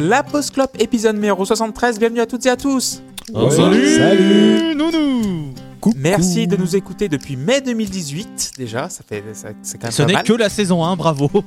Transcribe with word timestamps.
La 0.00 0.22
Pause 0.22 0.50
Clop, 0.50 0.68
épisode 0.78 1.14
numéro 1.16 1.44
73. 1.44 1.98
Bienvenue 1.98 2.20
à 2.20 2.26
toutes 2.26 2.44
et 2.46 2.50
à 2.50 2.56
tous. 2.56 3.02
Oh, 3.32 3.50
salut 3.50 3.96
Salut 3.96 4.74
Nounou 4.76 5.54
Merci 5.96 6.46
de 6.46 6.56
nous 6.56 6.74
écouter 6.76 7.08
depuis 7.08 7.36
mai 7.36 7.60
2018. 7.60 8.52
Déjà, 8.58 8.88
ça 8.88 9.02
fait, 9.08 9.22
ça- 9.32 9.48
c'est 9.62 9.78
quand 9.78 9.84
même 9.86 9.92
Ce 9.92 10.02
n'est 10.02 10.22
que 10.22 10.32
la 10.32 10.48
saison 10.48 10.84
1, 10.84 10.96
bravo 10.96 11.30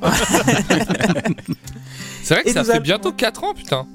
C'est 2.23 2.33
vrai 2.35 2.43
que 2.43 2.49
Et 2.49 2.53
ça 2.53 2.63
fait 2.63 2.71
avons- 2.73 2.81
bientôt 2.81 3.11
4 3.11 3.43
ans, 3.43 3.53
putain. 3.53 3.85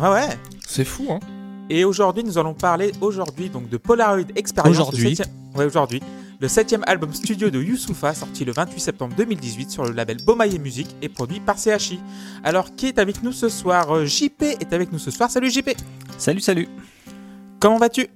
Ouais, 0.00 0.08
ouais. 0.10 0.28
C'est 0.66 0.84
fou, 0.84 1.06
hein. 1.10 1.20
Et 1.70 1.84
aujourd'hui, 1.84 2.22
nous 2.24 2.36
allons 2.38 2.52
parler 2.54 2.92
aujourd'hui 3.00 3.48
donc 3.48 3.68
de 3.70 3.76
Polaroid 3.78 4.24
Experience. 4.36 4.70
Aujourd'hui. 4.72 5.16
septième- 5.16 5.34
Ouais, 5.56 5.64
aujourd'hui. 5.64 6.02
Le 6.44 6.48
septième 6.48 6.84
album 6.86 7.10
studio 7.14 7.48
de 7.48 7.58
Youssoufa, 7.58 8.12
sorti 8.12 8.44
le 8.44 8.52
28 8.52 8.78
septembre 8.78 9.14
2018 9.16 9.70
sur 9.70 9.84
le 9.84 9.92
label 9.92 10.18
Bomaye 10.22 10.58
Music 10.58 10.86
et 11.00 11.08
produit 11.08 11.40
par 11.40 11.56
CHI. 11.58 11.98
Alors, 12.42 12.76
qui 12.76 12.88
est 12.88 12.98
avec 12.98 13.22
nous 13.22 13.32
ce 13.32 13.48
soir? 13.48 13.90
Euh, 13.96 14.04
JP 14.04 14.42
est 14.60 14.74
avec 14.74 14.92
nous 14.92 14.98
ce 14.98 15.10
soir. 15.10 15.30
Salut 15.30 15.50
JP. 15.50 15.70
Salut, 16.18 16.42
salut. 16.42 16.68
Comment 17.60 17.78
vas-tu? 17.78 18.08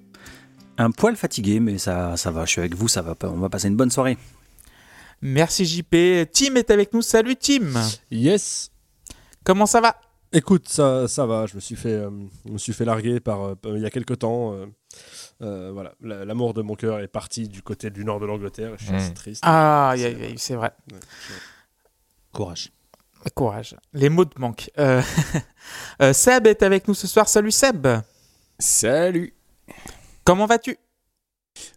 Un 0.77 0.91
poil 0.91 1.17
fatigué, 1.17 1.59
mais 1.59 1.79
ça, 1.79 2.19
ça 2.19 2.31
va. 2.31 2.45
Je 2.45 2.51
suis 2.51 2.61
avec 2.61 2.75
vous, 2.75 2.87
ça 2.87 3.01
va. 3.01 3.15
pas- 3.15 3.31
On 3.31 3.39
va 3.39 3.49
passer 3.49 3.69
une 3.69 3.77
bonne 3.77 3.91
soirée. 3.91 4.19
Merci 5.23 5.65
JP. 5.65 6.29
Tim 6.31 6.57
est 6.57 6.71
avec 6.71 6.93
nous. 6.93 7.01
Salut 7.01 7.35
Tim. 7.35 7.81
Yes 8.11 8.71
Comment 9.43 9.65
ça 9.65 9.81
va? 9.81 9.97
Écoute, 10.33 10.69
ça, 10.69 11.09
ça 11.09 11.25
va, 11.25 11.47
je 11.47 11.55
me 11.55 11.61
suis 11.61 11.75
fait, 11.77 11.93
euh, 11.93 12.11
je 12.47 12.53
me 12.53 12.59
suis 12.59 12.73
fait 12.75 12.85
larguer 12.85 13.19
par, 13.19 13.43
euh, 13.43 13.55
il 13.65 13.79
y 13.81 13.87
a 13.87 13.91
quelques 13.91 14.19
temps. 14.19 14.53
euh, 14.53 14.67
euh, 15.43 15.71
voilà, 15.73 15.95
La- 16.01 16.25
l'amour 16.25 16.53
de 16.55 16.61
mon 16.63 16.75
cœur 16.75 17.01
est 17.01 17.09
parti 17.09 17.49
du 17.49 17.63
côté 17.63 17.89
du 17.91 18.05
nord 18.05 18.21
de 18.21 18.27
l'Angleterre. 18.27 18.75
et 18.75 18.79
Je 18.79 18.85
suis 18.85 18.93
Mm. 18.93 18.97
assez 18.97 19.15
triste. 19.15 19.43
Ah, 19.47 19.95
c'est 20.37 20.55
vrai. 20.55 20.73
Ouais, 20.93 20.99
Courage. 22.33 22.71
Courage. 23.35 23.77
Les 23.95 24.09
mots 24.11 24.25
te 24.25 24.39
manquent. 24.41 24.71
Euh, 24.79 25.01
euh, 26.03 26.13
Seb 26.13 26.47
est 26.47 26.63
avec 26.63 26.87
nous 26.89 26.95
ce 26.95 27.07
soir. 27.07 27.29
Salut 27.29 27.51
Seb. 27.51 27.87
Salut. 28.59 29.35
Comment 30.25 30.47
vas-tu? 30.47 30.77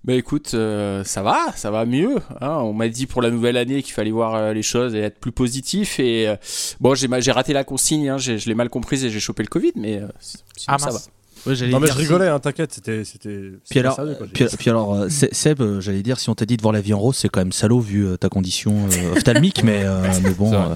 Bah 0.03 0.13
écoute, 0.13 0.51
euh, 0.53 1.03
ça 1.03 1.21
va, 1.21 1.37
ça 1.55 1.69
va 1.71 1.85
mieux. 1.85 2.15
hein. 2.41 2.49
On 2.61 2.73
m'a 2.73 2.87
dit 2.89 3.05
pour 3.05 3.21
la 3.21 3.29
nouvelle 3.31 3.57
année 3.57 3.83
qu'il 3.83 3.93
fallait 3.93 4.11
voir 4.11 4.35
euh, 4.35 4.53
les 4.53 4.63
choses 4.63 4.95
et 4.95 4.99
être 4.99 5.19
plus 5.19 5.31
positif. 5.31 5.99
Et 5.99 6.27
euh, 6.27 6.35
bon, 6.79 6.95
j'ai 6.95 7.31
raté 7.31 7.53
la 7.53 7.63
consigne, 7.63 8.09
hein, 8.09 8.17
j'ai- 8.17 8.37
je 8.37 8.47
l'ai 8.49 8.55
mal 8.55 8.69
comprise 8.69 9.03
et 9.05 9.09
j'ai 9.09 9.19
chopé 9.19 9.43
le 9.43 9.49
Covid, 9.49 9.73
mais 9.75 9.97
euh, 9.97 10.07
sinon, 10.19 10.43
Ah 10.67 10.77
ça 10.79 10.89
va. 10.91 10.99
Ouais, 11.47 11.55
Non 11.69 11.79
mais 11.79 11.87
je 11.87 11.93
si- 11.93 11.97
rigolais, 11.99 12.27
hein, 12.27 12.39
t'inquiète, 12.39 12.71
c'était, 12.71 13.03
c'était. 13.03 13.51
Puis 13.67 13.79
alors, 13.79 13.95
sérieux, 13.95 14.13
quoi. 14.15 14.27
puis, 14.31 14.45
puis 14.59 14.69
alors 14.69 14.93
euh, 14.93 15.09
Se- 15.09 15.25
Seb, 15.31 15.59
euh, 15.61 15.81
j'allais 15.81 16.03
dire, 16.03 16.19
si 16.19 16.29
on 16.29 16.35
t'a 16.35 16.45
dit 16.45 16.55
de 16.55 16.61
voir 16.61 16.71
la 16.71 16.81
vie 16.81 16.93
en 16.93 16.99
rose, 16.99 17.15
c'est 17.17 17.29
quand 17.29 17.39
même 17.41 17.51
salaud 17.51 17.79
vu 17.79 18.05
euh, 18.05 18.15
ta 18.17 18.29
condition 18.29 18.87
euh, 18.91 19.13
ophtalmique, 19.13 19.63
mais, 19.63 19.83
euh, 19.83 20.03
mais 20.23 20.31
bon. 20.35 20.53
Euh, 20.53 20.75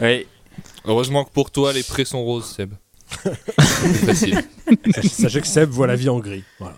Ouais. 0.00 0.26
Heureusement 0.84 1.24
que 1.24 1.30
pour 1.30 1.50
toi, 1.50 1.72
les 1.72 1.82
prés 1.82 2.04
sont 2.04 2.22
roses, 2.24 2.46
Seb. 2.46 2.72
C'est 3.24 4.06
facile. 4.06 4.42
Sachez- 4.94 5.08
Sachez 5.08 5.40
que 5.40 5.46
Seb 5.46 5.70
voit 5.70 5.86
la 5.86 5.96
vie 5.96 6.08
en 6.08 6.18
gris. 6.18 6.44
Voilà. 6.58 6.76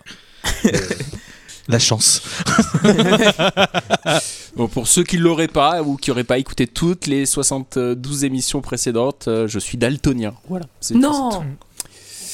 la 1.67 1.79
chance. 1.79 2.21
Bon, 4.55 4.67
pour 4.67 4.87
ceux 4.87 5.03
qui 5.03 5.17
ne 5.17 5.21
l'auraient 5.21 5.47
pas 5.47 5.83
ou 5.83 5.95
qui 5.95 6.09
n'auraient 6.09 6.23
pas 6.23 6.37
écouté 6.39 6.67
toutes 6.67 7.07
les 7.07 7.25
72 7.25 8.23
émissions 8.25 8.61
précédentes, 8.61 9.27
euh, 9.27 9.47
je 9.47 9.59
suis 9.59 9.77
daltonien. 9.77 10.33
Voilà. 10.49 10.65
c'est- 10.81 10.95
Non 10.95 11.43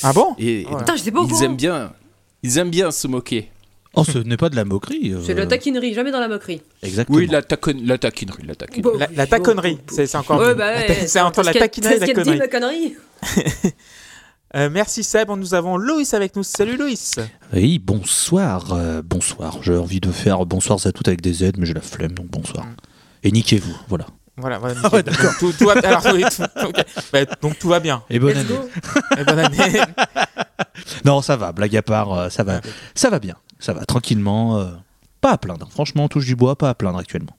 Ah 0.02 0.14
bon 0.14 0.34
Et, 0.40 0.62
et 0.62 0.66
Ouais. 0.68 0.78
Putain, 0.80 0.96
j'étais 0.96 1.12
pas 1.12 1.20
au 1.22 1.28
ils 1.28 1.44
aiment 1.44 1.58
bien, 1.58 1.92
ils 2.42 2.58
aiment 2.58 2.70
bien 2.72 2.90
se 2.92 3.08
moquer. 3.08 3.50
Oh, 3.94 4.04
ce 4.04 4.18
n'est 4.18 4.38
pas 4.38 4.50
de 4.50 4.56
la 4.56 4.66
moquerie. 4.66 5.14
euh, 5.14 5.22
C'est 5.26 5.34
de 5.34 5.40
la 5.40 5.46
taquinerie, 5.46 5.94
jamais 5.94 6.12
dans 6.12 6.20
la 6.20 6.28
moquerie. 6.28 6.62
Exactement. 6.84 7.18
Oui, 7.18 7.28
la, 7.28 7.42
tacon- 7.42 7.86
la 7.86 7.98
taquinerie, 7.98 8.44
la 8.46 8.56
taquinerie. 8.56 8.82
Bon, 8.82 8.98
La, 8.98 9.08
la 9.16 9.28
taconnerie, 9.28 9.78
c'est 9.90 10.08
c'est 10.08 10.18
encore. 10.18 10.40
Ouais, 10.40 10.56
bah 10.56 10.72
ouais. 10.74 11.04
c'est 11.08 11.20
entre 11.22 11.44
la 11.44 11.54
taquinerie 11.54 11.96
et 11.96 12.00
la 12.00 12.06
qu'est-ce 12.08 12.22
qu'elle 12.24 12.40
dit, 12.40 12.50
connerie. 12.50 12.96
Euh, 14.56 14.70
merci 14.72 15.04
Seb, 15.04 15.30
nous 15.32 15.54
avons 15.54 15.76
Loïs 15.78 16.14
avec 16.14 16.36
nous. 16.36 16.44
Salut 16.44 16.78
Loïs. 16.78 17.16
Oui, 17.54 17.78
bonsoir. 17.80 18.72
euh, 18.74 19.02
bonsoir. 19.04 19.58
J'ai 19.62 19.76
envie 19.76 20.00
de 20.00 20.12
faire 20.12 20.46
bonsoir 20.46 20.80
à 20.86 20.92
toutes 20.94 21.08
avec 21.10 21.20
des 21.22 21.34
Z, 21.34 21.52
mais 21.58 21.66
j'ai 21.66 21.74
la 21.74 21.82
flemme, 21.82 22.14
donc 22.14 22.28
bonsoir. 22.28 22.66
Mm. 22.66 22.76
Et 23.24 23.32
niquez-vous, 23.32 23.76
voilà. 23.90 24.06
Voilà, 24.38 24.60
voilà. 24.60 24.76
Ah 24.84 24.90
ouais. 24.94 25.04
Donc, 25.04 25.16
tout, 25.40 25.52
tout 25.52 25.66
va, 25.66 25.74
alors, 25.74 26.06
oui, 26.14 26.24
tout-. 26.34 26.44
Bah, 27.12 27.26
donc 27.42 27.60
tout 27.60 27.68
va 27.68 27.80
bien. 27.82 28.04
Et 28.10 28.18
bonne 28.20 28.34
Let's 28.34 28.50
année. 28.50 28.60
go 28.60 29.18
Et 29.18 29.24
bonne 29.24 29.40
année. 29.40 29.58
Non, 31.06 31.22
ça 31.22 31.36
va, 31.38 31.52
blague 31.52 31.76
à 31.76 31.82
part, 31.82 32.14
euh, 32.14 32.30
ça 32.30 32.44
va. 32.44 32.60
Ça 32.96 33.10
va 33.10 33.20
bien. 33.20 33.36
Ça 33.60 33.74
va, 33.74 33.86
tranquillement. 33.86 34.58
euh, 34.60 34.72
pas 35.22 35.32
à 35.32 35.38
plaindre. 35.38 35.68
Franchement, 35.72 36.06
on 36.06 36.08
touche 36.08 36.26
du 36.26 36.36
bois, 36.36 36.58
pas 36.58 36.70
à 36.70 36.76
plaindre 36.76 36.98
actuellement. 37.00 37.36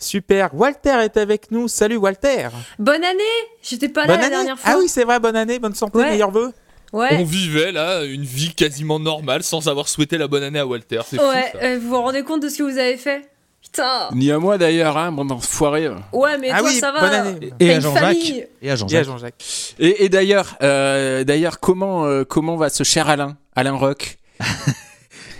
Super. 0.00 0.50
Walter 0.54 0.96
est 1.04 1.16
avec 1.16 1.50
nous. 1.50 1.68
Salut 1.68 1.96
Walter. 1.96 2.48
Bonne 2.78 3.04
année 3.04 3.20
J'étais 3.62 3.88
pas 3.88 4.06
là 4.06 4.16
la 4.16 4.28
dernière 4.30 4.58
fois. 4.58 4.72
Ah 4.74 4.78
oui, 4.78 4.88
c'est 4.88 5.04
vrai, 5.04 5.20
bonne 5.20 5.36
année, 5.36 5.58
bonne 5.58 5.74
santé, 5.74 5.98
Ouais. 5.98 6.10
meilleurs 6.12 6.30
vœux. 6.30 6.52
On 6.92 6.98
Ouais. 6.98 7.22
vivait 7.22 7.70
là 7.70 8.02
une 8.04 8.24
vie 8.24 8.52
quasiment 8.54 8.98
normale 8.98 9.42
sans 9.44 9.68
avoir 9.68 9.88
souhaité 9.88 10.18
la 10.18 10.26
bonne 10.26 10.42
année 10.42 10.58
à 10.58 10.66
Walter. 10.66 11.00
C'est 11.06 11.18
fou. 11.18 11.22
Ouais, 11.28 11.50
ça. 11.52 11.58
euh, 11.62 11.78
vous 11.80 11.90
vous 11.90 12.00
rendez 12.02 12.24
compte 12.24 12.42
de 12.42 12.48
ce 12.48 12.58
que 12.58 12.62
vous 12.64 12.78
avez 12.78 12.96
fait? 12.96 13.28
Putain 13.62 14.08
Ni 14.14 14.32
à 14.32 14.38
moi 14.38 14.56
d'ailleurs, 14.58 14.96
hein, 14.96 15.12
bon 15.12 15.30
enfoiré. 15.30 15.88
Ouais, 16.12 16.38
mais 16.38 16.48
ah 16.50 16.58
toi, 16.60 16.68
oui, 16.70 16.74
ça 16.76 16.90
va 16.90 17.00
bonne 17.00 17.12
année. 17.14 17.50
Et 17.60 17.74
à 17.74 17.78
Jean-Jacques. 17.80 18.16
Et 18.16 18.42
à 18.42 18.46
Et 18.62 18.70
à 18.70 18.76
Jean-Jacques. 18.76 19.04
Jean-Jacques. 19.04 19.74
Et, 19.78 20.04
et 20.04 20.08
d'ailleurs, 20.08 20.56
euh, 20.62 21.22
d'ailleurs, 21.24 21.60
comment 21.60 22.06
euh, 22.06 22.24
comment 22.24 22.56
va 22.56 22.70
ce 22.70 22.82
cher 22.82 23.08
Alain, 23.08 23.36
Alain 23.54 23.74
Rock 23.74 24.16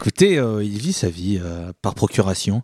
Écoutez, 0.00 0.38
euh, 0.38 0.64
il 0.64 0.78
vit 0.78 0.94
sa 0.94 1.10
vie 1.10 1.38
euh, 1.42 1.72
par 1.82 1.94
procuration. 1.94 2.62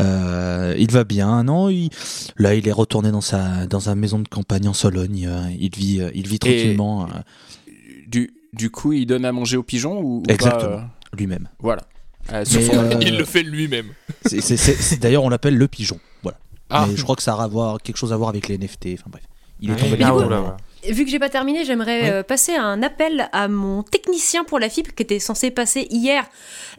Euh, 0.00 0.74
il 0.78 0.90
va 0.90 1.04
bien. 1.04 1.44
Non, 1.44 1.68
il- 1.68 1.90
là, 2.38 2.54
il 2.54 2.66
est 2.66 2.72
retourné 2.72 3.12
dans 3.12 3.20
sa 3.20 3.66
dans 3.66 3.78
sa 3.80 3.94
maison 3.94 4.18
de 4.18 4.26
campagne 4.28 4.68
en 4.68 4.72
Sologne. 4.74 5.26
euh, 5.30 5.48
il 5.58 5.74
vit, 5.74 6.00
euh, 6.00 6.10
il 6.14 6.26
vit 6.26 6.38
tranquillement 6.40 7.04
euh, 7.06 7.70
Du 8.08 8.32
du 8.52 8.70
coup, 8.70 8.92
il 8.92 9.06
donne 9.06 9.24
à 9.24 9.32
manger 9.32 9.56
aux 9.56 9.62
pigeons 9.62 10.00
ou, 10.00 10.18
ou 10.18 10.22
Exactement. 10.28 10.78
euh, 10.78 11.16
lui-même. 11.16 11.48
Voilà. 11.60 11.82
Euh, 12.32 12.44
son- 12.44 12.58
euh, 12.58 12.98
Il 13.00 13.16
le 13.16 13.24
fait 13.24 13.42
lui-même. 13.44 13.86
D'ailleurs, 15.00 15.22
on 15.22 15.28
l'appelle 15.28 15.56
le 15.56 15.68
pigeon. 15.68 16.00
Voilà. 16.24 16.38
Ah. 16.70 16.86
Mais 16.88 16.96
je 16.96 17.02
crois 17.04 17.14
que 17.14 17.22
ça 17.22 17.34
a 17.34 17.42
à 17.44 17.46
voir, 17.46 17.80
quelque 17.80 17.96
chose 17.98 18.12
à 18.12 18.16
voir 18.16 18.30
avec 18.30 18.48
les 18.48 18.58
NFT. 18.58 18.88
Enfin 18.94 19.08
bref, 19.08 19.22
il 19.60 19.70
est 19.70 19.74
Ah, 19.74 19.80
tombé 19.80 19.96
du 19.96 20.02
là. 20.02 20.56
Vu 20.90 21.04
que 21.04 21.10
j'ai 21.10 21.18
pas 21.18 21.28
terminé, 21.28 21.64
j'aimerais 21.64 22.02
Oui. 22.02 22.10
euh, 22.10 22.22
passer 22.22 22.54
un 22.54 22.82
appel 22.82 23.28
à 23.32 23.48
mon 23.48 23.82
technicien 23.82 24.44
pour 24.44 24.58
la 24.58 24.68
fibre 24.68 24.90
qui 24.94 25.02
était 25.02 25.18
censé 25.18 25.50
passer 25.50 25.86
hier 25.90 26.24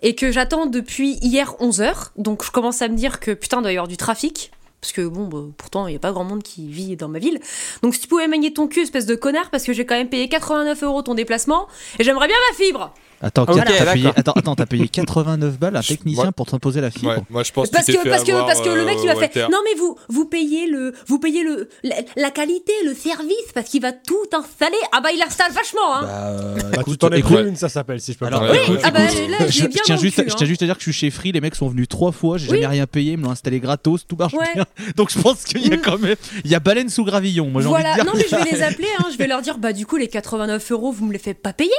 et 0.01 0.16
que 0.16 0.31
j'attends 0.31 0.66
depuis 0.66 1.13
hier 1.22 1.56
11h. 1.59 2.09
Donc 2.18 2.44
je 2.45 2.51
commence 2.51 2.81
à 2.81 2.88
me 2.88 2.95
dire 2.95 3.19
que 3.19 3.31
putain, 3.31 3.59
il 3.59 3.63
doit 3.63 3.72
y 3.72 3.75
avoir 3.78 3.88
du 3.88 3.97
trafic. 3.97 4.51
Parce 4.79 4.94
que 4.94 5.01
bon, 5.01 5.25
bah, 5.28 5.40
pourtant, 5.57 5.88
il 5.88 5.91
n'y 5.91 5.95
a 5.95 6.00
pas 6.00 6.12
grand 6.12 6.23
monde 6.23 6.44
qui 6.44 6.68
vit 6.68 6.95
dans 6.95 7.07
ma 7.07 7.18
ville. 7.18 7.40
Donc 7.81 7.95
si 7.95 8.01
tu 8.01 8.07
pouvais 8.07 8.28
manier 8.28 8.53
ton 8.53 8.68
cul, 8.68 8.81
espèce 8.81 9.07
de 9.07 9.16
connard, 9.16 9.50
parce 9.50 9.63
que 9.63 9.73
j'ai 9.73 9.85
quand 9.88 9.95
même 9.95 10.07
payé 10.07 10.29
89 10.29 10.84
euros 10.84 11.01
ton 11.01 11.16
déplacement 11.16 11.68
et 11.97 12.03
j'aimerais 12.03 12.28
bien 12.28 12.38
ma 12.51 12.56
fibre. 12.56 12.94
Attends, 13.19 13.44
Ok, 13.44 13.55
t'as 13.66 13.94
payé, 13.94 14.09
attends, 14.16 14.31
attends, 14.33 14.55
t'as 14.55 14.66
payé 14.67 14.88
89 14.88 15.57
balles 15.57 15.75
à 15.75 15.79
un 15.79 15.81
technicien 15.81 16.23
moi- 16.25 16.31
pour 16.31 16.45
t'imposer 16.45 16.81
la 16.81 16.91
fibre. 16.91 17.09
Ouais, 17.13 17.23
moi 17.31 17.41
je 17.44 17.51
pense 17.51 17.69
Parce 17.69 17.88
que, 17.88 17.94
fait 17.94 18.09
parce, 18.09 18.23
que, 18.23 18.31
parce 18.31 18.61
que 18.61 18.69
le 18.69 18.85
mec, 18.85 18.97
il 19.01 19.09
euh, 19.09 19.13
m'a 19.13 19.19
fait 19.19 19.35
Walter. 19.35 19.47
Non, 19.51 19.57
mais 19.63 19.75
vous, 19.79 19.97
vous 20.09 20.25
payez 20.25 20.67
le, 20.67 20.94
vous 21.07 21.17
payez 21.17 21.44
le, 21.44 21.67
la, 21.83 21.95
la 22.16 22.29
qualité, 22.29 22.73
le 22.85 22.94
service, 22.94 23.33
parce 23.56 23.69
qu'il 23.69 23.81
va 23.81 23.91
tout 23.91 24.16
installer. 24.33 24.77
Ah 24.91 25.01
bah, 25.01 25.09
il 25.16 25.22
installe 25.22 25.51
vachement, 25.51 25.95
hein. 25.95 26.01
Bah, 26.03 26.09
euh, 26.29 26.56
Bah, 26.56 26.69
tu 26.75 26.79
écoute, 26.81 27.00
t'en 27.00 27.09
es 27.09 27.19
écoute, 27.19 27.33
pris 27.38 27.47
une, 27.47 27.56
ça 27.56 27.69
s'appelle, 27.69 28.00
si 28.01 28.13
je 28.13 28.17
peux 28.19 28.25
me 28.25 28.29
Alors, 28.29 28.44
oui, 28.51 28.57
écoute, 28.63 28.79
ah 28.83 28.91
bah, 28.91 29.00
là, 29.00 29.47
je 29.50 29.66
bien 29.66 29.81
tiens 29.83 29.97
juste, 29.97 30.17
cul, 30.17 30.23
je 30.27 30.31
hein. 30.33 30.35
tiens 30.38 30.47
juste 30.47 30.61
à 30.61 30.66
dire 30.66 30.75
que 30.77 30.83
je 30.83 30.91
suis 30.91 30.94
chez 30.94 31.09
Free, 31.09 31.31
les 31.31 31.41
mecs 31.41 31.56
sont 31.56 31.69
venus 31.69 31.88
trois 31.88 32.11
fois, 32.11 32.38
j'ai 32.38 32.45
Oui. 32.51 32.56
jamais 32.61 32.67
rien 32.67 32.85
payé, 32.85 33.13
ils 33.13 33.17
me 33.17 33.23
l'ont 33.23 33.31
installé 33.31 33.59
gratos, 33.59 34.06
tout 34.07 34.16
marche 34.16 34.33
Ouais. 34.33 34.45
bien. 34.53 34.66
Donc 34.95 35.09
je 35.11 35.19
pense 35.19 35.44
qu'il 35.44 35.66
y 35.67 35.73
a 35.73 35.77
Mm. 35.77 35.81
quand 35.81 35.97
même, 35.97 36.16
il 36.45 36.51
y 36.51 36.56
a 36.56 36.59
baleine 36.59 36.89
sous 36.89 37.03
gravillon. 37.03 37.50
Moi 37.50 37.61
j'ai 37.63 37.67
voilà, 37.67 37.94
envie 37.94 38.00
de 38.01 38.06
non, 38.06 38.11
mais 38.16 38.25
je 38.29 38.35
vais 38.35 38.51
les 38.57 38.61
appeler, 38.61 38.88
hein. 39.00 39.06
je 39.11 39.17
vais 39.17 39.25
leur 39.27 39.41
dire 39.41 39.57
Bah, 39.57 39.73
du 39.73 39.88
coup, 39.88 39.97
les 39.97 40.07
89 40.07 40.72
euros, 40.72 40.91
vous 40.91 41.06
me 41.06 41.13
les 41.13 41.19
faites 41.19 41.41
pas 41.41 41.53
payer 41.53 41.72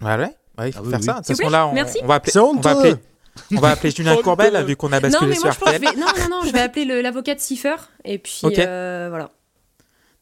Ouais, 0.00 0.16
ouais? 0.16 0.36
Ouais, 0.58 0.68
il 0.68 0.72
faut 0.72 0.80
Ah 0.80 0.82
oui, 0.84 0.90
faire 0.90 0.98
oui. 1.00 1.04
ça. 1.04 1.12
De 1.12 1.16
toute 1.18 1.26
S'il 1.26 1.34
vous 1.36 1.42
façon, 1.42 1.48
plaît, 1.48 1.50
là, 1.58 1.66
on, 1.68 1.72
merci. 1.72 1.98
on 2.02 2.06
va 2.06 2.14
appeler. 2.14 2.32
C'est 2.32 2.38
on 2.40 2.54
va 2.60 2.70
appeler, 2.70 2.90
honteux 2.90 3.00
on 3.56 3.60
va 3.60 3.70
appeler 3.70 3.90
Julien 3.90 4.16
Courbel, 4.22 4.64
vu 4.64 4.76
qu'on 4.76 4.92
a 4.92 4.96
Non, 5.00 5.02
basculé 5.08 5.28
mais 5.30 5.34
sur 5.36 5.44
moi, 5.44 5.52
je 5.52 5.58
pense 5.58 5.68
que 5.68 5.74
je 5.74 5.78
RTL. 5.78 5.94
vais, 5.94 6.00
non, 6.00 6.06
non, 6.18 6.36
non, 6.36 6.42
je 6.46 6.52
vais 6.52 6.60
appeler 6.60 6.84
le- 6.84 7.00
l'avocat 7.00 7.34
de 7.34 7.40
Cipher, 7.40 7.76
et 8.04 8.18
puis 8.18 8.40
Ok. 8.42 8.58
euh, 8.58 9.06
voilà. 9.10 9.30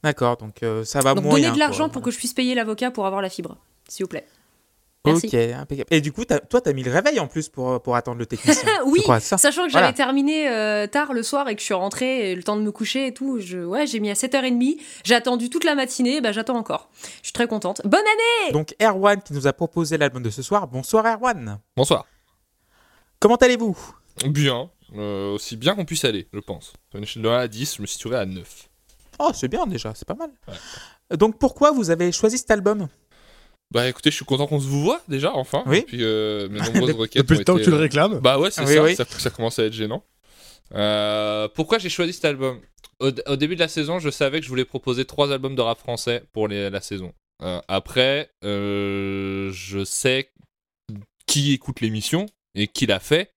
D'accord, 0.05 0.37
donc 0.37 0.63
euh, 0.63 0.85
ça 0.85 1.01
va 1.01 1.15
Donc, 1.15 1.25
moyen. 1.25 1.47
donnez 1.49 1.55
de 1.55 1.59
l'argent 1.59 1.85
quoi. 1.85 1.93
pour 1.95 2.03
que 2.03 2.11
je 2.11 2.17
puisse 2.19 2.35
payer 2.35 2.55
l'avocat 2.55 2.91
pour 2.93 3.07
avoir 3.07 3.21
la 3.23 3.31
fibre, 3.31 3.57
s'il 3.89 4.05
vous 4.05 4.09
plaît. 4.09 4.27
Merci. 5.07 5.27
Ok, 5.29 5.35
impeccable. 5.35 5.87
Et 5.91 6.01
du 6.01 6.13
coup, 6.13 6.25
toi, 6.25 6.61
t'as 6.61 6.73
mis 6.73 6.83
le 6.83 6.91
réveil 6.91 7.19
en 7.21 7.29
plus 7.29 7.49
pour, 7.49 7.81
pour 7.81 7.97
attendre 7.97 8.19
le 8.19 8.27
technicien. 8.27 8.69
Oui, 8.87 9.01
ça 9.21 9.39
Sachant 9.39 9.67
que 9.67 9.71
Voilà. 9.73 9.87
j'avais 9.87 9.97
terminé 9.97 10.49
euh, 10.49 10.87
tard 10.87 11.13
le 11.13 11.23
soir 11.23 11.49
et 11.49 11.55
que 11.55 11.61
je 11.61 11.65
suis 11.65 11.75
rentrée, 11.75 12.31
et 12.31 12.35
le 12.35 12.43
temps 12.43 12.57
de 12.57 12.63
me 12.63 12.73
coucher 12.73 13.07
et 13.07 13.15
tout, 13.15 13.39
je, 13.41 13.59
ouais, 13.59 13.87
j'ai 13.87 14.01
mis 14.01 14.11
à 14.11 14.15
7h30. 14.15 14.79
J'ai 15.05 15.15
attendu 15.15 15.49
toute 15.51 15.65
la 15.65 15.75
matinée, 15.75 16.21
bah, 16.21 16.33
j'attends 16.33 16.57
encore. 16.57 16.91
Je 17.23 17.27
suis 17.29 17.33
très 17.33 17.47
contente. 17.47 17.81
Bonne 17.85 18.01
année 18.01 18.53
Donc 18.53 18.75
Erwan 18.83 19.23
qui 19.23 19.33
nous 19.33 19.47
a 19.47 19.53
proposé 19.53 19.97
l'album 19.99 20.23
de 20.23 20.31
ce 20.31 20.43
soir. 20.43 20.67
Bonsoir 20.69 21.07
Erwan. 21.07 21.59
Bonsoir. 21.77 22.05
Comment 23.21 23.37
allez-vous? 23.37 23.77
Bien. 24.27 24.71
Euh, 24.97 25.35
aussi 25.35 25.57
bien 25.57 25.75
qu'on 25.75 25.85
puisse 25.85 26.05
aller, 26.05 26.29
je 26.33 26.41
pense. 26.41 26.73
Sur 26.91 26.99
une 26.99 27.03
échelle 27.05 27.23
de 27.23 27.29
1 27.29 27.39
à 27.39 27.49
10, 27.49 27.77
je 27.77 27.83
me 27.83 27.87
situerai 27.87 28.17
à 28.17 28.27
9. 28.27 28.69
Oh, 29.21 29.31
c'est 29.35 29.49
bien 29.49 29.67
déjà, 29.67 29.93
c'est 29.95 30.07
pas 30.09 30.15
mal. 30.15 30.31
Donc 31.17 31.39
pourquoi 31.39 31.71
vous 31.73 31.91
avez 31.91 32.11
choisi 32.13 32.39
cet 32.39 32.51
album? 32.51 32.89
Bah 33.71 33.87
écoutez, 33.89 34.11
je 34.11 34.17
suis 34.17 34.25
content 34.25 34.47
qu'on 34.47 34.61
se 34.61 34.67
vous 34.67 34.83
voit 34.83 35.03
déjà, 35.09 35.33
enfin. 35.35 35.63
Oui. 35.67 35.79
Et 35.79 35.83
puis 35.83 35.99
euh, 36.03 36.49
mes 36.49 36.59
nombreuses 36.73 36.95
requêtes. 36.95 37.23
Depuis 37.23 37.35
ont 37.37 37.39
le 37.39 37.45
temps 37.45 37.57
que 37.57 37.63
tu 37.65 37.71
le 37.71 37.77
euh, 37.77 37.81
réclames. 37.81 38.19
Bah 38.21 38.39
ouais, 38.39 38.51
c'est 38.51 38.65
Oui, 38.65 38.75
ça, 38.75 38.83
oui. 38.83 38.97
ça, 38.97 39.05
ça 39.05 39.31
commence 39.31 39.59
à 39.59 39.65
être 39.65 39.73
gênant. 39.73 40.03
Euh, 40.75 41.49
pourquoi 41.55 41.79
j'ai 41.79 41.89
choisi 41.91 42.13
cet 42.13 42.25
album? 42.25 42.61
Au, 43.01 43.11
au 43.27 43.37
début 43.37 43.55
de 43.55 43.61
la 43.61 43.69
saison, 43.69 43.99
je 43.99 44.11
savais 44.11 44.39
que 44.41 44.45
je 44.45 44.51
voulais 44.51 44.65
proposer 44.65 45.05
trois 45.05 45.33
albums 45.33 45.55
de 45.55 45.61
rap 45.63 45.79
français 45.79 46.25
pour 46.33 46.49
les- 46.49 46.71
la 46.71 46.81
saison. 46.81 47.13
Euh, 47.43 47.61
après, 47.69 48.31
euh, 48.45 49.51
je 49.53 49.85
sais 49.85 50.31
qui 51.27 51.53
écoute 51.53 51.81
l'émission 51.81 52.27
et 52.55 52.67
qui 52.69 52.87
l'a 52.87 53.01
fait. 53.01 53.31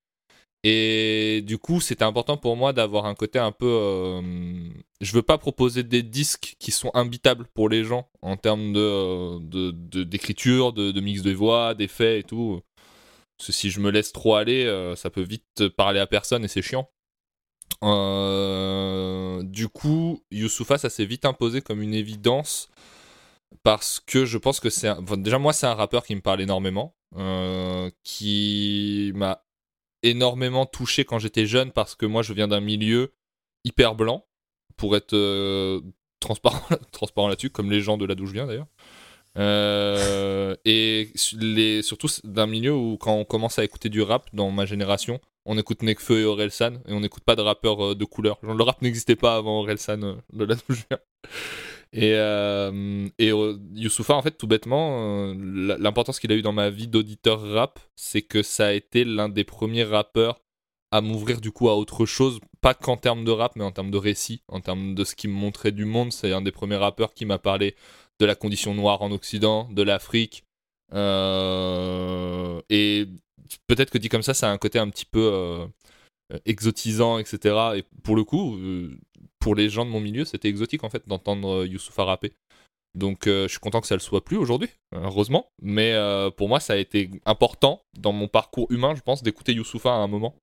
Et 0.63 1.41
du 1.45 1.57
coup, 1.57 1.81
c'était 1.81 2.03
important 2.03 2.37
pour 2.37 2.55
moi 2.55 2.71
d'avoir 2.73 3.05
un 3.05 3.15
côté 3.15 3.37
un 3.39 3.51
peu. 3.51 4.21
Je 5.01 5.13
veux 5.13 5.23
pas 5.23 5.39
proposer 5.39 5.83
des 5.83 6.03
disques 6.03 6.55
qui 6.59 6.71
sont 6.71 6.91
imbitables 6.93 7.47
pour 7.55 7.69
les 7.69 7.83
gens 7.83 8.07
en 8.21 8.37
termes 8.37 8.73
euh, 8.75 9.39
d'écriture, 9.41 10.73
de, 10.73 11.01
mix 11.01 11.23
de 11.23 11.31
voix, 11.31 11.73
d'effets 11.73 12.19
et 12.19 12.23
tout. 12.23 12.61
Parce 13.37 13.47
que 13.47 13.53
si 13.53 13.71
je 13.71 13.79
me 13.79 13.89
laisse 13.89 14.13
trop 14.13 14.35
aller, 14.35 14.65
euh, 14.65 14.95
ça 14.95 15.09
peut 15.09 15.23
vite 15.23 15.69
parler 15.69 15.99
à 15.99 16.05
personne 16.05 16.45
et 16.45 16.47
c'est 16.47 16.61
chiant. 16.61 16.87
Euh, 17.83 19.41
du 19.41 19.69
coup, 19.69 20.23
Youssoufa, 20.29 20.77
ça 20.77 20.91
s'est 20.91 21.05
vite 21.05 21.25
imposé 21.25 21.61
comme 21.61 21.81
une 21.81 21.95
évidence 21.95 22.69
parce 23.63 23.99
que 23.99 24.25
je 24.25 24.37
pense 24.37 24.59
que 24.59 24.69
c'est 24.69 24.93
déjà 25.17 25.39
moi 25.39 25.51
c'est 25.51 25.65
un 25.65 25.73
rappeur 25.73 26.05
qui 26.05 26.15
me 26.15 26.21
parle 26.21 26.41
énormément, 26.41 26.95
qui 28.03 29.11
m'a 29.15 29.43
énormément 30.03 30.67
touché 30.67 31.05
quand 31.05 31.17
j'étais 31.17 31.47
jeune 31.47 31.71
parce 31.71 31.95
que 31.95 32.05
moi 32.05 32.21
je 32.21 32.33
viens 32.33 32.47
d'un 32.47 32.61
milieu 32.61 33.13
hyper 33.63 33.95
blanc 33.95 34.25
pour 34.77 34.95
être 34.95 35.13
euh, 35.13 35.81
transparent, 36.19 36.63
transparent 36.91 37.27
là-dessus 37.27 37.49
comme 37.49 37.69
les 37.69 37.81
gens 37.81 37.97
de 37.97 38.05
là 38.05 38.15
d'où 38.15 38.25
je 38.25 38.33
viens 38.33 38.47
d'ailleurs. 38.47 38.67
Euh, 39.37 40.55
et 40.65 41.11
les, 41.39 41.81
surtout 41.81 42.07
d'un 42.23 42.47
milieu 42.47 42.73
où 42.73 42.97
quand 42.97 43.13
on 43.13 43.23
commence 43.23 43.59
à 43.59 43.63
écouter 43.63 43.89
du 43.89 44.01
rap 44.01 44.27
dans 44.33 44.51
ma 44.51 44.65
génération, 44.65 45.19
on 45.45 45.57
écoute 45.57 45.83
Nekfeu 45.83 46.19
et 46.19 46.25
Orelsan 46.25 46.73
et 46.87 46.93
on 46.93 46.99
n'écoute 46.99 47.23
pas 47.23 47.35
de 47.35 47.41
rappeurs 47.41 47.83
euh, 47.83 47.95
de 47.95 48.05
couleur. 48.05 48.39
Le 48.43 48.63
rap 48.63 48.81
n'existait 48.81 49.15
pas 49.15 49.35
avant 49.35 49.61
Orelsan 49.61 50.17
de 50.33 50.45
là 50.45 50.55
d'où 50.55 50.73
viens. 50.73 50.99
Et, 51.93 52.13
euh, 52.15 53.07
et 53.19 53.31
Youssoupha, 53.75 54.13
en 54.13 54.21
fait, 54.21 54.37
tout 54.37 54.47
bêtement, 54.47 55.33
l'importance 55.35 56.19
qu'il 56.19 56.31
a 56.31 56.35
eu 56.35 56.41
dans 56.41 56.53
ma 56.53 56.69
vie 56.69 56.87
d'auditeur 56.87 57.41
rap, 57.41 57.79
c'est 57.95 58.21
que 58.21 58.43
ça 58.43 58.67
a 58.67 58.71
été 58.71 59.03
l'un 59.03 59.27
des 59.27 59.43
premiers 59.43 59.83
rappeurs 59.83 60.41
à 60.91 61.01
m'ouvrir 61.01 61.39
du 61.41 61.51
coup 61.51 61.69
à 61.69 61.75
autre 61.75 62.05
chose, 62.05 62.39
pas 62.59 62.73
qu'en 62.73 62.97
termes 62.97 63.23
de 63.23 63.31
rap, 63.31 63.55
mais 63.55 63.63
en 63.63 63.71
termes 63.71 63.91
de 63.91 63.97
récit, 63.97 64.43
en 64.47 64.59
termes 64.59 64.93
de 64.93 65.03
ce 65.03 65.15
qui 65.15 65.27
me 65.27 65.33
montrait 65.33 65.71
du 65.71 65.85
monde. 65.85 66.11
C'est 66.11 66.33
un 66.33 66.41
des 66.41 66.51
premiers 66.51 66.75
rappeurs 66.75 67.13
qui 67.13 67.25
m'a 67.25 67.39
parlé 67.39 67.75
de 68.19 68.25
la 68.25 68.35
condition 68.35 68.75
noire 68.75 69.01
en 69.01 69.11
Occident, 69.11 69.67
de 69.71 69.81
l'Afrique. 69.81 70.43
Euh, 70.93 72.61
et 72.69 73.07
peut-être 73.67 73.89
que 73.89 73.97
dit 73.97 74.09
comme 74.09 74.21
ça, 74.21 74.33
ça 74.33 74.49
a 74.49 74.51
un 74.51 74.57
côté 74.57 74.79
un 74.79 74.89
petit 74.89 75.05
peu 75.05 75.31
euh, 75.33 75.67
exotisant, 76.45 77.17
etc. 77.19 77.55
Et 77.77 77.83
pour 78.03 78.15
le 78.15 78.23
coup, 78.23 78.57
euh, 78.57 78.97
pour 79.39 79.55
les 79.55 79.69
gens 79.69 79.85
de 79.85 79.91
mon 79.91 80.01
milieu, 80.01 80.25
c'était 80.25 80.49
exotique 80.49 80.83
en 80.83 80.89
fait 80.89 81.07
d'entendre 81.07 81.65
Youssoupha 81.65 82.03
rapper. 82.03 82.33
Donc 82.93 83.27
euh, 83.27 83.43
je 83.43 83.51
suis 83.51 83.59
content 83.59 83.79
que 83.81 83.87
ça 83.87 83.95
le 83.95 84.01
soit 84.01 84.23
plus 84.23 84.37
aujourd'hui, 84.37 84.69
heureusement. 84.93 85.47
Mais 85.61 85.93
euh, 85.93 86.29
pour 86.29 86.49
moi, 86.49 86.59
ça 86.59 86.73
a 86.73 86.75
été 86.77 87.09
important 87.25 87.81
dans 87.97 88.11
mon 88.11 88.27
parcours 88.27 88.67
humain, 88.69 88.95
je 88.95 89.01
pense, 89.01 89.23
d'écouter 89.23 89.53
Youssoupha 89.53 89.89
à 89.89 89.97
un 89.97 90.07
moment. 90.07 90.35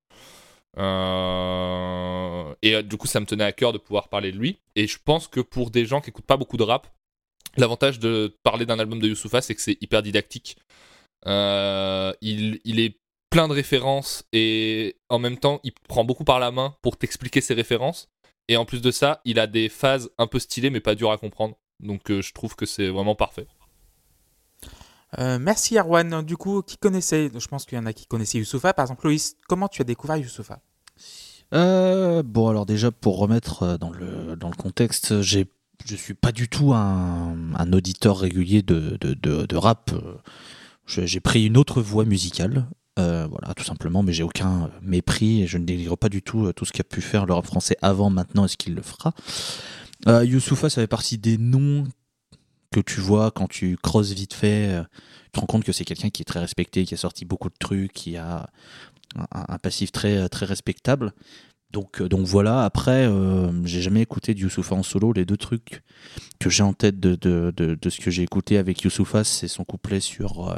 Euh, 0.77 2.53
Et 2.61 2.81
du 2.83 2.97
coup, 2.97 3.07
ça 3.07 3.19
me 3.19 3.25
tenait 3.25 3.43
à 3.43 3.51
cœur 3.51 3.73
de 3.73 3.77
pouvoir 3.77 4.09
parler 4.09 4.31
de 4.31 4.37
lui. 4.37 4.59
Et 4.75 4.87
je 4.87 4.97
pense 5.03 5.27
que 5.27 5.41
pour 5.41 5.71
des 5.71 5.85
gens 5.85 6.01
qui 6.01 6.09
écoutent 6.09 6.25
pas 6.25 6.37
beaucoup 6.37 6.57
de 6.57 6.63
rap, 6.63 6.87
l'avantage 7.57 7.99
de 7.99 8.35
parler 8.43 8.65
d'un 8.65 8.79
album 8.79 8.99
de 8.99 9.07
Youssoupha, 9.07 9.41
c'est 9.41 9.55
que 9.55 9.61
c'est 9.61 9.77
hyper 9.81 10.01
didactique. 10.01 10.57
Il, 11.25 12.59
il 12.63 12.79
est 12.79 12.97
plein 13.29 13.47
de 13.47 13.53
références 13.53 14.23
et 14.33 14.95
en 15.09 15.19
même 15.19 15.37
temps, 15.37 15.59
il 15.63 15.71
prend 15.87 16.03
beaucoup 16.03 16.23
par 16.23 16.39
la 16.39 16.51
main 16.51 16.75
pour 16.81 16.97
t'expliquer 16.97 17.41
ses 17.41 17.53
références. 17.53 18.09
Et 18.47 18.57
en 18.57 18.65
plus 18.65 18.81
de 18.81 18.89
ça, 18.89 19.21
il 19.25 19.39
a 19.39 19.45
des 19.45 19.69
phases 19.69 20.09
un 20.17 20.25
peu 20.25 20.39
stylées 20.39 20.71
mais 20.71 20.79
pas 20.79 20.95
dures 20.95 21.11
à 21.11 21.17
comprendre. 21.19 21.55
Donc 21.79 22.11
euh, 22.11 22.21
je 22.21 22.33
trouve 22.33 22.55
que 22.55 22.65
c'est 22.65 22.89
vraiment 22.89 23.15
parfait. 23.15 23.47
Euh, 25.17 25.39
merci 25.39 25.77
Arwan. 25.77 26.21
Du 26.23 26.37
coup, 26.37 26.61
qui 26.61 26.77
connaissait 26.77 27.31
Je 27.35 27.47
pense 27.47 27.65
qu'il 27.65 27.77
y 27.77 27.81
en 27.81 27.85
a 27.85 27.93
qui 27.93 28.05
connaissaient 28.05 28.37
Youssoufa. 28.37 28.73
Par 28.73 28.85
exemple, 28.85 29.05
Loïs, 29.07 29.35
comment 29.47 29.67
tu 29.67 29.81
as 29.81 29.85
découvert 29.85 30.17
Youssoufa? 30.17 30.59
Euh, 31.53 32.21
bon, 32.21 32.47
alors 32.49 32.65
déjà, 32.67 32.91
pour 32.91 33.17
remettre 33.17 33.77
dans 33.77 33.89
le, 33.89 34.35
dans 34.35 34.49
le 34.49 34.55
contexte, 34.55 35.21
j'ai, 35.21 35.47
je 35.85 35.95
suis 35.95 36.13
pas 36.13 36.31
du 36.31 36.47
tout 36.47 36.73
un, 36.73 37.35
un 37.55 37.73
auditeur 37.73 38.19
régulier 38.19 38.61
de, 38.61 38.97
de, 39.01 39.15
de, 39.15 39.45
de 39.47 39.55
rap. 39.55 39.89
Je- 40.85 41.05
J'ai 41.05 41.19
pris 41.19 41.45
une 41.45 41.57
autre 41.57 41.81
voie 41.81 42.05
musicale. 42.05 42.67
euh, 42.99 43.25
voilà, 43.31 43.53
tout 43.55 43.63
simplement, 43.63 44.03
mais 44.03 44.13
j'ai 44.13 44.23
aucun 44.23 44.69
mépris 44.83 45.41
et 45.41 45.47
je 45.47 45.57
ne 45.57 45.65
délivre 45.65 45.95
pas 45.95 46.09
du 46.09 46.21
tout 46.21 46.51
tout 46.53 46.65
ce 46.65 46.71
qu'a 46.73 46.83
pu 46.83 47.01
faire 47.01 47.25
le 47.25 47.33
rap 47.33 47.45
français 47.45 47.77
avant, 47.81 48.09
maintenant, 48.11 48.45
est-ce 48.45 48.57
qu'il 48.57 48.75
le 48.75 48.81
fera. 48.83 49.13
Euh, 50.07 50.23
Youssoupha, 50.23 50.69
ça 50.69 50.81
fait 50.81 50.87
partie 50.87 51.17
des 51.17 51.37
noms 51.37 51.85
que 52.71 52.79
tu 52.79 53.01
vois 53.01 53.31
quand 53.31 53.47
tu 53.47 53.77
creuses 53.81 54.13
vite 54.13 54.33
fait. 54.33 54.69
euh, 54.69 54.83
Tu 55.25 55.31
te 55.31 55.39
rends 55.39 55.45
compte 55.47 55.63
que 55.63 55.71
c'est 55.71 55.85
quelqu'un 55.85 56.09
qui 56.09 56.21
est 56.21 56.25
très 56.25 56.39
respecté, 56.39 56.85
qui 56.85 56.93
a 56.93 56.97
sorti 56.97 57.25
beaucoup 57.25 57.49
de 57.49 57.57
trucs, 57.59 57.91
qui 57.93 58.17
a 58.17 58.49
un, 59.31 59.57
passif 59.57 59.91
très, 59.91 60.29
très 60.29 60.45
respectable. 60.45 61.13
Donc, 61.71 62.01
euh, 62.01 62.09
donc 62.09 62.25
voilà, 62.25 62.63
après, 62.63 63.05
euh, 63.05 63.51
j'ai 63.63 63.81
jamais 63.81 64.01
écouté 64.01 64.33
de 64.33 64.39
Youssoupha 64.39 64.75
en 64.75 64.83
solo. 64.83 65.13
Les 65.13 65.25
deux 65.25 65.37
trucs 65.37 65.83
que 66.39 66.49
j'ai 66.49 66.63
en 66.63 66.73
tête 66.73 66.99
de, 66.99 67.15
de, 67.15 67.51
de, 67.55 67.89
ce 67.89 67.99
que 67.99 68.09
j'ai 68.09 68.23
écouté 68.23 68.57
avec 68.57 68.81
Youssoupha, 68.81 69.23
c'est 69.23 69.47
son 69.47 69.65
couplet 69.65 69.99
sur 69.99 70.49
euh, 70.49 70.57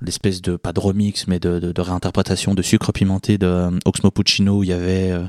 l'espèce 0.00 0.42
de, 0.42 0.56
pas 0.56 0.72
de 0.72 0.80
remix, 0.80 1.26
mais 1.26 1.38
de, 1.40 1.58
de, 1.58 1.72
de 1.72 1.80
réinterprétation 1.80 2.54
de 2.54 2.62
Sucre 2.62 2.92
Pimenté 2.92 3.38
de 3.38 3.46
euh, 3.46 3.78
Oxmo 3.84 4.10
Puccino. 4.10 4.62
Il 4.62 4.66
y 4.68 4.72
avait 4.72 5.10
euh, 5.12 5.26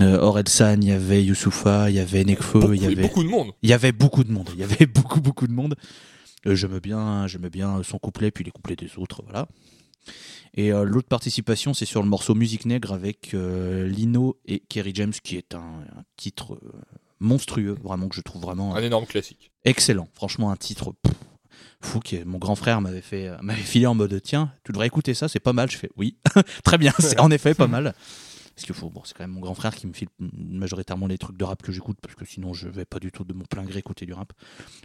euh, 0.00 0.18
Orelsan, 0.20 0.76
il 0.80 0.88
y 0.88 0.92
avait 0.92 1.24
Youssoupha, 1.24 1.90
il 1.90 1.96
y 1.96 1.98
avait 1.98 2.24
Nekfeu, 2.24 2.74
il 2.74 2.82
y 2.82 2.86
avait... 2.86 2.94
beaucoup 3.02 3.22
de 3.24 3.28
monde. 3.28 3.52
Il 3.62 3.70
y 3.70 3.72
avait 3.72 3.92
beaucoup 3.92 4.24
de 4.24 4.32
monde. 4.32 4.48
Il 4.54 4.60
y 4.60 4.64
avait 4.64 4.86
beaucoup, 4.94 5.20
beaucoup 5.20 5.46
de 5.46 5.52
monde. 5.52 5.74
Euh, 6.46 6.54
j'aimais 6.54 6.80
bien, 6.80 7.26
j'aimais 7.26 7.50
bien 7.50 7.82
son 7.82 7.98
couplet, 7.98 8.30
puis 8.30 8.44
les 8.44 8.50
couplets 8.50 8.76
des 8.76 8.90
autres, 8.96 9.22
voilà. 9.24 9.46
Et 10.54 10.72
euh, 10.72 10.84
l'autre 10.84 11.06
participation, 11.08 11.74
c'est 11.74 11.84
sur 11.84 12.02
le 12.02 12.08
morceau 12.08 12.34
Musique 12.34 12.64
Nègre 12.66 12.92
avec 12.92 13.34
euh, 13.34 13.86
Lino 13.86 14.36
et 14.46 14.60
Kerry 14.60 14.92
James, 14.94 15.12
qui 15.22 15.36
est 15.36 15.54
un, 15.54 15.58
un 15.58 16.02
titre 16.16 16.54
euh, 16.54 16.72
monstrueux, 17.20 17.76
vraiment 17.84 18.08
que 18.08 18.16
je 18.16 18.20
trouve 18.22 18.42
vraiment 18.42 18.74
Un 18.74 18.82
énorme 18.82 19.06
classique. 19.06 19.52
excellent. 19.64 20.08
Franchement, 20.14 20.50
un 20.50 20.56
titre 20.56 20.92
pff, 21.02 21.14
fou. 21.80 22.00
Qui 22.00 22.22
mon 22.24 22.38
grand 22.38 22.54
frère 22.54 22.80
m'avait 22.80 23.00
fait, 23.00 23.28
euh, 23.28 23.36
m'avait 23.42 23.60
filé 23.60 23.86
en 23.86 23.94
mode 23.94 24.20
tiens, 24.22 24.52
tu 24.64 24.72
devrais 24.72 24.86
écouter 24.86 25.14
ça, 25.14 25.28
c'est 25.28 25.40
pas 25.40 25.52
mal. 25.52 25.70
Je 25.70 25.76
fais 25.76 25.90
oui, 25.96 26.16
très 26.64 26.78
bien, 26.78 26.92
c'est 26.98 27.18
en 27.20 27.30
effet 27.30 27.54
pas 27.54 27.66
mal. 27.66 27.94
Parce 28.54 28.78
que 28.78 28.84
bon, 28.86 29.02
c'est 29.04 29.16
quand 29.16 29.24
même 29.24 29.30
mon 29.32 29.40
grand 29.40 29.54
frère 29.54 29.74
qui 29.74 29.86
me 29.86 29.94
file 29.94 30.08
majoritairement 30.18 31.06
les 31.06 31.16
trucs 31.16 31.36
de 31.36 31.44
rap 31.44 31.62
que 31.62 31.72
j'écoute, 31.72 31.96
parce 32.02 32.14
que 32.14 32.26
sinon 32.26 32.52
je 32.52 32.68
vais 32.68 32.84
pas 32.84 32.98
du 32.98 33.10
tout 33.10 33.24
de 33.24 33.32
mon 33.32 33.44
plein 33.44 33.64
gré 33.64 33.78
écouter 33.78 34.04
du 34.04 34.12
rap. 34.12 34.34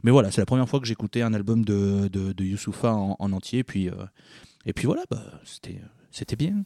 Mais 0.03 0.11
voilà, 0.11 0.31
c'est 0.31 0.39
la 0.39 0.45
première 0.45 0.69
fois 0.69 0.79
que 0.79 0.85
j'écoutais 0.85 1.21
un 1.21 1.33
album 1.33 1.65
de, 1.65 2.07
de, 2.07 2.87
en, 2.87 3.15
en 3.19 3.31
entier, 3.33 3.65
puis, 3.65 3.89
euh, 3.89 4.05
et 4.65 4.71
puis 4.71 4.85
voilà, 4.85 5.03
bah, 5.09 5.41
c'était, 5.43 5.81
c'était 6.11 6.37
bien. 6.37 6.63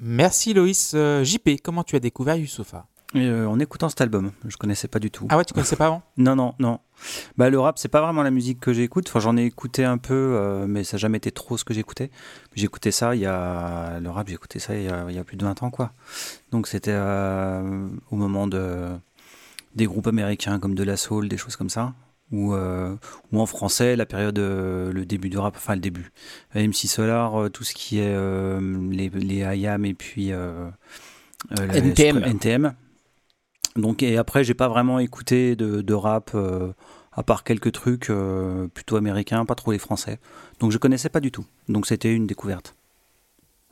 Merci 0.00 0.54
Loïs. 0.54 0.92
Euh, 0.94 1.24
JP, 1.24 1.60
comment 1.62 1.84
tu 1.84 1.96
as 1.96 2.00
découvert 2.00 2.36
Youssoufa? 2.36 2.86
Et, 3.14 3.26
euh, 3.26 3.48
en 3.48 3.58
écoutant 3.58 3.88
cet 3.88 4.00
album, 4.00 4.32
je 4.46 4.56
connaissais 4.56 4.88
pas 4.88 4.98
du 4.98 5.10
tout. 5.10 5.26
Ah 5.28 5.36
ouais, 5.36 5.44
tu 5.44 5.52
connaissais 5.52 5.76
pas 5.76 5.86
avant? 5.86 6.02
Non, 6.16 6.34
non, 6.34 6.54
non. 6.58 6.80
Bah, 7.36 7.50
le 7.50 7.58
rap, 7.58 7.78
c'est 7.78 7.88
pas 7.88 8.00
vraiment 8.00 8.22
la 8.22 8.30
musique 8.30 8.60
que 8.60 8.72
j'écoute. 8.72 9.06
Enfin, 9.08 9.20
j'en 9.20 9.36
ai 9.36 9.44
écouté 9.44 9.84
un 9.84 9.98
peu, 9.98 10.14
euh, 10.14 10.66
mais 10.66 10.84
ça 10.84 10.96
n'a 10.96 11.00
jamais 11.00 11.18
été 11.18 11.30
trop 11.30 11.56
ce 11.56 11.64
que 11.64 11.74
j'écoutais. 11.74 12.10
J'ai 12.54 12.64
écouté 12.64 12.90
ça 12.90 13.14
il 13.14 13.20
y 13.20 13.26
a. 13.26 14.00
Le 14.00 14.08
rap, 14.10 14.28
j'ai 14.28 14.34
écouté 14.34 14.58
ça 14.58 14.74
il 14.74 14.84
y, 14.84 14.88
a, 14.88 15.04
il 15.08 15.14
y 15.14 15.18
a 15.18 15.24
plus 15.24 15.36
de 15.36 15.44
20 15.44 15.62
ans, 15.62 15.70
quoi. 15.70 15.92
Donc, 16.52 16.66
c'était 16.68 16.92
euh, 16.94 17.88
au 18.10 18.16
moment 18.16 18.46
de 18.46 18.88
des 19.74 19.86
groupes 19.86 20.06
américains 20.06 20.58
comme 20.58 20.74
De 20.74 20.84
La 20.84 20.96
Soul, 20.96 21.28
des 21.28 21.36
choses 21.36 21.56
comme 21.56 21.70
ça. 21.70 21.94
Ou, 22.30 22.54
euh, 22.54 22.96
ou 23.30 23.40
en 23.40 23.46
français, 23.46 23.94
la 23.94 24.06
période, 24.06 24.38
euh, 24.38 24.90
le 24.90 25.04
début 25.04 25.28
du 25.28 25.36
rap, 25.36 25.54
enfin 25.56 25.74
le 25.74 25.80
début. 25.82 26.12
MC 26.54 26.86
Solar, 26.88 27.36
euh, 27.42 27.48
tout 27.50 27.62
ce 27.62 27.74
qui 27.74 27.98
est 27.98 28.14
euh, 28.14 28.88
les, 28.90 29.10
les 29.10 29.58
IAM 29.58 29.84
et 29.84 29.92
puis 29.92 30.32
euh, 30.32 30.70
euh, 31.58 31.68
NTM. 31.72 32.22
NTM. 32.24 32.74
Donc, 33.76 34.02
et 34.02 34.16
après, 34.18 34.44
j'ai 34.44 34.54
pas 34.54 34.68
vraiment 34.68 34.98
écouté 34.98 35.56
de, 35.56 35.80
de 35.80 35.94
rap, 35.94 36.32
euh, 36.34 36.72
à 37.12 37.22
part 37.22 37.42
quelques 37.42 37.72
trucs 37.72 38.10
euh, 38.10 38.68
plutôt 38.68 38.96
américains, 38.96 39.44
pas 39.44 39.54
trop 39.54 39.72
les 39.72 39.78
français. 39.78 40.18
Donc, 40.60 40.72
je 40.72 40.78
connaissais 40.78 41.08
pas 41.08 41.20
du 41.20 41.32
tout. 41.32 41.46
Donc, 41.68 41.86
c'était 41.86 42.12
une 42.12 42.26
découverte. 42.26 42.74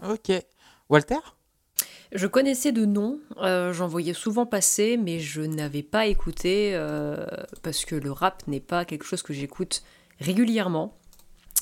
Ok. 0.02 0.33
Walter? 0.88 1.19
Je 2.12 2.26
connaissais 2.26 2.73
de 2.73 2.87
nom, 2.87 3.21
euh, 3.37 3.73
j'en 3.73 3.87
voyais 3.87 4.14
souvent 4.14 4.45
passer, 4.45 4.97
mais 4.97 5.21
je 5.21 5.42
n'avais 5.42 5.85
pas 5.85 6.07
écouté 6.07 6.73
euh, 6.75 7.25
parce 7.62 7.85
que 7.85 7.95
le 7.95 8.11
rap 8.11 8.42
n'est 8.49 8.59
pas 8.59 8.85
quelque 8.85 9.04
chose 9.04 9.23
que 9.23 9.33
j'écoute 9.33 9.85
régulièrement, 10.19 10.97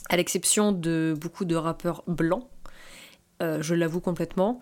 à 0.09 0.17
l'exception 0.17 0.73
de 0.73 1.15
beaucoup 1.21 1.45
de 1.45 1.55
rappeurs 1.55 2.03
blancs. 2.07 2.49
euh, 3.43 3.59
je 3.61 3.75
l'avoue 3.75 4.01
complètement. 4.01 4.61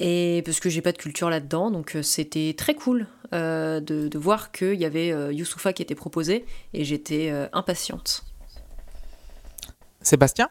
Et 0.00 0.42
parce 0.46 0.60
que 0.60 0.70
j'ai 0.70 0.80
pas 0.80 0.92
de 0.92 0.98
culture 0.98 1.28
là-dedans, 1.28 1.70
donc 1.70 1.94
euh, 1.94 2.02
c'était 2.02 2.54
très 2.56 2.74
cool 2.74 3.06
euh, 3.34 3.80
de, 3.80 4.08
de 4.08 4.18
voir 4.18 4.50
qu'il 4.50 4.80
y 4.80 4.86
avait 4.86 5.12
euh, 5.12 5.30
Youssoupha 5.30 5.74
qui 5.74 5.82
était 5.82 5.94
proposé 5.94 6.46
et 6.72 6.84
j'étais 6.84 7.30
euh, 7.30 7.48
impatiente. 7.52 8.24
Sébastien? 10.00 10.48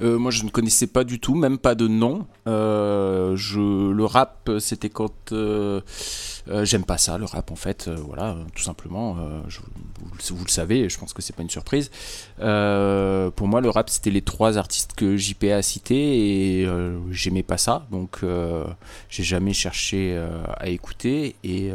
Euh, 0.00 0.18
moi, 0.18 0.30
je 0.30 0.44
ne 0.44 0.50
connaissais 0.50 0.86
pas 0.88 1.04
du 1.04 1.20
tout, 1.20 1.34
même 1.34 1.58
pas 1.58 1.74
de 1.74 1.86
nom. 1.88 2.26
Euh, 2.48 3.36
je, 3.36 3.90
le 3.92 4.04
rap, 4.04 4.50
c'était 4.58 4.88
quand 4.90 5.32
euh, 5.32 5.80
j'aime 6.62 6.84
pas 6.84 6.98
ça, 6.98 7.16
le 7.16 7.24
rap 7.24 7.50
en 7.52 7.56
fait. 7.56 7.88
voilà, 7.88 8.36
tout 8.54 8.62
simplement. 8.62 9.14
vous, 9.14 10.44
le- 10.44 10.48
savez, 10.50 10.88
je 10.88 10.98
pense 10.98 11.12
que 11.12 11.22
c'est 11.22 11.34
pas 11.34 11.42
une 11.42 11.50
surprise. 11.50 11.90
Pour 12.36 13.48
moi, 13.48 13.60
le 13.60 13.70
rap, 13.70 13.88
c'était 13.88 14.10
les 14.10 14.22
trois 14.22 14.58
artistes 14.58 14.94
que 14.96 15.16
JP 15.16 15.44
a 15.44 15.62
cités 15.62 16.60
et 16.62 16.68
j'aimais 17.10 17.42
pas 17.42 17.58
ça, 17.58 17.86
donc 17.90 18.20
j'ai 19.08 19.22
jamais 19.22 19.52
cherché 19.52 20.20
à 20.58 20.68
écouter 20.68 21.36
et 21.44 21.70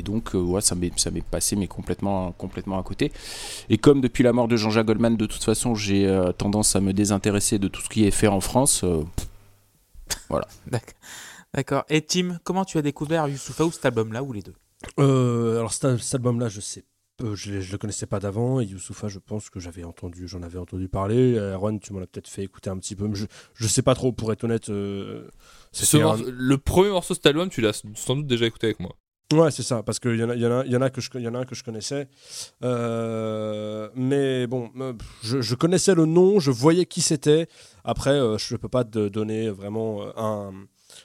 et 0.00 0.02
donc, 0.02 0.34
euh, 0.34 0.38
ouais, 0.40 0.60
ça 0.60 0.74
m'est, 0.74 0.98
ça 0.98 1.10
m'est 1.10 1.20
passé, 1.24 1.54
mais 1.56 1.66
complètement, 1.68 2.32
complètement 2.32 2.78
à 2.78 2.82
côté. 2.82 3.12
Et 3.68 3.78
comme 3.78 4.00
depuis 4.00 4.24
la 4.24 4.32
mort 4.32 4.48
de 4.48 4.56
Jean-Jacques 4.56 4.86
Goldman, 4.86 5.16
de 5.16 5.26
toute 5.26 5.44
façon, 5.44 5.74
j'ai 5.74 6.06
euh, 6.06 6.32
tendance 6.32 6.74
à 6.74 6.80
me 6.80 6.92
désintéresser 6.92 7.58
de 7.58 7.68
tout 7.68 7.80
ce 7.82 7.88
qui 7.88 8.04
est 8.06 8.10
fait 8.10 8.26
en 8.28 8.40
France. 8.40 8.82
euh, 8.84 9.02
D'accord. 10.66 10.94
D'accord. 11.54 11.84
Et 11.88 12.02
Tim, 12.02 12.38
comment 12.44 12.64
tu 12.64 12.78
as 12.78 12.82
découvert 12.82 13.26
Youssoufa 13.28 13.64
ou 13.64 13.72
cet 13.72 13.84
album-là 13.84 14.22
ou 14.22 14.32
les 14.32 14.42
deux? 14.42 14.54
Euh, 14.98 15.58
alors 15.58 15.72
cet, 15.72 15.98
cet 15.98 16.14
album-là, 16.14 16.48
je 16.48 16.60
sais, 16.60 16.84
je, 17.20 17.60
je 17.60 17.72
le 17.72 17.78
connaissais 17.78 18.06
pas 18.06 18.20
d'avant. 18.20 18.60
Et 18.60 18.64
Youssoufa, 18.64 19.08
je 19.08 19.18
pense 19.18 19.50
que 19.50 19.58
j'avais 19.60 19.84
entendu, 19.84 20.28
j'en 20.28 20.42
avais 20.42 20.58
entendu 20.58 20.88
parler. 20.88 21.34
Erwan, 21.36 21.78
tu 21.80 21.92
m'en 21.92 22.00
as 22.00 22.06
peut-être 22.06 22.28
fait 22.28 22.44
écouter 22.44 22.70
un 22.70 22.78
petit 22.78 22.94
peu. 22.96 23.08
mais 23.08 23.16
Je, 23.16 23.26
je 23.54 23.66
sais 23.66 23.82
pas 23.82 23.94
trop, 23.94 24.12
pour 24.12 24.32
être 24.32 24.44
honnête. 24.44 24.68
euh, 24.70 25.28
Ce 25.72 25.96
un- 25.96 26.16
Le 26.30 26.56
premier 26.58 26.90
morceau 26.90 27.14
de 27.14 27.16
cet 27.18 27.26
album, 27.26 27.48
tu 27.50 27.60
l'as 27.60 27.82
sans 27.94 28.16
doute 28.16 28.26
déjà 28.28 28.46
écouté 28.46 28.68
avec 28.68 28.80
moi. 28.80 28.94
Ouais, 29.32 29.50
c'est 29.52 29.62
ça, 29.62 29.82
parce 29.84 30.00
qu'il 30.00 30.16
y 30.16 30.24
en 30.24 30.30
a, 30.30 30.34
y 30.34 30.44
en 30.46 30.58
a, 30.60 30.64
il 30.66 30.72
y 30.72 30.76
en 30.76 30.82
a 30.82 30.90
que 30.90 31.00
je, 31.00 31.08
il 31.14 31.20
y 31.22 31.28
en 31.28 31.34
a 31.34 31.38
un 31.38 31.44
que 31.44 31.54
je 31.54 31.62
connaissais. 31.62 32.08
Euh, 32.64 33.88
mais 33.94 34.46
bon, 34.46 34.70
je, 35.22 35.40
je 35.40 35.54
connaissais 35.54 35.94
le 35.94 36.04
nom, 36.06 36.40
je 36.40 36.50
voyais 36.50 36.86
qui 36.86 37.00
c'était. 37.00 37.46
Après, 37.84 38.10
euh, 38.10 38.38
je 38.38 38.54
ne 38.54 38.58
peux 38.58 38.68
pas 38.68 38.84
te 38.84 39.08
donner 39.08 39.48
vraiment 39.50 40.02
euh, 40.02 40.10
un. 40.16 40.52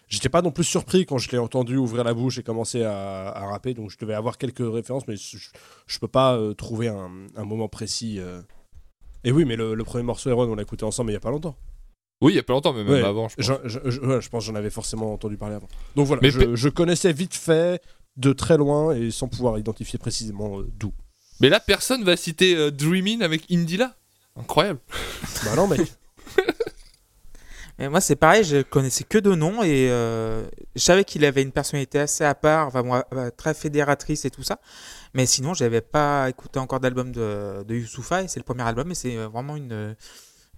J'étais 0.07 0.29
pas 0.29 0.41
non 0.41 0.51
plus 0.51 0.63
surpris 0.63 1.05
quand 1.05 1.17
je 1.19 1.29
l'ai 1.31 1.37
entendu 1.37 1.77
ouvrir 1.77 2.03
la 2.03 2.13
bouche 2.13 2.37
et 2.39 2.43
commencer 2.43 2.83
à, 2.83 3.29
à 3.29 3.45
rapper, 3.47 3.73
donc 3.73 3.91
je 3.91 3.97
devais 3.99 4.15
avoir 4.15 4.37
quelques 4.37 4.63
références, 4.73 5.07
mais 5.07 5.15
je, 5.15 5.37
je 5.85 5.99
peux 5.99 6.07
pas 6.07 6.35
euh, 6.35 6.53
trouver 6.53 6.87
un, 6.87 7.11
un 7.35 7.43
moment 7.45 7.67
précis. 7.69 8.19
Et 9.23 9.31
oui, 9.31 9.45
mais 9.45 9.55
le, 9.55 9.75
le 9.75 9.83
premier 9.83 10.03
morceau 10.03 10.29
Erwan, 10.31 10.49
on 10.49 10.55
l'a 10.55 10.63
écouté 10.63 10.83
ensemble, 10.85 11.07
mais 11.07 11.13
il 11.13 11.15
y 11.15 11.17
a 11.17 11.21
pas 11.21 11.31
longtemps. 11.31 11.55
Oui, 12.21 12.33
il 12.33 12.35
y 12.35 12.39
a 12.39 12.43
pas 12.43 12.53
longtemps, 12.53 12.73
mais 12.73 12.83
même 12.83 12.93
Ouais, 12.93 13.03
avant, 13.03 13.27
je 13.29 13.35
pense. 13.35 13.45
Je, 13.65 13.69
je- 13.69 13.89
je- 13.91 13.99
ouais, 14.01 14.21
je 14.21 14.29
pense 14.29 14.43
que 14.45 14.51
j'en 14.51 14.55
avais 14.55 14.69
forcément 14.69 15.13
entendu 15.13 15.37
parler 15.37 15.55
avant. 15.55 15.67
Donc 15.95 16.07
voilà, 16.07 16.21
Mais 16.23 16.31
je 16.31 16.69
connaissais 16.69 17.11
vite 17.13 17.35
fait, 17.35 17.81
de 18.17 18.33
très 18.33 18.57
loin, 18.57 18.95
et 18.95 19.11
sans 19.11 19.27
pouvoir 19.27 19.57
identifier 19.57 19.99
précisément 19.99 20.59
euh, 20.59 20.67
d'où. 20.77 20.93
Mais 21.41 21.49
là, 21.49 21.59
personne 21.59 22.03
va 22.03 22.15
citer 22.15 22.55
euh, 22.55 22.71
Dreamin' 22.71 23.21
avec 23.21 23.51
Indila. 23.51 23.95
Incroyable. 24.35 24.79
Bah 25.45 25.55
non, 25.55 25.67
mec. 25.67 25.81
Mais 27.77 27.89
moi, 27.89 27.99
c'est 27.99 28.15
pareil, 28.15 28.43
je 28.43 28.61
connaissais 28.61 29.03
que 29.03 29.17
de 29.17 29.35
noms 29.35 29.61
et 29.61 29.89
euh, 29.89 30.45
je 30.75 30.81
savais 30.81 31.03
qu'il 31.03 31.25
avait 31.25 31.41
une 31.41 31.51
personnalité 31.51 31.99
assez 31.99 32.23
à 32.23 32.33
part, 32.33 32.69
vraiment 32.69 33.03
euh, 33.13 33.29
très 33.35 33.53
fédératrice 33.53 34.23
et 34.23 34.29
tout 34.29 34.43
ça. 34.43 34.59
Mais 35.13 35.25
sinon, 35.25 35.53
j'avais 35.53 35.81
pas 35.81 36.29
écouté 36.29 36.59
encore 36.59 36.79
d'album 36.79 37.11
de, 37.11 37.63
de 37.63 37.75
et 37.75 38.27
c'est 38.27 38.39
le 38.39 38.43
premier 38.43 38.63
album 38.63 38.91
et 38.91 38.95
c'est 38.95 39.17
euh, 39.17 39.27
vraiment 39.27 39.57
une 39.57 39.73
euh, 39.73 39.93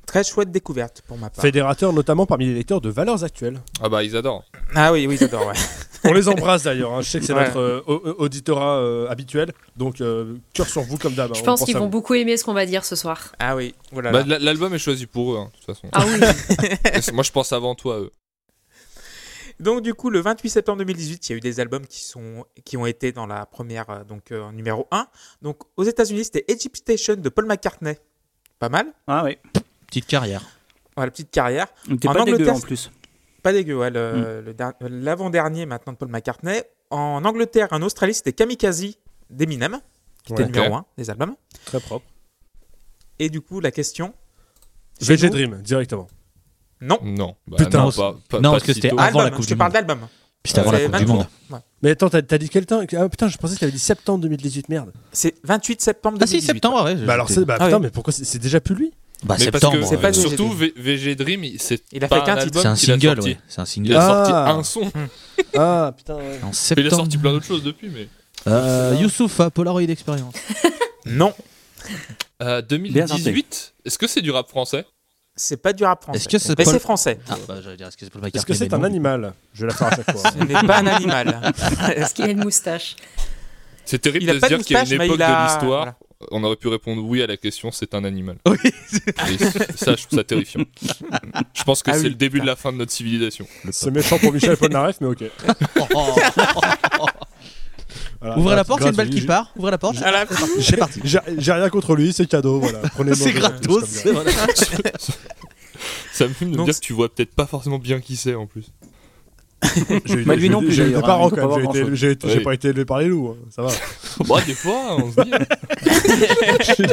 très 0.07 0.23
chouette 0.23 0.49
découverte 0.49 1.03
pour 1.05 1.17
ma 1.19 1.29
part. 1.29 1.43
Fédérateur 1.43 1.93
notamment 1.93 2.25
parmi 2.25 2.47
les 2.47 2.55
lecteurs 2.55 2.81
de 2.81 2.89
Valeurs 2.89 3.23
Actuelles. 3.23 3.61
Ah 3.83 3.89
bah, 3.89 4.03
ils 4.03 4.15
adorent. 4.15 4.43
Ah 4.73 4.91
oui, 4.91 5.05
oui, 5.05 5.17
j'adore, 5.19 5.45
ouais. 5.45 5.53
On 6.03 6.13
les 6.13 6.27
embrasse 6.29 6.63
d'ailleurs, 6.63 6.93
hein. 6.93 7.01
je 7.01 7.09
sais 7.09 7.19
que 7.19 7.25
c'est 7.25 7.33
Ouais. 7.33 7.45
notre 7.47 7.59
euh, 7.59 7.81
au- 7.85 7.93
au- 7.95 8.23
auditorat 8.23 8.77
euh, 8.77 9.09
habituel, 9.09 9.51
donc 9.75 9.99
euh, 10.01 10.35
cœur 10.53 10.67
sur 10.67 10.81
vous 10.81 10.97
comme 10.97 11.13
d'hab. 11.13 11.31
hein. 11.31 11.33
Je 11.35 11.43
pense 11.43 11.63
qu'ils 11.63 11.77
vont 11.77 11.87
beaucoup 11.87 12.13
aimer 12.15 12.37
ce 12.37 12.43
qu'on 12.45 12.53
va 12.53 12.65
dire 12.65 12.85
ce 12.85 12.95
soir. 12.95 13.33
Ah 13.39 13.55
oui, 13.55 13.75
voilà. 13.91 14.11
Bah, 14.11 14.21
l- 14.21 14.37
L'album 14.41 14.73
est 14.73 14.79
choisi 14.79 15.05
pour 15.05 15.33
eux, 15.33 15.37
hein, 15.37 15.49
de 15.51 15.57
toute 15.57 15.65
façon. 15.65 15.87
Ah 15.91 16.05
oui. 16.07 17.11
Moi, 17.13 17.23
je 17.23 17.31
pense 17.31 17.51
avant 17.51 17.75
toi 17.75 17.95
à 17.97 17.99
eux. 17.99 18.11
Donc 19.59 19.81
du 19.81 19.95
coup, 19.95 20.11
le 20.11 20.19
28 20.21 20.49
septembre 20.51 20.77
2018, 20.79 21.29
il 21.29 21.31
y 21.31 21.33
a 21.33 21.37
eu 21.37 21.41
des 21.41 21.59
albums 21.59 21.85
qui, 21.87 22.03
sont, 22.05 22.45
qui 22.63 22.77
ont 22.77 22.85
été 22.85 23.11
dans 23.11 23.25
la 23.25 23.45
première, 23.47 23.89
euh, 23.89 24.03
donc 24.03 24.31
euh, 24.31 24.51
numéro 24.51 24.87
1. 24.91 25.07
Donc 25.41 25.57
aux 25.77 25.83
États-Unis, 25.83 26.25
c'était 26.25 26.45
Egypt 26.47 26.77
Station 26.77 27.15
de 27.15 27.29
Paul 27.29 27.47
McCartney. 27.47 27.97
Pas 28.59 28.69
mal. 28.69 28.87
Ah 29.07 29.23
oui. 29.25 29.37
Petite 29.87 30.05
carrière. 30.07 30.41
Voilà, 30.95 31.11
petite 31.11 31.31
carrière. 31.31 31.67
En 31.89 31.95
pas 31.95 32.23
dégueu 32.23 32.33
Angleterre, 32.33 32.55
en 32.55 32.59
plus. 32.59 32.91
Pas 33.43 33.53
dégueu, 33.53 33.77
ouais, 33.77 33.91
Mm. 33.91 34.53
der- 34.53 34.73
l'avant-dernier 34.81 35.65
maintenant 35.65 35.93
de 35.93 35.97
Paul 35.97 36.09
McCartney. 36.09 36.61
En 36.89 37.23
Angleterre, 37.25 37.67
en 37.71 37.81
Australie, 37.81 38.13
c'était 38.13 38.33
Kamikaze 38.33 38.85
d'Eminem, 39.29 39.79
qui 40.23 40.33
était 40.33 40.43
Ouais. 40.43 40.49
numéro 40.49 40.67
Ok. 40.67 40.73
1 40.81 40.85
des 40.97 41.09
albums. 41.09 41.35
Très 41.65 41.79
propre. 41.79 42.05
Et 43.19 43.29
du 43.29 43.41
coup, 43.41 43.59
la 43.59 43.71
question. 43.71 44.13
VG 45.01 45.29
Dream, 45.29 45.61
directement. 45.61 46.07
Non. 46.81 46.99
Non. 47.03 47.35
Bah, 47.47 47.57
Putain, 47.57 47.83
non, 47.85 47.91
pas, 47.91 48.15
pas- 48.29 48.39
non, 48.39 48.51
parce 48.51 48.63
que 48.63 48.73
c'était 48.73 48.91
avant 48.97 49.23
la 49.23 49.29
Coupe 49.31 49.41
je 49.43 49.47
du 49.47 49.53
te 49.53 49.57
parle 49.57 49.73
d'album. 49.73 49.99
Puis 50.43 50.51
c'était 50.51 50.59
avant 50.61 50.71
la 50.71 50.79
Coupe 50.79 50.87
du 50.95 51.05
23. 51.05 51.15
Monde. 51.15 51.27
Ouais. 51.51 51.59
Mais 51.81 51.89
attends, 51.91 52.09
t'as 52.09 52.21
t'as 52.21 52.37
dit 52.37 52.49
quel 52.49 52.65
temps 52.65 52.81
Ah 52.97 53.09
putain, 53.09 53.27
je 53.27 53.37
pensais 53.37 53.55
que 53.55 53.59
t'avais 53.59 53.71
dit 53.71 53.79
septembre 53.79 54.19
2018, 54.21 54.69
merde. 54.69 54.91
C'est 55.11 55.35
28 55.43 55.81
septembre 55.81 56.17
Ah 56.21 56.25
si, 56.27 56.33
2018. 56.33 56.53
septembre, 56.53 56.83
ouais. 56.85 56.95
Bah 56.95 57.13
alors, 57.13 57.29
c'est, 57.29 57.45
bah, 57.45 57.57
Ah 57.59 57.65
putain, 57.65 57.77
oui. 57.77 57.83
mais 57.83 57.89
pourquoi 57.91 58.13
c'est, 58.13 58.23
c'est 58.25 58.39
déjà 58.39 58.59
plus 58.61 58.75
lui? 58.75 58.93
Bah 59.23 59.35
Mais 59.39 59.49
parce 59.51 59.61
septembre. 59.63 59.79
que 59.79 59.85
c'est 59.87 59.97
pas 59.97 60.09
euh, 60.09 60.13
surtout 60.13 60.49
VG 60.75 61.15
Dream, 61.15 61.43
il- 61.43 61.59
c'est 61.59 61.81
Il 61.91 62.03
a 62.03 62.07
pas 62.07 62.19
fait 62.19 62.25
qu'un 62.25 62.37
un 62.37 62.43
titre. 62.45 62.57
album 62.57 62.61
C'est 62.61 62.67
un 62.67 62.75
single, 62.75 63.15
sorti. 63.15 63.29
ouais. 63.31 63.37
C'est 63.47 63.59
un 63.61 63.63
Il 63.63 63.67
single. 63.67 63.95
a 63.95 63.99
Ah. 63.99 64.25
sorti 64.25 64.31
un 64.59 64.63
son. 64.63 64.91
Ah 65.57 65.93
putain, 65.97 66.15
ouais. 66.15 66.39
En 66.43 66.51
il 66.77 66.87
a 66.87 66.89
sorti 66.91 67.17
plein 67.17 67.31
d'autres 67.31 67.45
choses 67.45 67.63
depuis, 67.63 67.89
mais. 67.89 68.07
Euh, 68.47 68.95
Youssoufa, 69.01 69.49
Polaroid 69.49 69.81
Experience. 69.81 70.35
Non, 71.05 71.33
Euh, 72.43 72.61
Bien 72.61 72.77
2018, 72.77 73.73
est-ce 73.85 73.97
que 73.97 74.05
c'est 74.07 74.21
du 74.21 74.29
rap 74.31 74.47
français 74.49 74.85
c'est 75.39 75.57
pas 75.61 75.71
du 75.71 75.83
rap 75.83 76.01
français. 76.03 76.17
Est-ce 76.17 76.27
que 76.29 76.37
c'est 76.39 76.57
Mais 76.57 76.63
Paul- 76.63 76.73
c'est 76.73 76.79
français. 76.79 77.19
Ah, 77.29 77.35
bah 77.47 77.55
est-ce 77.59 77.95
que 78.43 78.53
c'est 78.55 78.65
Est-ce 78.65 78.73
un 78.75 78.83
animal 78.83 79.33
Je 79.53 79.61
vais 79.61 79.67
la 79.67 79.73
faire 79.75 79.87
à 79.87 79.95
chaque 79.95 80.11
fois. 80.11 80.31
Ce 80.31 80.37
n'est 80.43 80.67
pas 80.67 80.79
un 80.79 80.87
animal. 80.87 81.39
Parce 81.95 82.13
qu'il 82.13 82.25
a 82.25 82.29
une 82.29 82.43
moustache. 82.43 82.95
C'est 83.85 83.99
terrible 83.99 84.23
Il 84.23 84.29
a 84.31 84.33
de 84.33 84.39
se 84.39 84.47
dire 84.47 84.57
qu'il 84.65 84.75
y 84.75 84.79
a 84.79 84.83
une 84.83 84.93
époque 84.93 85.19
de 85.19 85.43
l'histoire. 85.43 85.93
On 86.31 86.43
aurait 86.43 86.55
pu 86.55 86.67
répondre 86.67 87.03
oui 87.03 87.21
à 87.21 87.27
la 87.27 87.37
question 87.37 87.71
c'est 87.71 87.93
un 87.93 88.03
animal. 88.03 88.37
Oui. 88.47 88.57
Et 88.63 89.37
ça, 89.75 89.95
je 89.95 90.05
trouve 90.05 90.17
ça 90.17 90.23
terrifiant. 90.23 90.63
Je 91.53 91.63
pense 91.63 91.83
que 91.83 91.91
Ah 91.91 91.95
c'est 91.95 92.03
oui, 92.03 92.09
le 92.09 92.15
début 92.15 92.37
putain. 92.37 92.43
de 92.45 92.49
la 92.49 92.55
fin 92.55 92.71
de 92.71 92.77
notre 92.77 92.91
civilisation. 92.91 93.47
c'est 93.71 93.91
méchant 93.91 94.17
pour 94.19 94.33
Michel 94.33 94.57
Polnareff, 94.57 94.97
mais 95.01 95.07
ok. 95.07 95.23
Voilà, 98.19 98.39
Ouvrez 98.39 98.55
la 98.55 98.63
porte, 98.63 98.81
c'est 98.81 98.89
une 98.89 98.95
balle 98.95 99.09
qui 99.11 99.21
part. 99.21 99.51
Ouvrez 99.55 99.71
la 99.71 99.77
porte. 99.77 99.97
J'ai, 100.57 101.51
rien 101.51 101.69
contre 101.69 101.95
lui, 101.95 102.13
c'est 102.13 102.25
cadeau, 102.25 102.59
voilà. 102.59 102.81
C'est 103.15 103.31
gratos. 103.31 104.03
Ça 106.11 106.27
me 106.27 106.33
fume 106.33 106.47
de 106.47 106.53
me 106.53 106.57
Donc, 106.57 106.65
dire 106.65 106.75
que 106.75 106.79
tu 106.83 106.93
vois 106.93 107.13
peut-être 107.13 107.35
pas 107.35 107.45
forcément 107.45 107.77
bien 107.77 107.99
qui 107.99 108.15
c'est 108.15 108.33
en 108.33 108.47
plus. 108.47 108.71
J'ai 110.05 110.23
Bah, 110.23 110.35
lui 110.35 110.49
non 110.49 110.59
plus, 110.59 110.71
J'ai 110.71 110.83
eu 110.89 110.93
des 110.93 111.01
parents 111.01 111.27
hein, 111.27 111.31
quand 111.35 111.57
même. 111.57 111.65
pas 111.67 111.93
J'ai, 111.93 112.17
Oui. 112.23 112.39
pas 112.43 112.53
été 112.53 112.67
élevé 112.69 112.85
par 112.85 112.99
les 112.99 113.07
loups, 113.07 113.35
hein, 113.35 113.45
ça 113.49 113.63
va. 113.63 113.69
Bah, 114.27 114.41
des 114.45 114.53
fois, 114.53 114.95
on 114.97 115.11
se 115.11 115.21
dit. 115.21 115.31
Je 116.59 116.73
suis. 116.73 116.83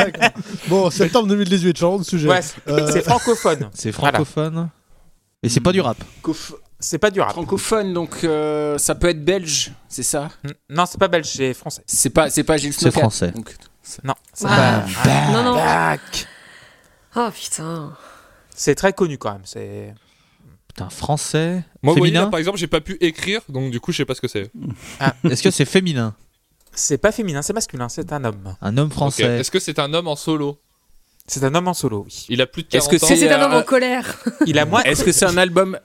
Bon, 0.68 0.90
septembre 0.90 1.26
2018, 1.28 1.76
changeons 1.78 1.99
de 1.99 2.04
sujet. 2.04 2.28
Ouais, 2.28 2.42
c'est- 2.42 2.56
Euh, 2.68 3.02
francophone. 3.02 3.71
C'est 3.75 3.92
francophone. 3.92 4.68
Et 5.42 5.49
c'est 5.49 5.61
pas 5.61 5.73
du 5.73 5.80
rap. 5.80 5.97
C'est 6.80 6.99
pas 6.99 7.11
du 7.11 7.21
rap. 7.21 7.33
Francophone, 7.33 7.92
donc 7.94 8.25
euh, 8.25 8.76
ça 8.78 8.94
peut 8.94 9.09
être 9.09 9.25
belge, 9.25 9.73
c'est 9.88 10.02
ça? 10.02 10.28
Non, 10.68 10.85
c'est 10.87 10.99
pas 10.99 11.09
belge, 11.09 11.26
c'est 11.26 11.54
français. 11.54 11.83
C'est 11.87 12.11
pas, 12.11 12.28
c'est 12.30 12.44
pas 12.44 12.56
Gilles 12.56 12.73
C'est 12.75 12.90
français. 12.90 13.30
donc- 13.30 13.54
Non, 14.04 14.14
c'est 14.33 14.47
Ah. 14.49 14.85
pas. 15.02 15.33
Non, 15.33 15.42
non. 15.44 15.54
Bac. 15.54 16.26
Oh 17.16 17.28
putain. 17.33 17.92
C'est 18.54 18.75
très 18.75 18.92
connu 18.92 19.16
quand 19.18 19.33
même. 19.33 19.42
C'est. 19.44 19.94
Putain, 20.74 20.90
français. 20.90 21.64
Moi, 21.82 21.94
voyez, 21.94 22.12
là, 22.12 22.26
par 22.26 22.38
exemple, 22.40 22.58
j'ai 22.58 22.66
pas 22.66 22.80
pu 22.80 22.96
écrire, 23.00 23.42
donc 23.48 23.70
du 23.70 23.78
coup, 23.78 23.92
je 23.92 23.98
sais 23.98 24.04
pas 24.04 24.14
ce 24.16 24.20
que 24.20 24.26
c'est. 24.28 24.50
Est-ce 25.30 25.42
que 25.42 25.52
c'est 25.52 25.64
féminin 25.64 26.16
C'est 26.72 26.98
pas 26.98 27.12
féminin, 27.12 27.42
c'est 27.42 27.52
masculin, 27.52 27.88
c'est 27.88 28.12
un 28.12 28.24
homme. 28.24 28.56
Un 28.60 28.76
homme 28.76 28.90
français. 28.90 29.22
Est-ce 29.38 29.52
que 29.52 29.60
c'est 29.60 29.78
un 29.78 29.94
homme 29.94 30.08
en 30.08 30.16
solo 30.16 30.58
C'est 31.28 31.44
un 31.44 31.54
homme 31.54 31.68
en 31.68 31.74
solo, 31.74 32.02
oui. 32.06 32.26
Il 32.28 32.40
a 32.42 32.46
plus 32.48 32.64
de 32.64 32.68
Est-ce 32.76 32.88
40 32.88 32.90
que 32.90 33.04
ans. 33.04 33.08
C'est 33.16 33.28
un 33.30 33.40
euh, 33.40 33.44
homme 33.46 33.54
en 33.54 33.62
colère. 33.62 34.18
Il 34.46 34.58
a 34.58 34.64
moins. 34.66 34.82
Est-ce 34.82 35.04
que 35.04 35.12
c'est 35.12 35.26
un 35.26 35.36
album 35.36 35.78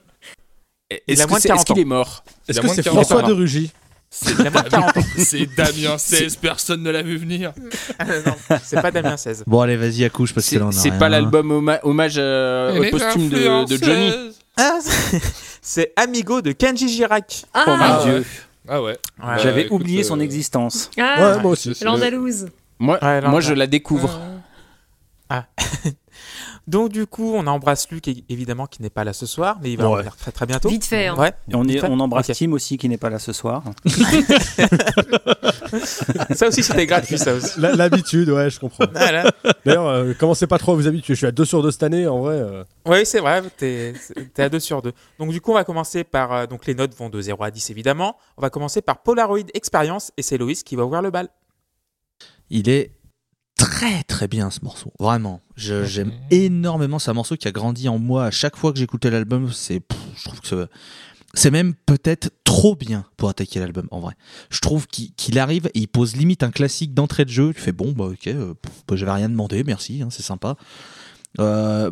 Est-ce 0.89 1.22
a 1.22 1.25
que 1.25 1.29
moins 1.29 1.38
de 1.38 1.41
c'est- 1.43 1.50
est-ce 1.50 1.65
40 1.65 1.65
qu'il 1.67 1.79
est 1.79 1.86
mort 1.86 2.24
Est-ce 2.48 2.60
que 2.60 2.67
c'est 2.69 2.81
40 2.84 3.05
François 3.05 3.22
de 3.27 3.34
Rugy 3.34 3.72
C'est 4.12 4.32
Il 4.39 4.48
a 4.48 4.50
moins 4.50 4.63
de 4.63 4.70
40 4.70 4.98
ans. 4.98 5.01
C'est 5.18 5.46
Damien 5.56 5.98
16, 5.98 6.36
personne 6.38 6.82
ne 6.82 6.89
l'a 6.89 7.04
vu 7.04 7.18
venir. 7.18 7.54
non, 8.00 8.34
c'est 8.63 8.82
pas 8.82 8.89
Damien 8.92 9.18
16. 9.18 9.44
Bon, 9.46 9.62
allez, 9.62 9.78
vas-y, 9.78 10.04
accouche 10.04 10.34
parce 10.34 10.46
que 10.48 10.50
C'est 10.51 10.60
là, 10.60 10.66
on 10.66 10.70
a 10.70 10.72
c'est 10.72 10.98
pas 10.98 11.10
l'album 11.10 11.51
hommage 11.84 12.16
euh, 12.18 12.80
au 12.80 12.84
est 12.84 12.89
posthume 12.89 13.30
de, 13.30 13.66
de 13.68 13.84
Johnny. 13.84 14.12
Ah, 14.58 14.80
c'est- 15.62 15.94
Amigo 15.96 16.42
de 16.42 16.51
Kenji 16.54 16.89
Girac. 16.89 17.46
Ah, 17.54 17.66
Oh 17.68 17.72
mon 17.72 17.78
Ah 17.80 18.01
dieu. 18.04 18.25
Ah 18.68 18.82
ouais. 18.82 18.98
Ouais. 19.24 19.39
J'avais 19.44 19.70
oublié 19.70 20.01
euh, 20.01 20.04
son 20.04 20.20
existence. 20.20 20.89
Ah, 20.98 21.36
Ouais, 21.36 21.42
moi 21.42 21.51
aussi. 21.51 21.74
l'Andalouse. 21.82 22.48
Moi, 22.80 22.98
Ouais, 23.04 23.22
moi 23.22 23.42
je 23.42 23.54
la 23.54 23.68
découvre. 23.68 24.20
Donc 26.70 26.90
du 26.92 27.08
coup, 27.08 27.34
on 27.36 27.48
embrasse 27.48 27.90
Luc 27.90 28.08
évidemment 28.30 28.68
qui 28.68 28.82
n'est 28.84 28.92
pas 28.92 29.04
là 29.04 29.12
ce 29.12 29.26
soir, 29.26 29.58
mais 29.64 29.72
il 29.72 29.78
va 29.78 29.86
Ouais. 29.90 29.92
revenir 29.96 30.16
très 30.16 30.32
très 30.32 30.46
bientôt. 30.46 30.70
Vite 30.70 30.86
fait. 30.86 31.08
hein. 31.08 31.16
Ouais. 31.18 31.34
Et 31.50 31.56
on, 31.56 31.64
est, 31.68 31.84
embrasse 31.84 32.30
Ok. 32.30 32.36
Tim 32.38 32.54
aussi 32.54 32.78
qui 32.78 32.88
n'est 32.88 32.98
pas 32.98 33.10
là 33.10 33.18
ce 33.18 33.34
soir. 33.34 33.64
Ça 36.36 36.48
aussi 36.48 36.64
c'était 36.64 36.86
gratuit 36.86 37.18
ça 37.18 37.34
aussi. 37.34 37.60
L'habitude, 37.60 38.30
ouais, 38.30 38.50
je 38.50 38.60
comprends. 38.60 38.86
Voilà. 38.92 39.32
D'ailleurs, 39.66 39.88
euh, 39.88 40.14
commencez 40.14 40.48
pas 40.48 40.58
trop 40.58 40.74
à 40.74 40.76
vous 40.76 40.88
habituer. 40.88 41.14
Je 41.14 41.18
suis 41.20 41.28
à 41.28 41.32
2 41.32 41.46
sur 41.46 41.62
2 41.62 41.72
cette 41.72 41.84
année, 41.84 42.08
en 42.08 42.20
vrai. 42.20 42.36
euh, 42.36 42.64
Oui, 42.86 43.06
c'est 43.06 43.20
vrai, 43.20 43.42
t'es 43.58 43.94
es 44.38 44.42
à 44.42 44.50
2 44.50 44.60
sur 44.60 44.82
2. 44.82 44.92
Donc 45.20 45.32
du 45.32 45.42
coup, 45.42 45.52
on 45.52 45.56
va 45.56 45.64
commencer 45.64 46.04
par... 46.04 46.32
euh, 46.34 46.46
donc 46.48 46.66
les 46.66 46.76
notes 46.76 46.96
vont 46.96 47.10
de 47.10 47.22
0 47.22 47.44
à 47.44 47.52
10 47.52 47.70
évidemment. 47.72 48.16
On 48.38 48.42
va 48.42 48.50
commencer 48.50 48.82
par 48.82 49.02
Polaroid 49.02 49.40
Experience 49.54 50.12
et 50.18 50.22
c'est 50.22 50.38
Loïs 50.38 50.64
qui 50.64 50.76
va 50.76 50.86
ouvrir 50.86 51.02
le 51.02 51.12
bal. 51.12 51.30
Il 52.50 52.70
est 52.70 52.92
très 53.60 54.04
très 54.04 54.28
bien 54.28 54.50
ce 54.50 54.60
morceau, 54.63 54.92
vraiment. 55.00 55.42
J'aime 55.56 56.12
énormément. 56.32 56.98
C'est 57.00 57.12
un 57.12 57.13
morceau 57.13 57.36
qui 57.38 57.48
a 57.48 57.51
grandi 57.51 57.88
en 57.89 58.00
moi 58.00 58.25
à 58.25 58.32
chaque 58.32 58.56
fois 58.56 58.72
que 58.74 58.80
j'écoutais 58.80 59.10
l'album. 59.12 59.51
C'est, 59.54 59.82
je 60.18 60.24
trouve 60.24 60.39
que 60.42 60.68
c'est- 61.34 61.51
même 61.51 61.74
peut-être 61.86 62.32
trop 62.44 62.75
bien 62.75 63.06
pour 63.18 63.30
attaquer 63.30 63.60
l'album 63.60 63.88
en 63.92 64.00
vrai. 64.00 64.16
Je 64.50 64.60
trouve 64.60 64.88
qu'il 64.88 65.38
arrive 65.39 65.68
et 65.74 65.80
il 65.80 65.88
pose 65.88 66.16
limite 66.16 66.42
un 66.44 66.51
classique 66.51 66.94
d'entrée 66.94 67.25
de 67.25 67.30
jeu. 67.30 67.54
Tu 67.54 67.62
fais 67.62 67.72
bon, 67.72 67.92
bah 67.92 68.06
ok, 68.06 68.28
euh, 68.28 68.54
bah, 68.88 68.96
j'avais 68.96 69.12
rien 69.12 69.30
demandé, 69.30 69.63
merci, 69.63 70.01
hein, 70.01 70.08
c'est 70.10 70.24
sympa. 70.24 70.56
Euh, 71.39 71.92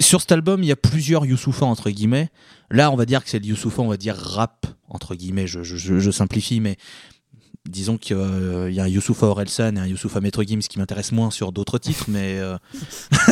sur 0.00 0.20
cet 0.20 0.32
album, 0.32 0.62
il 0.62 0.66
y 0.66 0.72
a 0.72 0.76
plusieurs 0.76 1.24
Youssoufa 1.24 1.66
entre 1.66 1.90
guillemets. 1.90 2.30
Là, 2.70 2.90
on 2.90 2.96
va 2.96 3.06
dire 3.06 3.22
que 3.22 3.30
c'est 3.30 3.38
le 3.38 3.46
Youssoufa, 3.46 3.82
on 3.82 3.88
va 3.88 3.96
dire 3.96 4.16
rap 4.16 4.66
entre 4.88 5.14
guillemets. 5.14 5.46
Je, 5.46 5.62
je- 5.62 5.76
je- 5.76 6.00
je 6.00 6.10
simplifie, 6.10 6.58
mais 6.60 6.76
disons 7.68 7.96
qu'il 7.98 8.16
y 8.70 8.80
a 8.80 8.84
un 8.84 8.88
Youssoufa 8.88 9.26
Orelsan 9.26 9.76
et 9.76 9.80
un 9.80 9.86
Youssoufa 9.86 10.20
Metro 10.20 10.42
Games 10.42 10.60
qui 10.60 10.78
m'intéressent 10.78 11.12
moins 11.12 11.30
sur 11.30 11.52
d'autres 11.52 11.78
titres, 11.78 12.04
mais 12.08 12.38
euh, 12.38 12.56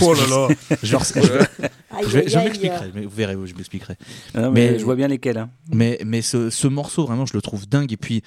Oh 0.00 0.14
là 0.14 0.26
là 0.28 0.48
je, 0.82 0.86
je 0.86 2.08
vais- 2.18 2.28
je 2.28 2.38
m'expliquerai, 2.38 2.90
mais 2.94 3.02
vous 3.04 3.14
verrez, 3.14 3.34
je 3.46 3.54
m'expliquerai. 3.54 3.96
Mais, 4.34 4.50
Mais- 4.50 4.78
je 4.78 4.84
vois 4.84 4.94
bien 4.96 5.08
lesquels. 5.08 5.38
hein. 5.38 5.50
Mais, 5.72 5.98
mais 6.04 6.22
ce, 6.22 6.50
ce 6.50 6.66
morceau, 6.68 7.04
vraiment, 7.06 7.26
je 7.26 7.34
le 7.34 7.42
trouve 7.42 7.68
dingue. 7.68 7.92
Et 7.92 7.96
puis, 7.96 8.22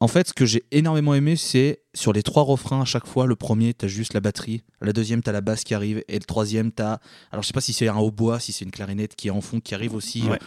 en 0.00 0.08
fait, 0.08 0.28
ce 0.28 0.32
que 0.32 0.46
j'ai 0.46 0.64
énormément 0.72 1.14
aimé, 1.14 1.36
c'est 1.36 1.80
sur 1.94 2.12
les 2.12 2.22
trois 2.22 2.42
refrains, 2.42 2.80
à 2.82 2.84
chaque 2.84 3.06
fois, 3.06 3.26
le 3.26 3.36
premier, 3.36 3.74
t'as 3.74 3.86
juste 3.88 4.14
la 4.14 4.20
batterie. 4.20 4.62
La 4.80 4.92
deuxième, 4.92 5.22
t'as 5.22 5.32
la 5.32 5.40
basse 5.40 5.62
qui 5.64 5.74
arrive. 5.74 6.02
Et 6.08 6.14
le 6.18 6.24
troisième, 6.24 6.72
t'as. 6.72 6.98
Alors, 7.30 7.42
je 7.42 7.48
sais 7.48 7.52
pas 7.52 7.60
si 7.60 7.72
c'est 7.72 7.88
un 7.88 7.96
hautbois, 7.96 8.40
si 8.40 8.52
c'est 8.52 8.64
une 8.64 8.70
clarinette 8.72 9.14
qui 9.14 9.28
est 9.28 9.32
en 9.32 9.40
fond, 9.40 9.60
qui 9.60 9.74
arrive 9.74 9.94
aussi. 9.94 10.22
Ouais. 10.22 10.38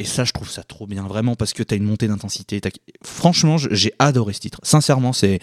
Et 0.00 0.04
ça, 0.04 0.24
je 0.24 0.32
trouve 0.32 0.48
ça 0.48 0.62
trop 0.62 0.86
bien, 0.86 1.06
vraiment, 1.06 1.34
parce 1.34 1.52
que 1.52 1.62
t'as 1.62 1.76
une 1.76 1.84
montée 1.84 2.08
d'intensité. 2.08 2.58
Franchement, 3.04 3.58
j'ai 3.58 3.92
adoré 3.98 4.32
ce 4.32 4.40
titre. 4.40 4.58
Sincèrement, 4.62 5.12
c'est 5.12 5.40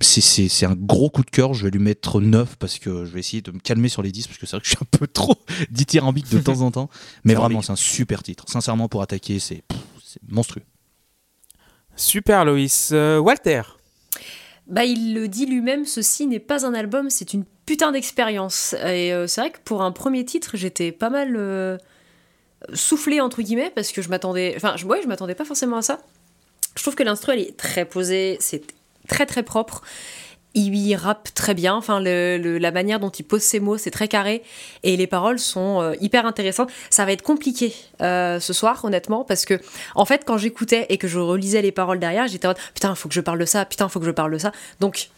c'est- 0.00 0.66
un 0.66 0.76
gros 0.76 1.10
coup 1.10 1.24
de 1.24 1.30
cœur. 1.30 1.52
Je 1.52 1.64
vais 1.64 1.70
lui 1.72 1.80
mettre 1.80 2.20
9 2.20 2.54
parce 2.60 2.78
que 2.78 3.04
je 3.04 3.10
vais 3.10 3.18
essayer 3.18 3.42
de 3.42 3.50
me 3.50 3.58
calmer 3.58 3.88
sur 3.88 4.02
les 4.02 4.12
10 4.12 4.28
parce 4.28 4.38
que 4.38 4.46
c'est 4.46 4.52
vrai 4.54 4.60
que 4.60 4.66
je 4.68 4.76
suis 4.76 4.78
un 4.80 4.96
peu 4.98 5.08
trop 5.08 5.34
dithyrambique 5.72 6.30
de 6.30 6.38
temps 6.38 6.60
en 6.60 6.70
temps. 6.70 6.88
Mais 7.24 7.34
vraiment, 7.34 7.60
c'est 7.60 7.72
un 7.72 7.76
super 7.76 8.22
titre. 8.22 8.44
Sincèrement, 8.46 8.88
pour 8.88 9.02
attaquer, 9.02 9.40
c'est 9.40 9.64
monstrueux. 10.28 10.62
Super 11.96 12.44
Loïs. 12.44 12.90
Euh, 12.92 13.18
Walter. 13.18 13.62
Bah, 14.68 14.84
il 14.84 15.12
le 15.12 15.26
dit 15.26 15.46
lui-même, 15.46 15.86
ceci 15.86 16.28
n'est 16.28 16.38
pas 16.38 16.64
un 16.64 16.74
album, 16.74 17.10
c'est 17.10 17.32
une 17.32 17.44
putain 17.66 17.90
d'expérience. 17.90 18.74
Et 18.74 19.12
euh, 19.12 19.26
c'est 19.26 19.40
vrai 19.40 19.50
que 19.50 19.58
pour 19.64 19.82
un 19.82 19.90
premier 19.90 20.24
titre, 20.24 20.52
j'étais 20.56 20.92
pas 20.92 21.10
mal 21.10 21.34
euh, 21.36 21.78
soufflé 22.74 23.20
entre 23.20 23.42
guillemets 23.42 23.72
parce 23.74 23.92
que 23.92 24.02
je 24.02 24.08
m'attendais, 24.08 24.54
enfin, 24.56 24.74
je, 24.76 24.86
ouais, 24.86 25.00
je 25.02 25.08
m'attendais 25.08 25.34
pas 25.34 25.44
forcément 25.44 25.76
à 25.76 25.82
ça. 25.82 25.98
Je 26.76 26.82
trouve 26.82 26.94
que 26.94 27.02
l'instru 27.02 27.32
elle 27.32 27.40
est 27.40 27.56
très 27.56 27.84
posée, 27.84 28.36
c'est 28.40 28.62
très 29.08 29.26
très 29.26 29.42
propre. 29.42 29.82
Il 30.54 30.94
rappe 30.96 31.32
très 31.34 31.54
bien, 31.54 31.74
enfin 31.74 32.00
la 32.00 32.70
manière 32.72 32.98
dont 32.98 33.10
il 33.10 33.22
pose 33.22 33.42
ses 33.42 33.60
mots, 33.60 33.78
c'est 33.78 33.90
très 33.90 34.08
carré 34.08 34.42
et 34.82 34.96
les 34.96 35.06
paroles 35.06 35.38
sont 35.38 35.80
euh, 35.80 35.94
hyper 36.00 36.26
intéressantes. 36.26 36.70
Ça 36.90 37.04
va 37.04 37.12
être 37.12 37.22
compliqué 37.22 37.74
euh, 38.00 38.40
ce 38.40 38.52
soir, 38.52 38.84
honnêtement, 38.84 39.24
parce 39.24 39.44
que 39.44 39.60
en 39.94 40.04
fait, 40.04 40.24
quand 40.24 40.36
j'écoutais 40.38 40.86
et 40.88 40.98
que 40.98 41.06
je 41.06 41.18
relisais 41.18 41.62
les 41.62 41.70
paroles 41.70 42.00
derrière, 42.00 42.26
j'étais 42.26 42.46
en 42.46 42.50
mode 42.50 42.58
putain, 42.74 42.94
faut 42.94 43.08
que 43.08 43.14
je 43.14 43.20
parle 43.20 43.38
de 43.38 43.44
ça, 43.44 43.66
putain, 43.66 43.88
faut 43.88 44.00
que 44.00 44.06
je 44.06 44.10
parle 44.10 44.32
de 44.32 44.38
ça. 44.38 44.50
Donc 44.80 45.10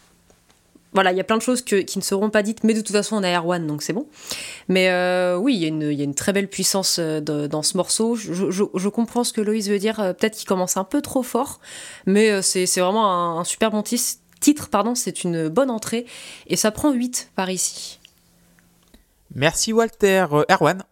voilà, 0.93 1.11
il 1.11 1.17
y 1.17 1.21
a 1.21 1.23
plein 1.23 1.37
de 1.37 1.41
choses 1.41 1.61
que- 1.61 1.77
qui 1.81 1.97
ne 1.99 2.03
seront 2.03 2.29
pas 2.29 2.43
dites, 2.43 2.63
mais 2.63 2.73
de 2.73 2.81
toute 2.81 2.91
façon, 2.91 3.15
on 3.17 3.23
a 3.23 3.29
Erwan, 3.37 3.65
donc 3.65 3.81
c'est 3.81 3.93
bon. 3.93 4.07
Mais 4.67 4.89
euh, 4.89 5.37
oui, 5.37 5.55
il 5.55 5.61
y, 5.61 5.65
a 5.65 5.67
une- 5.69 5.83
il 5.91 5.97
y 5.97 6.01
a 6.01 6.03
une 6.03 6.15
très 6.15 6.33
belle 6.33 6.49
puissance 6.49 6.97
euh, 6.99 7.19
de- 7.21 7.47
dans 7.47 7.63
ce 7.63 7.77
morceau. 7.77 8.15
Je, 8.15 8.51
je- 8.51 8.63
je 8.73 8.89
comprends 8.89 9.23
ce 9.23 9.31
que 9.33 9.41
Loïs 9.41 9.67
veut 9.69 9.79
dire. 9.79 9.99
euh, 9.99 10.13
Peut-être 10.13 10.35
qu'il 10.37 10.47
commence 10.47 10.77
un 10.77 10.83
peu 10.83 11.01
trop 11.01 11.23
fort, 11.23 11.59
mais 12.05 12.41
c'est 12.41 12.65
vraiment 12.79 13.09
un, 13.09 13.39
un 13.39 13.43
super 13.43 13.71
bon 13.71 13.81
tis- 13.83 14.17
titre. 14.41 14.69
pardon, 14.69 14.95
C'est 14.95 15.23
une 15.23 15.47
bonne 15.49 15.69
entrée. 15.69 16.05
Et 16.47 16.55
ça 16.55 16.71
prend 16.71 16.91
8 16.91 17.31
par 17.35 17.49
ici. 17.49 17.99
Merci 19.33 19.71
Walter. 19.73 20.25
Erwan? 20.49 20.83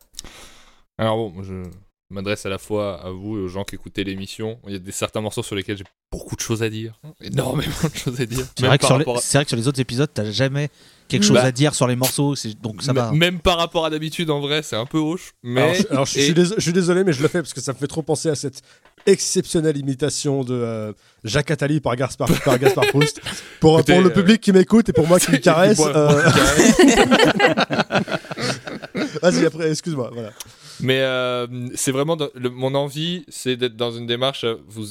Alors 0.98 1.30
bon, 1.30 1.44
je 1.44 1.64
m'adresse 2.12 2.46
à 2.46 2.50
la 2.50 2.58
fois 2.58 3.00
à 3.06 3.12
vous 3.12 3.38
et 3.38 3.42
aux 3.42 3.48
gens 3.48 3.64
qui 3.64 3.76
écoutaient 3.76 4.04
l'émission. 4.04 4.60
Il 4.68 4.74
y 4.74 4.76
a 4.76 4.80
des 4.80 4.92
certains 4.92 5.22
morceaux 5.22 5.44
sur 5.44 5.56
lesquels 5.56 5.78
j'ai 5.78 5.84
beaucoup 6.12 6.36
de 6.36 6.42
choses 6.42 6.64
à 6.64 6.70
dire, 6.70 7.00
énormément 7.22 7.72
de 7.94 7.98
choses 7.98 8.20
à 8.20 8.26
dire. 8.26 8.46
C'est 8.58 8.66
vrai, 8.66 8.78
que 8.78 8.82
par 8.82 8.90
sur 8.90 8.98
les- 8.98 9.04
rapport 9.04 9.18
à- 9.18 9.22
c'est 9.22 9.38
vrai 9.38 9.46
que 9.46 9.50
sur 9.50 9.58
les 9.58 9.68
autres 9.68 9.80
épisodes, 9.80 10.10
t'as 10.12 10.30
jamais 10.32 10.70
quelque 11.08 11.24
chose 11.24 11.36
Bah. 11.36 11.44
à 11.44 11.52
dire 11.52 11.76
sur 11.76 11.88
les 11.88 11.96
morceaux, 11.96 12.34
donc 12.62 12.82
ça 12.82 12.94
va. 12.94 13.12
Même 13.12 13.40
par 13.40 13.58
rapport 13.58 13.86
à 13.86 13.90
d'habitude, 13.92 14.30
en 14.32 14.40
vrai, 14.40 14.64
c'est 14.64 14.76
un 14.76 14.86
peu 14.88 14.98
hoche. 14.98 15.34
Mais 15.44 15.62
Alors, 15.62 15.76
je, 15.76 15.88
alors, 15.92 16.06
je 16.06 16.20
et- 16.20 16.24
suis 16.26 16.34
dés- 16.34 16.46
je 16.58 16.62
suis 16.62 16.74
désolé, 16.74 17.04
mais 17.04 17.14
je 17.14 17.22
le 17.22 17.28
fais 17.28 17.42
parce 17.42 17.54
que 17.54 17.62
ça 17.62 17.74
me 17.74 17.78
fait 17.78 17.88
trop 17.88 18.02
penser 18.02 18.30
à 18.30 18.36
cette 18.36 18.62
exceptionnelle 19.06 19.78
imitation 19.78 20.44
de 20.44 20.54
euh, 20.56 20.94
Jacques 21.24 21.52
Attali 21.52 21.80
par 21.80 21.96
Gaspard, 21.96 22.30
par 22.44 22.58
Gaspard 22.60 22.86
Proust. 22.88 23.22
Pour, 23.60 23.80
Écoutez, 23.80 23.94
pour 23.94 24.02
le 24.02 24.10
euh, 24.10 24.14
public 24.14 24.42
qui 24.42 24.52
m'écoute 24.52 24.90
et 24.90 24.94
pour 24.94 25.08
moi 25.08 25.20
qui 25.20 25.32
me 25.32 25.38
caresse. 25.38 25.80
Euh. 25.80 26.24
Vas-y, 29.22 29.46
après, 29.46 29.70
excuse-moi. 29.72 30.10
Voilà. 30.14 30.32
Mais 30.82 31.02
euh, 31.02 31.48
c'est 31.76 31.92
vraiment 31.92 32.18
mon 32.36 32.76
envie, 32.76 33.26
c'est 33.28 33.58
d'être 33.58 33.76
dans 33.76 33.92
une 33.92 34.08
démarche 34.08 34.44
à, 34.44 34.56
vous, 34.68 34.86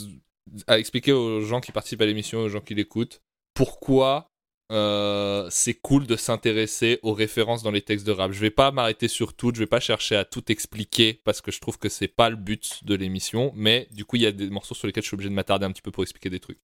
à 0.66 0.78
expliquer 0.78 1.12
aux 1.12 1.40
gens 1.40 1.60
qui 1.60 1.72
participent 1.72 2.02
à 2.02 2.06
l'émission, 2.06 2.40
aux 2.40 2.48
gens 2.48 2.60
qui 2.60 2.74
l'écoutent, 2.74 3.22
pourquoi 3.54 4.30
euh, 4.70 5.48
c'est 5.50 5.74
cool 5.74 6.06
de 6.06 6.16
s'intéresser 6.16 6.98
aux 7.02 7.14
références 7.14 7.62
dans 7.62 7.70
les 7.70 7.80
textes 7.80 8.06
de 8.06 8.12
rap. 8.12 8.32
Je 8.32 8.40
vais 8.40 8.50
pas 8.50 8.70
m'arrêter 8.70 9.08
sur 9.08 9.34
tout, 9.34 9.50
je 9.54 9.60
vais 9.60 9.66
pas 9.66 9.80
chercher 9.80 10.14
à 10.16 10.24
tout 10.24 10.52
expliquer 10.52 11.14
parce 11.24 11.40
que 11.40 11.50
je 11.50 11.60
trouve 11.60 11.78
que 11.78 11.88
c'est 11.88 12.08
pas 12.08 12.28
le 12.28 12.36
but 12.36 12.84
de 12.84 12.94
l'émission, 12.94 13.52
mais 13.54 13.88
du 13.92 14.04
coup 14.04 14.16
il 14.16 14.22
y 14.22 14.26
a 14.26 14.32
des 14.32 14.50
morceaux 14.50 14.74
sur 14.74 14.86
lesquels 14.86 15.02
je 15.02 15.08
suis 15.08 15.14
obligé 15.14 15.30
de 15.30 15.34
m'attarder 15.34 15.64
un 15.64 15.72
petit 15.72 15.82
peu 15.82 15.90
pour 15.90 16.02
expliquer 16.02 16.28
des 16.28 16.40
trucs. 16.40 16.58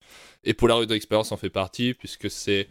Et 0.44 0.52
Polaroid 0.52 0.84
Experience 0.90 1.32
en 1.32 1.38
fait 1.38 1.48
partie 1.48 1.94
puisque 1.94 2.30
c'est 2.30 2.68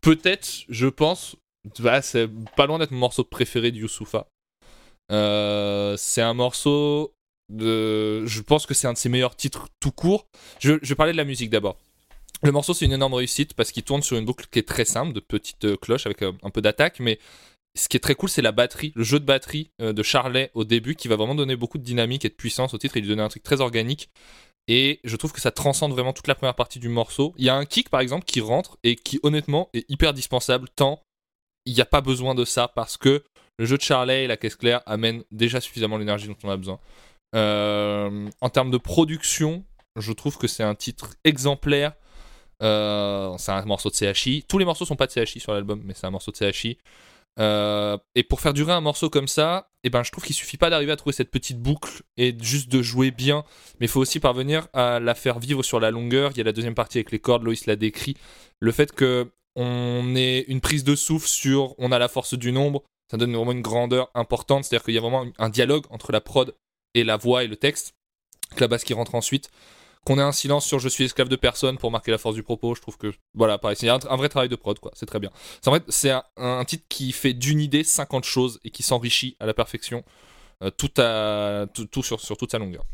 peut-être, 0.00 0.64
je 0.68 0.88
pense, 0.88 1.36
bah, 1.78 2.02
c'est 2.02 2.28
pas 2.56 2.66
loin 2.66 2.80
d'être 2.80 2.90
mon 2.90 2.98
morceau 2.98 3.22
préféré 3.22 3.70
de 3.70 3.78
Youssoufa. 3.78 4.28
Euh, 5.12 5.96
c'est 5.96 6.22
un 6.22 6.34
morceau 6.34 7.14
de. 7.48 8.26
Je 8.26 8.40
pense 8.40 8.66
que 8.66 8.74
c'est 8.74 8.86
un 8.86 8.92
de 8.92 8.98
ses 8.98 9.08
meilleurs 9.08 9.36
titres 9.36 9.68
tout 9.80 9.92
court. 9.92 10.26
Je, 10.58 10.74
je 10.82 10.94
parler 10.94 11.12
de 11.12 11.16
la 11.16 11.24
musique 11.24 11.50
d'abord. 11.50 11.76
Le 12.42 12.52
morceau, 12.52 12.74
c'est 12.74 12.84
une 12.84 12.92
énorme 12.92 13.14
réussite 13.14 13.54
parce 13.54 13.72
qu'il 13.72 13.82
tourne 13.82 14.02
sur 14.02 14.18
une 14.18 14.24
boucle 14.24 14.46
qui 14.50 14.58
est 14.58 14.68
très 14.68 14.84
simple, 14.84 15.12
de 15.12 15.20
petites 15.20 15.64
euh, 15.64 15.76
cloches 15.76 16.06
avec 16.06 16.22
euh, 16.22 16.32
un 16.42 16.50
peu 16.50 16.60
d'attaque, 16.60 17.00
mais 17.00 17.18
ce 17.74 17.88
qui 17.88 17.96
est 17.96 18.00
très 18.00 18.14
cool, 18.14 18.28
c'est 18.28 18.42
la 18.42 18.52
batterie, 18.52 18.92
le 18.94 19.04
jeu 19.04 19.20
de 19.20 19.26
batterie 19.26 19.70
de 19.78 20.02
Charlet 20.02 20.50
au 20.54 20.64
début 20.64 20.94
qui 20.94 21.08
va 21.08 21.16
vraiment 21.16 21.34
donner 21.34 21.56
beaucoup 21.56 21.76
de 21.76 21.82
dynamique 21.82 22.24
et 22.24 22.30
de 22.30 22.34
puissance 22.34 22.72
au 22.72 22.78
titre 22.78 22.96
et 22.96 23.02
lui 23.02 23.08
donner 23.08 23.20
un 23.20 23.28
truc 23.28 23.42
très 23.42 23.60
organique. 23.60 24.08
Et 24.66 24.98
je 25.04 25.14
trouve 25.16 25.32
que 25.32 25.42
ça 25.42 25.50
transcende 25.50 25.92
vraiment 25.92 26.14
toute 26.14 26.26
la 26.26 26.34
première 26.34 26.54
partie 26.54 26.78
du 26.78 26.88
morceau. 26.88 27.34
Il 27.36 27.44
y 27.44 27.50
a 27.50 27.54
un 27.54 27.66
kick 27.66 27.90
par 27.90 28.00
exemple 28.00 28.24
qui 28.24 28.40
rentre 28.40 28.78
et 28.82 28.96
qui 28.96 29.20
honnêtement 29.22 29.68
est 29.74 29.84
hyper 29.90 30.14
dispensable 30.14 30.70
tant 30.74 31.02
il 31.66 31.74
n'y 31.74 31.80
a 31.80 31.86
pas 31.86 32.00
besoin 32.00 32.34
de 32.34 32.44
ça 32.44 32.68
parce 32.68 32.96
que 32.96 33.24
le 33.58 33.66
jeu 33.66 33.76
de 33.76 33.82
Charlet 33.82 34.24
et 34.24 34.26
la 34.26 34.36
caisse 34.36 34.56
claire 34.56 34.82
amènent 34.86 35.22
déjà 35.30 35.60
suffisamment 35.60 35.96
l'énergie 35.96 36.28
dont 36.28 36.36
on 36.44 36.50
a 36.50 36.56
besoin. 36.56 36.78
Euh, 37.34 38.28
en 38.40 38.48
termes 38.48 38.70
de 38.70 38.78
production, 38.78 39.64
je 39.96 40.12
trouve 40.12 40.38
que 40.38 40.46
c'est 40.46 40.62
un 40.62 40.74
titre 40.74 41.14
exemplaire. 41.24 41.92
Euh, 42.62 43.34
c'est 43.38 43.52
un 43.52 43.64
morceau 43.64 43.90
de 43.90 43.94
CHI. 43.94 44.44
Tous 44.48 44.58
les 44.58 44.64
morceaux 44.64 44.84
sont 44.84 44.96
pas 44.96 45.06
de 45.06 45.12
CHI 45.12 45.40
sur 45.40 45.52
l'album, 45.52 45.82
mais 45.84 45.94
c'est 45.94 46.06
un 46.06 46.10
morceau 46.10 46.32
de 46.32 46.36
CHI. 46.36 46.78
Euh, 47.38 47.98
et 48.14 48.22
pour 48.22 48.40
faire 48.40 48.54
durer 48.54 48.72
un 48.72 48.80
morceau 48.80 49.10
comme 49.10 49.28
ça, 49.28 49.68
eh 49.84 49.90
ben, 49.90 50.02
je 50.02 50.10
trouve 50.10 50.24
qu'il 50.24 50.34
suffit 50.34 50.56
pas 50.56 50.70
d'arriver 50.70 50.92
à 50.92 50.96
trouver 50.96 51.12
cette 51.12 51.30
petite 51.30 51.60
boucle 51.60 52.02
et 52.16 52.34
juste 52.40 52.70
de 52.70 52.80
jouer 52.80 53.10
bien, 53.10 53.44
mais 53.78 53.86
il 53.86 53.88
faut 53.90 54.00
aussi 54.00 54.20
parvenir 54.20 54.68
à 54.72 55.00
la 55.00 55.14
faire 55.14 55.38
vivre 55.38 55.62
sur 55.62 55.78
la 55.78 55.90
longueur. 55.90 56.30
Il 56.32 56.38
y 56.38 56.40
a 56.40 56.44
la 56.44 56.52
deuxième 56.52 56.74
partie 56.74 56.96
avec 56.98 57.10
les 57.10 57.18
cordes, 57.18 57.42
Loïs 57.42 57.66
l'a 57.66 57.76
décrit. 57.76 58.16
Le 58.60 58.72
fait 58.72 58.92
que 58.92 59.30
on 59.54 60.14
ait 60.16 60.44
une 60.48 60.60
prise 60.60 60.84
de 60.84 60.94
souffle 60.94 61.28
sur 61.28 61.74
on 61.78 61.92
a 61.92 61.98
la 61.98 62.08
force 62.08 62.34
du 62.34 62.52
nombre, 62.52 62.82
ça 63.10 63.16
donne 63.16 63.34
vraiment 63.34 63.52
une 63.52 63.62
grandeur 63.62 64.10
importante. 64.14 64.64
C'est-à-dire 64.64 64.84
qu'il 64.84 64.94
y 64.94 64.98
a 64.98 65.00
vraiment 65.00 65.26
un 65.38 65.48
dialogue 65.48 65.84
entre 65.90 66.12
la 66.12 66.20
prod 66.20 66.54
et 66.94 67.04
la 67.04 67.16
voix 67.16 67.44
et 67.44 67.46
le 67.46 67.56
texte, 67.56 67.94
avec 68.50 68.60
la 68.60 68.68
basse 68.68 68.84
qui 68.84 68.94
rentre 68.94 69.14
ensuite. 69.14 69.50
Qu'on 70.04 70.18
ait 70.18 70.22
un 70.22 70.32
silence 70.32 70.64
sur 70.64 70.78
je 70.78 70.88
suis 70.88 71.04
esclave 71.04 71.28
de 71.28 71.34
personne 71.34 71.78
pour 71.78 71.90
marquer 71.90 72.12
la 72.12 72.18
force 72.18 72.36
du 72.36 72.44
propos, 72.44 72.76
je 72.76 72.80
trouve 72.80 72.96
que 72.96 73.12
voilà, 73.34 73.58
pareil, 73.58 73.76
c'est 73.76 73.88
un, 73.88 73.98
vrai 74.16 74.28
travail 74.28 74.48
de 74.48 74.54
prod, 74.54 74.78
quoi, 74.78 74.92
c'est 74.94 75.06
très 75.06 75.18
bien. 75.18 75.32
C'est 75.60 75.68
en 75.68 75.74
fait, 75.74 75.82
c'est 75.88 76.12
un, 76.36 76.64
titre 76.64 76.84
qui 76.88 77.10
fait 77.10 77.32
d'une 77.32 77.58
idée 77.58 77.82
50 77.82 78.22
choses 78.22 78.60
et 78.62 78.70
qui 78.70 78.84
s'enrichit 78.84 79.36
à 79.40 79.46
la 79.46 79.54
perfection, 79.54 80.04
euh, 80.62 80.70
tout, 80.70 80.92
à, 80.98 81.66
tout 81.74 82.04
sur, 82.04 82.20
sur 82.20 82.36
toute 82.36 82.52
sa 82.52 82.58
longueur. 82.58 82.84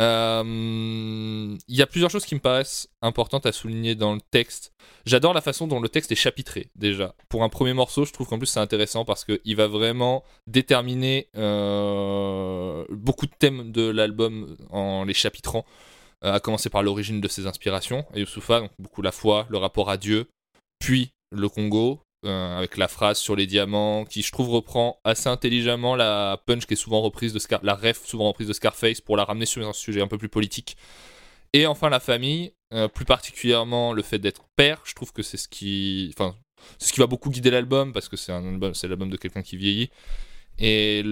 Euh, 0.00 1.56
Il 1.68 1.76
y 1.76 1.82
a 1.82 1.86
plusieurs 1.86 2.10
choses 2.10 2.24
qui 2.24 2.34
me 2.34 2.40
paraissent 2.40 2.88
importantes 3.02 3.46
à 3.46 3.52
souligner 3.52 3.94
dans 3.94 4.14
le 4.14 4.20
texte. 4.30 4.72
J'adore 5.06 5.34
la 5.34 5.40
façon 5.40 5.66
dont 5.66 5.80
le 5.80 5.88
texte 5.88 6.10
est 6.12 6.16
chapitré, 6.16 6.70
déjà. 6.74 7.14
Pour 7.28 7.42
un 7.42 7.48
premier 7.48 7.74
morceau, 7.74 8.04
je 8.04 8.12
trouve 8.12 8.26
qu'en 8.26 8.38
plus 8.38 8.46
c'est 8.46 8.60
intéressant 8.60 9.04
parce 9.04 9.24
qu'il 9.24 9.56
va 9.56 9.66
vraiment 9.66 10.24
déterminer 10.46 11.28
euh, 11.36 12.84
beaucoup 12.90 13.26
de 13.26 13.34
thèmes 13.38 13.72
de 13.72 13.88
l'album 13.88 14.56
en 14.70 15.04
les 15.04 15.14
chapitrant. 15.14 15.64
Euh, 16.22 16.34
à 16.34 16.40
commencer 16.40 16.68
par 16.68 16.82
l'origine 16.82 17.22
de 17.22 17.28
ses 17.28 17.46
inspirations, 17.46 18.04
et 18.14 18.24
donc 18.24 18.70
beaucoup 18.78 19.00
la 19.00 19.10
foi, 19.10 19.46
le 19.48 19.56
rapport 19.56 19.88
à 19.88 19.96
Dieu, 19.96 20.28
puis 20.78 21.12
le 21.32 21.48
Congo, 21.48 22.02
euh, 22.26 22.58
avec 22.58 22.76
la 22.76 22.88
phrase 22.88 23.18
sur 23.18 23.34
les 23.34 23.46
diamants, 23.46 24.04
qui 24.04 24.22
je 24.22 24.30
trouve 24.30 24.50
reprend 24.50 25.00
assez 25.04 25.28
intelligemment 25.28 25.96
la 25.96 26.42
punch 26.46 26.66
qui 26.66 26.74
est 26.74 26.76
souvent 26.76 27.00
reprise 27.00 27.32
de 27.32 27.38
Scar 27.38 27.60
la 27.62 27.74
ref 27.74 28.04
souvent 28.04 28.28
reprise 28.28 28.46
de 28.46 28.52
Scarface 28.52 29.00
pour 29.00 29.16
la 29.16 29.24
ramener 29.24 29.46
sur 29.46 29.66
un 29.66 29.72
sujet 29.72 30.02
un 30.02 30.06
peu 30.06 30.18
plus 30.18 30.28
politique. 30.28 30.76
Et 31.52 31.66
enfin 31.66 31.88
la 31.88 32.00
famille, 32.00 32.52
euh, 32.74 32.88
plus 32.88 33.04
particulièrement 33.04 33.92
le 33.92 34.02
fait 34.02 34.18
d'être 34.18 34.44
père, 34.56 34.82
je 34.84 34.94
trouve 34.94 35.12
que 35.12 35.22
c'est 35.22 35.38
ce 35.38 35.48
qui, 35.48 36.14
enfin, 36.16 36.36
ce 36.78 36.92
qui 36.92 37.00
va 37.00 37.06
beaucoup 37.06 37.30
guider 37.30 37.50
l'album 37.50 37.92
parce 37.92 38.08
que 38.08 38.16
c'est 38.16 38.32
un 38.32 38.46
album, 38.46 38.74
c'est 38.74 38.86
l'album 38.88 39.10
de 39.10 39.16
quelqu'un 39.16 39.42
qui 39.42 39.56
vieillit 39.56 39.90
et 40.58 41.02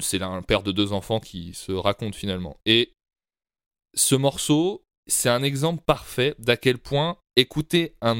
c'est 0.00 0.20
un 0.20 0.42
père 0.42 0.62
de 0.62 0.70
deux 0.70 0.92
enfants 0.92 1.18
qui 1.18 1.54
se 1.54 1.72
raconte 1.72 2.14
finalement. 2.14 2.58
Et 2.66 2.92
ce 3.94 4.14
morceau, 4.14 4.84
c'est 5.06 5.30
un 5.30 5.42
exemple 5.42 5.82
parfait 5.86 6.34
d'à 6.38 6.56
quel 6.58 6.78
point 6.78 7.16
écouter 7.36 7.94
un, 8.02 8.14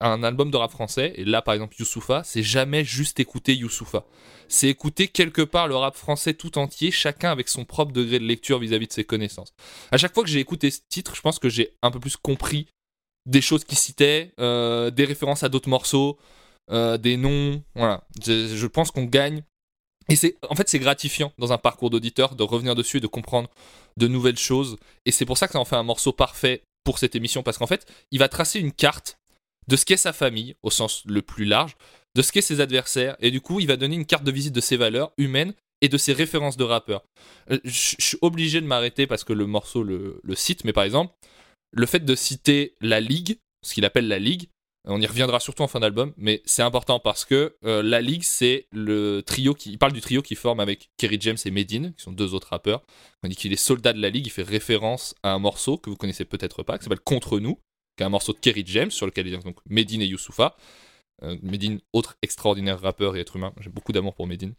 album 0.00 0.50
de 0.50 0.56
rap 0.56 0.70
français, 0.70 1.12
et 1.16 1.24
là 1.24 1.42
par 1.42 1.54
exemple 1.54 1.76
Youssoufa, 1.78 2.22
c'est 2.24 2.42
jamais 2.42 2.84
juste 2.84 3.18
écouter 3.18 3.54
Youssoufa. 3.54 4.04
C'est 4.48 4.68
écouter 4.68 5.08
quelque 5.08 5.42
part 5.42 5.68
le 5.68 5.76
rap 5.76 5.96
français 5.96 6.34
tout 6.34 6.58
entier, 6.58 6.90
chacun 6.90 7.30
avec 7.30 7.48
son 7.48 7.64
propre 7.64 7.92
degré 7.92 8.18
de 8.18 8.24
lecture 8.24 8.58
vis-à-vis 8.58 8.86
de 8.86 8.92
ses 8.92 9.04
connaissances. 9.04 9.52
À 9.90 9.96
chaque 9.96 10.14
fois 10.14 10.22
que 10.22 10.30
j'ai 10.30 10.40
écouté 10.40 10.70
ce 10.70 10.80
titre, 10.88 11.14
je 11.16 11.20
pense 11.20 11.38
que 11.38 11.48
j'ai 11.48 11.74
un 11.82 11.90
peu 11.90 12.00
plus 12.00 12.16
compris 12.16 12.66
des 13.26 13.40
choses 13.40 13.64
qu'il 13.64 13.78
citait, 13.78 14.32
euh, 14.38 14.90
des 14.90 15.04
références 15.04 15.42
à 15.42 15.48
d'autres 15.48 15.68
morceaux, 15.68 16.18
euh, 16.70 16.98
des 16.98 17.16
noms, 17.16 17.62
voilà. 17.74 18.04
Je, 18.24 18.46
je 18.46 18.66
pense 18.66 18.90
qu'on 18.90 19.04
gagne. 19.04 19.42
Et 20.08 20.16
c'est, 20.16 20.36
en 20.48 20.54
fait, 20.54 20.68
c'est 20.68 20.78
gratifiant 20.78 21.32
dans 21.38 21.52
un 21.52 21.58
parcours 21.58 21.90
d'auditeur 21.90 22.34
de 22.34 22.42
revenir 22.42 22.74
dessus 22.74 22.96
et 22.96 23.00
de 23.00 23.06
comprendre 23.06 23.48
de 23.96 24.08
nouvelles 24.08 24.38
choses. 24.38 24.76
Et 25.04 25.12
c'est 25.12 25.26
pour 25.26 25.38
ça 25.38 25.46
que 25.46 25.52
ça 25.52 25.60
en 25.60 25.64
fait 25.64 25.76
un 25.76 25.82
morceau 25.82 26.12
parfait 26.12 26.62
pour 26.84 26.98
cette 26.98 27.14
émission, 27.14 27.42
parce 27.42 27.58
qu'en 27.58 27.66
fait, 27.66 27.86
il 28.10 28.18
va 28.18 28.28
tracer 28.28 28.58
une 28.58 28.72
carte 28.72 29.18
de 29.68 29.76
ce 29.76 29.84
qu'est 29.84 29.96
sa 29.96 30.12
famille, 30.12 30.56
au 30.62 30.70
sens 30.70 31.02
le 31.06 31.22
plus 31.22 31.44
large, 31.44 31.76
de 32.16 32.22
ce 32.22 32.32
qu'est 32.32 32.40
ses 32.40 32.60
adversaires, 32.60 33.16
et 33.20 33.30
du 33.30 33.40
coup, 33.40 33.60
il 33.60 33.66
va 33.66 33.76
donner 33.76 33.94
une 33.96 34.06
carte 34.06 34.24
de 34.24 34.32
visite 34.32 34.54
de 34.54 34.60
ses 34.60 34.76
valeurs 34.76 35.12
humaines 35.16 35.54
et 35.80 35.88
de 35.88 35.96
ses 35.96 36.12
références 36.12 36.56
de 36.56 36.64
rappeurs. 36.64 37.04
Euh, 37.50 37.58
Je 37.64 37.94
suis 37.98 38.18
obligé 38.20 38.60
de 38.60 38.66
m'arrêter 38.66 39.06
parce 39.06 39.24
que 39.24 39.32
le 39.32 39.46
morceau 39.46 39.82
le, 39.82 40.20
le 40.22 40.34
cite, 40.34 40.64
mais 40.64 40.72
par 40.72 40.84
exemple, 40.84 41.14
le 41.72 41.86
fait 41.86 42.04
de 42.04 42.14
citer 42.14 42.74
la 42.80 43.00
Ligue, 43.00 43.38
ce 43.62 43.74
qu'il 43.74 43.84
appelle 43.84 44.08
la 44.08 44.18
Ligue, 44.18 44.48
on 44.84 45.00
y 45.00 45.06
reviendra 45.06 45.40
surtout 45.40 45.62
en 45.62 45.68
fin 45.68 45.80
d'album, 45.80 46.14
mais 46.16 46.42
c'est 46.46 46.62
important 46.62 47.00
parce 47.00 47.24
que 47.24 47.56
euh, 47.64 47.82
la 47.82 48.00
Ligue, 48.00 48.22
c'est 48.22 48.66
le 48.72 49.22
trio 49.24 49.54
qui. 49.54 49.70
Il 49.70 49.78
parle 49.78 49.92
du 49.92 50.00
trio 50.00 50.22
qui 50.22 50.34
forme 50.34 50.60
avec 50.60 50.90
Kerry 50.96 51.18
James 51.20 51.36
et 51.44 51.50
Medine, 51.50 51.92
qui 51.96 52.02
sont 52.02 52.12
deux 52.12 52.34
autres 52.34 52.48
rappeurs. 52.48 52.82
On 53.22 53.28
dit 53.28 53.36
qu'il 53.36 53.52
est 53.52 53.56
soldat 53.56 53.92
de 53.92 54.00
la 54.00 54.08
Ligue, 54.08 54.26
il 54.26 54.30
fait 54.30 54.42
référence 54.42 55.14
à 55.22 55.32
un 55.32 55.38
morceau 55.38 55.76
que 55.76 55.90
vous 55.90 55.96
connaissez 55.96 56.24
peut-être 56.24 56.62
pas, 56.62 56.78
qui 56.78 56.84
s'appelle 56.84 57.00
Contre 57.00 57.40
nous, 57.40 57.60
qui 57.96 58.02
est 58.02 58.06
un 58.06 58.10
morceau 58.10 58.32
de 58.32 58.38
Kerry 58.38 58.64
James, 58.66 58.90
sur 58.90 59.06
lequel 59.06 59.26
il 59.26 59.32
y 59.32 59.36
a 59.36 59.38
donc 59.38 59.58
Medine 59.66 60.00
et 60.00 60.06
Youssoufa. 60.06 60.56
Euh, 61.22 61.36
Medine, 61.42 61.80
autre 61.92 62.16
extraordinaire 62.22 62.80
rappeur 62.80 63.16
et 63.16 63.20
être 63.20 63.36
humain. 63.36 63.52
J'ai 63.60 63.68
beaucoup 63.68 63.92
d'amour 63.92 64.14
pour 64.14 64.26
Medine. 64.26 64.54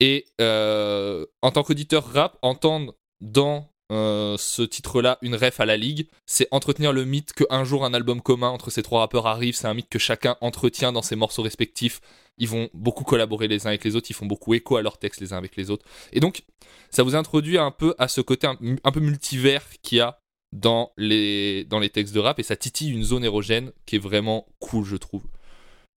Et 0.00 0.26
euh, 0.40 1.24
en 1.42 1.52
tant 1.52 1.62
qu'auditeur 1.62 2.04
rap, 2.04 2.36
entendre 2.42 2.94
dans 3.20 3.70
euh, 3.92 4.36
ce 4.36 4.62
titre-là 4.62 5.18
une 5.22 5.36
ref 5.36 5.60
à 5.60 5.66
la 5.66 5.76
Ligue, 5.76 6.08
c'est 6.26 6.48
entretenir 6.50 6.92
le 6.92 7.04
mythe 7.04 7.32
qu'un 7.32 7.64
jour 7.64 7.84
un 7.84 7.94
album 7.94 8.20
commun 8.20 8.48
entre 8.48 8.70
ces 8.70 8.82
trois 8.82 9.00
rappeurs 9.00 9.26
arrive. 9.26 9.54
C'est 9.54 9.68
un 9.68 9.74
mythe 9.74 9.88
que 9.88 9.98
chacun 9.98 10.36
entretient 10.40 10.92
dans 10.92 11.02
ses 11.02 11.16
morceaux 11.16 11.42
respectifs. 11.42 12.00
Ils 12.38 12.48
vont 12.48 12.68
beaucoup 12.74 13.04
collaborer 13.04 13.48
les 13.48 13.66
uns 13.66 13.70
avec 13.70 13.84
les 13.84 13.96
autres, 13.96 14.10
ils 14.10 14.14
font 14.14 14.26
beaucoup 14.26 14.54
écho 14.54 14.76
à 14.76 14.82
leurs 14.82 14.98
textes 14.98 15.20
les 15.20 15.32
uns 15.32 15.38
avec 15.38 15.56
les 15.56 15.70
autres. 15.70 15.86
Et 16.12 16.20
donc, 16.20 16.42
ça 16.90 17.02
vous 17.02 17.14
introduit 17.14 17.58
un 17.58 17.70
peu 17.70 17.94
à 17.98 18.08
ce 18.08 18.20
côté 18.20 18.46
un, 18.46 18.56
peu 18.92 19.00
multivers 19.00 19.64
qu'il 19.82 19.98
y 19.98 20.00
a 20.00 20.18
dans 20.52 20.92
les, 20.96 21.64
dans 21.64 21.78
les 21.78 21.90
textes 21.90 22.14
de 22.14 22.20
rap 22.20 22.38
et 22.38 22.42
ça 22.42 22.56
titille 22.56 22.90
une 22.90 23.02
zone 23.02 23.24
érogène 23.24 23.72
qui 23.86 23.96
est 23.96 24.00
vraiment 24.00 24.46
cool, 24.58 24.84
je 24.84 24.96
trouve. 24.96 25.22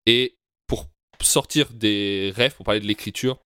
Et 0.05 0.37
pour 0.67 0.87
sortir 1.21 1.71
des 1.71 2.31
rêves, 2.35 2.55
pour 2.55 2.65
parler 2.65 2.81
de 2.81 2.85
l'écriture, 2.85 3.39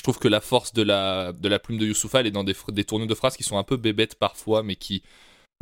je 0.00 0.02
trouve 0.02 0.18
que 0.18 0.28
la 0.28 0.40
force 0.40 0.72
de 0.72 0.80
la, 0.80 1.34
de 1.34 1.46
la 1.46 1.58
plume 1.58 1.76
de 1.76 1.84
Youssoufa, 1.84 2.20
elle 2.20 2.26
est 2.26 2.30
dans 2.30 2.42
des, 2.42 2.56
des 2.68 2.84
tournures 2.84 3.06
de 3.06 3.14
phrases 3.14 3.36
qui 3.36 3.42
sont 3.42 3.58
un 3.58 3.62
peu 3.64 3.76
bébêtes 3.76 4.14
parfois, 4.14 4.62
mais 4.62 4.76
qui. 4.76 5.02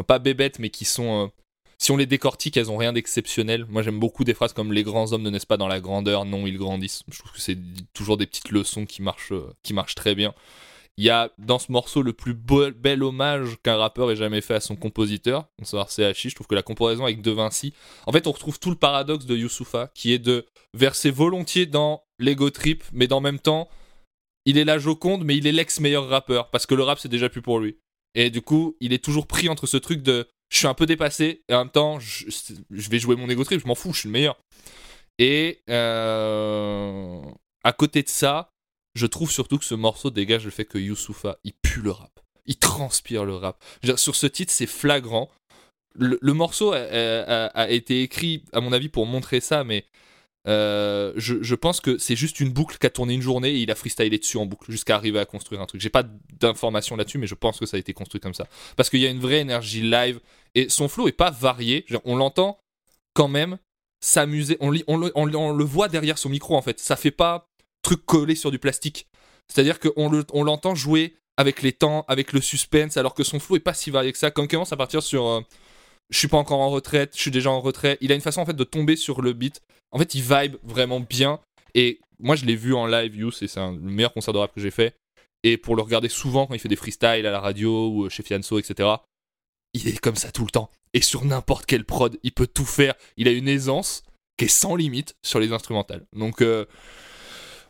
pas 0.06 0.20
bébêtes, 0.20 0.60
mais 0.60 0.70
qui 0.70 0.84
sont. 0.84 1.24
euh, 1.24 1.28
si 1.76 1.90
on 1.90 1.96
les 1.96 2.06
décortique, 2.06 2.56
elles 2.56 2.70
ont 2.70 2.76
rien 2.76 2.92
d'exceptionnel. 2.92 3.66
Moi, 3.68 3.82
j'aime 3.82 3.98
beaucoup 3.98 4.22
des 4.22 4.34
phrases 4.34 4.52
comme 4.52 4.72
Les 4.72 4.84
grands 4.84 5.12
hommes 5.12 5.22
ne 5.22 5.30
naissent 5.30 5.44
pas 5.44 5.56
dans 5.56 5.66
la 5.66 5.80
grandeur, 5.80 6.24
non, 6.24 6.46
ils 6.46 6.56
grandissent. 6.56 7.02
Je 7.10 7.18
trouve 7.18 7.32
que 7.32 7.40
c'est 7.40 7.58
toujours 7.94 8.16
des 8.16 8.26
petites 8.26 8.52
leçons 8.52 8.86
qui 8.86 9.02
marchent, 9.02 9.32
euh, 9.32 9.52
qui 9.64 9.74
marchent 9.74 9.96
très 9.96 10.14
bien. 10.14 10.32
Il 10.98 11.04
y 11.04 11.10
a 11.10 11.32
dans 11.38 11.58
ce 11.58 11.72
morceau 11.72 12.02
le 12.02 12.12
plus 12.12 12.34
bel 12.34 13.02
hommage 13.02 13.56
qu'un 13.64 13.76
rappeur 13.76 14.08
ait 14.12 14.16
jamais 14.16 14.40
fait 14.40 14.54
à 14.54 14.60
son 14.60 14.76
compositeur, 14.76 15.46
à 15.60 15.64
savoir 15.64 15.90
CHI. 15.90 16.30
Je 16.30 16.34
trouve 16.36 16.46
que 16.46 16.54
la 16.54 16.62
comparaison 16.62 17.02
avec 17.02 17.22
De 17.22 17.32
Vinci, 17.32 17.74
en 18.06 18.12
fait, 18.12 18.28
on 18.28 18.32
retrouve 18.32 18.60
tout 18.60 18.70
le 18.70 18.76
paradoxe 18.76 19.26
de 19.26 19.36
Youssoufa, 19.36 19.90
qui 19.94 20.12
est 20.12 20.20
de 20.20 20.46
verser 20.74 21.10
volontiers 21.10 21.66
dans 21.66 22.04
l'ego 22.20 22.50
trip, 22.50 22.84
mais 22.92 23.08
le 23.08 23.20
même 23.20 23.40
temps, 23.40 23.68
il 24.48 24.56
est 24.56 24.64
la 24.64 24.78
Joconde, 24.78 25.24
mais 25.24 25.36
il 25.36 25.46
est 25.46 25.52
l'ex-meilleur 25.52 26.08
rappeur, 26.08 26.48
parce 26.48 26.64
que 26.64 26.74
le 26.74 26.82
rap, 26.82 26.98
c'est 26.98 27.10
déjà 27.10 27.28
plus 27.28 27.42
pour 27.42 27.60
lui. 27.60 27.76
Et 28.14 28.30
du 28.30 28.40
coup, 28.40 28.78
il 28.80 28.94
est 28.94 29.04
toujours 29.04 29.26
pris 29.26 29.50
entre 29.50 29.66
ce 29.66 29.76
truc 29.76 30.00
de 30.00 30.26
je 30.48 30.56
suis 30.56 30.66
un 30.66 30.72
peu 30.72 30.86
dépassé, 30.86 31.42
et 31.50 31.54
en 31.54 31.58
même 31.58 31.70
temps, 31.70 32.00
je, 32.00 32.24
vais 32.70 32.98
jouer 32.98 33.14
mon 33.14 33.28
ego 33.28 33.44
trip, 33.44 33.60
je 33.60 33.66
m'en 33.66 33.74
fous, 33.74 33.92
je 33.92 34.00
suis 34.00 34.08
le 34.08 34.14
meilleur. 34.14 34.40
Et 35.18 35.60
euh, 35.68 37.20
à 37.62 37.72
côté 37.74 38.02
de 38.02 38.08
ça, 38.08 38.50
je 38.94 39.04
trouve 39.04 39.30
surtout 39.30 39.58
que 39.58 39.66
ce 39.66 39.74
morceau 39.74 40.08
dégage 40.08 40.46
le 40.46 40.50
fait 40.50 40.64
que 40.64 40.78
Youssoufa, 40.78 41.36
il 41.44 41.52
pue 41.52 41.82
le 41.82 41.90
rap. 41.90 42.18
Il 42.46 42.56
transpire 42.56 43.26
le 43.26 43.34
rap. 43.34 43.62
Sur 43.96 44.16
ce 44.16 44.26
titre, 44.26 44.50
c'est 44.50 44.66
flagrant. 44.66 45.30
Le, 45.94 46.32
morceau 46.32 46.72
a 46.72 47.70
été 47.70 48.02
écrit, 48.02 48.44
à 48.54 48.62
mon 48.62 48.72
avis, 48.72 48.88
pour 48.88 49.04
montrer 49.04 49.40
ça, 49.40 49.62
mais 49.62 49.84
euh, 50.48 51.12
je, 51.16 51.54
pense 51.54 51.80
que 51.80 51.98
c'est 51.98 52.16
juste 52.16 52.40
une 52.40 52.50
boucle 52.50 52.78
qui 52.78 52.86
a 52.86 52.90
tourné 52.90 53.12
une 53.12 53.20
journée 53.20 53.50
et 53.50 53.58
il 53.58 53.70
a 53.70 53.74
freestylé 53.74 54.18
dessus 54.18 54.38
en 54.38 54.46
boucle 54.46 54.70
jusqu'à 54.70 54.94
arriver 54.94 55.18
à 55.18 55.26
construire 55.26 55.60
un 55.60 55.66
truc. 55.66 55.80
J'ai 55.80 55.90
pas 55.90 56.04
d'informations 56.40 56.96
là-dessus, 56.96 57.18
mais 57.18 57.26
je 57.26 57.34
pense 57.34 57.58
que 57.58 57.66
ça 57.66 57.76
a 57.76 57.80
été 57.80 57.92
construit 57.92 58.20
comme 58.20 58.34
ça. 58.34 58.46
Parce 58.76 58.88
qu'il 58.88 59.00
y 59.00 59.06
a 59.06 59.10
une 59.10 59.20
vraie 59.20 59.40
énergie 59.40 59.82
live 59.82 60.20
et 60.54 60.70
son 60.70 60.88
flow 60.88 61.06
est 61.06 61.12
pas 61.12 61.30
varié. 61.30 61.84
On 62.04 62.16
l'entend 62.16 62.60
quand 63.12 63.28
même 63.28 63.58
s'amuser. 64.00 64.56
On, 64.60 64.72
on, 64.86 64.96
le- 64.96 65.12
on 65.14 65.34
on 65.34 65.64
voit 65.64 65.88
derrière 65.88 66.16
son 66.16 66.30
micro 66.30 66.56
en 66.56 66.62
fait. 66.62 66.80
Ça 66.80 66.96
fait 66.96 67.10
pas 67.10 67.50
truc 67.82 68.06
collé 68.06 68.34
sur 68.34 68.50
du 68.50 68.58
plastique. 68.58 69.06
C'est-à-dire 69.48 69.78
qu'on 69.78 70.08
le- 70.08 70.24
on 70.32 70.44
l'entend 70.44 70.74
jouer 70.74 71.14
avec 71.36 71.62
les 71.62 71.72
temps, 71.72 72.04
avec 72.08 72.32
le 72.32 72.40
suspense, 72.40 72.96
alors 72.96 73.14
que 73.14 73.22
son 73.22 73.38
flow 73.38 73.56
est 73.56 73.60
pas 73.60 73.74
si 73.74 73.90
varié 73.90 74.12
que 74.12 74.18
ça. 74.18 74.30
Quand 74.30 74.42
il 74.42 74.48
commence 74.48 74.72
à 74.72 74.76
partir 74.76 75.02
sur 75.02 75.26
euh, 75.26 75.40
je 76.10 76.18
suis 76.18 76.28
pas 76.28 76.36
encore 76.38 76.60
en 76.60 76.70
retraite, 76.70 77.12
je 77.14 77.20
suis 77.20 77.30
déjà 77.30 77.50
en 77.50 77.60
retrait, 77.60 77.98
il 78.00 78.12
a 78.12 78.14
une 78.14 78.20
façon 78.20 78.40
en 78.40 78.46
fait 78.46 78.54
de 78.56 78.64
tomber 78.64 78.96
sur 78.96 79.22
le 79.22 79.32
beat. 79.32 79.60
En 79.90 79.98
fait, 79.98 80.14
il 80.14 80.22
vibe 80.22 80.56
vraiment 80.62 81.00
bien. 81.00 81.40
Et 81.74 82.00
moi, 82.18 82.36
je 82.36 82.44
l'ai 82.44 82.56
vu 82.56 82.74
en 82.74 82.86
live, 82.86 83.14
et 83.22 83.30
c'est 83.46 83.60
un- 83.60 83.72
le 83.72 83.78
meilleur 83.78 84.12
concert 84.12 84.34
de 84.34 84.38
rap 84.38 84.52
que 84.54 84.60
j'ai 84.60 84.70
fait. 84.70 84.94
Et 85.44 85.56
pour 85.56 85.76
le 85.76 85.82
regarder 85.82 86.08
souvent 86.08 86.46
quand 86.46 86.54
il 86.54 86.60
fait 86.60 86.68
des 86.68 86.76
freestyles 86.76 87.26
à 87.26 87.30
la 87.30 87.40
radio 87.40 87.90
ou 87.90 88.10
chez 88.10 88.22
Fianso, 88.22 88.58
etc., 88.58 88.88
il 89.74 89.88
est 89.88 89.98
comme 89.98 90.16
ça 90.16 90.32
tout 90.32 90.44
le 90.44 90.50
temps. 90.50 90.70
Et 90.94 91.00
sur 91.00 91.24
n'importe 91.24 91.66
quelle 91.66 91.84
prod, 91.84 92.18
il 92.22 92.32
peut 92.32 92.46
tout 92.46 92.64
faire. 92.64 92.94
Il 93.16 93.28
a 93.28 93.30
une 93.30 93.48
aisance 93.48 94.02
qui 94.36 94.46
est 94.46 94.48
sans 94.48 94.74
limite 94.74 95.14
sur 95.22 95.38
les 95.38 95.52
instrumentales. 95.52 96.06
Donc, 96.14 96.42
euh, 96.42 96.64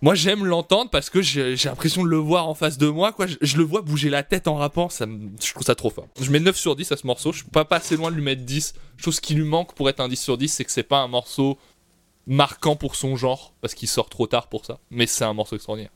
moi, 0.00 0.14
j'aime 0.14 0.44
l'entendre 0.44 0.90
parce 0.90 1.10
que 1.10 1.22
j'ai 1.22 1.56
l'impression 1.56 2.04
de 2.04 2.08
le 2.08 2.16
voir 2.16 2.48
en 2.48 2.54
face 2.54 2.78
de 2.78 2.88
moi. 2.88 3.12
Quoi. 3.12 3.26
Je, 3.40 3.56
le 3.56 3.64
vois 3.64 3.82
bouger 3.82 4.10
la 4.10 4.22
tête 4.22 4.46
en 4.46 4.54
rappant. 4.54 4.88
Ça 4.88 5.06
je 5.06 5.52
trouve 5.52 5.64
ça 5.64 5.74
trop 5.74 5.90
fort. 5.90 6.06
Je 6.20 6.30
mets 6.30 6.40
9 6.40 6.56
sur 6.56 6.76
10 6.76 6.92
à 6.92 6.96
ce 6.96 7.06
morceau. 7.06 7.32
Je 7.32 7.38
suis 7.38 7.46
pas, 7.46 7.66
assez 7.70 7.96
loin 7.96 8.10
de 8.10 8.16
lui 8.16 8.22
mettre 8.22 8.42
10. 8.42 8.74
Je 8.96 9.02
trouve 9.02 9.14
ce 9.14 9.20
qui 9.20 9.34
lui 9.34 9.44
manque 9.44 9.74
pour 9.74 9.88
être 9.88 10.00
un 10.00 10.08
10 10.08 10.16
sur 10.16 10.38
10, 10.38 10.48
c'est 10.48 10.64
que 10.64 10.70
c'est 10.70 10.82
pas 10.82 10.98
un 10.98 11.08
morceau 11.08 11.58
marquant 12.26 12.76
pour 12.76 12.94
son 12.94 13.16
genre 13.16 13.54
parce 13.60 13.74
qu'il 13.74 13.88
sort 13.88 14.08
trop 14.08 14.26
tard 14.26 14.48
pour 14.48 14.66
ça. 14.66 14.78
Mais 14.90 15.06
c'est 15.06 15.24
un 15.24 15.32
morceau 15.32 15.56
extraordinaire. 15.56 15.92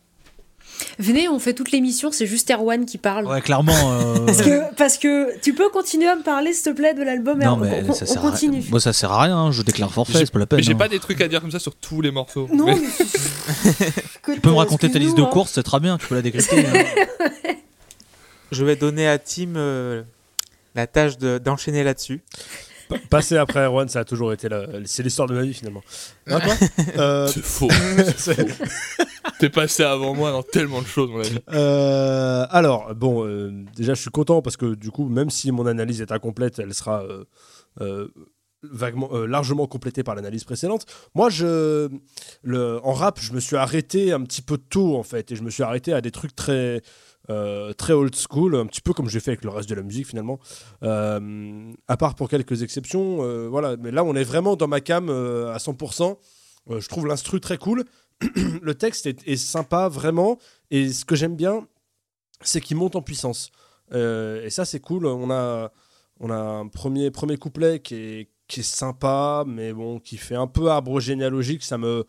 Venez, 0.99 1.29
on 1.29 1.39
fait 1.39 1.55
toute 1.55 1.71
l'émission, 1.73 2.11
c'est 2.13 2.27
juste 2.27 2.51
Erwan 2.51 2.85
qui 2.87 2.99
parle. 2.99 3.27
Ouais, 3.27 3.41
clairement. 3.41 3.73
euh, 3.93 4.19
Parce 4.27 4.43
que, 4.43 4.75
parce 4.77 4.99
que 4.99 5.39
tu 5.41 5.55
peux 5.55 5.69
continuer 5.71 6.09
à 6.09 6.17
me 6.17 6.23
parler, 6.23 6.53
s'il 6.53 6.65
te 6.65 6.71
plaît, 6.77 6.95
de 6.95 7.03
l'album. 7.03 7.39
Non, 7.39 7.57
Erwan. 7.57 7.71
mais 7.71 7.85
on, 7.89 7.93
ça 7.95 8.05
on 8.05 8.07
sert 8.07 8.19
à 8.19 8.21
rien. 8.23 8.31
continue. 8.31 8.65
Moi, 8.71 8.81
ça 8.81 8.93
sert 8.93 9.11
à 9.13 9.23
rien. 9.23 9.37
hein. 9.37 9.53
Je 9.53 9.63
déclare 9.63 9.93
forfait, 9.93 10.19
c'est 10.19 10.31
pas 10.31 10.39
la 10.39 10.47
peine. 10.47 10.59
Mais 10.59 10.63
j'ai 10.63 10.73
hein. 10.73 10.77
pas 10.77 10.89
des 10.89 10.99
trucs 10.99 11.21
à 11.21 11.29
dire 11.29 11.41
comme 11.41 11.51
ça 11.51 11.59
sur 11.59 11.75
tous 11.75 12.01
les 12.01 12.11
morceaux. 12.11 12.49
Non, 12.53 12.67
Mais- 12.67 12.77
mais... 12.81 13.87
Tu 14.35 14.41
peux 14.41 14.51
me 14.51 14.57
raconter 14.57 14.91
ta 14.91 14.99
liste 14.99 15.17
de 15.17 15.25
courses, 15.25 15.53
c'est 15.53 15.63
très 15.63 15.81
bien. 15.81 15.99
Tu 15.99 16.07
peux 16.07 16.15
la 16.15 16.23
décrypter. 16.23 16.65
hein. 16.67 16.85
Je 18.53 18.65
vais 18.65 18.77
donner 18.77 19.09
à 19.09 19.19
Tim 19.19 19.57
euh, 19.57 20.03
la 20.75 20.87
tâche 20.87 21.17
de- 21.19 21.39
d'enchaîner 21.39 21.85
là-dessus. 21.85 22.21
Pa- 22.93 22.99
Passer 23.11 23.37
après 23.37 23.65
Erwan, 23.65 23.89
ça 23.89 24.01
a 24.01 24.05
toujours 24.05 24.33
été 24.33 24.49
la... 24.49 24.67
C'est 24.85 25.03
l'histoire 25.03 25.29
de 25.29 25.35
ma 25.35 25.43
vie 25.43 25.55
finalement. 25.55 25.83
Hein, 26.29 26.39
Euh, 26.99 27.27
C'est 27.33 27.43
faux. 27.43 27.69
T'es 29.39 29.51
passé 29.51 29.83
avant 29.83 30.15
moi 30.15 30.31
dans 30.31 30.43
tellement 30.43 30.81
de 30.83 30.87
choses, 30.87 31.11
mon 31.11 31.21
ami. 31.21 31.39
Euh, 31.53 32.47
alors, 32.51 32.95
bon, 32.95 33.27
euh, 33.27 33.51
déjà, 33.77 33.95
je 33.95 34.01
suis 34.01 34.11
content 34.11 34.43
parce 34.43 34.57
que 34.57 34.75
du 34.75 34.91
coup, 34.91 35.09
même 35.09 35.31
si 35.31 35.51
mon 35.53 35.67
analyse 35.67 36.01
est 36.01 36.13
incomplète, 36.13 36.59
elle 36.59 36.75
sera 36.75 37.05
euh, 37.81 38.09
vaguement, 38.63 39.11
largement 39.27 39.67
complétée 39.67 40.03
par 40.05 40.15
l'analyse 40.15 40.45
précédente. 40.45 40.87
Moi, 41.15 41.31
je, 41.31 41.89
le, 42.43 42.81
en 42.85 42.93
rap, 42.93 43.19
je 43.21 43.33
me 43.33 43.41
suis 43.41 43.57
arrêté 43.57 44.13
un 44.13 44.21
petit 44.23 44.43
peu 44.43 44.59
tôt, 44.59 44.97
en 44.97 45.03
fait, 45.03 45.33
et 45.33 45.37
je 45.37 45.43
me 45.43 45.51
suis 45.51 45.63
arrêté 45.65 45.93
à 45.93 46.01
des 46.01 46.11
trucs 46.13 46.37
très, 46.37 46.81
euh, 47.33 47.73
très 47.73 47.93
old 47.93 48.15
school, 48.15 48.57
un 48.57 48.67
petit 48.67 48.81
peu 48.81 48.93
comme 48.93 49.09
j'ai 49.09 49.21
fait 49.21 49.33
avec 49.33 49.45
le 49.45 49.51
reste 49.51 49.69
de 49.69 49.75
la 49.75 49.83
musique, 49.83 50.07
finalement. 50.07 50.39
Euh, 50.83 51.73
à 51.89 51.97
part 51.97 52.15
pour 52.15 52.29
quelques 52.29 52.63
exceptions, 52.63 53.23
euh, 53.23 53.49
voilà. 53.49 53.77
Mais 53.79 53.91
là, 53.91 54.05
on 54.05 54.15
est 54.15 54.25
vraiment 54.25 54.57
dans 54.57 54.69
ma 54.69 54.81
cam 54.81 55.09
à 55.09 55.59
100%. 55.59 56.17
Euh, 56.71 56.81
je 56.81 56.89
trouve 56.89 57.07
l'instru 57.07 57.41
très 57.41 57.59
cool. 57.59 57.85
le 58.63 58.75
texte 58.75 59.07
est, 59.07 59.27
est 59.27 59.37
sympa, 59.37 59.89
vraiment. 59.89 60.39
Et 60.71 60.93
ce 60.93 61.05
que 61.05 61.17
j'aime 61.17 61.37
bien, 61.37 61.67
c'est 62.43 62.61
qu'il 62.61 62.77
monte 62.77 62.97
en 62.97 63.03
puissance. 63.03 63.51
Et 63.95 64.49
ça, 64.49 64.65
c'est 64.65 64.81
cool. 64.81 65.05
On 65.05 65.31
a, 65.31 65.71
on 66.19 66.31
a 66.31 66.37
un 66.37 66.67
premier, 66.69 67.11
premier 67.11 67.37
couplet 67.37 67.81
qui 67.81 67.95
est, 67.95 68.31
qui 68.49 68.61
est 68.61 68.63
sympa, 68.63 69.45
mais 69.47 69.75
bon, 69.75 69.99
qui 69.99 70.17
fait 70.17 70.35
un 70.35 70.47
peu 70.47 70.71
arbre 70.71 70.99
généalogique. 70.99 71.63
Ça 71.63 71.77
me. 71.77 72.07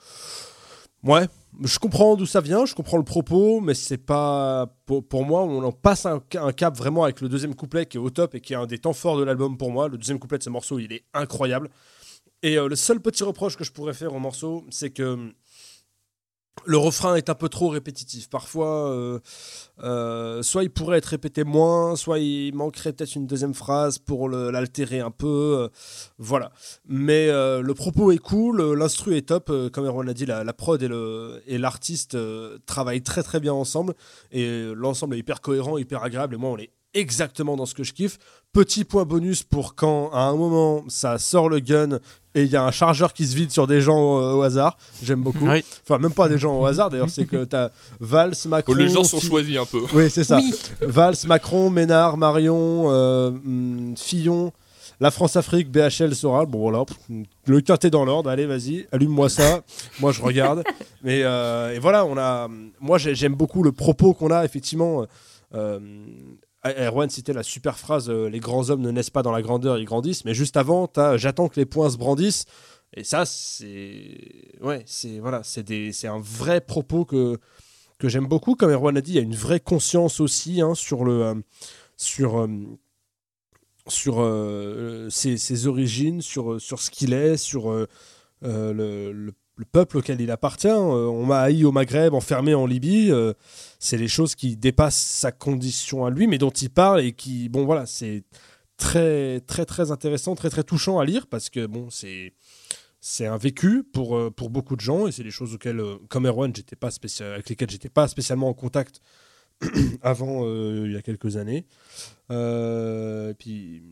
Ouais, 1.03 1.27
je 1.61 1.79
comprends 1.79 2.15
d'où 2.15 2.25
ça 2.25 2.41
vient, 2.41 2.65
je 2.65 2.73
comprends 2.73 2.97
le 2.97 3.03
propos, 3.03 3.61
mais 3.61 3.73
c'est 3.73 3.97
pas. 3.97 4.75
Pour, 4.85 5.25
moi, 5.25 5.43
on 5.43 5.63
en 5.63 5.71
passe 5.71 6.05
un, 6.05 6.21
un 6.35 6.51
cap 6.51 6.75
vraiment 6.77 7.03
avec 7.03 7.21
le 7.21 7.29
deuxième 7.29 7.55
couplet 7.55 7.85
qui 7.85 7.97
est 7.97 7.99
au 7.99 8.09
top 8.09 8.35
et 8.35 8.41
qui 8.41 8.53
est 8.53 8.55
un 8.55 8.65
des 8.65 8.79
temps 8.79 8.93
forts 8.93 9.17
de 9.17 9.23
l'album 9.23 9.57
pour 9.57 9.71
moi. 9.71 9.87
Le 9.87 9.97
deuxième 9.97 10.19
couplet 10.19 10.37
de 10.37 10.43
ce 10.43 10.49
morceau, 10.49 10.79
il 10.79 10.91
est 10.91 11.03
incroyable. 11.13 11.69
Et 12.43 12.57
euh, 12.57 12.67
le 12.67 12.75
seul 12.75 12.99
petit 12.99 13.23
reproche 13.23 13.55
que 13.55 13.63
je 13.63 13.71
pourrais 13.71 13.93
faire 13.93 14.13
au 14.13 14.19
morceau, 14.19 14.65
c'est 14.69 14.89
que 14.89 15.33
le 16.65 16.77
refrain 16.77 17.15
est 17.15 17.29
un 17.29 17.35
peu 17.35 17.49
trop 17.49 17.69
répétitif. 17.69 18.29
Parfois, 18.29 18.89
euh, 18.91 19.19
euh, 19.83 20.41
soit 20.43 20.63
il 20.63 20.69
pourrait 20.69 20.97
être 20.97 21.07
répété 21.07 21.43
moins, 21.43 21.95
soit 21.95 22.19
il 22.19 22.53
manquerait 22.53 22.93
peut-être 22.93 23.15
une 23.15 23.27
deuxième 23.27 23.53
phrase 23.53 23.99
pour 23.99 24.29
l'altérer 24.29 24.99
un 24.99 25.11
peu. 25.11 25.27
euh, 25.27 25.67
voilà. 26.17 26.51
Mais 26.87 27.27
le 27.27 27.73
propos 27.73 28.11
est 28.11 28.17
cool, 28.17 28.61
l'instru 28.73 29.15
est 29.17 29.27
top. 29.27 29.51
comme 29.71 29.85
Erwan 29.85 30.05
l'a 30.05 30.13
dit, 30.13 30.25
la, 30.25 30.43
la 30.43 30.53
prod 30.53 30.81
et 30.81 31.57
l'artiste 31.57 32.17
travaillent 32.65 33.03
très 33.03 33.23
très 33.23 33.39
bien 33.39 33.53
ensemble. 33.53 33.93
Et 34.31 34.71
l'ensemble 34.75 35.15
est 35.15 35.19
hyper 35.19 35.41
cohérent, 35.41 35.77
hyper 35.77 36.03
agréable. 36.03 36.35
Et 36.35 36.37
moi, 36.37 36.51
on 36.51 36.57
est 36.57 36.71
exactement 36.93 37.55
dans 37.55 37.65
ce 37.65 37.73
que 37.73 37.83
je 37.83 37.93
kiffe. 37.93 38.17
Petit 38.53 38.83
point 38.83 39.03
bonus 39.03 39.41
pour 39.43 39.73
quand, 39.73 40.11
à 40.13 40.21
un 40.25 40.35
moment, 40.35 40.83
ça 40.87 41.17
sort 41.17 41.49
le 41.49 41.59
gun 41.59 41.97
et 42.35 42.43
il 42.43 42.49
y 42.51 42.55
a 42.55 42.63
un 42.63 42.69
chargeur 42.71 43.11
qui 43.13 43.25
se 43.25 43.35
vide 43.35 43.49
sur 43.51 43.65
des 43.65 43.81
gens 43.81 43.99
au 44.35 44.41
hasard. 44.43 44.77
J'aime 45.01 45.21
beaucoup. 45.23 45.47
Oui. 45.47 45.63
Enfin, 45.83 45.97
même 45.97 46.13
pas 46.13 46.29
des 46.29 46.37
gens 46.37 46.59
au 46.59 46.65
hasard 46.65 46.91
d'ailleurs, 46.91 47.09
c'est 47.09 47.25
que 47.25 47.45
t'as 47.45 47.69
Valls, 47.99 48.33
Macron. 48.45 48.73
Les 48.75 48.89
gens 48.89 49.03
sont 49.03 49.19
choisis 49.19 49.57
un 49.57 49.65
peu. 49.65 49.81
Oui, 49.95 50.09
c'est 50.11 50.23
ça. 50.23 50.37
Oui. 50.37 50.53
Valls, 50.81 51.15
Macron, 51.25 51.69
Ménard, 51.71 52.17
Marion, 52.17 52.91
euh, 52.91 53.29
hum, 53.29 53.95
Fillon, 53.97 54.51
la 54.99 55.09
France-Afrique, 55.09 55.71
BHL, 55.71 56.13
Soral. 56.15 56.45
Bon, 56.45 56.59
voilà, 56.59 56.83
le 57.47 57.61
quintet 57.61 57.89
dans 57.89 58.05
l'ordre. 58.05 58.29
Allez, 58.29 58.45
vas-y, 58.45 58.85
allume-moi 58.91 59.29
ça. 59.29 59.61
Moi, 59.99 60.11
je 60.11 60.21
regarde. 60.21 60.63
Mais 61.03 61.21
euh, 61.23 61.73
et 61.73 61.79
voilà, 61.79 62.05
on 62.05 62.17
a. 62.17 62.47
Moi, 62.79 62.99
j'ai- 62.99 63.15
j'aime 63.15 63.33
beaucoup 63.33 63.63
le 63.63 63.71
propos 63.71 64.13
qu'on 64.13 64.29
a, 64.29 64.45
effectivement. 64.45 65.05
Euh, 65.55 65.79
Erwan 66.65 67.09
citait 67.09 67.33
la 67.33 67.43
super 67.43 67.77
phrase 67.77 68.09
euh, 68.09 68.29
Les 68.29 68.39
grands 68.39 68.69
hommes 68.69 68.81
ne 68.81 68.91
naissent 68.91 69.09
pas 69.09 69.23
dans 69.23 69.31
la 69.31 69.41
grandeur, 69.41 69.77
ils 69.77 69.85
grandissent. 69.85 70.25
Mais 70.25 70.33
juste 70.33 70.57
avant, 70.57 70.87
t'as 70.87 71.17
J'attends 71.17 71.49
que 71.49 71.59
les 71.59 71.65
poings 71.65 71.89
se 71.89 71.97
brandissent. 71.97 72.45
Et 72.95 73.03
ça, 73.03 73.25
c'est. 73.25 74.51
Ouais, 74.61 74.83
c'est 74.85 75.19
voilà, 75.19 75.41
c'est 75.43 76.07
un 76.07 76.19
vrai 76.19 76.61
propos 76.61 77.05
que, 77.05 77.39
j'aime 78.03 78.27
beaucoup. 78.27 78.55
Comme 78.55 78.71
Erwan 78.71 78.97
a 78.97 79.01
dit, 79.01 79.11
il 79.11 79.15
y 79.15 79.19
a 79.19 79.21
une 79.21 79.35
vraie 79.35 79.59
conscience 79.59 80.19
aussi 80.19 80.61
hein, 80.61 80.75
sur 80.75 81.07
euh, 81.09 81.35
euh, 82.19 82.47
euh, 84.07 85.09
ses, 85.09 85.67
origines, 85.67 86.21
sur, 86.21 86.59
ce 86.59 86.89
qu'il 86.89 87.13
est, 87.13 87.37
sur 87.37 87.71
euh, 87.71 87.87
euh, 88.43 88.73
le- 89.11 89.33
le 89.55 89.65
peuple 89.65 89.97
auquel 89.97 90.21
il 90.21 90.31
appartient. 90.31 90.67
Euh, 90.67 91.07
on 91.07 91.25
m'a 91.25 91.41
haï 91.41 91.65
au 91.65 91.71
Maghreb, 91.71 92.13
enfermé 92.13 92.53
en 92.53 92.65
Libye. 92.65 93.11
euh, 93.11 93.33
c'est 93.79 93.97
des 93.97 94.07
choses 94.07 94.35
qui 94.35 94.55
dépassent 94.55 94.95
sa 94.95 95.31
condition 95.31 96.05
à 96.05 96.09
lui, 96.09 96.27
mais 96.27 96.37
dont 96.37 96.49
il 96.49 96.69
parle 96.69 97.01
et 97.01 97.13
qui, 97.13 97.49
bon 97.49 97.65
voilà, 97.65 97.85
c'est 97.85 98.23
très 98.77 99.39
très 99.41 99.65
très 99.65 99.91
intéressant, 99.91 100.35
très 100.35 100.49
très 100.49 100.63
touchant 100.63 100.99
à 100.99 101.05
lire 101.05 101.27
parce 101.27 101.49
que 101.49 101.65
bon, 101.65 101.89
c'est 101.89 102.33
c'est 102.99 103.27
un 103.27 103.37
vécu 103.37 103.83
pour, 103.83 104.15
euh, 104.15 104.31
pour 104.31 104.49
beaucoup 104.49 104.75
de 104.77 104.81
gens 104.81 105.07
et 105.07 105.11
c'est 105.11 105.23
des 105.23 105.31
choses 105.31 105.53
auxquelles, 105.53 105.81
comme 106.09 106.25
Erwan, 106.25 106.55
j'étais 106.55 106.77
pas 106.77 106.89
spécial, 106.89 107.33
avec 107.33 107.49
lesquelles 107.49 107.69
j'étais 107.69 107.89
pas 107.89 108.07
spécialement 108.07 108.47
en 108.47 108.53
contact 108.53 109.01
avant 110.01 110.47
il 110.47 110.91
y 110.91 110.95
a 110.95 111.01
quelques 111.01 111.35
années. 111.37 111.65
Et 112.29 113.33
puis, 113.37 113.83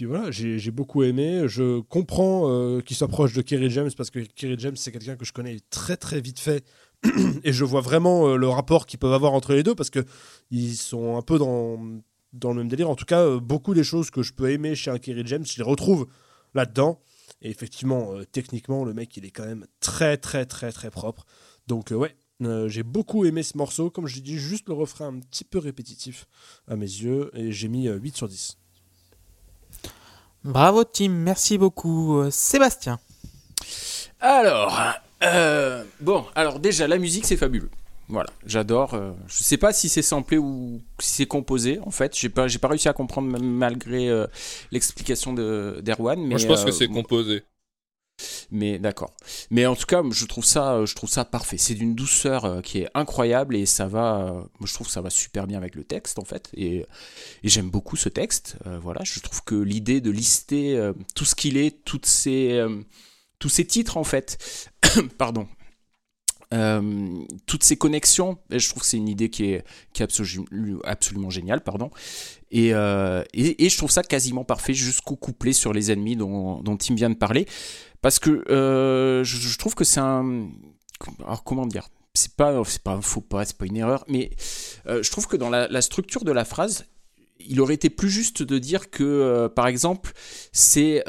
puis 0.00 0.06
voilà, 0.06 0.30
j'ai 0.30 0.70
beaucoup 0.70 1.02
aimé. 1.02 1.42
Je 1.46 1.80
comprends 1.80 2.50
euh, 2.50 2.80
qu'il 2.80 2.96
soit 2.96 3.06
proche 3.06 3.34
de 3.34 3.42
Kerry 3.42 3.68
James 3.68 3.90
parce 3.94 4.08
que 4.08 4.20
Kerry 4.20 4.54
James, 4.56 4.74
c'est 4.74 4.92
quelqu'un 4.92 5.14
que 5.14 5.26
je 5.26 5.32
connais 5.34 5.58
très 5.68 5.98
très 5.98 6.22
vite 6.22 6.40
fait. 6.40 6.64
et 7.44 7.52
je 7.52 7.64
vois 7.66 7.82
vraiment 7.82 8.28
euh, 8.28 8.36
le 8.36 8.48
rapport 8.48 8.86
qu'ils 8.86 8.98
peuvent 8.98 9.12
avoir 9.12 9.34
entre 9.34 9.52
les 9.52 9.62
deux 9.62 9.74
parce 9.74 9.90
que 9.90 10.02
ils 10.50 10.74
sont 10.76 11.18
un 11.18 11.20
peu 11.20 11.38
dans, 11.38 11.78
dans 12.32 12.48
le 12.48 12.60
même 12.60 12.68
délire. 12.68 12.88
En 12.88 12.94
tout 12.94 13.04
cas, 13.04 13.20
euh, 13.20 13.40
beaucoup 13.40 13.74
des 13.74 13.84
choses 13.84 14.10
que 14.10 14.22
je 14.22 14.32
peux 14.32 14.50
aimer 14.50 14.74
chez 14.74 14.90
un 14.90 14.96
Kerry 14.96 15.22
James, 15.26 15.44
je 15.44 15.58
les 15.58 15.64
retrouve 15.64 16.06
là-dedans. 16.54 17.02
Et 17.42 17.50
effectivement, 17.50 18.14
techniquement, 18.32 18.86
le 18.86 18.94
mec, 18.94 19.14
il 19.18 19.26
est 19.26 19.30
quand 19.30 19.44
même 19.44 19.66
très, 19.80 20.16
très, 20.16 20.46
très, 20.46 20.72
très 20.72 20.90
propre. 20.90 21.26
Donc, 21.66 21.90
ouais, 21.90 22.16
j'ai 22.68 22.82
beaucoup 22.82 23.26
aimé 23.26 23.42
ce 23.42 23.56
morceau. 23.58 23.90
Comme 23.90 24.06
je 24.06 24.20
dit, 24.20 24.38
juste 24.38 24.68
le 24.68 24.74
refrain 24.74 25.08
un 25.08 25.20
petit 25.20 25.44
peu 25.44 25.58
répétitif 25.58 26.26
à 26.66 26.76
mes 26.76 26.86
yeux. 26.86 27.30
Et 27.34 27.52
j'ai 27.52 27.68
mis 27.68 27.88
euh, 27.88 27.98
8 27.98 28.16
sur 28.16 28.28
10. 28.28 28.59
Bravo 30.44 30.84
Tim, 30.84 31.10
merci 31.10 31.58
beaucoup. 31.58 32.18
Euh, 32.18 32.30
Sébastien. 32.30 32.98
Alors, 34.20 34.78
euh, 35.22 35.84
bon, 36.00 36.24
alors 36.34 36.58
déjà, 36.60 36.86
la 36.88 36.98
musique, 36.98 37.26
c'est 37.26 37.36
fabuleux. 37.36 37.70
Voilà, 38.08 38.28
j'adore. 38.44 38.94
euh, 38.94 39.12
je 39.28 39.42
sais 39.42 39.56
pas 39.56 39.72
si 39.72 39.88
c'est 39.88 40.02
samplé 40.02 40.36
ou 40.36 40.80
si 40.98 41.10
c'est 41.10 41.26
composé. 41.26 41.78
En 41.86 41.90
fait, 41.92 42.16
j'ai 42.18 42.28
pas, 42.28 42.48
j'ai 42.48 42.58
pas 42.58 42.68
réussi 42.68 42.88
à 42.88 42.92
comprendre 42.92 43.38
malgré 43.40 44.08
euh, 44.08 44.26
l'explication 44.72 45.32
de 45.32 45.80
d'Erwan. 45.82 46.18
Mais 46.20 46.30
Moi, 46.30 46.38
je 46.38 46.46
pense 46.46 46.62
euh, 46.62 46.66
que 46.66 46.72
c'est 46.72 46.88
bon, 46.88 47.02
composé. 47.02 47.44
Mais 48.50 48.78
d'accord. 48.78 49.14
Mais 49.50 49.66
en 49.66 49.76
tout 49.76 49.86
cas, 49.86 50.02
je 50.10 50.24
trouve 50.26 50.44
ça, 50.44 50.74
euh, 50.74 50.86
je 50.86 50.94
trouve 50.94 51.10
ça 51.10 51.24
parfait. 51.24 51.58
C'est 51.58 51.74
d'une 51.74 51.94
douceur 51.94 52.44
euh, 52.44 52.60
qui 52.60 52.78
est 52.78 52.88
incroyable 52.94 53.56
et 53.56 53.66
ça 53.66 53.86
va. 53.86 54.28
euh, 54.28 54.42
je 54.64 54.74
trouve 54.74 54.88
ça 54.88 55.00
va 55.00 55.10
super 55.10 55.46
bien 55.46 55.58
avec 55.58 55.74
le 55.74 55.84
texte 55.84 56.18
en 56.18 56.24
fait. 56.24 56.50
Et, 56.54 56.86
j'aime 57.44 57.70
beaucoup 57.70 57.96
ce 57.96 58.08
texte. 58.08 58.56
Voilà, 58.82 59.00
je 59.04 59.20
trouve 59.20 59.42
que 59.44 59.54
l'idée 59.54 60.00
de 60.00 60.10
lister 60.10 60.90
tout 61.14 61.24
ce 61.24 61.34
qu'il 61.34 61.56
est, 61.56 61.84
toutes 61.84 62.06
ces, 62.06 62.64
tous 63.38 63.48
ces 63.48 63.66
titres 63.66 63.96
en 63.96 64.04
fait, 64.04 64.70
pardon. 65.18 65.48
Euh, 66.52 67.24
toutes 67.46 67.62
ces 67.62 67.76
connexions, 67.76 68.38
je 68.50 68.68
trouve 68.68 68.82
que 68.82 68.88
c'est 68.88 68.96
une 68.96 69.08
idée 69.08 69.30
qui 69.30 69.52
est, 69.52 69.64
qui 69.92 70.02
est 70.02 70.06
absolu- 70.06 70.80
absolument 70.84 71.30
géniale, 71.30 71.62
pardon. 71.62 71.90
Et, 72.50 72.74
euh, 72.74 73.22
et, 73.32 73.64
et 73.64 73.68
je 73.68 73.76
trouve 73.76 73.90
ça 73.90 74.02
quasiment 74.02 74.44
parfait 74.44 74.74
jusqu'au 74.74 75.16
couplet 75.16 75.52
sur 75.52 75.72
les 75.72 75.92
ennemis 75.92 76.16
dont, 76.16 76.60
dont 76.62 76.76
Tim 76.76 76.94
vient 76.94 77.10
de 77.10 77.14
parler. 77.14 77.46
Parce 78.02 78.18
que 78.18 78.44
euh, 78.50 79.22
je, 79.24 79.58
trouve 79.58 79.74
que 79.74 79.84
c'est 79.84 80.00
un. 80.00 80.48
Alors, 81.24 81.44
comment 81.44 81.66
dire 81.66 81.88
C'est 82.14 82.34
pas, 82.34 82.62
pas 82.82 82.92
un 82.92 83.02
faux 83.02 83.20
pas, 83.20 83.44
c'est 83.44 83.56
pas 83.56 83.66
une 83.66 83.76
erreur, 83.76 84.04
mais 84.08 84.30
je 84.86 85.10
trouve 85.10 85.26
que 85.26 85.36
dans 85.36 85.50
la, 85.50 85.68
la 85.68 85.82
structure 85.82 86.24
de 86.24 86.32
la 86.32 86.44
phrase, 86.44 86.86
il 87.38 87.60
aurait 87.60 87.74
été 87.74 87.90
plus 87.90 88.10
juste 88.10 88.42
de 88.42 88.58
dire 88.58 88.90
que, 88.90 89.46
par 89.54 89.66
exemple, 89.66 90.12
c'est 90.52 91.04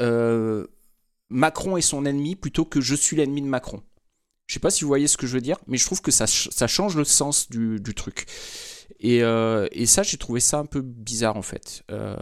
Macron 1.30 1.76
est 1.78 1.82
son 1.82 2.04
ennemi 2.04 2.36
plutôt 2.36 2.64
que 2.64 2.80
je 2.80 2.94
suis 2.94 3.16
l'ennemi 3.16 3.42
de 3.42 3.46
Macron. 3.46 3.82
Je 4.52 4.56
sais 4.56 4.60
pas 4.60 4.68
si 4.70 4.84
vous 4.84 4.88
voyez 4.88 5.06
ce 5.06 5.16
que 5.16 5.26
je 5.26 5.32
veux 5.32 5.40
dire, 5.40 5.56
mais 5.66 5.78
je 5.78 5.86
trouve 5.86 6.02
que 6.02 6.10
ça, 6.10 6.26
ça 6.26 6.66
change 6.66 6.94
le 6.94 7.04
sens 7.04 7.48
du, 7.48 7.80
du 7.80 7.94
truc. 7.94 8.26
Et, 9.00 9.22
euh, 9.22 9.66
et 9.72 9.86
ça, 9.86 10.02
j'ai 10.02 10.18
trouvé 10.18 10.40
ça 10.40 10.58
un 10.58 10.66
peu 10.66 10.82
bizarre 10.82 11.38
en 11.38 11.42
fait. 11.42 11.84
Euh, 11.90 12.14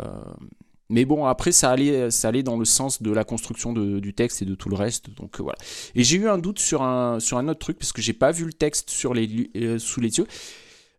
mais 0.88 1.04
bon, 1.04 1.24
après, 1.24 1.50
ça 1.50 1.70
allait, 1.72 2.08
ça 2.12 2.28
allait 2.28 2.44
dans 2.44 2.56
le 2.56 2.64
sens 2.64 3.02
de 3.02 3.10
la 3.10 3.24
construction 3.24 3.72
de- 3.72 3.98
du 3.98 4.14
texte 4.14 4.42
et 4.42 4.44
de 4.44 4.54
tout 4.54 4.68
le 4.68 4.76
reste. 4.76 5.10
Donc 5.16 5.40
euh, 5.40 5.42
voilà. 5.42 5.58
Et 5.96 6.04
j'ai 6.04 6.18
eu 6.18 6.28
un 6.28 6.38
doute 6.38 6.60
sur 6.60 6.82
un, 6.82 7.18
sur 7.18 7.36
un 7.36 7.48
autre 7.48 7.58
truc, 7.58 7.80
parce 7.80 7.92
que 7.92 8.00
j'ai 8.00 8.12
pas 8.12 8.30
vu 8.30 8.44
le 8.44 8.52
texte 8.52 8.90
sur 8.90 9.12
les, 9.12 9.50
sous 9.80 10.00
les 10.00 10.18
yeux. 10.18 10.28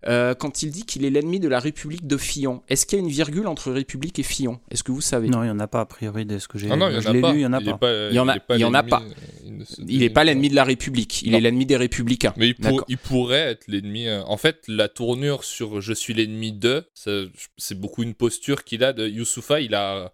Euh, 0.07 0.33
quand 0.33 0.63
il 0.63 0.71
dit 0.71 0.83
qu'il 0.83 1.05
est 1.05 1.11
l'ennemi 1.11 1.39
de 1.39 1.47
la 1.47 1.59
République 1.59 2.07
de 2.07 2.17
Fillon, 2.17 2.63
est-ce 2.69 2.85
qu'il 2.87 2.97
y 2.97 3.01
a 3.01 3.03
une 3.03 3.11
virgule 3.11 3.45
entre 3.47 3.71
République 3.71 4.17
et 4.17 4.23
Fillon? 4.23 4.59
Est-ce 4.71 4.83
que 4.83 4.91
vous 4.91 4.99
savez? 5.01 5.27
Non, 5.29 5.43
il 5.43 5.45
n'y 5.45 5.51
en 5.51 5.59
a 5.59 5.67
pas 5.67 5.81
a 5.81 5.85
priori 5.85 6.25
de 6.25 6.39
ce 6.39 6.47
que 6.47 6.57
j'ai 6.57 6.69
Ah 6.71 6.75
lu, 6.75 6.81
il 6.81 7.37
n'y 7.37 7.45
en 7.45 7.53
a 7.53 7.61
pas. 7.61 8.07
Il 8.09 8.15
y 8.15 8.19
en 8.19 8.27
a- 8.27 8.35
est 8.35 8.39
pas 8.39 8.55
il 8.55 8.61
y 8.61 8.65
en 8.65 8.73
a 8.73 8.81
l'ennemi, 8.81 8.89
pas. 8.89 9.03
il 9.45 9.57
ne 9.57 9.63
se 9.63 9.81
Il 9.87 9.99
n'est 9.99 10.09
pas 10.09 10.23
l'ennemi 10.23 10.49
de 10.49 10.55
la 10.55 10.63
République, 10.63 11.21
il 11.21 11.31
Non. 11.33 11.37
est 11.37 11.41
l'ennemi 11.41 11.65
des 11.67 11.77
Républicains. 11.77 12.33
Mais 12.37 12.47
il, 12.47 12.55
pour- 12.55 12.63
D'accord. 12.71 12.85
il 12.89 12.97
pourrait 12.97 13.51
être 13.51 13.67
l'ennemi. 13.67 14.07
euh, 14.07 14.23
En 14.23 14.37
fait, 14.37 14.63
la 14.67 14.87
tournure 14.89 15.43
sur 15.43 15.81
je 15.81 15.93
suis 15.93 16.13
l'ennemi 16.15 16.51
de, 16.51 16.83
c'est 16.95 17.79
beaucoup 17.79 18.01
une 18.01 18.15
posture 18.15 18.63
qu'il 18.63 18.83
a 18.83 18.93
de 18.93 19.07
Youssoufa. 19.07 19.61
Il 19.61 19.75
a 19.75 20.13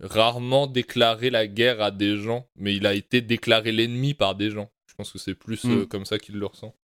rarement 0.00 0.66
déclaré 0.66 1.30
la 1.30 1.46
guerre 1.46 1.80
à 1.82 1.90
des 1.90 2.16
gens, 2.16 2.46
mais 2.56 2.74
il 2.74 2.86
a 2.86 2.94
été 2.94 3.20
déclaré 3.20 3.72
l'ennemi 3.72 4.14
par 4.14 4.34
des 4.34 4.50
gens. 4.50 4.70
Je 4.86 4.94
pense 4.94 5.10
que 5.12 5.18
c'est 5.18 5.34
plus 5.34 5.64
Mm. 5.64 5.70
euh, 5.72 5.86
comme 5.86 6.04
ça 6.06 6.18
qu'il 6.18 6.36
le 6.36 6.46
ressent. 6.46 6.74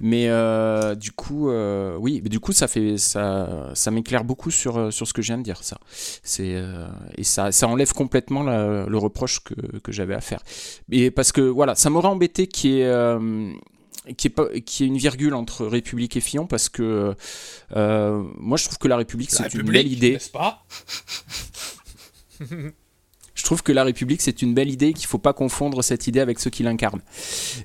Mais 0.00 0.28
euh, 0.28 0.94
du 0.94 1.12
coup, 1.12 1.48
euh, 1.50 1.96
oui, 1.98 2.20
mais 2.22 2.28
du 2.28 2.40
coup, 2.40 2.52
ça 2.52 2.66
fait 2.68 2.98
ça, 2.98 3.70
ça 3.74 3.90
m'éclaire 3.90 4.24
beaucoup 4.24 4.50
sur 4.50 4.76
euh, 4.76 4.90
sur 4.90 5.06
ce 5.06 5.12
que 5.12 5.22
je 5.22 5.28
viens 5.28 5.38
de 5.38 5.42
dire. 5.44 5.62
Ça, 5.62 5.78
c'est 6.22 6.54
euh, 6.56 6.86
et 7.16 7.24
ça, 7.24 7.52
ça 7.52 7.68
enlève 7.68 7.92
complètement 7.92 8.42
la- 8.42 8.86
le 8.86 8.98
reproche 8.98 9.40
que, 9.44 9.54
que 9.78 9.92
j'avais 9.92 10.14
à 10.14 10.20
faire. 10.20 10.40
Et 10.90 11.10
parce 11.10 11.32
que 11.32 11.40
voilà, 11.40 11.74
ça 11.74 11.88
m'aurait 11.90 12.08
embêté 12.08 12.46
qu'il 12.48 12.70
y 12.72 12.80
ait 12.80 12.86
euh, 12.86 13.52
qui 14.16 14.26
est 14.26 14.30
pas 14.30 14.48
qui 14.66 14.82
est 14.82 14.86
une 14.88 14.96
virgule 14.98 15.34
entre 15.34 15.64
République 15.66 16.16
et 16.16 16.20
Fillon 16.20 16.46
parce 16.48 16.68
que 16.68 17.14
euh, 17.76 18.24
moi 18.36 18.56
je 18.58 18.64
trouve 18.64 18.78
que 18.78 18.88
la 18.88 18.96
République 18.96 19.30
c'est 19.30 19.54
une 19.54 19.62
belle 19.70 19.92
idée. 19.92 20.12
N'est-ce 20.14 20.30
pas? 20.30 20.64
Je 23.34 23.44
trouve 23.44 23.62
que 23.62 23.72
la 23.72 23.84
République, 23.84 24.20
c'est 24.20 24.42
une 24.42 24.54
belle 24.54 24.70
idée 24.70 24.92
qu'il 24.92 25.06
faut 25.06 25.18
pas 25.18 25.32
confondre 25.32 25.82
cette 25.82 26.06
idée 26.06 26.20
avec 26.20 26.38
ceux 26.38 26.50
qui 26.50 26.62
l'incarnent. 26.62 27.00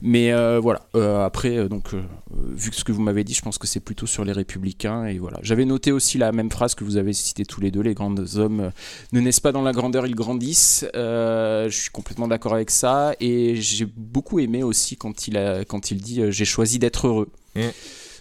Mais 0.02 0.32
euh, 0.32 0.60
voilà, 0.60 0.82
Euh, 0.96 1.26
après, 1.26 1.58
euh, 1.58 1.68
donc, 1.68 1.90
vu 2.32 2.72
ce 2.72 2.84
que 2.84 2.92
vous 2.92 3.02
m'avez 3.02 3.24
dit, 3.24 3.34
je 3.34 3.42
pense 3.42 3.58
que 3.58 3.68
c'est 3.68 3.80
plutôt 3.82 4.08
sur 4.08 4.24
les 4.24 4.32
Républicains. 4.32 5.06
Et 5.06 5.18
voilà. 5.18 5.40
J'avais 5.42 5.66
noté 5.66 5.92
aussi 5.92 6.18
la 6.18 6.32
même 6.32 6.50
phrase 6.50 6.76
que 6.76 6.84
vous 6.84 6.98
avez 6.98 7.14
citée 7.14 7.46
tous 7.46 7.62
les 7.62 7.72
deux 7.72 7.82
les 7.82 7.94
grands 7.94 8.16
hommes 8.38 8.72
ne 9.12 9.20
naissent 9.20 9.40
pas 9.40 9.52
dans 9.52 9.62
la 9.62 9.74
grandeur, 9.74 10.08
ils 10.08 10.16
grandissent. 10.16 10.86
Je 10.94 11.68
suis 11.70 11.92
complètement 11.92 12.28
d'accord 12.28 12.54
avec 12.54 12.72
ça. 12.72 13.14
Et 13.20 13.56
j'ai 13.58 13.86
beaucoup 13.86 14.40
aimé 14.40 14.64
aussi 14.64 14.96
quand 14.98 15.28
il, 15.28 15.38
a, 15.38 15.66
quand 15.66 15.92
il 15.92 16.02
dit 16.02 16.22
J'ai 16.30 16.46
choisi 16.46 16.80
d'être 16.80 17.08
heureux. 17.08 17.30
Mm. 17.56 17.62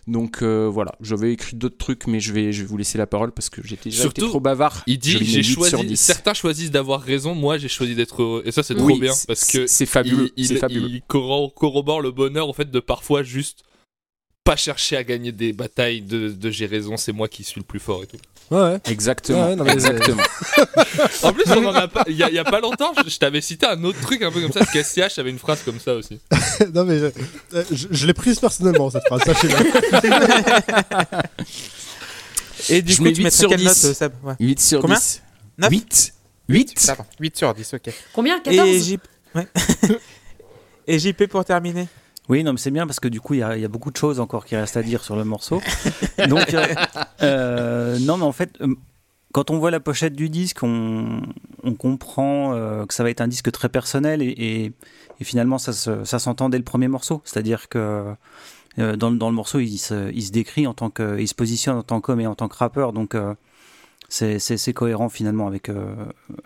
Donc 0.07 0.43
euh, 0.43 0.69
voilà, 0.73 0.93
j'avais 1.01 1.33
écrit 1.33 1.57
d'autres 1.57 1.79
trucs, 1.79 2.07
mais 2.07 2.21
je 2.21 2.33
vais, 2.33 2.53
je 2.53 2.63
vais 2.63 2.69
vous 2.69 2.77
laisser 2.77 2.97
la 2.97 3.09
parole 3.09 3.33
parce 3.33 3.51
que 3.51 3.61
j'étais 3.65 3.91
déjà 3.91 4.05
été 4.05 4.21
Surtout, 4.21 4.29
trop 4.29 4.39
bavard. 4.41 4.85
Il 4.87 4.99
dit 4.99 5.11
j'ai 5.25 5.39
8 5.43 5.45
sur 5.45 5.67
choisi. 5.71 5.87
10. 5.87 5.97
Certains 6.01 6.33
choisissent 6.35 6.71
d'avoir 6.71 7.01
raison, 7.03 7.35
moi 7.35 7.59
j'ai 7.59 7.67
choisi 7.69 7.97
d'être 7.97 8.23
heureux. 8.23 8.43
Et 8.47 8.53
ça 8.53 8.63
c'est 8.63 8.75
Oui, 8.75 8.93
trop 8.93 9.01
bien 9.01 9.13
parce 9.27 9.45
que 9.51 9.67
c'est 9.67 9.85
fabuleux. 9.87 10.31
il, 10.37 10.57
fabuleux. 10.59 10.89
il 10.89 11.03
corro- 11.09 11.53
corrobore 11.53 12.01
le 12.03 12.13
bonheur 12.13 12.49
au 12.49 12.53
fait 12.53 12.71
de 12.71 12.79
parfois 12.81 13.25
juste 13.25 13.65
pas 14.47 14.57
chercher 14.57 14.97
à 14.97 15.05
gagner 15.05 15.33
des 15.33 15.53
batailles 15.53 16.01
de, 16.01 16.31
de 16.31 16.51
j'ai 16.51 16.65
raison, 16.67 16.97
c'est 16.97 17.13
moi 17.13 17.29
qui 17.29 17.45
suis 17.45 17.61
le 17.61 17.67
plus 17.67 17.81
fort 17.81 18.03
et 18.05 18.07
tout. 18.07 18.17
Ouais. 18.49 18.79
Exactement. 18.87 19.49
Ouais, 19.49 19.57
non, 19.57 19.65
mais- 19.65 19.73
exactement. 19.73 20.23
En 21.25 21.33
plus, 21.33 21.45
on 21.51 21.65
en 21.67 21.75
a 21.75 21.89
pas. 21.89 22.05
Il 22.07 22.15
y, 22.17 22.23
a- 22.23 22.29
il 22.29 22.35
y 22.35 22.39
a 22.39 22.45
pas 22.45 22.61
longtemps, 22.61 22.93
je, 23.05 23.11
je 23.11 23.19
t'avais 23.19 23.41
cité 23.41 23.67
un 23.67 23.83
autre 23.85 24.01
truc 24.01 24.23
un 24.23 24.31
peu 24.31 24.41
comme 24.41 24.53
ça. 24.53 24.65
KSCH 24.65 25.19
avait 25.19 25.31
une 25.31 25.39
phrase 25.41 25.63
comme 25.65 25.81
ça 25.81 25.95
aussi. 25.95 26.21
non, 26.75 26.85
mais 26.85 26.99
je, 26.99 27.07
je- 27.73 27.89
je 27.91 28.07
l'ai 28.07 28.15
prise 28.15 28.39
personnellement, 28.39 28.89
cette 28.91 29.05
phrase. 29.07 29.23
Sachez-le. 29.25 29.55
Et 32.69 32.83
du 32.83 32.93
Je 32.93 32.99
coup, 32.99 33.05
mets 33.05 33.13
tu 33.13 33.19
8 33.19 33.25
mettrais 33.25 33.39
sur 33.39 33.49
quelle 33.51 33.59
10. 33.59 33.65
note 33.85 33.95
Sab 33.95 34.13
Ouais. 34.23 34.35
8 34.41 34.61
sur 34.61 34.81
Combien? 34.81 34.97
10. 34.97 35.23
Neuf? 35.59 35.71
8 35.71 36.13
8 36.49 36.85
Pardon, 36.87 37.05
8 37.21 37.37
sur 37.37 37.55
10, 37.55 37.75
ok. 37.75 37.91
Combien? 38.13 38.39
Et 38.45 38.57
14 38.57 38.85
JP... 38.89 39.01
ouais. 39.35 39.47
Et 40.87 40.99
JP 40.99 41.27
pour 41.27 41.45
terminer 41.45 41.89
Oui, 42.29 42.43
non, 42.43 42.53
mais 42.53 42.59
c'est 42.59 42.71
bien 42.71 42.87
parce 42.87 43.01
que 43.01 43.09
du 43.09 43.21
coup, 43.21 43.35
il 43.35 43.41
y, 43.41 43.43
a- 43.43 43.69
beaucoup 43.69 43.91
de 43.91 43.97
choses 43.97 44.19
encore 44.21 44.45
qui 44.45 44.57
restent 44.57 44.77
à 44.77 44.83
dire 44.83 45.05
sur 45.05 45.17
le 45.17 45.25
morceau. 45.25 45.61
Donc, 46.29 46.55
euh, 46.55 46.67
euh, 47.23 47.99
non, 48.01 48.17
mais 48.17 48.25
en 48.25 48.33
fait, 48.33 48.51
euh, 48.61 48.75
quand 49.33 49.51
on 49.51 49.59
voit 49.59 49.71
la 49.71 49.81
pochette 49.81 50.15
du 50.15 50.29
disque, 50.29 50.63
on, 50.63 51.23
comprend 51.79 52.53
que 52.87 52.95
ça 52.95 53.03
va 53.03 53.11
être 53.11 53.21
un 53.21 53.29
disque 53.29 53.51
très 53.53 53.69
personnel 53.69 54.23
et, 54.23 54.73
finalement, 55.23 55.59
ça, 55.59 55.73
se- 55.73 56.05
ça 56.05 56.19
s'entend 56.19 56.49
dès 56.49 56.59
le 56.59 56.65
premier 56.65 56.89
morceau. 56.89 57.23
C'est-à-dire 57.25 57.69
que 57.69 58.15
dans, 58.79 59.11
le- 59.11 59.31
morceau, 59.33 59.59
il 59.61 59.79
se, 59.79 60.11
il 60.13 60.23
se 60.23 60.33
décrit 60.33 60.67
en 60.67 60.75
tant 60.75 60.91
que, 60.91 61.19
il 61.21 61.29
se 61.29 61.35
positionne 61.35 61.77
en 61.77 61.83
tant 61.83 62.01
qu'homme 62.01 62.21
et 62.21 62.27
en 62.27 62.35
tant 62.35 62.49
que 62.49 62.57
rappeur. 62.57 62.93
Donc, 62.93 63.15
c'est 64.09 64.73
cohérent 64.73 65.09
finalement 65.09 65.47
avec, 65.47 65.69
euh, 65.69 65.95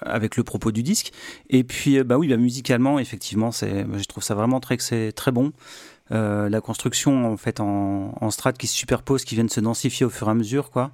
avec 0.00 0.36
le 0.36 0.44
propos 0.44 0.72
du 0.72 0.82
disque. 0.82 1.12
Et 1.48 1.64
puis, 1.64 1.98
euh, 1.98 2.04
bah 2.04 2.16
oui, 2.18 2.28
bah, 2.28 2.36
musicalement, 2.36 2.98
effectivement, 2.98 3.52
c'est, 3.52 3.86
je 3.96 4.04
trouve 4.04 4.24
ça 4.24 4.34
vraiment 4.34 4.60
très, 4.60 4.76
très 5.12 5.32
bon. 5.32 5.52
Euh, 6.12 6.48
la 6.48 6.60
construction 6.60 7.32
en 7.32 7.36
fait 7.36 7.60
en, 7.60 8.12
en 8.20 8.30
strates 8.32 8.58
qui 8.58 8.66
se 8.66 8.74
superposent, 8.74 9.24
qui 9.24 9.36
viennent 9.36 9.48
se 9.48 9.60
densifier 9.60 10.04
au 10.04 10.10
fur 10.10 10.26
et 10.26 10.30
à 10.32 10.34
mesure, 10.34 10.70
quoi. 10.70 10.90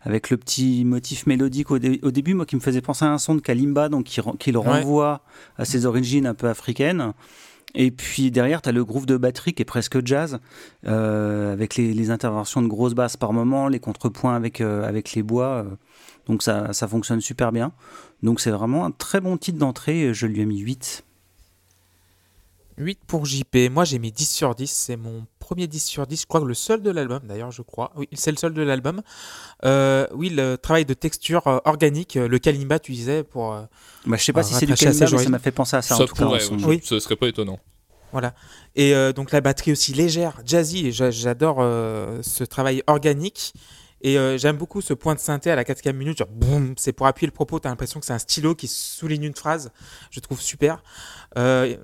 Avec 0.00 0.30
le 0.30 0.36
petit 0.38 0.84
motif 0.84 1.26
mélodique 1.26 1.70
au, 1.70 1.78
dé- 1.78 1.98
au 2.02 2.10
début, 2.10 2.32
moi 2.34 2.46
qui 2.46 2.56
me 2.56 2.60
faisait 2.60 2.80
penser 2.80 3.04
à 3.04 3.08
un 3.10 3.18
son 3.18 3.34
de 3.34 3.40
kalimba, 3.40 3.88
donc 3.90 4.04
qui, 4.04 4.20
qui 4.38 4.52
le 4.52 4.58
Ouais. 4.58 4.66
renvoie 4.68 5.22
à 5.58 5.64
ses 5.66 5.84
origines 5.86 6.26
un 6.26 6.34
peu 6.34 6.48
africaines. 6.48 7.12
Et 7.74 7.90
puis 7.90 8.30
derrière, 8.30 8.62
tu 8.62 8.68
as 8.68 8.72
le 8.72 8.84
groove 8.84 9.06
de 9.06 9.16
batterie 9.16 9.52
qui 9.52 9.62
est 9.62 9.66
presque 9.66 10.04
jazz, 10.06 10.38
euh, 10.86 11.52
avec 11.52 11.76
les, 11.76 12.10
interventions 12.10 12.62
de 12.62 12.68
grosses 12.68 12.94
basses 12.94 13.16
par 13.16 13.32
moment, 13.32 13.68
les 13.68 13.80
contrepoints 13.80 14.36
avec, 14.36 14.60
euh, 14.60 15.02
les 15.14 15.22
bois. 15.22 15.64
euh. 15.64 15.64
donc 16.26 16.42
ça, 16.42 16.72
ça 16.72 16.86
fonctionne 16.86 17.20
super 17.20 17.50
bien. 17.50 17.72
Donc 18.22 18.40
c'est 18.40 18.50
vraiment 18.50 18.84
un 18.84 18.90
très 18.90 19.20
bon 19.20 19.36
titre 19.36 19.58
d'entrée. 19.58 20.14
Je 20.14 20.26
lui 20.26 20.40
ai 20.40 20.46
mis 20.46 20.58
8. 20.58 21.04
8 22.78 23.00
pour 23.06 23.24
JP. 23.26 23.70
Moi, 23.70 23.84
j'ai 23.84 23.98
mis 23.98 24.12
10 24.12 24.28
sur 24.30 24.54
10. 24.54 24.70
C'est 24.70 24.96
mon 24.96 25.26
premier 25.38 25.66
10 25.66 25.84
sur 25.84 26.06
10. 26.06 26.22
Je 26.22 26.26
crois 26.26 26.40
que 26.40 26.46
le 26.46 26.54
seul 26.54 26.82
de 26.82 26.90
l'album, 26.90 27.20
d'ailleurs, 27.24 27.50
je 27.50 27.62
crois. 27.62 27.92
Oui, 27.96 28.08
c'est 28.12 28.30
le 28.30 28.36
seul 28.36 28.52
de 28.54 28.62
l'album. 28.62 29.02
Euh, 29.64 30.06
oui, 30.12 30.28
le 30.30 30.56
travail 30.56 30.84
de 30.84 30.94
texture 30.94 31.46
euh, 31.46 31.58
organique, 31.64 32.16
euh, 32.16 32.28
le 32.28 32.38
kalimba, 32.38 32.78
tu 32.78 32.92
disais, 32.92 33.22
pour. 33.24 33.54
euh, 33.54 33.62
Bah, 34.06 34.16
je 34.16 34.24
sais 34.24 34.32
pas 34.32 34.42
si 34.42 34.54
c'est 34.54 34.66
du 34.66 34.74
kalimba, 34.74 35.06
mais 35.10 35.22
ça 35.24 35.28
m'a 35.30 35.38
fait 35.38 35.52
penser 35.52 35.76
à 35.76 35.82
ça, 35.82 35.96
Ça 35.96 36.02
en 36.02 36.06
tout 36.06 36.14
cas. 36.14 36.24
pourrait, 36.24 36.44
ouais, 36.48 36.64
Oui. 36.66 36.80
ce 36.82 36.98
serait 36.98 37.16
pas 37.16 37.28
étonnant. 37.28 37.58
Voilà. 38.12 38.34
Et 38.76 38.94
euh, 38.94 39.12
donc 39.12 39.32
la 39.32 39.40
batterie 39.40 39.72
aussi 39.72 39.92
légère, 39.92 40.40
jazzy. 40.44 40.92
J'adore 40.92 41.56
euh, 41.60 42.20
ce 42.22 42.44
travail 42.44 42.82
organique. 42.86 43.52
Et 44.02 44.18
euh, 44.18 44.36
j'aime 44.36 44.56
beaucoup 44.58 44.82
ce 44.82 44.92
point 44.92 45.14
de 45.14 45.18
synthé 45.18 45.50
à 45.50 45.56
la 45.56 45.64
quatrième 45.64 45.96
minute. 45.96 46.18
Genre, 46.18 46.28
boum, 46.28 46.74
c'est 46.76 46.92
pour 46.92 47.06
appuyer 47.06 47.26
le 47.26 47.32
propos. 47.32 47.58
Tu 47.58 47.66
as 47.66 47.70
l'impression 47.70 47.98
que 48.00 48.06
c'est 48.06 48.12
un 48.12 48.18
stylo 48.18 48.54
qui 48.54 48.68
souligne 48.68 49.24
une 49.24 49.34
phrase. 49.34 49.72
Je 50.10 50.20
trouve 50.20 50.40
super. 50.42 50.82
Euh, 51.38 51.74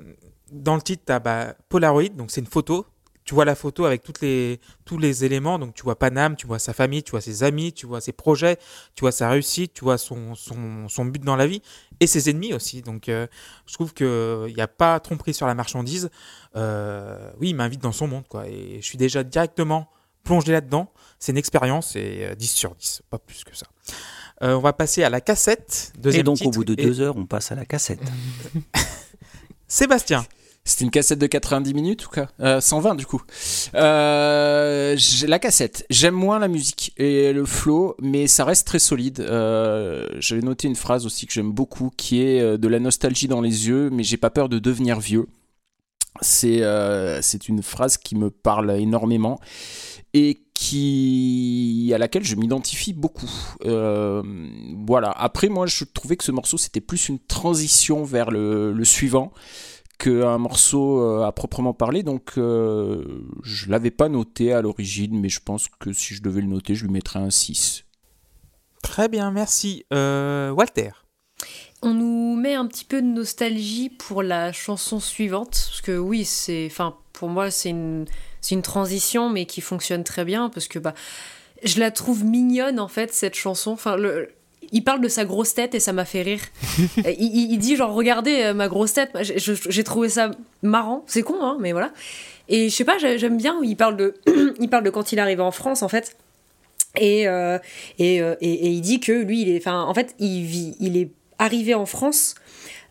dans 0.51 0.75
le 0.75 0.83
titre, 0.83 1.03
tu 1.07 1.13
as 1.13 1.19
bah, 1.19 1.55
Polaroid. 1.69 2.09
Donc 2.11 2.31
c'est 2.31 2.41
une 2.41 2.47
photo. 2.47 2.87
Tu 3.25 3.35
vois 3.35 3.45
la 3.45 3.55
photo 3.55 3.85
avec 3.85 4.03
toutes 4.03 4.23
les, 4.23 4.61
tous 4.85 4.99
les 4.99 5.25
éléments. 5.25 5.59
Donc 5.59 5.75
tu 5.75 5.83
vois 5.83 5.97
Paname, 5.99 6.37
tu 6.37 6.47
vois 6.47 6.59
sa 6.59 6.73
famille, 6.73 7.03
tu 7.03 7.13
vois 7.13 7.21
ses 7.21 7.43
amis, 7.45 7.73
tu 7.73 7.87
vois 7.87 8.01
ses 8.01 8.13
projets, 8.13 8.57
tu 8.97 9.03
vois 9.03 9.13
sa 9.13 9.29
réussite, 9.29 9.73
tu 9.73 9.85
vois 9.85 9.99
son, 9.99 10.35
son, 10.35 10.89
son 10.89 11.05
but 11.05 11.23
dans 11.23 11.37
la 11.37 11.47
vie 11.47 11.63
et 12.01 12.07
ses 12.07 12.29
ennemis 12.31 12.53
aussi. 12.55 12.83
Donc 12.83 13.09
euh, 13.09 13.27
je 13.67 13.75
trouve 13.75 13.95
qu'il 13.95 14.53
n'y 14.55 14.61
a 14.61 14.69
pas 14.69 14.99
tromperie 15.01 15.35
sur 15.35 15.47
la 15.47 15.55
marchandise. 15.55 16.11
Euh, 16.57 17.31
oui, 17.41 17.51
il 17.51 17.55
m'invite 17.55 17.83
dans 17.83 17.93
son 17.93 18.09
monde, 18.09 18.27
quoi. 18.29 18.49
Et 18.49 18.79
je 18.81 18.87
suis 18.87 18.99
déjà 18.99 19.23
directement 19.23 19.89
plongé 20.25 20.53
là-dedans. 20.53 20.91
C'est 21.19 21.33
une 21.33 21.39
expérience 21.39 21.97
et 21.97 22.27
euh, 22.31 22.35
10 22.35 22.47
sur 22.47 22.75
10, 22.75 23.03
pas 23.11 23.19
plus 23.19 23.45
que 23.45 23.55
ça. 23.57 23.67
Euh, 24.43 24.55
on 24.55 24.61
va 24.61 24.73
passer 24.73 25.03
à 25.05 25.11
la 25.11 25.21
cassette. 25.21 25.93
Deuxième 25.99 26.21
Et 26.21 26.25
donc, 26.25 26.39
au 26.43 26.51
bout 26.51 26.65
de 26.65 26.73
et 26.73 26.77
deux 26.77 27.01
heures, 27.01 27.17
on 27.17 27.27
passe 27.27 27.53
à 27.53 27.55
la 27.55 27.67
cassette. 27.67 28.01
Sébastien. 29.69 30.25
C'était 30.65 30.85
une 30.85 30.91
cassette 30.91 31.19
de 31.19 31.27
90 31.27 31.73
minutes 31.75 32.07
ou 32.07 32.11
quoi? 32.11 32.29
Euh, 32.41 32.61
120 32.61 32.95
du 32.95 33.07
coup. 33.07 33.23
Euh, 33.75 34.97
la 35.27 35.39
cassette. 35.39 35.87
J'aime 35.89 36.15
moins 36.15 36.39
la 36.39 36.49
musique 36.49 36.93
et 36.99 37.33
le 37.33 37.47
flow, 37.47 37.97
mais 38.01 38.27
ça 38.27 38.45
reste 38.45 38.67
très 38.67 38.79
solide. 38.79 39.21
Euh, 39.21 40.07
J'avais 40.19 40.43
noté 40.43 40.69
une 40.69 40.77
phrase 40.77 41.07
aussi 41.07 41.27
que 41.27 41.33
j'aime 41.33 41.51
beaucoup, 41.51 41.91
qui 41.97 42.23
est 42.23 42.41
euh, 42.41 42.59
de 42.59 42.69
la 42.69 42.79
nostalgie 42.79 43.27
dans 43.27 43.41
les 43.41 43.69
yeux, 43.69 43.89
mais 43.91 44.03
j'ai 44.03 44.19
pas 44.19 44.31
peur 44.31 44.49
de 44.49 44.59
devenir 44.59 45.01
vieux. 45.01 45.27
C'est 46.21 46.61
une 47.49 47.63
phrase 47.63 47.97
qui 47.97 48.15
me 48.15 48.31
parle 48.31 48.79
énormément 48.79 49.41
et 50.13 50.43
qui 50.53 51.91
à 51.95 51.99
laquelle 51.99 52.25
je 52.25 52.37
m'identifie 52.37 52.93
beaucoup. 52.93 53.31
Voilà. 53.65 55.11
Après, 55.13 55.49
moi, 55.49 55.67
je 55.67 55.85
trouvais 55.85 56.17
que 56.17 56.25
ce 56.25 56.33
morceau 56.33 56.59
c'était 56.59 56.83
plus 56.83 57.09
une 57.09 57.19
transition 57.21 58.05
vers 58.05 58.31
le, 58.31 58.73
le 58.73 58.85
suivant 58.85 59.33
qu'un 60.01 60.39
morceau 60.39 61.03
euh, 61.03 61.25
à 61.25 61.33
proprement 61.33 61.75
parler. 61.75 62.03
Donc, 62.03 62.33
euh, 62.39 63.05
je 63.45 63.71
l'avais 63.71 63.91
pas 63.91 64.09
noté 64.09 64.53
à 64.53 64.63
l'origine, 64.63 65.21
mais 65.21 65.29
je 65.29 65.41
pense 65.41 65.69
que 65.69 65.93
si 65.93 66.15
je 66.15 66.23
devais 66.23 66.41
le 66.41 66.49
noter, 66.49 66.75
je 66.75 66.87
lui 66.87 66.93
mettrais 66.93 67.21
un 67.21 67.31
6. 67.31 67.85
Très 68.83 69.09
bien, 69.09 69.31
merci. 69.31 69.85
Euh, 69.93 70.51
Walter. 70.51 70.91
On 71.83 71.95
nous 71.95 72.35
met 72.37 72.55
un 72.55 72.67
petit 72.67 72.85
peu 72.85 73.01
de 73.03 73.07
nostalgie 73.07 73.91
pour 73.91 74.23
la 74.23 74.53
chanson 74.53 75.01
suivante, 75.01 75.51
parce 75.69 75.81
que 75.83 75.97
oui, 75.97 76.25
c'est, 76.25 76.67
enfin, 76.71 76.97
pour 77.13 77.29
moi, 77.29 77.51
c'est 77.51 77.71
une, 77.71 78.07
c'est 78.41 78.55
une 78.55 78.63
transition, 78.63 79.29
mais 79.29 79.47
qui 79.47 79.61
fonctionne 79.61 80.05
très 80.05 80.25
bien, 80.25 80.49
parce 80.49 80.69
que 80.69 80.79
bah, 80.79 80.95
je 81.63 81.79
la 81.79 81.91
trouve 81.91 82.25
mignonne 82.25 82.81
en 82.81 82.89
fait 82.89 83.13
cette 83.13 83.35
chanson. 83.35 83.73
Enfin, 83.73 83.97
le, 83.97 84.31
il 84.73 84.83
parle 84.85 85.01
de 85.01 85.09
sa 85.09 85.25
grosse 85.25 85.55
tête 85.55 85.75
et 85.75 85.81
ça 85.81 85.93
m'a 85.93 86.05
fait 86.05 86.23
rire. 86.23 86.41
il, 86.97 87.53
il- 87.53 87.59
dit 87.59 87.77
genre 87.77 87.93
regardez 87.93 88.43
euh, 88.43 88.55
ma 88.55 88.69
grosse 88.69 88.93
tête. 88.95 89.11
J'ai- 89.21 89.85
trouvé 89.85 90.09
ça 90.09 90.31
marrant. 90.63 91.05
C'est 91.07 91.23
con, 91.23 91.37
hein, 91.41 91.57
mais 91.61 91.73
voilà. 91.73 91.93
Et 92.49 92.69
je 92.69 92.75
sais 92.75 92.85
pas, 92.85 92.99
j'ai- 92.99 93.19
j'aime 93.19 93.37
bien. 93.37 93.59
Il 93.63 93.77
parle 93.77 93.97
de, 93.97 94.15
il 94.61 94.69
parle 94.69 94.85
de 94.85 94.91
quand 94.91 95.13
il 95.13 95.19
arrive 95.19 95.41
en 95.41 95.51
France 95.51 95.83
en 95.83 95.89
fait. 95.89 96.17
Et, 96.99 97.29
euh, 97.29 97.59
et, 97.99 98.21
euh, 98.21 98.35
et, 98.41 98.53
et 98.53 98.69
il 98.71 98.81
dit 98.81 98.99
que 99.01 99.13
lui, 99.13 99.43
il 99.43 99.49
est, 99.51 99.59
enfin, 99.59 99.83
en 99.85 99.95
fait, 99.95 100.15
il 100.19 100.43
vit, 100.45 100.75
il 100.81 100.97
est 100.97 101.11
arrivé 101.39 101.75
en 101.75 101.87
France 101.87 102.35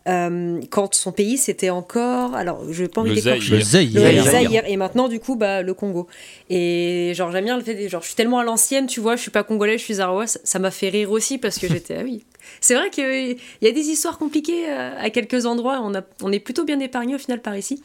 euh, 0.08 0.60
quand 0.70 0.94
son 0.94 1.12
pays 1.12 1.36
c'était 1.36 1.70
encore, 1.70 2.34
alors 2.34 2.64
je 2.72 2.82
vais 2.84 2.88
pas 2.88 3.02
envie 3.02 3.10
Le 3.10 3.16
d'écorcher. 3.16 3.56
Le 3.56 3.60
Zaïre. 3.62 4.50
Le. 4.64 4.70
Et 4.70 4.76
maintenant, 4.76 5.08
du 5.08 5.20
coup, 5.20 5.36
bah, 5.36 5.62
le 5.62 5.74
Congo. 5.74 6.06
Et 6.48 7.12
genre, 7.14 7.30
j'aime 7.32 7.44
bien 7.44 7.56
le 7.58 7.62
fait, 7.62 7.74
des- 7.74 7.88
genre, 7.88 8.00
je 8.02 8.06
suis 8.06 8.16
tellement 8.16 8.38
à 8.38 8.44
l'ancienne, 8.44 8.86
tu 8.86 9.00
vois, 9.00 9.16
je 9.16 9.22
suis 9.22 9.30
pas 9.30 9.42
congolais, 9.44 9.78
je 9.78 9.84
suis 9.84 9.94
zarois, 9.94 10.26
ça 10.26 10.58
m'a 10.58 10.70
fait 10.70 10.88
rire 10.88 11.10
aussi 11.10 11.38
parce 11.38 11.58
que 11.58 11.68
j'étais, 11.72 11.96
ah 11.98 12.02
oui, 12.02 12.24
C'est 12.60 12.74
vrai 12.74 12.90
qu'il 12.90 13.36
y 13.62 13.66
a 13.68 13.72
des 13.72 13.88
histoires 13.88 14.18
compliquées 14.18 14.68
euh, 14.70 14.96
à 14.98 15.10
quelques 15.10 15.44
endroits. 15.46 15.80
On, 15.82 15.94
a, 15.94 16.02
on 16.22 16.32
est 16.32 16.40
plutôt 16.40 16.64
bien 16.64 16.80
épargné 16.80 17.14
au 17.14 17.18
final 17.18 17.40
par 17.42 17.56
ici. 17.56 17.82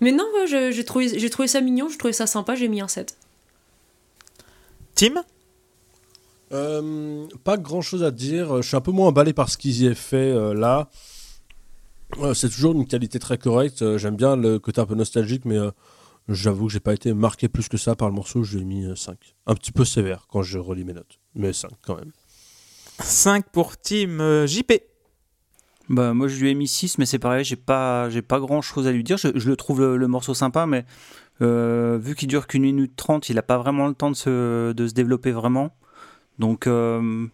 Mais 0.00 0.12
non, 0.12 0.24
ouais, 0.34 0.46
je- 0.46 0.70
j'ai 0.70 0.84
trouvé, 0.84 1.28
trouvé 1.28 1.46
ça 1.48 1.60
mignon, 1.60 1.88
j'ai 1.90 1.98
trouvé 1.98 2.12
ça 2.14 2.26
sympa, 2.26 2.54
j'ai 2.54 2.68
mis 2.68 2.80
un 2.80 2.88
7. 2.88 3.16
Tim? 4.94 5.22
Euh, 6.52 7.26
pas 7.44 7.56
grand 7.56 7.80
chose 7.80 8.02
à 8.02 8.10
dire. 8.10 8.60
Je 8.62 8.66
suis 8.68 8.76
un 8.76 8.80
peu 8.80 8.90
moins 8.90 9.08
emballé 9.08 9.32
par 9.32 9.48
ce 9.50 9.56
qu'ils 9.56 9.82
y 9.82 9.86
aient 9.86 9.94
fait 9.94 10.16
euh, 10.16 10.52
là. 10.54 10.88
Euh, 12.18 12.34
c'est 12.34 12.48
toujours 12.48 12.72
une 12.72 12.86
qualité 12.86 13.18
très 13.18 13.38
correcte. 13.38 13.82
Euh, 13.82 13.98
J'aime 13.98 14.16
bien 14.16 14.36
le 14.36 14.58
côté 14.58 14.80
un 14.80 14.86
peu 14.86 14.94
nostalgique, 14.94 15.44
mais 15.44 15.56
euh, 15.56 15.70
j'avoue 16.28 16.66
que 16.66 16.72
j'ai 16.72 16.80
pas 16.80 16.94
été 16.94 17.14
marqué 17.14 17.48
plus 17.48 17.68
que 17.68 17.76
ça 17.76 17.94
par 17.94 18.08
le 18.08 18.14
morceau. 18.14 18.42
Je 18.42 18.56
lui 18.56 18.62
ai 18.62 18.64
mis 18.64 18.84
euh, 18.84 18.96
5. 18.96 19.16
Un 19.46 19.54
petit 19.54 19.72
peu 19.72 19.84
sévère 19.84 20.26
quand 20.28 20.42
je 20.42 20.58
relis 20.58 20.84
mes 20.84 20.92
notes, 20.92 21.18
mais 21.34 21.52
5 21.52 21.70
quand 21.82 21.96
même. 21.96 22.12
5 22.98 23.50
pour 23.50 23.76
Tim 23.78 24.20
euh, 24.20 24.46
JP. 24.46 24.72
Bah, 25.88 26.14
moi, 26.14 26.28
je 26.28 26.40
lui 26.40 26.50
ai 26.50 26.54
mis 26.54 26.68
6, 26.68 26.98
mais 26.98 27.06
c'est 27.06 27.18
pareil, 27.18 27.44
j'ai 27.44 27.56
pas, 27.56 28.08
j'ai 28.10 28.22
pas 28.22 28.38
grand 28.38 28.62
chose 28.62 28.86
à 28.86 28.92
lui 28.92 29.02
dire. 29.02 29.16
Je, 29.16 29.28
je 29.34 29.48
le 29.48 29.56
trouve 29.56 29.80
le, 29.80 29.96
le 29.96 30.06
morceau 30.06 30.34
sympa, 30.34 30.66
mais 30.66 30.84
euh, 31.42 31.98
vu 32.00 32.14
qu'il 32.14 32.28
dure 32.28 32.46
qu'une 32.46 32.62
minute 32.62 32.94
30, 32.94 33.28
il 33.28 33.38
a 33.38 33.42
pas 33.42 33.58
vraiment 33.58 33.88
le 33.88 33.94
temps 33.94 34.10
de 34.10 34.16
se, 34.16 34.72
de 34.72 34.86
se 34.86 34.94
développer 34.94 35.32
vraiment. 35.32 35.74
Donc, 36.38 36.66
euh, 36.66 37.26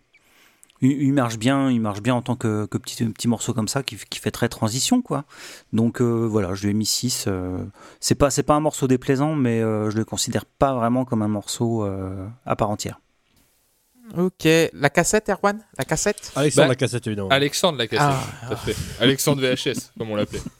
il, 0.82 1.12
marche 1.12 1.38
bien, 1.38 1.70
il 1.70 1.80
marche 1.80 2.00
bien 2.02 2.14
en 2.14 2.22
tant 2.22 2.36
que, 2.36 2.66
que 2.66 2.78
petit, 2.78 3.04
petit 3.06 3.28
morceau 3.28 3.54
comme 3.54 3.68
ça 3.68 3.82
qui, 3.82 3.96
qui 4.10 4.18
fait 4.18 4.30
très 4.30 4.48
transition, 4.48 5.00
quoi. 5.02 5.24
Donc, 5.72 6.00
euh, 6.00 6.26
voilà, 6.26 6.54
je 6.54 6.64
lui 6.64 6.70
ai 6.70 6.74
mis 6.74 6.86
6. 6.86 7.24
euh, 7.28 7.58
c'est 8.00 8.14
pas, 8.14 8.30
c'est 8.30 8.42
pas 8.42 8.54
un 8.54 8.60
morceau 8.60 8.86
déplaisant, 8.86 9.34
mais 9.34 9.60
euh, 9.62 9.90
je 9.90 9.96
le 9.96 10.04
considère 10.04 10.44
pas 10.44 10.74
vraiment 10.74 11.04
comme 11.04 11.22
un 11.22 11.28
morceau 11.28 11.84
euh, 11.84 12.26
à 12.44 12.56
part 12.56 12.70
entière. 12.70 13.00
Ok. 14.16 14.46
La 14.72 14.88
cassette, 14.90 15.28
Erwan? 15.30 15.58
La 15.78 15.84
cassette? 15.84 16.30
Alexandre 16.36 16.66
Bah, 16.66 16.68
la 16.72 16.76
cassette 16.76 17.06
évidemment. 17.08 17.28
Alexandre 17.30 17.78
la 17.78 17.86
cassette, 17.88 18.06
Ah. 18.42 18.46
tout 18.46 18.52
à 18.52 18.56
fait. 18.56 18.76
Alexandre 19.02 19.42
VHS, 19.42 19.90
comme 19.98 20.10
on 20.10 20.16
l'appelait. 20.16 20.40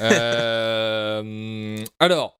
Euh, 0.00 1.84
alors, 1.98 2.38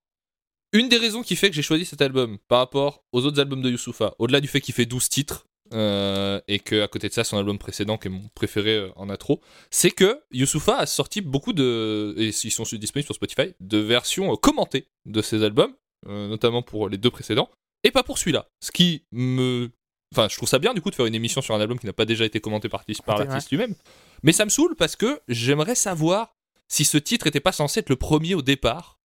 une 0.73 0.89
des 0.89 0.97
raisons 0.97 1.23
qui 1.23 1.35
fait 1.35 1.49
que 1.49 1.55
j'ai 1.55 1.61
choisi 1.61 1.85
cet 1.85 2.01
album 2.01 2.37
par 2.47 2.59
rapport 2.59 3.03
aux 3.11 3.25
autres 3.25 3.39
albums 3.39 3.61
de 3.61 3.69
Youssoufa, 3.69 4.13
au-delà 4.19 4.41
du 4.41 4.47
fait 4.47 4.61
qu'il 4.61 4.73
fait 4.73 4.85
12 4.85 5.09
titres, 5.09 5.47
euh, 5.73 6.39
et 6.47 6.59
que 6.59 6.81
à 6.81 6.87
côté 6.87 7.07
de 7.09 7.13
ça, 7.13 7.23
son 7.23 7.37
album 7.37 7.57
précédent, 7.57 7.97
qui 7.97 8.07
est 8.07 8.11
mon 8.11 8.27
préféré, 8.35 8.75
euh, 8.75 8.89
en 8.95 9.09
a 9.09 9.17
trop, 9.17 9.41
c'est 9.71 9.91
que 9.91 10.21
Youssoufa 10.31 10.77
a 10.77 10.85
sorti 10.85 11.21
beaucoup 11.21 11.53
de, 11.53 12.13
et 12.17 12.27
ils 12.29 12.51
sont 12.51 12.63
disponibles 12.63 13.05
sur 13.05 13.15
Spotify, 13.15 13.53
de 13.59 13.77
versions 13.77 14.33
euh, 14.33 14.35
commentées 14.35 14.87
de 15.05 15.21
ses 15.21 15.43
albums, 15.43 15.73
notamment 16.07 16.61
pour 16.61 16.87
les 16.89 16.97
deux 16.97 17.09
précédents, 17.11 17.49
et 17.83 17.91
pas 17.91 18.03
pour 18.03 18.17
celui-là. 18.17 18.47
Ce 18.63 18.71
qui 18.71 19.03
me 19.11 19.69
Enfin, 20.11 20.27
je 20.27 20.35
trouve 20.37 20.49
ça 20.49 20.57
bien 20.57 20.73
du 20.73 20.81
coup 20.81 20.89
de 20.89 20.95
faire 20.95 21.05
une 21.05 21.13
émission 21.13 21.39
sur 21.39 21.53
un 21.53 21.61
album 21.61 21.77
qui 21.77 21.85
n'a 21.85 21.93
pas 21.93 22.05
déjà 22.05 22.25
été 22.25 22.39
commenté 22.41 22.67
par, 22.67 22.79
l'artiste- 22.79 23.03
par 23.03 23.17
l'artiste 23.27 23.51
lui-même. 23.51 23.75
Mais 24.23 24.31
ça 24.31 24.43
me 24.43 24.49
saoule 24.49 24.75
parce 24.75 24.95
que 24.95 25.19
j'aimerais 25.27 25.75
savoir 25.75 26.33
si 26.67 26.83
ce 26.83 26.97
titre 26.97 27.27
était 27.27 27.39
pas 27.39 27.51
censé 27.51 27.81
être 27.81 27.89
le 27.89 27.95
premier 27.95 28.33
au 28.33 28.41
départ 28.41 28.97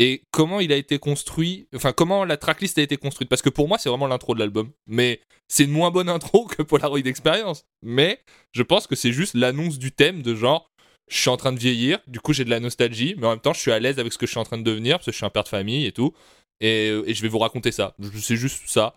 et 0.00 0.22
comment 0.30 0.60
il 0.60 0.72
a 0.72 0.76
été 0.76 0.98
construit, 0.98 1.68
enfin 1.76 1.92
comment 1.92 2.24
la 2.24 2.38
tracklist 2.38 2.78
a 2.78 2.82
été 2.82 2.96
construite? 2.96 3.28
Parce 3.28 3.42
que 3.42 3.50
pour 3.50 3.68
moi, 3.68 3.76
c'est 3.76 3.90
vraiment 3.90 4.06
l'intro 4.06 4.32
de 4.32 4.38
l'album. 4.38 4.70
Mais 4.86 5.20
c'est 5.46 5.64
une 5.64 5.72
moins 5.72 5.90
bonne 5.90 6.08
intro 6.08 6.46
que 6.46 6.62
Polaroid 6.62 7.06
Experience. 7.06 7.66
Mais 7.82 8.22
je 8.52 8.62
pense 8.62 8.86
que 8.86 8.96
c'est 8.96 9.12
juste 9.12 9.34
l'annonce 9.34 9.78
du 9.78 9.92
thème 9.92 10.22
de 10.22 10.34
genre. 10.34 10.70
Je 11.10 11.18
suis 11.18 11.28
en 11.28 11.36
train 11.36 11.52
de 11.52 11.58
vieillir, 11.58 11.98
du 12.06 12.18
coup 12.20 12.32
j'ai 12.32 12.44
de 12.44 12.50
la 12.50 12.60
nostalgie, 12.60 13.14
mais 13.18 13.26
en 13.26 13.30
même 13.30 13.40
temps 13.40 13.52
je 13.52 13.60
suis 13.60 13.72
à 13.72 13.80
l'aise 13.80 13.98
avec 13.98 14.12
ce 14.12 14.18
que 14.18 14.26
je 14.26 14.30
suis 14.30 14.38
en 14.38 14.44
train 14.44 14.58
de 14.58 14.62
devenir, 14.62 14.96
parce 14.96 15.06
que 15.06 15.12
je 15.12 15.16
suis 15.16 15.26
un 15.26 15.30
père 15.30 15.42
de 15.42 15.48
famille 15.48 15.84
et 15.84 15.90
tout, 15.90 16.14
et, 16.60 17.02
je 17.08 17.22
vais 17.22 17.28
vous 17.28 17.40
raconter 17.40 17.72
ça. 17.72 17.96
C'est 18.14 18.36
juste 18.36 18.62
ça. 18.68 18.94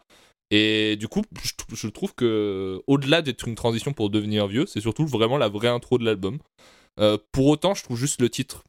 Et 0.51 0.95
du 0.97 1.07
coup, 1.07 1.23
je 1.73 1.87
trouve 1.87 2.13
que 2.13 2.81
au-delà 2.85 3.23
d'être 3.23 3.47
une 3.47 3.55
transition 3.55 3.93
pour 3.93 4.11
devenir 4.11 4.47
vieux, 4.47 4.67
c'est 4.67 4.79
surtout 4.79 5.07
vraiment 5.07 5.37
la 5.37 5.49
vraie 5.49 5.69
intro 5.69 5.97
de 5.97 6.05
l'album. 6.05 6.37
Euh, 6.99 7.17
pour 7.31 7.47
autant, 7.47 7.73
je 7.73 7.83
trouve 7.83 7.97
juste 7.97 8.21
le 8.21 8.29
titre 8.29 8.63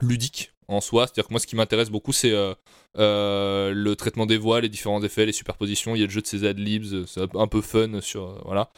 ludique 0.00 0.52
en 0.70 0.80
soi. 0.80 1.06
C'est-à-dire 1.06 1.28
que 1.28 1.32
moi, 1.32 1.40
ce 1.40 1.46
qui 1.46 1.56
m'intéresse 1.56 1.90
beaucoup, 1.90 2.12
c'est 2.12 2.32
euh, 2.32 2.54
euh, 2.98 3.72
le 3.74 3.96
traitement 3.96 4.26
des 4.26 4.38
voix, 4.38 4.60
les 4.60 4.68
différents 4.68 5.02
effets, 5.02 5.26
les 5.26 5.32
superpositions. 5.32 5.94
Il 5.94 6.00
y 6.00 6.02
a 6.02 6.06
le 6.06 6.12
jeu 6.12 6.22
de 6.22 6.26
ces 6.26 6.44
adlibs, 6.44 7.06
c'est 7.06 7.20
un 7.34 7.46
peu 7.46 7.60
fun 7.60 8.00
sur 8.00 8.22
euh, 8.28 8.38
voilà. 8.44 8.70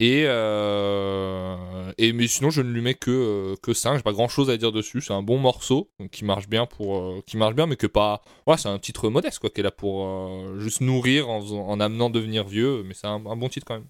Et, 0.00 0.24
euh, 0.26 1.92
et 1.98 2.12
mais 2.12 2.28
sinon, 2.28 2.50
je 2.50 2.62
ne 2.62 2.70
lui 2.70 2.80
mets 2.80 2.94
que 2.94 3.56
que 3.62 3.74
5 3.74 3.96
J'ai 3.96 4.02
pas 4.02 4.12
grand-chose 4.12 4.48
à 4.48 4.56
dire 4.56 4.70
dessus. 4.70 5.00
C'est 5.00 5.12
un 5.12 5.22
bon 5.22 5.38
morceau 5.38 5.90
donc, 5.98 6.10
qui 6.10 6.24
marche 6.24 6.48
bien 6.48 6.66
pour 6.66 7.24
qui 7.24 7.36
marche 7.36 7.56
bien, 7.56 7.66
mais 7.66 7.74
que 7.74 7.88
pas. 7.88 8.22
Ouais, 8.46 8.56
c'est 8.56 8.68
un 8.68 8.78
titre 8.78 9.08
modeste 9.08 9.40
quoi, 9.40 9.50
qui 9.50 9.58
est 9.60 9.64
là 9.64 9.72
pour 9.72 10.06
euh, 10.06 10.60
juste 10.60 10.82
nourrir 10.82 11.28
en, 11.28 11.40
en 11.40 11.80
amenant 11.80 12.10
devenir 12.10 12.44
vieux. 12.46 12.84
Mais 12.84 12.94
c'est 12.94 13.08
un, 13.08 13.20
un 13.26 13.36
bon 13.36 13.48
titre 13.48 13.66
quand 13.66 13.74
même. 13.74 13.88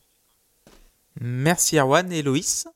Merci 1.20 1.76
Erwan 1.78 2.11
et 2.11 2.22
Loïs? 2.22 2.66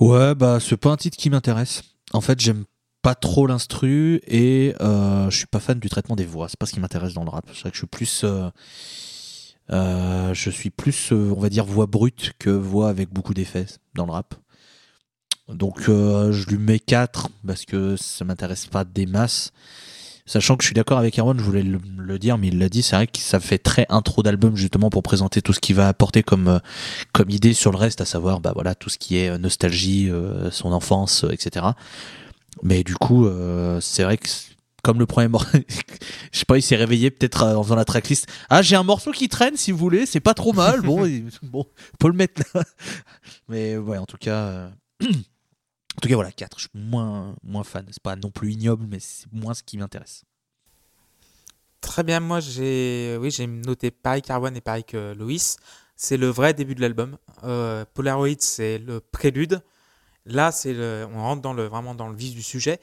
Ouais, 0.00 0.34
bah 0.34 0.60
c'est 0.60 0.76
pas 0.78 0.90
un 0.90 0.96
titre 0.96 1.18
qui 1.18 1.28
m'intéresse. 1.28 1.82
En 2.12 2.22
fait, 2.22 2.40
j'aime 2.40 2.64
pas 3.06 3.14
trop 3.14 3.46
l'instru 3.46 4.20
et 4.26 4.74
euh, 4.80 5.30
je 5.30 5.36
suis 5.36 5.46
pas 5.46 5.60
fan 5.60 5.78
du 5.78 5.88
traitement 5.88 6.16
des 6.16 6.24
voix. 6.24 6.48
C'est 6.48 6.58
pas 6.58 6.66
ce 6.66 6.72
qui 6.72 6.80
m'intéresse 6.80 7.14
dans 7.14 7.22
le 7.22 7.30
rap. 7.30 7.44
C'est 7.54 7.60
vrai 7.60 7.70
que 7.70 7.76
je 7.76 7.82
suis 7.82 7.86
plus, 7.86 8.22
euh, 8.24 8.50
euh, 9.70 10.34
je 10.34 10.50
suis 10.50 10.70
plus, 10.70 11.12
on 11.12 11.38
va 11.38 11.48
dire 11.48 11.64
voix 11.64 11.86
brute 11.86 12.32
que 12.40 12.50
voix 12.50 12.88
avec 12.88 13.10
beaucoup 13.10 13.32
d'effets 13.32 13.66
dans 13.94 14.06
le 14.06 14.10
rap. 14.10 14.34
Donc 15.48 15.82
je 15.82 16.46
lui 16.48 16.58
mets 16.58 16.80
4 16.80 17.28
parce 17.46 17.64
que 17.64 17.94
ça 17.94 18.24
m'intéresse 18.24 18.66
pas 18.66 18.82
des 18.82 19.06
masses. 19.06 19.52
Sachant 20.28 20.56
que 20.56 20.64
je 20.64 20.66
suis 20.66 20.74
d'accord 20.74 20.98
avec 20.98 21.16
Erwan, 21.16 21.38
je 21.38 21.44
voulais 21.44 21.62
le, 21.62 22.18
dire, 22.18 22.38
mais 22.38 22.48
il 22.48 22.58
l'a 22.58 22.68
dit, 22.68 22.82
c'est 22.82 22.96
vrai 22.96 23.06
que 23.06 23.18
ça 23.18 23.38
fait 23.38 23.58
très 23.58 23.86
intro 23.88 24.24
d'album 24.24 24.56
justement 24.56 24.90
pour 24.90 25.04
présenter 25.04 25.42
tout 25.42 25.52
ce 25.52 25.60
qu'il 25.60 25.76
va 25.76 25.86
apporter 25.86 26.24
comme 26.24 26.60
comme 27.12 27.30
idée 27.30 27.54
sur 27.54 27.70
le 27.70 27.78
reste, 27.78 28.00
à 28.00 28.04
savoir 28.04 28.40
bah 28.40 28.50
voilà 28.52 28.74
tout 28.74 28.90
ce 28.90 28.98
qui 28.98 29.16
est 29.16 29.38
nostalgie, 29.38 30.10
son 30.50 30.72
enfance, 30.72 31.24
etc. 31.30 31.66
Mais 32.62 32.82
du 32.84 32.94
coup, 32.94 33.26
euh, 33.26 33.80
c'est 33.80 34.02
vrai 34.04 34.16
que 34.18 34.28
comme 34.82 34.98
le 34.98 35.06
premier 35.06 35.28
morceau, 35.28 35.48
je 36.32 36.38
sais 36.38 36.44
pas, 36.44 36.56
il 36.58 36.62
s'est 36.62 36.76
réveillé 36.76 37.10
peut-être 37.10 37.42
euh, 37.42 37.54
en 37.56 37.62
faisant 37.62 37.74
la 37.76 37.84
tracklist. 37.84 38.26
Ah, 38.48 38.62
j'ai 38.62 38.76
un 38.76 38.82
morceau 38.84 39.10
qui 39.12 39.28
traîne 39.28 39.56
si 39.56 39.72
vous 39.72 39.78
voulez, 39.78 40.06
c'est 40.06 40.20
pas 40.20 40.34
trop 40.34 40.52
mal. 40.52 40.80
Bon, 40.80 41.04
il- 41.04 41.28
bon, 41.42 41.66
faut 42.00 42.08
le 42.08 42.14
mettre 42.14 42.42
là. 42.54 42.62
Mais 43.48 43.76
ouais, 43.76 43.98
en 43.98 44.06
tout 44.06 44.16
cas, 44.18 44.36
euh, 44.36 44.68
en 45.02 46.00
tout 46.00 46.08
cas 46.08 46.14
voilà, 46.14 46.30
4 46.32 46.56
Je 46.58 46.62
suis 46.68 46.70
moins 46.78 47.34
moins 47.42 47.64
fan. 47.64 47.84
C'est 47.90 48.02
pas 48.02 48.16
non 48.16 48.30
plus 48.30 48.52
ignoble, 48.52 48.86
mais 48.88 48.98
c'est 49.00 49.26
moins 49.32 49.54
ce 49.54 49.62
qui 49.62 49.76
m'intéresse. 49.76 50.22
Très 51.80 52.02
bien, 52.02 52.20
moi 52.20 52.40
j'ai 52.40 53.16
oui, 53.20 53.30
j'ai 53.30 53.46
noté 53.46 53.90
pareil 53.90 54.22
qu'Arwan 54.22 54.56
et 54.56 54.60
pareil 54.60 54.84
que 54.84 55.14
Loïs. 55.14 55.56
C'est 55.94 56.16
le 56.16 56.28
vrai 56.28 56.52
début 56.52 56.74
de 56.74 56.80
l'album. 56.80 57.16
Euh, 57.44 57.84
Polaroid, 57.94 58.28
c'est 58.40 58.78
le 58.78 59.00
prélude. 59.00 59.62
Là, 60.26 60.52
c'est 60.52 60.74
le, 60.74 61.06
on 61.14 61.22
rentre 61.22 61.42
dans 61.42 61.52
le, 61.52 61.66
vraiment 61.66 61.94
dans 61.94 62.08
le 62.08 62.16
vif 62.16 62.34
du 62.34 62.42
sujet. 62.42 62.80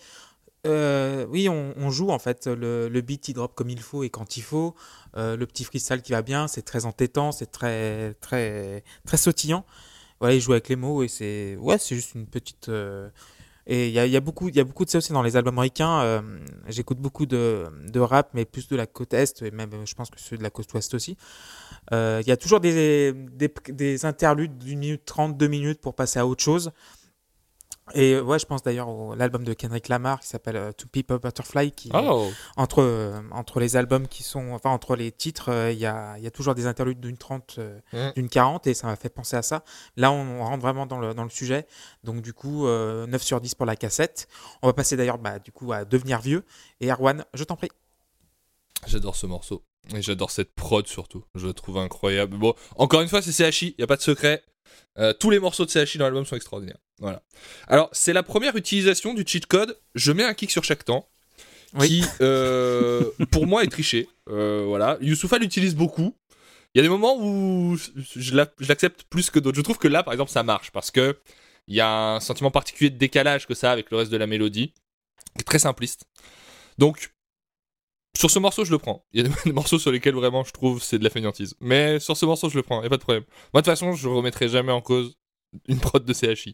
Euh, 0.66 1.26
oui, 1.30 1.50
on, 1.50 1.90
joue 1.92 2.10
en 2.10 2.20
fait. 2.20 2.48
Le, 2.48 2.88
le 2.88 3.02
beat 3.02 3.28
il 3.28 3.34
drop 3.34 3.54
comme 3.54 3.70
il 3.70 3.82
faut 3.82 4.04
et 4.04 4.10
quand 4.10 4.38
il 4.38 4.44
faut. 4.44 4.76
Euh, 5.18 5.36
le 5.36 5.46
petit 5.46 5.64
freestyle 5.66 6.02
qui 6.02 6.14
va 6.14 6.22
bien, 6.22 6.48
c'est 6.48 6.62
très 6.62 6.86
entêtant, 6.86 7.32
c'est 7.32 7.52
très 7.52 8.14
très 8.22 8.84
très 9.06 9.18
sautillant. 9.18 9.66
Voilà, 10.20 10.36
il 10.36 10.42
joue 10.42 10.54
avec 10.54 10.70
les 10.70 10.78
mots 10.78 11.04
et 11.04 11.08
c'est 11.10 11.58
ouais, 11.58 11.78
c'est 11.78 11.96
juste 11.96 12.16
une 12.16 12.28
petite. 12.28 12.70
euh, 12.70 13.10
et 13.66 13.88
il 13.88 13.94
y 13.94 14.18
a, 14.18 14.20
beaucoup, 14.20 14.50
il 14.50 14.56
y 14.56 14.60
a 14.60 14.66
beaucoup 14.66 14.84
de 14.84 14.90
ça 14.90 14.98
aussi 14.98 15.14
dans 15.14 15.22
les 15.22 15.38
albums 15.38 15.54
américains. 15.58 16.22
J'écoute 16.68 16.98
beaucoup 16.98 17.26
de, 17.26 17.64
de 17.88 18.00
rap, 18.02 18.32
mais 18.34 18.44
plus 18.44 18.68
de 18.68 18.76
la 18.76 18.86
côte 18.88 19.14
est 19.14 19.42
et 19.42 19.52
même, 19.52 19.72
je 19.86 19.96
pense 19.96 20.10
que 20.10 20.20
ceux 20.20 20.38
de 20.38 20.44
la 20.44 20.50
côte 20.50 20.74
ouest 20.74 20.94
aussi. 20.94 21.16
Il 21.94 22.24
y 22.28 22.32
a 22.32 22.36
toujours 22.36 22.60
des, 22.60 23.14
des, 23.14 23.50
des 23.70 24.06
interludes 24.06 24.58
d'une 24.58 24.80
minute 24.80 25.06
trente, 25.06 25.38
deux 25.38 25.48
minutes 25.48 25.80
pour 25.80 25.96
passer 25.96 26.20
à 26.20 26.28
autre 26.28 26.44
chose. 26.44 26.74
Et 27.94 28.14
euh, 28.14 28.22
ouais, 28.22 28.40
je 28.40 28.46
pense 28.46 28.64
d'ailleurs 28.64 28.88
à 29.12 29.16
l'album 29.18 29.44
de 29.44 29.54
Kendrick 29.54 29.90
Lamar 29.90 30.20
qui 30.22 30.28
s'appelle 30.28 30.56
euh, 30.56 30.72
To 30.72 30.88
Peep 30.88 31.12
a 31.12 31.18
Butterfly, 31.18 31.72
qui 31.74 31.90
Oh, 31.94 32.30
entre, 32.56 32.82
euh, 32.82 33.22
entre 33.32 33.60
les 33.60 33.76
albums 33.76 34.08
qui 34.08 34.24
sont, 34.24 34.52
enfin 34.54 34.70
entre 34.70 34.96
les 34.96 35.12
titres, 35.12 35.50
euh, 35.52 35.72
il 35.72 35.78
y, 35.80 35.86
a, 35.86 36.18
il 36.18 36.24
y 36.24 36.28
a 36.28 36.32
toujours 36.32 36.56
des 36.56 36.66
interludes 36.66 37.02
d'une 37.02 37.18
30, 37.18 37.56
euh, 37.60 37.80
Mm. 37.92 38.12
d'une 38.16 38.30
40 38.30 38.68
et 38.68 38.74
ça 38.74 38.88
m'a 38.88 38.96
fait 38.96 39.10
penser 39.10 39.36
à 39.36 39.42
ça. 39.42 39.64
Là, 39.98 40.12
on, 40.12 40.40
on 40.42 40.46
rentre 40.46 40.62
vraiment 40.62 40.86
dans 40.86 41.00
le, 41.00 41.14
dans 41.14 41.24
le 41.26 41.30
sujet. 41.30 41.68
Donc 42.04 42.22
du 42.22 42.34
coup, 42.34 42.68
euh, 42.68 43.06
9 43.08 43.22
sur 43.22 43.42
10 43.42 43.56
pour 43.56 43.66
la 43.66 43.76
cassette. 43.76 44.28
On 44.62 44.68
va 44.68 44.74
passer 44.74 44.96
d'ailleurs 44.96 45.18
bah, 45.18 45.40
du 45.40 45.52
coup 45.52 45.74
à 45.74 45.84
devenir 45.86 46.22
vieux. 46.22 46.46
Et 46.80 46.90
Erwan, 46.90 47.26
je 47.34 47.44
t'en 47.44 47.56
prie. 47.58 47.70
J'adore 48.88 49.16
ce 49.16 49.26
morceau. 49.26 49.64
Et 49.94 50.02
j'adore 50.02 50.32
cette 50.32 50.54
prod 50.56 50.88
surtout. 50.88 51.26
Je 51.36 51.48
le 51.48 51.54
trouve 51.54 51.78
incroyable. 51.78 52.38
Bon, 52.38 52.54
encore 52.78 53.02
une 53.02 53.10
fois, 53.10 53.22
c'est 53.22 53.32
CHI, 53.52 53.68
il 53.72 53.76
n'y 53.80 53.84
a 53.84 53.88
pas 53.88 53.98
de 53.98 54.02
secret. 54.02 54.44
Euh, 54.98 55.12
tous 55.14 55.30
les 55.30 55.40
morceaux 55.40 55.66
de 55.66 55.70
CHI 55.70 55.98
dans 55.98 56.06
l'album 56.06 56.26
sont 56.26 56.36
extraordinaires. 56.36 56.78
Voilà. 57.00 57.24
Alors, 57.68 57.90
c'est 57.92 58.14
la 58.14 58.24
première 58.24 58.56
utilisation 58.56 59.14
du 59.14 59.24
cheat 59.26 59.46
code. 59.46 59.78
Je 59.96 60.12
mets 60.12 60.24
un 60.24 60.34
kick 60.34 60.52
sur 60.52 60.64
chaque 60.64 60.86
temps. 60.86 61.10
Oui. 61.76 61.88
Qui, 61.88 62.06
euh, 62.22 63.04
pour 63.32 63.48
moi, 63.48 63.64
est 63.64 63.68
triché. 63.68 64.08
Euh, 64.30 64.64
voilà. 64.68 64.98
Youssoufa 65.02 65.38
l'utilise 65.40 65.76
beaucoup. 65.76 66.16
Il 66.74 66.78
y 66.78 66.80
a 66.80 66.84
des 66.84 66.90
moments 66.90 67.18
où 67.20 67.78
je 68.16 68.36
la- 68.36 68.52
je 68.60 68.68
l'accepte 68.68 69.04
plus 69.10 69.30
que 69.30 69.40
d'autres. 69.40 69.58
Je 69.58 69.62
trouve 69.62 69.78
que 69.78 69.88
là, 69.88 70.02
par 70.04 70.14
exemple, 70.14 70.32
ça 70.32 70.44
marche 70.44 70.72
parce 70.72 70.92
que 70.92 71.18
il 71.68 71.76
y 71.76 71.82
a 71.82 72.16
un 72.16 72.20
sentiment 72.20 72.52
particulier 72.52 72.90
de 72.90 72.98
décalage 72.98 73.48
que 73.48 73.54
ça 73.54 73.70
a 73.70 73.74
avec 73.74 73.90
le 73.92 73.98
reste 73.98 74.12
de 74.12 74.18
la 74.18 74.28
mélodie, 74.28 74.74
qui 75.36 75.42
est 75.42 75.44
très 75.44 75.60
simpliste. 75.60 76.06
Donc, 76.78 77.12
sur 78.18 78.30
ce 78.30 78.38
morceau, 78.40 78.66
je 78.66 78.72
le 78.72 78.78
prends. 78.80 79.06
Il 79.14 79.22
y 79.22 79.26
a 79.26 79.30
des 79.46 79.52
morceaux 79.54 79.80
sur 79.80 79.92
lesquels 79.92 80.14
vraiment 80.16 80.44
je 80.44 80.52
trouve 80.52 80.82
c'est 80.82 81.00
de 81.00 81.04
la 81.04 81.10
fainéantise. 81.10 81.56
Mais 81.60 82.00
sur 82.00 82.16
ce 82.18 82.26
morceau, 82.26 82.50
je 82.50 82.56
le 82.56 82.64
prends, 82.64 82.82
y 82.84 82.86
a 82.86 82.90
pas 82.90 82.98
de 82.98 83.02
problème. 83.04 83.24
Moi, 83.54 83.62
de 83.62 83.66
toute 83.66 83.72
façon, 83.72 83.94
je 83.94 84.08
remettrai 84.08 84.50
jamais 84.50 84.72
en 84.72 84.82
cause 84.82 85.16
une 85.68 85.80
prod 85.80 86.04
de 86.04 86.14
CHI. 86.14 86.54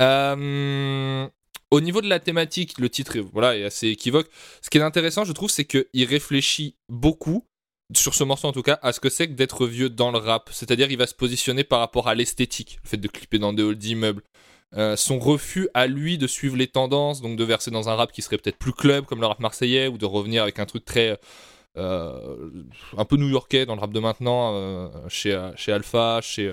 Euh, 0.00 1.28
au 1.70 1.80
niveau 1.80 2.00
de 2.00 2.08
la 2.08 2.20
thématique, 2.20 2.78
le 2.78 2.88
titre 2.88 3.18
voilà, 3.32 3.56
est 3.56 3.64
assez 3.64 3.88
équivoque. 3.88 4.28
Ce 4.62 4.70
qui 4.70 4.78
est 4.78 4.82
intéressant, 4.82 5.24
je 5.24 5.32
trouve, 5.32 5.50
c'est 5.50 5.64
qu'il 5.64 6.04
réfléchit 6.04 6.76
beaucoup, 6.88 7.46
sur 7.94 8.14
ce 8.14 8.24
morceau 8.24 8.48
en 8.48 8.52
tout 8.52 8.62
cas, 8.62 8.78
à 8.82 8.92
ce 8.92 9.00
que 9.00 9.10
c'est 9.10 9.28
que 9.28 9.34
d'être 9.34 9.66
vieux 9.66 9.90
dans 9.90 10.10
le 10.10 10.18
rap. 10.18 10.50
C'est-à-dire, 10.52 10.90
il 10.90 10.98
va 10.98 11.06
se 11.06 11.14
positionner 11.14 11.64
par 11.64 11.80
rapport 11.80 12.08
à 12.08 12.14
l'esthétique, 12.14 12.78
le 12.82 12.88
fait 12.88 12.96
de 12.96 13.08
clipper 13.08 13.38
dans 13.38 13.52
des 13.52 13.62
halls 13.62 13.76
d'immeubles. 13.76 14.22
Euh, 14.76 14.96
son 14.96 15.20
refus 15.20 15.68
à 15.74 15.86
lui 15.86 16.18
de 16.18 16.26
suivre 16.26 16.56
les 16.56 16.66
tendances, 16.66 17.20
donc 17.20 17.36
de 17.36 17.44
verser 17.44 17.70
dans 17.70 17.88
un 17.88 17.94
rap 17.94 18.10
qui 18.10 18.22
serait 18.22 18.38
peut-être 18.38 18.58
plus 18.58 18.72
club 18.72 19.04
comme 19.04 19.20
le 19.20 19.26
rap 19.26 19.38
marseillais, 19.38 19.86
ou 19.88 19.98
de 19.98 20.06
revenir 20.06 20.42
avec 20.42 20.58
un 20.58 20.66
truc 20.66 20.84
très 20.84 21.18
euh, 21.76 22.50
un 22.96 23.04
peu 23.04 23.16
new-yorkais 23.16 23.66
dans 23.66 23.74
le 23.74 23.80
rap 23.80 23.92
de 23.92 24.00
maintenant, 24.00 24.90
chez, 25.08 25.50
chez 25.56 25.72
Alpha, 25.72 26.20
chez, 26.22 26.52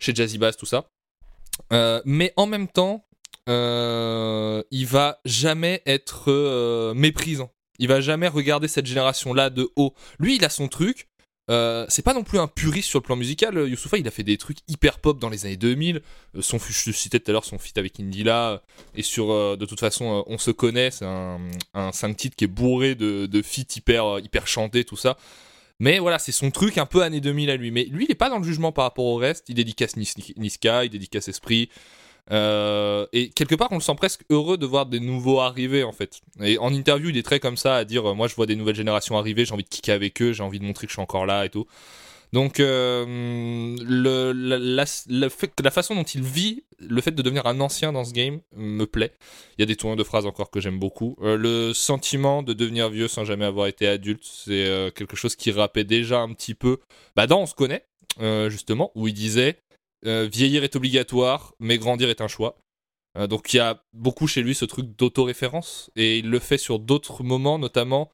chez 0.00 0.14
Jazzy 0.14 0.38
Bass, 0.38 0.56
tout 0.56 0.66
ça. 0.66 0.88
mais 2.04 2.32
en 2.36 2.46
même 2.46 2.68
temps, 2.68 3.04
il 3.46 4.86
va 4.86 5.20
jamais 5.24 5.82
être 5.86 6.92
méprisant. 6.94 7.50
Il 7.78 7.88
va 7.88 8.00
jamais 8.00 8.28
regarder 8.28 8.68
cette 8.68 8.86
génération-là 8.86 9.50
de 9.50 9.70
haut. 9.76 9.94
Lui, 10.18 10.36
il 10.36 10.44
a 10.44 10.50
son 10.50 10.68
truc. 10.68 11.08
Euh, 11.50 11.86
c'est 11.88 12.02
pas 12.02 12.12
non 12.12 12.24
plus 12.24 12.38
un 12.38 12.46
puriste 12.46 12.90
sur 12.90 12.98
le 12.98 13.04
plan 13.04 13.16
musical. 13.16 13.56
Youssoufa, 13.68 13.96
il 13.96 14.06
a 14.06 14.10
fait 14.10 14.22
des 14.22 14.36
trucs 14.36 14.58
hyper 14.68 14.98
pop 14.98 15.18
dans 15.18 15.30
les 15.30 15.46
années 15.46 15.56
2000. 15.56 16.02
Euh, 16.36 16.42
son, 16.42 16.58
je 16.58 16.92
citais 16.92 17.20
tout 17.20 17.30
à 17.30 17.32
l'heure 17.32 17.44
son 17.44 17.58
feat 17.58 17.78
avec 17.78 17.98
Indila. 18.00 18.62
Et 18.94 19.02
sur, 19.02 19.32
euh, 19.32 19.56
de 19.56 19.64
toute 19.64 19.80
façon, 19.80 20.24
On 20.26 20.38
se 20.38 20.50
connaît. 20.50 20.90
C'est 20.90 21.06
un, 21.06 21.40
un 21.72 21.92
5 21.92 22.16
titres 22.16 22.36
qui 22.36 22.44
est 22.44 22.48
bourré 22.48 22.94
de, 22.94 23.26
de 23.26 23.42
feats 23.42 23.76
hyper, 23.76 24.18
hyper 24.18 24.46
chantés, 24.46 24.84
tout 24.84 24.96
ça. 24.96 25.16
Mais 25.80 25.98
voilà, 25.98 26.18
c'est 26.18 26.32
son 26.32 26.50
truc 26.50 26.76
un 26.78 26.86
peu 26.86 27.02
années 27.02 27.20
2000 27.20 27.50
à 27.50 27.56
lui. 27.56 27.70
Mais 27.70 27.84
lui, 27.84 28.04
il 28.04 28.10
est 28.10 28.16
pas 28.16 28.30
dans 28.30 28.38
le 28.38 28.44
jugement 28.44 28.72
par 28.72 28.84
rapport 28.84 29.04
au 29.04 29.16
reste. 29.16 29.48
Il 29.48 29.54
dédicace 29.54 29.96
Niska, 29.96 30.84
il 30.84 30.90
dédicace 30.90 31.28
Esprit. 31.28 31.68
Euh, 32.30 33.06
et 33.12 33.30
quelque 33.30 33.54
part, 33.54 33.68
on 33.70 33.76
le 33.76 33.80
sent 33.80 33.94
presque 33.94 34.22
heureux 34.28 34.58
de 34.58 34.66
voir 34.66 34.86
des 34.86 35.00
nouveaux 35.00 35.40
arriver 35.40 35.82
en 35.82 35.92
fait. 35.92 36.20
Et 36.42 36.58
en 36.58 36.74
interview, 36.74 37.08
il 37.08 37.16
est 37.16 37.22
très 37.22 37.40
comme 37.40 37.56
ça 37.56 37.76
à 37.76 37.84
dire 37.84 38.14
Moi, 38.14 38.28
je 38.28 38.34
vois 38.34 38.46
des 38.46 38.56
nouvelles 38.56 38.74
générations 38.74 39.16
arriver, 39.16 39.44
j'ai 39.44 39.54
envie 39.54 39.64
de 39.64 39.68
kicker 39.68 39.94
avec 39.94 40.20
eux, 40.20 40.32
j'ai 40.32 40.42
envie 40.42 40.58
de 40.58 40.64
montrer 40.64 40.86
que 40.86 40.90
je 40.90 40.94
suis 40.94 41.02
encore 41.02 41.26
là 41.26 41.46
et 41.46 41.48
tout. 41.48 41.66
Donc, 42.32 42.60
euh, 42.60 43.76
le, 43.80 44.32
la, 44.32 44.84
la, 45.08 45.70
façon 45.70 45.94
dont 45.94 46.02
il 46.02 46.22
vit 46.22 46.64
le 46.78 47.00
fait 47.00 47.12
de 47.12 47.22
devenir 47.22 47.46
un 47.46 47.60
ancien 47.60 47.92
dans 47.92 48.04
ce 48.04 48.12
game 48.12 48.40
me 48.54 48.84
plaît. 48.84 49.12
Il 49.56 49.62
y 49.62 49.64
a 49.64 49.66
des 49.66 49.76
tournures 49.76 49.96
de 49.96 50.04
phrases 50.04 50.26
encore 50.26 50.50
que 50.50 50.60
j'aime 50.60 50.78
beaucoup. 50.78 51.16
Euh, 51.22 51.36
le 51.36 51.72
sentiment 51.72 52.42
de 52.42 52.52
devenir 52.52 52.90
vieux 52.90 53.08
sans 53.08 53.24
jamais 53.24 53.46
avoir 53.46 53.66
été 53.66 53.86
adulte, 53.88 54.24
c'est 54.24 54.92
quelque 54.94 55.16
chose 55.16 55.36
qui 55.36 55.50
rappait 55.50 55.84
déjà 55.84 56.20
un 56.20 56.32
petit 56.34 56.54
peu. 56.54 56.78
Bah, 57.16 57.26
dans 57.26 57.40
On 57.40 57.46
se 57.46 57.54
connaît, 57.54 57.86
justement, 58.48 58.92
où 58.94 59.08
il 59.08 59.14
disait 59.14 59.58
euh, 60.06 60.28
vieillir 60.30 60.62
est 60.64 60.76
obligatoire, 60.76 61.54
mais 61.58 61.76
grandir 61.78 62.08
est 62.08 62.20
un 62.20 62.28
choix. 62.28 62.56
Euh, 63.16 63.26
donc 63.26 63.52
il 63.52 63.56
y 63.56 63.60
a 63.60 63.82
beaucoup 63.92 64.28
chez 64.28 64.42
lui 64.42 64.54
ce 64.54 64.64
truc 64.64 64.94
d'autoréférence, 64.96 65.90
et 65.96 66.18
il 66.18 66.30
le 66.30 66.38
fait 66.38 66.58
sur 66.58 66.78
d'autres 66.78 67.24
moments, 67.24 67.58
notamment 67.58 68.12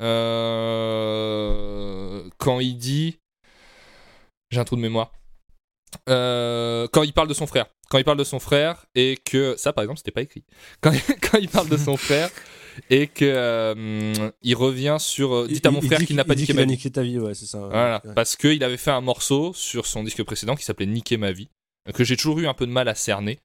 euh, 0.00 0.70
quand 2.38 2.60
il 2.60 2.76
dit... 2.76 3.18
J'ai 4.54 4.60
un 4.60 4.64
trou 4.64 4.76
de 4.76 4.80
mémoire. 4.80 5.12
quand 6.06 7.02
il 7.02 7.12
parle 7.12 7.28
de 7.28 7.34
son 7.34 7.46
frère. 7.46 7.66
Quand 7.90 7.98
il 7.98 8.04
parle 8.04 8.18
de 8.18 8.24
son 8.24 8.38
frère, 8.40 8.86
et 8.94 9.18
que... 9.22 9.54
Ça, 9.58 9.72
par 9.72 9.84
exemple, 9.84 9.98
c'était 9.98 10.10
pas 10.10 10.22
écrit. 10.22 10.44
Quand, 10.80 10.92
quand 11.20 11.38
il 11.38 11.48
parle 11.48 11.68
de 11.68 11.76
son 11.76 11.96
frère, 11.98 12.30
et 12.90 13.06
que 13.06 13.24
euh, 13.24 14.30
il 14.42 14.54
revient 14.54 14.96
sur 14.98 15.34
euh, 15.34 15.46
dites 15.46 15.66
à 15.66 15.70
mon 15.70 15.80
frère 15.80 16.04
qu'il 16.04 16.16
n'a 16.16 16.24
pas 16.24 16.34
niqué 16.34 16.52
ma 16.52 16.64
vie. 16.64 16.90
ta 16.90 17.02
vie, 17.02 17.18
ouais, 17.18 17.34
c'est 17.34 17.46
ça. 17.46 17.58
Voilà, 17.58 18.02
parce 18.14 18.36
qu'il 18.36 18.62
avait 18.64 18.76
fait 18.76 18.90
un 18.90 19.00
morceau 19.00 19.52
sur 19.54 19.86
son 19.86 20.02
disque 20.02 20.22
précédent 20.22 20.56
qui 20.56 20.64
s'appelait 20.64 20.86
Niquer 20.86 21.16
ma 21.16 21.32
vie, 21.32 21.50
que 21.92 22.04
j'ai 22.04 22.16
toujours 22.16 22.38
eu 22.40 22.46
un 22.46 22.54
peu 22.54 22.66
de 22.66 22.72
mal 22.72 22.88
à 22.88 22.94
cerner 22.94 23.40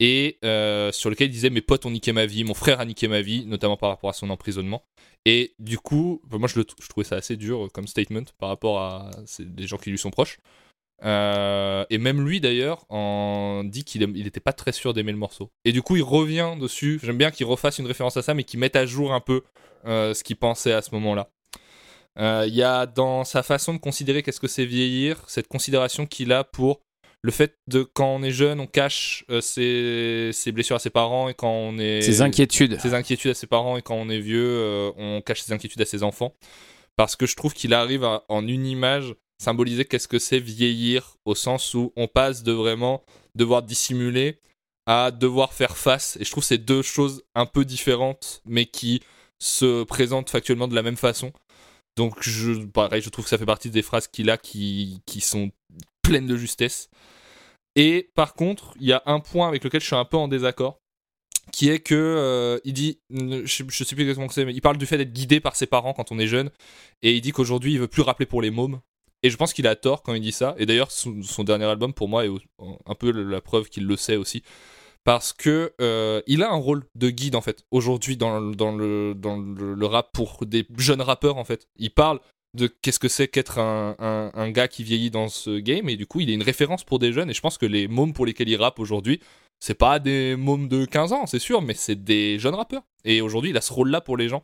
et 0.00 0.38
euh, 0.44 0.90
sur 0.92 1.10
lequel 1.10 1.28
il 1.28 1.30
disait 1.30 1.50
mes 1.50 1.60
potes 1.60 1.86
ont 1.86 1.90
niqué 1.90 2.12
ma 2.12 2.26
vie, 2.26 2.42
mon 2.42 2.54
frère 2.54 2.80
a 2.80 2.84
niqué 2.84 3.06
ma 3.06 3.20
vie, 3.20 3.44
notamment 3.44 3.76
par 3.76 3.90
rapport 3.90 4.10
à 4.10 4.14
son 4.14 4.30
emprisonnement. 4.30 4.82
Et 5.26 5.54
du 5.58 5.78
coup, 5.78 6.22
moi 6.30 6.48
je, 6.48 6.62
trouvais 6.88 7.04
ça 7.04 7.16
assez 7.16 7.36
dur 7.36 7.68
comme 7.72 7.86
statement 7.86 8.24
par 8.38 8.48
rapport 8.48 8.80
à 8.80 9.10
des 9.38 9.66
gens 9.66 9.76
qui 9.76 9.90
lui 9.90 9.98
sont 9.98 10.10
proches. 10.10 10.38
Euh, 11.02 11.86
et 11.88 11.96
même 11.96 12.26
lui 12.26 12.40
d'ailleurs 12.40 12.84
en 12.90 13.64
dit 13.64 13.84
qu'il 13.84 14.06
n'était 14.06 14.40
pas 14.40 14.52
très 14.52 14.72
sûr 14.72 14.92
d'aimer 14.92 15.12
le 15.12 15.18
morceau. 15.18 15.50
Et 15.64 15.72
du 15.72 15.82
coup 15.82 15.96
il 15.96 16.02
revient 16.02 16.54
dessus. 16.58 16.98
J'aime 17.02 17.18
bien 17.18 17.30
qu'il 17.30 17.46
refasse 17.46 17.78
une 17.78 17.86
référence 17.86 18.16
à 18.16 18.22
ça, 18.22 18.34
mais 18.34 18.44
qu'il 18.44 18.60
mette 18.60 18.76
à 18.76 18.86
jour 18.86 19.12
un 19.12 19.20
peu 19.20 19.42
euh, 19.86 20.14
ce 20.14 20.24
qu'il 20.24 20.36
pensait 20.36 20.72
à 20.72 20.82
ce 20.82 20.94
moment-là. 20.94 21.30
Euh, 22.18 22.44
il 22.46 22.54
y 22.54 22.62
a 22.62 22.86
dans 22.86 23.24
sa 23.24 23.42
façon 23.42 23.72
de 23.72 23.78
considérer 23.78 24.22
qu'est-ce 24.22 24.40
que 24.40 24.48
c'est 24.48 24.64
vieillir, 24.64 25.22
cette 25.26 25.48
considération 25.48 26.06
qu'il 26.06 26.32
a 26.32 26.44
pour 26.44 26.80
le 27.22 27.30
fait 27.30 27.58
de 27.66 27.82
quand 27.82 28.14
on 28.14 28.22
est 28.22 28.30
jeune, 28.30 28.60
on 28.60 28.66
cache 28.66 29.24
ses, 29.40 30.30
ses, 30.32 30.52
blessures 30.52 30.76
à 30.76 30.78
ses 30.78 30.90
parents 30.90 31.28
et 31.28 31.34
quand 31.34 31.50
on 31.50 31.78
est 31.78 32.00
ses 32.00 32.22
inquiétudes, 32.22 32.80
ses 32.80 32.94
inquiétudes 32.94 33.32
à 33.32 33.34
ses 33.34 33.46
parents 33.46 33.76
et 33.76 33.82
quand 33.82 33.94
on 33.94 34.08
est 34.08 34.20
vieux, 34.20 34.90
on 34.96 35.20
cache 35.20 35.42
ses 35.42 35.52
inquiétudes 35.52 35.82
à 35.82 35.84
ses 35.84 36.02
enfants. 36.02 36.34
Parce 36.96 37.16
que 37.16 37.26
je 37.26 37.36
trouve 37.36 37.52
qu'il 37.52 37.74
arrive 37.74 38.08
en 38.28 38.46
une 38.46 38.66
image 38.66 39.14
symboliser 39.40 39.86
qu'est-ce 39.86 40.08
que 40.08 40.18
c'est 40.18 40.38
vieillir 40.38 41.16
au 41.24 41.34
sens 41.34 41.72
où 41.72 41.92
on 41.96 42.08
passe 42.08 42.42
de 42.42 42.52
vraiment 42.52 43.02
devoir 43.34 43.62
dissimuler 43.62 44.38
à 44.86 45.10
devoir 45.10 45.54
faire 45.54 45.76
face. 45.76 46.18
Et 46.20 46.24
je 46.24 46.30
trouve 46.30 46.44
ces 46.44 46.58
deux 46.58 46.82
choses 46.82 47.22
un 47.34 47.46
peu 47.46 47.64
différentes, 47.64 48.42
mais 48.44 48.66
qui 48.66 49.02
se 49.38 49.84
présentent 49.84 50.28
factuellement 50.28 50.68
de 50.68 50.74
la 50.74 50.82
même 50.82 50.96
façon. 50.96 51.32
Donc, 51.96 52.20
je, 52.20 52.66
pareil, 52.66 53.00
je 53.00 53.08
trouve 53.08 53.24
que 53.24 53.30
ça 53.30 53.38
fait 53.38 53.46
partie 53.46 53.70
des 53.70 53.82
phrases 53.82 54.08
qu'il 54.08 54.30
a 54.30 54.36
qui, 54.36 55.00
qui 55.06 55.20
sont 55.20 55.50
pleines 56.02 56.26
de 56.26 56.36
justesse. 56.36 56.88
Et 57.76 58.10
par 58.14 58.34
contre, 58.34 58.74
il 58.80 58.86
y 58.86 58.92
a 58.92 59.02
un 59.06 59.20
point 59.20 59.48
avec 59.48 59.64
lequel 59.64 59.80
je 59.80 59.86
suis 59.86 59.96
un 59.96 60.04
peu 60.04 60.16
en 60.16 60.28
désaccord, 60.28 60.80
qui 61.52 61.68
est 61.68 61.80
que 61.80 61.94
euh, 61.94 62.58
il 62.64 62.72
dit, 62.72 63.00
je, 63.10 63.44
je, 63.68 63.84
sais 63.84 63.94
plus 63.94 64.02
exactement 64.02 64.26
que 64.26 64.34
c'est, 64.34 64.44
mais 64.44 64.54
il 64.54 64.60
parle 64.60 64.76
du 64.76 64.86
fait 64.86 64.98
d'être 64.98 65.12
guidé 65.12 65.40
par 65.40 65.56
ses 65.56 65.66
parents 65.66 65.92
quand 65.92 66.12
on 66.12 66.18
est 66.18 66.26
jeune, 66.26 66.50
et 67.02 67.14
il 67.14 67.20
dit 67.20 67.32
qu'aujourd'hui 67.32 67.72
il 67.72 67.80
veut 67.80 67.88
plus 67.88 68.02
rappeler 68.02 68.26
pour 68.26 68.42
les 68.42 68.50
mômes, 68.50 68.80
et 69.22 69.30
je 69.30 69.36
pense 69.36 69.52
qu'il 69.52 69.66
a 69.66 69.76
tort 69.76 70.02
quand 70.02 70.14
il 70.14 70.20
dit 70.20 70.32
ça. 70.32 70.54
Et 70.58 70.66
d'ailleurs, 70.66 70.90
son, 70.90 71.44
dernier 71.44 71.66
album, 71.66 71.92
pour 71.92 72.08
moi, 72.08 72.24
est 72.24 72.30
un 72.86 72.94
peu 72.94 73.10
la 73.10 73.40
preuve 73.40 73.68
qu'il 73.68 73.86
le 73.86 73.96
sait 73.96 74.16
aussi. 74.16 74.42
Parce 75.04 75.32
que 75.32 75.72
euh, 75.80 76.20
il 76.26 76.42
a 76.42 76.50
un 76.50 76.56
rôle 76.56 76.84
de 76.94 77.10
guide, 77.10 77.34
en 77.34 77.40
fait, 77.40 77.64
aujourd'hui 77.70 78.16
dans, 78.16 78.40
dans, 78.40 78.72
le, 78.72 79.14
dans 79.14 79.36
le, 79.38 79.86
rap 79.86 80.12
pour 80.12 80.44
des 80.46 80.66
jeunes 80.76 81.00
rappeurs, 81.00 81.36
en 81.36 81.44
fait. 81.44 81.66
Il 81.76 81.90
parle 81.90 82.20
de 82.54 82.66
qu'est-ce 82.66 82.98
que 82.98 83.08
c'est 83.08 83.28
qu'être 83.28 83.58
un, 83.58 84.50
gars 84.50 84.68
qui 84.68 84.82
vieillit 84.84 85.10
dans 85.10 85.28
ce 85.28 85.58
game. 85.58 85.88
Et 85.88 85.96
du 85.96 86.06
coup, 86.06 86.20
il 86.20 86.30
est 86.30 86.34
une 86.34 86.42
référence 86.42 86.84
pour 86.84 86.98
des 86.98 87.12
jeunes. 87.12 87.30
Et 87.30 87.34
je 87.34 87.40
pense 87.40 87.58
que 87.58 87.66
les 87.66 87.88
mômes 87.88 88.12
pour 88.12 88.26
lesquels 88.26 88.48
il 88.48 88.56
rappe 88.56 88.78
aujourd'hui, 88.78 89.20
c'est 89.60 89.74
pas 89.74 89.98
des 89.98 90.36
mômes 90.36 90.68
de 90.68 90.84
15 90.84 91.12
ans, 91.12 91.26
c'est 91.26 91.38
sûr, 91.38 91.62
mais 91.62 91.74
c'est 91.74 92.02
des 92.02 92.38
jeunes 92.38 92.54
rappeurs. 92.54 92.82
Et 93.04 93.20
aujourd'hui, 93.20 93.50
il 93.50 93.56
a 93.56 93.60
ce 93.60 93.72
rôle-là 93.72 94.00
pour 94.00 94.16
les 94.16 94.28
gens. 94.28 94.42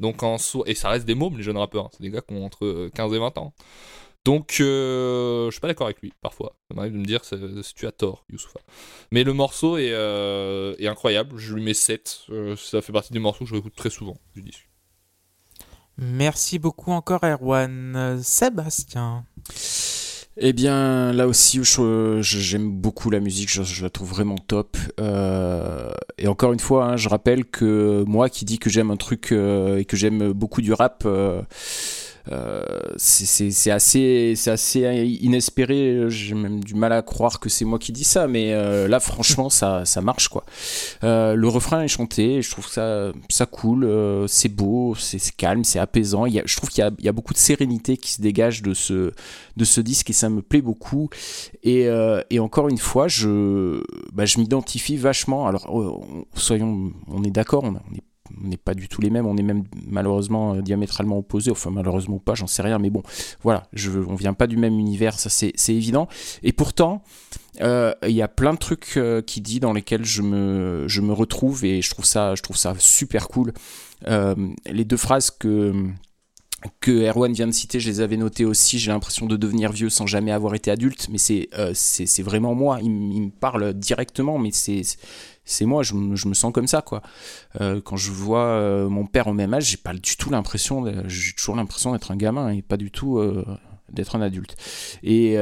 Donc 0.00 0.22
en 0.22 0.36
et 0.66 0.74
ça 0.74 0.90
reste 0.90 1.06
des 1.06 1.14
mômes, 1.14 1.36
les 1.36 1.42
jeunes 1.42 1.56
rappeurs. 1.56 1.86
Hein. 1.86 1.90
C'est 1.92 2.02
des 2.02 2.10
gars 2.10 2.20
qui 2.20 2.34
ont 2.34 2.44
entre 2.44 2.90
15 2.94 3.12
et 3.14 3.18
20 3.18 3.38
ans. 3.38 3.54
Donc, 4.24 4.58
euh, 4.60 5.46
je 5.46 5.52
suis 5.52 5.60
pas 5.60 5.68
d'accord 5.68 5.86
avec 5.86 6.02
lui, 6.02 6.12
parfois. 6.20 6.54
Ça 6.68 6.74
m'arrive 6.74 6.92
de 6.92 6.98
me 6.98 7.04
dire 7.04 7.24
si 7.24 7.74
tu 7.74 7.86
as 7.86 7.92
tort, 7.92 8.26
Youssoufa. 8.30 8.60
Mais 9.10 9.24
le 9.24 9.32
morceau 9.32 9.78
est, 9.78 9.92
euh, 9.92 10.74
incroyable, 10.80 11.38
je 11.38 11.54
lui 11.54 11.62
mets 11.62 11.72
7. 11.72 12.26
Euh, 12.28 12.54
ça 12.54 12.82
fait 12.82 12.92
partie 12.92 13.12
des 13.12 13.20
morceaux 13.20 13.44
que 13.44 13.48
je 13.48 13.54
réécoute 13.54 13.74
très 13.74 13.88
souvent 13.88 14.18
du 14.34 14.42
disque. 14.42 14.67
Merci 15.98 16.58
beaucoup 16.58 16.92
encore, 16.92 17.24
Erwan. 17.24 18.20
Sébastien 18.22 19.24
eh 20.40 20.52
bien, 20.52 21.12
là 21.12 21.26
aussi, 21.26 21.60
j'aime 22.20 22.70
beaucoup 22.70 23.10
la 23.10 23.18
musique, 23.18 23.50
je, 23.50 23.82
la 23.82 23.90
trouve 23.90 24.10
vraiment 24.10 24.36
top. 24.36 24.76
et 26.16 26.28
encore 26.28 26.52
une 26.52 26.60
fois, 26.60 26.84
hein, 26.84 26.96
je 26.96 27.08
rappelle 27.08 27.44
que 27.44 28.04
moi 28.06 28.28
qui 28.28 28.44
dis 28.44 28.60
que 28.60 28.70
j'aime 28.70 28.92
un 28.92 28.96
truc 28.96 29.32
et 29.32 29.84
que 29.84 29.96
j'aime 29.96 30.30
beaucoup 30.32 30.62
du 30.62 30.72
rap, 30.72 31.02
euh, 31.06 31.42
c'est 32.96 33.70
assez, 33.70 34.34
assez 34.46 34.80
inespéré. 35.20 36.04
J'ai 36.08 36.34
même 36.34 36.62
du 36.62 36.74
mal 36.74 36.92
à 36.92 37.02
croire 37.02 37.40
que 37.40 37.48
c'est 37.48 37.64
moi 37.64 37.78
qui 37.78 37.92
dis 37.92 38.04
ça, 38.04 38.28
mais 38.28 38.52
euh, 38.52 38.88
là, 38.88 39.00
franchement, 39.00 39.50
ça, 39.50 39.84
ça 39.84 40.00
marche 40.00 40.28
quoi. 40.28 40.44
Euh, 41.04 41.34
le 41.34 41.48
refrain 41.48 41.82
est 41.82 41.88
chanté, 41.88 42.42
je 42.42 42.50
trouve 42.50 42.68
ça, 42.68 43.12
ça 43.28 43.46
cool, 43.46 43.88
c'est 44.28 44.48
beau, 44.48 44.94
c'est 44.94 45.18
calme, 45.36 45.64
c'est 45.64 45.78
apaisant. 45.78 46.26
Je 46.26 46.56
trouve 46.56 46.70
qu'il 46.70 46.84
y, 47.00 47.08
a 47.08 47.12
beaucoup 47.12 47.32
de 47.32 47.38
sérénité 47.38 47.96
qui 47.96 48.12
se 48.12 48.22
dégage 48.22 48.62
de 48.62 48.74
ce, 48.74 49.12
de 49.56 49.64
ce 49.64 49.80
disque 49.80 50.10
et 50.10 50.12
ça 50.14 50.28
me 50.28 50.42
plaît 50.42 50.62
beaucoup. 50.62 51.08
Et, 51.62 51.88
encore 52.38 52.68
une 52.68 52.78
fois, 52.78 53.08
je, 53.08 53.82
bah, 54.12 54.24
je 54.24 54.38
m'identifie 54.38 54.96
vachement. 54.96 55.46
Alors, 55.46 55.68
soyons, 56.34 56.92
on 57.08 57.22
est 57.24 57.30
d'accord, 57.30 57.64
on, 57.64 57.74
on 57.74 57.94
est 57.94 58.07
on 58.42 58.48
n'est 58.48 58.56
pas 58.56 58.74
du 58.74 58.88
tout 58.88 59.00
les 59.00 59.10
mêmes, 59.10 59.26
on 59.26 59.36
est 59.36 59.42
même 59.42 59.64
malheureusement 59.86 60.54
euh, 60.54 60.62
diamétralement 60.62 61.18
opposés, 61.18 61.50
enfin 61.50 61.70
malheureusement 61.70 62.18
pas, 62.18 62.34
j'en 62.34 62.46
sais 62.46 62.62
rien, 62.62 62.78
mais 62.78 62.90
bon, 62.90 63.02
voilà, 63.42 63.66
je, 63.72 63.90
on 63.90 64.14
vient 64.14 64.34
pas 64.34 64.46
du 64.46 64.56
même 64.56 64.78
univers, 64.78 65.18
ça 65.18 65.30
c'est 65.30 65.52
évident. 65.68 66.08
Et 66.42 66.52
pourtant, 66.52 67.02
euh, 67.60 67.92
il 68.02 68.12
y 68.12 68.22
a 68.22 68.28
plein 68.28 68.54
de 68.54 68.58
trucs 68.58 68.96
euh, 68.96 69.22
qu'il 69.22 69.42
dit 69.42 69.60
dans 69.60 69.72
lesquels 69.72 70.04
je 70.04 70.22
me, 70.22 71.12
retrouve 71.12 71.64
et 71.64 71.82
je 71.82 71.90
trouve 71.90 72.04
ça, 72.04 72.34
je 72.34 72.42
trouve 72.42 72.56
ça 72.56 72.74
super 72.78 73.28
cool. 73.28 73.52
Les 74.06 74.84
deux 74.84 74.96
phrases 74.96 75.30
que 75.30 75.92
Erwan 76.86 77.32
vient 77.32 77.46
de 77.46 77.52
citer, 77.52 77.80
je 77.80 77.88
les 77.88 78.00
avais 78.00 78.16
notées 78.16 78.44
aussi. 78.44 78.78
J'ai 78.78 78.90
l'impression 78.90 79.26
de 79.26 79.36
devenir 79.36 79.72
vieux 79.72 79.90
sans 79.90 80.06
jamais 80.06 80.32
avoir 80.32 80.54
été 80.54 80.70
adulte, 80.70 81.08
mais 81.10 81.18
c'est 81.18 82.22
vraiment 82.22 82.54
moi. 82.54 82.78
Il, 82.82 82.86
il 82.86 83.22
me 83.22 83.30
parle 83.30 83.74
directement, 83.74 84.38
mais 84.38 84.50
c'est 84.52 84.82
c'est 85.48 85.64
moi. 85.64 85.82
Je, 85.82 85.94
me- 85.94 86.34
sens 86.34 86.52
comme 86.52 86.66
ça, 86.68 86.82
quoi. 86.82 87.02
Euh, 87.60 87.80
quand 87.80 87.96
je 87.96 88.12
vois 88.12 88.44
euh, 88.44 88.88
mon 88.88 89.06
père 89.06 89.26
au 89.26 89.32
même 89.32 89.54
âge, 89.54 89.70
j'ai 89.70 89.76
pas 89.76 89.94
du 89.94 90.16
tout 90.16 90.30
l'impression. 90.30 90.84
J'ai 91.08 91.32
toujours 91.32 91.56
l'impression 91.56 91.92
d'être 91.92 92.10
un 92.10 92.16
gamin 92.16 92.50
et 92.50 92.62
pas 92.62 92.76
du 92.76 92.90
tout 92.90 93.18
euh, 93.18 93.44
d'être 93.90 94.14
un 94.14 94.20
adulte. 94.20 94.56
Et, 95.02 95.36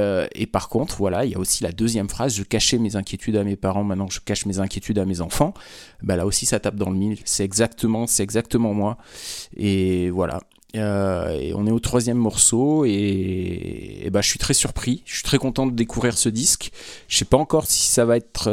par 0.53 0.69
contre, 0.69 0.97
voilà, 0.97 1.25
il 1.25 1.33
y 1.33 1.35
a 1.35 1.39
aussi 1.39 1.65
la 1.65 1.73
deuxième 1.73 2.09
phrase. 2.09 2.37
Je 2.37 2.45
cachais 2.45 2.79
mes 2.79 2.95
inquiétudes 2.97 3.37
à 3.37 3.45
mes 3.45 3.57
parents. 3.57 3.85
Maintenant, 3.85 4.09
je 4.09 4.21
cache 4.21 4.47
mes 4.47 4.61
inquiétudes 4.61 4.99
à 4.99 5.05
mes 5.05 5.21
enfants. 5.21 5.53
Bah 6.03 6.17
là 6.17 6.25
aussi, 6.25 6.47
ça 6.47 6.61
tape 6.61 6.77
dans 6.77 6.91
le 6.91 6.97
mille. 6.97 7.19
C'est 7.25 7.45
exactement, 7.45 8.75
moi. 8.75 8.97
Et 9.57 10.11
voilà. 10.11 10.41
Et 10.75 11.53
on 11.55 11.67
est 11.67 11.71
au 11.71 11.81
troisième 11.81 12.19
morceau 12.19 12.85
et, 12.85 14.03
et 14.05 14.11
bah, 14.11 14.21
je 14.21 14.29
suis 14.29 14.39
très 14.39 14.53
surpris. 14.53 15.03
Je 15.07 15.15
suis 15.15 15.23
très 15.23 15.39
content 15.39 15.67
de 15.67 15.73
découvrir 15.73 16.19
ce 16.19 16.29
disque. 16.29 16.71
Je 17.09 17.17
sais 17.17 17.25
pas 17.25 17.39
encore 17.39 17.67
si 17.67 17.87
ça 17.89 18.05
va 18.05 18.17
être 18.19 18.49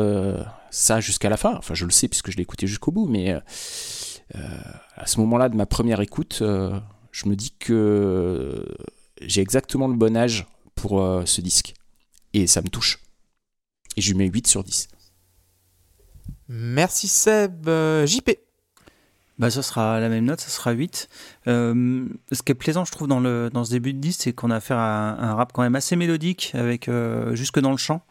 ça 0.73 0.99
jusqu'à 0.99 1.29
la 1.29 1.37
fin. 1.37 1.55
Enfin, 1.55 1.73
je 1.73 1.85
le 1.85 1.91
sais 1.91 2.07
puisque 2.07 2.31
je 2.31 2.37
l'ai 2.37 2.41
écouté 2.41 2.67
jusqu'au 2.67 2.91
bout, 2.91 3.07
mais 3.07 3.31
euh, 3.31 3.39
euh, 4.35 4.39
à 4.95 5.05
ce 5.05 5.19
moment-là 5.21 5.49
de 5.49 5.55
ma 5.55 5.65
première 5.65 6.01
écoute, 6.01 6.39
euh, 6.41 6.79
je 7.11 7.29
me 7.29 7.35
dis 7.35 7.51
que 7.51 8.65
j'ai 9.21 9.41
exactement 9.41 9.87
le 9.87 9.95
bon 9.95 10.17
âge 10.17 10.47
pour 10.75 11.01
ce 11.25 11.41
disque. 11.41 11.75
Et 12.33 12.47
ça 12.47 12.61
me 12.61 12.67
touche. 12.67 12.99
Et 13.95 14.01
je 14.01 14.11
lui 14.11 14.17
mets 14.17 14.27
8 14.27 14.47
sur 14.47 14.63
10. 14.63 14.87
Merci 16.49 17.07
Seb. 17.07 17.69
JP. 18.05 18.31
Bah, 19.39 19.49
ça 19.49 19.63
sera 19.63 19.99
la 19.99 20.09
même 20.09 20.25
note, 20.25 20.39
ça 20.39 20.49
sera 20.49 20.71
8. 20.71 21.09
Euh, 21.47 22.05
ce 22.31 22.43
qui 22.43 22.51
est 22.51 22.55
plaisant, 22.55 22.85
je 22.85 22.91
trouve, 22.91 23.07
dans, 23.07 23.19
le, 23.19 23.49
dans 23.51 23.65
ce 23.65 23.71
début 23.71 23.91
de 23.91 23.97
disque, 23.97 24.21
c'est 24.21 24.33
qu'on 24.33 24.51
a 24.51 24.57
affaire 24.57 24.77
à 24.77 25.19
un, 25.19 25.33
rap 25.33 25.51
quand 25.53 25.63
même 25.63 25.73
assez 25.73 25.95
mélodique, 25.95 26.51
avec 26.53 26.87
euh, 26.87 27.33
jusque 27.33 27.59
dans 27.59 27.71
le 27.71 27.77
chant. 27.77 28.05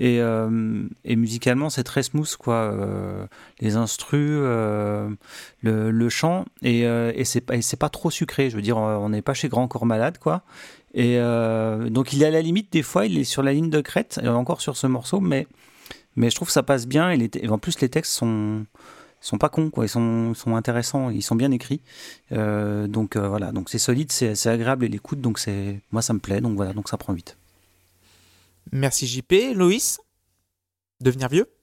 Et, 0.00 0.20
euh, 0.20 0.82
et 1.04 1.14
musicalement, 1.14 1.70
c'est 1.70 1.84
très 1.84 2.02
smooth, 2.02 2.34
quoi. 2.36 2.74
Les 3.60 3.76
instrus, 3.76 4.40
le, 4.40 5.16
le 5.62 6.08
chant, 6.08 6.44
et, 6.62 6.80
et 6.80 7.24
c'est 7.24 7.40
pas, 7.40 7.88
trop 7.88 8.10
sucré. 8.10 8.50
Je 8.50 8.56
veux 8.56 8.62
dire, 8.62 8.76
on 8.76 9.08
n'est 9.10 9.22
pas 9.22 9.34
chez 9.34 9.48
Grand 9.48 9.68
Corps 9.68 9.86
Malade, 9.86 10.18
quoi. 10.18 10.42
Et 10.92 11.18
donc, 11.88 12.12
il 12.12 12.22
est 12.24 12.26
à 12.26 12.30
la 12.30 12.42
limite, 12.42 12.72
des 12.72 12.82
fois, 12.82 13.06
il 13.06 13.16
est 13.16 13.24
sur 13.24 13.44
la 13.44 13.52
ligne 13.52 13.70
de 13.70 13.80
crête, 13.80 14.20
encore 14.26 14.60
sur 14.60 14.76
ce 14.76 14.88
morceau, 14.88 15.20
mais, 15.20 15.46
mais 16.16 16.30
je 16.30 16.34
trouve 16.34 16.48
que 16.48 16.52
ça 16.52 16.64
passe 16.64 16.88
bien. 16.88 17.10
Et 17.12 17.48
en 17.48 17.58
plus, 17.58 17.80
les 17.80 17.88
textes 17.88 18.12
sont 18.12 18.66
sont 19.26 19.38
pas 19.38 19.48
cons, 19.48 19.70
quoi. 19.70 19.86
Ils 19.86 19.88
sont, 19.88 20.32
ils 20.34 20.52
intéressants, 20.52 21.10
ils 21.10 21.22
sont 21.22 21.36
bien 21.36 21.50
écrits. 21.50 21.80
Euh, 22.32 22.86
donc 22.86 23.16
euh, 23.16 23.28
voilà, 23.28 23.52
donc 23.52 23.70
c'est 23.70 23.78
solide, 23.78 24.12
c'est 24.12 24.46
agréable 24.46 24.84
et 24.84 24.88
l'écoute, 24.88 25.20
donc 25.20 25.38
c'est 25.38 25.80
moi 25.92 26.02
ça 26.02 26.12
me 26.12 26.18
plaît, 26.18 26.40
donc 26.40 26.56
voilà, 26.56 26.72
donc 26.72 26.88
ça 26.88 26.96
prend 26.96 27.12
8. 27.12 27.36
Merci 28.72 29.06
JP. 29.06 29.54
Loïs? 29.54 30.00
Devenir 31.00 31.28
vieux? 31.28 31.53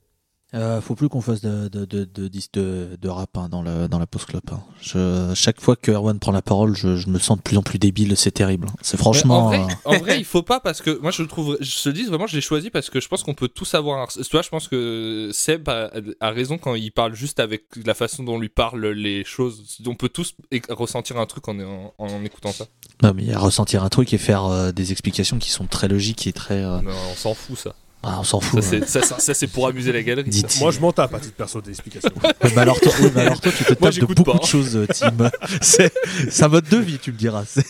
Euh, 0.54 0.82
faut 0.82 0.96
plus 0.96 1.08
qu'on 1.08 1.22
fasse 1.22 1.40
de, 1.40 1.70
de, 1.70 1.86
de, 1.86 2.04
de, 2.04 2.28
disques 2.28 2.56
de, 2.56 2.98
de 3.02 3.08
rap 3.08 3.38
hein, 3.38 3.48
dans, 3.50 3.62
le, 3.62 3.88
dans 3.88 4.00
la 4.00 4.06
post 4.06 4.26
club. 4.26 4.42
Je, 4.82 5.32
chaque 5.34 5.62
fois 5.62 5.78
que 5.78 5.92
Erwan 5.92 6.20
prend 6.20 6.34
la 6.34 6.42
parole, 6.42 6.76
je, 6.76 6.98
je 6.98 7.08
me 7.08 7.20
sens 7.20 7.38
de 7.38 7.42
plus 7.42 7.56
en 7.56 7.62
plus 7.64 7.80
débile. 7.80 8.18
C'est 8.18 8.32
terrible. 8.32 8.68
C'est 8.82 8.98
franchement. 8.98 9.50
Mais 9.50 9.58
en, 9.60 9.64
vrai, 9.64 9.74
euh, 9.86 9.90
en 9.90 9.98
vrai, 10.00 10.18
il 10.20 10.26
faut 10.26 10.44
pas 10.44 10.60
parce 10.60 10.82
que 10.82 11.00
moi 11.02 11.12
je 11.12 11.22
le 11.22 11.30
trouve. 11.30 11.58
Je 11.62 11.82
te 11.84 11.88
dis 11.90 12.04
vraiment, 12.04 12.28
je 12.28 12.36
l'ai 12.36 12.42
choisi 12.42 12.70
parce 12.70 12.90
que 12.90 13.00
je 13.00 13.08
pense 13.08 13.24
qu'on 13.24 13.34
peut 13.34 13.48
tous 13.48 13.74
avoir. 13.76 14.00
Un... 14.02 14.08
Tu 14.08 14.24
vois, 14.30 14.42
je 14.42 14.50
pense 14.50 14.68
que 14.68 15.30
Seb 15.32 15.70
a, 15.70 15.90
a 16.20 16.30
raison 16.32 16.58
quand 16.58 16.76
il 16.76 16.92
parle 16.92 17.14
juste 17.16 17.40
avec 17.40 17.64
la 17.86 17.94
façon 17.94 18.24
dont 18.24 18.38
lui 18.38 18.50
parlent 18.50 18.88
les 18.88 19.24
choses. 19.24 19.78
On 19.88 19.96
peut 19.96 20.10
tous 20.10 20.36
ressentir 20.70 21.18
un 21.18 21.26
truc 21.28 21.48
en, 21.48 21.58
en, 21.60 21.94
en 21.98 22.24
écoutant 22.26 22.52
ça. 22.52 22.66
Non, 23.04 23.14
mais 23.16 23.34
ressentir 23.36 23.84
un 23.86 23.90
truc 23.90 24.14
et 24.14 24.18
faire 24.18 24.46
euh, 24.46 24.72
des 24.74 24.92
explications 24.92 25.40
qui 25.40 25.50
sont 25.50 25.66
très 25.66 25.88
logiques 25.88 26.28
et 26.28 26.34
très. 26.34 26.62
euh, 26.64 26.82
Non, 26.82 26.92
on 27.12 27.16
s'en 27.16 27.34
fout 27.34 27.58
ça. 27.58 27.74
Ah, 28.04 28.18
on 28.20 28.24
s'en 28.24 28.40
fout. 28.40 28.62
Ça 28.62 28.70
c'est, 28.70 28.88
ça, 28.88 29.02
c'est- 29.04 29.20
ça, 29.22 29.34
c'est 29.34 29.48
pour 29.48 29.68
amuser 29.68 29.92
la 29.92 30.02
galerie. 30.04 30.32
ça. 30.34 30.48
Moi, 30.60 30.72
je 30.72 30.80
m'en 30.80 30.92
tape 30.92 31.14
à 31.14 31.20
titre 31.20 31.36
perso 31.36 31.62
d'explication. 31.62 32.10
Ouais, 32.24 32.34
mais 32.56 32.58
alors, 32.62 32.80
toi, 32.80 32.92
oui, 33.00 33.10
mais 33.14 33.22
alors 33.22 33.40
toi, 33.40 33.52
tu 33.56 33.64
te 33.64 33.70
Moi, 33.70 33.76
tapes 33.76 33.88
de 33.90 33.92
j'écoute 33.92 34.18
beaucoup 34.18 34.32
pas, 34.32 34.38
de 34.40 34.44
hein. 34.44 34.48
choses, 34.48 34.76
euh, 34.76 34.88
Tim. 34.88 35.30
c'est, 35.62 35.94
c'est 36.30 36.44
un 36.44 36.48
mode 36.48 36.68
de 36.70 36.78
vie, 36.78 36.98
tu 37.00 37.12
me 37.12 37.18
diras. 37.18 37.46
C'est- 37.46 37.66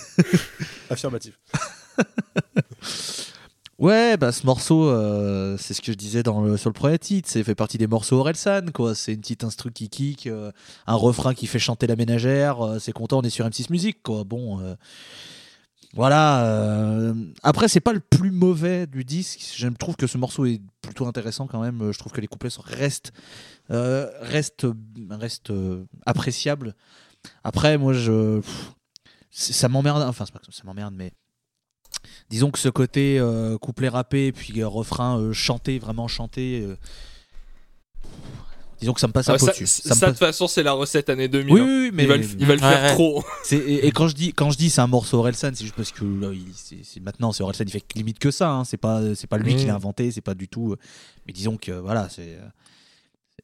Affirmatif. 0.89 1.34
Ouais, 3.79 4.15
bah 4.15 4.32
ce 4.32 4.45
morceau, 4.45 4.86
euh, 4.89 5.57
c'est 5.59 5.73
ce 5.73 5.82
que 5.82 5.91
je 5.91 5.97
disais 5.97 6.21
dans 6.21 6.41
le, 6.41 6.55
sur 6.55 6.69
le 6.69 6.73
premier 6.75 6.99
titre, 6.99 7.27
c'est 7.32 7.43
fait 7.43 7.55
partie 7.55 7.79
des 7.79 7.88
morceaux 7.88 8.17
Orelsan, 8.17 8.67
quoi. 8.71 8.93
C'est 8.93 9.13
une 9.13 9.21
petite 9.21 9.43
instru 9.43 9.71
qui 9.71 9.89
kick, 9.89 10.27
euh, 10.27 10.51
un 10.86 10.93
refrain 10.93 11.34
qui 11.34 11.47
fait 11.47 11.57
chanter 11.57 11.88
la 11.88 11.95
ménagère, 11.95 12.61
euh, 12.63 12.77
c'est 12.79 12.91
content, 12.91 13.19
on 13.19 13.21
est 13.23 13.32
sur 13.32 13.43
M6 13.47 13.71
Musique, 13.71 14.03
quoi. 14.03 14.23
Bon, 14.23 14.59
euh, 14.61 14.75
voilà. 15.93 16.45
euh, 16.45 17.13
Après, 17.43 17.67
c'est 17.67 17.79
pas 17.81 17.93
le 17.93 17.99
plus 17.99 18.31
mauvais 18.31 18.87
du 18.87 19.03
disque. 19.03 19.39
Je 19.55 19.67
trouve 19.67 19.95
que 19.95 20.07
ce 20.07 20.17
morceau 20.17 20.45
est 20.45 20.61
plutôt 20.81 21.05
intéressant 21.07 21.47
quand 21.47 21.61
même. 21.61 21.91
Je 21.91 21.97
trouve 21.99 22.11
que 22.11 22.21
les 22.21 22.27
couplets 22.27 22.49
sont- 22.49 22.63
restent, 22.65 23.11
euh, 23.71 24.09
restent, 24.21 24.67
restent 25.09 25.51
euh, 25.51 25.83
appréciables. 26.05 26.75
Après, 27.43 27.77
moi, 27.77 27.93
je, 27.93 28.41
ça 29.29 29.67
m'emmerde. 29.69 30.01
Enfin, 30.03 30.25
c'est 30.25 30.33
pas 30.33 30.39
que 30.39 30.51
ça 30.51 30.63
m'emmerde, 30.63 30.93
mais 30.95 31.11
disons 32.29 32.51
que 32.51 32.59
ce 32.59 32.69
côté 32.69 33.19
euh, 33.19 33.57
couplet 33.57 33.89
rappé 33.89 34.31
puis 34.31 34.61
euh, 34.61 34.67
refrain 34.67 35.19
euh, 35.19 35.33
chanté 35.33 35.77
vraiment 35.77 36.07
chanté 36.07 36.61
euh, 36.65 36.77
disons 38.82 38.93
que 38.93 38.99
ça 38.99 39.07
me 39.07 39.13
passe 39.13 39.29
un 39.29 39.36
Ah, 39.36 39.38
peu 39.38 39.45
ça, 39.45 39.51
dessus 39.53 39.65
ça, 39.67 39.95
Ça 39.95 40.07
de 40.07 40.11
toute 40.11 40.19
façon, 40.19 40.47
c'est 40.47 40.63
la 40.63 40.73
recette 40.73 41.09
année 41.09 41.27
2000. 41.29 41.53
oui, 41.53 41.59
hein. 41.61 41.63
oui, 41.65 41.71
oui, 41.84 41.91
mais 41.93 42.03
il 42.03 42.09
va 42.09 42.17
le, 42.17 42.23
il 42.23 42.45
va 42.45 42.55
le 42.55 42.61
Ouais, 42.61 42.69
faire 42.69 42.82
ouais. 42.84 42.93
trop. 42.93 43.23
et, 43.51 43.88
et 43.88 43.91
quand 43.93 44.07
je 44.09 44.15
dis 44.15 44.34
quand 44.34 44.49
je 44.51 44.57
dis 44.57 44.69
c'est 44.69 44.82
un 44.82 44.88
morceau 44.88 45.19
Orelsan 45.19 45.51
c'est 45.53 45.63
juste 45.63 45.75
parce 45.75 45.91
que 45.91 46.03
là, 46.03 46.32
il- 46.34 46.51
c'est- 46.55 46.84
c'est- 46.84 46.99
maintenant 46.99 47.32
c'est 47.32 47.43
Orelsan 47.43 47.63
il 47.67 47.71
fait 47.71 47.84
limite 47.95 48.19
que 48.19 48.32
ça 48.32 48.49
hein. 48.51 48.65
c'est 48.65 48.77
pas 48.77 49.01
c'est 49.15 49.27
pas 49.27 49.38
lui 49.38 49.55
qui 49.55 49.63
Mm. 49.63 49.67
l'a 49.69 49.75
inventé 49.75 50.11
c'est 50.11 50.21
pas 50.21 50.34
du 50.34 50.47
tout 50.47 50.73
euh, 50.73 50.77
mais 51.27 51.34
disons 51.34 51.55
que 51.57 51.71
voilà 51.71 52.09
c'est 52.09 52.38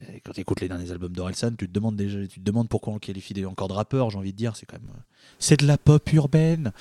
euh, 0.01 0.05
quand 0.25 0.31
tu 0.33 0.41
écoutes 0.41 0.61
les 0.61 0.67
derniers 0.67 0.91
albums 0.91 1.13
d'Orelsan 1.13 1.51
tu 1.57 1.67
te 1.67 1.73
demandes 1.73 1.95
déjà 1.95 2.19
tu 2.27 2.39
te 2.39 2.45
demandes 2.45 2.67
pourquoi 2.69 2.91
on 2.93 2.95
le 2.97 2.99
qualifie 2.99 3.45
encore 3.45 3.67
de 3.67 3.73
rappeur 3.73 4.09
j'ai 4.09 4.17
envie 4.17 4.33
de 4.33 4.37
dire 4.37 4.55
c'est 4.55 4.65
quand 4.65 4.77
même 4.79 4.89
euh, 4.91 4.99
c'est 5.39 5.59
de 5.59 5.67
la 5.67 5.77
pop 5.77 6.11
urbaine 6.13 6.71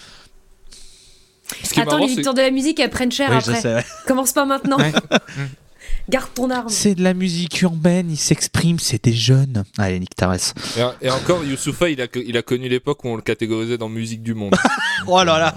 Attends, 1.77 1.85
marrant, 1.85 1.99
les 1.99 2.07
victoires 2.09 2.35
de 2.35 2.41
la 2.41 2.51
musique, 2.51 2.81
elles 2.81 2.91
prennent 2.91 3.13
cher 3.13 3.31
Oui, 3.31 3.37
je 3.45 3.53
après. 3.53 3.85
Commence 4.09 4.33
pas 4.33 4.45
maintenant. 4.47 4.79
Ouais. 4.79 4.93
Garde 6.09 6.33
ton 6.35 6.51
arme. 6.51 6.69
C'est 6.69 6.95
de 6.95 7.03
la 7.03 7.15
musique 7.15 7.61
urbaine, 7.63 8.11
il 8.11 8.17
s'exprime, 8.17 8.79
c'est 8.79 9.03
des 9.05 9.13
jeunes. 9.13 9.65
Allez, 9.79 9.99
Nick 9.99 10.15
Tarès. 10.15 10.55
Et, 10.77 11.07
et 11.07 11.11
encore, 11.11 11.45
Youssoufa, 11.45 11.89
il 11.91 12.01
a, 12.01 12.07
il 12.15 12.37
a 12.37 12.43
connu 12.43 12.69
l'époque 12.69 13.05
où 13.05 13.09
on 13.09 13.17
le 13.17 13.23
catégorisait 13.23 13.79
dans 13.79 13.89
musique 13.89 14.23
du 14.23 14.35
monde. 14.35 14.55
Oh 15.09 15.23
là 15.23 15.39
là 15.39 15.55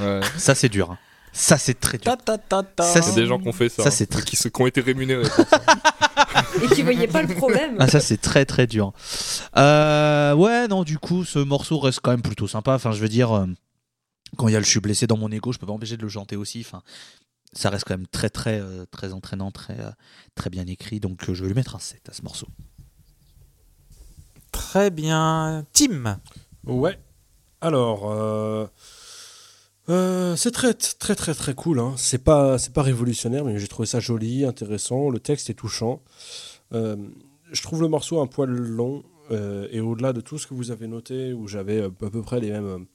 Ouais. 0.00 0.20
Ça, 0.36 0.54
c'est 0.54 0.68
dur. 0.68 0.90
hein. 0.90 0.98
Ça, 1.32 1.56
c'est 1.56 1.78
très 1.78 1.98
dur. 1.98 2.16
Ça, 2.80 3.00
C'est 3.02 3.14
des 3.14 3.26
gens 3.26 3.38
qui 3.38 3.48
ont 3.48 3.52
fait 3.52 3.68
ça. 3.68 3.82
Ça, 3.84 3.88
hein, 3.88 3.92
c'est 3.92 4.06
très- 4.06 4.22
qui, 4.22 4.34
se- 4.36 4.48
qui 4.48 4.62
ont 4.62 4.66
été 4.66 4.80
rémunérés. 4.80 5.22
pour 5.28 5.44
ça. 5.48 5.60
Et 6.62 6.66
qui 6.74 6.82
voyait 6.82 7.06
pas 7.06 7.22
le 7.22 7.32
problème. 7.34 7.76
Ah, 7.78 7.86
ça, 7.86 8.00
c'est 8.00 8.16
très 8.20 8.44
très 8.44 8.66
dur. 8.66 8.92
Euh, 9.56 10.34
ouais, 10.34 10.66
non, 10.68 10.82
du 10.84 10.98
coup, 10.98 11.24
ce 11.24 11.38
morceau 11.38 11.78
reste 11.78 12.00
quand 12.02 12.10
même 12.10 12.22
plutôt 12.22 12.48
sympa. 12.48 12.74
Enfin, 12.74 12.90
je 12.92 13.00
veux 13.00 13.08
dire, 13.08 13.32
euh, 13.32 13.46
quand 14.36 14.48
il 14.48 14.52
y 14.52 14.56
a 14.56 14.58
le 14.58 14.64
Je 14.64 14.70
suis 14.70 14.80
blessé 14.80 15.06
dans 15.06 15.16
mon 15.16 15.30
ego, 15.30 15.52
je 15.52 15.58
peux 15.58 15.66
pas 15.66 15.72
empêcher 15.72 15.96
de 15.96 16.02
le 16.02 16.08
chanter 16.08 16.36
aussi. 16.36 16.64
Enfin, 16.66 16.82
ça 17.52 17.70
reste 17.70 17.84
quand 17.86 17.96
même 17.96 18.06
très 18.06 18.30
très 18.30 18.60
euh, 18.60 18.84
très 18.90 19.12
entraînant, 19.12 19.50
très, 19.50 19.80
euh, 19.80 19.90
très 20.34 20.50
bien 20.50 20.66
écrit. 20.66 21.00
Donc, 21.00 21.28
euh, 21.28 21.34
je 21.34 21.42
vais 21.42 21.48
lui 21.48 21.54
mettre 21.54 21.76
un 21.76 21.80
7 21.80 22.08
à 22.08 22.12
ce 22.12 22.22
morceau. 22.22 22.48
Très 24.52 24.90
bien. 24.90 25.64
Tim. 25.72 26.20
Ouais. 26.64 26.98
Alors, 27.60 28.10
euh, 28.10 28.66
euh, 29.88 30.36
c'est 30.36 30.50
très 30.50 30.74
très 30.74 31.14
très 31.14 31.34
très 31.34 31.54
cool. 31.54 31.80
Hein. 31.80 31.94
C'est 31.96 32.22
pas 32.22 32.58
c'est 32.58 32.72
pas 32.72 32.82
révolutionnaire, 32.82 33.44
mais 33.44 33.58
j'ai 33.58 33.68
trouvé 33.68 33.86
ça 33.86 34.00
joli, 34.00 34.44
intéressant. 34.44 35.08
Le 35.08 35.18
texte 35.18 35.48
est 35.50 35.54
touchant. 35.54 36.02
Euh, 36.72 36.96
je 37.50 37.62
trouve 37.62 37.80
le 37.80 37.88
morceau 37.88 38.20
un 38.20 38.26
poil 38.26 38.50
long 38.50 39.02
euh, 39.30 39.66
et 39.70 39.80
au-delà 39.80 40.12
de 40.12 40.20
tout 40.20 40.38
ce 40.38 40.46
que 40.46 40.54
vous 40.54 40.70
avez 40.70 40.86
noté, 40.86 41.32
où 41.32 41.46
j'avais 41.48 41.82
à 41.82 41.90
peu 41.90 42.22
près 42.22 42.40
les 42.40 42.50
mêmes 42.50 42.86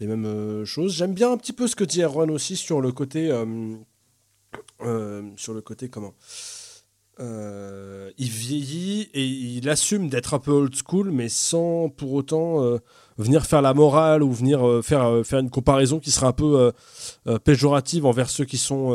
les 0.00 0.06
mêmes 0.06 0.26
euh, 0.26 0.64
choses. 0.64 0.94
J'aime 0.94 1.14
bien 1.14 1.30
un 1.32 1.36
petit 1.36 1.52
peu 1.52 1.66
ce 1.68 1.76
que 1.76 1.84
dit 1.84 2.02
Erwan 2.02 2.30
aussi 2.30 2.56
sur 2.56 2.80
le 2.80 2.92
côté 2.92 3.30
euh, 3.30 3.76
euh, 4.82 5.22
sur 5.36 5.54
le 5.54 5.60
côté 5.60 5.88
comment. 5.88 6.14
Il 7.18 8.28
vieillit 8.28 9.08
et 9.14 9.24
il 9.24 9.68
assume 9.68 10.08
d'être 10.08 10.34
un 10.34 10.40
peu 10.40 10.50
old 10.50 10.74
school, 10.74 11.12
mais 11.12 11.28
sans 11.28 11.88
pour 11.88 12.12
autant 12.12 12.78
venir 13.18 13.46
faire 13.46 13.62
la 13.62 13.72
morale 13.72 14.24
ou 14.24 14.32
venir 14.32 14.80
faire, 14.82 15.24
faire 15.24 15.38
une 15.38 15.48
comparaison 15.48 16.00
qui 16.00 16.10
serait 16.10 16.26
un 16.26 16.32
peu 16.32 16.72
péjorative 17.44 18.04
envers 18.04 18.28
ceux 18.28 18.44
qui 18.44 18.58
sont 18.58 18.90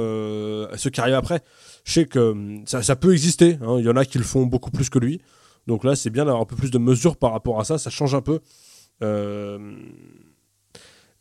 ceux 0.76 0.89
qui 0.89 1.00
arrivent 1.00 1.16
après. 1.16 1.41
Je 1.86 1.93
sais 1.93 2.06
que 2.06 2.32
hum, 2.32 2.64
ça, 2.68 2.84
ça 2.84 2.97
peut 2.97 3.14
exister. 3.14 3.58
hein. 3.62 3.78
Il 3.80 3.86
y 3.86 3.89
en 3.89 3.95
a 3.95 4.04
qui 4.04 4.18
le 4.18 4.26
font 4.26 4.45
beaucoup 4.45 4.72
plus 4.72 4.89
que 4.89 5.00
lui. 5.00 5.22
Donc 5.66 5.86
là, 5.86 5.95
c'est 5.95 6.10
bien 6.10 6.26
d'avoir 6.26 6.41
un 6.41 6.45
peu 6.45 6.58
plus 6.58 6.72
de 6.72 6.78
mesure 6.78 7.16
par 7.16 7.32
rapport 7.32 7.58
à 7.62 7.64
ça. 7.64 7.78
Ça 7.78 7.89
change 7.89 8.16
un 8.16 8.22
peu. 8.22 8.41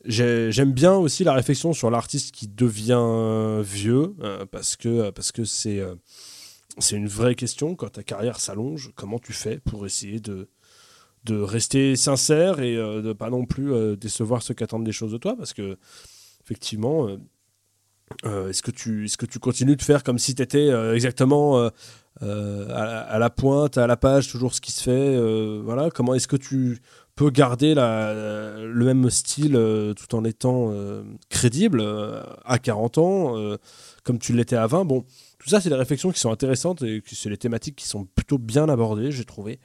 Euh, 0.06 0.10
j'ai- 0.10 0.52
j'aime 0.52 0.72
bien 0.72 0.94
aussi 0.94 1.24
la 1.24 1.32
réflexion 1.32 1.72
sur 1.72 1.90
l'artiste 1.90 2.32
qui 2.34 2.48
devient 2.48 3.62
vieux, 3.62 4.14
euh, 4.22 4.46
parce 4.50 4.76
que 4.76 5.10
parce 5.10 5.32
que 5.32 5.44
c'est 5.44 5.80
euh, 5.80 5.94
c'est 6.78 6.96
une 6.96 7.08
vraie 7.08 7.34
question. 7.34 7.74
Quand 7.74 7.88
ta 7.90 8.02
carrière 8.02 8.38
s'allonge, 8.40 8.92
comment 8.94 9.18
tu 9.18 9.32
fais 9.32 9.58
pour 9.58 9.86
essayer 9.86 10.20
de 10.20 10.48
de 11.24 11.36
rester 11.40 11.96
sincère 11.96 12.60
et 12.60 12.76
euh, 12.76 13.02
de 13.02 13.12
pas 13.12 13.28
non 13.30 13.44
plus 13.44 13.72
euh, 13.72 13.96
décevoir 13.96 14.42
ceux 14.42 14.54
qui 14.54 14.62
attendent 14.64 14.84
des 14.84 14.92
choses 14.92 15.12
de 15.12 15.18
toi, 15.18 15.36
parce 15.36 15.52
que 15.54 15.76
effectivement. 16.44 17.08
euh, 17.08 17.16
euh, 18.24 18.48
est-ce 18.48 18.62
que 18.62 18.70
tu 18.70 19.04
est-ce 19.04 19.18
que 19.18 19.26
tu 19.26 19.38
continues 19.38 19.76
de 19.76 19.82
faire 19.82 20.02
comme 20.02 20.18
si 20.18 20.34
tu 20.34 20.42
étais 20.42 20.70
exactement 20.94 21.58
euh, 21.58 21.68
euh, 22.22 22.66
à, 22.70 22.84
la- 22.86 23.00
à 23.02 23.18
la 23.18 23.28
pointe, 23.30 23.76
à 23.76 23.86
la 23.86 23.98
page, 23.98 24.28
toujours 24.30 24.54
ce 24.54 24.62
qui 24.62 24.72
se 24.72 24.82
fait 24.82 24.90
euh, 24.92 25.60
Voilà? 25.62 25.90
Comment 25.90 26.14
est-ce 26.14 26.26
que 26.26 26.36
tu 26.36 26.80
peux 27.18 27.30
garder 27.30 27.74
le 27.74 28.84
même 28.84 29.10
style 29.10 29.56
euh, 29.56 29.92
tout 29.92 30.14
en 30.14 30.24
étant 30.24 30.70
euh, 30.70 31.02
crédible 31.28 31.80
euh, 31.80 32.22
à 32.44 32.60
40 32.60 32.98
ans, 32.98 33.56
comme 34.04 34.20
tu 34.20 34.32
l'étais 34.32 34.54
à 34.54 34.68
20 34.68 34.84
Bon, 34.84 35.04
tout 35.38 35.48
ça, 35.48 35.60
c'est 35.60 35.68
des 35.68 35.74
réflexions 35.74 36.12
qui 36.12 36.20
sont 36.20 36.30
intéressantes 36.30 36.82
et 36.82 37.02
c'est 37.06 37.28
les 37.28 37.36
thématiques 37.36 37.74
qui 37.74 37.88
sont 37.88 38.04
plutôt 38.04 38.38
bien 38.38 38.68
abordées, 38.68 39.10
j'ai 39.10 39.24
trouvé. 39.24 39.58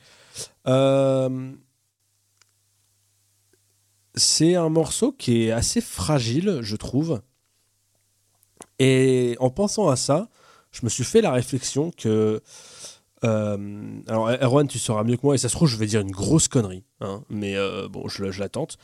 C'est 4.15 4.55
un 4.55 4.69
morceau 4.69 5.11
qui 5.11 5.43
est 5.43 5.51
assez 5.51 5.81
fragile, 5.81 6.59
je 6.61 6.75
trouve. 6.75 7.21
Et 8.79 9.35
en 9.39 9.51
pensant 9.51 9.89
à 9.89 9.95
ça, 9.95 10.29
je 10.71 10.81
me 10.83 10.89
suis 10.89 11.03
fait 11.03 11.21
la 11.21 11.31
réflexion 11.31 11.91
que. 11.91 12.41
Euh, 13.23 13.57
alors, 14.07 14.29
Erwan, 14.41 14.67
tu 14.67 14.79
sauras 14.79 15.03
mieux 15.03 15.15
que 15.17 15.21
moi, 15.23 15.35
et 15.35 15.37
ça 15.37 15.49
se 15.49 15.55
trouve, 15.55 15.67
je 15.67 15.77
vais 15.77 15.85
dire 15.85 16.01
une 16.01 16.11
grosse 16.11 16.47
connerie, 16.47 16.83
hein, 17.01 17.23
mais 17.29 17.55
euh, 17.55 17.87
bon, 17.87 18.07
je, 18.07 18.31
je 18.31 18.39
la 18.39 18.49
tente. 18.49 18.77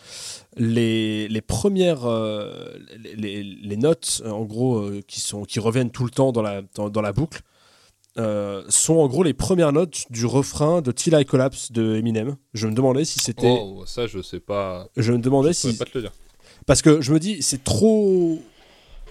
Les, 0.58 1.28
les 1.28 1.42
premières. 1.42 2.06
euh, 2.06 2.74
les, 3.16 3.78
notes, 3.78 4.22
en 4.26 4.44
gros, 4.46 4.78
euh, 4.78 5.02
qui, 5.08 5.20
sont, 5.22 5.44
qui 5.44 5.60
reviennent 5.60 5.92
tout 5.92 6.04
le 6.04 6.10
temps 6.10 6.32
dans 6.32 6.42
la, 6.42 6.62
dans, 6.76 6.90
dans 6.90 7.02
la 7.02 7.12
boucle, 7.14 7.42
euh, 8.18 8.64
sont 8.70 8.96
en 8.96 9.08
gros 9.08 9.24
les 9.24 9.34
premières 9.34 9.72
notes 9.72 10.04
du 10.10 10.26
refrain 10.26 10.82
de 10.82 10.92
Till 10.92 11.14
I 11.18 11.26
Collapse 11.26 11.72
de 11.72 11.96
Eminem. 11.96 12.36
Je 12.54 12.68
me 12.68 12.74
demandais 12.74 13.06
si 13.06 13.20
c'était. 13.20 13.48
Oh, 13.62 13.84
ça, 13.86 14.08
je 14.08 14.22
sais 14.22 14.40
pas. 14.40 14.88
Je 14.98 15.14
me 15.14 15.20
demandais 15.20 15.50
Je 15.54 15.54
si. 15.70 15.78
pas 15.78 15.86
te 15.86 15.92
le 15.96 16.02
dire. 16.02 16.12
Parce 16.66 16.82
que 16.82 17.02
je 17.02 17.14
me 17.14 17.20
dis, 17.20 17.42
c'est 17.42 17.64
trop. 17.64 18.40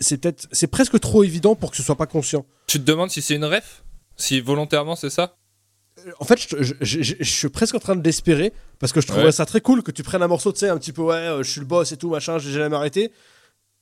C'est 0.00 0.18
peut-être. 0.18 0.46
C'est 0.52 0.66
presque 0.66 0.98
trop 1.00 1.22
évident 1.24 1.54
pour 1.54 1.70
que 1.70 1.76
ce 1.76 1.82
soit 1.82 1.96
pas 1.96 2.06
conscient. 2.06 2.44
Tu 2.66 2.78
te 2.80 2.84
demandes 2.84 3.10
si 3.10 3.22
c'est 3.22 3.34
une 3.36 3.44
ref? 3.46 3.82
Si 4.18 4.40
volontairement 4.40 4.96
c'est 4.96 5.10
ça? 5.10 5.36
En 6.20 6.24
fait, 6.24 6.38
je, 6.40 6.62
je- 6.62 6.74
je- 6.80 7.02
je- 7.02 7.14
je 7.18 7.24
suis 7.30 7.48
presque 7.48 7.74
en 7.74 7.80
train 7.80 7.96
de 7.96 8.04
l'espérer 8.04 8.52
parce 8.78 8.92
que 8.92 9.00
je 9.00 9.06
trouverais 9.06 9.26
Ouais. 9.26 9.32
ça 9.32 9.46
très 9.46 9.60
cool 9.60 9.82
que 9.82 9.90
tu 9.90 10.02
prennes 10.02 10.22
un 10.22 10.28
morceau, 10.28 10.52
tu 10.52 10.60
sais, 10.60 10.68
un 10.68 10.78
petit 10.78 10.92
peu, 10.92 11.02
ouais, 11.02 11.14
euh, 11.14 11.42
je 11.42 11.50
suis 11.50 11.60
le 11.60 11.66
boss 11.66 11.90
et 11.92 11.96
tout, 11.96 12.10
machin, 12.10 12.38
j'ai 12.38 12.52
jamais 12.52 12.76
arrêté. 12.76 13.10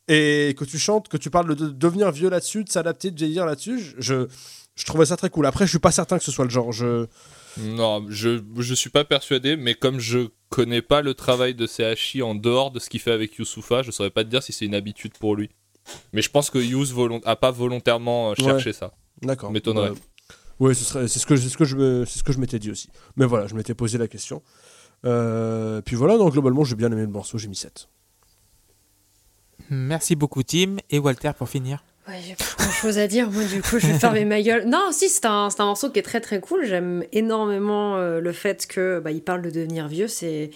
Et 0.09 0.55
que 0.57 0.65
tu 0.65 0.79
chantes, 0.79 1.09
que 1.09 1.17
tu 1.17 1.31
parles 1.31 1.49
de, 1.55 1.67
de 1.67 1.69
devenir 1.71 2.11
vieux 2.13 2.31
là-dessus, 2.31 2.63
de 2.65 2.71
s'adapter, 2.71 3.11
de 3.11 3.17
vieillir 3.19 3.45
là-dessus. 3.45 3.81
Je, 3.99 4.27
je, 4.77 4.85
trouvais 4.85 5.07
ça 5.07 5.17
très 5.17 5.31
cool. 5.31 5.47
Après, 5.47 5.67
je 5.67 5.71
suis 5.71 5.79
pas 5.81 5.91
certain 5.91 6.17
que 6.17 6.25
ce 6.25 6.31
soit 6.31 6.45
le 6.45 6.51
genre. 6.51 6.71
Je... 6.73 7.07
Non, 7.59 8.07
je, 8.09 8.41
je 8.59 8.75
suis 8.75 8.91
pas 8.91 9.05
persuadé, 9.05 9.57
mais 9.57 9.75
comme 9.75 9.99
je 9.99 10.29
connais 10.49 10.81
pas 10.83 11.03
le 11.03 11.15
travail 11.15 11.55
de 11.55 11.67
CHI 11.67 12.23
en 12.23 12.35
dehors 12.37 12.71
de 12.71 12.79
ce 12.79 12.89
qu'il 12.89 13.01
fait 13.01 13.11
avec 13.13 13.35
Youssoufa, 13.37 13.83
je 13.83 13.91
saurais 13.91 14.11
pas 14.11 14.23
te 14.25 14.29
dire 14.31 14.43
si 14.43 14.53
c'est 14.53 14.65
une 14.65 14.75
habitude 14.77 15.13
pour 15.19 15.35
lui. 15.35 15.51
Mais 16.13 16.23
je 16.23 16.31
pense 16.31 16.51
que 16.51 16.59
Youss 16.59 16.93
volont- 16.93 17.21
a 17.25 17.35
pas 17.37 17.51
volontairement 17.51 18.31
euh, 18.31 18.35
cherché 18.37 18.73
ça. 18.73 18.93
D'accord. 19.23 19.51
M'étonnerait. 19.51 19.91
Bah, 19.91 19.97
oui, 20.61 20.75
ce 20.75 20.85
serait, 20.85 21.09
c'est 21.09 21.19
ce 21.19 21.27
que, 21.27 21.37
c'est 21.37 21.49
ce 21.49 21.57
que 21.57 21.65
je 21.65 21.77
me, 21.77 22.05
c'est 22.05 22.19
ce 22.19 22.25
que 22.25 22.33
je 22.33 22.39
m'étais 22.39 22.59
dit 22.59 22.71
aussi. 22.71 22.89
Mais 23.17 23.27
voilà, 23.27 23.47
je 23.47 23.55
m'étais 23.55 23.75
posé 23.75 23.99
la 23.99 24.09
question. 24.09 24.43
Euh, 25.05 25.83
puis 25.83 25.97
voilà, 25.97 26.17
donc 26.17 26.33
globalement, 26.33 26.65
j'ai 26.65 26.77
bien 26.77 26.91
aimé 26.91 27.03
le 27.03 27.09
morceau, 27.09 27.39
j'ai 27.39 27.49
mis 27.49 27.57
7. 27.57 27.89
Merci 29.71 30.17
beaucoup, 30.17 30.43
Tim. 30.43 30.77
Et 30.91 30.99
Walter, 30.99 31.33
pour 31.37 31.49
finir. 31.49 31.85
Ouais, 32.09 32.21
j'ai 32.25 32.35
pas 32.35 32.45
grand 32.57 32.71
chose 32.71 32.99
à 32.99 33.09
dire, 33.09 33.29
moi 33.33 33.43
du 33.43 33.61
coup 33.61 33.81
je 33.81 33.89
vais 33.89 33.99
fermer 33.99 34.25
ma 34.25 34.41
gueule. 34.41 34.65
Non, 34.67 34.91
si, 34.93 35.09
c'est 35.09 35.27
un, 35.27 35.51
c'est 35.51 35.61
un 35.61 35.65
morceau 35.65 35.91
qui 35.91 35.99
est 35.99 36.03
très 36.03 36.21
très 36.21 36.41
cool. 36.41 36.65
J'aime 36.65 37.05
énormément 37.11 37.97
euh, 37.97 38.21
le 38.21 38.33
fait 38.33 38.67
que 38.69 39.01
bah, 39.01 39.11
il 39.11 39.23
parle 39.23 39.43
de 39.43 39.51
devenir 39.51 39.89
vieux. 39.89 40.07
C'est. 40.07 40.51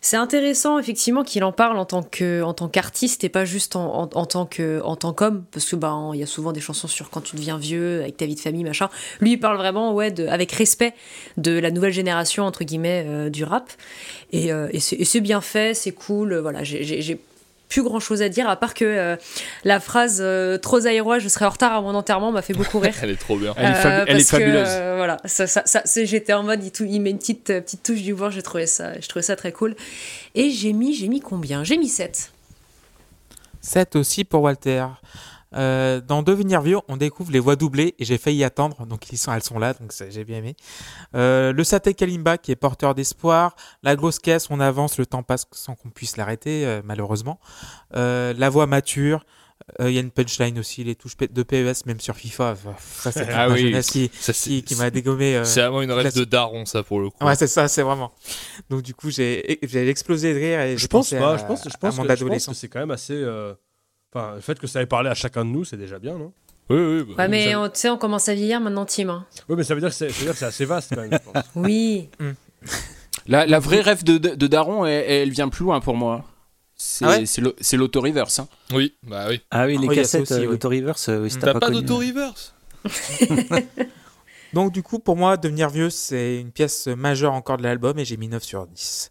C'est 0.00 0.16
intéressant 0.16 0.78
effectivement 0.78 1.24
qu'il 1.24 1.44
en 1.44 1.52
parle 1.52 1.78
en 1.78 1.84
tant 1.84 2.02
que 2.02 2.42
en 2.42 2.54
tant 2.54 2.68
qu'artiste 2.68 3.24
et 3.24 3.28
pas 3.28 3.44
juste 3.44 3.76
en, 3.76 4.08
en, 4.12 4.26
tant 4.26 4.46
que 4.46 4.80
en 4.82 4.96
tant 4.96 5.12
qu'homme. 5.12 5.44
Parce 5.50 5.66
que 5.66 5.76
bah 5.76 5.94
il 6.14 6.20
y 6.20 6.22
a 6.22 6.26
souvent 6.26 6.52
des 6.52 6.60
chansons 6.60 6.88
sur 6.88 7.10
quand 7.10 7.20
tu 7.20 7.36
deviens 7.36 7.58
vieux 7.58 8.02
avec 8.02 8.16
ta 8.16 8.26
vie 8.26 8.34
de 8.34 8.40
famille 8.40 8.64
machin. 8.64 8.88
Lui 9.20 9.32
il 9.32 9.40
parle 9.40 9.56
vraiment 9.56 9.92
ouais 9.94 10.18
avec 10.28 10.52
respect 10.52 10.94
de 11.36 11.58
la 11.58 11.70
nouvelle 11.70 11.92
génération 11.92 12.44
entre 12.44 12.64
guillemets 12.64 13.04
euh, 13.06 13.30
du 13.30 13.44
rap. 13.44 13.72
Et, 14.32 14.52
euh, 14.52 14.68
et 14.72 14.80
c'est 14.80 15.20
bien 15.20 15.40
fait 15.40 15.74
c'est 15.74 15.92
cool. 15.92 16.36
Voilà 16.36 16.62
j'ai 16.62 17.18
plus 17.68 17.82
grand 17.82 17.98
chose 18.00 18.22
à 18.22 18.28
dire 18.28 18.48
à 18.48 18.56
part 18.56 18.74
que 18.74 18.84
euh, 18.84 19.16
la 19.64 19.80
phrase 19.80 20.18
euh, 20.20 20.56
trop 20.56 20.86
aérois 20.86 21.18
je 21.18 21.28
serai 21.28 21.44
en 21.46 21.50
retard 21.50 21.72
à 21.72 21.80
mon 21.80 21.94
enterrement 21.94 22.30
m'a 22.30 22.42
fait 22.42 22.52
beaucoup 22.54 22.78
rire 22.78 22.94
Elle 23.02 23.10
est 23.10 23.16
trop 23.16 23.36
bien. 23.36 23.54
Elle 23.56 23.64
est, 23.66 23.74
fabu- 23.74 23.86
Euh, 23.86 24.04
elle 24.06 24.16
est 24.16 24.18
parce 24.18 24.24
que, 24.30 24.36
fabuleuse. 24.36 24.68
euh, 24.68 24.94
voilà, 24.98 25.16
ça, 25.24 25.46
ça, 25.46 25.62
ça, 25.66 25.82
c'est- 25.84 26.06
j'étais 26.06 26.32
en 26.32 26.42
mode, 26.44 26.60
il, 26.80 27.00
met 27.00 27.10
une 27.10 27.18
petite, 27.18 27.44
petite 27.46 27.82
touche 27.82 28.02
d'humour, 28.02 28.30
j'ai 28.30 28.42
trouvé 28.42 28.66
ça, 28.66 28.92
j'ai 29.00 29.06
trouvé 29.08 29.22
ça 29.22 29.34
très 29.36 29.50
cool. 29.52 29.74
Et 30.34 30.50
j'ai 30.50 30.72
mis, 30.72 30.94
j'ai 30.94 31.08
mis 31.08 31.20
combien? 31.20 31.64
J'ai 31.64 31.76
mis 31.76 31.88
7. 31.88 32.30
7 33.60 33.96
aussi 33.96 34.24
pour 34.24 34.42
Walter. 34.42 34.86
Euh, 35.56 36.00
dans 36.00 36.22
Devenir 36.22 36.60
vieux, 36.60 36.78
on 36.88 36.96
découvre 36.96 37.32
les 37.32 37.38
voix 37.40 37.56
doublées 37.56 37.94
et 37.98 38.04
j'ai 38.04 38.18
failli 38.18 38.38
y 38.38 38.44
attendre, 38.44 38.84
donc 38.86 39.10
ils 39.10 39.16
sont, 39.18 39.32
elles 39.32 39.42
sont 39.42 39.58
là, 39.58 39.72
donc 39.74 39.92
j'ai 40.10 40.24
bien 40.24 40.38
aimé. 40.38 40.54
Euh, 41.14 41.52
le 41.52 41.64
Saté 41.64 41.94
Kalimba 41.94 42.36
qui 42.38 42.52
est 42.52 42.56
porteur 42.56 42.94
d'espoir, 42.94 43.56
la 43.82 43.96
grosse 43.96 44.18
caisse, 44.18 44.48
on 44.50 44.60
avance, 44.60 44.98
le 44.98 45.06
temps 45.06 45.22
passe 45.22 45.46
sans 45.52 45.74
qu'on 45.74 45.90
puisse 45.90 46.16
l'arrêter, 46.16 46.66
euh, 46.66 46.82
malheureusement. 46.84 47.40
Euh, 47.94 48.34
la 48.36 48.50
voix 48.50 48.66
mature, 48.66 49.24
euh, 49.80 49.88
il 49.90 49.94
y 49.94 49.98
a 49.98 50.02
une 50.02 50.10
punchline 50.10 50.58
aussi, 50.58 50.84
les 50.84 50.94
touches 50.94 51.16
de 51.16 51.42
PES, 51.42 51.86
même 51.86 51.98
sur 52.00 52.14
FIFA, 52.16 52.50
euh, 52.50 52.54
ça 52.78 53.10
c'est 53.10 53.26
Ah 53.32 53.48
oui. 53.48 53.58
jeunesse 53.62 53.90
qui, 53.90 54.10
qui, 54.10 54.62
qui 54.62 54.74
m'a 54.76 54.90
dégommé. 54.90 55.36
euh, 55.36 55.44
c'est 55.44 55.62
vraiment 55.62 55.80
une 55.82 55.90
rêve 55.92 56.14
de 56.14 56.24
daron, 56.24 56.66
ça, 56.66 56.82
pour 56.82 57.00
le 57.00 57.08
coup. 57.10 57.24
Ouais, 57.24 57.34
c'est 57.34 57.46
ça, 57.46 57.66
c'est 57.66 57.82
vraiment. 57.82 58.12
Donc 58.68 58.82
du 58.82 58.92
coup, 58.94 59.10
j'ai 59.10 59.58
j'ai 59.62 59.88
explosé 59.88 60.34
de 60.34 60.38
rire 60.38 60.60
et 60.60 60.72
Je 60.76 60.82
j'ai 60.82 60.88
pense 60.88 61.10
pas, 61.10 61.34
à, 61.34 61.36
je 61.38 61.44
pense, 61.46 61.64
je 61.64 61.70
à 61.70 61.78
pense, 61.78 61.96
mon 61.96 62.04
que, 62.04 62.14
je 62.16 62.24
pense 62.26 62.46
que 62.46 62.54
c'est 62.54 62.68
quand 62.68 62.80
même 62.80 62.90
assez. 62.90 63.14
Euh, 64.14 64.18
Enfin, 64.18 64.34
le 64.36 64.40
fait 64.40 64.58
que 64.58 64.66
ça 64.66 64.80
ait 64.82 64.86
parlé 64.86 65.10
à 65.10 65.14
chacun 65.14 65.44
de 65.44 65.50
nous, 65.50 65.64
c'est 65.64 65.76
déjà 65.76 65.98
bien, 65.98 66.16
non? 66.16 66.32
Oui, 66.68 66.78
oui. 66.78 67.04
bah, 67.16 67.24
Ouais, 67.24 67.28
mais 67.28 67.52
ça- 67.52 67.60
on- 67.60 67.68
tu 67.68 67.78
sais, 67.80 67.90
on 67.90 67.98
commence 67.98 68.28
à 68.28 68.34
vieillir 68.34 68.60
maintenant, 68.60 68.84
Tim. 68.86 69.08
hein. 69.08 69.26
Oui, 69.48 69.54
mais 69.56 69.64
ça 69.64 69.74
veut 69.74 69.80
dire 69.80 69.90
que 69.90 69.94
c'est 69.94 70.08
ça 70.10 70.18
veut 70.18 70.24
dire 70.24 70.32
que 70.32 70.38
c'est 70.38 70.44
assez 70.46 70.64
vaste 70.64 70.94
quand 70.94 71.02
même, 71.02 71.12
je 71.12 71.18
pense. 71.30 71.44
Oui. 71.56 72.08
La, 73.28 73.46
la 73.46 73.58
vraie 73.58 73.80
rêve 73.80 74.04
de, 74.04 74.18
de, 74.18 74.34
de 74.34 74.46
Daron, 74.46 74.84
elle, 74.86 75.04
elle 75.10 75.30
vient 75.30 75.48
plus 75.48 75.64
loin 75.64 75.80
pour 75.80 75.96
moi. 75.96 76.24
C'est 76.76 77.04
Ah 77.04 77.08
ouais? 77.10 77.26
c'est 77.26 77.40
l'au- 77.40 77.54
c'est 77.60 77.76
l'auto-reverse. 77.76 78.38
hein. 78.40 78.48
Oui, 78.72 78.94
bah 79.02 79.26
oui. 79.28 79.40
Ah 79.50 79.66
oui, 79.66 79.78
les 79.78 79.88
Oh, 79.88 79.92
cassettes 79.94 80.22
aussi, 80.22 80.34
euh, 80.34 80.40
oui. 80.40 80.46
auto-reverse, 80.54 81.08
euh, 81.08 81.22
oui, 81.22 81.30
si 81.30 81.36
Mm. 81.36 81.40
t'as 81.40 81.46
T'as 81.46 81.52
pas, 81.54 81.60
pas 81.60 81.66
connu. 81.68 81.82
d'auto-reverse? 81.82 82.54
Donc 84.52 84.72
du 84.72 84.82
coup, 84.82 84.98
pour 84.98 85.16
moi, 85.16 85.36
Devenir 85.36 85.68
vieux, 85.70 85.90
c'est 85.90 86.40
une 86.40 86.50
pièce 86.52 86.86
majeure 86.86 87.32
encore 87.32 87.56
de 87.58 87.62
l'album 87.64 87.98
et 87.98 88.04
j'ai 88.04 88.16
mis 88.16 88.28
9 88.28 88.42
sur 88.44 88.66
10. 88.66 89.10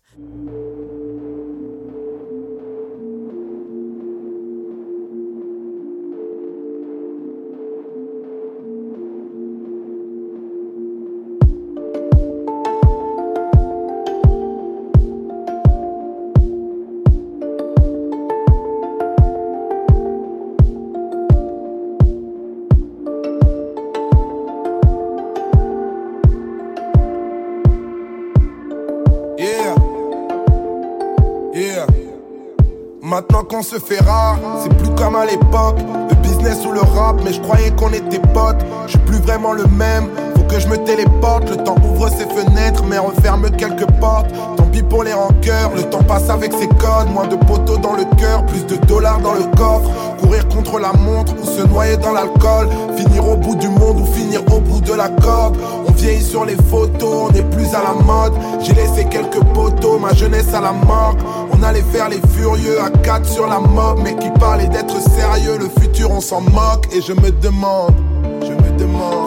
Se 33.65 33.79
fait 33.79 33.99
rare, 33.99 34.37
c'est 34.61 34.77
plus 34.77 34.93
comme 34.95 35.15
à 35.15 35.25
l'époque. 35.25 35.79
Le 36.09 36.15
business 36.21 36.63
ou 36.67 36.71
le 36.71 36.81
rap, 36.81 37.19
mais 37.23 37.33
je 37.33 37.41
croyais 37.41 37.71
qu'on 37.71 37.91
était 37.91 38.19
potes. 38.19 38.63
Je 38.85 38.91
suis 38.91 38.99
plus 38.99 39.17
vraiment 39.17 39.53
le 39.53 39.65
même. 39.65 40.09
Que 40.49 40.59
je 40.59 40.67
me 40.67 40.77
téléporte. 40.77 41.49
Le 41.49 41.57
temps 41.57 41.75
ouvre 41.83 42.09
ses 42.09 42.25
fenêtres, 42.25 42.83
mais 42.87 42.97
referme 42.97 43.49
quelques 43.51 43.89
portes. 43.99 44.31
Tant 44.55 44.65
pis 44.65 44.83
pour 44.83 45.03
les 45.03 45.13
rancœurs. 45.13 45.71
Le 45.75 45.83
temps 45.83 46.03
passe 46.03 46.29
avec 46.29 46.53
ses 46.53 46.67
codes. 46.67 47.09
Moins 47.13 47.27
de 47.27 47.35
poteaux 47.35 47.77
dans 47.77 47.93
le 47.93 48.05
cœur, 48.17 48.45
plus 48.45 48.65
de 48.65 48.77
dollars 48.85 49.19
dans 49.19 49.33
le 49.33 49.43
coffre. 49.57 49.89
Courir 50.19 50.47
contre 50.47 50.79
la 50.79 50.93
montre 50.93 51.33
ou 51.41 51.45
se 51.45 51.61
noyer 51.67 51.97
dans 51.97 52.13
l'alcool. 52.13 52.69
Finir 52.95 53.27
au 53.27 53.35
bout 53.35 53.55
du 53.55 53.67
monde 53.67 53.99
ou 54.01 54.05
finir 54.05 54.41
au 54.53 54.59
bout 54.59 54.81
de 54.81 54.93
la 54.93 55.09
corde. 55.09 55.57
On 55.87 55.91
vieillit 55.91 56.23
sur 56.23 56.45
les 56.45 56.55
photos, 56.55 57.29
on 57.29 57.31
n'est 57.31 57.43
plus 57.43 57.73
à 57.73 57.81
la 57.83 57.93
mode. 58.03 58.33
J'ai 58.61 58.73
laissé 58.73 59.05
quelques 59.05 59.43
poteaux, 59.53 59.99
ma 59.99 60.13
jeunesse 60.13 60.53
à 60.53 60.61
la 60.61 60.71
mort. 60.71 61.15
On 61.51 61.63
allait 61.63 61.83
faire 61.91 62.09
les 62.09 62.21
furieux 62.29 62.79
à 62.81 62.89
quatre 62.89 63.25
sur 63.25 63.47
la 63.47 63.59
mob, 63.59 63.99
mais 64.03 64.15
qui 64.15 64.29
parlait 64.39 64.67
d'être 64.67 64.99
sérieux. 65.01 65.57
Le 65.57 65.69
futur, 65.81 66.11
on 66.11 66.21
s'en 66.21 66.41
moque 66.41 66.87
et 66.93 67.01
je 67.01 67.13
me 67.13 67.31
demande, 67.31 67.93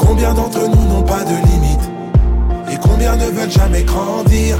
combien 0.01 0.35
d'entre 0.35 0.61
nous 0.61 0.95
n'ont 0.95 1.03
pas 1.03 1.25
de 1.25 1.35
limite 1.51 1.91
et 2.71 2.77
combien 2.77 3.17
ne 3.17 3.27
veulent 3.27 3.51
jamais 3.51 3.83
grandir. 3.83 4.59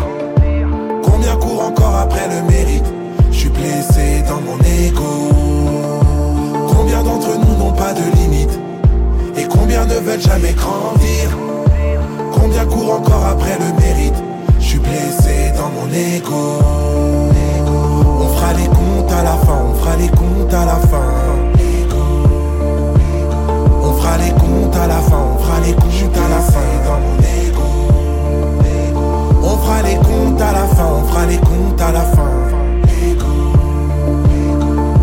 Combien 1.03 1.37
courent 1.37 1.67
encore 1.67 1.97
après 1.97 2.29
le 2.29 2.49
mérite 2.51 2.85
Je 3.31 3.33
Je 3.33 3.39
suis 3.39 3.51
blessé 3.51 4.23
dans 4.29 4.41
mon 4.41 4.59
ego. 4.59 5.29
Combien 6.75 7.03
d'entre 7.03 7.29
nous 7.39 7.57
n'ont 7.59 7.73
pas 7.73 7.93
de 7.93 8.03
limite 8.17 8.59
Et 9.37 9.45
combien 9.45 9.85
ne 9.85 9.95
veulent 9.95 10.21
jamais 10.21 10.53
grandir 10.53 11.37
Combien 12.33 12.65
courent 12.67 12.95
encore 12.95 13.27
après 13.27 13.59
le 13.59 13.81
mérite 13.81 14.23
Je 14.61 14.65
suis 14.65 14.79
blessé 14.79 15.53
dans 15.57 15.71
mon 15.71 15.93
ego. 15.93 16.59
On 18.21 18.29
fera 18.35 18.53
les 18.55 18.67
comptes 18.67 19.13
à 19.13 19.23
la 19.23 19.37
fin, 19.37 19.59
on 19.71 19.75
fera 19.75 19.97
les 19.97 20.09
comptes 20.09 20.55
à 20.55 20.65
la 20.65 20.77
fin. 20.77 21.58
On 24.09 24.11
fera 24.11 24.25
les 24.25 24.33
comptes 24.33 24.75
à 24.75 24.87
la 24.87 25.01
fin, 25.03 25.19
on 25.19 25.39
fera 25.39 25.61
les 25.61 25.75
comptes 25.75 26.17
à 26.17 26.29
la 26.31 26.41
fin 26.41 26.61
dans 26.87 26.99
mon. 26.99 27.19
On 29.43 29.59
fera 29.59 29.83
les 29.83 29.97
comptes 29.97 30.41
à 30.41 30.53
la 30.53 30.65
fin, 30.65 30.87
on 30.87 31.05
fera 31.09 31.27
les 31.27 31.37
comptes 31.37 31.81
à 31.81 31.93
la 31.93 32.01
fin. 32.01 32.31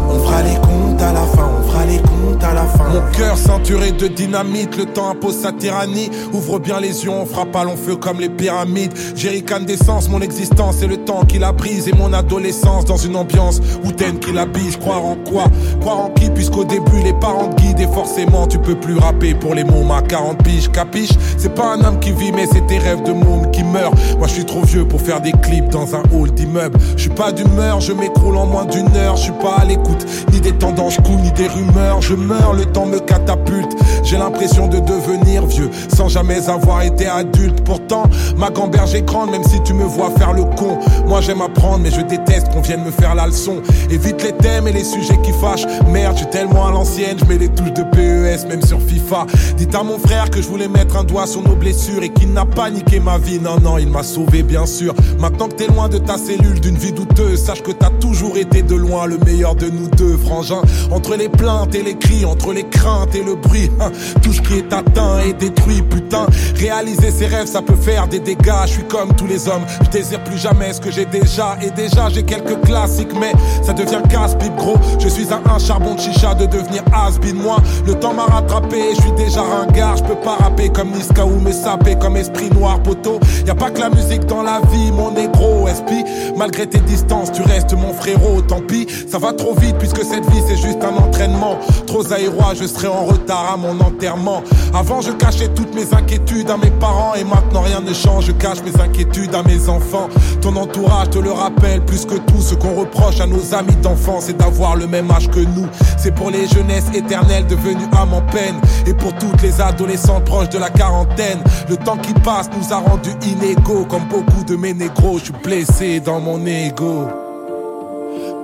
On 0.10 0.20
fera 0.20 0.42
les 0.42 0.56
comptes 0.56 1.02
à 1.04 1.14
la 1.14 1.22
fin, 1.22 1.48
on 1.56 1.64
fera 1.70 1.75
à. 1.86 2.90
Mon 2.94 3.12
cœur 3.12 3.38
ceinturé 3.38 3.92
de 3.92 4.08
dynamite, 4.08 4.78
le 4.78 4.86
temps 4.86 5.10
impose 5.10 5.40
sa 5.42 5.52
tyrannie. 5.52 6.10
Ouvre 6.34 6.60
bien 6.60 6.80
les 6.80 7.04
yeux, 7.04 7.10
on 7.10 7.26
fera 7.26 7.46
pas 7.46 7.64
long 7.64 7.76
feu 7.76 7.96
comme 7.96 8.20
les 8.20 8.30
pyramides. 8.30 8.94
Jerrycan 9.16 9.62
d'essence, 9.62 10.10
mon 10.10 10.22
existence 10.22 10.82
et 10.82 10.88
le 10.88 10.98
temps 10.98 11.26
qui 11.26 11.40
la 11.40 11.52
brise. 11.52 11.88
Et 11.88 11.94
mon 11.94 12.14
adolescence 12.14 12.86
dans 12.86 12.98
une 12.98 13.16
ambiance 13.16 13.60
hautaine 13.86 14.20
qui 14.20 14.32
la 14.32 14.46
bise. 14.46 14.78
Croire 14.78 15.04
en 15.04 15.16
quoi? 15.16 15.46
Croire 15.82 16.00
en 16.00 16.10
qui? 16.10 16.30
Puisqu'au 16.30 16.64
début 16.64 17.02
les 17.04 17.14
parents 17.14 17.50
te 17.50 17.62
guident 17.62 17.80
et 17.80 17.88
forcément 17.88 18.48
tu 18.48 18.60
peux 18.60 18.76
plus 18.76 18.98
rapper 18.98 19.34
pour 19.34 19.54
les 19.54 19.64
mômes 19.64 19.92
à 19.92 20.02
40 20.02 20.44
piges. 20.44 20.72
Capiche? 20.72 21.14
C'est 21.38 21.54
pas 21.54 21.74
un 21.74 21.84
homme 21.84 22.00
qui 22.00 22.12
vit, 22.12 22.32
mais 22.32 22.48
c'est 22.52 22.66
tes 22.68 22.78
rêves 22.78 23.04
de 23.04 23.14
môme 23.14 23.52
qui 23.52 23.64
meurent. 23.64 23.94
Moi 24.18 24.28
je 24.28 24.34
suis 24.34 24.46
trop 24.46 24.62
vieux 24.62 24.88
pour 24.88 25.02
faire 25.02 25.22
des 25.22 25.32
clips 25.32 25.70
dans 25.70 25.96
un 25.96 26.04
hall 26.14 26.32
d'immeuble. 26.32 26.78
Je 26.96 27.02
suis 27.02 27.10
pas 27.10 27.32
d'humeur, 27.32 27.80
je 27.80 27.94
m'écroule 27.94 28.38
en 28.38 28.46
moins 28.46 28.66
d'une 28.66 28.96
heure. 28.96 29.16
Je 29.18 29.24
suis 29.24 29.32
pas 29.34 29.58
à 29.62 29.66
l'écoute 29.66 30.06
ni 30.32 30.40
des 30.40 30.54
tendances 30.54 30.98
cool 30.98 31.18
ni 31.22 31.32
des 31.32 31.48
rumeurs. 31.48 31.75
Je 32.08 32.14
meurs, 32.14 32.54
le 32.54 32.66
temps 32.66 32.86
me 32.86 33.00
catapulte. 33.00 33.76
J'ai 34.04 34.18
l'impression 34.18 34.68
de 34.68 34.80
devenir 34.80 35.46
vieux 35.48 35.72
sans 35.96 36.08
jamais 36.08 36.50
avoir 36.50 36.84
été 36.84 37.08
adulte. 37.08 37.64
Pourtant, 37.64 38.04
ma 38.38 38.52
gamberge 38.52 38.94
est 38.94 39.02
grande, 39.02 39.32
même 39.32 39.44
si 39.44 39.62
tu 39.64 39.74
me 39.74 39.84
vois 39.84 40.12
faire 40.12 40.34
le 40.34 40.44
con. 40.44 40.78
Moi 41.08 41.22
j'aime 41.22 41.42
apprendre, 41.42 41.80
mais 41.80 41.90
je 41.90 42.02
déteste 42.02 42.50
qu'on 42.54 42.62
vienne 42.62 42.84
me 42.84 42.92
faire 42.92 43.16
la 43.16 43.26
leçon. 43.26 43.62
Évite 43.90 44.24
les 44.24 44.34
thèmes 44.34 44.68
et 44.68 44.72
les 44.72 44.84
sujets 44.84 45.20
qui 45.24 45.32
fâchent. 45.32 45.66
Merde, 45.92 46.14
je 46.14 46.20
suis 46.20 46.30
tellement 46.30 46.68
à 46.68 46.72
l'ancienne, 46.72 47.18
je 47.20 47.26
mets 47.26 47.40
les 47.40 47.50
touches 47.50 47.74
de 47.74 47.84
PES, 47.84 48.48
même 48.48 48.62
sur 48.62 48.80
FIFA. 48.80 49.26
Dites 49.58 49.74
à 49.74 49.82
mon 49.82 49.98
frère 49.98 50.30
que 50.30 50.42
je 50.42 50.48
voulais 50.48 50.68
mettre 50.68 50.98
un 50.98 51.04
doigt 51.04 51.26
sur 51.26 51.42
nos 51.42 51.56
blessures 51.56 52.04
et 52.04 52.10
qu'il 52.10 52.32
n'a 52.34 52.46
pas 52.46 52.70
niqué 52.70 53.00
ma 53.00 53.18
vie. 53.18 53.40
Non, 53.40 53.60
non, 53.60 53.80
il 53.80 53.90
m'a 53.90 54.04
sauvé, 54.04 54.44
bien 54.44 54.68
sûr. 54.68 54.94
Maintenant 55.20 55.48
que 55.48 55.56
t'es 55.56 55.68
loin 55.68 55.90
de 55.90 55.98
ta 55.98 56.18
cellule, 56.18 56.60
d'une 56.60 56.78
vie 56.78 56.92
douteuse, 56.92 57.44
sache 57.44 57.64
que 57.64 57.72
t'as 57.72 57.90
toujours 58.00 58.38
été 58.38 58.62
de 58.62 58.76
loin 58.76 59.08
le 59.08 59.18
meilleur 59.26 59.56
de 59.56 59.70
nous 59.70 59.88
deux, 59.88 60.18
frangin. 60.18 60.62
Entre 60.92 61.16
les 61.16 61.30
et 61.74 61.84
les 61.84 61.98
cris, 61.98 62.26
entre 62.26 62.54
les 62.54 62.64
craintes 62.64 63.16
et 63.16 63.24
le 63.24 63.36
bruit, 63.36 63.72
hein, 63.80 63.92
tout 64.22 64.34
ce 64.34 64.42
qui 64.42 64.56
est 64.56 64.74
atteint 64.74 65.20
est 65.20 65.34
détruit, 65.34 65.82
putain. 65.82 66.28
Réaliser 66.56 67.12
ses 67.12 67.28
rêves, 67.28 67.48
ça 67.48 67.62
peut 67.62 67.76
faire 67.76 68.08
des 68.08 68.20
dégâts. 68.20 68.66
Je 68.66 68.72
suis 68.72 68.84
comme 68.84 69.14
tous 69.16 69.28
les 69.28 69.48
hommes, 69.48 69.66
je 69.84 69.90
désire 69.90 70.24
plus 70.24 70.38
jamais 70.38 70.74
ce 70.74 70.82
que 70.82 70.92
j'ai 70.92 71.06
déjà. 71.06 71.58
Et 71.62 71.72
déjà, 71.72 72.10
j'ai 72.10 72.24
quelques 72.24 72.60
classiques, 72.62 73.14
mais 73.20 73.34
ça 73.64 73.74
devient 73.74 74.02
casse-pipe, 74.10 74.56
gros. 74.56 74.78
Je 75.00 75.08
suis 75.08 75.28
à 75.32 75.42
un 75.54 75.60
charbon 75.60 75.96
de 75.96 76.00
chicha 76.00 76.34
de 76.36 76.46
devenir 76.46 76.84
has-been. 76.94 77.36
Moi, 77.36 77.58
le 77.86 77.96
temps 77.96 78.14
m'a 78.14 78.26
rattrapé, 78.26 78.96
je 78.96 79.02
suis 79.02 79.12
déjà 79.14 79.42
ringard. 79.42 79.98
Je 79.98 80.04
peux 80.04 80.16
pas 80.16 80.36
rapper 80.36 80.70
comme 80.70 80.92
Niska 80.92 81.26
ou 81.26 81.40
me 81.40 81.52
saper 81.52 81.96
comme 81.96 82.18
esprit 82.18 82.50
noir, 82.50 82.82
poteau. 82.82 83.20
Y 83.46 83.50
a 83.50 83.56
pas 83.56 83.72
que 83.72 83.80
la 83.80 83.90
musique 83.90 84.26
dans 84.26 84.44
la 84.44 84.62
vie, 84.72 84.92
mon 84.92 85.12
négro, 85.12 85.68
SP. 85.68 86.06
Malgré 86.36 86.68
tes 86.68 86.80
distances, 86.80 87.32
tu 87.32 87.42
restes 87.42 87.74
mon 87.74 87.94
frérot, 87.94 88.42
tant 88.42 88.62
pis. 88.62 88.88
Ça 89.10 89.18
va 89.18 89.34
trop 89.34 89.54
vite 89.56 89.78
puisque 89.78 90.04
cette 90.04 90.26
vie 90.30 90.42
c'est 90.48 90.58
juste 90.58 90.84
un 90.84 90.96
entraînement. 90.96 91.55
Trop 91.88 92.12
aérois, 92.12 92.54
je 92.60 92.66
serai 92.66 92.88
en 92.88 93.06
retard 93.06 93.54
à 93.54 93.58
mon 93.58 93.80
enterrement. 93.80 94.42
Avant, 94.74 95.02
je 95.02 95.12
cachais 95.12 95.48
toutes 95.50 95.74
mes 95.76 95.94
inquiétudes 95.94 96.50
à 96.50 96.58
mes 96.58 96.72
parents 96.72 97.14
et 97.16 97.24
maintenant 97.24 97.62
rien 97.62 97.82
ne 97.82 97.94
change. 97.94 98.26
Je 98.26 98.32
cache 98.32 98.60
mes 98.64 98.82
inquiétudes 98.82 99.34
à 99.36 99.44
mes 99.44 99.70
enfants. 99.70 100.10
Ton 100.42 100.56
entourage 100.56 101.12
te 101.12 101.20
le 101.20 101.32
rappelle 101.32 101.84
plus 101.86 102.06
que 102.06 102.16
tout. 102.16 102.42
Ce 102.42 102.56
qu'on 102.56 102.76
reproche 102.76 103.20
à 103.20 103.28
nos 103.28 103.54
amis 103.54 103.76
d'enfance, 103.82 104.26
c'est 104.26 104.38
d'avoir 104.38 104.76
le 104.76 104.88
même 104.88 105.10
âge 105.12 105.30
que 105.30 105.40
nous. 105.40 105.68
C'est 105.98 106.14
pour 106.14 106.30
les 106.32 106.48
jeunesses 106.48 106.90
éternelles 106.94 107.48
devenues 107.48 107.88
âmes 107.98 108.14
en 108.14 108.22
peine 108.22 108.56
et 108.86 108.94
pour 108.94 109.14
toutes 109.16 109.42
les 109.42 109.62
adolescentes 109.62 110.26
proches 110.26 110.50
de 110.50 110.60
la 110.60 110.70
quarantaine. 110.70 111.40
Le 111.70 111.78
temps 111.78 111.98
qui 111.98 112.14
passe 112.14 112.50
nous 112.58 112.74
a 112.74 112.78
rendus 112.78 113.16
inégaux 113.26 113.86
comme 113.86 114.06
beaucoup 114.10 114.44
de 114.44 114.56
mes 114.56 114.74
négros. 114.74 115.20
Je 115.20 115.26
suis 115.26 115.34
blessé 115.44 116.00
dans 116.00 116.20
mon 116.20 116.46
ego. 116.46 117.08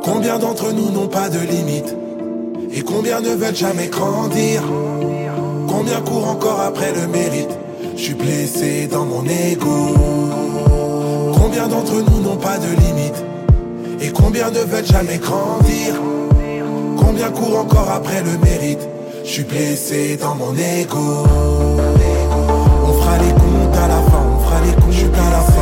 Combien 0.04 0.40
d'entre 0.40 0.72
nous 0.72 0.90
n'ont 0.92 1.08
pas 1.08 1.30
de 1.30 1.40
limite 1.40 1.96
Et 2.74 2.82
combien 2.82 3.20
ne 3.20 3.30
veulent 3.30 3.56
jamais 3.56 3.88
grandir 3.88 4.64
Combien 5.68 6.00
courent 6.02 6.30
encore 6.30 6.62
après 6.62 6.94
le 6.94 7.08
mérite 7.08 7.50
Je 7.98 8.02
suis 8.02 8.14
blessé 8.14 8.88
dans 8.88 9.06
mon 9.06 9.26
ego. 9.26 9.94
Combien 11.34 11.68
d'entre 11.68 11.94
nous 11.94 12.22
n'ont 12.22 12.38
pas 12.38 12.58
de 12.58 12.68
limite 12.68 13.24
Et 14.00 14.10
combien 14.12 14.50
ne 14.52 14.60
veulent 14.60 14.86
jamais 14.86 15.18
grandir 15.18 15.96
Combien 16.98 17.30
courent 17.32 17.60
encore 17.60 17.90
après 17.92 18.22
le 18.22 18.38
mérite 18.38 18.88
Je 19.26 19.30
suis 19.30 19.44
blessé 19.44 20.18
dans 20.18 20.36
mon 20.36 20.54
ego. 20.54 21.26
On 22.86 22.94
fera 22.94 23.18
les 23.18 23.32
comptes 23.32 23.78
à 23.78 23.88
la 23.88 24.02
fin 24.10 24.24
On 24.34 24.44
fera 24.44 24.62
les 24.66 24.74
comptes 24.74 25.18
à 25.18 25.30
la 25.30 25.42
fin 25.42 25.61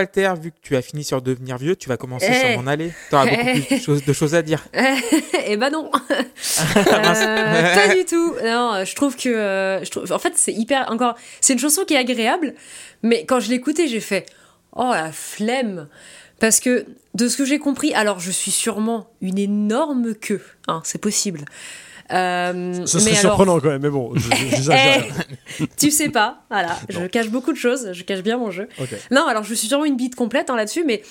Walter, 0.00 0.32
vu 0.40 0.50
que 0.50 0.56
tu 0.62 0.76
as 0.76 0.82
fini 0.82 1.04
sur 1.04 1.20
devenir 1.22 1.58
vieux, 1.58 1.76
tu 1.76 1.88
vas 1.88 1.96
commencer 1.96 2.28
Eh. 2.30 2.52
sur 2.52 2.60
mon 2.60 2.66
aller. 2.66 2.92
Tu 3.10 3.14
auras 3.14 3.26
beaucoup 3.26 3.44
plus 3.66 3.76
de 3.76 3.80
choses, 3.84 4.04
de 4.04 4.12
choses 4.12 4.34
à 4.34 4.42
dire. 4.42 4.64
Eh 5.46 5.56
ben 5.56 5.70
non. 5.70 5.90
Mince. 6.10 6.60
Euh, 6.76 7.74
pas 7.74 7.94
du 7.94 8.04
tout. 8.04 8.34
Non, 8.44 8.84
je 8.84 8.94
trouve 8.94 9.16
que, 9.16 9.28
euh, 9.28 9.84
je 9.84 9.90
trouve, 9.90 10.10
en 10.12 10.18
fait, 10.18 10.32
c'est 10.36 10.52
hyper 10.52 10.90
encore. 10.90 11.16
C'est 11.40 11.52
une 11.54 11.58
chanson 11.58 11.82
qui 11.84 11.94
est 11.94 11.98
agréable, 11.98 12.54
mais 13.02 13.24
quand 13.26 13.40
je 13.40 13.50
l'écoutais, 13.50 13.88
j'ai 13.88 14.00
fait, 14.00 14.26
oh 14.76 14.90
la 14.92 15.10
flemme, 15.12 15.88
parce 16.38 16.60
que 16.60 16.86
de 17.14 17.26
ce 17.28 17.36
que 17.36 17.44
j'ai 17.44 17.58
compris, 17.58 17.92
alors 17.94 18.20
je 18.20 18.30
suis 18.30 18.52
sûrement 18.52 19.10
une 19.20 19.38
énorme 19.38 20.14
queue, 20.14 20.42
hein, 20.68 20.80
c'est 20.84 21.00
possible. 21.00 21.40
Euh, 22.12 22.84
Ce 22.86 22.98
serait 22.98 23.12
mais 23.12 23.18
alors- 23.18 23.32
surprenant 23.36 23.60
quand 23.60 23.68
même, 23.68 23.82
mais 23.82 23.90
bon, 23.90 24.12
je- 24.14 24.20
je- 24.20 24.46
j'exagère. 24.50 25.04
Eh, 25.60 25.64
tu 25.78 25.90
sais 25.90 26.08
pas, 26.08 26.42
voilà, 26.50 26.76
je 26.88 27.06
cache 27.06 27.28
beaucoup 27.28 27.52
de 27.52 27.58
choses, 27.58 27.90
je 27.92 28.02
cache 28.02 28.22
bien 28.22 28.36
mon 28.38 28.50
jeu. 28.50 28.68
Non, 29.10 29.26
alors 29.26 29.44
je 29.44 29.54
suis 29.54 29.68
sûrement 29.68 29.84
une 29.84 29.96
bite 29.96 30.14
complète 30.16 30.50
hein, 30.50 30.56
là-dessus, 30.56 30.84
mais 30.84 31.02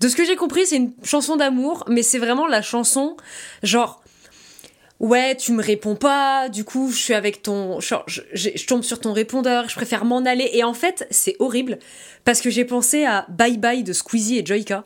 de 0.00 0.08
ce 0.08 0.16
que 0.16 0.24
j'ai 0.24 0.36
compris, 0.36 0.66
c'est 0.66 0.76
une 0.76 0.92
chanson 1.04 1.36
d'amour, 1.36 1.84
mais 1.88 2.02
c'est 2.02 2.18
vraiment 2.18 2.46
la 2.46 2.60
chanson, 2.62 3.16
genre, 3.62 4.02
ouais, 5.00 5.36
tu 5.36 5.52
me 5.52 5.62
réponds 5.62 5.94
pas, 5.94 6.48
du 6.48 6.64
coup, 6.64 6.90
je 6.90 6.96
suis 6.96 7.14
avec 7.14 7.42
ton. 7.42 7.78
je- 7.80 7.94
je 8.34 8.66
tombe 8.66 8.82
sur 8.82 9.00
ton 9.00 9.12
répondeur, 9.12 9.68
je 9.68 9.74
préfère 9.76 10.04
m'en 10.04 10.18
aller. 10.24 10.50
Et 10.54 10.64
en 10.64 10.74
fait, 10.74 11.06
c'est 11.10 11.36
horrible, 11.38 11.78
parce 12.24 12.40
que 12.40 12.50
j'ai 12.50 12.64
pensé 12.64 13.04
à 13.04 13.26
Bye 13.28 13.58
Bye 13.58 13.84
de 13.84 13.92
Squeezie 13.92 14.38
et 14.38 14.46
Joyka. 14.46 14.84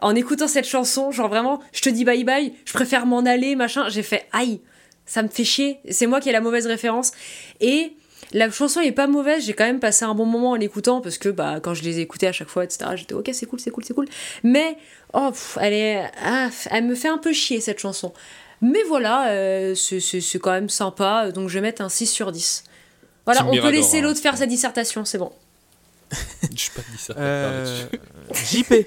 En 0.00 0.14
écoutant 0.14 0.46
cette 0.46 0.66
chanson, 0.68 1.10
genre 1.10 1.28
vraiment, 1.28 1.60
je 1.72 1.80
te 1.80 1.88
dis 1.88 2.04
bye 2.04 2.22
bye, 2.22 2.52
je 2.66 2.72
préfère 2.74 3.06
m'en 3.06 3.20
aller, 3.20 3.56
machin, 3.56 3.88
j'ai 3.88 4.02
fait 4.02 4.26
aïe, 4.32 4.60
ça 5.06 5.22
me 5.22 5.28
fait 5.28 5.44
chier, 5.44 5.78
c'est 5.90 6.06
moi 6.06 6.20
qui 6.20 6.28
ai 6.28 6.32
la 6.32 6.40
mauvaise 6.40 6.66
référence. 6.66 7.12
Et 7.60 7.92
la 8.32 8.50
chanson 8.50 8.80
est 8.80 8.92
pas 8.92 9.06
mauvaise, 9.06 9.44
j'ai 9.44 9.52
quand 9.54 9.64
même 9.64 9.80
passé 9.80 10.04
un 10.04 10.14
bon 10.14 10.26
moment 10.26 10.50
en 10.50 10.54
l'écoutant 10.56 11.00
parce 11.00 11.16
que 11.18 11.28
bah, 11.28 11.60
quand 11.62 11.74
je 11.74 11.82
les 11.82 12.00
écoutais 12.00 12.26
à 12.26 12.32
chaque 12.32 12.48
fois, 12.48 12.64
etc., 12.64 12.90
j'étais 12.96 13.14
ok, 13.14 13.30
c'est 13.32 13.46
cool, 13.46 13.60
c'est 13.60 13.70
cool, 13.70 13.84
c'est 13.84 13.94
cool. 13.94 14.06
Mais 14.42 14.76
oh, 15.14 15.28
pff, 15.30 15.58
elle, 15.60 15.72
est, 15.72 16.10
ah, 16.24 16.48
elle 16.70 16.84
me 16.84 16.94
fait 16.94 17.08
un 17.08 17.18
peu 17.18 17.32
chier 17.32 17.60
cette 17.60 17.78
chanson. 17.78 18.12
Mais 18.62 18.82
voilà, 18.88 19.28
euh, 19.28 19.74
c'est- 19.74 20.00
c'est 20.00 20.20
c'est 20.20 20.38
quand 20.38 20.50
même 20.50 20.68
sympa, 20.70 21.30
donc 21.30 21.48
je 21.48 21.54
vais 21.54 21.60
mettre 21.60 21.82
un 21.82 21.88
6 21.88 22.06
sur 22.06 22.32
10. 22.32 22.64
Voilà, 23.26 23.46
on 23.46 23.56
peut 23.56 23.70
laisser 23.70 23.98
hein. 23.98 24.02
l'autre 24.02 24.20
faire 24.20 24.36
sa 24.36 24.46
dissertation, 24.46 25.04
c'est 25.04 25.18
bon. 25.18 25.32
Je 26.56 26.70
pas 26.70 26.82
dit 26.90 26.98
ça. 26.98 27.14
Euh, 27.18 27.86
JP. 28.32 28.72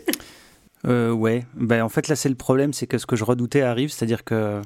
Euh, 0.88 1.12
ouais, 1.12 1.46
ben, 1.56 1.82
en 1.84 1.90
fait 1.90 2.08
là 2.08 2.16
c'est 2.16 2.30
le 2.30 2.36
problème, 2.36 2.72
c'est 2.72 2.88
que 2.88 2.98
ce 2.98 3.06
que 3.06 3.18
je 3.18 3.26
redoutais 3.26 3.62
arrive, 3.62 3.92
c'est-à-dire 3.92 4.24
que 4.24 4.62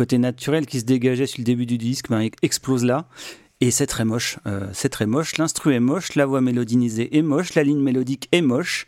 côté 0.00 0.16
naturel 0.16 0.64
qui 0.64 0.80
se 0.80 0.86
dégageait 0.86 1.26
sur 1.26 1.40
le 1.40 1.44
début 1.44 1.66
du 1.66 1.76
disque 1.76 2.08
ben, 2.08 2.26
explose 2.40 2.86
là. 2.86 3.06
Et 3.60 3.70
c'est 3.70 3.86
très 3.86 4.06
moche, 4.06 4.38
euh, 4.46 4.66
c'est 4.72 4.88
très 4.88 5.04
moche, 5.04 5.36
l'instru 5.36 5.74
est 5.74 5.80
moche, 5.80 6.14
la 6.14 6.24
voix 6.24 6.40
mélodinisée 6.40 7.18
est 7.18 7.20
moche, 7.20 7.54
la 7.54 7.62
ligne 7.62 7.82
mélodique 7.82 8.26
est 8.32 8.40
moche. 8.40 8.86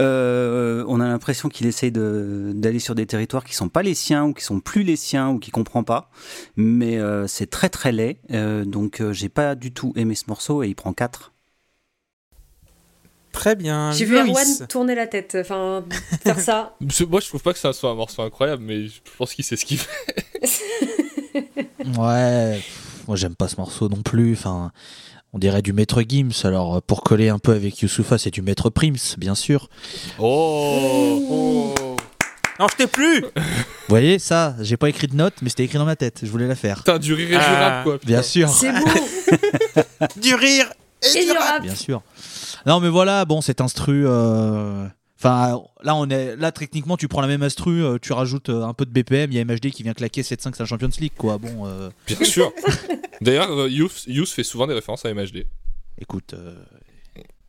Euh, 0.00 0.84
on 0.86 1.00
a 1.00 1.08
l'impression 1.08 1.48
qu'il 1.48 1.66
essaye 1.66 1.90
d'aller 1.90 2.78
sur 2.78 2.94
des 2.94 3.06
territoires 3.06 3.44
qui 3.44 3.54
sont 3.54 3.70
pas 3.70 3.82
les 3.82 3.94
siens 3.94 4.26
ou 4.26 4.34
qui 4.34 4.44
sont 4.44 4.60
plus 4.60 4.82
les 4.82 4.96
siens 4.96 5.30
ou 5.30 5.38
qu'il 5.38 5.54
comprend 5.54 5.82
pas. 5.82 6.10
Mais 6.56 6.98
euh, 6.98 7.26
c'est 7.26 7.48
très 7.48 7.70
très 7.70 7.92
laid, 7.92 8.20
donc 8.66 9.02
j'ai 9.12 9.30
pas 9.30 9.54
du 9.54 9.72
tout 9.72 9.94
aimé 9.96 10.14
ce 10.14 10.24
morceau 10.28 10.62
et 10.62 10.68
il 10.68 10.74
prend 10.74 10.92
4. 10.92 11.32
Très 13.32 13.54
bien. 13.56 13.92
J'ai 13.92 14.04
vu. 14.04 14.16
Erwan 14.18 14.66
tourner 14.68 14.94
la 14.94 15.06
tête, 15.06 15.36
enfin, 15.40 15.84
faire 16.22 16.40
ça. 16.40 16.74
Moi, 17.08 17.20
je 17.20 17.28
trouve 17.28 17.42
pas 17.42 17.52
que 17.52 17.58
ça 17.58 17.72
soit 17.72 17.90
un 17.90 17.94
morceau 17.94 18.22
incroyable, 18.22 18.62
mais 18.66 18.86
je 18.88 19.00
pense 19.18 19.32
qu'il 19.34 19.44
sait 19.44 19.56
ce 19.56 19.64
qu'il 19.64 19.78
fait. 19.78 19.88
Ouais, 21.98 22.60
moi 23.08 23.16
j'aime 23.16 23.34
pas 23.34 23.48
ce 23.48 23.56
morceau 23.56 23.88
non 23.88 24.02
plus. 24.02 24.34
Enfin, 24.34 24.70
on 25.32 25.38
dirait 25.38 25.62
du 25.62 25.72
Maître 25.72 26.02
Gims. 26.06 26.30
Alors 26.44 26.76
euh, 26.76 26.80
pour 26.86 27.02
coller 27.02 27.28
un 27.30 27.38
peu 27.38 27.52
avec 27.52 27.80
Youssoufa, 27.80 28.18
c'est 28.18 28.30
du 28.30 28.42
Maître 28.42 28.68
Prims, 28.70 29.16
bien 29.18 29.34
sûr. 29.34 29.68
Oh, 30.18 31.74
Non, 32.58 32.66
je 32.70 32.76
t'ai 32.76 32.86
plus 32.86 33.22
Vous 33.22 33.28
voyez 33.88 34.18
ça 34.18 34.54
J'ai 34.60 34.76
pas 34.76 34.88
écrit 34.88 35.06
de 35.06 35.16
note, 35.16 35.34
mais 35.42 35.48
c'était 35.48 35.64
écrit 35.64 35.78
dans 35.78 35.84
ma 35.86 35.96
tête. 35.96 36.20
Je 36.22 36.30
voulais 36.30 36.46
la 36.46 36.54
faire. 36.54 36.76
Putain, 36.78 36.98
du 37.00 37.14
rire 37.14 37.28
et 37.28 37.32
du 37.32 37.38
Ah. 37.40 37.68
rap, 37.76 37.84
quoi. 37.84 37.98
Bien 38.04 38.22
sûr, 38.22 38.48
C'est 38.50 38.72
beau 38.72 38.86
Du 40.16 40.34
rire 40.34 40.72
et, 41.02 41.18
Et 41.18 41.20
du 41.20 41.26
du 41.26 41.32
rap. 41.32 41.42
rap 41.42 41.62
bien 41.62 41.74
sûr. 41.74 42.02
Non, 42.66 42.80
mais 42.80 42.88
voilà, 42.88 43.24
bon, 43.24 43.40
cet 43.40 43.60
instru. 43.60 44.04
euh, 44.06 44.86
Enfin, 45.22 45.60
là, 45.82 45.94
on 45.96 46.08
est 46.08 46.34
là 46.36 46.50
techniquement, 46.50 46.96
tu 46.96 47.06
prends 47.06 47.20
la 47.20 47.26
même 47.26 47.42
instru, 47.42 47.84
euh, 47.84 47.98
tu 48.00 48.14
rajoutes 48.14 48.48
euh, 48.48 48.62
un 48.64 48.72
peu 48.72 48.86
de 48.86 48.90
BPM. 48.90 49.30
Il 49.30 49.36
y 49.36 49.38
a 49.38 49.44
MHD 49.44 49.70
qui 49.70 49.82
vient 49.82 49.92
claquer 49.92 50.22
7-5 50.22 50.52
c'est 50.54 50.60
la 50.60 50.64
Champions 50.64 50.88
League, 50.98 51.12
quoi. 51.16 51.36
Bon, 51.36 51.66
euh, 51.66 51.90
Bien 52.06 52.24
sûr. 52.24 52.50
D'ailleurs, 53.20 53.50
euh, 53.50 53.68
Youth, 53.68 54.04
Youth 54.06 54.30
fait 54.30 54.42
souvent 54.44 54.66
des 54.66 54.72
références 54.72 55.04
à 55.04 55.12
MHD. 55.12 55.44
écoute, 56.00 56.32
euh, 56.32 56.54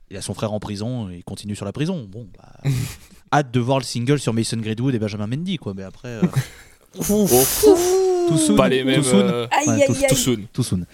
il 0.09 0.17
a 0.17 0.21
son 0.21 0.33
frère 0.33 0.51
en 0.51 0.59
prison, 0.59 1.09
il 1.09 1.23
continue 1.23 1.55
sur 1.55 1.63
la 1.63 1.71
prison. 1.71 2.05
Bon, 2.11 2.27
bah, 2.37 2.69
hâte 3.33 3.51
de 3.53 3.59
voir 3.61 3.77
le 3.77 3.85
single 3.85 4.19
sur 4.19 4.33
Mason 4.33 4.57
Greenwood 4.57 4.93
et 4.93 4.99
Benjamin 4.99 5.27
Mendy, 5.27 5.55
quoi. 5.57 5.73
Mais 5.73 5.83
après, 5.83 6.09
euh, 6.09 6.21
tout 6.93 8.37
soon, 8.37 8.55
pas 8.57 8.67
les 8.67 8.81
tout 8.81 8.85
mêmes. 8.87 9.03
soon. 9.03 9.19
euh, 9.19 9.47
Aïe, 9.51 9.67
Ouais, 9.69 9.83
aïe, 9.83 10.05
tout- 10.09 10.15
soon. 10.15 10.37
tout 10.51 10.63
soon. 10.63 10.85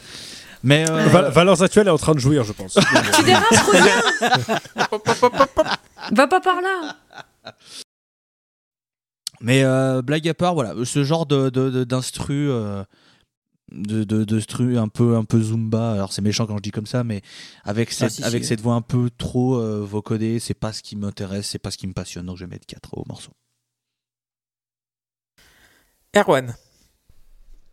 Mais 0.64 0.90
euh, 0.90 1.08
Val- 1.08 1.32
Valeurs 1.32 1.62
actuelles 1.62 1.88
est 1.88 1.92
en 1.92 1.98
train 1.98 2.14
de 2.14 2.20
jouir, 2.20 2.44
je 2.44 2.52
pense. 2.54 2.74
Tu 3.16 3.24
dérapes, 3.24 3.46
reviens 3.52 4.58
Va 6.12 6.28
pas 6.28 6.40
par 6.42 6.62
là 6.62 6.96
Mais 9.42 9.64
euh, 9.64 10.02
blague 10.02 10.28
à 10.28 10.34
part, 10.34 10.54
voilà, 10.56 10.74
ce 10.86 11.04
genre 11.04 11.26
de, 11.26 11.50
de- 11.50 11.70
de- 11.70 11.84
d'instru, 11.84 12.50
euh, 12.50 12.84
de, 13.72 14.04
de, 14.04 14.24
de 14.24 14.40
stru 14.40 14.78
un 14.78 14.88
peu, 14.88 15.16
un 15.16 15.26
peu 15.26 15.40
zumba. 15.42 15.92
Alors 15.92 16.12
c'est 16.12 16.22
méchant 16.22 16.48
quand 16.48 16.58
je 16.58 16.62
dis 16.64 16.72
comme 16.72 16.88
ça, 16.88 17.04
mais 17.04 17.22
avec 17.64 17.92
cette, 17.92 18.12
si, 18.12 18.24
avec 18.24 18.44
si. 18.44 18.50
cette 18.50 18.62
voix 18.62 18.74
un 18.74 18.82
peu 18.82 19.10
trop 19.18 19.58
euh, 19.60 19.86
vocodée, 19.86 20.40
c'est 20.40 20.54
pas 20.56 20.74
ce 20.74 20.82
qui 20.82 20.96
m'intéresse, 20.96 21.48
c'est 21.50 21.60
pas 21.60 21.70
ce 21.72 21.78
qui 21.78 21.86
me 21.88 21.94
passionne. 21.94 22.26
Donc 22.26 22.38
je 22.38 22.46
vais 22.46 22.50
mettre 22.50 22.66
4 22.66 22.98
au 22.98 23.04
morceau. 23.08 23.32
Erwan. 26.16 26.56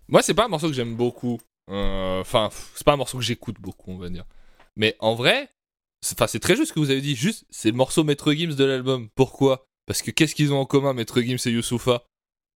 Moi, 0.09 0.21
c'est 0.23 0.35
pas 0.35 0.45
un 0.45 0.49
morceau 0.49 0.67
que 0.69 0.75
j'aime 0.75 0.97
beaucoup. 0.97 1.41
Euh, 1.71 2.21
Enfin, 2.21 2.51
c'est 2.75 2.85
pas 2.85 2.93
un 2.93 2.97
morceau 2.97 3.19
que 3.19 3.25
j'écoute 3.25 3.57
beaucoup, 3.61 3.91
on 3.93 3.99
va 3.99 4.09
dire. 4.09 4.25
Mais 4.77 4.97
en 4.99 5.15
vrai, 5.15 5.51
c'est 6.01 6.39
très 6.41 6.57
juste 6.57 6.69
ce 6.69 6.73
que 6.73 6.81
vous 6.81 6.91
avez 6.91 7.01
dit. 7.01 7.15
Juste, 7.17 7.45
c'est 7.51 7.71
le 7.71 7.77
morceau 7.77 8.05
Maître 8.05 8.33
Gims 8.33 8.55
de 8.55 8.65
l'album. 8.65 9.09
Pourquoi? 9.15 9.67
Parce 9.87 10.03
que 10.03 10.11
qu'est-ce 10.11 10.35
qu'ils 10.35 10.53
ont 10.53 10.59
en 10.61 10.67
commun, 10.67 10.93
Maître 10.95 11.21
Gims 11.21 11.37
et 11.47 11.51
Youssoufa? 11.51 12.03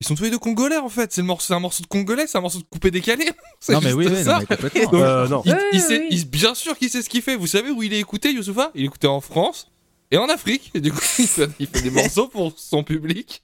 Ils 0.00 0.06
sont 0.06 0.14
tous 0.14 0.22
les 0.24 0.30
deux 0.30 0.38
congolais 0.38 0.76
en 0.76 0.88
fait. 0.88 1.12
C'est 1.12 1.22
morceau, 1.22 1.52
un 1.54 1.59
morceau 1.61 1.82
de 1.82 1.88
congolais, 1.88 2.26
c'est 2.28 2.38
un 2.38 2.40
morceau 2.40 2.59
de 2.61 2.64
coupé 2.70 2.90
décalé. 2.90 3.28
C'est 3.61 3.72
Non 3.72 3.80
mais 3.80 3.86
juste 3.88 3.98
oui, 3.98 4.06
oui, 4.09 4.24
ça. 4.24 4.34
non, 4.34 4.38
mais 4.48 4.56
complètement. 4.56 4.94
Euh, 5.00 5.26
non. 5.28 5.42
Il, 5.44 5.52
Oui, 5.52 5.59
il 5.72 5.76
oui, 5.76 5.80
sait, 5.84 5.98
oui. 6.00 6.06
il- 6.11 6.30
bien 6.30 6.54
sûr 6.54 6.78
qu'il 6.78 6.88
sait 6.88 7.02
ce 7.02 7.09
qu'il 7.09 7.20
fait. 7.20 7.34
Vous 7.34 7.48
savez 7.48 7.70
où 7.70 7.82
il 7.82 7.92
est 7.92 7.98
écouté, 7.98 8.32
Youssoufa? 8.32 8.70
Il 8.76 8.82
est 8.82 8.86
écouté 8.86 9.09
en 9.09 9.20
France 9.20 9.68
et 10.12 10.16
en 10.16 10.28
Afrique. 10.28 10.70
Et 10.74 10.80
du 10.80 10.92
coup, 10.92 11.00
il 11.18 11.26
fait, 11.26 11.50
il 11.59 11.66
fait 11.66 11.82
des 11.82 11.90
morceaux 11.90 12.28
pour 12.28 12.52
son 12.56 12.84
public. 12.84 13.42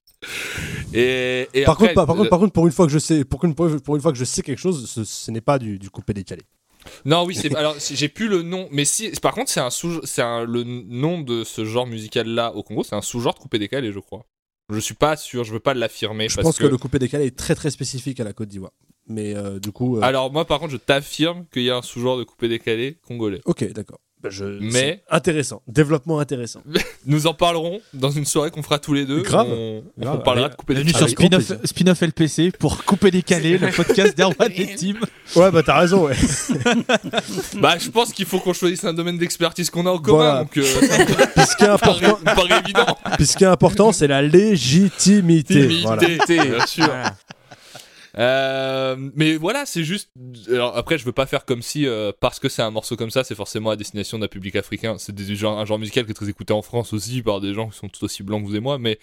Et, 0.92 1.48
et 1.54 1.64
Par, 1.64 1.74
après, 1.74 1.86
contre, 1.88 1.94
par, 1.94 2.06
par 2.06 2.16
contre, 2.16 2.30
par 2.30 2.38
contre, 2.38 2.52
pour 2.52 2.66
une 2.66 2.72
fois 2.72 2.86
que 2.86 2.92
je 2.92 2.98
sais, 2.98 3.24
pour 3.24 3.44
une, 3.44 3.54
pour 3.54 3.96
une 3.96 4.02
fois 4.02 4.12
que 4.12 4.18
je 4.18 4.24
sais 4.24 4.42
quelque 4.42 4.58
chose, 4.58 4.88
ce, 4.88 5.04
ce 5.04 5.30
n'est 5.30 5.40
pas 5.40 5.58
du, 5.58 5.78
du 5.78 5.90
coupé 5.90 6.14
décalé. 6.14 6.42
Non, 7.04 7.24
oui, 7.24 7.34
c'est 7.34 7.54
alors 7.54 7.76
j'ai 7.78 8.08
plus 8.08 8.28
le 8.28 8.42
nom, 8.42 8.68
mais 8.70 8.84
si 8.84 9.10
par 9.22 9.34
contre 9.34 9.50
c'est 9.50 9.60
un 9.60 9.70
sous 9.70 10.04
c'est 10.04 10.22
un 10.22 10.44
le 10.44 10.64
nom 10.64 11.20
de 11.20 11.42
ce 11.44 11.64
genre 11.64 11.86
musical 11.86 12.28
là 12.28 12.54
au 12.54 12.62
Congo, 12.62 12.84
c'est 12.84 12.94
un 12.94 13.02
sous-genre 13.02 13.34
de 13.34 13.38
coupé 13.38 13.58
décalé, 13.58 13.92
je 13.92 13.98
crois. 14.00 14.26
Je 14.70 14.78
suis 14.78 14.94
pas 14.94 15.16
sûr, 15.16 15.44
je 15.44 15.52
veux 15.52 15.60
pas 15.60 15.74
l'affirmer 15.74 16.28
Je 16.28 16.36
parce 16.36 16.46
pense 16.46 16.58
que... 16.58 16.66
le 16.66 16.78
coupé 16.78 16.98
décalé 16.98 17.26
est 17.26 17.36
très 17.36 17.54
très 17.54 17.70
spécifique 17.70 18.20
à 18.20 18.24
la 18.24 18.32
Côte 18.32 18.48
d'Ivoire. 18.48 18.72
Mais 19.06 19.34
euh, 19.34 19.58
du 19.58 19.72
coup, 19.72 19.96
euh, 19.98 20.02
Alors 20.02 20.32
moi 20.32 20.44
par 20.46 20.58
contre, 20.58 20.72
je 20.72 20.76
t'affirme 20.78 21.46
qu'il 21.52 21.62
y 21.62 21.70
a 21.70 21.76
un 21.76 21.82
sous-genre 21.82 22.18
de 22.18 22.24
coupé 22.24 22.48
décalé 22.48 22.98
congolais. 23.06 23.40
ok, 23.44 23.72
d'accord. 23.72 24.00
Je... 24.30 24.44
Mais- 24.44 25.02
intéressant, 25.10 25.62
développement 25.68 26.18
intéressant. 26.18 26.62
Nous 27.06 27.26
en 27.26 27.34
parlerons 27.34 27.80
dans 27.92 28.10
une 28.10 28.24
soirée 28.24 28.50
qu'on 28.50 28.62
fera 28.62 28.78
tous 28.78 28.94
les 28.94 29.04
deux. 29.04 29.22
Grave. 29.22 29.48
On, 29.50 29.82
parlera 30.18 30.48
de 30.48 30.54
Bienvenue 30.66 30.92
décalé. 30.92 31.08
sur 31.08 31.08
Spin-off. 31.10 31.52
Spin-off 31.64 32.00
LPC 32.02 32.52
pour 32.58 32.84
couper 32.84 33.10
décalé 33.10 33.58
le 33.58 33.70
podcast 33.70 34.16
d'Erwan 34.16 34.50
et 34.54 34.74
Tim. 34.74 34.94
Ouais, 35.36 35.50
bah 35.50 35.62
t'as 35.62 35.78
raison. 35.80 36.06
Ouais. 36.06 36.14
Bah 37.60 37.76
je 37.78 37.88
pense 37.90 38.12
qu'il 38.12 38.26
faut 38.26 38.38
qu'on 38.40 38.52
choisisse 38.52 38.84
un 38.84 38.92
domaine 38.94 39.18
d'expertise 39.18 39.70
qu'on 39.70 39.86
a 39.86 39.90
en 39.90 39.98
commun, 39.98 40.16
Voilà. 40.16 40.38
donc 40.40 40.56
euh, 40.58 40.62
ça 40.64 40.98
me 40.98 41.04
Puis 41.34 41.46
ce 41.46 41.56
qui 41.56 41.64
est 41.64 41.68
important, 41.68 42.00
paraît, 42.00 42.20
me 42.20 42.48
paraît 42.48 42.60
évident. 42.64 42.98
puis 43.16 43.26
ce 43.26 43.36
qui 43.36 43.44
est 43.44 43.48
important, 43.48 43.92
c'est 43.92 44.06
la 44.06 44.22
légitimité. 44.22 45.80
Voilà. 45.82 46.02
bien 46.06 46.66
sûr. 46.66 46.86
Voilà. 46.86 47.16
Euh, 48.16 48.96
mais 49.14 49.36
voilà, 49.36 49.66
c'est 49.66 49.84
juste. 49.84 50.10
Alors 50.48 50.76
après, 50.76 50.98
je 50.98 51.04
veux 51.04 51.12
pas 51.12 51.26
faire 51.26 51.44
comme 51.44 51.62
si 51.62 51.86
euh, 51.86 52.12
parce 52.18 52.38
que 52.38 52.48
c'est 52.48 52.62
un 52.62 52.70
morceau 52.70 52.96
comme 52.96 53.10
ça, 53.10 53.24
c'est 53.24 53.34
forcément 53.34 53.70
à 53.70 53.76
destination 53.76 54.18
d'un 54.18 54.28
public 54.28 54.56
africain. 54.56 54.96
C'est 54.98 55.18
un 55.18 55.64
genre 55.64 55.78
musical 55.78 56.04
qui 56.04 56.12
est 56.12 56.14
très 56.14 56.28
écouté 56.28 56.52
en 56.52 56.62
France 56.62 56.92
aussi 56.92 57.22
par 57.22 57.40
des 57.40 57.54
gens 57.54 57.68
qui 57.70 57.78
sont 57.78 57.88
tout 57.88 58.04
aussi 58.04 58.22
blancs 58.22 58.42
que 58.42 58.48
vous 58.48 58.56
et 58.56 58.60
moi. 58.60 58.78
Mais 58.78 58.98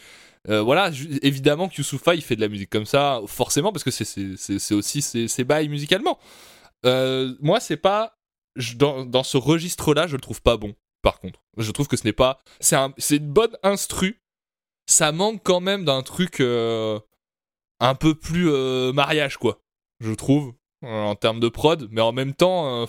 euh, 0.49 0.61
voilà, 0.61 0.91
évidemment 1.21 1.67
que 1.67 1.81
il 2.15 2.21
fait 2.21 2.35
de 2.35 2.41
la 2.41 2.47
musique 2.47 2.69
comme 2.69 2.85
ça, 2.85 3.21
forcément 3.27 3.71
parce 3.71 3.83
que 3.83 3.91
c'est 3.91 4.05
c'est 4.05 4.37
c'est- 4.37 4.59
c'est 4.59 4.73
aussi 4.73 5.01
ses, 5.01 5.43
bails 5.43 5.69
musicalement. 5.69 6.17
Moi, 6.83 7.59
c'est 7.59 7.77
pas 7.77 8.17
dans, 8.77 9.23
ce 9.23 9.37
registre-là, 9.37 10.07
je 10.07 10.15
le 10.15 10.21
trouve 10.21 10.41
pas 10.41 10.57
bon. 10.57 10.73
Par 11.01 11.19
contre, 11.19 11.41
je 11.57 11.71
trouve 11.71 11.87
que 11.87 11.97
ce 11.97 12.03
n'est 12.05 12.13
pas. 12.13 12.39
C'est 12.59 12.77
une 13.17 13.31
bonne 13.31 13.57
instru. 13.63 14.21
Ça 14.87 15.11
manque 15.11 15.41
quand 15.43 15.59
même 15.59 15.85
d'un 15.85 16.01
truc. 16.01 16.41
Un 17.81 17.95
peu 17.95 18.15
plus 18.15 18.49
euh, 18.49 18.93
mariage 18.93 19.35
quoi 19.35 19.59
je 19.99 20.13
trouve 20.13 20.53
euh, 20.83 20.87
en 20.87 21.15
termes 21.15 21.41
de 21.41 21.49
prod 21.49 21.89
mais 21.91 22.01
en 22.01 22.13
même 22.13 22.33
temps 22.33 22.83
euh, 22.83 22.85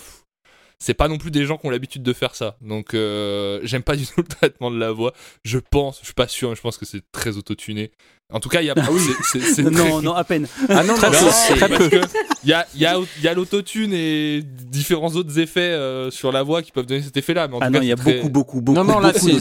c'est 0.83 0.95
pas 0.95 1.07
non 1.07 1.17
plus 1.17 1.31
des 1.31 1.47
gens 1.47 1.59
qui 1.59 1.67
ont 1.67 1.71
l'habitude 1.71 2.03
de 2.03 2.13
faire 2.13 2.35
ça. 2.35 2.57
Donc 2.61 2.93
euh, 2.95 3.61
j'aime 3.63 3.85
pas 3.85 3.95
du 3.95 4.05
tout 4.05 4.21
le 4.21 4.25
traitement 4.29 4.69
de 4.69 4.79
la 4.79 4.91
voix. 4.91 5.13
Je 5.45 5.59
pense 5.59 6.01
je 6.01 6.07
suis 6.07 6.15
pas 6.15 6.27
sûr 6.27 6.51
mais 6.51 6.57
je 6.57 6.61
pense 6.61 6.77
que 6.77 6.85
c'est 6.85 7.05
très 7.13 7.37
autotuné 7.37 7.93
en 8.33 8.41
tout 8.41 8.49
cas 8.49 8.61
il 8.63 8.67
y 8.67 8.71
a 8.71 8.75
très- 8.75 9.63
Non, 9.63 10.03
non, 10.03 10.15
à 10.15 10.25
peine. 10.25 10.47
Ah 10.69 10.83
non, 10.85 10.95
Très 10.95 11.11
non, 11.11 11.19
peu, 11.19 11.27
c'est- 11.31 11.57
très 11.57 11.69
parce 11.69 11.89
peu. 11.89 11.89
que 11.89 12.07
il 12.45 12.51
y 12.51 12.53
a, 12.53 12.67
il 12.75 12.81
y 12.81 12.87
a, 12.87 12.97
il 13.19 13.23
y 13.25 13.29
a 13.29 13.35
l'autotune 13.35 13.93
et 13.95 14.43
différents 14.45 15.11
autres 15.15 15.39
effets 15.39 15.61
euh, 15.61 16.11
sur 16.11 16.33
la 16.33 16.43
voix 16.43 16.63
qui 16.63 16.73
peuvent 16.73 16.87
donner 16.87 17.03
cet 17.03 17.17
effet 17.17 17.35
là 17.35 17.47
mais 17.49 17.55
en 17.57 17.59
Ah 17.61 17.67
tout 17.69 17.73
non, 17.75 17.81
il 17.83 17.89
y 17.89 17.93
a 17.93 17.97
très- 17.97 18.15
beaucoup, 18.15 18.29
beaucoup, 18.31 18.61
beaucoup. 18.61 18.77
Non, 18.79 18.85
non, 18.85 19.01
là, 19.01 19.13
beaucoup 19.13 19.27
c'est- 19.29 19.33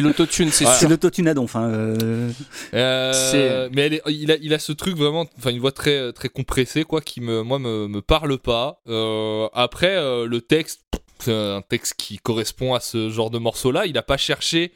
l'autotune, 0.00 0.50
c'est 0.50 0.64
Ouais. 0.66 0.72
C'est 0.78 0.88
l'autotune 0.88 1.28
à 1.28 1.34
donf. 1.34 1.56
Hein. 1.56 1.68
euh. 1.70 2.30
Euh, 2.74 3.12
C'est- 3.12 3.70
mais 3.74 3.82
elle 3.86 3.94
est- 3.94 4.02
il, 4.08 4.30
a, 4.32 4.36
il 4.40 4.52
a 4.54 4.58
ce 4.58 4.72
truc 4.72 4.96
vraiment, 4.96 5.26
enfin 5.38 5.50
une 5.50 5.60
voix 5.60 5.72
très 5.72 6.12
très 6.12 6.28
compressée 6.28 6.84
quoi, 6.84 7.00
qui 7.00 7.20
me 7.20 7.42
moi 7.42 7.58
me, 7.58 7.86
me 7.88 8.00
parle 8.02 8.38
pas. 8.38 8.80
Euh, 8.88 9.48
après 9.54 9.96
euh, 9.96 10.26
le 10.26 10.40
texte, 10.40 10.80
c'est 11.18 11.32
un 11.34 11.62
texte 11.62 11.94
qui 11.96 12.18
correspond 12.18 12.74
à 12.74 12.80
ce 12.80 13.10
genre 13.10 13.30
de 13.30 13.38
morceau 13.38 13.72
là. 13.72 13.86
Il 13.86 13.96
a 13.98 14.02
pas 14.02 14.16
cherché. 14.16 14.72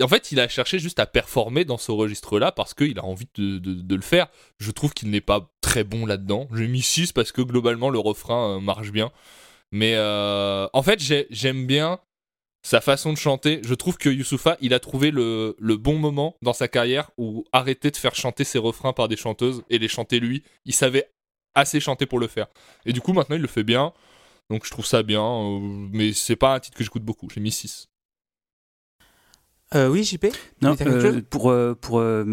En 0.00 0.08
fait, 0.08 0.32
il 0.32 0.40
a 0.40 0.48
cherché 0.48 0.78
juste 0.78 0.98
à 0.98 1.06
performer 1.06 1.64
dans 1.64 1.78
ce 1.78 1.92
registre-là 1.92 2.52
parce 2.52 2.74
qu'il 2.74 2.98
a 2.98 3.04
envie 3.04 3.28
de, 3.36 3.94
le 3.94 4.00
faire. 4.02 4.28
Je 4.58 4.70
trouve 4.70 4.92
qu'il 4.94 5.10
n'est 5.10 5.20
pas 5.20 5.50
très 5.60 5.84
bon 5.84 6.06
là-dedans. 6.06 6.48
J'ai 6.54 6.68
mis 6.68 6.82
6 6.82 7.12
parce 7.12 7.32
que 7.32 7.42
globalement 7.42 7.90
le 7.90 7.98
refrain 7.98 8.56
euh, 8.56 8.60
marche 8.60 8.90
bien. 8.92 9.10
Mais 9.72 9.94
euh, 9.96 10.66
en 10.72 10.82
fait, 10.82 11.00
j'ai- 11.00 11.26
j'aime 11.30 11.66
bien 11.66 12.00
sa 12.62 12.80
façon 12.80 13.12
de 13.12 13.18
chanter. 13.18 13.60
Je 13.64 13.74
trouve 13.74 13.96
que 13.98 14.08
Youssoufa, 14.08 14.56
il 14.60 14.72
a 14.74 14.80
trouvé 14.80 15.10
le, 15.10 15.54
le 15.58 15.76
bon 15.76 15.98
moment 15.98 16.36
dans 16.42 16.52
sa 16.52 16.68
carrière 16.68 17.10
où 17.18 17.44
arrêter 17.52 17.90
de 17.90 17.96
faire 17.96 18.14
chanter 18.14 18.44
ses 18.44 18.58
refrains 18.58 18.92
par 18.92 19.08
des 19.08 19.16
chanteuses 19.16 19.62
et 19.70 19.78
les 19.78 19.88
chanter 19.88 20.20
lui. 20.20 20.42
Il 20.64 20.74
savait 20.74 21.10
assez 21.54 21.80
chanter 21.80 22.06
pour 22.06 22.18
le 22.18 22.26
faire. 22.28 22.46
Et 22.86 22.92
du 22.92 23.00
coup, 23.00 23.12
maintenant, 23.12 23.36
il 23.36 23.42
le 23.42 23.48
fait 23.48 23.64
bien. 23.64 23.92
Donc, 24.50 24.64
je 24.66 24.70
trouve 24.70 24.86
ça 24.86 25.02
bien. 25.02 25.22
euh, 25.24 25.58
mais 25.92 26.12
c'est 26.12 26.36
pas 26.36 26.54
un 26.54 26.60
titre 26.60 26.76
que 26.76 26.84
j'écoute 26.84 27.04
beaucoup. 27.04 27.28
J'ai 27.30 27.40
mis 27.40 27.52
6. 27.52 27.88
Euh, 29.74 29.88
oui, 29.88 30.04
JP 30.04 30.26
Non, 30.62 30.76
euh, 30.80 31.20
pour, 31.28 31.50
euh, 31.50 31.76
pour 31.80 31.98
euh, 32.00 32.24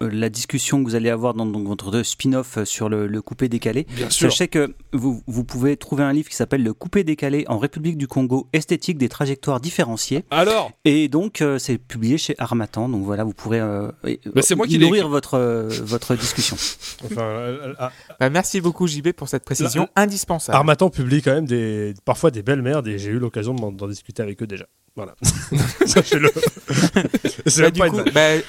la 0.00 0.28
discussion 0.28 0.82
que 0.82 0.88
vous 0.88 0.94
allez 0.94 1.10
avoir 1.10 1.34
dans 1.34 1.46
donc, 1.46 1.66
votre 1.66 2.02
spin-off 2.02 2.62
sur 2.64 2.88
le, 2.88 3.06
le 3.06 3.22
coupé 3.22 3.48
décalé, 3.48 3.86
Bien 3.94 4.10
sûr. 4.10 4.30
sachez 4.30 4.48
que 4.48 4.74
vous, 4.92 5.22
vous 5.26 5.44
pouvez 5.44 5.76
trouver 5.76 6.02
un 6.04 6.12
livre 6.12 6.28
qui 6.28 6.36
s'appelle 6.36 6.62
Le 6.62 6.72
coupé 6.74 7.04
décalé 7.04 7.44
en 7.48 7.58
République 7.58 7.96
du 7.96 8.08
Congo, 8.08 8.48
esthétique 8.52 8.98
des 8.98 9.08
trajectoires 9.08 9.60
différenciées. 9.60 10.24
Alors, 10.30 10.72
Et 10.84 11.08
donc, 11.08 11.40
euh, 11.40 11.58
c'est 11.58 11.78
publié 11.78 12.18
chez 12.18 12.34
Armatan. 12.38 12.88
Donc 12.88 13.04
voilà, 13.04 13.24
vous 13.24 13.32
pourrez 13.34 13.60
euh, 13.60 13.90
Bah, 14.34 14.42
moi 14.56 14.66
qui 14.66 14.78
nourrir 14.78 15.08
votre, 15.08 15.34
euh, 15.34 15.68
votre 15.82 16.14
discussion. 16.16 16.56
Enfin, 17.04 17.22
euh, 17.22 17.74
euh, 17.80 17.88
Bah, 18.20 18.30
Merci 18.30 18.60
beaucoup, 18.60 18.86
JP, 18.86 19.12
pour 19.12 19.28
cette 19.28 19.44
précision 19.44 19.88
indispensable. 19.96 20.56
Armatan 20.56 20.90
publie 20.90 21.22
quand 21.22 21.32
même 21.32 21.46
des, 21.46 21.94
parfois 22.04 22.30
des 22.30 22.42
belles 22.42 22.62
merdes 22.62 22.88
et 22.88 22.98
j'ai 22.98 23.10
eu 23.10 23.18
l'occasion 23.18 23.54
d'en 23.54 23.88
discuter 23.88 24.22
avec 24.22 24.42
eux 24.42 24.46
déjà. 24.46 24.66
Voilà. 24.96 25.14
Sachez-le. 25.86 26.30
C'est 27.46 27.62
Bah, 27.62 27.70
du, 27.70 27.80
coup, 27.88 28.02
bah, 28.12 28.20
euh, 28.20 28.42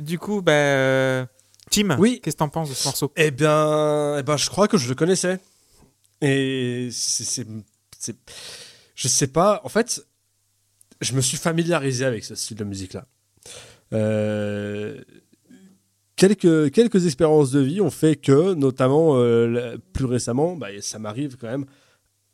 du 0.00 0.18
coup, 0.18 0.42
bah, 0.42 0.52
euh, 0.52 1.26
Tim, 1.70 1.96
Oui. 1.98 2.20
qu'est-ce 2.22 2.36
que 2.36 2.38
t'en 2.40 2.48
penses 2.48 2.68
de 2.70 2.74
ce 2.74 2.86
morceau? 2.88 3.12
Eh 3.16 3.30
bien, 3.30 4.18
eh 4.18 4.22
ben, 4.22 4.36
je 4.36 4.50
crois 4.50 4.68
que 4.68 4.76
je 4.76 4.88
le 4.88 4.94
connaissais. 4.94 5.38
Et 6.20 6.88
c'est, 6.92 7.46
je 8.94 9.08
sais 9.08 9.26
pas. 9.26 9.60
En 9.64 9.68
fait, 9.68 10.06
je 11.00 11.14
me 11.14 11.20
suis 11.20 11.36
familiarisé 11.38 12.04
avec 12.04 12.24
ce 12.24 12.34
style 12.34 12.56
de 12.58 12.64
musique-là. 12.64 13.06
Euh, 13.92 15.00
quelques, 16.16 16.70
quelques 16.70 17.06
expériences 17.06 17.50
de 17.50 17.60
vie 17.60 17.80
ont 17.80 17.90
fait 17.90 18.16
que, 18.16 18.54
notamment 18.54 19.16
euh, 19.16 19.76
plus 19.92 20.04
récemment, 20.04 20.54
bah, 20.56 20.68
ça 20.80 20.98
m'arrive 20.98 21.36
quand 21.36 21.48
même 21.48 21.66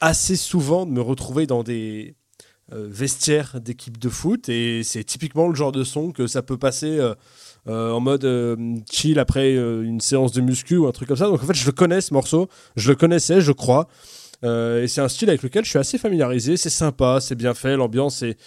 assez 0.00 0.36
souvent 0.36 0.84
de 0.86 0.90
me 0.92 1.00
retrouver 1.00 1.46
dans 1.46 1.62
des 1.62 2.14
euh, 2.70 2.86
vestiaires 2.90 3.60
d'équipes 3.62 3.96
de 3.96 4.10
foot. 4.10 4.48
Et 4.50 4.82
c'est 4.82 5.02
typiquement 5.02 5.48
le 5.48 5.54
genre 5.54 5.72
de 5.72 5.84
son 5.84 6.12
que 6.12 6.26
ça 6.26 6.42
peut 6.42 6.58
passer. 6.58 6.98
euh, 6.98 7.14
euh, 7.66 7.92
en 7.92 8.00
mode 8.00 8.26
chill 8.90 9.18
après 9.18 9.54
une 9.54 10.00
séance 10.00 10.32
de 10.32 10.40
muscu 10.40 10.76
ou 10.76 10.86
un 10.86 10.92
truc 10.92 11.08
comme 11.08 11.16
ça. 11.16 11.26
Donc 11.26 11.42
en 11.42 11.46
fait, 11.46 11.54
je 11.54 11.66
le 11.66 11.72
connais 11.72 12.00
ce 12.00 12.14
morceau, 12.14 12.48
je 12.76 12.88
le 12.90 12.96
connaissais, 12.96 13.40
je 13.42 13.52
crois. 13.52 13.88
Et 14.42 14.86
c'est 14.86 15.00
un 15.02 15.08
style 15.08 15.28
avec 15.28 15.42
lequel 15.42 15.64
je 15.64 15.70
suis 15.70 15.78
assez 15.78 15.98
familiarisé. 15.98 16.56
C'est 16.56 16.70
sympa, 16.70 17.20
c'est 17.20 17.34
bien 17.34 17.52
fait, 17.52 17.76
l'ambiance 17.76 18.22
est, 18.22 18.38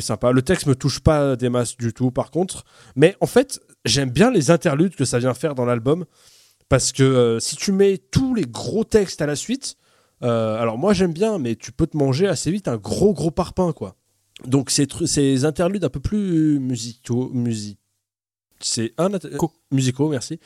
sympa. 0.00 0.32
Le 0.32 0.42
texte 0.42 0.66
me 0.66 0.74
touche 0.74 0.98
pas 0.98 1.36
des 1.36 1.48
masses 1.48 1.76
du 1.76 1.92
tout, 1.92 2.10
par 2.10 2.32
contre. 2.32 2.64
Mais 2.96 3.16
en 3.20 3.26
fait, 3.26 3.60
j'aime 3.84 4.10
bien 4.10 4.32
les 4.32 4.50
interludes 4.50 4.96
que 4.96 5.04
ça 5.04 5.20
vient 5.20 5.34
faire 5.34 5.54
dans 5.54 5.64
l'album. 5.64 6.04
Parce 6.68 6.90
que 6.90 7.38
si 7.40 7.54
tu 7.54 7.70
mets 7.70 7.98
tous 7.98 8.34
les 8.34 8.46
gros 8.46 8.84
textes 8.84 9.22
à 9.22 9.26
la 9.26 9.36
suite, 9.36 9.76
euh, 10.22 10.56
alors 10.60 10.78
moi 10.78 10.92
j'aime 10.92 11.12
bien, 11.12 11.38
mais 11.38 11.56
tu 11.56 11.72
peux 11.72 11.86
te 11.86 11.96
manger 11.96 12.26
assez 12.28 12.50
vite 12.50 12.68
un 12.68 12.76
gros 12.76 13.12
gros 13.14 13.30
parpaing, 13.30 13.72
quoi. 13.72 13.96
Donc 14.46 14.70
ces, 14.70 14.86
ces 15.06 15.44
interludes 15.44 15.84
un 15.84 15.88
peu 15.90 16.00
plus 16.00 16.58
musicaux, 16.58 17.30
music... 17.34 17.78
c'est 18.60 18.92
un 18.98 19.10
Co. 19.38 19.52
musicaux, 19.70 20.08
merci. 20.08 20.38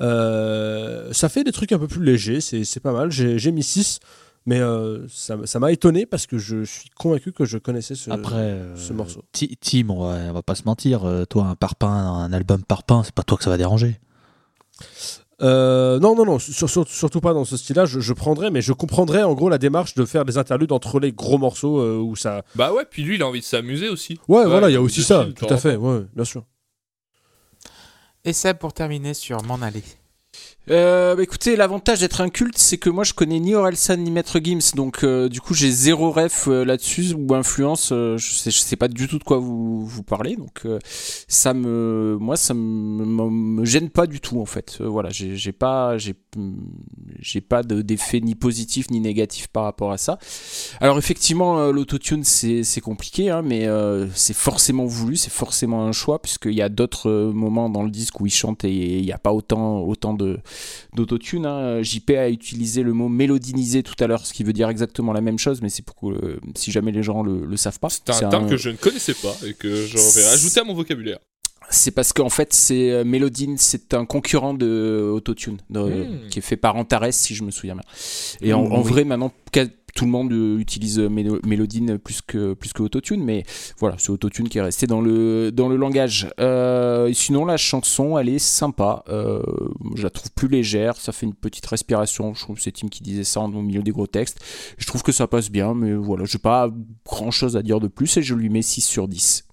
Euh, 0.00 1.12
ça 1.12 1.28
fait 1.28 1.44
des 1.44 1.52
trucs 1.52 1.72
un 1.72 1.78
peu 1.78 1.86
plus 1.88 2.02
légers, 2.04 2.40
c'est 2.40 2.80
pas 2.80 2.92
mal. 2.92 3.10
J'ai 3.10 3.52
mis 3.52 3.62
6, 3.62 4.00
mais 4.46 4.58
euh, 4.60 5.06
ça 5.08 5.58
m'a 5.60 5.70
étonné 5.72 6.06
parce 6.06 6.26
que 6.26 6.38
je 6.38 6.64
suis 6.64 6.90
convaincu 6.90 7.32
que 7.32 7.44
je 7.44 7.58
connaissais 7.58 7.94
ce, 7.94 8.10
Après, 8.10 8.34
euh, 8.36 8.76
ce 8.76 8.92
morceau. 8.92 9.22
Ti- 9.32 9.56
Tim, 9.60 9.90
on 9.90 10.00
va, 10.08 10.14
on 10.30 10.32
va 10.32 10.42
pas 10.42 10.54
se 10.56 10.64
mentir, 10.64 11.02
toi, 11.30 11.44
un 11.46 11.54
parpaing, 11.54 11.88
un 11.88 12.32
album 12.32 12.64
parpaing, 12.64 13.02
c'est 13.04 13.14
pas 13.14 13.22
toi 13.22 13.38
que 13.38 13.44
ça 13.44 13.50
va 13.50 13.58
déranger. 13.58 14.00
Euh, 15.42 15.98
non, 16.00 16.14
non, 16.14 16.24
non, 16.24 16.38
sur- 16.38 16.68
sur- 16.70 16.88
surtout 16.88 17.20
pas 17.20 17.34
dans 17.34 17.44
ce 17.44 17.56
style-là. 17.58 17.84
Je, 17.84 18.00
je 18.00 18.12
prendrais, 18.14 18.50
mais 18.50 18.62
je 18.62 18.72
comprendrais 18.72 19.22
en 19.22 19.34
gros 19.34 19.48
la 19.50 19.58
démarche 19.58 19.94
de 19.94 20.04
faire 20.06 20.24
des 20.24 20.38
interludes 20.38 20.72
entre 20.72 20.98
les 20.98 21.12
gros 21.12 21.36
morceaux 21.36 21.78
euh, 21.80 21.98
où 21.98 22.16
ça. 22.16 22.42
bah 22.54 22.72
ouais, 22.72 22.84
puis 22.88 23.02
lui, 23.02 23.16
il 23.16 23.22
a 23.22 23.26
envie 23.26 23.40
de 23.40 23.44
s'amuser 23.44 23.88
aussi. 23.90 24.18
Ouais, 24.28 24.46
voilà, 24.46 24.70
il 24.70 24.72
y 24.72 24.76
a 24.76 24.80
aussi 24.80 25.02
ça, 25.02 25.22
style, 25.22 25.34
tout 25.34 25.46
à 25.52 25.56
fait, 25.58 25.76
ouais, 25.76 26.00
bien 26.14 26.24
sûr. 26.24 26.44
Et 28.24 28.32
Seb, 28.32 28.56
pour 28.58 28.72
terminer 28.72 29.14
sur 29.14 29.42
M'en 29.44 29.56
aller. 29.62 29.84
Euh, 30.68 31.14
bah 31.14 31.22
écoutez, 31.22 31.54
l'avantage 31.54 32.00
d'être 32.00 32.20
un 32.20 32.28
culte, 32.28 32.58
c'est 32.58 32.76
que 32.76 32.90
moi 32.90 33.04
je 33.04 33.12
connais 33.12 33.38
ni 33.38 33.54
Orelsan 33.54 33.98
ni 33.98 34.10
Maître 34.10 34.40
Gims, 34.42 34.74
donc 34.74 35.04
euh, 35.04 35.28
du 35.28 35.40
coup 35.40 35.54
j'ai 35.54 35.70
zéro 35.70 36.10
ref 36.10 36.48
euh, 36.48 36.64
là-dessus 36.64 37.14
ou 37.16 37.34
influence. 37.36 37.90
euh, 37.92 38.16
je, 38.18 38.32
sais, 38.32 38.50
je 38.50 38.58
sais 38.58 38.74
pas 38.74 38.88
du 38.88 39.06
tout 39.06 39.20
de 39.20 39.24
quoi 39.24 39.38
vous, 39.38 39.86
vous 39.86 40.02
parlez, 40.02 40.34
donc 40.34 40.62
euh, 40.64 40.80
ça 41.28 41.54
me, 41.54 42.16
moi 42.20 42.36
ça 42.36 42.52
me, 42.52 43.04
me, 43.04 43.64
gêne 43.64 43.90
pas 43.90 44.08
du 44.08 44.18
tout 44.20 44.40
en 44.40 44.44
fait. 44.44 44.78
Voilà, 44.80 45.10
j'ai 45.10 45.52
pas, 45.52 45.98
j'ai, 45.98 46.16
j'ai 47.20 47.40
pas 47.40 47.62
de- 47.62 47.82
d'effet 47.82 48.20
ni 48.20 48.34
positif 48.34 48.90
ni 48.90 48.98
négatif 48.98 49.46
par 49.46 49.62
rapport 49.62 49.92
à 49.92 49.98
ça. 49.98 50.18
Alors 50.80 50.98
effectivement, 50.98 51.70
l'autotune 51.70 52.24
c'est 52.24 52.80
compliqué, 52.80 53.30
hein, 53.30 53.42
mais 53.42 53.68
c'est 54.14 54.34
forcément 54.36 54.84
voulu, 54.84 55.14
c'est 55.16 55.32
forcément 55.32 55.84
un 55.86 55.92
choix 55.92 56.20
puisqu'il 56.20 56.54
y 56.54 56.62
a 56.62 56.68
d'autres 56.68 57.30
moments 57.32 57.70
dans 57.70 57.84
le 57.84 57.90
disque 57.90 58.20
où 58.20 58.26
il 58.26 58.30
chante 58.30 58.64
et 58.64 58.98
il 58.98 59.04
n'y 59.04 59.12
a 59.12 59.18
pas 59.18 59.32
autant 59.32 59.78
autant 59.78 60.12
de 60.12 60.40
d'autotune. 60.94 61.46
Hein. 61.46 61.82
JP 61.82 62.10
a 62.10 62.28
utilisé 62.28 62.82
le 62.82 62.92
mot 62.92 63.08
mélodinisé 63.08 63.82
tout 63.82 63.94
à 64.02 64.06
l'heure, 64.06 64.24
ce 64.26 64.32
qui 64.32 64.44
veut 64.44 64.52
dire 64.52 64.68
exactement 64.68 65.12
la 65.12 65.20
même 65.20 65.38
chose, 65.38 65.60
mais 65.62 65.68
c'est 65.68 65.84
pour 65.84 65.96
que 65.96 66.06
euh, 66.06 66.40
si 66.54 66.70
jamais 66.72 66.92
les 66.92 67.02
gens 67.02 67.22
le, 67.22 67.44
le 67.46 67.56
savent 67.56 67.78
pas. 67.78 67.88
C'est 67.90 68.10
un 68.10 68.28
terme 68.28 68.44
un- 68.44 68.48
que 68.48 68.56
je 68.56 68.70
ne 68.70 68.76
connaissais 68.76 69.14
pas 69.14 69.36
et 69.46 69.54
que 69.54 69.86
je 69.86 69.96
vais 69.96 70.24
ajouter 70.26 70.60
à 70.60 70.64
mon 70.64 70.74
vocabulaire. 70.74 71.18
C'est 71.68 71.90
parce 71.90 72.12
qu'en 72.12 72.28
fait, 72.28 72.52
c'est 72.52 72.92
euh, 72.92 73.02
Mélodine, 73.04 73.56
c'est 73.58 73.92
un 73.92 74.04
concurrent 74.04 74.54
de 74.54 75.10
Autotune, 75.12 75.56
de- 75.68 75.80
Hmm. 76.04 76.28
qui 76.30 76.38
est 76.38 76.42
fait 76.42 76.56
par 76.56 76.76
Antares, 76.76 77.12
si 77.12 77.34
je 77.34 77.42
me 77.42 77.50
souviens 77.50 77.74
bien. 77.74 77.82
Et 78.40 78.52
en, 78.52 78.62
Hmm, 78.68 78.72
en 78.72 78.82
oui. 78.82 78.88
vrai, 78.88 79.04
maintenant, 79.04 79.32
tout 79.96 80.04
le 80.04 80.10
monde 80.12 80.30
euh, 80.32 80.58
utilise 80.58 81.00
euh, 81.00 81.08
Mélo- 81.08 81.40
Mélodine 81.44 81.98
plus 81.98 82.20
que 82.22 82.52
plus 82.54 82.72
que 82.72 82.82
Autotune, 82.82 83.24
mais 83.24 83.42
voilà, 83.78 83.96
c'est 83.98 84.10
Autotune 84.10 84.48
qui 84.48 84.58
est 84.58 84.62
resté 84.62 84.86
dans 84.86 85.00
le 85.00 85.50
dans 85.50 85.68
le 85.68 85.76
langage. 85.76 86.28
Euh, 86.38 87.10
sinon, 87.12 87.44
la 87.46 87.56
chanson, 87.56 88.18
elle 88.18 88.28
est 88.28 88.38
sympa. 88.38 89.02
Euh, 89.08 89.42
je 89.96 90.02
la 90.04 90.10
trouve 90.10 90.30
plus 90.32 90.48
légère, 90.48 90.96
ça 90.96 91.10
fait 91.12 91.26
une 91.26 91.34
petite 91.34 91.66
respiration. 91.66 92.34
Je 92.34 92.42
trouve 92.42 92.56
que 92.56 92.62
c'est 92.62 92.72
Tim 92.72 92.88
qui 92.88 93.02
disait 93.02 93.24
ça 93.24 93.40
au 93.40 93.48
milieu 93.48 93.82
des 93.82 93.90
gros 93.90 94.06
textes. 94.06 94.38
Je 94.78 94.86
trouve 94.86 95.02
que 95.02 95.12
ça 95.12 95.26
passe 95.26 95.50
bien, 95.50 95.74
mais 95.74 95.94
voilà, 95.94 96.24
j'ai 96.26 96.38
pas 96.38 96.68
grand 97.06 97.30
chose 97.30 97.56
à 97.56 97.62
dire 97.62 97.80
de 97.80 97.88
plus 97.88 98.16
et 98.18 98.22
je 98.22 98.34
lui 98.34 98.50
mets 98.50 98.62
6 98.62 98.82
sur 98.82 99.08
10. 99.08 99.45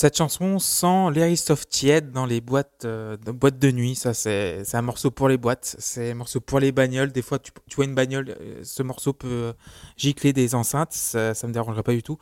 Cette 0.00 0.16
chanson 0.16 0.60
sent 0.60 1.10
l'Airsoft 1.12 1.68
tiède 1.68 2.12
dans 2.12 2.24
les 2.24 2.40
boîtes, 2.40 2.84
euh, 2.84 3.16
boîtes 3.16 3.58
de 3.58 3.72
nuit. 3.72 3.96
Ça, 3.96 4.14
c'est 4.14 4.62
un 4.74 4.82
morceau 4.82 5.10
pour 5.10 5.28
les 5.28 5.36
boîtes. 5.36 5.74
C'est 5.80 6.12
un 6.12 6.14
morceau 6.14 6.40
pour 6.40 6.60
les 6.60 6.70
bagnoles. 6.70 7.10
Des 7.10 7.20
fois, 7.20 7.40
tu, 7.40 7.50
tu 7.68 7.74
vois 7.74 7.84
une 7.84 7.96
bagnole, 7.96 8.28
euh, 8.40 8.60
ce 8.62 8.84
morceau 8.84 9.12
peut 9.12 9.54
gicler 9.96 10.32
des 10.32 10.54
enceintes. 10.54 10.92
Ça, 10.92 11.34
ça 11.34 11.48
me 11.48 11.52
dérangerait 11.52 11.82
pas 11.82 11.94
du 11.94 12.04
tout. 12.04 12.16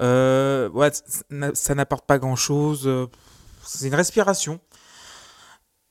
Euh, 0.00 0.70
ça 1.54 1.74
n'apporte 1.74 2.06
pas 2.06 2.20
grand 2.20 2.36
chose. 2.36 2.88
C'est 3.64 3.88
une 3.88 3.96
respiration. 3.96 4.60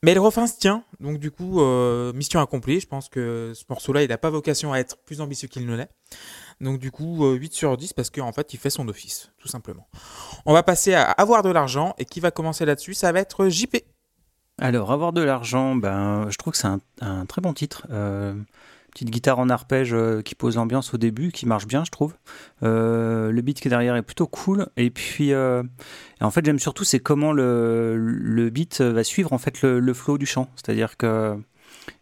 Mais 0.03 0.13
le 0.13 0.21
refrain 0.21 0.45
se 0.45 0.57
tient. 0.57 0.83
Donc, 0.99 1.19
du 1.19 1.31
coup, 1.31 1.59
euh, 1.59 2.13
mission 2.13 2.39
accomplie. 2.39 2.79
Je 2.79 2.87
pense 2.87 3.09
que 3.09 3.53
ce 3.55 3.63
morceau-là, 3.69 4.03
il 4.03 4.09
n'a 4.09 4.17
pas 4.17 4.29
vocation 4.29 4.71
à 4.71 4.79
être 4.79 4.97
plus 4.97 5.21
ambitieux 5.21 5.47
qu'il 5.47 5.65
ne 5.65 5.75
l'est. 5.75 5.89
Donc, 6.61 6.79
du 6.79 6.91
coup, 6.91 7.25
euh, 7.25 7.35
8 7.35 7.53
sur 7.53 7.77
10 7.77 7.93
parce 7.93 8.09
qu'en 8.09 8.31
fait, 8.31 8.53
il 8.53 8.57
fait 8.57 8.69
son 8.69 8.87
office, 8.87 9.31
tout 9.37 9.47
simplement. 9.47 9.87
On 10.45 10.53
va 10.53 10.63
passer 10.63 10.93
à 10.93 11.03
avoir 11.03 11.43
de 11.43 11.49
l'argent 11.49 11.93
et 11.97 12.05
qui 12.05 12.19
va 12.19 12.31
commencer 12.31 12.65
là-dessus? 12.65 12.93
Ça 12.93 13.11
va 13.11 13.19
être 13.19 13.47
JP. 13.47 13.77
Alors, 14.59 14.91
avoir 14.91 15.13
de 15.13 15.21
l'argent, 15.21 15.75
ben, 15.75 16.27
je 16.29 16.37
trouve 16.37 16.53
que 16.53 16.57
c'est 16.57 16.67
un, 17.01 17.25
très 17.27 17.41
bon 17.41 17.53
titre. 17.53 17.85
Euh, 17.91 18.33
petite 18.97 19.11
guitare 19.11 19.37
en 19.37 19.49
arpège 19.49 19.93
euh, 19.93 20.23
qui 20.23 20.33
pose 20.33 20.55
l'ambiance 20.55 20.93
au 20.95 20.97
début, 20.97 21.31
qui 21.31 21.45
marche 21.45 21.67
bien, 21.67 21.83
je 21.85 21.91
trouve. 21.91 22.15
Euh, 22.63 23.31
le 23.31 23.41
beat 23.41 23.59
qui 23.59 23.67
est 23.67 23.69
derrière 23.69 23.95
est 23.95 24.01
plutôt 24.01 24.25
cool. 24.25 24.67
Et 24.75 24.89
puis, 24.89 25.33
euh, 25.33 25.61
en 26.19 26.31
fait, 26.31 26.43
j'aime 26.43 26.57
surtout 26.57 26.83
c'est 26.83 26.99
comment 26.99 27.31
le, 27.31 27.95
le 27.95 28.49
beat 28.49 28.81
va 28.81 29.03
suivre 29.03 29.33
en 29.33 29.37
fait 29.37 29.61
le, 29.61 29.79
le 29.79 29.93
flow 29.93 30.17
du 30.17 30.25
chant. 30.25 30.49
C'est-à-dire 30.55 30.97
que 30.97 31.37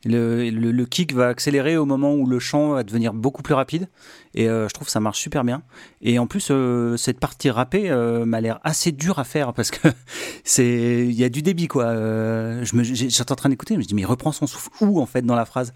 le, 0.05 0.85
kick 0.85 1.13
va 1.13 1.27
accélérer 1.27 1.77
au 1.77 1.85
moment 1.85 2.13
où 2.13 2.25
le 2.27 2.39
chant 2.39 2.69
va 2.73 2.83
devenir 2.83 3.13
beaucoup 3.13 3.41
plus 3.41 3.53
rapide. 3.53 3.89
Et 4.33 4.49
euh, 4.49 4.67
je 4.67 4.73
trouve 4.73 4.85
que 4.87 4.91
ça 4.91 4.99
marche 4.99 5.19
super 5.19 5.43
bien. 5.43 5.63
Et 6.01 6.19
en 6.19 6.27
plus, 6.27 6.49
euh, 6.51 6.97
cette 6.97 7.19
partie 7.19 7.49
rappée 7.49 7.89
euh, 7.89 8.25
m'a 8.25 8.41
l'air 8.41 8.59
assez 8.63 8.91
dure 8.91 9.19
à 9.19 9.23
faire 9.23 9.53
parce 9.53 9.71
que 9.71 9.87
c'est 10.43 11.05
il 11.07 11.13
y 11.13 11.23
a 11.23 11.29
du 11.29 11.41
débit 11.41 11.67
quoi. 11.67 11.85
Euh, 11.85 12.63
je 12.63 12.75
me 12.75 12.83
j'étais 12.83 13.31
en 13.31 13.35
train 13.35 13.49
d'écouter, 13.49 13.75
je 13.75 13.79
me 13.79 13.83
dis 13.83 13.95
mais 13.95 14.05
reprend 14.05 14.31
son 14.31 14.47
souffle 14.47 14.69
où 14.81 14.99
en 14.99 15.05
fait 15.05 15.21
dans 15.21 15.35
la 15.35 15.45
phrase. 15.45 15.73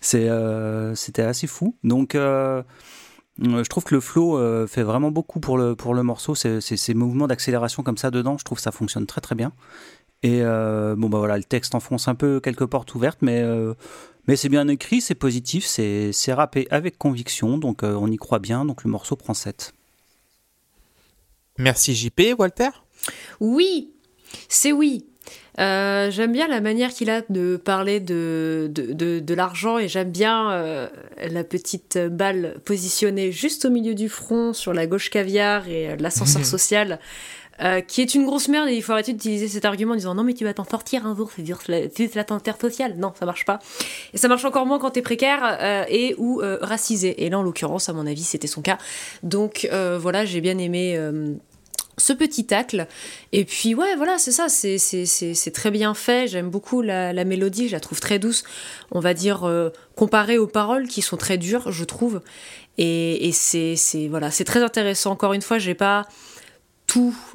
C'était 0.00 1.22
assez 1.22 1.46
fou. 1.46 1.76
Donc 1.84 2.14
je 2.14 3.62
trouve 3.68 3.84
que 3.84 3.94
le 3.94 4.00
flow 4.00 4.66
fait 4.66 4.82
vraiment 4.82 5.10
beaucoup 5.10 5.40
pour 5.40 5.58
le 5.58 5.74
pour 5.76 5.94
le 5.94 6.02
morceau. 6.02 6.34
C'est 6.34 6.60
c'est- 6.60 6.76
ces 6.76 6.94
mouvements 6.94 7.26
d'accélération 7.26 7.82
comme 7.82 7.96
ça 7.98 8.10
dedans, 8.10 8.36
je 8.38 8.44
trouve 8.44 8.58
que 8.58 8.62
ça 8.62 8.72
fonctionne 8.72 9.06
très 9.06 9.20
très 9.20 9.34
bien. 9.34 9.52
Et 10.22 10.42
euh, 10.42 10.96
bon 10.96 11.08
bah 11.08 11.18
voilà, 11.18 11.36
le 11.36 11.44
texte 11.44 11.74
enfonce 11.74 12.08
un 12.08 12.14
peu 12.14 12.40
quelques 12.40 12.66
portes 12.66 12.94
ouvertes, 12.94 13.18
mais 13.22 13.40
euh, 13.40 13.74
mais 14.26 14.36
c'est 14.36 14.48
bien 14.48 14.66
écrit, 14.68 15.00
c'est 15.00 15.14
positif, 15.14 15.64
c'est 15.64 16.12
c'est 16.12 16.32
rappé 16.32 16.66
avec 16.70 16.98
conviction, 16.98 17.56
donc 17.56 17.82
euh, 17.82 17.94
on 17.94 18.08
y 18.08 18.16
croit 18.16 18.40
bien. 18.40 18.64
Donc 18.64 18.84
le 18.84 18.90
morceau 18.90 19.16
prend 19.16 19.34
7. 19.34 19.72
Merci 21.58 21.94
JP, 21.94 22.34
Walter? 22.38 22.70
Oui, 23.40 23.90
c'est 24.48 24.72
oui. 24.72 25.04
Euh, 25.58 26.10
j'aime 26.12 26.32
bien 26.32 26.46
la 26.46 26.60
manière 26.60 26.90
qu'il 26.90 27.10
a 27.10 27.22
de 27.28 27.56
parler 27.56 27.98
de, 27.98 28.70
de, 28.70 28.92
de, 28.92 29.18
de 29.18 29.34
l'argent 29.34 29.76
et 29.78 29.88
j'aime 29.88 30.12
bien 30.12 30.52
euh, 30.52 30.88
la 31.28 31.42
petite 31.42 31.98
balle 31.98 32.60
positionnée 32.64 33.32
juste 33.32 33.64
au 33.64 33.70
milieu 33.70 33.94
du 33.94 34.08
front 34.08 34.52
sur 34.52 34.72
la 34.72 34.86
gauche 34.86 35.10
caviar 35.10 35.66
et 35.68 35.96
l'ascenseur 35.96 36.44
social. 36.44 37.00
Euh, 37.60 37.80
qui 37.80 38.02
est 38.02 38.14
une 38.14 38.24
grosse 38.24 38.46
merde 38.48 38.68
et 38.68 38.74
il 38.74 38.82
faut 38.82 38.92
arrêter 38.92 39.12
d'utiliser 39.12 39.48
cet 39.48 39.64
argument 39.64 39.94
en 39.94 39.96
disant 39.96 40.14
non 40.14 40.22
mais 40.22 40.34
tu 40.34 40.44
vas 40.44 40.54
t'en 40.54 40.64
sortir 40.64 41.06
un 41.06 41.16
jour, 41.16 41.30
c'est 41.34 41.42
dire 41.42 41.58
c'est 41.60 42.14
la 42.14 42.24
terre 42.24 42.56
sociale. 42.60 42.94
Non, 42.98 43.12
ça 43.18 43.26
marche 43.26 43.44
pas. 43.44 43.58
Et 44.14 44.18
ça 44.18 44.28
marche 44.28 44.44
encore 44.44 44.64
moins 44.64 44.78
quand 44.78 44.90
t'es 44.90 45.02
précaire 45.02 45.40
euh, 45.60 45.84
et 45.88 46.14
ou 46.18 46.40
euh, 46.40 46.58
racisé. 46.60 47.24
Et 47.24 47.30
là 47.30 47.38
en 47.38 47.42
l'occurrence, 47.42 47.88
à 47.88 47.92
mon 47.92 48.06
avis, 48.06 48.22
c'était 48.22 48.46
son 48.46 48.62
cas. 48.62 48.78
Donc 49.22 49.68
voilà, 49.70 50.24
j'ai 50.24 50.40
bien 50.40 50.58
aimé 50.58 50.98
ce 51.96 52.12
petit 52.12 52.46
tacle. 52.46 52.86
Et 53.32 53.44
puis 53.44 53.74
ouais, 53.74 53.96
voilà, 53.96 54.18
c'est 54.18 54.30
ça, 54.30 54.48
c'est, 54.48 55.52
très 55.52 55.70
bien 55.72 55.94
fait. 55.94 56.28
J'aime 56.28 56.50
beaucoup 56.50 56.80
la, 56.80 57.24
mélodie, 57.24 57.66
je 57.66 57.72
la 57.72 57.80
trouve 57.80 57.98
très 57.98 58.20
douce, 58.20 58.44
on 58.92 59.00
va 59.00 59.14
dire, 59.14 59.50
comparée 59.96 60.38
aux 60.38 60.46
paroles 60.46 60.86
qui 60.86 61.02
sont 61.02 61.16
très 61.16 61.38
dures, 61.38 61.72
je 61.72 61.84
trouve. 61.84 62.20
Et, 62.78 63.28
et 63.28 63.32
c'est, 63.32 64.06
voilà, 64.08 64.30
très 64.30 64.62
intéressant. 64.62 65.10
Encore 65.10 65.32
une 65.32 65.42
fois, 65.42 65.58
j'ai 65.58 65.74
pas 65.74 66.06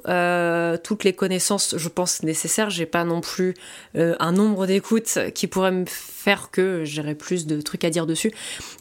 euh, 0.07 0.77
toutes 0.77 1.03
les 1.03 1.13
connaissances, 1.13 1.75
je 1.77 1.89
pense, 1.89 2.23
nécessaires. 2.23 2.69
J'ai 2.69 2.85
pas 2.85 3.03
non 3.03 3.21
plus 3.21 3.53
euh, 3.95 4.15
un 4.19 4.31
nombre 4.31 4.65
d'écoutes 4.65 5.19
qui 5.33 5.47
pourrait 5.47 5.71
me 5.71 5.85
faire 5.87 6.49
que 6.51 6.83
j'aurais 6.85 7.15
plus 7.15 7.45
de 7.45 7.61
trucs 7.61 7.83
à 7.83 7.89
dire 7.89 8.05
dessus. 8.05 8.31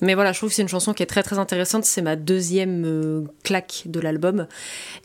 Mais 0.00 0.14
voilà, 0.14 0.32
je 0.32 0.38
trouve 0.38 0.50
que 0.50 0.56
c'est 0.56 0.62
une 0.62 0.68
chanson 0.68 0.94
qui 0.94 1.02
est 1.02 1.06
très 1.06 1.22
très 1.22 1.38
intéressante. 1.38 1.84
C'est 1.84 2.02
ma 2.02 2.16
deuxième 2.16 2.84
euh, 2.84 3.24
claque 3.44 3.82
de 3.86 4.00
l'album. 4.00 4.46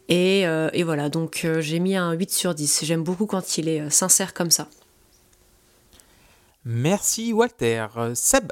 Et, 0.09 0.41
et 0.41 0.83
voilà, 0.83 1.09
donc 1.09 1.45
j'ai 1.59 1.79
mis 1.79 1.97
un 1.97 2.13
8 2.13 2.31
sur 2.31 2.55
10. 2.55 2.85
J'aime 2.85 3.03
beaucoup 3.03 3.25
quand 3.25 3.57
il 3.57 3.67
est 3.67 3.89
sincère 3.89 4.33
comme 4.33 4.51
ça. 4.51 4.69
Merci 6.63 7.33
Walter. 7.33 7.87
Seb 8.13 8.51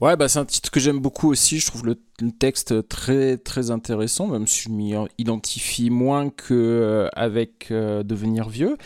Ouais, 0.00 0.16
bah 0.16 0.28
c'est 0.28 0.38
un 0.38 0.44
titre 0.44 0.70
que 0.70 0.78
j'aime 0.78 1.00
beaucoup 1.00 1.28
aussi. 1.28 1.58
Je 1.58 1.66
trouve 1.66 1.84
le, 1.84 1.96
texte 2.38 2.88
très 2.88 3.36
très 3.36 3.70
intéressant, 3.72 4.28
même 4.28 4.46
si 4.46 4.62
je 4.62 4.68
m'y 4.70 4.94
identifie 5.18 5.90
moins 5.90 6.30
que 6.30 6.54
euh, 6.54 7.08
avec 7.14 7.70
euh, 7.72 8.04
devenir 8.04 8.48
vieux. 8.48 8.76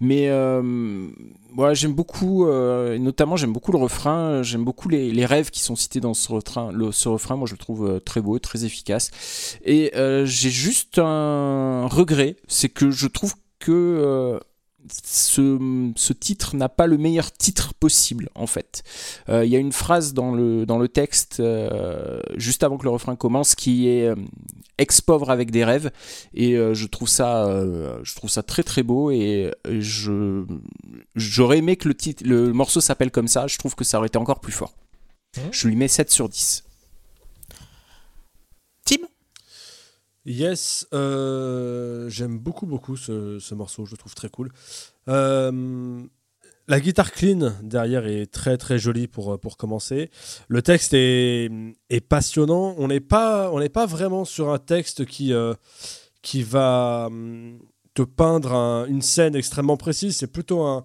Mais 0.00 0.28
euh, 0.28 1.08
ouais, 1.56 1.74
j'aime 1.76 1.94
beaucoup, 1.94 2.46
euh, 2.46 2.98
notamment 2.98 3.36
j'aime 3.36 3.52
beaucoup 3.52 3.70
le 3.70 3.78
refrain. 3.78 4.42
J'aime 4.42 4.64
beaucoup 4.64 4.88
les, 4.88 5.26
rêves 5.26 5.50
qui 5.50 5.60
sont 5.60 5.76
cités 5.76 6.00
dans 6.00 6.14
ce 6.14 6.32
refrain. 6.32 6.72
Ce 6.90 7.08
refrain, 7.08 7.36
moi 7.36 7.46
je 7.46 7.52
le 7.54 7.58
trouve 7.58 7.88
euh, 7.88 8.00
très 8.00 8.20
beau, 8.20 8.38
très 8.40 8.64
efficace. 8.64 9.10
Et 9.64 9.92
j'ai 9.94 10.50
juste 10.50 10.98
un 10.98 11.86
regret, 11.86 12.36
c'est 12.48 12.68
que 12.68 12.90
je 12.90 13.06
trouve 13.06 13.34
que 13.60 14.40
ce, 14.90 15.92
ce 15.96 16.12
titre 16.12 16.56
n'a 16.56 16.68
pas 16.68 16.86
le 16.86 16.98
meilleur 16.98 17.32
titre 17.32 17.74
possible 17.74 18.28
en 18.34 18.46
fait. 18.46 18.82
Euh, 19.28 19.44
Il 19.44 19.50
y 19.50 19.56
a 19.56 19.58
une 19.58 19.72
phrase 19.72 20.14
dans 20.14 20.32
le, 20.32 20.66
dans 20.66 20.78
le 20.78 20.88
texte 20.88 21.40
euh, 21.40 22.20
juste 22.36 22.62
avant 22.62 22.78
que 22.78 22.84
le 22.84 22.90
refrain 22.90 23.16
commence 23.16 23.54
qui 23.54 23.88
est 23.88 24.06
euh, 24.08 24.14
ex-pauvre 24.78 25.30
avec 25.30 25.50
des 25.50 25.64
rêves 25.64 25.90
et 26.34 26.56
euh, 26.56 26.74
je 26.74 26.86
trouve 26.86 27.08
ça 27.08 27.48
je 28.02 28.14
trouve 28.14 28.30
ça 28.30 28.42
très 28.42 28.62
très 28.62 28.82
beau 28.82 29.10
et 29.10 29.50
je 29.68 30.44
j'aurais 31.14 31.58
aimé 31.58 31.76
que 31.76 31.88
le 31.88 31.94
titre 31.94 32.24
le 32.26 32.52
morceau 32.52 32.80
s'appelle 32.80 33.10
comme 33.10 33.28
ça, 33.28 33.46
je 33.46 33.58
trouve 33.58 33.74
que 33.74 33.84
ça 33.84 33.98
aurait 33.98 34.08
été 34.08 34.18
encore 34.18 34.40
plus 34.40 34.52
fort. 34.52 34.74
Je 35.50 35.68
lui 35.68 35.76
mets 35.76 35.88
7 35.88 36.10
sur 36.10 36.28
10. 36.28 36.64
Yes, 40.26 40.88
euh, 40.92 42.08
j'aime 42.10 42.38
beaucoup 42.38 42.66
beaucoup 42.66 42.96
ce, 42.96 43.38
ce 43.38 43.54
morceau, 43.54 43.86
je 43.86 43.92
le 43.92 43.96
trouve 43.96 44.14
très 44.14 44.28
cool. 44.28 44.50
Euh, 45.08 46.02
la 46.66 46.80
guitare 46.80 47.12
clean 47.12 47.52
derrière 47.62 48.06
est 48.06 48.26
très 48.26 48.58
très 48.58 48.76
jolie 48.76 49.06
pour, 49.06 49.38
pour 49.38 49.56
commencer. 49.56 50.10
Le 50.48 50.62
texte 50.62 50.94
est, 50.94 51.48
passionnant. 52.08 52.74
On 52.78 52.88
n'est 52.88 52.98
pas, 52.98 53.52
pas 53.72 53.86
vraiment 53.86 54.24
sur 54.24 54.50
un 54.50 54.58
texte 54.58 55.06
qui, 55.06 55.32
euh, 55.32 55.54
qui 56.22 56.42
va 56.42 57.04
hum, 57.06 57.60
te 57.94 58.02
peindre 58.02 58.52
un- 58.52 58.86
une 58.86 59.02
scène 59.02 59.36
extrêmement 59.36 59.76
précise. 59.76 60.16
C'est 60.16 60.26
plutôt 60.32 60.62
un, 60.62 60.84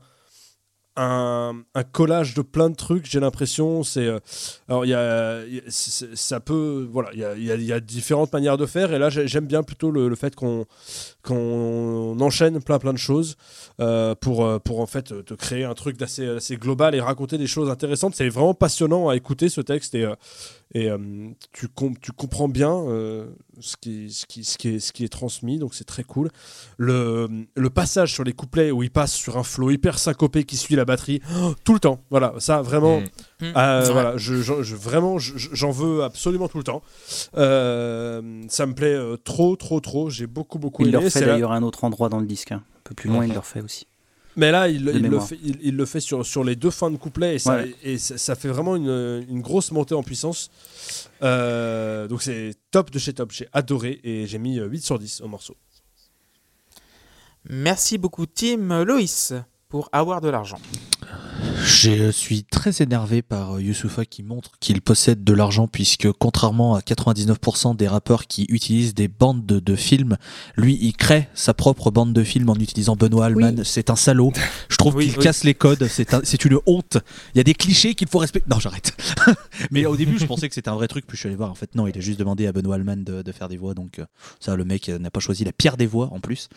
un, 0.97 1.63
collage 1.91 2.33
de 2.33 2.41
plein 2.41 2.69
de 2.69 2.75
trucs, 2.75 3.05
j'ai 3.05 3.19
l'impression. 3.19 3.83
C'est 3.83 4.05
euh, 4.05 4.19
alors 4.67 4.85
il 4.85 4.89
y 4.89 4.93
a, 4.93 5.41
ça 5.69 6.39
peut 6.39 6.87
voilà, 6.91 7.09
il 7.13 7.19
y 7.19 7.51
a, 7.51 7.55
y 7.55 7.71
a- 7.73 7.79
différentes 7.79 8.31
manières 8.33 8.57
de 8.57 8.65
faire 8.65 8.93
et 8.93 8.99
là 8.99 9.09
j'ai- 9.09 9.27
j'aime 9.27 9.45
bien 9.47 9.63
plutôt 9.63 9.91
le 9.91 10.15
fait 10.15 10.35
qu'on 10.35 10.65
qu'on 11.21 12.17
enchaîne 12.19 12.61
plein 12.61 12.79
plein 12.79 12.93
de 12.93 12.97
choses 12.97 13.35
euh, 13.79 14.15
pour 14.15 14.45
euh, 14.45 14.59
pour 14.59 14.79
en 14.79 14.85
fait 14.87 15.25
te 15.25 15.33
créer 15.33 15.63
un 15.63 15.73
truc 15.73 15.97
d'assez 15.97 16.27
assez 16.27 16.57
global 16.57 16.95
et 16.95 16.99
raconter 17.01 17.37
des 17.37 17.47
choses 17.47 17.69
intéressantes. 17.69 18.15
C'est 18.15 18.29
vraiment 18.29 18.53
passionnant 18.53 19.09
à 19.09 19.15
écouter 19.15 19.49
ce 19.49 19.61
texte 19.61 19.95
et 19.95 20.03
euh, 20.05 20.15
et 20.73 20.89
euh, 20.89 20.97
tu, 21.51 21.67
com- 21.67 21.95
tu 22.01 22.13
comprends 22.13 22.47
bien 22.47 22.71
euh, 22.73 23.25
ce, 23.59 23.75
qui, 23.75 24.09
ce, 24.09 24.25
qui, 24.25 24.45
ce, 24.45 24.57
qui 24.57 24.69
est, 24.69 24.79
ce 24.79 24.93
qui 24.93 25.03
est 25.03 25.09
transmis, 25.09 25.59
donc 25.59 25.73
c'est 25.75 25.83
très 25.83 26.05
cool. 26.05 26.29
Le, 26.77 27.27
le 27.57 27.69
passage 27.69 28.13
sur 28.13 28.23
les 28.23 28.31
couplets 28.31 28.71
où 28.71 28.81
il 28.81 28.89
passe 28.89 29.11
sur 29.13 29.37
un 29.37 29.43
flow 29.43 29.69
hyper 29.71 29.99
syncopé 29.99 30.45
qui 30.45 30.55
suit 30.55 30.77
la 30.77 30.85
batterie 30.85 31.19
oh, 31.41 31.55
tout 31.65 31.73
le 31.73 31.81
temps, 31.81 31.99
voilà, 32.09 32.35
ça 32.37 32.61
vraiment, 32.61 33.01
Mm. 33.01 33.47
Mm. 33.47 33.53
euh, 33.57 33.85
Ouais. 33.87 33.91
voilà, 33.91 34.15
je, 34.17 34.35
je- 34.41 34.63
je- 34.63 34.75
vraiment, 34.77 35.19
je- 35.19 35.37
je- 35.37 35.49
j'en 35.51 35.71
veux 35.71 36.03
absolument 36.03 36.47
tout 36.47 36.57
le 36.59 36.63
temps. 36.63 36.81
Euh, 37.35 38.43
ça 38.47 38.65
me 38.65 38.73
plaît 38.73 38.93
euh, 38.93 39.17
trop, 39.17 39.55
trop, 39.57 39.79
trop. 39.79 40.09
J'ai 40.09 40.27
beaucoup, 40.27 40.59
beaucoup 40.59 40.83
aimé. 40.99 41.05
Refait 41.19 41.25
d'ailleurs 41.25 41.51
à 41.51 41.55
un 41.55 41.63
autre 41.63 41.83
endroit 41.83 42.09
dans 42.09 42.19
le 42.19 42.25
disque. 42.25 42.51
hein. 42.51 42.63
Un 42.77 42.81
peu 42.83 42.95
plus 42.95 43.09
loin, 43.09 43.25
il 43.25 43.31
le 43.33 43.39
refait 43.39 43.61
aussi. 43.61 43.87
Mais 44.37 44.49
là, 44.51 44.69
il, 44.69 44.85
le, 44.85 45.19
fait, 45.19 45.37
il, 45.43 45.57
il 45.61 45.75
le 45.75 45.85
fait 45.85 45.99
sur, 45.99 46.25
sur 46.25 46.45
les 46.45 46.55
deux 46.55 46.69
fins 46.69 46.89
de 46.89 46.95
couplet 46.95 47.35
et 47.35 47.39
ça, 47.39 47.57
Ouais. 47.57 47.75
et 47.83 47.97
ça, 47.97 48.17
ça 48.17 48.35
fait 48.35 48.47
vraiment 48.47 48.77
une, 48.77 49.25
une 49.29 49.41
grosse 49.41 49.71
montée 49.71 49.93
en 49.93 50.03
puissance. 50.03 50.49
Euh, 51.21 52.07
donc 52.07 52.21
c'est 52.21 52.55
top 52.71 52.91
de 52.91 52.97
chez 52.99 53.11
top. 53.13 53.31
J'ai 53.33 53.47
adoré 53.51 53.99
et 54.05 54.25
j'ai 54.27 54.37
mis 54.39 54.57
euh, 54.57 54.67
8 54.67 54.81
sur 54.85 54.97
10 54.99 55.19
au 55.21 55.27
morceau. 55.27 55.57
Merci 57.49 57.97
beaucoup 57.97 58.25
Tim. 58.25 58.83
Loïs 58.85 59.33
pour 59.67 59.89
avoir 59.91 60.21
de 60.21 60.29
l'argent. 60.29 60.59
Je 61.63 62.11
suis 62.11 62.43
très 62.43 62.81
énervé 62.81 63.21
par 63.21 63.55
euh, 63.55 63.61
Youssoufa 63.61 64.05
qui 64.05 64.23
montre 64.23 64.51
qu'il 64.59 64.81
possède 64.81 65.23
de 65.23 65.33
l'argent 65.33 65.67
puisque 65.67 66.11
contrairement 66.11 66.75
à 66.75 66.79
99% 66.81 67.75
des 67.75 67.87
rappeurs 67.87 68.27
qui 68.27 68.45
utilisent 68.49 68.93
des 68.93 69.07
bandes 69.07 69.45
de, 69.45 69.59
de 69.59 69.75
films, 69.75 70.17
lui 70.57 70.77
il 70.81 70.93
crée 70.93 71.27
sa 71.33 71.53
propre 71.53 71.89
bande 71.91 72.13
de 72.13 72.23
films 72.23 72.49
en 72.49 72.55
utilisant 72.55 72.95
Benoît 72.95 73.25
Alman. 73.27 73.63
C'est 73.63 73.89
un 73.89 73.95
salaud. 73.95 74.31
Je 74.69 74.77
trouve 74.77 74.95
Oui, 75.01 75.07
qu'il 75.09 75.17
oui. 75.17 75.23
casse 75.23 75.43
les 75.43 75.53
codes. 75.53 75.87
C'est 75.87 76.13
un- 76.13 76.21
c'est 76.23 76.43
une 76.45 76.57
honte. 76.65 76.97
Il 77.33 77.37
y 77.37 77.41
a 77.41 77.43
des 77.43 77.53
clichés 77.55 77.95
qu'il 77.95 78.07
faut 78.07 78.19
respecter. 78.19 78.49
Non, 78.49 78.59
j'arrête. 78.59 78.95
Mais 79.71 79.85
au 79.85 79.95
début, 79.95 80.17
je 80.19 80.25
pensais 80.25 80.47
que 80.49 80.55
c'était 80.55 80.69
un 80.69 80.75
vrai 80.75 80.87
truc. 80.87 81.05
Puis 81.07 81.15
je 81.15 81.21
suis 81.21 81.27
allé 81.27 81.35
voir. 81.37 81.51
En 81.51 81.55
fait, 81.55 81.73
non, 81.75 81.87
il 81.87 81.97
a 81.97 82.01
juste 82.01 82.19
demandé 82.19 82.47
à 82.47 82.51
Benoît 82.51 82.75
Alman 82.75 82.97
de, 83.03 83.21
de 83.21 83.31
faire 83.31 83.49
des 83.49 83.57
voix. 83.57 83.73
Donc 83.73 83.99
euh, 83.99 84.05
ça, 84.39 84.55
le 84.55 84.63
mec 84.65 84.89
euh, 84.89 84.99
n'a 84.99 85.09
pas 85.11 85.19
choisi 85.19 85.43
la 85.43 85.53
pire 85.53 85.77
des 85.77 85.87
voix 85.87 86.09
en 86.11 86.19
plus. 86.19 86.49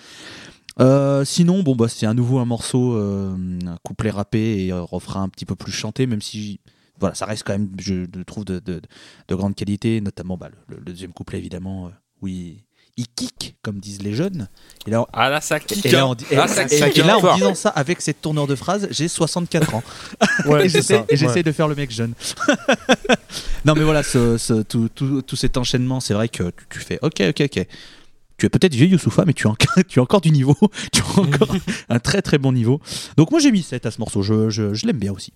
Euh, 0.81 1.25
sinon, 1.25 1.63
bon 1.63 1.77
bah 1.77 1.87
c'est 1.89 2.07
à 2.07 2.15
nouveau 2.15 2.39
un 2.39 2.45
morceau, 2.45 2.95
euh, 2.97 3.35
un 3.67 3.77
couplet 3.85 4.11
rappé 4.11 4.65
et 4.65 4.73
un 4.73 4.81
refrain 4.81 5.23
un 5.23 5.29
petit 5.29 5.45
peu 5.45 5.55
plus 5.55 5.73
chanté, 5.73 6.07
même 6.07 6.21
si 6.23 6.59
voilà, 6.99 7.15
ça 7.15 7.27
reste 7.27 7.45
quand 7.47 7.53
même, 7.53 7.71
je 7.81 7.95
le 8.13 8.25
trouve 8.25 8.45
de, 8.45 8.59
de, 8.59 8.81
de 9.29 9.35
grande 9.35 9.55
qualité, 9.55 10.01
notamment 10.01 10.37
bah, 10.37 10.49
le, 10.69 10.77
le 10.77 10.83
deuxième 10.83 11.13
couplet 11.13 11.39
évidemment, 11.39 11.87
euh, 11.87 11.91
oui, 12.23 12.65
il 12.97 13.07
kick 13.09 13.57
comme 13.63 13.79
disent 13.81 14.03
les 14.03 14.15
jeunes. 14.15 14.49
Et 14.87 14.91
là, 14.91 15.05
Ah 15.13 15.29
là, 15.29 15.41
ça 15.41 15.59
kick. 15.61 15.85
et 15.87 15.91
là, 15.91 16.07
en, 16.07 16.15
di- 16.15 16.25
et- 16.31 16.37
Ah, 16.37 16.47
ça 16.49 16.63
et- 16.65 16.67
kick, 16.67 16.99
et 16.99 17.03
là, 17.03 17.19
en 17.19 17.21
Fort. 17.21 17.35
disant 17.37 17.55
ça 17.55 17.69
avec 17.71 18.01
cette 18.01 18.21
tournure 18.21 18.47
de 18.47 18.55
phrase, 18.57 18.87
j'ai 18.91 19.09
64 19.09 19.75
ans 19.75 19.83
Ouais, 20.47 20.67
et 20.67 20.69
j'essaie 20.69 20.99
ça, 20.99 21.05
et 21.09 21.17
j'essaie 21.17 21.35
ouais. 21.35 21.43
de 21.45 21.53
faire 21.53 21.67
le 21.69 21.75
mec 21.75 21.91
jeune. 21.93 22.15
non 23.65 23.75
mais 23.75 23.83
voilà, 23.85 24.03
ce, 24.03 24.39
ce- 24.39 24.63
tout, 24.63 24.89
tout, 24.95 25.23
tout 25.23 25.37
cet 25.37 25.57
enchaînement, 25.57 26.01
c'est 26.01 26.15
vrai 26.15 26.29
que 26.29 26.51
tu, 26.51 26.67
tu 26.71 26.79
fais 26.81 26.99
ok 27.03 27.21
ok 27.31 27.43
ok. 27.57 27.67
Tu 28.37 28.47
es 28.47 28.49
peut-être 28.49 28.75
vieux 28.75 28.87
Youssoufa, 28.87 29.25
mais 29.25 29.33
tu 29.33 29.47
as, 29.47 29.51
encore- 29.51 29.85
tu 29.89 29.99
as 30.01 30.03
encore 30.03 30.21
du 30.21 30.31
niveau. 30.31 30.57
tu 30.93 31.01
as 31.03 31.21
encore 31.21 31.55
un 31.89 31.99
très 32.01 32.21
très 32.23 32.39
bon 32.39 32.53
niveau. 32.53 32.81
Donc 33.17 33.31
moi 33.31 33.41
j'ai 33.41 33.53
mis 33.53 33.63
7 33.63 33.87
à 33.87 33.91
ce 33.91 33.99
morceau, 34.01 34.23
je, 34.23 34.51
je, 34.51 34.75
je 34.75 34.87
l'aime 34.87 34.99
bien 34.99 35.13
aussi. 35.13 35.33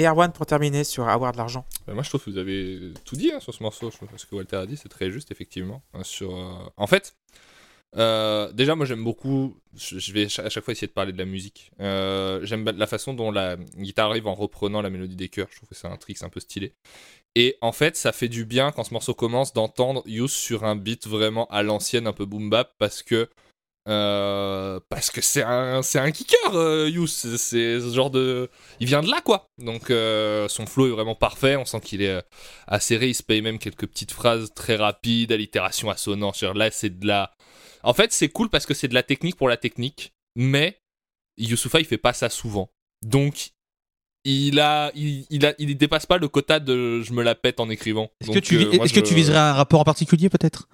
Et 0.00 0.04
Erwan 0.06 0.30
pour 0.32 0.46
terminer 0.46 0.84
sur 0.84 1.08
avoir 1.08 1.32
de 1.32 1.38
l'argent. 1.38 1.64
Bah, 1.86 1.92
moi, 1.94 2.04
je 2.04 2.08
trouve 2.08 2.22
que 2.22 2.30
vous 2.30 2.38
avez 2.38 2.92
tout 3.04 3.16
dit 3.16 3.32
hein, 3.32 3.40
sur 3.40 3.52
ce 3.52 3.60
morceau. 3.64 3.90
Je 3.90 3.96
trouve 3.96 4.08
que 4.08 4.16
ce 4.16 4.26
que 4.26 4.34
Walter 4.36 4.54
a 4.56 4.64
dit, 4.66 4.76
c'est 4.76 4.88
très 4.88 5.10
juste, 5.10 5.32
effectivement. 5.32 5.82
hein, 5.92 6.04
sur, 6.04 6.36
euh, 6.36 6.52
En 6.76 6.86
fait, 6.86 7.16
euh, 7.96 8.52
déjà, 8.52 8.74
moi, 8.74 8.86
j'aime 8.86 9.02
beaucoup. 9.02 9.56
Je 9.74 10.12
vais 10.12 10.24
à 10.24 10.48
chaque 10.50 10.64
fois 10.64 10.72
essayer 10.72 10.86
de 10.88 10.92
parler 10.92 11.12
de 11.12 11.18
la 11.18 11.24
musique. 11.24 11.70
Euh, 11.80 12.40
j'aime 12.44 12.64
la 12.64 12.86
façon 12.86 13.14
dont 13.14 13.30
la 13.30 13.56
guitare 13.76 14.10
arrive 14.10 14.26
en 14.26 14.34
reprenant 14.34 14.82
la 14.82 14.90
mélodie 14.90 15.16
des 15.16 15.28
chœurs. 15.28 15.48
Je 15.50 15.56
trouve 15.56 15.68
que 15.68 15.74
c'est 15.74 15.86
un 15.86 15.96
trick, 15.96 16.22
un 16.22 16.28
peu 16.28 16.40
stylé. 16.40 16.74
Et 17.34 17.56
en 17.60 17.72
fait, 17.72 17.96
ça 17.96 18.12
fait 18.12 18.28
du 18.28 18.44
bien 18.44 18.72
quand 18.72 18.84
ce 18.84 18.92
morceau 18.92 19.14
commence 19.14 19.52
d'entendre 19.52 20.02
Youth 20.06 20.30
sur 20.30 20.64
un 20.64 20.76
beat 20.76 21.06
vraiment 21.06 21.46
à 21.46 21.62
l'ancienne, 21.62 22.06
un 22.06 22.12
peu 22.12 22.24
boom 22.26 22.50
bap, 22.50 22.74
parce 22.78 23.02
que. 23.02 23.28
euh, 23.88 24.80
parce 24.90 25.10
que 25.10 25.20
c'est 25.22 25.42
un, 25.42 25.82
c'est 25.82 25.98
un 25.98 26.10
kicker, 26.10 26.88
Youth. 26.88 27.08
C'est 27.08 27.80
ce 27.80 27.92
genre 27.94 28.10
de. 28.10 28.50
Il 28.80 28.86
vient 28.86 29.02
de 29.02 29.10
là, 29.10 29.20
quoi. 29.22 29.48
Donc, 29.58 29.88
son 30.50 30.66
flow 30.66 30.88
est 30.88 30.90
vraiment 30.90 31.14
parfait. 31.14 31.56
On 31.56 31.64
sent 31.64 31.80
qu'il 31.80 32.02
est 32.02 32.22
acéré. 32.66 33.08
Il 33.08 33.14
se 33.14 33.22
paye 33.22 33.40
même 33.42 33.58
quelques 33.58 33.86
petites 33.86 34.12
phrases 34.12 34.52
très 34.54 34.76
rapides, 34.76 35.32
allitération 35.32 35.88
assonante. 35.90 36.42
Là, 36.42 36.70
c'est 36.70 36.98
de 36.98 37.06
la. 37.06 37.32
En 37.82 37.94
fait, 37.94 38.12
c'est 38.12 38.28
cool 38.28 38.48
parce 38.48 38.66
que 38.66 38.74
c'est 38.74 38.88
de 38.88 38.94
la 38.94 39.02
technique 39.02 39.36
pour 39.36 39.48
la 39.48 39.56
technique. 39.56 40.12
mais 40.36 40.80
Youssoufa 41.38 41.78
il 41.80 41.86
fait 41.86 41.98
pas 41.98 42.12
ça 42.12 42.28
souvent. 42.28 42.68
Donc 43.02 43.50
il 44.24 44.60
a, 44.60 44.90
il, 44.94 45.24
il 45.30 45.46
a, 45.46 45.54
il 45.58 45.76
dépasse 45.76 46.06
pas 46.06 46.18
le 46.18 46.28
quota 46.28 46.60
de 46.60 47.00
je 47.02 47.12
me 47.12 47.22
la 47.22 47.34
pète 47.34 47.60
en 47.60 47.70
écrivant. 47.70 48.10
Est-ce 48.20 48.32
que, 48.32 48.38
tu, 48.40 48.56
euh, 48.56 48.72
est-ce 48.82 48.92
que 48.92 49.00
tu 49.00 49.14
viserais 49.14 49.38
un 49.38 49.52
rapport 49.52 49.80
en 49.80 49.84
particulier 49.84 50.28
peut-être? 50.28 50.68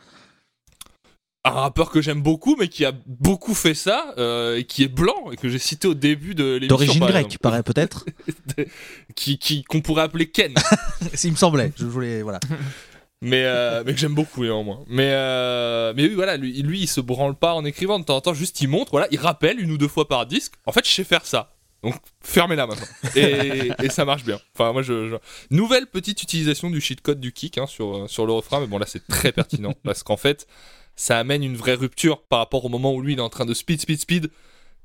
Un 1.47 1.51
rappeur 1.51 1.91
que 1.91 2.01
j'aime 2.01 2.23
beaucoup, 2.23 2.57
mais 2.59 2.69
qui 2.69 2.87
a 2.87 2.93
beaucoup 3.07 3.55
fait 3.55 3.75
ça, 3.75 4.15
euh, 4.17 4.57
et 4.57 4.65
qui 4.65 4.83
est 4.83 4.89
blanc, 4.89 5.31
et 5.31 5.37
que 5.37 5.51
j'ai 5.51 5.59
cité 5.59 5.87
au 5.87 5.93
début 5.93 6.35
de 6.35 6.55
l'émission. 6.55 6.69
D'origine 6.69 7.05
grecque, 7.05 7.39
paraît 7.39 7.63
peut-être 7.63 8.07
qui, 9.15 9.39
qui 9.39 9.63
qu'on 9.63 9.83
pourrait 9.83 10.05
appeler 10.05 10.31
Ken, 10.31 10.55
Il 11.23 11.33
me 11.33 11.37
semblait. 11.37 11.71
Je 11.77 11.85
voulais. 11.85 12.23
Voilà. 12.23 12.41
mais 13.25 13.45
euh, 13.45 13.83
mais 13.87 13.95
que 13.95 13.99
j'aime 13.99 14.15
beaucoup 14.15 14.45
néanmoins. 14.45 14.85
Mais 14.87 15.11
euh, 15.13 15.95
mais 15.97 16.05
oui, 16.05 16.15
voilà, 16.15 16.37
lui, 16.37 16.63
lui, 16.63 16.81
il 16.81 16.87
se 16.87 17.01
branle 17.01 17.35
pas 17.35 17.55
en 17.55 17.65
écrivant 17.65 17.99
de 17.99 18.05
temps 18.05 18.17
en 18.17 18.21
temps, 18.21 18.35
juste 18.35 18.61
il 18.61 18.69
montre, 18.69 18.91
voilà, 18.91 19.09
il 19.11 19.19
rappelle 19.19 19.59
une 19.59 19.71
ou 19.71 19.79
deux 19.79 19.89
fois 19.89 20.07
par 20.07 20.27
disque. 20.27 20.53
En 20.67 20.73
fait, 20.73 20.87
je 20.87 20.93
sais 20.93 21.05
faire 21.05 21.25
ça. 21.25 21.57
Donc 21.83 21.95
fermez-la 22.23 22.67
maintenant. 22.67 22.87
Et, 23.17 23.89
ça 23.89 24.05
marche 24.05 24.25
bien. 24.25 24.39
Enfin, 24.55 24.73
moi, 24.73 24.83
je, 24.83 25.17
Nouvelle 25.51 25.87
petite 25.87 26.23
utilisation 26.23 26.71
du 26.71 26.81
cheat-code 26.81 27.19
du 27.19 27.33
kick 27.33 27.57
hein, 27.57 27.67
sur, 27.67 27.97
euh, 27.97 28.09
sur 28.09 28.27
le 28.27 28.33
refrain, 28.33 28.61
mais 28.61 28.67
bon, 28.67 28.79
là, 28.79 28.87
c'est 28.87 29.07
très 29.07 29.33
pertinent 29.33 29.75
parce 29.85 30.03
qu'en 30.03 30.19
fait, 30.19 30.47
ça 30.95 31.19
amène 31.19 31.43
une 31.43 31.57
vraie 31.57 31.75
rupture 31.75 32.23
par 32.25 32.41
rapport 32.41 32.65
au 32.65 32.69
moment 32.69 32.93
où 32.93 33.01
lui, 33.01 33.15
il 33.15 33.19
est 33.19 33.23
en 33.23 33.31
train 33.31 33.47
de 33.47 33.55
speed, 33.55 33.81
speed, 33.81 34.01
speed. 34.01 34.31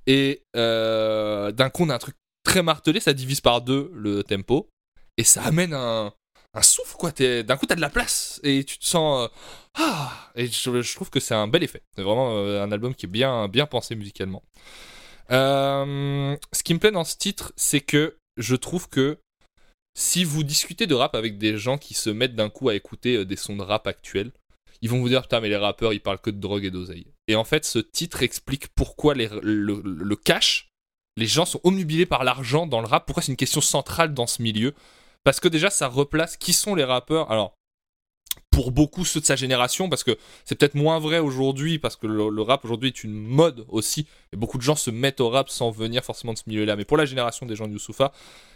Et 0.07 0.44
d'un 0.53 1.70
coup, 1.74 1.84
on 1.84 1.90
a 1.90 1.95
un 1.95 1.99
truc 1.99 2.16
très 2.45 2.64
martelé, 2.64 3.02
ça 3.02 3.14
divise 3.14 3.41
par 3.41 3.61
deux 3.61 3.91
le 3.94 4.24
tempo. 4.24 4.70
Et 5.18 5.24
ça 5.26 5.44
amène 5.44 5.74
un, 5.74 6.14
un 6.53 6.61
souffle, 6.61 6.95
quoi. 6.97 7.11
D'un 7.11 7.57
coup, 7.57 7.65
t'as 7.65 7.76
de 7.76 7.81
la 7.81 7.89
place 7.89 8.39
et 8.43 8.63
tu 8.63 8.77
te 8.77 8.85
sens. 8.85 9.26
euh, 9.26 9.34
ah 9.76 10.31
Et 10.35 10.47
je, 10.47 10.95
trouve 10.95 11.09
que 11.09 11.19
c'est 11.19 11.35
un 11.35 11.47
bel 11.47 11.63
effet. 11.63 11.84
C'est 11.95 12.03
vraiment 12.03 12.35
euh, 12.35 12.63
un 12.63 12.71
album 12.71 12.95
qui 12.95 13.05
est 13.05 13.09
bien, 13.09 13.49
pensé 13.69 13.95
musicalement. 13.95 14.43
Euh, 15.31 16.35
ce 16.51 16.63
qui 16.63 16.73
me 16.73 16.80
plaît 16.80 16.91
dans 16.91 17.03
ce 17.03 17.17
titre, 17.17 17.53
c'est 17.55 17.81
que 17.81 18.17
je 18.38 18.55
trouve 18.55 18.89
que 18.89 19.19
si 19.95 20.23
vous 20.23 20.43
discutez 20.43 20.88
de 20.88 20.95
rap 20.95 21.13
avec 21.13 21.38
des 21.38 21.57
gens 21.57 21.77
qui 21.77 21.93
se 21.93 22.09
mettent 22.09 22.35
d'un 22.35 22.49
coup 22.49 22.69
à 22.69 22.76
écouter 22.76 23.26
des 23.26 23.35
sons 23.35 23.55
de 23.55 23.61
rap 23.61 23.85
actuels, 23.85 24.31
ils 24.81 24.89
vont 24.89 24.99
vous 24.99 25.09
dire 25.09 25.21
putain 25.23 25.41
mais 25.41 25.49
les 25.49 25.57
rappeurs 25.57 25.93
ils 25.93 25.99
parlent 25.99 26.21
que 26.21 26.30
de 26.30 26.39
drogue 26.39 26.63
et 26.63 26.71
d'oseille. 26.71 27.07
Et 27.27 27.35
en 27.35 27.43
fait 27.43 27.65
ce 27.65 27.80
titre 27.80 28.23
explique 28.23 28.69
pourquoi 28.69 29.13
le, 29.13 29.41
le 29.41 30.15
cash, 30.15 30.69
les 31.17 31.27
gens 31.27 31.45
sont 31.45 31.59
omnubilés 31.63 32.05
par 32.05 32.23
l'argent 32.23 32.65
dans 32.65 32.80
le 32.80 32.88
rap, 32.88 33.05
pourquoi 33.05 33.21
c'est 33.21 33.31
une 33.31 33.38
question 33.38 33.61
centrale 33.61 34.13
dans 34.13 34.27
ce 34.27 34.41
milieu? 34.41 34.73
Parce 35.30 35.39
que 35.39 35.47
déjà 35.47 35.69
ça 35.69 35.88
replace 35.88 36.38
qui 36.38 36.53
sont 36.53 36.73
les 36.73 36.84
rappeurs. 36.84 37.30
Alors 37.30 37.53
pour 38.49 38.72
beaucoup 38.72 39.06
ceux 39.06 39.19
de 39.19 39.26
sa 39.26 39.35
génération, 39.35 39.88
parce 39.88 40.03
que 40.03 40.18
c'est 40.43 40.56
peut-être 40.56 40.73
moins 40.73 40.97
vrai 40.97 41.19
aujourd'hui, 41.19 41.77
parce 41.77 41.95
que 41.95 42.07
le, 42.07 42.41
rap 42.41 42.65
aujourd'hui 42.65 42.89
est 42.89 43.03
une 43.03 43.14
mode 43.14 43.64
aussi, 43.68 44.07
et 44.34 44.38
beaucoup 44.38 44.57
de 44.57 44.64
gens 44.64 44.76
se 44.76 44.89
mettent 44.89 45.22
au 45.22 45.30
rap 45.30 45.51
sans 45.51 45.69
venir 45.69 46.03
forcément 46.03 46.34
de 46.34 46.39
ce 46.39 46.45
milieu-là. 46.47 46.76
Mais 46.76 46.84
pour 46.84 46.97
la 46.97 47.06
génération 47.06 47.45
des 47.45 47.56
gens 47.56 47.68
de 47.68 47.73
Youssoufa, 47.73 48.11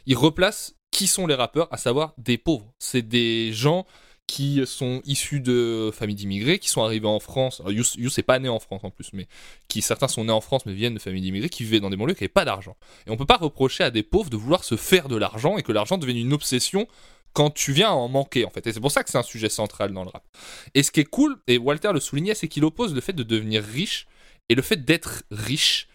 il 0.07 0.17
replace 0.17 0.73
qui 0.89 1.05
sont 1.05 1.27
les 1.27 1.35
rappeurs, 1.35 1.67
à 1.71 1.77
savoir 1.77 2.15
des 2.17 2.39
pauvres. 2.39 2.73
C'est 2.79 3.03
des 3.03 3.53
gens 3.53 3.85
qui 4.27 4.61
sont 4.65 5.01
issus 5.05 5.41
de 5.41 5.91
familles 5.93 6.15
d'immigrés, 6.15 6.57
qui 6.57 6.69
sont 6.69 6.81
arrivés 6.81 7.07
en 7.07 7.19
France. 7.19 7.61
Alors, 7.61 7.71
n'est 7.73 8.23
pas 8.23 8.39
né 8.39 8.49
en 8.49 8.59
France 8.59 8.81
en 8.83 8.89
plus, 8.89 9.09
mais 9.13 9.27
qui 9.67 9.81
certains 9.81 10.07
sont 10.07 10.23
nés 10.25 10.31
en 10.31 10.41
France 10.41 10.65
mais 10.65 10.73
viennent 10.73 10.95
de 10.95 10.99
familles 10.99 11.21
d'immigrés, 11.21 11.49
qui 11.49 11.63
vivaient 11.63 11.79
dans 11.79 11.89
des 11.89 11.97
banlieues 11.97 12.13
qui 12.13 12.23
n'avaient 12.23 12.29
pas 12.29 12.45
d'argent. 12.45 12.75
Et 13.05 13.11
on 13.11 13.17
peut 13.17 13.25
pas 13.25 13.37
reprocher 13.37 13.83
à 13.83 13.91
des 13.91 14.03
pauvres 14.03 14.29
de 14.29 14.37
vouloir 14.37 14.63
se 14.63 14.75
faire 14.75 15.07
de 15.07 15.15
l'argent 15.15 15.57
et 15.57 15.63
que 15.63 15.71
l'argent 15.71 15.97
devienne 15.97 16.17
une 16.17 16.33
obsession 16.33 16.87
quand 17.33 17.49
tu 17.49 17.73
viens 17.73 17.89
à 17.89 17.93
en 17.93 18.07
manquer 18.07 18.45
en 18.45 18.49
fait. 18.49 18.65
Et 18.67 18.73
c'est 18.73 18.79
pour 18.79 18.91
ça 18.91 19.03
que 19.03 19.09
c'est 19.09 19.17
un 19.17 19.23
sujet 19.23 19.49
central 19.49 19.91
dans 19.91 20.03
le 20.03 20.09
rap. 20.09 20.23
Et 20.73 20.83
ce 20.83 20.91
qui 20.91 20.99
est 20.99 21.05
cool, 21.05 21.37
et 21.47 21.57
Walter 21.57 21.91
le 21.93 21.99
soulignait, 21.99 22.35
c'est 22.35 22.47
qu'il 22.47 22.63
oppose 22.63 22.93
le 22.93 23.01
fait 23.01 23.13
de 23.13 23.23
devenir 23.23 23.63
riche 23.63 24.07
et 24.49 24.55
le 24.55 24.61
fait 24.61 24.85
d'être 24.85 25.23
riche. 25.31 25.87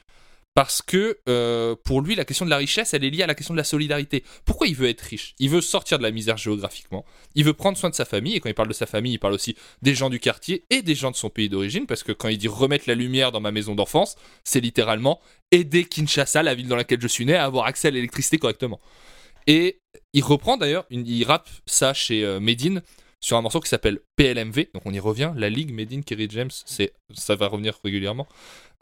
Parce 0.59 0.83
que 0.83 1.21
euh, 1.29 1.77
pour 1.85 2.01
lui, 2.01 2.17
la 2.17 2.25
question 2.25 2.45
de 2.45 2.51
la 2.51 2.57
richesse, 2.57 2.93
elle 2.93 3.05
est 3.05 3.11
liée 3.11 3.23
à 3.23 3.29
la 3.29 3.37
question 3.37 3.55
de 3.55 3.59
la 3.59 3.63
solidarité. 3.63 4.25
Pourquoi 4.45 4.67
il 4.67 4.75
veut 4.75 4.89
être 4.89 5.03
riche? 5.03 5.37
Il 5.39 5.51
veut 5.51 5.61
sortir 5.61 5.99
de 5.99 6.03
la 6.03 6.11
misère 6.11 6.37
géographiquement. 6.37 7.05
Il 7.37 7.45
veut 7.45 7.53
prendre 7.53 7.79
soin 7.79 7.91
de 7.91 7.95
sa 7.95 8.05
famille. 8.05 8.35
Et 8.35 8.41
quand 8.41 8.49
il 8.49 8.57
parle 8.57 8.67
de 8.67 8.73
sa 8.73 8.87
famille, 8.87 9.13
il 9.13 9.19
parle 9.21 9.35
aussi 9.35 9.55
des 9.83 9.95
gens 9.95 10.11
du 10.11 10.19
quartier 10.19 10.65
et 10.71 10.83
des 10.83 10.97
gens 10.97 11.13
de 11.13 11.17
son 11.17 11.31
pays 11.31 11.49
d'origine. 11.49 11.87
Parce 11.87 12.03
que 12.03 12.11
quand 12.11 12.27
il 12.27 12.39
dit 12.39 12.49
remettre 12.49 12.87
la 12.89 12.97
lumière 12.97 13.31
dans 13.31 13.39
ma 13.39 13.53
maison 13.53 13.77
d'enfance, 13.77 14.17
c'est 14.43 14.59
littéralement 14.59 15.21
aider 15.53 15.85
Kinshasa, 15.85 16.43
la 16.43 16.57
ville 16.57 16.67
dans 16.67 16.75
laquelle 16.75 17.01
je 17.01 17.07
suis 17.07 17.25
né, 17.25 17.37
à 17.37 17.45
avoir 17.45 17.67
accès 17.67 17.87
à 17.87 17.91
l'électricité 17.93 18.39
correctement. 18.39 18.81
Et 19.47 19.79
il 20.13 20.25
reprend 20.25 20.57
d'ailleurs, 20.57 20.87
il 20.91 21.23
rappe 21.23 21.49
ça 21.67 21.95
chez 21.95 22.25
euh, 22.25 22.41
Medine 22.41 22.83
sur 23.21 23.37
un 23.37 23.43
morceau 23.43 23.61
qui 23.61 23.69
s'appelle 23.69 24.01
PLMV. 24.17 24.69
Donc 24.75 24.83
on 24.85 24.93
y 24.93 25.01
revient. 25.01 25.33
La 25.37 25.51
ligue 25.51 25.73
Medine 25.73 26.05
Kerry 26.05 26.29
James, 26.31 26.51
ça 27.15 27.37
va 27.37 27.47
revenir 27.47 27.79
régulièrement. 27.83 28.27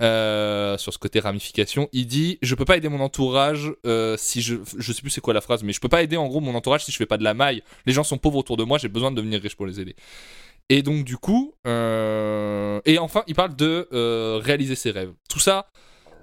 Euh, 0.02 0.76
sur 0.76 0.92
ce 0.92 0.98
côté 0.98 1.20
ramification, 1.20 1.88
il 1.92 2.06
dit 2.06 2.38
je 2.42 2.54
peux 2.54 2.66
pas 2.66 2.76
aider 2.76 2.88
mon 2.90 3.00
entourage 3.00 3.72
euh, 3.86 4.16
si 4.18 4.42
je 4.42 4.56
je 4.76 4.92
sais 4.92 5.00
plus 5.00 5.08
c'est 5.08 5.22
quoi 5.22 5.32
la 5.32 5.40
phrase 5.40 5.62
mais 5.62 5.72
je 5.72 5.80
peux 5.80 5.88
pas 5.88 6.02
aider 6.02 6.18
en 6.18 6.28
gros 6.28 6.40
mon 6.40 6.54
entourage 6.54 6.84
si 6.84 6.92
je 6.92 6.98
fais 6.98 7.06
pas 7.06 7.16
de 7.16 7.24
la 7.24 7.32
maille. 7.32 7.62
Les 7.86 7.94
gens 7.94 8.04
sont 8.04 8.18
pauvres 8.18 8.36
autour 8.36 8.58
de 8.58 8.64
moi, 8.64 8.76
j'ai 8.76 8.88
besoin 8.88 9.10
de 9.10 9.16
devenir 9.16 9.40
riche 9.40 9.56
pour 9.56 9.66
les 9.66 9.80
aider. 9.80 9.96
Et 10.68 10.82
donc 10.82 11.04
du 11.04 11.16
coup 11.16 11.54
euh, 11.66 12.80
et 12.84 12.98
enfin 12.98 13.24
il 13.26 13.34
parle 13.34 13.56
de 13.56 13.88
réaliser 14.42 14.74
ses 14.74 14.90
rêves. 14.90 15.12
Tout 15.30 15.40
ça 15.40 15.70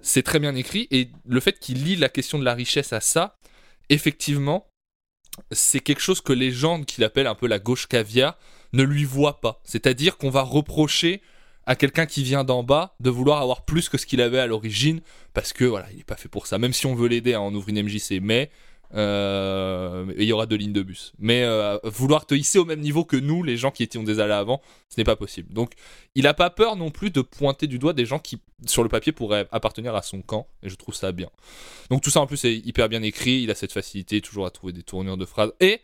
c'est 0.03 0.21
très 0.21 0.37
bien 0.37 0.53
écrit 0.53 0.87
et 0.91 1.09
le 1.25 1.39
fait 1.39 1.57
qu'il 1.57 1.83
lie 1.83 1.95
la 1.95 2.09
question 2.09 2.37
de 2.37 2.43
la 2.43 2.53
richesse 2.53 2.93
à 2.93 2.99
ça, 2.99 3.37
effectivement, 3.89 4.67
c'est 5.51 5.79
quelque 5.79 6.01
chose 6.01 6.21
que 6.21 6.33
les 6.33 6.51
gens 6.51 6.83
qu'il 6.83 7.03
appelle 7.03 7.27
un 7.27 7.35
peu 7.35 7.47
la 7.47 7.59
gauche 7.59 7.87
caviar 7.87 8.37
ne 8.73 8.83
lui 8.83 9.03
voient 9.03 9.41
pas. 9.41 9.61
C'est-à-dire 9.63 10.17
qu'on 10.17 10.29
va 10.29 10.41
reprocher 10.41 11.21
à 11.65 11.75
quelqu'un 11.75 12.05
qui 12.05 12.23
vient 12.23 12.43
d'en 12.43 12.63
bas 12.63 12.95
de 12.99 13.09
vouloir 13.09 13.41
avoir 13.41 13.63
plus 13.63 13.89
que 13.89 13.97
ce 13.97 14.05
qu'il 14.05 14.21
avait 14.21 14.39
à 14.39 14.47
l'origine 14.47 15.01
parce 15.33 15.53
que 15.53 15.63
voilà, 15.63 15.87
il 15.91 15.97
n'est 15.97 16.03
pas 16.03 16.17
fait 16.17 16.29
pour 16.29 16.47
ça. 16.47 16.57
Même 16.57 16.73
si 16.73 16.85
on 16.85 16.95
veut 16.95 17.07
l'aider, 17.07 17.33
hein, 17.33 17.41
on 17.41 17.53
ouvre 17.53 17.69
une 17.69 17.81
MJC, 17.81 18.19
mais 18.21 18.49
euh, 18.95 20.05
il 20.17 20.23
y 20.23 20.33
aura 20.33 20.45
deux 20.45 20.55
lignes 20.55 20.73
de 20.73 20.81
bus. 20.81 21.13
Mais 21.19 21.43
euh, 21.43 21.77
vouloir 21.83 22.25
te 22.25 22.35
hisser 22.35 22.59
au 22.59 22.65
même 22.65 22.79
niveau 22.79 23.05
que 23.05 23.17
nous, 23.17 23.43
les 23.43 23.57
gens 23.57 23.71
qui 23.71 23.83
étions 23.83 24.03
déjà 24.03 24.27
là 24.27 24.39
avant, 24.39 24.61
ce 24.89 24.99
n'est 24.99 25.03
pas 25.03 25.15
possible. 25.15 25.53
Donc, 25.53 25.73
il 26.15 26.23
n'a 26.23 26.33
pas 26.33 26.49
peur 26.49 26.75
non 26.75 26.91
plus 26.91 27.09
de 27.09 27.21
pointer 27.21 27.67
du 27.67 27.79
doigt 27.79 27.93
des 27.93 28.05
gens 28.05 28.19
qui, 28.19 28.39
sur 28.65 28.83
le 28.83 28.89
papier, 28.89 29.11
pourraient 29.11 29.47
appartenir 29.51 29.95
à 29.95 30.01
son 30.01 30.21
camp, 30.21 30.47
et 30.61 30.69
je 30.69 30.75
trouve 30.75 30.95
ça 30.95 31.11
bien. 31.11 31.29
Donc 31.89 32.01
tout 32.01 32.09
ça 32.09 32.21
en 32.21 32.27
plus 32.27 32.45
est 32.45 32.57
hyper 32.57 32.89
bien 32.89 33.01
écrit, 33.01 33.41
il 33.43 33.51
a 33.51 33.55
cette 33.55 33.71
facilité 33.71 34.21
toujours 34.21 34.45
à 34.45 34.51
trouver 34.51 34.73
des 34.73 34.83
tournures 34.83 35.17
de 35.17 35.25
phrases, 35.25 35.53
et 35.59 35.81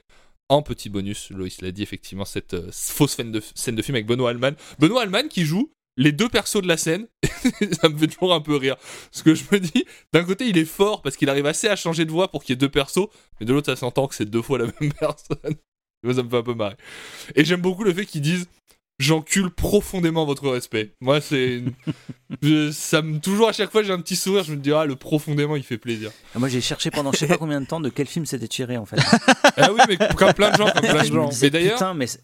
en 0.49 0.63
petit 0.63 0.89
bonus, 0.89 1.29
Loïs 1.29 1.61
l'a 1.61 1.71
dit 1.71 1.83
effectivement, 1.83 2.25
cette 2.25 2.55
euh, 2.55 2.69
fausse 2.71 3.13
scène 3.13 3.31
de, 3.31 3.41
scène 3.53 3.75
de 3.75 3.81
film 3.83 3.95
avec 3.95 4.07
Benoît 4.07 4.31
Alman. 4.31 4.55
Benoît 4.79 5.03
Alman 5.03 5.27
qui 5.29 5.45
joue 5.45 5.71
les 5.99 6.11
deux 6.11 6.29
persos 6.29 6.61
de 6.61 6.67
la 6.67 6.77
scène, 6.77 7.07
ça 7.81 7.89
me 7.89 7.97
fait 7.97 8.07
toujours 8.07 8.33
un 8.33 8.41
peu 8.41 8.55
rire. 8.55 8.77
Parce 9.11 9.21
que 9.21 9.35
je 9.35 9.43
me 9.51 9.59
dis, 9.59 9.85
d'un 10.13 10.23
côté 10.23 10.47
il 10.47 10.57
est 10.57 10.65
fort 10.65 11.01
parce 11.03 11.15
qu'il 11.17 11.29
arrive 11.29 11.45
assez 11.45 11.67
à 11.67 11.75
changer 11.75 12.05
de 12.05 12.11
voix 12.11 12.29
pour 12.31 12.43
qu'il 12.43 12.53
y 12.53 12.55
ait 12.55 12.57
deux 12.57 12.69
persos, 12.69 13.07
mais 13.39 13.45
de 13.45 13.53
l'autre 13.53 13.71
ça 13.71 13.75
s'entend 13.75 14.07
que 14.07 14.15
c'est 14.15 14.25
deux 14.29 14.41
fois 14.41 14.57
la 14.57 14.65
même 14.81 14.93
personne. 14.93 15.55
Moi 16.03 16.13
ça 16.13 16.23
me 16.23 16.29
fait 16.29 16.37
un 16.37 16.43
peu 16.43 16.53
marrer. 16.55 16.77
Et 17.35 17.43
j'aime 17.45 17.61
beaucoup 17.61 17.83
le 17.83 17.93
fait 17.93 18.05
qu'ils 18.05 18.21
disent 18.21 18.47
J'encule 19.01 19.49
profondément 19.49 20.25
votre 20.25 20.49
respect. 20.49 20.93
Moi, 20.99 21.21
c'est. 21.21 21.63
je- 22.41 22.69
ça 22.69 23.01
me. 23.01 23.17
Toujours 23.21 23.47
à 23.47 23.53
chaque 23.53 23.71
fois, 23.71 23.81
j'ai 23.81 23.93
un 23.93 24.01
petit 24.01 24.17
sourire, 24.17 24.43
je 24.43 24.51
me 24.51 24.57
dis, 24.57 24.73
ah, 24.73 24.83
le 24.83 24.97
profondément, 24.97 25.55
il 25.55 25.63
fait 25.63 25.77
plaisir. 25.77 26.11
Ah, 26.35 26.39
Moi, 26.39 26.49
j'ai 26.49 26.59
cherché 26.59 26.91
pendant 26.91 27.13
je 27.13 27.19
sais 27.19 27.27
pas 27.27 27.37
combien 27.37 27.61
de 27.61 27.65
temps 27.65 27.79
de 27.79 27.87
quel 27.87 28.07
film 28.07 28.25
c'était 28.25 28.49
tiré 28.49 28.75
en 28.75 28.85
fait. 28.85 28.97
Ah 29.55 29.71
oui, 29.71 29.79
mais 29.87 29.97
comme 30.17 30.33
plein 30.33 30.51
de 30.51 30.57
gens, 30.57 30.69
comme 30.69 30.81
plein 30.81 31.01
de 31.03 31.13
gens. 31.13 31.29
disais, 31.29 31.45
Mais 31.45 31.49
d'ailleurs, 31.49 31.75
putain, 31.75 31.93
mais 31.93 32.07
c'est- 32.07 32.21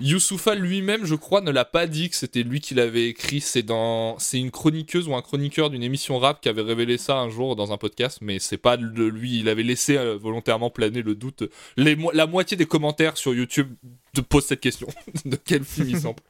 Youssoufa 0.00 0.56
lui-même, 0.56 1.04
je 1.06 1.14
crois, 1.14 1.40
ne 1.40 1.52
l'a 1.52 1.64
pas 1.64 1.86
dit 1.86 2.10
que 2.10 2.16
c'était 2.16 2.42
lui 2.42 2.60
qui 2.60 2.74
l'avait 2.74 3.06
écrit. 3.08 3.40
C'est 3.40 3.62
dans, 3.62 4.18
c'est 4.18 4.38
une 4.38 4.50
chroniqueuse 4.50 5.06
ou 5.06 5.14
un 5.14 5.22
chroniqueur 5.22 5.70
d'une 5.70 5.82
émission 5.84 6.18
rap 6.18 6.40
qui 6.40 6.48
avait 6.48 6.62
révélé 6.62 6.98
ça 6.98 7.16
un 7.18 7.30
jour 7.30 7.54
dans 7.54 7.72
un 7.72 7.76
podcast, 7.76 8.18
mais 8.20 8.38
c'est 8.40 8.56
pas 8.56 8.76
de 8.76 9.04
lui. 9.04 9.38
Il 9.38 9.48
avait 9.48 9.62
laissé 9.62 9.96
euh, 9.96 10.16
volontairement 10.16 10.68
planer 10.70 11.02
le 11.02 11.14
doute. 11.14 11.44
Les 11.76 11.94
mo- 11.94 12.10
la 12.12 12.26
moitié 12.26 12.56
des 12.56 12.66
commentaires 12.66 13.16
sur 13.16 13.32
YouTube 13.34 13.72
te 14.14 14.20
posent 14.20 14.46
cette 14.46 14.60
question 14.60 14.88
de 15.24 15.36
quel 15.36 15.64
film 15.64 15.88
il 15.90 16.00
semble. 16.00 16.20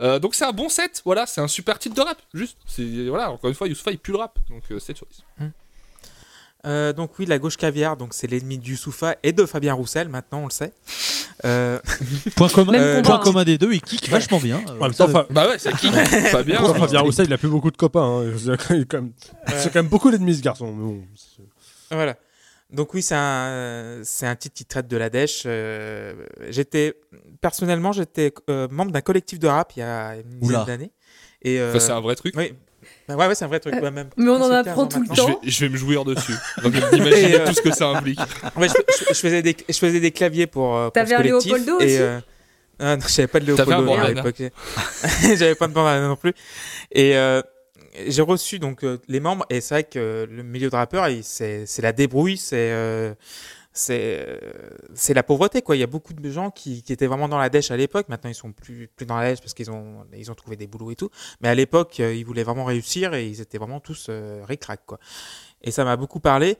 Euh, 0.00 0.18
donc 0.20 0.34
c'est 0.36 0.44
un 0.46 0.52
bon 0.52 0.68
set, 0.70 1.02
voilà, 1.04 1.26
c'est 1.26 1.42
un 1.42 1.48
super 1.48 1.78
titre 1.78 1.94
de 1.94 2.00
rap, 2.00 2.16
juste. 2.32 2.56
C'est 2.66 2.84
voilà, 3.08 3.32
encore 3.32 3.50
une 3.50 3.54
fois, 3.56 3.66
Youssoufa 3.68 3.90
il 3.90 3.98
pue 3.98 4.12
le 4.12 4.16
rap, 4.18 4.38
donc 4.48 4.62
euh, 4.70 4.78
7 4.78 4.96
sur 4.96 5.06
10. 5.38 5.44
Euh, 6.66 6.92
donc 6.92 7.18
oui, 7.18 7.26
la 7.26 7.38
gauche 7.38 7.56
caviar, 7.56 7.96
donc 7.98 8.14
c'est 8.14 8.26
l'ennemi 8.26 8.56
de 8.58 8.66
Youssoufa 8.66 9.16
et 9.22 9.32
de 9.32 9.44
Fabien 9.44 9.74
Roussel, 9.74 10.08
maintenant 10.08 10.40
on 10.40 10.44
le 10.44 10.50
sait. 10.52 10.72
Euh, 11.44 11.78
Point 12.36 12.48
commun, 12.48 12.72
Même 12.72 12.80
Euh, 12.82 13.02
point 13.02 13.16
hein. 13.16 13.20
commun 13.22 13.44
des 13.44 13.56
deux, 13.58 13.72
il 13.72 13.80
kick 13.80 14.08
vachement 14.10 14.38
bien. 14.38 14.60
En 14.78 14.84
même 14.84 14.94
temps, 14.94 15.08
Fa- 15.08 15.26
Bah 15.30 15.48
ouais, 15.48 15.58
c'est 15.58 15.72
qui 15.76 15.88
Fabien. 15.90 16.58
Pourtant, 16.58 16.74
Fabien 16.80 17.00
Roussel, 17.00 17.26
il 17.26 17.32
a 17.32 17.38
plus 17.38 17.48
beaucoup 17.48 17.70
de 17.70 17.76
copains. 17.76 18.02
hein. 18.02 18.24
C'est 18.38 18.86
quand 18.86 18.98
même, 19.00 19.12
c'est 19.56 19.72
quand 19.72 19.78
même 19.82 19.88
beaucoup 19.88 20.10
d'ennemis, 20.10 20.36
ce 20.36 20.42
garçon. 20.42 20.66
mais 20.72 20.82
bon, 20.82 21.02
c'est- 21.16 21.94
Voilà. 21.94 22.16
Donc 22.72 22.94
oui, 22.94 23.02
c'est 23.02 23.16
un, 23.16 24.00
c'est 24.04 24.26
un 24.26 24.36
titre 24.36 24.54
qui 24.54 24.64
traite 24.64 24.86
de 24.86 24.96
la 24.96 25.10
dèche. 25.10 25.42
euh, 25.46 26.14
j'étais 26.50 26.94
personnellement, 27.40 27.90
j'étais 27.92 28.32
euh, 28.48 28.68
membre 28.70 28.92
d'un 28.92 29.00
collectif 29.00 29.38
de 29.40 29.48
rap 29.48 29.72
il 29.76 29.80
y 29.80 29.82
a 29.82 30.14
une 30.16 30.38
Oula. 30.46 30.58
dizaine 30.60 30.66
d'années. 30.66 30.90
Et 31.42 31.58
euh, 31.58 31.70
Enfin, 31.70 31.80
c'est 31.80 31.92
un 31.92 32.00
vrai 32.00 32.14
truc. 32.14 32.34
oui, 32.36 32.52
Bah 33.10 33.16
ouais, 33.16 33.26
ouais, 33.28 33.34
c'est 33.34 33.44
un 33.44 33.48
vrai 33.48 33.60
truc. 33.60 33.74
ouais, 33.74 33.90
même. 33.90 34.08
Mais 34.16 34.28
on 34.30 34.36
en 34.36 34.48
15 34.48 34.68
apprend 34.68 34.86
tout 34.86 35.00
le 35.00 35.06
maintenant. 35.08 35.14
Je 35.14 35.32
temps. 35.32 35.40
vais, 35.42 35.50
je 35.50 35.60
vais 35.64 35.68
me 35.70 35.76
jouir 35.76 36.04
dessus. 36.04 36.34
Donc 36.62 36.74
imaginez 36.92 37.34
euh, 37.40 37.46
tout 37.46 37.54
ce 37.54 37.60
que 37.62 37.72
ça 37.74 37.88
implique. 37.88 38.18
Ouais, 38.56 38.68
je, 38.68 38.74
je- 38.74 39.14
je 39.14 39.20
faisais 39.20 39.42
des, 39.42 39.56
je 39.68 39.78
faisais 39.78 40.00
des 40.00 40.10
claviers 40.10 40.46
pour, 40.46 40.76
euh, 40.76 40.90
T'avais 40.90 41.14
un. 41.14 41.22
Léopoldo 41.22 41.80
et, 41.80 41.84
aussi 41.84 41.96
euh, 41.98 42.20
ah, 42.78 42.96
non, 42.96 43.02
j'avais 43.08 43.28
pas 43.28 43.40
de 43.40 43.46
Léopoldo 43.46 43.92
à 43.94 44.08
l'époque. 44.08 44.42
J'avais 45.22 45.54
pas 45.54 45.68
de 45.68 45.72
bandana 45.72 46.06
non 46.08 46.16
plus. 46.16 46.32
Et 46.92 47.16
euh, 47.16 47.42
j'ai 48.06 48.22
reçu 48.22 48.58
donc 48.58 48.84
euh, 48.84 48.98
les 49.08 49.20
membres 49.20 49.44
et 49.50 49.60
c'est 49.60 49.74
vrai 49.74 49.84
que 49.84 50.26
le 50.30 50.42
milieu 50.42 50.70
de 50.70 50.76
rappeurs, 50.76 51.08
il- 51.08 51.22
c'est 51.24 51.66
c'est 51.66 51.82
la 51.82 51.92
débrouille, 51.92 52.36
c'est 52.38 52.70
euh, 52.72 53.12
c'est 53.72 54.26
euh, 54.28 54.38
c'est 54.94 55.14
la 55.14 55.22
pauvreté 55.22 55.62
quoi. 55.62 55.76
Il 55.76 55.78
y 55.80 55.82
a 55.82 55.86
beaucoup 55.86 56.12
de 56.12 56.30
gens 56.30 56.50
qui, 56.50 56.82
qui 56.82 56.92
étaient 56.92 57.06
vraiment 57.06 57.28
dans 57.28 57.38
la 57.38 57.48
dèche 57.48 57.70
à 57.70 57.76
l'époque. 57.76 58.08
Maintenant, 58.08 58.30
ils 58.30 58.34
sont 58.34 58.52
plus 58.52 58.88
plus 58.88 59.06
dans 59.06 59.16
la 59.16 59.30
dèche 59.30 59.40
parce 59.40 59.54
qu'ils 59.54 59.70
ont 59.70 60.04
ils 60.16 60.30
ont 60.30 60.34
trouvé 60.34 60.56
des 60.56 60.66
boulots 60.66 60.90
et 60.90 60.96
tout. 60.96 61.10
Mais 61.40 61.48
à 61.48 61.54
l'époque, 61.54 62.00
euh, 62.00 62.14
ils 62.14 62.24
voulaient 62.24 62.42
vraiment 62.42 62.64
réussir 62.64 63.14
et 63.14 63.26
ils 63.26 63.40
étaient 63.40 63.58
vraiment 63.58 63.80
tous 63.80 64.06
euh, 64.08 64.42
ric-rac 64.46 64.80
quoi. 64.86 64.98
Et 65.62 65.70
ça 65.70 65.84
m'a 65.84 65.96
beaucoup 65.96 66.20
parlé. 66.20 66.56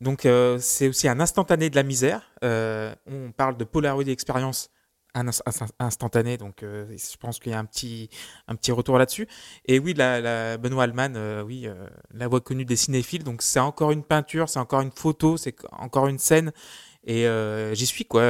Donc 0.00 0.26
euh, 0.26 0.58
c'est 0.60 0.88
aussi 0.88 1.08
un 1.08 1.20
instantané 1.20 1.70
de 1.70 1.76
la 1.76 1.82
misère. 1.82 2.30
Euh, 2.42 2.94
on 3.06 3.32
parle 3.32 3.56
de 3.56 3.64
Polaroid 3.64 4.04
ins- 4.08 4.68
instantané, 5.14 6.36
donc 6.36 6.62
euh, 6.62 6.86
je 6.90 7.16
pense 7.16 7.38
qu'il 7.38 7.52
y 7.52 7.54
a 7.54 7.58
un 7.58 7.64
petit 7.64 8.10
un 8.48 8.56
petit 8.56 8.72
retour 8.72 8.98
là-dessus. 8.98 9.28
Et 9.66 9.78
oui, 9.78 9.94
la, 9.94 10.58
Benoît 10.58 10.84
Alman, 10.84 11.14
euh, 11.16 11.42
oui, 11.42 11.66
euh, 11.66 11.86
la 12.12 12.28
voix 12.28 12.40
connue 12.40 12.64
des 12.64 12.76
cinéphiles. 12.76 13.24
Donc 13.24 13.42
c'est 13.42 13.60
encore 13.60 13.92
une 13.92 14.02
peinture, 14.02 14.48
c'est 14.48 14.58
encore 14.58 14.80
une 14.80 14.92
photo, 14.92 15.36
c'est 15.36 15.54
encore 15.72 16.08
une 16.08 16.18
scène. 16.18 16.52
Et 17.06 17.26
j'y 17.74 17.86
suis 17.86 18.06
quoi. 18.06 18.22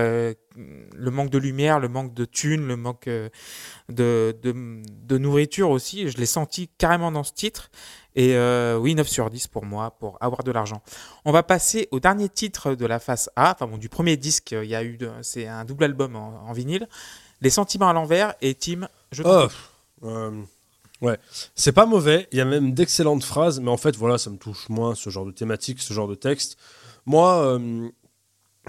Le 0.56 1.10
manque 1.10 1.30
de 1.30 1.38
lumière, 1.38 1.78
le 1.78 1.88
manque 1.88 2.12
de 2.12 2.24
thunes, 2.24 2.66
le 2.66 2.76
manque 2.76 3.08
de, 3.08 4.36
de 4.42 5.18
nourriture 5.18 5.70
aussi, 5.70 6.08
je 6.08 6.18
l'ai 6.18 6.26
senti 6.26 6.68
carrément 6.76 7.12
dans 7.12 7.22
ce 7.22 7.32
titre. 7.32 7.70
Et 8.16 8.36
euh, 8.36 8.76
oui, 8.78 8.94
9 8.94 9.08
sur 9.08 9.28
10 9.28 9.48
pour 9.48 9.64
moi, 9.64 9.90
pour 9.98 10.16
avoir 10.20 10.44
de 10.44 10.52
l'argent. 10.52 10.82
On 11.24 11.32
va 11.32 11.42
passer 11.42 11.88
au 11.90 11.98
dernier 11.98 12.28
titre 12.28 12.74
de 12.74 12.86
la 12.86 13.00
face 13.00 13.28
A, 13.36 13.52
enfin 13.52 13.66
bon, 13.66 13.76
du 13.76 13.88
premier 13.88 14.16
disque, 14.16 14.52
il 14.52 14.68
y 14.68 14.74
a 14.74 14.84
eu, 14.84 14.98
c'est 15.22 15.48
un 15.48 15.64
double 15.64 15.84
album 15.84 16.14
en, 16.16 16.48
en 16.48 16.52
vinyle. 16.52 16.88
Les 17.40 17.50
sentiments 17.50 17.88
à 17.88 17.92
l'envers 17.92 18.34
et 18.40 18.54
Tim, 18.54 18.88
je 19.10 19.22
Oh, 19.26 19.48
euh, 20.04 20.42
ouais, 21.02 21.18
c'est 21.56 21.72
pas 21.72 21.86
mauvais. 21.86 22.28
Il 22.30 22.38
y 22.38 22.40
a 22.40 22.44
même 22.44 22.72
d'excellentes 22.72 23.24
phrases, 23.24 23.58
mais 23.60 23.70
en 23.70 23.76
fait, 23.76 23.96
voilà, 23.96 24.16
ça 24.16 24.30
me 24.30 24.36
touche 24.36 24.68
moins 24.68 24.94
ce 24.94 25.10
genre 25.10 25.26
de 25.26 25.32
thématique, 25.32 25.80
ce 25.80 25.92
genre 25.92 26.08
de 26.08 26.14
texte. 26.14 26.56
Moi, 27.06 27.44
euh, 27.44 27.88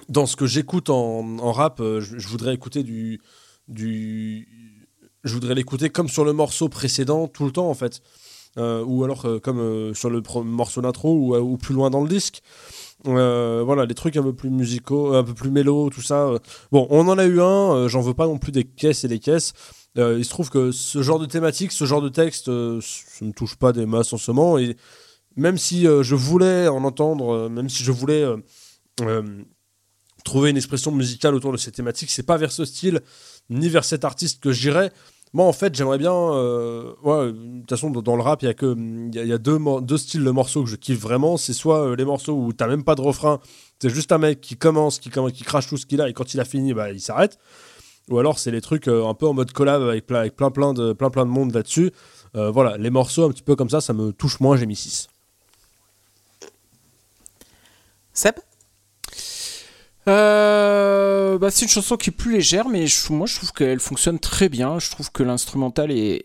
dans 0.09 0.25
ce 0.25 0.35
que 0.35 0.47
j'écoute 0.47 0.89
en, 0.89 1.37
en 1.39 1.51
rap, 1.51 1.79
euh, 1.79 2.01
je, 2.01 2.17
je 2.17 2.27
voudrais 2.27 2.53
écouter 2.53 2.81
du, 2.83 3.21
du, 3.67 4.87
je 5.23 5.33
voudrais 5.33 5.55
l'écouter 5.55 5.89
comme 5.89 6.09
sur 6.09 6.25
le 6.25 6.33
morceau 6.33 6.67
précédent 6.67 7.27
tout 7.27 7.45
le 7.45 7.51
temps 7.51 7.69
en 7.69 7.75
fait, 7.75 8.01
Euh, 8.01 8.01
ou 8.57 9.03
alors 9.03 9.25
euh, 9.25 9.39
comme 9.39 9.59
euh, 9.59 9.93
sur 9.93 10.09
le 10.09 10.21
morceau 10.43 10.81
d'intro 10.81 11.13
ou, 11.13 11.35
euh, 11.35 11.57
plus 11.57 11.73
loin 11.73 11.89
dans 11.89 12.01
le 12.01 12.09
disque. 12.09 12.41
Euh, 13.07 13.61
voilà, 13.63 13.85
les 13.85 13.93
trucs 13.93 14.17
un 14.17 14.23
peu 14.23 14.33
plus 14.33 14.49
musicaux, 14.49 15.13
un 15.13 15.23
peu 15.23 15.33
plus 15.33 15.51
mélo, 15.51 15.89
tout 15.89 16.01
ça. 16.01 16.27
euh. 16.27 16.39
Bon, 16.71 16.87
on 16.89 17.07
en 17.07 17.17
a 17.17 17.25
eu 17.25 17.39
un, 17.39 17.73
euh, 17.75 17.87
j'en 17.87 18.01
veux 18.01 18.13
pas 18.13 18.25
non 18.25 18.37
plus 18.37 18.51
des 18.51 18.63
caisses 18.63 19.03
et 19.03 19.07
des 19.07 19.19
caisses. 19.19 19.53
Euh, 19.97 20.17
il 20.17 20.25
se 20.25 20.29
trouve 20.29 20.49
que 20.49 20.71
ce 20.71 21.01
genre 21.01 21.19
de 21.19 21.25
thématique, 21.25 21.71
ce 21.71 21.85
genre 21.85 22.01
de 22.01 22.09
texte, 22.09 22.49
euh, 22.49 22.79
ça 22.81 23.23
ne 23.23 23.27
me 23.27 23.33
touche 23.33 23.55
pas 23.55 23.73
des 23.73 23.85
masses 23.85 24.11
en 24.13 24.17
ce 24.17 24.31
moment. 24.31 24.57
Et 24.57 24.75
même 25.35 25.57
si 25.57 25.87
euh, 25.87 26.01
je 26.03 26.15
voulais 26.15 26.67
en 26.67 26.83
entendre, 26.83 27.31
euh, 27.33 27.49
même 27.49 27.69
si 27.69 27.83
je 27.83 27.91
voulais 27.91 28.23
euh, 28.23 28.37
euh, 29.01 29.43
trouver 30.23 30.49
une 30.49 30.57
expression 30.57 30.91
musicale 30.91 31.35
autour 31.35 31.51
de 31.51 31.57
ces 31.57 31.71
thématiques, 31.71 32.09
c'est 32.09 32.23
pas 32.23 32.37
vers 32.37 32.51
ce 32.51 32.65
style 32.65 33.01
ni 33.49 33.69
vers 33.69 33.85
cet 33.85 34.03
artiste 34.03 34.41
que 34.41 34.51
j'irais. 34.51 34.91
Moi, 35.35 35.45
en 35.45 35.51
fait, 35.51 35.75
j'aimerais 35.75 35.97
bien. 35.97 36.13
euh, 36.13 36.93
ouais, 37.03 37.33
de 37.33 37.59
toute 37.59 37.69
façon, 37.69 37.89
dans- 37.89 38.15
le 38.15 38.21
rap, 38.21 38.41
il 38.41 38.45
y 38.45 38.47
a 38.47 38.53
que 38.53 38.73
deux, 39.81 39.97
styles 39.97 40.23
de 40.23 40.31
morceaux 40.31 40.63
que 40.63 40.69
je 40.69 40.77
kiffe 40.77 41.01
vraiment. 41.01 41.35
C'est 41.35 41.51
soit 41.51 41.89
euh, 41.89 41.95
les 41.97 42.05
morceaux 42.05 42.31
où 42.31 42.53
t'as 42.53 42.67
même 42.67 42.85
pas 42.85 42.95
de 42.95 43.01
refrain, 43.01 43.41
c'est 43.81 43.89
juste 43.89 44.13
un 44.13 44.17
mec 44.17 44.39
qui 44.39 44.55
commence, 44.55 44.97
qui, 44.97 45.09
crache 45.09 45.67
tout 45.67 45.75
ce 45.75 45.85
qu'il 45.85 45.99
a, 45.99 46.07
et 46.07 46.13
quand 46.13 46.33
il 46.33 46.39
a 46.39 46.45
fini, 46.45 46.73
bah, 46.73 46.89
il 46.89 47.01
s'arrête. 47.01 47.37
Ou 48.09 48.17
alors, 48.17 48.39
c'est 48.39 48.51
les 48.51 48.61
trucs 48.61 48.87
euh, 48.87 49.05
un 49.05 49.13
peu 49.13 49.27
en 49.27 49.33
mode 49.33 49.51
collab 49.51 49.81
avec 49.81 50.05
plein, 50.05 50.19
avec 50.21 50.37
plein, 50.37 50.51
plein, 50.51 50.73
de, 50.73 50.93
plein, 50.93 51.09
plein 51.09 51.25
de 51.25 51.31
monde 51.31 51.53
là-dessus. 51.53 51.91
Voilà, 52.33 52.77
les 52.77 52.89
morceaux 52.89 53.23
un 53.23 53.29
petit 53.29 53.43
peu 53.43 53.55
comme 53.55 53.69
ça, 53.69 53.79
ça 53.79 53.93
me 53.93 54.11
touche 54.11 54.41
moins, 54.41 54.57
j'ai 54.57 54.65
mis 54.65 54.75
6. 54.75 55.07
Seb? 58.13 58.35
Euh, 60.07 61.39
bah, 61.39 61.49
c'est 61.49 61.65
une 61.65 61.71
chanson 61.71 61.97
qui 61.97 62.11
est 62.11 62.13
plus 62.13 62.31
légère, 62.33 62.69
mais 62.69 62.85
je- 62.85 63.11
moi 63.11 63.25
je 63.25 63.37
trouve 63.37 63.51
qu'elle 63.53 63.79
fonctionne 63.79 64.19
très 64.19 64.49
bien. 64.49 64.77
Je 64.77 64.91
trouve 64.91 65.11
que 65.11 65.23
l'instrumental 65.23 65.91
est, 65.91 66.21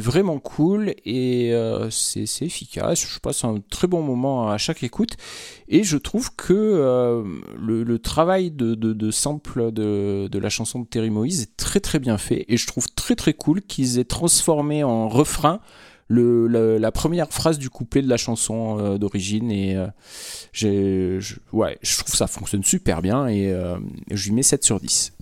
vraiment 0.00 0.38
cool 0.38 0.94
et 1.04 1.52
euh, 1.52 1.90
c'est 1.90 2.24
efficace. 2.40 3.06
Je 3.06 3.18
passe 3.20 3.44
un 3.44 3.60
très 3.70 3.86
bon 3.86 4.02
moment 4.02 4.48
à 4.48 4.56
chaque 4.56 4.82
écoute 4.82 5.16
et 5.68 5.84
je 5.84 5.98
trouve 5.98 6.34
que 6.34 6.54
euh, 6.54 7.22
le, 7.58 7.98
travail 7.98 8.50
de, 8.50 8.74
de, 8.74 8.94
de 8.94 9.10
sample 9.10 9.70
de, 9.72 10.28
de 10.30 10.38
la 10.38 10.48
chanson 10.48 10.78
de 10.80 10.86
Terry 10.86 11.10
Moïse 11.10 11.42
est 11.42 11.56
très 11.58 11.80
très 11.80 11.98
bien 11.98 12.16
fait 12.16 12.46
et 12.48 12.56
je 12.56 12.66
trouve 12.66 12.86
très 12.96 13.14
très 13.16 13.34
cool 13.34 13.60
qu'ils 13.60 13.98
aient 13.98 14.04
transformé 14.04 14.82
en 14.82 15.08
refrain 15.08 15.60
le, 16.12 16.48
le- 16.48 16.76
la 16.78 16.90
première 16.90 17.28
phrase 17.28 17.56
du 17.58 17.70
couplet 17.70 18.02
de 18.02 18.08
la 18.08 18.16
chanson 18.16 18.78
euh, 18.80 18.98
d'origine 18.98 19.50
et 19.52 19.76
euh, 19.76 19.86
j'ai, 20.52 21.20
je, 21.20 21.36
ouais, 21.52 21.78
je 21.82 21.96
trouve 21.98 22.10
que 22.10 22.16
ça 22.16 22.26
fonctionne 22.26 22.64
super 22.64 23.00
bien 23.00 23.28
et 23.28 23.52
euh, 23.52 23.78
je 24.10 24.26
lui 24.26 24.34
mets 24.34 24.42
7 24.42 24.64
sur 24.64 24.80
10. 24.80 25.12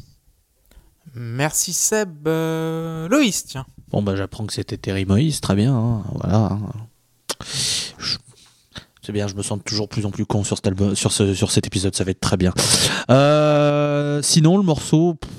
Merci 1.14 1.72
Seb. 1.74 2.26
Euh, 2.26 3.06
Loïs, 3.08 3.44
tiens. 3.44 3.66
Bon, 3.90 4.02
bah, 4.02 4.16
j'apprends 4.16 4.46
que 4.46 4.52
c'était 4.54 4.76
Terry 4.78 5.04
Moïse, 5.04 5.40
très 5.40 5.54
bien. 5.56 5.74
hein, 5.74 6.04
Voilà. 6.14 6.58
Je- 7.98 8.16
C'est 9.02 9.12
bien, 9.12 9.26
je 9.28 9.34
me 9.34 9.42
sens 9.42 9.58
toujours 9.64 9.88
plus 9.88 10.04
en 10.06 10.10
plus 10.10 10.26
con 10.26 10.44
sur 10.44 10.56
cet, 10.56 10.66
album, 10.68 10.94
sur, 10.94 11.12
ce, 11.12 11.34
sur 11.34 11.50
cet 11.50 11.66
épisode, 11.66 11.94
ça 11.94 12.04
va 12.04 12.10
être 12.12 12.20
très 12.20 12.36
bien. 12.36 12.52
Euh, 13.10 14.20
sinon, 14.22 14.56
le 14.58 14.62
morceau. 14.62 15.14
pff, 15.14 15.30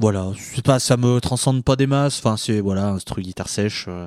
Voilà, 0.00 0.30
c'est 0.38 0.64
pas, 0.64 0.78
ça 0.78 0.96
me 0.96 1.20
transcende 1.20 1.64
pas 1.64 1.74
des 1.74 1.88
masses. 1.88 2.18
Enfin, 2.18 2.36
c'est 2.36 2.60
voilà, 2.60 2.86
un 2.88 2.98
truc 2.98 3.24
guitare 3.24 3.48
sèche. 3.48 3.86
euh, 3.88 4.06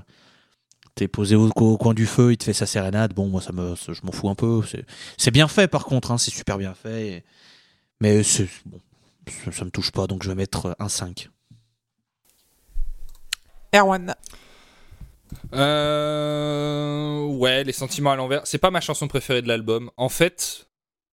T'es 0.96 1.08
posé 1.08 1.36
au, 1.36 1.50
au 1.56 1.78
coin 1.78 1.94
du 1.94 2.06
feu, 2.06 2.32
il 2.34 2.38
te 2.38 2.44
fait 2.46 2.54
sa 2.54 2.66
sérénade. 2.66 3.14
Bon, 3.14 3.28
moi, 3.28 3.42
ça 3.42 3.52
me, 3.54 3.76
ça- 3.76 3.94
je 3.94 4.02
m'en 4.04 4.12
fous 4.12 4.30
un 4.30 4.36
peu. 4.36 4.62
C'est- 5.18 5.32
bien 5.32 5.48
fait, 5.48 5.68
par 5.68 5.86
contre, 5.86 6.12
hein, 6.12 6.18
c'est 6.18 6.32
super 6.32 6.58
bien 6.58 6.74
fait. 6.74 7.08
et- 7.08 7.24
Mais 8.02 8.24
c'est 8.24 8.48
bon, 8.66 8.80
ça, 9.46 9.52
ça 9.52 9.66
me 9.66 9.70
touche 9.72 9.92
pas, 9.92 10.08
donc 10.08 10.24
je 10.24 10.30
vais 10.30 10.36
mettre 10.36 10.76
un 10.80 10.90
5. 10.90 11.30
Erwan. 13.74 14.16
Euh, 15.54 17.26
ouais, 17.26 17.64
les 17.64 17.72
sentiments 17.74 18.12
à 18.12 18.16
l'envers. 18.16 18.46
C'est 18.46 18.58
pas 18.58 18.72
ma 18.72 18.82
chanson 18.82 19.08
préférée 19.08 19.42
de 19.42 19.48
l'album. 19.48 19.92
En 19.98 20.10
fait, 20.10 20.68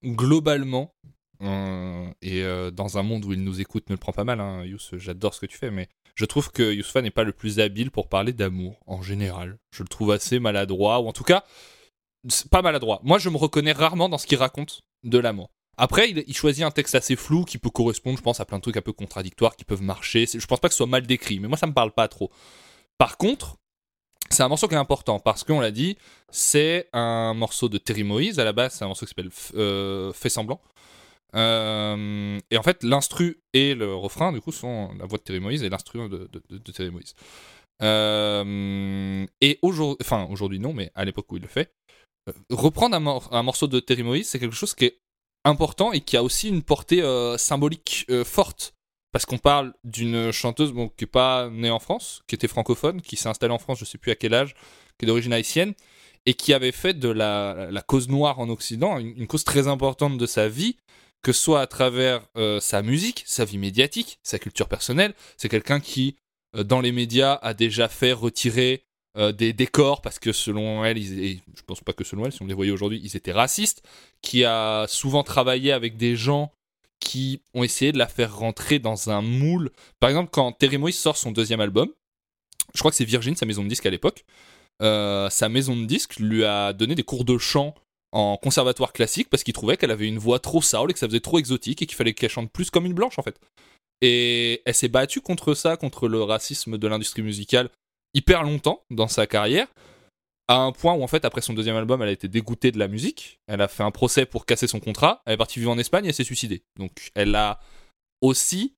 globalement, 0.04 0.92
euh, 1.42 2.06
et 2.22 2.42
euh, 2.42 2.70
dans 2.70 2.98
un 2.98 3.02
monde 3.02 3.24
où 3.24 3.32
il 3.32 3.42
nous 3.42 3.60
écoute, 3.60 3.88
ne 3.88 3.94
le 3.94 3.98
prend 3.98 4.12
pas 4.12 4.24
mal, 4.24 4.40
hein, 4.40 4.64
j'adore 4.92 5.34
ce 5.34 5.40
que 5.40 5.46
tu 5.46 5.56
fais, 5.56 5.70
mais 5.70 5.88
je 6.14 6.24
trouve 6.24 6.50
que 6.50 6.72
Yousfa 6.72 7.00
n'est 7.00 7.10
pas 7.10 7.24
le 7.24 7.32
plus 7.32 7.60
habile 7.60 7.90
pour 7.90 8.08
parler 8.08 8.32
d'amour 8.32 8.80
en 8.86 9.02
général. 9.02 9.58
Je 9.70 9.82
le 9.82 9.88
trouve 9.88 10.10
assez 10.10 10.40
maladroit, 10.40 11.00
ou 11.00 11.08
en 11.08 11.12
tout 11.12 11.24
cas, 11.24 11.44
pas 12.50 12.62
maladroit. 12.62 13.00
Moi, 13.04 13.18
je 13.18 13.28
me 13.28 13.36
reconnais 13.36 13.72
rarement 13.72 14.08
dans 14.08 14.18
ce 14.18 14.26
qu'il 14.26 14.38
raconte 14.38 14.82
de 15.04 15.18
l'amour. 15.18 15.50
Après, 15.76 16.10
il, 16.10 16.34
choisit 16.34 16.64
un 16.64 16.72
texte 16.72 16.96
assez 16.96 17.14
flou 17.14 17.44
qui 17.44 17.56
peut 17.56 17.70
correspondre, 17.70 18.18
je 18.18 18.22
pense, 18.22 18.40
à 18.40 18.44
plein 18.44 18.58
de 18.58 18.62
trucs 18.62 18.76
un 18.76 18.82
peu 18.82 18.92
contradictoires 18.92 19.54
qui 19.54 19.64
peuvent 19.64 19.82
marcher. 19.82 20.26
Je 20.26 20.44
pense 20.44 20.58
pas 20.58 20.66
que 20.66 20.74
ce 20.74 20.78
soit 20.78 20.86
mal 20.86 21.06
décrit, 21.06 21.38
mais 21.38 21.46
moi, 21.46 21.56
ça 21.56 21.68
me 21.68 21.72
parle 21.72 21.92
pas 21.92 22.08
trop. 22.08 22.32
Par 22.98 23.16
contre, 23.16 23.58
c'est 24.28 24.42
un 24.42 24.48
morceau 24.48 24.66
qui 24.66 24.74
est 24.74 24.78
important 24.78 25.20
parce 25.20 25.44
qu'on 25.44 25.60
l'a 25.60 25.70
dit, 25.70 25.96
c'est 26.30 26.88
un 26.92 27.32
morceau 27.32 27.68
de 27.68 27.78
Terry 27.78 28.02
Moïse. 28.02 28.40
À 28.40 28.44
la 28.44 28.52
base, 28.52 28.74
c'est 28.74 28.84
un 28.84 28.88
morceau 28.88 29.06
qui 29.06 29.10
s'appelle 29.10 29.30
euh, 29.54 30.12
Fait 30.12 30.28
semblant. 30.28 30.60
Euh, 31.34 32.38
et 32.50 32.56
en 32.56 32.62
fait, 32.62 32.82
l'instru 32.82 33.40
et 33.52 33.74
le 33.74 33.94
refrain, 33.94 34.32
du 34.32 34.40
coup, 34.40 34.52
sont 34.52 34.94
la 34.98 35.06
voix 35.06 35.18
de 35.18 35.22
Terry 35.22 35.40
Moïse 35.40 35.62
et 35.62 35.68
l'instru 35.68 36.08
de, 36.08 36.28
de, 36.48 36.72
Terry 36.72 36.90
Moïse. 36.90 37.14
Euh, 37.82 39.26
et 39.40 39.58
aujourd'hui, 39.62 39.98
enfin 40.00 40.26
aujourd'hui 40.30 40.58
non, 40.58 40.72
mais 40.72 40.90
à 40.94 41.04
l'époque 41.04 41.30
où 41.30 41.36
il 41.36 41.42
le 41.42 41.48
fait, 41.48 41.72
euh, 42.28 42.32
reprendre 42.50 42.96
un, 42.96 43.00
mor- 43.00 43.28
un 43.32 43.42
morceau 43.42 43.66
de 43.66 43.78
Terry 43.78 44.02
Moïse, 44.02 44.28
c'est 44.28 44.38
quelque 44.38 44.56
chose 44.56 44.74
qui 44.74 44.86
est 44.86 44.98
important 45.44 45.92
et 45.92 46.00
qui 46.00 46.16
a 46.16 46.22
aussi 46.22 46.48
une 46.48 46.62
portée 46.62 47.02
symbolique 47.38 48.06
forte. 48.24 48.74
Parce 49.10 49.24
qu'on 49.24 49.38
parle 49.38 49.72
d'une 49.84 50.32
chanteuse 50.32 50.72
qui 50.72 51.04
n'est 51.04 51.06
pas 51.06 51.48
née 51.48 51.70
en 51.70 51.78
France, 51.78 52.22
qui 52.26 52.34
était 52.34 52.48
francophone, 52.48 53.00
qui 53.00 53.16
s'est 53.16 53.28
installée 53.28 53.54
en 53.54 53.58
France, 53.58 53.78
je 53.78 53.86
sais 53.86 53.96
plus 53.96 54.12
à 54.12 54.16
quel 54.16 54.34
âge, 54.34 54.54
qui 54.98 55.04
est 55.04 55.06
d'origine 55.06 55.32
haïtienne, 55.32 55.72
et 56.26 56.34
qui 56.34 56.52
avait 56.52 56.72
fait 56.72 56.92
de 56.92 57.08
la, 57.08 57.70
cause 57.86 58.08
noire 58.08 58.38
en 58.38 58.50
Occident 58.50 58.98
une 58.98 59.26
cause 59.26 59.44
très 59.44 59.66
importante 59.66 60.18
de 60.18 60.26
sa 60.26 60.48
vie, 60.48 60.76
que 61.22 61.32
ce 61.32 61.42
soit 61.42 61.60
à 61.60 61.66
travers 61.66 62.26
euh, 62.36 62.60
sa 62.60 62.82
musique, 62.82 63.24
sa 63.26 63.44
vie 63.44 63.58
médiatique, 63.58 64.18
sa 64.22 64.38
culture 64.38 64.68
personnelle. 64.68 65.14
C'est 65.36 65.48
quelqu'un 65.48 65.80
qui, 65.80 66.16
euh, 66.56 66.64
dans 66.64 66.80
les 66.80 66.92
médias, 66.92 67.38
a 67.42 67.54
déjà 67.54 67.88
fait 67.88 68.12
retirer 68.12 68.84
euh, 69.16 69.32
des 69.32 69.52
décors 69.52 70.00
parce 70.00 70.18
que 70.18 70.32
selon 70.32 70.84
elle, 70.84 70.98
ils, 70.98 71.24
et 71.24 71.40
je 71.56 71.62
pense 71.62 71.80
pas 71.80 71.92
que 71.92 72.04
selon 72.04 72.26
elle, 72.26 72.32
si 72.32 72.42
on 72.42 72.46
les 72.46 72.54
voyait 72.54 72.70
aujourd'hui, 72.70 73.00
ils 73.02 73.16
étaient 73.16 73.32
racistes, 73.32 73.82
qui 74.22 74.44
a 74.44 74.86
souvent 74.88 75.22
travaillé 75.22 75.72
avec 75.72 75.96
des 75.96 76.16
gens 76.16 76.52
qui 77.00 77.40
ont 77.54 77.62
essayé 77.62 77.92
de 77.92 77.98
la 77.98 78.08
faire 78.08 78.36
rentrer 78.36 78.78
dans 78.78 79.10
un 79.10 79.22
moule. 79.22 79.70
Par 80.00 80.10
exemple, 80.10 80.30
quand 80.32 80.52
Terry 80.52 80.78
Moïse 80.78 80.98
sort 80.98 81.16
son 81.16 81.30
deuxième 81.30 81.60
album, 81.60 81.88
je 82.74 82.80
crois 82.80 82.90
que 82.90 82.96
c'est 82.96 83.04
Virgin, 83.04 83.34
sa 83.34 83.46
maison 83.46 83.62
de 83.62 83.68
disque 83.68 83.86
à 83.86 83.90
l'époque, 83.90 84.24
sa 84.80 85.48
maison 85.48 85.76
de 85.76 85.84
disque 85.84 86.16
lui 86.16 86.44
a 86.44 86.72
donné 86.72 86.94
des 86.94 87.04
cours 87.04 87.24
de 87.24 87.38
chant 87.38 87.74
en 88.12 88.36
conservatoire 88.36 88.92
classique 88.92 89.28
parce 89.28 89.42
qu'il 89.42 89.54
trouvait 89.54 89.76
qu'elle 89.76 89.90
avait 89.90 90.08
une 90.08 90.18
voix 90.18 90.38
trop 90.38 90.62
soul 90.62 90.90
et 90.90 90.92
que 90.94 90.98
ça 90.98 91.06
faisait 91.06 91.20
trop 91.20 91.38
exotique 91.38 91.82
et 91.82 91.86
qu'il 91.86 91.96
fallait 91.96 92.14
qu'elle 92.14 92.30
chante 92.30 92.50
plus 92.50 92.70
comme 92.70 92.86
une 92.86 92.94
blanche 92.94 93.18
en 93.18 93.22
fait. 93.22 93.38
Et 94.00 94.62
elle 94.64 94.74
s'est 94.74 94.88
battue 94.88 95.20
contre 95.20 95.54
ça, 95.54 95.76
contre 95.76 96.08
le 96.08 96.22
racisme 96.22 96.78
de 96.78 96.88
l'industrie 96.88 97.22
musicale 97.22 97.70
hyper 98.14 98.42
longtemps 98.42 98.84
dans 98.90 99.08
sa 99.08 99.26
carrière, 99.26 99.68
à 100.46 100.56
un 100.56 100.72
point 100.72 100.94
où 100.94 101.02
en 101.02 101.06
fait 101.06 101.24
après 101.24 101.42
son 101.42 101.52
deuxième 101.52 101.76
album, 101.76 102.00
elle 102.02 102.08
a 102.08 102.12
été 102.12 102.28
dégoûtée 102.28 102.72
de 102.72 102.78
la 102.78 102.88
musique. 102.88 103.38
Elle 103.46 103.60
a 103.60 103.68
fait 103.68 103.82
un 103.82 103.90
procès 103.90 104.24
pour 104.24 104.46
casser 104.46 104.66
son 104.66 104.80
contrat. 104.80 105.22
Elle 105.26 105.34
est 105.34 105.36
partie 105.38 105.58
vivre 105.58 105.72
en 105.72 105.78
Espagne 105.78 106.06
et 106.06 106.08
elle 106.08 106.14
s'est 106.14 106.24
suicidée. 106.24 106.62
Donc 106.78 107.10
elle 107.14 107.34
a 107.34 107.60
aussi, 108.22 108.74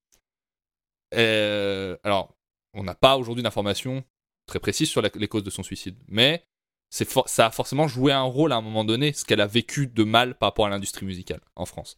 euh, 1.15 1.97
alors 2.03 2.35
on 2.73 2.83
n'a 2.83 2.95
pas 2.95 3.17
aujourd'hui 3.17 3.43
d'informations 3.43 4.03
très 4.47 4.59
précises 4.59 4.89
sur 4.89 5.01
les 5.01 5.27
causes 5.27 5.43
de 5.43 5.49
son 5.49 5.63
suicide, 5.63 5.95
mais 6.07 6.43
ça 6.91 7.45
a 7.47 7.51
forcément 7.51 7.87
joué 7.87 8.11
un 8.11 8.21
rôle 8.21 8.51
à 8.51 8.57
un 8.57 8.61
moment 8.61 8.83
donné, 8.83 9.13
ce 9.13 9.25
qu'elle 9.25 9.41
a 9.41 9.47
vécu 9.47 9.87
de 9.87 10.03
mal 10.03 10.35
par 10.37 10.49
rapport 10.49 10.65
à 10.65 10.69
l'industrie 10.69 11.05
musicale 11.05 11.39
en 11.55 11.65
France. 11.65 11.97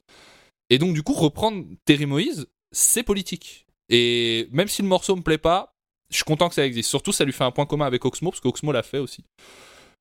Et 0.70 0.78
donc, 0.78 0.94
du 0.94 1.04
coup, 1.04 1.14
reprendre 1.14 1.66
Terry 1.86 2.06
Moïse, 2.06 2.48
c'est 2.72 3.04
politique. 3.04 3.66
Et 3.90 4.48
même 4.52 4.68
si 4.68 4.82
le 4.82 4.88
morceau 4.88 5.16
me 5.16 5.22
plaît 5.22 5.38
pas, 5.38 5.76
je 6.10 6.16
suis 6.18 6.24
content 6.24 6.48
que 6.48 6.56
ça 6.56 6.66
existe. 6.66 6.90
Surtout, 6.90 7.12
ça 7.12 7.26
lui 7.26 7.34
fait 7.34 7.44
un 7.44 7.52
point 7.52 7.66
commun 7.66 7.86
avec 7.86 8.06
Oxmo, 8.06 8.30
parce 8.32 8.40
qu'Oxmo 8.40 8.72
l'a 8.72 8.84
fait 8.84 9.00
aussi. 9.00 9.26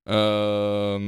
Euh, 0.09 0.98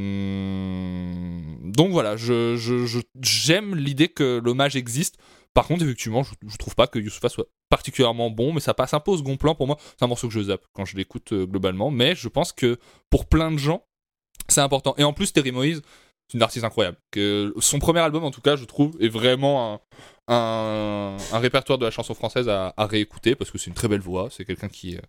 Donc 1.65 1.91
voilà, 1.93 2.17
je, 2.17 2.57
je- 2.57 3.01
j'aime 3.21 3.75
l'idée 3.75 4.09
que 4.09 4.41
l'hommage 4.45 4.77
existe. 4.77 5.19
Par 5.55 5.67
contre, 5.69 5.85
effectivement, 5.85 6.23
je, 6.25 6.35
je 6.47 6.57
trouve 6.57 6.75
pas 6.75 6.87
que 6.89 6.99
Youssoufa 6.99 7.29
soit 7.29 7.47
particulièrement 7.71 8.31
bon, 8.31 8.53
mais 8.53 8.61
ça 8.61 8.75
passe 8.75 8.93
un 8.95 9.01
peu 9.01 9.13
au 9.13 9.17
second 9.17 9.37
plan 9.37 9.55
pour 9.55 9.67
moi. 9.67 9.77
C'est 9.97 10.05
un 10.05 10.09
morceau 10.09 10.29
que 10.29 10.35
je 10.35 10.43
zappe 10.43 10.65
quand 10.73 10.85
je 10.85 10.97
l'écoute 10.97 11.33
euh, 11.33 11.47
globalement, 11.47 11.91
mais 11.91 12.15
je 12.15 12.29
pense 12.29 12.53
que 12.53 12.79
pour 13.09 13.27
plein 13.27 13.53
de 13.53 13.59
gens, 13.59 13.85
c'est 14.49 14.61
important. 14.61 14.95
Et 14.99 15.05
en 15.05 15.13
plus, 15.13 15.33
Terry 15.33 15.53
Moïse, 15.53 15.81
c'est 16.29 16.39
une 16.39 16.43
artiste 16.43 16.65
incroyable. 16.65 16.97
Que 17.13 17.55
son 17.61 17.79
premier 17.79 18.01
album, 18.01 18.25
en 18.25 18.31
tout 18.31 18.41
cas, 18.41 18.57
je 18.57 18.65
trouve, 18.65 18.97
est 19.01 19.09
vraiment 19.09 19.81
un, 20.29 21.17
répertoire 21.33 21.79
de 21.79 21.85
la 21.85 21.91
chanson 21.91 22.15
française 22.15 22.49
à, 22.49 22.75
à 22.77 22.87
réécouter 22.87 23.35
parce 23.37 23.51
que 23.51 23.59
c'est 23.59 23.69
une 23.69 23.75
très 23.75 23.89
belle 23.89 24.01
voix. 24.01 24.29
C'est 24.31 24.45
quelqu'un 24.45 24.69
qui 24.69 24.97
euh, 24.97 25.01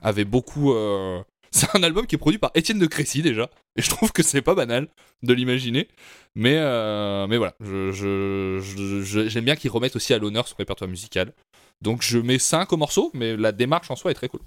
avait 0.00 0.24
beaucoup. 0.24 0.72
euh, 0.74 1.22
C'est 1.56 1.68
un 1.76 1.82
album 1.84 2.04
qui 2.06 2.16
est 2.16 2.18
produit 2.18 2.38
par 2.40 2.50
Étienne 2.56 2.80
de 2.80 2.86
Crécy 2.86 3.22
déjà, 3.22 3.48
et 3.76 3.82
je 3.82 3.88
trouve 3.88 4.10
que 4.10 4.24
c'est 4.24 4.42
pas 4.42 4.56
banal 4.56 4.88
de 5.22 5.32
l'imaginer. 5.32 5.86
Mais, 6.34 6.56
euh, 6.58 7.28
mais 7.28 7.36
voilà, 7.38 7.54
je, 7.60 7.92
je- 7.92 8.58
je- 8.60 9.02
je- 9.02 9.28
j'aime 9.28 9.44
bien 9.44 9.54
qu'il 9.54 9.70
remette 9.70 9.94
aussi 9.94 10.12
à 10.14 10.18
l'honneur 10.18 10.48
son 10.48 10.56
répertoire 10.58 10.90
musical. 10.90 11.32
Donc 11.80 12.02
je 12.02 12.18
mets 12.18 12.40
5 12.40 12.72
au 12.72 12.76
morceau, 12.76 13.12
mais 13.14 13.36
la 13.36 13.52
démarche 13.52 13.88
en 13.90 13.94
soi 13.94 14.10
est 14.10 14.14
très 14.14 14.28
cool. 14.28 14.40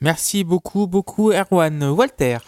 Merci 0.00 0.42
beaucoup, 0.44 0.86
beaucoup, 0.86 1.30
Erwan. 1.32 1.82
Walter. 1.90 2.38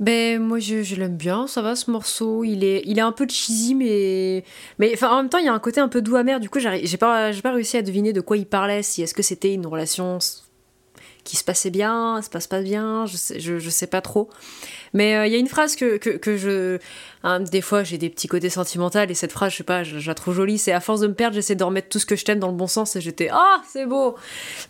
Ben 0.00 0.40
moi 0.40 0.58
je, 0.58 0.82
je 0.82 0.94
l'aime 0.96 1.16
bien, 1.16 1.46
ça 1.46 1.60
va 1.62 1.76
ce 1.76 1.90
morceau. 1.90 2.44
Il 2.44 2.62
est, 2.64 2.82
il 2.86 2.98
est 2.98 3.02
un 3.02 3.12
peu 3.12 3.26
cheesy, 3.28 3.74
mais 3.74 4.44
mais 4.78 4.92
enfin 4.94 5.10
en 5.10 5.16
même 5.18 5.28
temps 5.28 5.38
il 5.38 5.44
y 5.44 5.48
a 5.48 5.52
un 5.52 5.58
côté 5.58 5.80
un 5.80 5.88
peu 5.88 6.02
doux 6.02 6.16
amer. 6.16 6.40
Du 6.40 6.48
coup 6.50 6.58
j'ai 6.60 6.96
pas, 6.98 7.30
j'ai 7.32 7.42
pas 7.42 7.52
réussi 7.52 7.76
à 7.76 7.82
deviner 7.82 8.12
de 8.12 8.20
quoi 8.20 8.36
il 8.36 8.46
parlait. 8.46 8.82
Si 8.82 9.02
est-ce 9.02 9.14
que 9.14 9.22
c'était 9.22 9.52
une 9.54 9.66
relation 9.66 10.18
qui 11.28 11.36
se 11.36 11.44
passait 11.44 11.68
bien, 11.70 12.20
se 12.22 12.30
passe 12.30 12.46
pas 12.46 12.62
bien, 12.62 13.04
je 13.04 13.16
sais, 13.18 13.38
je, 13.38 13.58
je 13.58 13.68
sais 13.70 13.86
pas 13.86 14.00
trop. 14.00 14.30
Mais 14.94 15.14
euh, 15.14 15.26
il 15.26 15.32
y 15.32 15.36
a 15.36 15.38
une 15.38 15.46
phrase 15.48 15.76
que, 15.76 15.98
que, 15.98 16.08
que 16.10 16.38
je, 16.38 16.78
hein, 17.22 17.40
des 17.40 17.60
fois 17.60 17.84
j'ai 17.84 17.98
des 17.98 18.08
petits 18.08 18.28
côtés 18.28 18.48
sentimentaux 18.48 18.98
et 19.00 19.12
cette 19.14 19.32
phrase 19.32 19.52
je 19.52 19.58
sais 19.58 19.62
pas, 19.62 19.82
je, 19.84 19.98
je 19.98 20.06
la 20.08 20.14
trouve 20.14 20.34
jolie. 20.34 20.56
C'est 20.56 20.72
à 20.72 20.80
force 20.80 21.00
de 21.00 21.06
me 21.06 21.12
perdre, 21.14 21.34
j'essaie 21.34 21.54
de 21.54 21.62
remettre 21.64 21.90
tout 21.90 21.98
ce 21.98 22.06
que 22.06 22.16
je 22.16 22.24
t'aime 22.24 22.38
dans 22.38 22.48
le 22.48 22.54
bon 22.56 22.66
sens 22.66 22.96
et 22.96 23.02
j'étais 23.02 23.28
ah 23.30 23.60
c'est 23.70 23.84
beau. 23.84 24.16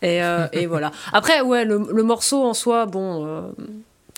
Et, 0.02 0.20
euh, 0.22 0.48
et 0.52 0.66
voilà. 0.74 0.90
Après 1.12 1.40
ouais 1.42 1.64
le, 1.64 1.78
le 1.92 2.02
morceau 2.02 2.44
en 2.44 2.54
soi 2.54 2.86
bon. 2.86 3.24
euh, 3.24 3.42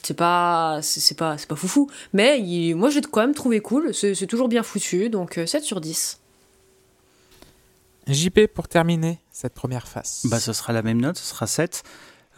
c'est 0.02 0.16
pas 0.16 0.78
c'est 0.80 1.00
c'est 1.00 1.14
pas 1.18 1.36
c'est 1.36 1.46
pas 1.46 1.56
foufou 1.56 1.90
mais 2.14 2.40
il- 2.40 2.74
moi 2.74 2.88
j'ai 2.88 3.02
quand 3.02 3.20
même 3.20 3.34
trouvé 3.34 3.60
cool 3.60 3.92
c'est 3.92 4.14
c'est 4.14 4.26
toujours 4.26 4.48
bien 4.48 4.62
foutu 4.62 5.10
donc 5.10 5.36
euh, 5.36 5.44
7 5.44 5.62
sur 5.62 5.78
10 5.82 6.18
JP 8.06 8.46
pour 8.54 8.66
terminer 8.66 9.20
cette 9.30 9.54
première 9.54 9.86
face. 9.86 10.22
Bah, 10.24 10.40
ce 10.40 10.52
sera 10.52 10.72
la 10.72 10.82
même 10.82 11.00
note, 11.00 11.16
ce 11.18 11.24
sera 11.24 11.46
7. 11.46 11.82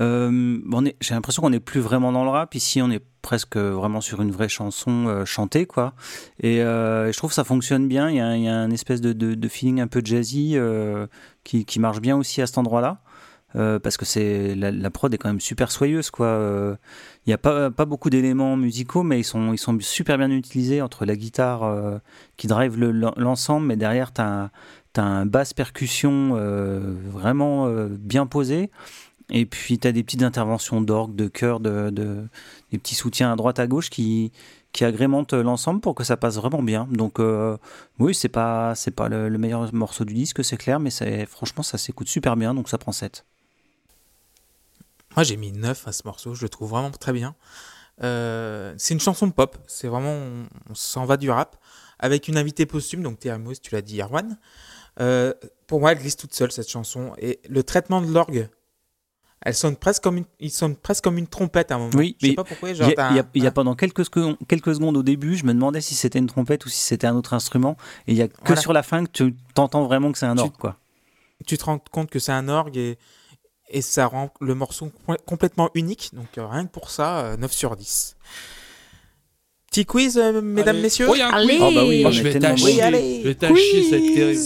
Euh, 0.02 0.60
J'ai 1.00 1.14
l'impression 1.14 1.42
qu'on 1.42 1.50
n'est 1.50 1.60
plus 1.60 1.80
vraiment 1.80 2.12
dans 2.12 2.24
le 2.24 2.30
rap. 2.30 2.54
Ici, 2.54 2.82
on 2.82 2.90
est 2.90 3.02
presque 3.22 3.56
vraiment 3.56 4.00
sur 4.00 4.20
une 4.20 4.32
vraie 4.32 4.48
chanson 4.48 5.06
euh, 5.06 5.24
chantée, 5.24 5.64
quoi. 5.66 5.94
Et 6.40 6.60
euh, 6.62 7.12
je 7.12 7.16
trouve 7.16 7.30
que 7.30 7.34
ça 7.34 7.44
fonctionne 7.44 7.88
bien. 7.88 8.10
Il 8.10 8.16
y 8.16 8.20
a, 8.20 8.36
il 8.36 8.42
y 8.42 8.48
a 8.48 8.56
un 8.56 8.70
espèce 8.70 9.00
de, 9.00 9.48
feeling 9.48 9.80
un 9.80 9.86
peu 9.86 10.02
jazzy 10.04 10.52
euh, 10.56 11.06
qui, 11.44 11.64
marche 11.78 12.00
bien 12.00 12.16
aussi 12.16 12.42
à 12.42 12.46
cet 12.46 12.58
endroit-là. 12.58 13.00
Euh, 13.54 13.78
parce 13.78 13.98
que 13.98 14.06
c'est 14.06 14.54
la, 14.54 14.90
prod 14.90 15.12
est 15.12 15.18
quand 15.18 15.28
même 15.28 15.40
super 15.40 15.70
soyeuse 15.70 16.10
quoi. 16.10 16.26
Euh, 16.26 16.74
Il 17.26 17.30
n'y 17.30 17.34
a 17.34 17.38
pas, 17.38 17.70
pas 17.70 17.84
beaucoup 17.84 18.08
d'éléments 18.08 18.56
musicaux, 18.56 19.02
mais 19.02 19.20
ils 19.20 19.24
sont, 19.24 19.52
ils 19.52 19.58
sont 19.58 19.78
super 19.80 20.16
bien 20.16 20.30
utilisés 20.30 20.80
entre 20.80 21.04
la 21.04 21.16
guitare 21.16 21.64
euh, 21.64 21.98
qui 22.38 22.46
drive 22.46 22.78
le- 22.78 23.12
l'ensemble, 23.16 23.66
mais 23.66 23.76
derrière 23.76 24.12
tu 24.14 24.22
as, 24.22 24.50
un 24.96 25.26
basse 25.26 25.52
percussion 25.52 26.32
euh, 26.34 26.94
vraiment 27.10 27.66
euh, 27.66 27.88
bien 27.90 28.26
posé. 28.26 28.70
Et 29.32 29.46
puis 29.46 29.78
tu 29.78 29.88
as 29.88 29.92
des 29.92 30.02
petites 30.04 30.22
interventions 30.22 30.80
d'orgue, 30.80 31.16
de 31.16 31.26
chœur, 31.26 31.58
de, 31.58 31.90
de- 31.90 32.28
des 32.70 32.78
petits 32.78 32.94
soutiens 32.94 33.32
à 33.32 33.36
droite 33.36 33.58
à 33.58 33.66
gauche 33.66 33.90
qui, 33.90 34.30
qui 34.72 34.84
agrémentent 34.84 35.32
l'ensemble 35.32 35.80
pour 35.80 35.94
que 35.94 36.04
ça 36.04 36.16
passe 36.16 36.36
vraiment 36.36 36.62
bien. 36.62 36.86
Donc 36.90 37.18
euh, 37.18 37.56
oui, 37.98 38.14
c'est 38.14 38.28
pas 38.28 38.74
c'est 38.74 38.90
pas 38.90 39.08
le, 39.08 39.28
le 39.28 39.38
meilleur 39.38 39.72
morceau 39.74 40.04
du 40.04 40.14
disque, 40.14 40.44
c'est 40.44 40.56
clair, 40.58 40.78
mais 40.78 40.90
franchement 41.26 41.62
ça 41.62 41.78
s'écoute 41.78 42.08
super 42.08 42.36
bien, 42.36 42.54
donc 42.54 42.68
ça 42.68 42.78
prend 42.78 42.92
7. 42.92 43.24
Moi, 45.16 45.24
j'ai 45.24 45.36
mis 45.36 45.52
9 45.52 45.88
à 45.88 45.92
ce 45.92 46.02
morceau. 46.06 46.34
Je 46.34 46.42
le 46.42 46.48
trouve 46.48 46.70
vraiment 46.70 46.90
très 46.90 47.12
bien. 47.12 47.34
Euh, 48.02 48.74
c'est 48.78 48.94
une 48.94 49.00
chanson 49.00 49.30
pop. 49.30 49.58
C'est 49.66 49.88
vraiment. 49.88 50.16
On, 50.70 50.74
s'en 50.74 51.04
va 51.04 51.16
du 51.16 51.30
rap. 51.30 51.56
Avec 51.98 52.28
une 52.28 52.36
invitée 52.36 52.66
posthume, 52.66 53.02
donc 53.02 53.18
Terry 53.20 53.38
Moïse, 53.38 53.60
tu 53.60 53.74
l'as 53.74 53.82
dit, 53.82 54.00
Erwan. 54.00 54.38
Euh, 55.00 55.34
pour 55.66 55.80
moi, 55.80 55.92
elle 55.92 55.98
glisse 55.98 56.16
toute 56.16 56.34
seule, 56.34 56.50
cette 56.50 56.68
chanson. 56.68 57.12
Et 57.18 57.40
le 57.48 57.62
traitement 57.62 58.00
de 58.00 58.10
l'orgue, 58.12 58.48
elle 59.44 59.54
sonne 59.54 59.76
presque 59.76 60.02
comme 60.02 60.18
une, 60.18 60.24
il 60.40 60.50
sonne 60.50 60.76
presque 60.76 61.02
comme 61.04 61.18
une 61.18 61.26
trompette 61.26 61.70
à 61.72 61.74
un 61.74 61.78
moment. 61.78 61.90
Oui, 61.94 62.16
je 62.20 62.26
sais 62.26 62.30
mais 62.32 62.36
pas 62.36 62.44
pourquoi. 62.44 62.70
Il 62.70 62.76
Genre, 62.76 62.88
y, 62.90 62.94
a- 62.96 63.08
un- 63.10 63.24
y 63.34 63.50
pendant 63.50 63.74
quelques, 63.74 64.04
secondes- 64.04 64.36
quelques 64.48 64.74
secondes 64.74 64.96
au 64.96 65.02
début, 65.02 65.36
je 65.36 65.44
me 65.44 65.52
demandais 65.52 65.80
si 65.80 65.94
c'était 65.94 66.18
une 66.18 66.26
trompette 66.28 66.64
ou 66.64 66.68
si 66.68 66.80
c'était 66.80 67.06
un 67.06 67.16
autre 67.16 67.34
instrument. 67.34 67.76
Et 68.06 68.12
il 68.12 68.18
y 68.18 68.22
a 68.22 68.28
que 68.28 68.34
Voilà. 68.46 68.60
sur 68.60 68.72
la 68.72 68.82
fin 68.82 69.04
que 69.04 69.10
tu 69.10 69.34
t'entends 69.54 69.84
vraiment 69.84 70.12
que 70.12 70.18
c'est 70.18 70.26
un 70.26 70.34
Tu- 70.36 70.42
orgue, 70.42 70.56
quoi. 70.58 70.76
tu 71.46 71.58
te 71.58 71.64
rends 71.64 71.78
compte 71.90 72.08
que 72.10 72.18
c'est 72.18 72.32
un 72.32 72.48
orgue 72.48 72.76
et, 72.76 72.98
et 73.68 73.82
ça 73.82 74.06
rend 74.06 74.30
le 74.40 74.54
morceau 74.54 74.90
com- 75.06 75.16
complètement 75.26 75.70
unique. 75.74 76.10
Donc 76.12 76.38
euh, 76.38 76.46
rien 76.46 76.64
que 76.66 76.70
pour 76.70 76.90
ça, 76.90 77.20
euh, 77.20 77.36
9 77.36 77.52
sur 77.52 77.74
10. 77.76 78.16
Petit 79.70 79.86
quiz, 79.86 80.18
euh, 80.18 80.42
mesdames, 80.42 80.76
Allez. 80.76 80.82
messieurs? 80.82 81.06
Oh, 81.08 81.14
un 81.14 81.30
Allez 81.30 81.56
quiz. 81.56 81.62
Ah 81.62 81.70
bah 81.74 81.84
oui, 81.88 82.04
Oh, 82.06 82.10
je 82.10 82.22
vais 82.22 82.38
tellement. 82.38 82.62
Oui, 82.62 82.80
allez. 82.80 83.20
Je 83.22 83.28
vais 83.28 83.34
tâcher, 83.34 83.94
être 83.94 84.14
terrible. 84.14 84.40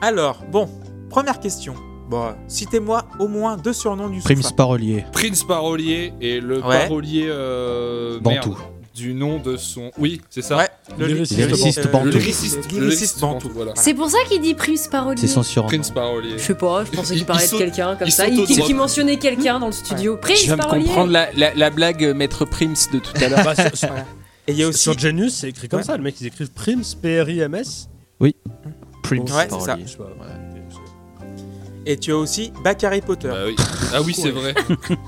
Alors, 0.00 0.44
bon, 0.44 0.68
première 1.10 1.40
question. 1.40 1.74
Bon, 2.08 2.34
citez-moi 2.46 3.04
au 3.18 3.26
moins 3.28 3.56
deux 3.56 3.72
surnoms 3.72 4.08
du 4.08 4.20
Soufa. 4.20 4.50
parolier. 4.56 5.04
Prince 5.12 5.42
Parolier 5.44 6.12
et 6.20 6.40
le 6.40 6.62
Ouais. 6.64 6.82
parolier 6.86 7.26
euh, 7.28 8.20
Bantou. 8.20 8.50
merde, 8.50 8.60
du 8.94 9.12
nom 9.12 9.38
de 9.40 9.56
son. 9.56 9.90
Oui, 9.98 10.20
c'est 10.30 10.40
ça. 10.42 10.56
Ouais, 10.56 10.68
le 10.98 11.06
Lyriciste 11.08 11.90
Bantou. 11.90 12.04
Le 12.06 12.10
lyriciste, 12.12 13.20
Bantou. 13.20 13.50
voilà. 13.52 13.72
c'est 13.74 13.92
pour 13.92 14.08
ça 14.08 14.18
qu'il 14.28 14.40
dit 14.40 14.54
Prince 14.54 14.86
Parolier 14.88 15.20
C'est 15.20 15.26
son 15.26 15.42
surnom. 15.42 15.68
Prince 15.68 15.90
Parolier. 15.90 16.34
je 16.38 16.42
sais 16.44 16.54
pas 16.54 16.84
je 16.84 16.92
pensais 16.96 17.14
Il- 17.14 17.18
qu'il 17.18 17.26
parlait 17.26 17.46
de 17.48 17.56
quelqu'un 17.58 17.96
comme 17.96 18.08
ça 18.10 18.28
il, 18.28 18.74
mentionnait 18.76 19.16
quelqu'un 19.18 19.58
dans 19.58 19.66
le 19.66 19.72
studio 19.72 20.16
Prince 20.16 20.40
Je 20.40 20.44
viens 20.44 20.56
de 20.56 20.62
comprendre 20.64 21.10
la, 21.12 21.28
la, 21.36 21.54
la 21.54 21.70
blague 21.70 22.04
euh, 22.04 22.14
Maître 22.14 22.44
Prims 22.44 22.74
de 22.92 23.00
tout 23.00 23.12
à 23.16 23.28
l'heure. 23.28 23.40
Bah, 23.44 23.54
Et 24.48 24.52
il 24.52 24.58
y 24.58 24.62
a 24.62 24.68
aussi. 24.68 24.78
sur 24.78 24.96
Genius, 24.96 25.34
c'est 25.34 25.48
écrit 25.48 25.68
comme 25.68 25.80
Ouais. 25.80 25.84
ça. 25.84 25.96
Le 25.96 26.04
mec, 26.04 26.14
ils 26.20 26.28
écrivent 26.28 26.52
Prims, 26.52 26.82
P-R-I-M-S. 27.02 27.88
Primes 29.02 29.22
Ouais, 29.24 29.48
c'est 29.50 29.60
ça. 29.60 29.76
Et 31.88 31.96
tu 31.96 32.10
as 32.12 32.16
aussi 32.16 32.52
Bakary 32.64 33.00
Potter. 33.00 33.28
Bah 33.28 33.44
oui. 33.46 33.56
Ah 33.94 34.02
oui, 34.02 34.12
c'est 34.12 34.30
vrai. 34.32 34.54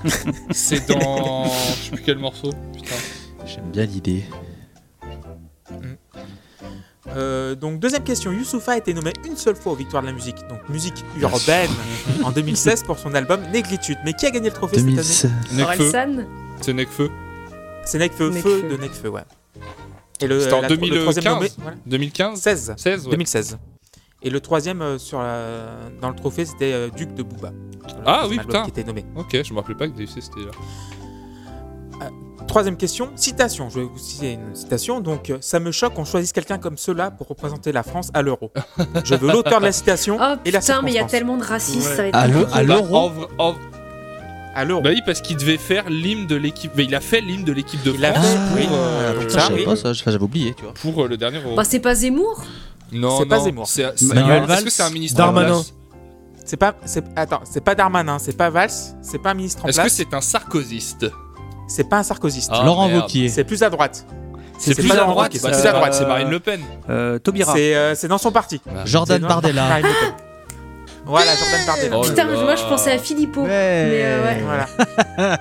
c'est 0.51 0.87
dans. 0.87 1.43
Je 1.45 1.49
sais 1.85 1.91
plus 1.91 2.03
quel 2.05 2.17
morceau. 2.17 2.51
Putain. 2.73 2.95
J'aime 3.45 3.69
bien 3.71 3.85
l'idée. 3.85 4.23
Euh, 7.15 7.55
donc 7.55 7.79
deuxième 7.79 8.03
question, 8.03 8.31
Youssoufa 8.31 8.73
a 8.73 8.77
été 8.77 8.93
nommé 8.93 9.11
une 9.25 9.35
seule 9.35 9.55
fois 9.55 9.71
aux 9.71 9.75
Victoires 9.75 10.03
de 10.03 10.07
la 10.07 10.13
musique, 10.13 10.35
donc 10.47 10.59
musique 10.69 11.03
urbaine, 11.19 11.69
en 12.23 12.31
2016 12.31 12.83
pour 12.83 12.99
son 12.99 13.13
album 13.15 13.41
Négritude. 13.51 13.97
Mais 14.05 14.13
qui 14.13 14.25
a 14.27 14.31
gagné 14.31 14.49
le 14.49 14.53
trophée 14.55 14.75
cette 14.77 14.85
année 14.85 14.95
2016. 14.95 15.31
Nekfeu. 15.53 15.63
Orelsan 15.63 16.25
C'est 16.61 16.73
Nekfeu. 16.73 17.09
C'est 17.83 17.97
Nekfeu, 17.97 18.29
Nekfeu. 18.29 18.61
Feu 18.61 18.69
de 18.69 18.77
Nekfeu, 18.77 19.09
ouais. 19.09 19.21
Et 20.21 20.27
le, 20.27 20.39
C'était 20.39 20.53
en 20.53 20.61
la- 20.61 20.69
le 20.69 20.77
2015. 20.77 21.01
troisième 21.01 21.33
nommé, 21.33 21.49
voilà, 21.57 21.77
2015 21.85 22.39
16, 22.41 22.73
16 22.77 23.05
ouais. 23.05 23.11
2016. 23.11 23.57
Et 24.21 24.29
le 24.29 24.39
troisième 24.41 24.81
euh, 24.81 24.97
sur 24.97 25.19
la- 25.19 25.89
dans 26.01 26.09
le 26.09 26.15
trophée, 26.15 26.45
c'était 26.45 26.73
euh, 26.73 26.89
Duc 26.89 27.13
de 27.13 27.23
Booba. 27.23 27.51
Le 27.87 27.93
Ah 28.05 28.25
oui, 28.29 28.37
putain. 28.37 28.63
Qui 28.63 28.69
était 28.69 28.83
nommé. 28.83 29.05
Ok, 29.15 29.37
je 29.43 29.53
me 29.53 29.59
rappelais 29.59 29.75
pas 29.75 29.87
que 29.87 29.93
DUC 29.95 30.09
c'était 30.09 30.41
là. 30.41 30.51
Troisième 32.47 32.77
question, 32.77 33.11
citation. 33.15 33.69
Je 33.69 33.79
vais 33.81 33.85
vous 33.85 33.97
citer 33.99 34.33
une 34.33 34.55
citation. 34.55 35.01
Donc, 35.01 35.29
euh, 35.29 35.37
ça 35.39 35.59
me 35.59 35.71
choque 35.71 35.93
qu'on 35.93 36.03
choisisse 36.05 36.31
quelqu'un 36.33 36.57
comme 36.57 36.77
cela 36.77 37.11
pour 37.11 37.27
représenter 37.27 37.71
la 37.71 37.83
France 37.83 38.09
à 38.15 38.23
l'euro. 38.23 38.51
Je 39.03 39.13
veux 39.13 39.31
l'auteur 39.31 39.59
de 39.59 39.65
la 39.65 39.71
citation 39.71 40.17
oh 40.21 40.35
et 40.45 40.49
la 40.51 40.59
putain 40.59 40.81
mais 40.81 40.91
il 40.91 40.95
y 40.95 40.99
a 40.99 41.03
tellement 41.03 41.37
de 41.37 41.43
racistes 41.43 41.87
Ouais. 41.89 41.95
ça 41.95 42.01
va 42.01 42.07
être 42.07 42.15
À 42.15 42.27
l'e- 42.27 42.33
compliqué. 42.39 42.53
à 42.59 42.63
Bah, 42.63 42.73
l'euro 42.75 43.11
en- 43.37 43.55
À 44.55 44.65
l'euro. 44.65 44.81
Bah 44.81 44.89
oui, 44.91 45.01
parce 45.05 45.21
qu'il 45.21 45.37
devait 45.37 45.57
faire 45.57 45.89
l'hymne 45.91 46.25
de 46.25 46.35
l'équipe. 46.35 46.71
Mais 46.75 46.85
il 46.85 46.95
a 46.95 47.01
fait 47.01 47.21
l'hymne 47.21 47.43
de 47.43 47.51
l'équipe 47.53 47.83
de 47.83 47.91
Il 47.91 47.99
l'a 48.01 48.13
France 48.13 48.25
fait, 48.25 48.37
pour, 48.47 48.55
oui. 48.57 48.67
euh, 48.71 49.13
Donc 49.13 49.27
Putain, 49.27 49.75
ça, 49.75 49.93
j'avais 49.93 50.23
oublié, 50.23 50.53
tu 50.55 50.63
vois. 50.63 50.73
pour 50.73 51.03
euh, 51.03 51.07
le 51.07 51.17
dernier 51.17 51.37
Euro. 51.43 51.55
bah 51.55 51.63
c'est 51.63 51.79
pas 51.79 51.93
Zemmour 51.93 52.43
non, 52.91 53.19
c'est 53.19 53.25
pas 53.25 53.39
Zemmour. 53.39 53.67
c'est- 53.67 53.91
c'est- 53.95 54.05
Manuel 54.13 54.39
Est-ce 54.43 54.47
Valls 54.47 54.63
que 54.63 54.69
c'est 54.69 54.83
un 54.83 54.89
ministre 54.89 55.21
en 55.21 55.25
Darmanin. 55.25 55.47
place 55.49 55.73
C'est 56.45 56.57
pas, 56.57 56.73
c'est, 56.85 57.03
attends, 57.15 57.41
c'est 57.43 57.63
pas 57.63 57.75
Darmanin, 57.75 58.17
c'est 58.19 58.35
pas 58.35 58.49
Valls, 58.49 58.69
c'est 59.01 59.19
pas 59.21 59.31
un 59.31 59.33
ministre 59.35 59.63
en 59.65 59.67
Est-ce 59.67 59.77
que 59.77 59.81
place, 59.83 59.93
c'est 59.93 60.13
un 60.13 60.21
sarkoziste 60.21 61.05
c'est 61.71 61.87
pas 61.87 61.99
un 61.99 62.03
sarkoziste. 62.03 62.49
Ah, 62.51 62.63
Laurent 62.65 62.87
merde. 62.87 63.03
Wauquiez. 63.03 63.29
C'est 63.29 63.43
plus 63.43 63.61
à 63.61 63.69
droite. 63.69 64.03
C'est 64.57 64.73
c'est 64.73 64.81
plus 64.81 64.87
pas 64.89 64.95
à 64.95 65.05
droite, 65.05 65.31
bah, 65.33 65.39
c'est 65.39 65.51
plus 65.51 65.67
à 65.67 65.71
droite. 65.71 65.93
c'est 65.93 66.05
Marine 66.07 66.29
Le 66.31 66.39
Pen. 66.39 66.59
Euh, 66.89 67.19
Taubira. 67.19 67.53
C'est, 67.53 67.75
euh, 67.75 67.93
c'est 67.93 68.07
dans 68.07 68.17
son 68.17 68.31
parti. 68.31 68.59
Jordan 68.85 69.17
C'est 69.17 69.21
dans- 69.21 69.27
Bardella. 69.27 69.67
Marine 69.69 69.85
Le 69.85 69.91
Pen. 70.07 70.13
Voilà, 71.05 71.31
Jordan 71.35 71.59
Bardella. 71.67 71.97
Oh 71.97 72.01
Putain, 72.01 72.23
là. 72.25 72.43
moi 72.43 72.55
je 72.55 72.63
pensais 72.63 72.91
à 72.91 72.97
Philippot. 72.97 73.43
Mais 73.43 73.49
euh, 74.03 74.23
ouais. 74.25 74.43
Voilà. 74.43 75.37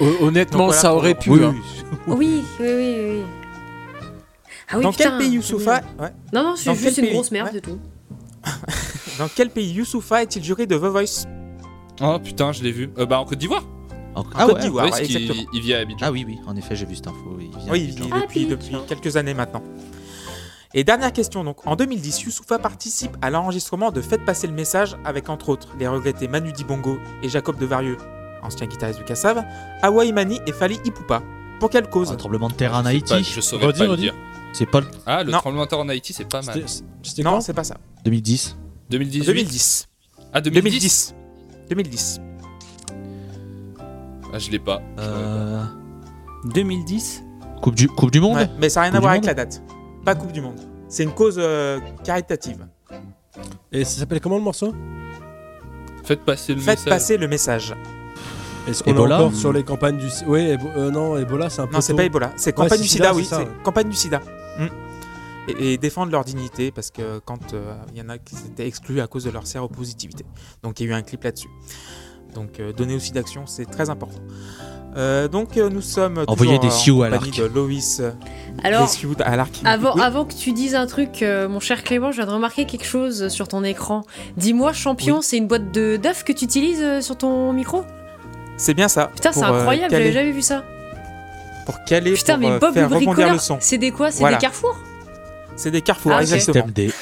Hon- 0.00 0.14
Honnêtement, 0.26 0.58
Donc 0.58 0.66
voilà 0.68 0.80
ça 0.82 0.88
pour- 0.90 0.98
aurait 0.98 1.14
pu. 1.14 1.30
Oui, 1.30 1.40
hein. 1.42 1.54
Oui, 2.06 2.44
oui, 2.60 2.66
oui, 2.68 2.96
oui. 3.08 3.22
Ah 4.74 4.78
oui, 4.78 4.82
dans 4.84 4.90
putain. 4.92 5.04
quel 5.10 5.18
pays 5.18 5.30
Youssoufa 5.32 5.80
ouais. 6.00 6.08
Non, 6.32 6.42
non, 6.42 6.56
c'est 6.56 6.74
juste 6.74 6.98
une 6.98 7.10
grosse 7.12 7.30
merde, 7.30 7.46
Ouais. 7.48 7.52
c'est 7.54 7.60
tout. 7.60 7.78
Dans 9.18 9.28
quel 9.34 9.50
pays 9.50 9.70
Youssoufa 9.72 10.22
est-il 10.22 10.42
juré 10.44 10.66
de 10.66 10.76
The 10.76 10.80
Voice 10.82 11.26
Oh 12.02 12.18
putain, 12.22 12.52
je 12.52 12.62
l'ai 12.62 12.72
vu. 12.72 12.90
Euh, 12.98 13.06
bah 13.06 13.20
en 13.20 13.24
Côte 13.24 13.38
d'Ivoire. 13.38 13.64
En- 14.14 14.24
Ah 14.34 14.44
Côte 14.46 14.56
ouais. 14.56 14.60
d'Ivoire, 14.62 14.90
qu'il- 14.90 15.16
exactement. 15.16 15.48
il 15.52 15.60
vit 15.62 15.74
à 15.74 15.78
Abidjan. 15.78 15.98
Ah 16.06 16.12
oui, 16.12 16.24
oui, 16.26 16.38
en 16.46 16.54
effet, 16.56 16.74
j'ai 16.76 16.84
vu 16.86 16.94
cette 16.96 17.06
info. 17.06 17.38
il 17.40 17.50
Oui, 17.70 17.86
il 17.88 17.94
vit 18.02 18.08
Ah, 18.12 18.20
depuis, 18.22 18.46
puis- 18.46 18.46
depuis 18.46 18.76
quelques 18.88 19.16
années 19.16 19.34
maintenant. 19.34 19.62
Et 20.74 20.82
dernière 20.82 21.12
question, 21.12 21.44
donc 21.44 21.64
en 21.66 21.76
2010, 21.76 22.22
Youssoufa 22.22 22.58
participe 22.58 23.16
à 23.22 23.30
l'enregistrement 23.30 23.92
de 23.92 24.00
Faites 24.00 24.24
passer 24.24 24.48
le 24.48 24.52
message 24.52 24.96
avec 25.04 25.28
entre 25.28 25.48
autres 25.48 25.68
les 25.78 25.86
regrettés 25.86 26.26
Manu 26.26 26.52
Dibongo 26.52 26.98
et 27.22 27.28
Jacob 27.28 27.56
de 27.58 27.66
Varieux, 27.66 27.96
ancien 28.42 28.66
guitariste 28.66 28.98
du 28.98 29.04
Cassav, 29.04 29.44
Hawaii 29.82 30.12
Mani 30.12 30.40
et 30.48 30.52
Fali 30.52 30.80
Ipupa. 30.84 31.22
Pour 31.60 31.70
quelle 31.70 31.88
cause 31.88 32.10
Un 32.10 32.16
tremblement 32.16 32.48
de 32.48 32.54
terre 32.54 32.74
en 32.74 32.78
Je 32.78 32.82
sais 32.82 32.88
Haïti. 32.88 33.12
pas, 33.14 33.22
je 33.22 33.40
saurais 33.40 33.72
pas 33.72 33.86
le 33.86 33.96
dire. 33.96 34.14
C'est 34.54 34.66
pas 34.66 34.80
le 34.80 34.86
Ah, 35.04 35.22
le 35.22 35.32
Non. 35.32 35.38
tremblement 35.38 35.64
de 35.64 35.68
terre 35.68 35.78
en 35.80 35.88
Haïti, 35.90 36.12
c'est 36.14 36.24
pas 36.28 36.40
mal. 36.40 36.54
C'était 36.66 36.84
c'était 37.02 37.22
Non, 37.22 37.32
quand 37.32 37.40
c'est 37.42 37.52
pas 37.52 37.64
ça. 37.64 37.76
2010. 38.04 38.56
2018 38.88 39.26
2010. 39.26 39.88
Ah, 40.32 40.40
2010, 40.40 40.62
2010. 40.62 41.14
2010. 41.68 42.20
Ah, 44.32 44.38
je 44.38 44.50
l'ai 44.50 44.58
pas. 44.58 44.80
Euh, 44.98 45.62
2010 46.46 47.22
coupe, 47.62 47.74
du, 47.74 47.88
coupe 47.88 48.10
du 48.10 48.20
Monde 48.20 48.36
Ouais, 48.36 48.48
mais 48.58 48.68
ça 48.68 48.80
n'a 48.80 48.84
rien 48.84 48.90
Coupe 48.92 48.96
à 48.98 49.00
voir 49.00 49.12
avec 49.12 49.24
la 49.24 49.34
date. 49.34 49.62
Pas 50.04 50.14
Coupe 50.14 50.32
du 50.32 50.40
Monde. 50.40 50.60
C'est 50.88 51.02
une 51.02 51.12
cause 51.12 51.36
euh, 51.38 51.80
caritative. 52.04 52.66
Et 53.72 53.84
ça 53.84 54.00
s'appelle 54.00 54.20
comment 54.20 54.36
le 54.36 54.42
morceau? 54.42 54.72
Faites 56.04 56.20
passer 56.20 56.54
le 56.54 56.60
Faites 56.60 56.78
message. 56.78 56.88
passer 56.88 57.16
le 57.16 57.26
message. 57.28 57.74
Est-ce 58.68 58.82
qu'on 58.82 58.90
est 58.90 58.94
Ebola 58.94 59.18
encore 59.22 59.34
sur 59.34 59.52
les 59.52 59.62
campagnes 59.62 59.98
du. 59.98 60.06
Oui, 60.26 60.40
Ebo- 60.50 60.68
euh, 60.76 60.90
non, 60.90 61.16
Ebola, 61.16 61.50
c'est 61.50 61.60
un 61.62 61.66
peu. 61.66 61.74
Non, 61.74 61.80
c'est 61.80 61.92
tôt. 61.92 61.96
pas 61.96 62.04
Ebola. 62.04 62.32
C'est 62.36 62.52
campagne 62.52 62.78
c'est 62.78 62.82
du 62.82 62.88
sida, 62.88 63.12
sida, 63.12 63.24
c'est 63.36 63.36
oui. 63.42 63.48
C'est 63.56 63.62
campagne 63.62 63.88
du 63.88 63.96
sida. 63.96 64.20
Mm. 64.58 64.66
Et, 65.46 65.74
et 65.74 65.78
défendre 65.78 66.10
leur 66.10 66.24
dignité 66.24 66.70
parce 66.70 66.90
que 66.90 67.18
quand 67.24 67.52
euh, 67.52 67.74
il 67.92 67.98
y 67.98 68.02
en 68.02 68.08
a 68.08 68.16
qui 68.16 68.34
s'étaient 68.34 68.66
exclus 68.66 69.00
à 69.02 69.06
cause 69.06 69.24
de 69.24 69.30
leur 69.30 69.46
séropositivité. 69.46 70.24
Donc 70.62 70.80
il 70.80 70.86
y 70.86 70.88
a 70.88 70.92
eu 70.92 70.94
un 70.94 71.02
clip 71.02 71.22
là-dessus. 71.22 71.48
Donc 72.34 72.58
euh, 72.60 72.72
donner 72.72 72.94
aussi 72.94 73.12
d'action, 73.12 73.46
c'est 73.46 73.66
très 73.66 73.90
important. 73.90 74.20
Euh, 74.96 75.28
donc 75.28 75.56
euh, 75.56 75.68
nous 75.68 75.82
sommes 75.82 76.24
Envoyer 76.28 76.58
des 76.60 76.68
euh, 76.68 76.70
en 76.70 76.72
sioux 76.72 77.02
à 77.02 77.08
l'arc. 77.10 77.36
de 77.36 77.44
Loïs. 77.44 77.98
euh, 78.00 78.12
Alors, 78.62 78.82
des 78.82 78.88
sioux 78.88 79.14
à 79.22 79.36
l'arc. 79.36 79.52
Avant, 79.64 79.94
Oui. 79.96 80.00
avant 80.02 80.24
que 80.24 80.32
tu 80.34 80.52
dises 80.52 80.74
un 80.74 80.86
truc, 80.86 81.20
euh, 81.22 81.48
mon 81.48 81.60
cher 81.60 81.82
Clément, 81.82 82.10
je 82.12 82.16
viens 82.18 82.26
de 82.26 82.30
remarquer 82.32 82.64
quelque 82.64 82.86
chose 82.86 83.28
sur 83.28 83.46
ton 83.48 83.64
écran. 83.64 84.02
Dis-moi, 84.36 84.72
champion, 84.72 85.20
c'est 85.20 85.36
une 85.36 85.46
boîte 85.48 85.72
de 85.72 85.96
d'œufs 85.96 86.24
que 86.24 86.32
tu 86.32 86.44
utilises 86.44 86.80
euh, 86.82 87.00
sur 87.02 87.18
ton 87.18 87.52
micro? 87.52 87.82
C'est 88.56 88.74
bien 88.74 88.88
ça. 88.88 89.08
Putain, 89.14 89.32
c'est 89.32 89.42
euh, 89.42 89.48
incroyable, 89.58 89.90
j'avais 89.90 90.12
jamais 90.12 90.30
vu 90.32 90.42
ça. 90.42 90.64
Pour 91.66 91.82
caler, 91.84 92.12
Putain, 92.12 92.34
pour 92.38 92.40
mais 92.48 92.54
euh, 92.54 92.58
Bob 92.58 92.68
le 92.70 92.74
faire 92.74 92.84
rebondir 92.90 93.06
bricoleur, 93.08 93.32
le 93.34 93.38
son. 93.38 93.58
c'est 93.60 93.78
des 93.78 93.90
quoi? 93.90 94.10
C'est 94.10 94.20
Voilà. 94.20 94.36
des 94.36 94.40
carrefours? 94.42 94.76
C'est 95.56 95.70
des 95.70 95.80
carrefours, 95.82 96.12
Ah, 96.12 96.16
ok. 96.16 96.22
exactement. 96.22 96.66
Système 96.66 96.70
D. 96.72 96.92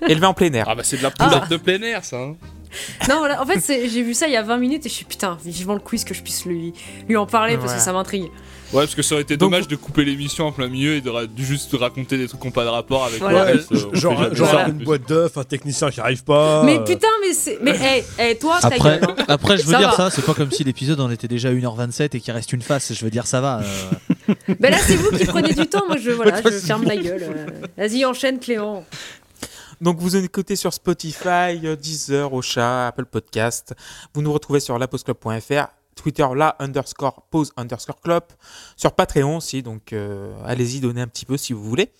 Élevé 0.08 0.26
en 0.26 0.34
plein 0.34 0.52
air. 0.52 0.66
Ah 0.68 0.74
bah 0.74 0.82
c'est 0.84 0.96
de 0.96 1.02
la 1.02 1.10
poulette 1.10 1.48
de 1.50 1.56
plein 1.56 1.80
air 1.82 2.04
ça. 2.04 2.16
hein. 2.18 2.34
Non, 3.08 3.18
voilà, 3.18 3.42
en 3.42 3.44
fait, 3.46 3.60
j'ai 3.88 4.02
vu 4.02 4.14
ça 4.14 4.26
il 4.28 4.32
y 4.32 4.36
a 4.36 4.42
20 4.42 4.56
minutes 4.56 4.86
et 4.86 4.88
je 4.88 4.94
suis 4.94 5.04
putain, 5.04 5.36
vivement 5.44 5.74
le 5.74 5.80
quiz 5.80 6.04
que 6.04 6.14
je 6.14 6.22
puisse 6.22 6.46
lui, 6.46 6.72
lui 7.06 7.16
en 7.18 7.26
parler 7.26 7.58
parce 7.58 7.74
que 7.74 7.80
ça 7.80 7.92
m'intrigue. 7.92 8.30
Ouais 8.72 8.84
parce 8.84 8.94
que 8.94 9.02
ça 9.02 9.14
aurait 9.14 9.22
été 9.22 9.36
Donc- 9.36 9.50
dommage 9.50 9.68
de 9.68 9.76
couper 9.76 10.04
l'émission 10.04 10.46
en 10.46 10.52
plein 10.52 10.68
milieu 10.68 10.94
et 10.94 11.00
de, 11.00 11.10
ra- 11.10 11.26
de 11.26 11.42
juste 11.42 11.70
raconter 11.78 12.16
des 12.16 12.26
trucs 12.26 12.40
qui 12.40 12.46
n'ont 12.46 12.52
pas 12.52 12.64
de 12.64 12.68
rapport 12.70 13.04
avec 13.04 13.18
Voilà. 13.20 13.44
Ouais, 13.44 13.52
euh, 13.72 13.78
on 13.92 13.94
genre, 13.94 14.22
une 14.68 14.84
boîte 14.84 15.06
d'œufs, 15.08 15.36
un 15.36 15.44
technicien 15.44 15.90
qui 15.90 16.00
arrive 16.00 16.24
pas. 16.24 16.62
mais 16.64 16.78
euh, 16.78 16.84
putain, 16.84 17.08
mais 17.20 17.34
c'est. 17.34 17.58
Mais 17.62 17.76
hey, 17.78 18.04
hey, 18.18 18.38
toi, 18.38 18.58
ta 18.60 18.68
Après, 18.68 18.78
gueule. 19.00 19.04
hein. 19.18 19.24
après, 19.28 19.58
je 19.58 19.64
veux 19.64 19.72
Ça 19.72 19.78
dire 19.78 19.90
va. 19.90 19.96
ça, 19.96 20.10
c'est 20.10 20.24
pas 20.24 20.34
comme 20.34 20.50
si 20.50 20.64
l'épisode 20.64 21.00
en 21.00 21.10
était 21.10 21.28
déjà 21.28 21.52
1h27 21.52 22.16
et 22.16 22.20
qu'il 22.20 22.32
reste 22.32 22.52
une 22.52 22.62
face. 22.62 22.92
Je 22.94 23.04
veux 23.04 23.10
dire, 23.10 23.26
ça 23.26 23.40
va. 23.40 23.60
euh. 23.60 24.34
Ben 24.60 24.70
là, 24.70 24.78
c'est 24.78 24.96
vous 24.96 25.10
qui 25.10 25.24
prenez 25.26 25.52
du 25.52 25.66
temps, 25.66 25.82
moi 25.86 25.96
je, 25.98 26.10
voilà, 26.10 26.40
je 26.42 26.50
ferme 26.50 26.84
ma 26.86 26.96
gueule. 26.96 27.22
euh. 27.22 27.46
Vas-y, 27.76 28.04
enchaîne, 28.04 28.38
Clément. 28.38 28.84
Donc 29.80 29.98
vous 29.98 30.16
écoutez 30.16 30.54
sur 30.56 30.72
Spotify, 30.72 31.58
Deezer, 31.80 32.32
Ocha, 32.32 32.86
Apple 32.86 33.04
Podcast. 33.04 33.74
Vous 34.14 34.22
nous 34.22 34.32
retrouvez 34.32 34.60
sur 34.60 34.78
laposclub.fr, 34.78 35.66
Twitter 35.94 36.26
la 36.34 36.56
underscore 36.58 37.22
pause 37.30 37.52
underscore 37.56 38.00
club, 38.00 38.24
sur 38.76 38.92
Patreon 38.92 39.36
aussi. 39.36 39.62
Donc 39.62 39.92
euh, 39.92 40.34
allez-y, 40.44 40.80
donnez 40.80 41.00
un 41.00 41.08
petit 41.08 41.26
peu 41.26 41.36
si 41.36 41.52
vous 41.52 41.62
voulez. 41.62 41.90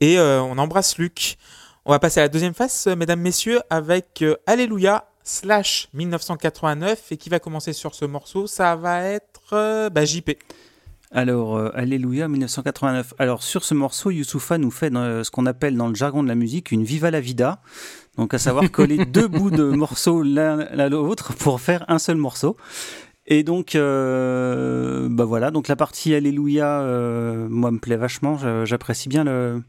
Et 0.00 0.18
euh, 0.18 0.42
on 0.42 0.58
embrasse 0.58 0.98
Luc. 0.98 1.38
On 1.84 1.90
va 1.90 1.98
passer 1.98 2.20
à 2.20 2.22
la 2.22 2.28
deuxième 2.28 2.54
phase, 2.54 2.84
euh, 2.86 2.94
mesdames, 2.94 3.20
messieurs, 3.20 3.60
avec 3.68 4.22
euh, 4.22 4.36
Alléluia 4.46 5.04
slash 5.24 5.88
1989 5.94 7.10
et 7.10 7.16
qui 7.16 7.28
va 7.28 7.40
commencer 7.40 7.72
sur 7.72 7.96
ce 7.96 8.04
morceau, 8.04 8.46
ça 8.46 8.76
va 8.76 9.02
être 9.02 9.88
bah, 9.90 10.04
JP. 10.04 10.30
Alors, 11.10 11.56
euh, 11.56 11.70
Alléluia 11.74 12.28
1989. 12.28 13.14
Alors, 13.18 13.42
sur 13.42 13.64
ce 13.64 13.74
morceau, 13.74 14.12
Youssoufa 14.12 14.58
nous 14.58 14.70
fait 14.70 14.90
ce 14.90 15.28
qu'on 15.32 15.46
appelle 15.46 15.76
dans 15.76 15.88
le 15.88 15.96
jargon 15.96 16.22
de 16.22 16.28
la 16.28 16.36
musique 16.36 16.70
une 16.70 16.84
Viva 16.84 17.10
la 17.10 17.20
Vida. 17.20 17.60
Donc, 18.16 18.32
à 18.32 18.38
savoir 18.38 18.70
coller 18.70 19.04
deux 19.06 19.26
bouts 19.26 19.50
de 19.50 19.64
morceaux 19.64 20.22
l'un 20.22 20.60
à 20.60 20.88
l'autre 20.88 21.32
pour 21.34 21.60
faire 21.60 21.84
un 21.88 21.98
seul 21.98 22.16
morceau. 22.16 22.56
Et 23.26 23.44
donc, 23.44 23.74
euh, 23.76 25.08
bah 25.10 25.24
voilà. 25.24 25.50
Donc, 25.50 25.68
la 25.68 25.76
partie 25.76 26.14
Alléluia, 26.14 26.80
euh, 26.82 27.48
moi, 27.48 27.70
me 27.70 27.78
plaît 27.78 27.96
vachement. 27.96 28.36
J'apprécie 28.64 29.08
bien 29.08 29.24
le, 29.24 29.62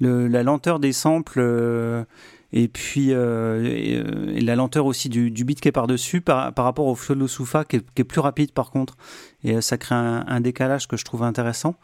le- 0.00 0.28
la 0.28 0.42
lenteur 0.42 0.80
des 0.80 0.92
samples. 0.92 1.40
euh, 1.40 2.04
et 2.52 2.68
puis 2.68 3.12
euh, 3.12 3.16
euh, 3.18 4.34
et 4.34 4.40
la 4.40 4.56
lenteur 4.56 4.86
aussi 4.86 5.10
du, 5.10 5.30
du 5.30 5.44
beat 5.44 5.60
qui 5.60 5.68
est 5.68 5.72
par-dessus 5.72 6.22
par, 6.22 6.54
par 6.54 6.64
rapport 6.64 6.86
au 6.86 6.94
flow 6.94 7.28
Soufa 7.28 7.64
qui 7.64 7.80
qui 7.94 8.02
est 8.02 8.04
plus 8.04 8.20
rapide 8.20 8.52
par 8.52 8.70
contre. 8.70 8.96
Et 9.44 9.56
euh, 9.56 9.60
ça 9.60 9.76
crée 9.76 9.94
un, 9.96 10.24
un 10.26 10.40
décalage 10.40 10.88
que 10.88 10.96
je 10.96 11.04
trouve 11.04 11.24
intéressant. 11.24 11.74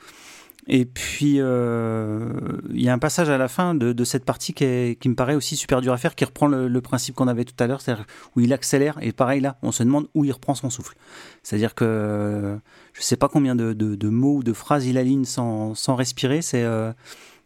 Et 0.66 0.86
puis, 0.86 1.36
euh, 1.38 2.32
il 2.70 2.80
y 2.80 2.88
a 2.88 2.92
un 2.92 2.98
passage 2.98 3.28
à 3.28 3.36
la 3.36 3.48
fin 3.48 3.74
de, 3.74 4.04
cette 4.04 4.24
partie 4.24 4.54
qui, 4.54 4.64
me 4.64 5.14
paraît 5.14 5.34
aussi 5.34 5.56
super 5.56 5.80
dur 5.80 5.92
à 5.92 5.98
faire, 5.98 6.14
qui 6.14 6.24
reprend 6.24 6.46
le, 6.48 6.80
principe 6.80 7.14
qu'on 7.14 7.28
avait 7.28 7.44
tout 7.44 7.54
à 7.62 7.66
l'heure, 7.66 7.80
c'est-à-dire 7.80 8.06
où 8.34 8.40
il 8.40 8.52
accélère. 8.52 8.98
Et 9.02 9.12
pareil 9.12 9.40
là, 9.40 9.58
on 9.62 9.72
se 9.72 9.82
demande 9.82 10.08
où 10.14 10.24
il 10.24 10.32
reprend 10.32 10.54
son 10.54 10.70
souffle. 10.70 10.96
C'est-à-dire 11.42 11.74
que 11.74 12.58
je 12.94 13.02
sais 13.02 13.16
pas 13.16 13.28
combien 13.28 13.54
de, 13.54 14.08
mots 14.08 14.36
ou 14.36 14.42
de 14.42 14.52
phrases 14.52 14.86
il 14.86 14.96
aligne 14.96 15.24
sans, 15.24 15.74
respirer. 15.88 16.40
C'est 16.40 16.62
euh, 16.62 16.92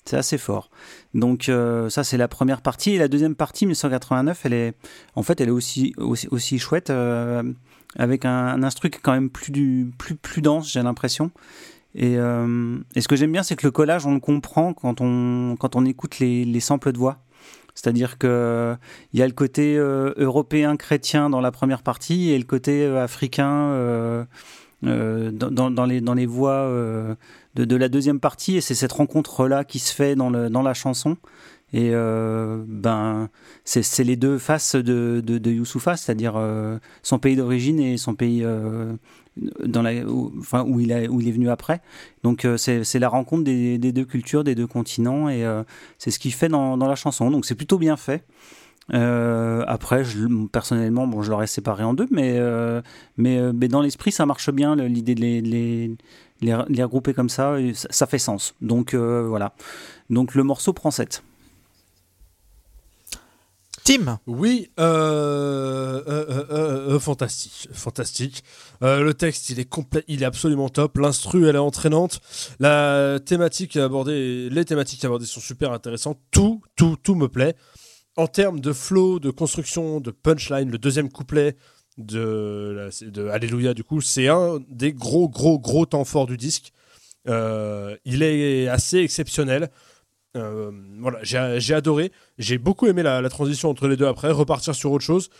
c'est 0.04 0.16
assez 0.16 0.38
fort. 0.38 0.70
Donc 1.12 1.48
euh, 1.48 1.90
ça 1.90 2.02
c'est 2.02 2.16
la 2.16 2.28
première 2.28 2.62
partie 2.62 2.92
et 2.92 2.98
la 2.98 3.08
deuxième 3.08 3.34
partie 3.34 3.66
1989 3.66 4.46
elle 4.46 4.52
est 4.54 4.74
en 5.16 5.22
fait 5.22 5.38
elle 5.40 5.48
est 5.48 5.52
aussi 5.52 5.94
aussi, 5.98 6.58
chouette 6.58 6.90
avec 7.96 8.24
un, 8.24 8.62
un 8.62 8.68
quand 9.02 9.12
même 9.12 9.28
plus 9.28 9.90
plus 10.22 10.40
dense 10.40 10.72
j'ai 10.72 10.82
l'impression 10.82 11.30
et, 11.94 12.18
euh, 12.18 12.78
et 12.94 13.00
ce 13.00 13.08
que 13.08 13.16
j'aime 13.16 13.32
bien 13.32 13.42
c'est 13.42 13.56
que 13.56 13.66
le 13.66 13.70
collage 13.70 14.06
on 14.06 14.14
le 14.14 14.20
comprend 14.20 14.74
quand 14.74 15.00
on 15.00 15.56
quand 15.58 15.74
on 15.76 15.84
écoute 15.84 16.18
les, 16.18 16.44
les 16.44 16.60
samples 16.60 16.92
de 16.92 16.98
voix. 16.98 17.18
C'est-à-dire 17.74 18.18
que 18.18 18.76
il 19.12 19.20
y 19.20 19.22
a 19.22 19.26
le 19.26 19.32
côté 19.32 19.76
euh, 19.78 20.12
européen 20.16 20.76
chrétien 20.76 21.30
dans 21.30 21.40
la 21.40 21.52
première 21.52 21.82
partie 21.82 22.30
et 22.30 22.38
le 22.38 22.44
côté 22.44 22.84
euh, 22.84 23.02
africain 23.02 24.26
dans, 24.82 25.70
dans- 25.70 25.86
les, 25.86 26.00
dans 26.00 26.14
les 26.14 26.26
voix 26.26 26.68
de, 27.54 27.64
de 27.64 27.76
la 27.76 27.88
deuxième 27.88 28.20
partie. 28.20 28.56
Et 28.56 28.60
c'est 28.60 28.74
cette 28.74 28.92
rencontre 28.92 29.46
là 29.48 29.64
qui 29.64 29.78
se 29.78 29.92
fait 29.94 30.14
dans, 30.14 30.30
le, 30.30 30.50
dans 30.50 30.62
la 30.62 30.74
chanson. 30.74 31.16
Et 31.72 31.90
ben 31.92 33.28
c'est 33.64 34.04
les 34.04 34.16
deux 34.16 34.38
faces 34.38 34.74
de, 34.74 35.20
de, 35.24 35.38
de 35.38 35.50
Youssoufa 35.50 35.96
c'est-à-dire 35.96 36.40
son 37.02 37.18
pays 37.18 37.36
d'origine 37.36 37.78
et 37.80 37.96
son 37.96 38.14
pays 38.14 38.44
dans 39.64 39.82
la, 39.82 40.04
où, 40.04 40.32
enfin, 40.38 40.64
où, 40.66 40.80
il 40.80 40.92
a, 40.92 41.04
où 41.04 41.20
il 41.20 41.28
est 41.28 41.32
venu 41.32 41.48
après 41.48 41.80
donc 42.22 42.44
euh, 42.44 42.56
c'est 42.56 42.98
la 42.98 43.08
rencontre 43.08 43.44
des, 43.44 43.78
deux 43.78 44.04
cultures 44.04 44.44
des 44.44 44.54
deux 44.54 44.66
continents 44.66 45.28
et 45.28 45.44
euh, 45.44 45.62
c'est 45.98 46.10
ce 46.10 46.18
qu'il 46.18 46.32
fait 46.32 46.48
dans, 46.48 46.76
dans 46.76 46.88
la 46.88 46.94
chanson 46.94 47.30
donc 47.30 47.44
c'est 47.44 47.54
plutôt 47.54 47.78
bien 47.78 47.96
fait 47.96 48.24
euh, 48.94 49.64
après, 49.66 50.02
personnellement, 50.50 51.06
bon, 51.06 51.20
je 51.20 51.30
l'aurais 51.30 51.46
séparé 51.46 51.84
en 51.84 51.92
deux, 51.92 52.06
mais, 52.10 52.40
mais, 53.18 53.52
mais 53.52 53.68
dans 53.68 53.82
l'esprit, 53.82 54.12
ça 54.12 54.24
marche 54.24 54.50
bien, 54.50 54.76
l'idée 54.76 55.14
de 55.14 55.20
les, 55.20 55.94
les, 56.40 56.82
regrouper 56.82 57.12
comme 57.12 57.28
ça, 57.28 57.58
ça, 57.74 57.88
ça 57.90 58.06
fait 58.06 58.18
sens. 58.18 58.54
Donc 58.62 58.94
voilà. 58.94 59.52
Donc 60.08 60.34
le 60.34 60.42
morceau 60.42 60.72
prend 60.72 60.90
7. 60.90 61.22
Oui, 64.26 64.70
euh, 64.78 66.02
euh, 66.06 66.44
euh, 66.50 66.98
fantastique, 66.98 67.70
fantastique. 67.72 68.44
Le 68.82 69.12
texte, 69.12 69.48
il 69.48 69.58
est 69.60 69.64
complet, 69.64 70.04
il 70.08 70.22
est 70.22 70.26
absolument 70.26 70.68
top. 70.68 70.98
L'instru, 70.98 71.48
elle 71.48 71.56
est 71.56 71.58
entraînante. 71.58 72.20
Les 72.60 73.18
thématiques 73.24 73.78
abordées 73.78 75.24
sont 75.24 75.40
super 75.40 75.72
intéressantes. 75.72 76.18
Tout, 76.30 76.60
tout, 76.76 76.96
tout 77.02 77.14
me 77.14 77.28
plaît. 77.28 77.56
en 78.16 78.26
termes 78.26 78.60
de 78.60 78.74
flow, 78.74 79.20
de 79.20 79.30
construction, 79.30 80.00
de 80.00 80.10
punchline, 80.10 80.70
le 80.70 80.78
deuxième 80.78 81.10
couplet 81.10 81.56
de, 81.96 82.90
de 83.00 83.28
Alléluia, 83.28 83.72
du 83.72 83.84
coup, 83.84 84.02
c'est 84.02 84.28
un 84.28 84.58
des 84.68 84.92
gros, 84.92 85.30
gros, 85.30 85.58
gros 85.58 85.86
temps 85.86 86.04
forts 86.04 86.26
du 86.26 86.36
disque. 86.36 86.72
Il 87.26 88.22
est 88.22 88.68
assez 88.68 88.98
exceptionnel. 88.98 89.70
Euh, 90.38 90.70
voilà, 91.00 91.18
j'ai 91.22 91.74
adoré. 91.74 92.12
J'ai 92.38 92.58
beaucoup 92.58 92.86
aimé 92.86 93.02
la, 93.02 93.28
transition 93.28 93.70
entre 93.70 93.88
les 93.88 93.96
deux 93.96 94.06
après, 94.06 94.30
repartir 94.30 94.74
sur 94.74 94.92
autre 94.92 95.04
chose. 95.04 95.30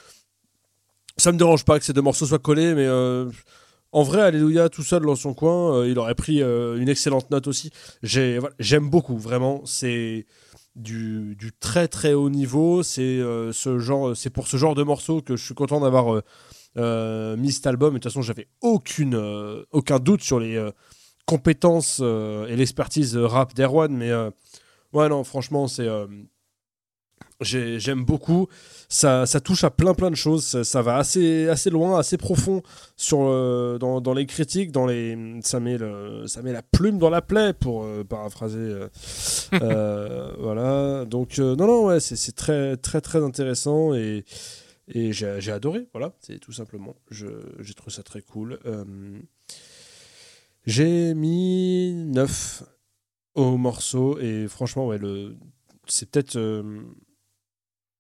Ça 1.17 1.33
me 1.33 1.39
dérange 1.39 1.65
pas 1.65 1.79
que 1.79 1.85
ces 1.85 1.93
deux 1.93 2.03
morceaux 2.03 2.27
soient 2.27 2.39
collés, 2.39 2.75
mais 2.75 2.87
euh, 2.87 3.29
en 3.93 4.03
vrai, 4.03 4.23
Alléluia, 4.23 4.69
tout 4.69 4.83
seul 4.83 5.03
dans 5.03 5.17
son 5.17 5.35
coin, 5.35 5.75
euh, 5.75 5.89
il 5.89 5.99
aurait 5.99 6.15
pris 6.15 6.41
une 6.41 6.89
excellente 6.89 7.31
note 7.31 7.47
aussi. 7.47 7.71
J'aime 8.03 8.89
beaucoup, 8.89 9.19
vraiment. 9.19 9.63
C'est 9.65 10.27
du, 10.77 11.37
très 11.59 11.89
très 11.89 12.15
haut 12.15 12.31
niveau. 12.31 12.83
C'est 12.83 13.21
ce 13.53 13.79
genre, 13.79 14.17
c'est 14.17 14.31
pour 14.31 14.47
ce 14.47 14.57
genre 14.57 14.75
de 14.75 14.83
morceaux 14.83 15.23
que 15.23 15.37
je 15.37 15.45
suis 15.45 15.55
content 15.55 15.81
d'avoir 15.81 16.23
mis 17.37 17.53
cet 17.53 17.67
album. 17.67 17.95
De 17.95 17.99
toute 17.99 18.05
façon, 18.05 18.23
j'avais 18.23 18.49
aucune, 18.61 19.17
aucun 19.73 19.99
doute 19.99 20.23
sur 20.23 20.39
les 20.39 20.71
compétences 21.27 22.01
et 22.01 22.55
l'expertise 22.55 23.17
rap 23.17 23.55
d'Erwan. 23.55 23.93
Mais 23.93 24.13
ouais, 24.93 25.09
non, 25.09 25.25
franchement, 25.25 25.69
c'est. 25.69 25.87
euh, 25.89 26.07
j'ai- 27.41 27.79
J'aime 27.79 28.05
beaucoup. 28.05 28.49
Ça, 28.89 29.25
ça 29.27 29.41
touche 29.41 29.63
à 29.63 29.71
plein 29.71 29.95
plein 29.95 30.11
de 30.11 30.17
choses. 30.17 30.45
Ça, 30.45 30.65
ça 30.65 30.83
va 30.83 30.97
assez, 30.97 31.49
assez 31.49 31.71
loin, 31.71 31.99
assez 31.99 32.17
profond 32.17 32.63
sur, 32.97 33.21
euh, 33.23 33.79
dans, 33.79 34.01
dans 34.01 34.13
les 34.15 34.27
critiques. 34.27 34.73
Dans 34.73 34.87
les, 34.87 35.17
ça, 35.43 35.61
met 35.61 35.79
le, 35.79 36.27
ça 36.27 36.43
met 36.43 36.53
la 36.53 36.63
plume 36.63 36.99
dans 36.99 37.11
la 37.11 37.23
plaie, 37.23 37.53
pour 37.53 37.85
euh, 37.85 38.03
paraphraser. 38.03 38.87
voilà. 39.53 41.05
Donc, 41.05 41.39
non, 41.39 41.55
non, 41.57 41.87
ouais, 41.87 42.01
c'est 42.01 42.33
très, 42.35 42.77
très, 42.77 43.01
très 43.01 43.23
intéressant. 43.23 43.95
Et, 43.95 44.25
et 44.89 45.13
j'ai 45.13 45.53
adoré. 45.53 45.87
Voilà, 45.93 46.13
c'est 46.21 46.41
tout 46.41 46.53
simplement. 46.53 46.97
J'ai 47.11 47.75
trouvé 47.77 47.95
ça 47.95 48.03
très 48.03 48.23
cool. 48.23 48.59
J'ai 50.67 51.15
mis 51.15 51.93
9 51.95 52.63
au 53.35 53.57
morceau. 53.57 54.19
Et 54.19 54.47
franchement, 54.49 54.87
ouais, 54.87 54.99
le 54.99 55.37
c'est 55.87 56.11
peut-être 56.11 56.37
euh, 56.37 56.83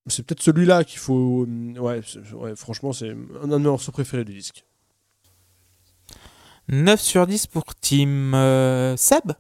c'est 0.07 0.25
peut-être 0.27 0.43
celui-là 0.43 0.85
qu'il 0.85 0.99
faut 0.99 1.45
euh, 1.49 1.79
ouais, 1.79 2.01
c'est- 2.07 2.33
ouais, 2.33 2.55
franchement 2.57 2.93
c'est 2.93 3.11
un 3.11 3.49
de 3.49 3.57
mes 3.57 3.65
morceaux 3.65 3.93
préférés 3.93 4.25
du 4.25 4.35
disque 4.35 4.65
9 6.69 7.01
sur 7.01 7.27
10 7.27 7.47
pour 7.47 7.75
Team 7.75 8.35
euh, 8.35 8.97
Seb? 8.97 9.33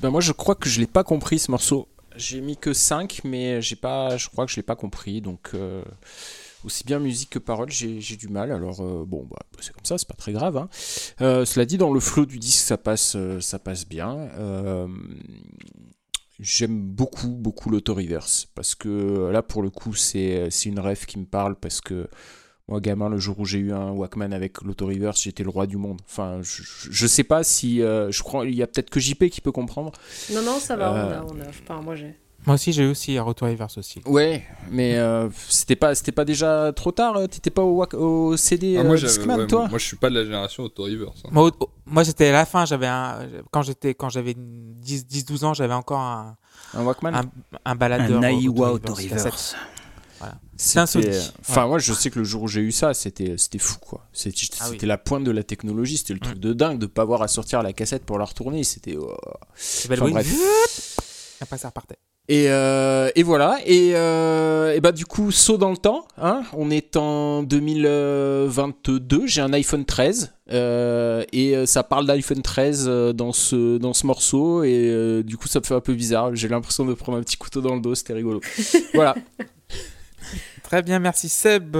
Ben 0.00 0.10
moi 0.10 0.20
je 0.20 0.32
crois 0.32 0.54
que 0.54 0.68
je 0.68 0.80
l'ai 0.80 0.86
pas 0.86 1.04
compris 1.04 1.38
ce 1.38 1.50
morceau. 1.50 1.88
J'ai 2.16 2.40
mis 2.40 2.56
que 2.56 2.72
5 2.72 3.20
mais 3.24 3.60
j'ai 3.60 3.76
pas 3.76 4.16
je 4.16 4.28
crois 4.28 4.46
que 4.46 4.52
je 4.52 4.56
l'ai 4.56 4.62
pas 4.62 4.76
compris 4.76 5.20
donc 5.20 5.50
euh, 5.54 5.82
aussi 6.66 6.84
bien 6.84 6.98
musique 6.98 7.30
que 7.30 7.38
parole 7.38 7.70
j'ai 7.70 8.16
du 8.16 8.28
mal 8.28 8.52
alors 8.52 8.80
euh, 8.80 9.04
bon 9.06 9.26
bah, 9.30 9.38
c'est 9.60 9.72
comme 9.72 9.84
ça 9.84 9.96
c'est 9.96 10.06
pas 10.08 10.14
très 10.14 10.32
grave 10.32 10.56
hein. 10.58 10.68
Euh, 11.22 11.44
cela 11.46 11.64
dit 11.64 11.78
dans 11.78 11.92
le 11.92 12.00
flow 12.00 12.26
du 12.26 12.38
disque 12.38 12.58
ça 12.66 12.76
passe 12.76 13.14
euh, 13.16 13.40
ça 13.40 13.58
passe 13.58 13.86
bien 13.88 14.28
J'aime 16.38 16.78
beaucoup, 16.82 17.28
beaucoup 17.28 17.70
l'auto-reverse 17.70 18.46
parce 18.54 18.74
que 18.74 19.30
là, 19.32 19.42
pour 19.42 19.62
le 19.62 19.70
coup, 19.70 19.94
c'est 19.94 20.50
une 20.66 20.78
rêve 20.80 21.06
qui 21.06 21.18
me 21.18 21.24
parle 21.24 21.56
parce 21.56 21.80
que 21.80 22.08
moi, 22.68 22.78
gamin, 22.80 23.08
le 23.08 23.16
jour 23.16 23.38
où 23.40 23.46
j'ai 23.46 23.58
eu 23.58 23.72
un 23.72 23.92
Walkman 23.92 24.32
avec 24.34 24.60
l'auto-reverse, 24.60 25.22
j'étais 25.22 25.44
le 25.44 25.48
roi 25.48 25.66
du 25.66 25.78
monde. 25.78 25.98
Enfin, 26.04 26.40
je, 26.42 26.62
je- 26.62 26.88
je 26.92 27.06
sais 27.06 27.24
pas 27.24 27.42
si. 27.42 27.80
euh, 27.80 28.10
je 28.10 28.22
crois 28.22 28.44
il 28.44 28.54
y 28.54 28.62
a 28.62 28.66
peut-être 28.66 28.90
que 28.90 29.00
JP 29.00 29.30
qui 29.30 29.40
peut 29.40 29.52
comprendre. 29.52 29.92
Non, 30.30 30.42
non, 30.42 30.58
ça 30.60 30.76
va, 30.76 30.92
Euh. 30.94 31.20
on 31.22 31.30
a, 31.30 31.32
on 31.32 31.40
a. 31.40 31.48
Enfin, 31.48 31.80
moi 31.80 31.94
j'ai. 31.96 32.14
Moi 32.46 32.54
aussi, 32.54 32.72
j'ai 32.72 32.86
aussi 32.86 33.18
un 33.18 33.22
retour 33.24 33.48
reverse 33.48 33.76
aussi. 33.76 34.00
Ouais, 34.06 34.44
mais 34.70 34.96
euh, 34.96 35.28
c'était 35.48 35.74
pas, 35.74 35.94
c'était 35.96 36.12
pas 36.12 36.24
déjà 36.24 36.72
trop 36.74 36.92
tard. 36.92 37.16
euh, 37.16 37.26
T'étais 37.26 37.50
pas 37.50 37.62
au, 37.62 38.36
CD 38.36 38.76
Ah, 38.76 38.80
euh, 38.80 38.84
moi, 38.84 38.96
j'avais- 38.96 39.12
Discman, 39.12 39.40
ouais, 39.40 39.46
toi 39.48 39.66
moi, 39.68 39.78
je 39.78 39.84
suis 39.84 39.96
pas 39.96 40.08
de 40.10 40.14
la 40.14 40.24
génération 40.24 40.62
auto-reverse. 40.62 41.22
hein. 41.24 41.28
Moi, 41.32 41.44
au- 41.48 41.64
au- 41.64 41.70
moi 41.86 42.02
j'étais 42.04 42.28
à 42.28 42.32
la 42.32 42.46
fin, 42.46 42.64
j'avais 42.64 42.86
un 42.86 43.18
quand 43.50 43.62
j'étais 43.62 43.94
quand 43.94 44.08
j'avais 44.10 44.34
10 44.36 45.06
10 45.06 45.24
12 45.24 45.42
ans, 45.44 45.54
j'avais 45.54 45.74
encore 45.74 45.98
un 46.00 46.36
Un 46.74 46.84
Walkman 46.84 47.14
un, 47.14 47.24
un 47.64 47.74
baladeur 47.74 48.22
Un 48.22 48.28
Aiwa 48.28 48.72
auto-reverse, 48.72 49.08
cassette. 49.08 49.26
Auto-Reverse. 49.32 49.56
C'est 50.56 50.78
un 50.78 50.86
C'était-. 50.86 51.20
Enfin, 51.40 51.66
moi, 51.66 51.78
je 51.78 51.92
sais 51.92 52.08
que 52.10 52.18
le 52.18 52.24
jour 52.24 52.44
où 52.44 52.48
j'ai 52.48 52.62
eu 52.62 52.72
ça, 52.72 52.94
c'était, 52.94 53.36
c'était 53.36 53.58
fou, 53.58 53.76
quoi. 53.78 54.06
C'était, 54.14 54.38
c'était 54.38 54.56
Ah 54.60 54.68
oui. 54.70 54.78
la 54.82 54.96
pointe 54.96 55.22
de 55.24 55.30
la 55.30 55.42
technologie. 55.42 55.98
C'était 55.98 56.14
le 56.14 56.20
truc 56.20 56.38
de 56.38 56.54
dingue 56.54 56.78
de 56.78 56.86
pas 56.86 57.02
avoir 57.02 57.20
à 57.20 57.28
sortir 57.28 57.62
la 57.62 57.74
cassette 57.74 58.06
pour 58.06 58.18
la 58.18 58.24
retourner. 58.24 58.64
C'était. 58.64 58.96
oh. 58.96 59.14
Belle 59.88 60.02
Enfin, 60.02 60.10
bref. 60.12 60.96
Après 61.42 61.58
ça 61.58 61.68
repartait. 61.68 61.98
Et, 62.28 62.46
euh, 62.48 63.10
et 63.14 63.22
voilà. 63.22 63.58
Et, 63.64 63.92
euh, 63.94 64.74
et 64.74 64.80
bah 64.80 64.92
du 64.92 65.06
coup, 65.06 65.30
saut 65.30 65.58
dans 65.58 65.70
le 65.70 65.76
temps. 65.76 66.06
Hein 66.18 66.42
on 66.52 66.70
est 66.70 66.96
en 66.96 67.42
2022. 67.42 69.26
J'ai 69.26 69.40
un 69.40 69.52
iPhone 69.52 69.84
13 69.84 70.32
euh, 70.52 71.24
et 71.32 71.66
ça 71.66 71.82
parle 71.82 72.06
d'iPhone 72.06 72.42
13 72.42 72.86
euh, 72.88 73.12
dans 73.12 73.32
ce 73.32 73.78
dans 73.78 73.92
ce 73.92 74.06
morceau 74.06 74.62
et 74.62 74.88
euh, 74.88 75.24
du 75.24 75.36
coup 75.36 75.48
ça 75.48 75.58
me 75.58 75.64
fait 75.64 75.74
un 75.74 75.80
peu 75.80 75.94
bizarre. 75.94 76.34
J'ai 76.34 76.48
l'impression 76.48 76.84
de 76.84 76.94
prendre 76.94 77.18
un 77.18 77.22
petit 77.22 77.36
couteau 77.36 77.60
dans 77.60 77.74
le 77.74 77.80
dos. 77.80 77.94
C'était 77.94 78.12
rigolo. 78.12 78.40
voilà. 78.94 79.16
Très 80.62 80.82
bien, 80.82 80.98
merci 80.98 81.28
Seb. 81.28 81.76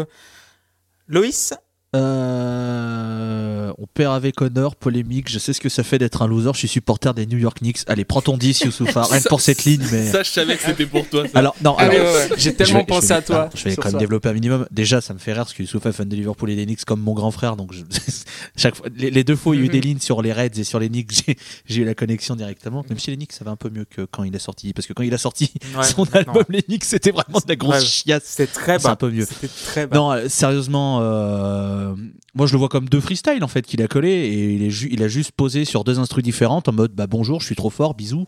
Loïs? 1.09 1.55
Euh, 1.97 3.73
on 3.79 3.87
perd 3.87 4.15
avec 4.15 4.41
honneur, 4.41 4.77
polémique. 4.77 5.31
Je 5.31 5.39
sais 5.39 5.53
ce 5.53 5.61
que 5.61 5.69
ça 5.69 5.83
fait 5.83 5.99
d'être 5.99 6.23
un 6.23 6.27
loser. 6.29 6.51
Je 6.55 6.59
suis 6.59 6.69
supporter 6.69 7.13
des 7.15 7.27
New 7.27 7.39
York 7.39 7.59
Knicks. 7.61 7.79
Allez, 7.87 8.05
prends 8.05 8.21
ton 8.23 8.37
10, 8.37 8.61
Youssoufa. 8.63 9.03
Rien 9.11 9.21
que 9.21 9.29
pour 9.29 9.41
cette 9.41 9.65
ligne, 9.65 9.85
mais. 9.93 10.11
Ça, 10.11 10.23
je 10.23 10.31
savais 10.31 10.57
que 10.57 10.63
c'était 10.63 10.87
pour 10.87 11.09
toi. 11.09 11.25
Ça. 11.29 11.39
Alors, 11.39 11.55
non, 11.63 11.77
alors, 11.77 11.93
ouais, 11.95 12.01
ouais, 12.01 12.13
ouais. 12.31 12.37
J'ai 12.37 12.55
tellement 12.55 12.81
vais- 12.81 12.87
pensé 12.87 13.09
vais- 13.09 13.15
à 13.15 13.23
toi. 13.23 13.37
alors, 13.37 13.51
je 13.55 13.65
vais 13.65 13.77
quand 13.77 13.85
même 13.85 13.93
ça. 13.93 13.99
développer 13.99 14.29
un 14.29 14.33
minimum. 14.33 14.67
Déjà, 14.71 15.01
ça 15.01 15.15
me 15.15 15.19
fait 15.19 15.33
rire 15.33 15.43
parce 15.43 15.55
que 15.55 15.63
Youssoufa 15.63 15.91
est 15.91 15.93
fan 15.93 16.09
de 16.09 16.17
Liverpool 16.17 16.51
et 16.51 16.57
des 16.57 16.67
Knicks 16.67 16.85
comme 16.85 17.01
mon 17.01 17.15
grand 17.15 17.31
frère. 17.31 17.57
Donc, 17.57 17.73
je- 17.73 17.83
chaque 18.57 18.77
fois, 18.77 18.87
les, 18.97 19.11
les 19.11 19.25
deux 19.25 19.37
fois, 19.37 19.55
il 19.55 19.61
y 19.61 19.63
a 19.63 19.67
eu 19.67 19.69
des 19.69 19.81
lignes 19.81 20.01
sur 20.01 20.23
les 20.23 20.33
Reds 20.33 20.59
et 20.59 20.65
sur 20.65 20.79
les 20.79 20.89
Knicks. 20.89 21.27
J'ai, 21.67 21.83
eu 21.83 21.85
la 21.85 21.95
connexion 21.95 22.37
directement. 22.37 22.85
Même 22.89 22.99
si 22.99 23.11
les 23.11 23.17
Knicks, 23.17 23.33
ça 23.33 23.45
va 23.45 23.51
un 23.51 23.57
peu 23.57 23.71
mieux 23.71 23.85
que 23.85 24.03
quand 24.11 24.23
il 24.25 24.35
est 24.35 24.39
sorti. 24.39 24.73
Parce 24.73 24.87
que 24.87 24.93
quand 24.93 25.03
il 25.03 25.15
a 25.15 25.19
sorti 25.19 25.53
Ouais, 25.77 25.85
son 25.85 26.05
album, 26.13 26.45
les 26.49 26.63
Knicks, 26.63 26.85
c'était 26.85 27.11
vraiment 27.11 27.39
de 27.39 27.49
la 27.49 27.57
grosse 27.57 27.75
Ouais. 27.81 27.85
chiasse. 27.85 28.23
C'était 28.25 28.53
très 28.53 28.79
C'est 28.79 28.85
bas. 28.85 28.91
un 28.93 28.97
peu 28.97 29.11
mieux. 29.11 29.27
C'était 29.27 29.49
très 29.49 29.87
bas. 29.87 29.97
Non, 29.97 30.13
euh, 30.13 30.29
sérieusement, 30.29 30.99
euh, 31.03 31.86
moi 32.35 32.47
je 32.47 32.53
le 32.53 32.59
vois 32.59 32.69
comme 32.69 32.89
deux 32.89 33.01
freestyles 33.01 33.45
en 33.45 33.49
fait 33.49 33.63
qu'il 33.63 33.83
a 33.83 33.89
collé 33.89 34.09
et 34.11 34.55
il, 34.55 34.63
est 34.63 34.71
ju- 34.71 34.89
il 34.91 35.03
a 35.03 35.09
juste 35.09 35.33
posé 35.33 35.65
sur 35.65 35.85
deux 35.85 35.99
instrus 35.99 36.23
différentes 36.25 36.69
en 36.69 36.73
mode 36.73 36.93
bah 36.93 37.07
bonjour, 37.07 37.41
je 37.41 37.47
suis 37.47 37.57
trop 37.57 37.71
fort, 37.71 37.95
bisous. 37.95 38.27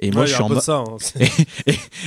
Et 0.00 0.10
moi 0.10 0.22
Ouais, 0.22 0.26
je 0.28 0.34
suis 0.34 0.42
en 0.42 0.48
mode. 0.48 0.60
ça 0.60 0.84
hein. 0.86 0.96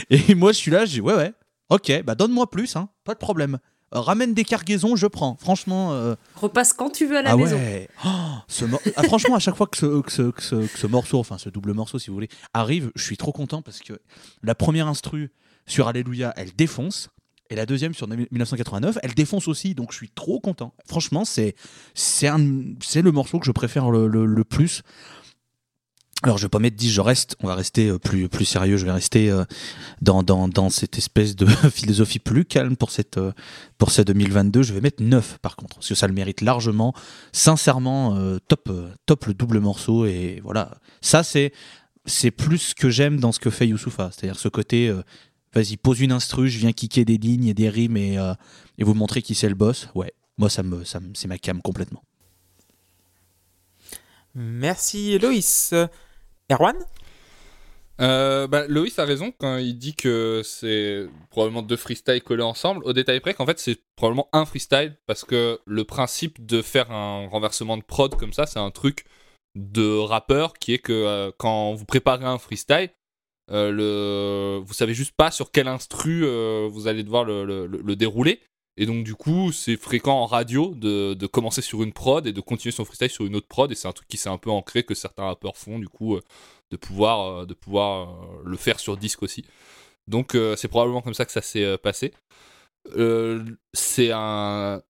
Et, 0.10 0.32
et 0.32 0.36
moi 0.36 0.52
je 0.52 0.58
suis 0.58 0.72
là, 0.72 0.86
je 0.86 0.92
dis 0.92 1.02
ouais 1.02 1.16
ouais, 1.16 1.34
ok, 1.70 2.04
bah 2.06 2.16
donne-moi 2.16 2.50
plus, 2.50 2.76
hein, 2.76 2.90
pas 3.04 3.14
de 3.14 3.20
problème. 3.20 3.60
Euh, 3.94 4.00
ramène 4.00 4.34
des 4.34 4.46
cargaisons, 4.46 4.96
je 4.96 5.06
prends. 5.06 5.36
Franchement. 5.38 5.92
euh, 5.92 6.16
Repasse 6.38 6.72
quand 6.72 6.90
tu 6.92 7.06
veux 7.08 7.18
à 7.18 7.22
la 7.24 7.32
ah 7.32 7.36
maison. 7.36 7.58
ouais. 7.58 7.90
Oh, 8.06 8.10
ce 8.48 8.64
mor- 8.64 8.80
ah, 8.96 9.04
franchement, 9.04 9.36
à 9.36 9.40
chaque 9.40 9.58
fois 9.58 9.68
que 9.68 9.76
ce, 9.78 10.02
que, 10.02 10.10
ce, 10.12 10.22
que 10.32 10.42
ce- 10.42 10.56
que 10.68 10.80
ce 10.80 10.88
morceau, 10.88 11.20
enfin 11.20 11.38
ce 11.38 11.50
double 11.50 11.74
morceau 11.74 12.00
si 12.00 12.08
vous 12.08 12.14
voulez, 12.14 12.30
arrive, 12.54 12.92
je 12.96 13.04
suis 13.04 13.18
trop 13.18 13.34
content 13.34 13.62
parce 13.62 13.80
que 13.82 14.00
la 14.44 14.56
première 14.56 14.88
instru 14.88 15.32
sur 15.68 15.90
Alléluia, 15.90 16.34
elle 16.38 16.52
défonce. 16.56 17.10
Et 17.52 17.56
la 17.56 17.66
deuxième 17.66 17.94
sur 17.94 18.08
1989, 18.08 19.00
elle 19.04 19.14
défonce 19.14 19.50
aussi, 19.50 19.76
donc 19.76 19.92
je 19.92 19.98
suis 19.98 20.10
trop 20.10 20.40
content. 20.40 20.74
Franchement, 20.88 21.26
c'est 21.26 21.54
c'est 21.94 22.32
le 22.32 23.12
morceau 23.12 23.40
que 23.40 23.46
je 23.46 23.52
préfère 23.52 23.92
le, 23.92 24.44
plus. 24.46 24.84
Alors 26.24 26.38
je 26.38 26.44
vais 26.44 26.50
pas 26.50 26.60
mettre 26.60 26.78
10, 26.78 26.92
je 26.92 27.02
reste, 27.02 27.36
on 27.42 27.48
va 27.48 27.56
rester 27.56 27.90
euh, 27.90 27.98
plus, 27.98 28.30
plus 28.30 28.46
sérieux, 28.46 28.78
je 28.78 28.86
vais 28.86 28.92
rester 28.92 29.30
euh, 29.32 29.44
dans, 30.02 30.22
dans, 30.22 30.48
dans 30.48 30.70
cette 30.70 30.98
espèce 30.98 31.36
de 31.36 31.46
philosophie 31.72 32.20
plus 32.20 32.46
calme 32.46 32.78
pour 32.78 32.92
cette, 32.92 33.18
euh, 33.18 33.34
pour 33.80 33.92
cette 33.92 34.08
2022. 34.08 34.62
Je 34.62 34.72
vais 34.72 34.82
mettre 34.82 35.04
9 35.04 35.40
par 35.40 35.58
contre, 35.58 35.78
parce 35.78 35.90
que 35.90 35.96
ça 35.96 36.08
le 36.08 36.14
mérite 36.14 36.40
largement. 36.40 36.94
Sincèrement, 37.34 38.18
top, 38.48 38.72
top 39.06 39.26
le 39.26 39.34
double 39.34 39.60
morceau, 39.60 40.06
et 40.06 40.40
voilà. 40.42 40.78
Ça, 41.02 41.24
c'est 41.24 41.52
plus 42.32 42.60
ce 42.60 42.76
que 42.76 42.90
j'aime 42.90 43.20
dans 43.20 43.34
ce 43.34 43.40
que 43.40 43.50
fait 43.50 43.68
Youssoufa, 43.68 44.12
c'est-à-dire 44.14 44.40
ce 44.40 44.48
côté, 44.48 44.94
vas-y, 45.54 45.78
pose 45.78 46.00
une 46.02 46.12
instru, 46.12 46.50
je 46.50 46.60
viens 46.60 46.72
kicker 46.72 47.06
des 47.06 47.18
lignes 47.18 47.48
et 47.48 47.54
des 47.54 47.70
rimes 47.70 47.98
et, 47.98 48.18
euh, 48.18 48.34
et 48.78 48.84
vous 48.84 48.94
montrer 48.94 49.22
qui 49.22 49.36
c'est 49.36 49.50
le 49.50 49.56
boss. 49.56 49.90
Ouais, 49.96 50.14
moi, 50.38 50.50
ça 50.50 50.64
me, 50.64 50.84
ça 50.84 51.00
me- 51.00 51.14
c'est 51.14 51.28
ma 51.28 51.38
cam 51.38 51.62
complètement. 51.62 52.04
Merci 54.34 55.18
Loïs. 55.20 55.74
Erwan? 56.50 56.76
Euh, 58.00 58.48
bah, 58.48 58.66
Loïs 58.68 58.98
a 58.98 59.06
raison 59.06 59.32
quand 59.38 59.58
il 59.58 59.78
dit 59.78 59.94
que 59.94 60.42
c'est 60.44 61.06
probablement 61.30 61.62
deux 61.62 61.76
freestyles 61.76 62.24
collés 62.24 62.42
ensemble. 62.44 62.84
Au 62.86 62.94
détail 62.94 63.20
près 63.20 63.34
qu'en 63.34 63.46
fait 63.46 63.60
c'est 63.60 63.80
probablement 63.96 64.28
un 64.34 64.46
freestyle 64.46 64.98
parce 65.06 65.24
que 65.24 65.60
le 65.66 65.84
principe 65.84 66.44
de 66.46 66.62
faire 66.62 66.92
un 66.92 67.28
renversement 67.28 67.78
de 67.78 67.84
prod 67.84 68.16
comme 68.16 68.34
ça, 68.34 68.46
c'est 68.48 68.60
un 68.60 68.72
truc 68.72 69.06
de 69.56 69.98
rappeur 70.00 70.54
qui 70.54 70.74
est 70.74 70.80
que 70.80 70.94
euh, 70.94 71.32
quand 71.38 71.74
vous 71.74 71.86
préparez 71.86 72.26
un 72.26 72.40
freestyle, 72.40 72.90
euh, 73.50 73.72
le... 73.72 74.64
vous 74.64 74.74
savez 74.74 74.94
juste 74.94 75.14
pas 75.18 75.32
sur 75.32 75.52
quel 75.52 75.68
instru 75.68 76.24
euh, 76.26 76.68
vous 76.72 76.88
allez 76.88 77.04
devoir 77.04 77.24
le, 77.24 77.44
le- 77.46 77.66
le- 77.68 77.82
le 77.82 77.96
dérouler. 77.96 78.42
Et 78.78 78.86
donc 78.86 79.04
du 79.04 79.16
coup 79.16 79.52
c'est 79.52 79.76
fréquent 79.78 80.14
en 80.22 80.26
radio 80.26 80.74
de, 80.76 81.14
commencer 81.28 81.62
sur 81.62 81.84
une 81.84 81.92
prod 81.94 82.26
et 82.26 82.32
de 82.34 82.42
continuer 82.42 82.72
son 82.72 82.86
freestyle 82.86 83.10
sur 83.10 83.26
une 83.26 83.36
autre 83.36 83.48
prod 83.48 83.70
et 83.72 83.76
c'est 83.76 83.88
un 83.88 83.92
truc 83.92 84.08
qui 84.08 84.18
s'est 84.18 84.30
un 84.30 84.38
peu 84.38 84.50
ancré 84.50 84.84
que 84.84 84.94
certains 84.96 85.24
rappeurs 85.26 85.58
font 85.58 85.80
du 85.80 85.90
coup. 85.90 86.16
euh, 86.16 86.22
de 86.72 86.78
pouvoir, 86.78 87.46
de 87.46 87.54
pouvoir 87.54 88.30
le 88.46 88.56
faire 88.56 88.80
sur 88.80 88.96
disque 88.96 89.24
aussi. 89.24 89.44
Donc 90.08 90.38
c'est 90.56 90.70
probablement 90.70 91.02
comme 91.02 91.14
ça 91.14 91.26
que 91.26 91.34
ça 91.34 91.42
s'est 91.42 91.78
passé. 91.80 92.14
C'est 93.74 94.12
un, 94.14 94.82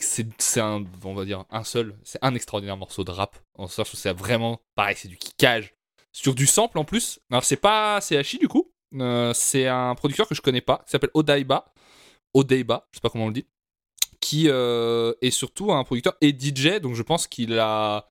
c'est 0.00 0.26
c'est 0.38 0.60
un, 0.60 0.84
on 1.04 1.14
va 1.14 1.24
dire 1.24 1.44
un 1.50 1.64
seul, 1.64 1.96
c'est 2.04 2.18
un 2.22 2.34
extraordinaire 2.34 2.76
morceau 2.76 3.04
de 3.04 3.10
rap. 3.10 3.38
En 3.54 3.66
sens 3.68 3.92
où 3.92 3.96
c'est 3.96 4.12
vraiment 4.12 4.60
pareil, 4.74 4.96
c'est 4.98 5.08
du 5.08 5.16
kickage 5.16 5.74
sur 6.12 6.34
du 6.34 6.46
sample 6.46 6.78
en 6.78 6.84
plus. 6.84 7.20
Alors 7.30 7.44
c'est 7.44 7.56
pas 7.56 8.00
CHI 8.00 8.38
du 8.38 8.48
coup, 8.48 8.72
Euh, 8.94 9.32
c'est 9.34 9.68
un 9.68 9.94
producteur 9.94 10.26
que 10.26 10.34
je 10.34 10.42
connais 10.42 10.60
pas, 10.60 10.82
qui 10.84 10.90
s'appelle 10.90 11.10
Odaiba, 11.14 11.72
Odaiba, 12.34 12.88
je 12.90 12.96
sais 12.96 13.00
pas 13.00 13.08
comment 13.08 13.26
on 13.26 13.28
le 13.28 13.34
dit, 13.34 13.46
qui 14.20 14.48
euh, 14.48 15.12
est 15.22 15.30
surtout 15.30 15.72
un 15.72 15.84
producteur 15.84 16.16
et 16.20 16.30
DJ, 16.36 16.80
donc 16.80 16.94
je 16.96 17.02
pense 17.02 17.26
qu'il 17.26 17.58
a 17.58 18.08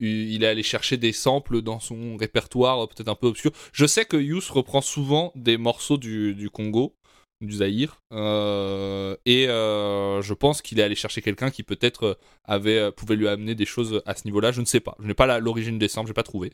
il 0.00 0.44
est 0.44 0.46
allé 0.46 0.62
chercher 0.62 0.98
des 0.98 1.12
samples 1.12 1.62
dans 1.62 1.80
son 1.80 2.16
répertoire 2.18 2.84
euh, 2.84 2.86
peut-être 2.86 3.08
un 3.08 3.14
peu 3.14 3.28
obscur. 3.28 3.52
Je 3.72 3.86
sais 3.86 4.04
que 4.04 4.16
Yous 4.16 4.42
reprend 4.50 4.82
souvent 4.82 5.32
des 5.36 5.56
morceaux 5.56 5.96
du, 5.96 6.50
Congo, 6.52 6.96
du 7.40 7.54
Zaïre, 7.54 8.02
et 8.12 9.46
je 9.46 10.32
pense 10.34 10.60
qu'il 10.60 10.80
est 10.80 10.82
allé 10.82 10.96
chercher 10.96 11.22
quelqu'un 11.22 11.50
qui 11.50 11.62
peut-être 11.62 12.18
avait 12.44 12.92
pouvait 12.92 13.16
lui 13.16 13.28
amener 13.28 13.54
des 13.54 13.64
choses 13.64 14.02
à 14.06 14.14
ce 14.16 14.24
niveau-là. 14.26 14.52
Je 14.52 14.60
ne 14.60 14.66
sais 14.66 14.80
pas. 14.80 14.96
Je 15.00 15.06
n'ai 15.06 15.14
pas 15.14 15.38
l'origine 15.38 15.78
des 15.78 15.88
samples, 15.88 16.08
j'ai 16.08 16.14
pas 16.14 16.22
trouvé. 16.24 16.52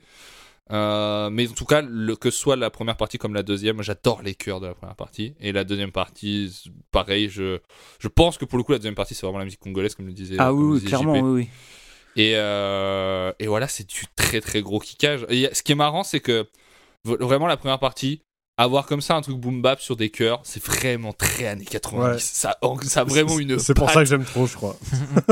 Euh, 0.70 1.28
mais 1.30 1.48
en 1.48 1.52
tout 1.52 1.64
cas, 1.64 1.82
le- 1.82 2.16
que 2.16 2.30
ce 2.30 2.38
soit 2.38 2.56
la 2.56 2.70
première 2.70 2.96
partie 2.96 3.18
comme 3.18 3.34
la 3.34 3.42
deuxième, 3.42 3.82
j'adore 3.82 4.22
les 4.22 4.34
chœurs 4.34 4.60
de 4.60 4.66
la 4.68 4.74
première 4.74 4.94
partie. 4.96 5.34
Et 5.40 5.52
la 5.52 5.64
deuxième 5.64 5.92
partie, 5.92 6.70
pareil, 6.92 7.28
je, 7.28 7.58
je 7.98 8.08
pense 8.08 8.38
que 8.38 8.44
pour 8.44 8.58
le 8.58 8.64
coup, 8.64 8.72
la 8.72 8.78
deuxième 8.78 8.94
partie, 8.94 9.14
c'est 9.14 9.26
vraiment 9.26 9.38
la 9.40 9.44
musique 9.44 9.60
congolaise, 9.60 9.94
comme 9.94 10.06
le 10.06 10.12
disait. 10.12 10.36
Ah 10.38 10.52
oui, 10.52 10.74
disait 10.78 10.86
clairement, 10.88 11.14
JP. 11.16 11.22
oui, 11.24 11.30
oui. 11.42 11.48
Et, 12.14 12.32
euh, 12.36 13.32
et 13.38 13.46
voilà, 13.46 13.68
c'est 13.68 13.88
du 13.88 14.04
très 14.16 14.40
très 14.40 14.62
gros 14.62 14.78
kickage. 14.78 15.26
Et 15.30 15.48
ce 15.52 15.62
qui 15.62 15.72
est 15.72 15.76
marrant, 15.76 16.04
c'est 16.04 16.20
que 16.20 16.46
vraiment 17.04 17.46
la 17.46 17.56
première 17.56 17.78
partie, 17.78 18.22
avoir 18.58 18.86
comme 18.86 19.00
ça 19.00 19.16
un 19.16 19.22
truc 19.22 19.38
boom 19.38 19.62
bap 19.62 19.80
sur 19.80 19.96
des 19.96 20.10
chœurs, 20.10 20.40
c'est 20.44 20.62
vraiment 20.62 21.12
très 21.14 21.46
années 21.46 21.64
90. 21.64 22.00
Ouais. 22.14 22.18
Ça, 22.18 22.58
ça 22.82 23.00
a 23.00 23.04
vraiment 23.04 23.38
une 23.38 23.58
C'est 23.58 23.74
pour 23.74 23.90
ça 23.90 24.00
que 24.00 24.08
j'aime 24.08 24.24
trop, 24.24 24.46
je 24.46 24.54
crois. 24.54 24.76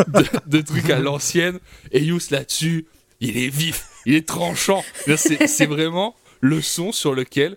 de, 0.09 0.25
de 0.47 0.61
trucs 0.63 0.89
à 0.91 0.99
l'ancienne. 0.99 1.61
Et 1.93 2.03
Yous 2.03 2.19
là-dessus, 2.31 2.87
il 3.21 3.37
est 3.37 3.49
vif, 3.51 3.87
il 4.07 4.15
est 4.15 4.27
tranchant. 4.27 4.85
C'est 5.07 5.67
vraiment 5.67 6.17
le 6.41 6.61
son 6.61 6.93
sur 6.93 7.15
lequel 7.15 7.57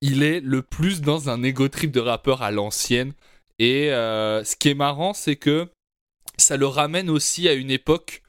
il 0.00 0.22
est 0.22 0.40
le 0.40 0.62
plus 0.62 1.00
dans 1.00 1.30
un 1.30 1.42
ego 1.42 1.68
trip 1.68 1.90
de 1.90 2.00
rappeur 2.00 2.42
à 2.42 2.50
l'ancienne. 2.50 3.12
Et 3.58 3.92
euh, 3.92 4.42
ce 4.44 4.56
qui 4.56 4.68
est 4.68 4.74
marrant, 4.74 5.14
c'est 5.14 5.36
que 5.36 5.68
ça 6.38 6.56
le 6.56 6.66
ramène 6.66 7.08
aussi 7.08 7.48
à 7.48 7.52
une 7.52 7.70
époque 7.70 8.22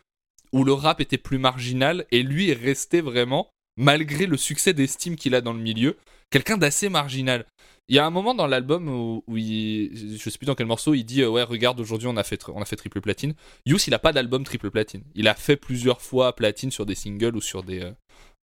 où 0.52 0.64
le 0.64 0.74
rap 0.74 1.02
était 1.02 1.18
plus 1.18 1.40
marginal 1.40 2.06
et 2.12 2.22
lui 2.22 2.52
est 2.52 2.60
resté 2.60 3.02
vraiment, 3.02 3.50
malgré 3.76 4.28
le 4.28 4.38
succès 4.38 4.74
d'estime 4.74 5.16
qu'il 5.16 5.34
a 5.34 5.42
dans 5.42 5.54
le 5.54 5.60
milieu, 5.60 5.98
quelqu'un 6.30 6.58
d'assez 6.58 6.90
marginal. 6.90 7.46
Il 7.90 7.96
y 7.96 8.00
a 8.00 8.06
un 8.06 8.10
moment 8.10 8.34
dans 8.34 8.48
l'album 8.48 8.88
où, 8.88 9.24
où 9.28 9.38
il, 9.38 10.18
je 10.18 10.30
sais 10.30 10.38
plus 10.38 10.46
dans 10.46 10.56
quel 10.56 10.68
morceau, 10.68 10.94
il 10.94 11.04
dit 11.04 11.22
euh, 11.22 11.30
ouais 11.30 11.44
regarde 11.44 11.80
aujourd'hui 11.80 12.08
on 12.08 12.16
a 12.16 12.24
fait 12.24 12.42
on 12.50 12.62
a 12.62 12.66
fait 12.66 12.78
triple 12.78 13.02
platine. 13.02 13.34
Yous 13.66 13.80
il 13.88 13.94
a 13.94 14.00
pas 14.00 14.14
d'album 14.14 14.44
triple 14.44 14.72
platine. 14.72 15.04
Il 15.16 15.28
a 15.28 15.36
fait 15.36 15.58
plusieurs 15.58 16.02
fois 16.02 16.36
platine 16.36 16.72
sur 16.72 16.86
des 16.86 16.96
singles 16.96 17.36
ou 17.36 17.42
sur 17.42 17.64
des 17.64 17.82
euh, 17.82 17.92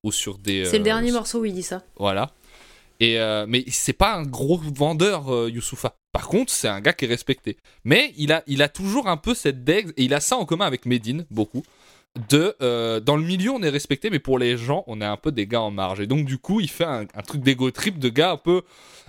ou 0.03 0.13
sur 0.13 0.39
des. 0.39 0.65
C'est 0.67 0.77
le 0.77 0.83
euh, 0.83 0.85
dernier 0.85 1.13
morceau 1.13 1.41
où 1.41 1.45
il 1.45 1.55
dit 1.55 1.63
ça. 1.63 1.83
voilà. 1.97 2.33
Et 3.03 3.19
mais 3.49 3.65
c'est 3.69 3.95
pas 3.95 4.15
un 4.15 4.25
gros 4.25 4.59
vendeur, 4.59 5.49
Youssoufa. 5.49 5.97
Par 6.13 6.29
contre, 6.29 6.53
c'est 6.53 6.69
un 6.69 6.81
gars 6.81 6.93
qui 6.93 7.05
est 7.05 7.09
respecté. 7.09 7.57
Mais 7.85 8.13
il 8.17 8.33
a, 8.33 8.43
il 8.47 8.63
a 8.63 8.69
toujours 8.69 9.09
un 9.09 9.17
peu 9.17 9.35
cette 9.35 9.65
dex, 9.65 9.91
et 9.97 10.05
il 10.05 10.15
a 10.15 10.21
ça 10.21 10.37
en 10.37 10.45
commun 10.45 10.67
avec 10.67 10.87
Medine, 10.87 11.25
beaucoup. 11.31 11.63
De, 12.29 12.57
euh, 12.61 12.99
dans 12.99 13.17
le 13.17 13.23
milieu, 13.23 13.53
on 13.53 13.63
est 13.63 13.69
respecté, 13.69 14.11
mais 14.11 14.19
pour 14.19 14.39
les 14.39 14.57
gens, 14.57 14.83
on 14.89 15.01
est 15.01 15.05
un 15.07 15.17
peu 15.17 15.31
des 15.31 15.47
gars 15.47 15.61
en 15.61 15.71
marge. 15.71 16.01
Et 16.01 16.09
donc, 16.09 16.25
du 16.25 16.39
coup, 16.39 16.61
il 16.61 16.69
fait 16.69 16.85
un, 16.85 17.07
un 17.15 17.23
truc 17.23 17.43
d'ego 17.43 17.71
trip 17.71 18.01
de 18.01 18.09
gars 18.09 18.33
un 18.33 18.37
peu, 18.37 18.63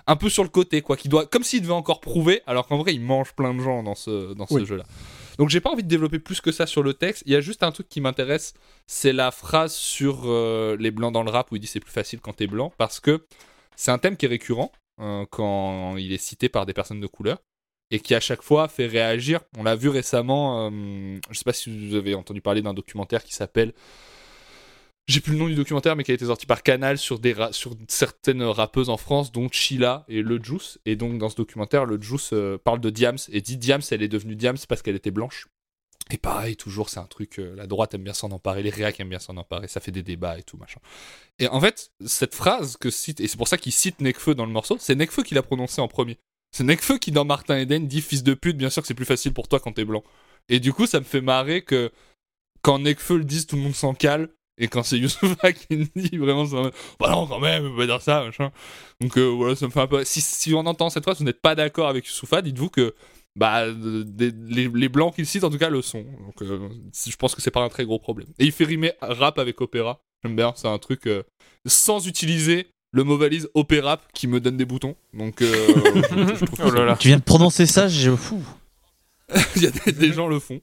un 0.06 0.16
peu 0.16 0.28
sur 0.28 0.42
le 0.42 0.48
côté, 0.48 0.82
quoi. 0.82 0.96
Qui 0.96 1.08
doit, 1.08 1.26
comme 1.26 1.42
s'il 1.44 1.62
devait 1.62 1.72
encore 1.72 2.00
prouver, 2.00 2.42
alors 2.46 2.66
qu'en 2.66 2.78
vrai, 2.78 2.94
il 2.94 3.00
mange 3.00 3.32
plein 3.34 3.54
de 3.54 3.60
gens 3.60 3.82
dans 3.82 3.94
ce, 3.94 4.34
dans 4.34 4.46
ce 4.46 4.54
Oui. 4.54 4.66
jeu-là. 4.66 4.84
Donc, 5.38 5.48
j'ai 5.48 5.60
pas 5.60 5.70
envie 5.70 5.82
de 5.82 5.88
développer 5.88 6.18
plus 6.18 6.40
que 6.40 6.52
ça 6.52 6.66
sur 6.66 6.82
le 6.82 6.92
texte. 6.94 7.22
Il 7.26 7.32
y 7.32 7.36
a 7.36 7.40
juste 7.40 7.62
un 7.62 7.72
truc 7.72 7.88
qui 7.88 8.00
m'intéresse, 8.00 8.52
c'est 8.86 9.12
la 9.12 9.30
phrase 9.30 9.74
sur 9.74 10.22
euh, 10.24 10.76
les 10.78 10.90
blancs 10.90 11.12
dans 11.12 11.22
le 11.22 11.30
rap 11.30 11.50
où 11.52 11.56
il 11.56 11.60
dit 11.60 11.66
c'est 11.66 11.80
plus 11.80 11.92
facile 11.92 12.20
quand 12.20 12.34
t'es 12.34 12.46
blanc, 12.46 12.72
parce 12.76 13.00
que 13.00 13.24
c'est 13.76 13.90
un 13.90 13.98
thème 13.98 14.16
qui 14.16 14.26
est 14.26 14.28
récurrent 14.28 14.70
euh, 15.00 15.24
quand 15.30 15.96
il 15.96 16.12
est 16.12 16.18
cité 16.18 16.48
par 16.50 16.66
des 16.66 16.74
personnes 16.74 17.00
de 17.00 17.06
couleur 17.06 17.38
et 17.90 18.00
qui 18.00 18.14
à 18.14 18.20
chaque 18.20 18.42
fois 18.42 18.68
fait 18.68 18.86
réagir. 18.86 19.40
On 19.56 19.62
l'a 19.62 19.74
vu 19.76 19.88
récemment, 19.88 20.70
euh, 20.70 21.18
je 21.30 21.38
sais 21.38 21.44
pas 21.44 21.52
si 21.54 21.88
vous 21.88 21.94
avez 21.94 22.14
entendu 22.14 22.40
parler 22.42 22.60
d'un 22.62 22.74
documentaire 22.74 23.24
qui 23.24 23.34
s'appelle. 23.34 23.72
J'ai 25.12 25.20
plus 25.20 25.34
le 25.34 25.38
nom 25.40 25.46
du 25.46 25.54
documentaire, 25.54 25.94
mais 25.94 26.04
qui 26.04 26.10
a 26.10 26.14
été 26.14 26.24
sorti 26.24 26.46
par 26.46 26.62
Canal 26.62 26.96
sur, 26.96 27.20
certaines 27.86 28.42
rappeuses 28.42 28.88
en 28.88 28.96
France, 28.96 29.30
dont 29.30 29.46
Sheila 29.52 30.06
et 30.08 30.22
Le 30.22 30.42
Juice. 30.42 30.78
Et 30.86 30.96
donc, 30.96 31.18
dans 31.18 31.28
ce 31.28 31.36
documentaire, 31.36 31.84
Le 31.84 32.00
Juice 32.00 32.30
euh, 32.32 32.56
parle 32.56 32.80
de 32.80 32.88
Diams 32.88 33.18
et 33.30 33.42
dit 33.42 33.58
Diams, 33.58 33.82
elle 33.90 34.02
est 34.02 34.08
devenue 34.08 34.36
Diams 34.36 34.56
parce 34.66 34.80
qu'elle 34.80 34.96
était 34.96 35.10
blanche. 35.10 35.48
Et 36.10 36.16
pareil, 36.16 36.56
toujours, 36.56 36.88
c'est 36.88 36.98
un 36.98 37.04
truc, 37.04 37.38
euh, 37.38 37.54
la 37.56 37.66
droite 37.66 37.92
aime 37.92 38.04
bien 38.04 38.14
s'en 38.14 38.30
emparer, 38.30 38.62
les 38.62 38.70
réacs 38.70 39.00
aiment 39.00 39.10
bien 39.10 39.18
s'en 39.18 39.36
emparer, 39.36 39.68
ça 39.68 39.80
fait 39.80 39.90
des 39.90 40.02
débats 40.02 40.38
et 40.38 40.44
tout, 40.44 40.56
machin. 40.56 40.80
Et 41.38 41.46
en 41.46 41.60
fait, 41.60 41.92
cette 42.06 42.34
phrase 42.34 42.78
que 42.78 42.88
cite, 42.88 43.20
et 43.20 43.28
c'est 43.28 43.36
pour 43.36 43.48
ça 43.48 43.58
qu'il 43.58 43.72
cite 43.72 44.00
Nekfeu 44.00 44.34
dans 44.34 44.46
le 44.46 44.52
morceau, 44.52 44.78
c'est 44.80 44.94
Nekfeu 44.94 45.24
qui 45.24 45.34
l'a 45.34 45.42
prononcé 45.42 45.82
en 45.82 45.88
premier. 45.88 46.16
C'est 46.52 46.64
Nekfeu 46.64 46.96
qui, 46.96 47.12
dans 47.12 47.26
Martin 47.26 47.58
Eden, 47.58 47.86
dit 47.86 48.00
fils 48.00 48.22
de 48.22 48.32
pute, 48.32 48.56
bien 48.56 48.70
sûr 48.70 48.80
que 48.80 48.88
c'est 48.88 48.94
plus 48.94 49.04
facile 49.04 49.34
pour 49.34 49.46
toi 49.46 49.60
quand 49.60 49.72
t'es 49.72 49.84
blanc. 49.84 50.04
Et 50.48 50.58
du 50.58 50.72
coup, 50.72 50.86
ça 50.86 51.00
me 51.00 51.04
fait 51.04 51.20
marrer 51.20 51.60
que 51.60 51.92
quand 52.62 52.78
Nekfeu 52.78 53.18
le 53.18 53.24
dise, 53.24 53.46
tout 53.46 53.56
le 53.56 53.62
monde 53.62 53.74
s'en 53.74 53.92
cale. 53.92 54.30
Et 54.58 54.68
quand 54.68 54.82
c'est 54.82 54.98
Youssoufa 55.00 55.52
qui 55.52 55.88
dit, 55.96 56.16
vraiment, 56.18 56.46
ça 56.46 56.70
bah 57.00 57.10
non, 57.10 57.26
quand 57.26 57.40
même, 57.40 57.66
on 57.66 57.70
peut 57.70 57.76
pas 57.78 57.86
dire 57.86 58.02
ça, 58.02 58.22
machin. 58.24 58.50
Donc 59.00 59.16
euh, 59.18 59.26
voilà, 59.28 59.56
ça 59.56 59.66
me 59.66 59.70
fait 59.70 59.80
un 59.80 59.86
peu. 59.86 60.04
Si, 60.04 60.20
si 60.20 60.54
on 60.54 60.60
entend 60.66 60.90
cette 60.90 61.02
phrase, 61.04 61.18
vous 61.18 61.24
n'êtes 61.24 61.40
pas 61.40 61.54
d'accord 61.54 61.88
avec 61.88 62.06
Youssoufa, 62.06 62.42
dites-vous 62.42 62.68
que 62.70 62.94
bah, 63.34 63.64
des- 63.72 64.30
les, 64.48 64.68
les 64.68 64.88
blancs 64.90 65.14
qu'il 65.14 65.26
cite, 65.26 65.42
en 65.44 65.50
tout 65.50 65.56
cas, 65.58 65.70
le 65.70 65.80
sont. 65.80 66.04
Donc 66.26 66.42
euh, 66.42 66.68
je 67.08 67.16
pense 67.16 67.34
que 67.34 67.40
c'est 67.40 67.50
pas 67.50 67.62
un 67.62 67.68
très 67.70 67.84
gros 67.86 67.98
problème. 67.98 68.28
Et 68.38 68.44
il 68.44 68.52
fait 68.52 68.64
rimer 68.64 68.92
rap 69.00 69.38
avec 69.38 69.60
opéra. 69.60 70.00
J'aime 70.22 70.36
bien, 70.36 70.52
c'est 70.54 70.68
un 70.68 70.78
truc 70.78 71.06
euh, 71.06 71.22
sans 71.66 72.06
utiliser 72.06 72.68
le 72.92 73.04
mot 73.04 73.16
valise 73.16 73.48
opéra 73.54 73.98
qui 74.12 74.26
me 74.26 74.38
donne 74.38 74.58
des 74.58 74.66
boutons. 74.66 74.96
Donc 75.14 75.40
euh, 75.40 75.46
je- 76.10 76.34
je 76.36 76.44
trouve 76.44 76.58
que 76.58 76.66
Oh 76.66 76.70
là 76.70 76.84
là. 76.84 76.96
Tu 77.00 77.08
viens 77.08 77.16
de 77.16 77.22
prononcer 77.22 77.64
ça, 77.64 77.88
je 77.88 78.14
fou. 78.14 78.44
il 79.56 79.62
y 79.62 79.66
a 79.66 79.70
des, 79.70 79.92
des 79.92 80.12
gens 80.12 80.28
le 80.28 80.38
font. 80.38 80.60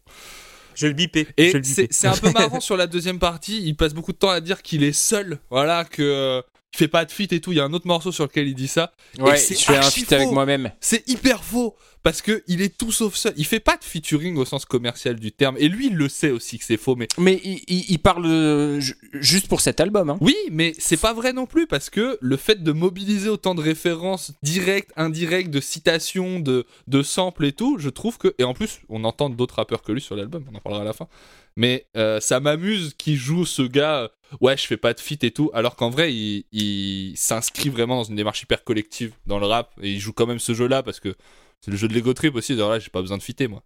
Je 0.79 0.85
vais 0.85 0.89
le 0.89 0.95
biper. 0.95 1.27
Et 1.35 1.51
c'est 1.91 2.07
un 2.07 2.15
peu 2.15 2.31
marrant 2.33 2.61
sur 2.61 2.77
la 2.77 2.87
deuxième 2.87 3.19
partie, 3.19 3.61
il 3.65 3.75
passe 3.75 3.93
beaucoup 3.93 4.13
de 4.13 4.17
temps 4.17 4.29
à 4.29 4.39
dire 4.39 4.61
qu'il 4.61 4.81
est 4.83 4.93
seul, 4.93 5.39
voilà, 5.49 5.83
que 5.83 6.01
euh, 6.01 6.41
il 6.73 6.77
fait 6.77 6.87
pas 6.87 7.05
de 7.05 7.11
feat 7.11 7.33
et 7.33 7.41
tout. 7.41 7.51
Il 7.51 7.57
y 7.57 7.61
a 7.61 7.63
un 7.65 7.73
autre 7.73 7.87
morceau 7.87 8.11
sur 8.11 8.25
lequel 8.25 8.47
il 8.47 8.55
dit 8.55 8.67
ça. 8.67 8.93
Ouais, 9.19 9.37
c'est 9.37 9.55
je 9.55 9.63
fais 9.65 9.77
un 9.77 9.81
feat 9.81 10.11
avec 10.13 10.29
moi-même. 10.31 10.71
C'est 10.79 11.07
hyper 11.09 11.43
faux 11.43 11.75
parce 12.03 12.21
que 12.21 12.43
il 12.47 12.61
est 12.61 12.77
tout 12.77 12.91
sauf 12.91 13.15
seul. 13.15 13.33
Il 13.37 13.45
fait 13.45 13.59
pas 13.59 13.75
de 13.75 13.83
featuring 13.83 14.37
au 14.37 14.45
sens 14.45 14.65
commercial 14.65 15.15
du 15.19 15.31
terme. 15.31 15.55
Et 15.59 15.67
lui, 15.67 15.87
il 15.87 15.95
le 15.95 16.07
sait 16.07 16.29
aussi 16.31 16.59
que 16.59 16.63
c'est 16.65 16.77
faux. 16.77 16.95
Mais 16.95 17.07
Mais 17.17 17.41
il, 17.43 17.59
il- 17.67 17.85
il 17.89 17.99
parle 17.99 18.25
euh, 18.27 18.79
ju- 18.79 18.95
juste 19.13 19.47
pour 19.47 19.61
cet 19.61 19.79
album. 19.79 20.09
Hein. 20.11 20.17
oui, 20.21 20.35
mais 20.51 20.73
c'est 20.77 20.97
pas 21.01 21.13
vrai 21.13 21.33
non 21.33 21.45
plus 21.47 21.65
parce 21.67 21.89
que 21.89 22.17
le 22.21 22.37
fait 22.37 22.61
de 22.63 22.71
mobiliser 22.71 23.29
autant 23.29 23.55
de 23.55 23.61
références 23.61 24.33
directes, 24.43 24.91
indirectes, 24.95 25.49
de 25.49 25.59
citations, 25.61 26.39
de, 26.39 26.65
de 26.87 27.01
samples 27.03 27.45
et 27.45 27.51
tout, 27.51 27.77
je 27.79 27.89
trouve 27.89 28.17
que. 28.17 28.33
Et 28.37 28.43
en 28.43 28.53
plus, 28.53 28.79
on 28.89 29.03
entend 29.03 29.29
d'autres 29.29 29.55
rappeurs 29.55 29.81
que 29.81 29.91
lui 29.91 30.01
sur 30.01 30.15
l'album, 30.15 30.45
on 30.51 30.55
en 30.55 30.59
parlera 30.61 30.83
à 30.83 30.85
la 30.85 30.93
fin. 30.93 31.07
Mais 31.55 31.87
euh, 31.97 32.21
ça 32.21 32.39
m'amuse 32.39 32.93
qu'il 32.97 33.17
joue 33.17 33.45
ce 33.45 33.63
gars, 33.63 34.09
ouais, 34.41 34.57
je 34.57 34.65
fais 34.65 34.77
pas 34.77 34.93
de 34.93 34.99
feat 34.99 35.23
et 35.23 35.31
tout, 35.31 35.49
alors 35.53 35.75
qu'en 35.75 35.89
vrai, 35.89 36.13
il, 36.13 36.45
il 36.51 37.17
s'inscrit 37.17 37.69
vraiment 37.69 37.95
dans 37.95 38.03
une 38.03 38.15
démarche 38.15 38.41
hyper 38.41 38.63
collective 38.63 39.13
dans 39.25 39.39
le 39.39 39.45
rap 39.45 39.71
et 39.81 39.91
il 39.91 39.99
joue 39.99 40.13
quand 40.13 40.27
même 40.27 40.39
ce 40.39 40.53
jeu-là 40.53 40.83
parce 40.83 40.99
que 40.99 41.15
c'est 41.61 41.71
le 41.71 41.77
jeu 41.77 41.87
de 41.87 41.93
l'ego 41.93 42.13
trip 42.13 42.35
aussi. 42.35 42.53
Alors 42.53 42.69
là, 42.69 42.79
j'ai 42.79 42.89
pas 42.89 43.01
besoin 43.01 43.17
de 43.17 43.23
fitter 43.23 43.47
moi. 43.47 43.63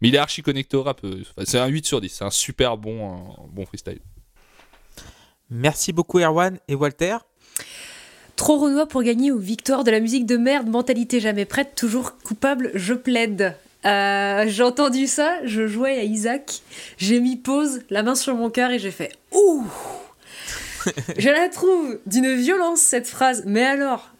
Mais 0.00 0.08
il 0.08 0.14
est 0.14 0.18
archi 0.18 0.42
connecté 0.42 0.76
au 0.76 0.82
rap. 0.82 1.02
euh, 1.04 1.22
enfin, 1.22 1.44
C'est 1.46 1.58
un 1.58 1.66
8 1.66 1.86
sur 1.86 2.00
10, 2.00 2.08
c'est 2.08 2.24
un 2.24 2.30
super 2.30 2.76
bon, 2.76 3.16
un 3.16 3.46
bon 3.52 3.66
freestyle. 3.66 4.00
Merci 5.50 5.92
beaucoup 5.92 6.18
Erwan 6.18 6.58
et 6.68 6.74
Walter? 6.74 7.18
Trop 8.36 8.58
renois 8.58 8.86
pour 8.86 9.02
gagner 9.02 9.30
ou 9.30 9.38
victoire 9.38 9.84
de 9.84 9.90
la 9.90 10.00
musique 10.00 10.26
de 10.26 10.36
merde, 10.36 10.68
mentalité 10.68 11.20
jamais 11.20 11.44
prête, 11.44 11.74
toujours 11.76 12.18
coupable, 12.18 12.70
je 12.74 12.94
plaide. 12.94 13.56
Euh, 13.84 14.44
j'ai 14.48 14.62
entendu 14.62 15.06
ça, 15.06 15.38
je 15.44 15.66
jouais 15.66 15.98
à 15.98 16.02
Isaac, 16.04 16.62
j'ai 16.96 17.20
mis 17.20 17.36
pause, 17.36 17.82
la 17.90 18.02
main 18.02 18.14
sur 18.14 18.34
mon 18.34 18.48
cœur 18.48 18.70
et 18.70 18.78
j'ai 18.78 18.90
fait 18.90 19.12
Ouh 19.32 19.64
Je 21.18 21.28
la 21.28 21.48
trouve 21.48 21.98
d'une 22.06 22.34
violence 22.34 22.80
cette 22.80 23.06
phrase, 23.06 23.42
mais 23.46 23.64
alors, 23.64 24.10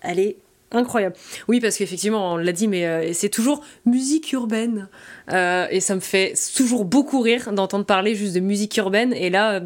elle 0.00 0.18
est 0.18 0.36
incroyable. 0.72 1.16
Oui, 1.48 1.60
parce 1.60 1.76
qu'effectivement, 1.76 2.34
on 2.34 2.36
l'a 2.36 2.52
dit, 2.52 2.68
mais 2.68 2.86
euh, 2.86 3.12
c'est 3.12 3.28
toujours 3.28 3.62
musique 3.86 4.32
urbaine. 4.32 4.88
Euh, 5.32 5.66
et 5.70 5.80
ça 5.80 5.94
me 5.94 6.00
fait 6.00 6.34
toujours 6.54 6.84
beaucoup 6.84 7.20
rire 7.20 7.52
d'entendre 7.52 7.84
parler 7.84 8.14
juste 8.14 8.34
de 8.34 8.40
musique 8.40 8.76
urbaine. 8.76 9.12
Et 9.12 9.30
là, 9.30 9.60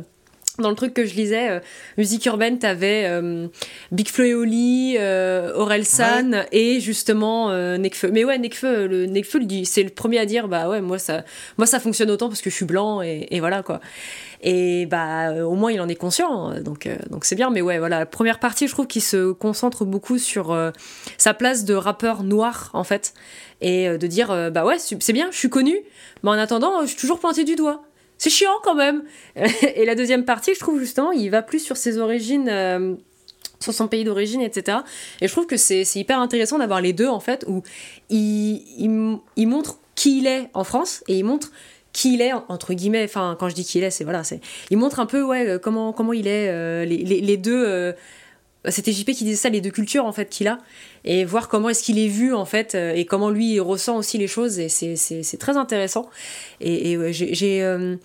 dans 0.59 0.71
le 0.71 0.77
truc 0.77 0.95
que 0.95 1.05
je 1.05 1.15
lisais, 1.15 1.51
euh, 1.51 1.61
musique 1.99 2.25
urbaine, 2.27 2.59
t'avais 2.59 3.07
euh, 3.07 3.49
Big 3.91 4.09
Flo 4.09 4.25
et 4.25 4.35
Oli, 4.35 4.97
euh, 4.99 5.53
Aurel 5.55 5.85
San 5.85 6.45
et 6.53 6.81
justement 6.81 7.51
euh, 7.51 7.77
Nekfeu. 7.77 8.11
Mais 8.13 8.25
ouais, 8.25 8.39
Nekfeu, 8.39 8.87
le 8.87 9.07
Nekfeu, 9.07 9.41
c'est 9.65 9.83
le 9.83 9.91
premier 9.91 10.19
à 10.19 10.27
dire, 10.27 10.47
bah 10.47 10.69
ouais, 10.69 10.81
moi 10.81 10.99
ça, 10.99 11.25
moi 11.59 11.67
ça 11.67 11.81
fonctionne 11.81 12.11
autant 12.11 12.29
parce 12.29 12.41
que 12.41 12.51
je 12.51 12.55
suis 12.55 12.65
blanc 12.65 13.03
et, 13.03 13.27
et 13.31 13.41
voilà 13.41 13.63
quoi. 13.63 13.81
Et 14.43 14.87
bah 14.87 15.31
euh, 15.31 15.43
au 15.43 15.55
moins 15.55 15.73
il 15.73 15.81
en 15.81 15.89
est 15.89 15.95
conscient, 15.95 16.53
euh, 16.53 16.61
donc 16.61 16.87
euh, 16.87 16.97
donc 17.11 17.25
c'est 17.25 17.35
bien. 17.35 17.51
Mais 17.51 17.63
ouais, 17.63 17.79
voilà, 17.79 18.01
la 18.01 18.07
première 18.07 18.39
partie, 18.39 18.69
je 18.69 18.73
trouve 18.73 18.87
qu'il 18.87 19.03
se 19.03 19.33
concentre 19.33 19.85
beaucoup 19.85 20.19
sur 20.19 20.53
euh, 20.53 20.71
sa 21.19 21.35
place 21.35 21.65
de 21.65 21.75
rappeur 21.75 22.23
noir 22.23 22.71
en 22.75 22.85
fait, 22.85 23.15
et 23.61 23.89
euh, 23.89 23.99
de 23.99 24.07
dire, 24.07 24.51
bah 24.53 24.65
ouais, 24.65 24.77
c'est 24.79 25.13
bien, 25.13 25.29
je 25.33 25.39
suis 25.39 25.49
connu, 25.51 25.75
mais 26.23 26.31
en 26.31 26.35
attendant, 26.35 26.83
je 26.83 26.89
suis 26.89 26.97
toujours 26.97 27.19
pointé 27.19 27.45
du 27.45 27.57
doigt. 27.57 27.83
C'est 28.25 28.31
chiant 28.31 28.59
quand 28.63 28.75
même. 28.75 29.03
Et 29.77 29.85
la 29.85 29.95
deuxième 29.95 30.25
partie, 30.25 30.55
je 30.55 30.59
trouve 30.59 30.81
justement, 30.81 31.13
il 31.13 31.29
va 31.29 31.43
plus 31.43 31.59
sur 31.59 31.77
ses 31.77 31.99
origines, 31.99 32.49
euh, 32.49 32.95
sur 33.61 33.75
son 33.75 33.87
pays 33.87 34.03
d'origine, 34.03 34.41
etc. 34.41 34.79
Et 35.21 35.29
je 35.29 35.33
trouve 35.33 35.47
que 35.47 35.59
c'est 35.59 35.85
hyper 35.95 36.19
intéressant 36.19 36.59
d'avoir 36.59 36.81
les 36.81 36.95
deux, 36.95 37.07
en 37.07 37.21
fait, 37.21 37.45
où 37.47 37.63
il, 38.09 38.89
montre 39.37 39.79
qui 39.95 40.21
il 40.21 40.27
est 40.27 40.49
en 40.55 40.65
France 40.65 41.05
et 41.07 41.19
il 41.19 41.25
montre 41.25 41.53
qui 41.93 42.15
il 42.15 42.23
est, 42.23 42.33
entre 42.49 42.73
guillemets, 42.73 43.05
enfin, 43.05 43.37
quand 43.39 43.51
je 43.51 43.55
dis 43.55 43.63
qui 43.67 43.77
il 43.77 43.85
est, 43.85 43.91
c'est 43.91 44.05
voilà, 44.05 44.25
c'est. 44.25 44.41
Il 44.71 44.79
montre 44.79 45.01
un 45.01 45.07
peu, 45.07 45.31
euh, 45.31 45.59
comment, 45.59 45.93
il 46.15 46.27
est, 46.27 46.49
euh, 46.49 46.87
les, 46.87 47.37
deux. 47.37 47.93
C'était 48.71 48.93
JP 48.93 49.07
qui 49.13 49.25
disait 49.25 49.37
ça, 49.37 49.49
les 49.51 49.61
deux 49.61 49.71
cultures 49.71 50.05
en 50.07 50.13
fait 50.13 50.29
qu'il 50.31 50.49
a, 50.49 50.59
et 51.05 51.25
voir 51.25 51.49
comment 51.49 51.69
est-ce 51.69 51.83
qu'il 51.83 51.99
est 51.99 52.09
vu 52.09 52.33
en 52.35 52.45
fait, 52.45 52.75
euh, 52.75 52.93
et 52.95 53.05
comment 53.05 53.31
lui 53.31 53.61
ressent 53.61 53.97
aussi 53.97 54.19
les 54.19 54.27
choses, 54.29 54.59
et 54.59 54.69
c'est- 54.69 55.37
très 55.39 55.57
intéressant. 55.57 56.09
Et, 56.61 56.97
j'ai- 57.13 57.63
euh, 57.63 57.97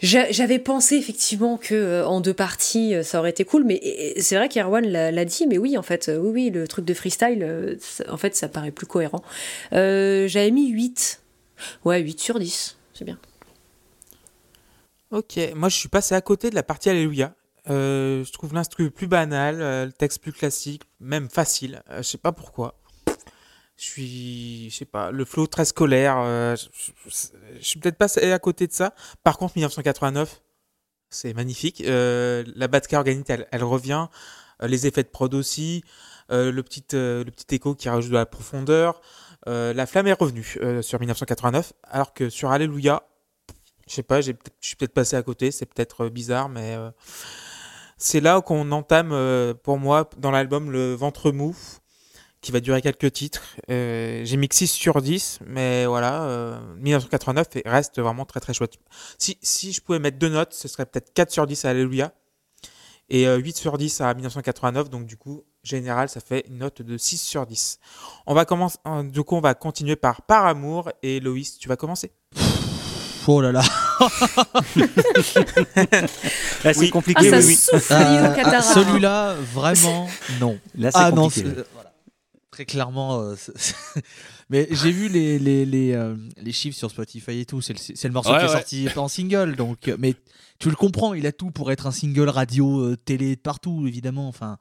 j'a- 0.00 0.30
j'avais 0.30 0.58
pensé 0.58 0.96
effectivement 0.96 1.56
que 1.56 1.74
euh, 1.74 2.06
en 2.06 2.20
deux 2.20 2.34
parties 2.34 2.94
ça 3.02 3.18
aurait 3.20 3.30
été 3.30 3.44
cool, 3.44 3.64
mais 3.64 3.80
c'est 4.18 4.36
vrai 4.36 4.48
qu'Erwan 4.48 4.84
l'a 4.86 5.24
dit, 5.24 5.46
mais 5.46 5.58
oui 5.58 5.78
en 5.78 5.82
fait, 5.82 6.10
oui 6.14 6.30
oui 6.32 6.50
le 6.50 6.68
truc 6.68 6.84
de 6.84 6.94
freestyle, 6.94 7.76
ça- 7.80 8.04
en 8.12 8.16
fait 8.16 8.34
ça 8.36 8.48
paraît 8.48 8.72
plus 8.72 8.86
cohérent. 8.86 9.22
J'avais 9.70 10.50
mis 10.50 10.68
8, 10.68 11.20
ouais 11.84 12.00
8 12.00 12.20
sur 12.20 12.38
10, 12.38 12.76
c'est 12.94 13.04
bien. 13.04 13.18
Ok, 15.10 15.38
moi 15.54 15.68
je 15.68 15.76
suis 15.76 15.88
passé 15.88 16.14
à 16.14 16.20
côté 16.22 16.48
de 16.50 16.54
la 16.54 16.62
partie 16.62 16.88
Alléluia. 16.90 17.34
Euh, 17.70 18.24
je 18.24 18.32
trouve 18.32 18.54
l'instru 18.54 18.90
plus 18.90 19.06
banal, 19.06 19.60
euh, 19.60 19.86
le 19.86 19.92
texte 19.92 20.20
plus 20.20 20.32
classique, 20.32 20.82
même 21.00 21.28
facile. 21.30 21.82
Euh, 21.90 21.98
je 21.98 22.02
sais 22.02 22.18
pas 22.18 22.32
pourquoi. 22.32 22.74
Je 23.76 23.84
suis, 23.84 24.70
je 24.70 24.76
sais 24.76 24.84
pas, 24.84 25.10
le 25.10 25.24
flow 25.24 25.46
très 25.46 25.64
scolaire. 25.64 26.16
euh, 26.18 26.56
je, 26.56 26.66
je- 27.06 27.60
suis 27.60 27.78
peut-être 27.80 27.96
passé 27.98 28.30
à 28.32 28.38
côté 28.38 28.66
de 28.66 28.72
ça. 28.72 28.94
Par 29.22 29.38
contre, 29.38 29.54
1989, 29.56 30.42
c'est 31.10 31.34
magnifique. 31.34 31.82
La 31.86 32.68
Batka 32.68 32.98
organique, 32.98 33.28
elle, 33.30 33.46
elle 33.50 33.64
revient. 33.64 34.06
Les 34.60 34.86
effets 34.86 35.02
de 35.02 35.08
prod 35.08 35.32
aussi. 35.34 35.82
Le 36.30 36.60
petit, 36.62 36.84
le 36.92 37.24
petit 37.24 37.56
écho 37.56 37.74
qui 37.74 37.88
rajoute 37.88 38.10
de 38.12 38.16
la 38.16 38.26
profondeur. 38.26 39.00
La 39.46 39.86
flamme 39.86 40.06
est 40.06 40.12
revenue 40.12 40.56
sur 40.82 41.00
1989, 41.00 41.72
alors 41.84 42.14
que 42.14 42.30
sur 42.30 42.50
Alléluia, 42.50 43.02
je 43.88 43.94
sais 43.94 44.02
pas, 44.02 44.20
je 44.20 44.32
suis 44.60 44.76
peut-être 44.76 44.94
passé 44.94 45.16
à 45.16 45.22
côté, 45.22 45.50
c'est 45.50 45.66
peut-être 45.66 46.08
bizarre, 46.08 46.48
mais 46.48 46.76
c'est 48.02 48.20
là 48.20 48.40
qu'on 48.40 48.72
entame, 48.72 49.12
euh, 49.12 49.54
pour 49.54 49.78
moi, 49.78 50.10
dans 50.18 50.32
l'album, 50.32 50.70
le 50.70 50.94
ventre 50.94 51.30
mou, 51.30 51.54
qui 52.40 52.50
va 52.50 52.58
durer 52.58 52.82
quelques 52.82 53.12
titres. 53.12 53.42
Euh, 53.70 54.22
j'ai 54.24 54.36
mis 54.36 54.48
que 54.48 54.56
6 54.56 54.66
sur 54.66 55.00
10, 55.00 55.38
mais 55.46 55.86
voilà, 55.86 56.24
euh, 56.24 56.58
1989 56.78 57.46
et 57.56 57.62
reste 57.64 58.00
vraiment 58.00 58.24
très 58.24 58.40
très 58.40 58.52
chouette. 58.54 58.74
Si, 59.18 59.38
si 59.40 59.72
je 59.72 59.80
pouvais 59.80 60.00
mettre 60.00 60.18
deux 60.18 60.28
notes, 60.28 60.52
ce 60.52 60.66
serait 60.66 60.84
peut-être 60.84 61.12
4 61.14 61.30
sur 61.30 61.46
10 61.46 61.64
à 61.64 61.70
Alléluia 61.70 62.12
et 63.08 63.28
euh, 63.28 63.36
8 63.36 63.56
sur 63.56 63.78
10 63.78 64.00
à 64.00 64.12
1989, 64.14 64.90
donc 64.90 65.06
du 65.06 65.16
coup, 65.16 65.44
général, 65.62 66.08
ça 66.08 66.20
fait 66.20 66.44
une 66.48 66.58
note 66.58 66.82
de 66.82 66.98
6 66.98 67.18
sur 67.18 67.46
10. 67.46 67.78
On 68.26 68.34
va 68.34 68.44
commencer, 68.44 68.78
euh, 68.88 69.04
du 69.04 69.22
coup, 69.22 69.36
on 69.36 69.40
va 69.40 69.54
continuer 69.54 69.94
par 69.94 70.22
Par 70.22 70.46
Amour, 70.46 70.90
et 71.02 71.20
Loïs, 71.20 71.56
tu 71.58 71.68
vas 71.68 71.76
commencer. 71.76 72.10
Oh 73.28 73.40
là 73.40 73.52
là. 73.52 73.62
Là, 76.64 76.72
c'est 76.72 76.78
Oui. 76.78 76.90
compliqué. 76.90 77.28
Ah, 77.32 77.40
ça 77.40 77.46
oui, 77.46 77.58
oui. 77.58 77.76
Euh, 77.90 78.34
ah. 78.44 78.62
Celui-là, 78.62 79.34
vraiment, 79.52 80.08
non. 80.40 80.58
Là, 80.76 80.90
c'est 80.90 80.98
Ah 80.98 81.10
non, 81.10 81.28
voilà. 81.28 81.92
très 82.50 82.64
clairement. 82.64 83.20
euh, 83.20 83.34
c'est- 83.36 83.52
c'est- 83.56 83.74
Mais 84.50 84.68
j'ai 84.70 84.90
vu 84.90 85.08
les, 85.08 85.38
les, 85.38 85.64
les, 85.64 85.92
euh, 85.92 86.14
les 86.36 86.52
chiffres 86.52 86.76
sur 86.76 86.90
Spotify 86.90 87.40
et 87.40 87.46
tout. 87.46 87.62
C'est 87.62 87.72
le, 87.72 87.78
c'est 87.78 88.06
le 88.08 88.12
morceau 88.12 88.32
Ouais, 88.32 88.40
qui 88.40 88.44
est 88.44 88.48
sorti 88.48 88.98
en 88.98 89.08
single. 89.08 89.56
Donc, 89.56 89.88
euh, 89.88 89.96
mais 89.98 90.14
tu 90.58 90.68
le 90.68 90.76
comprends, 90.76 91.14
il 91.14 91.26
a 91.26 91.32
tout 91.32 91.50
pour 91.50 91.72
être 91.72 91.86
un 91.86 91.90
single 91.90 92.28
radio, 92.28 92.80
euh, 92.80 92.96
télé, 92.96 93.36
partout, 93.36 93.86
évidemment. 93.86 94.28
Enfin, 94.28 94.58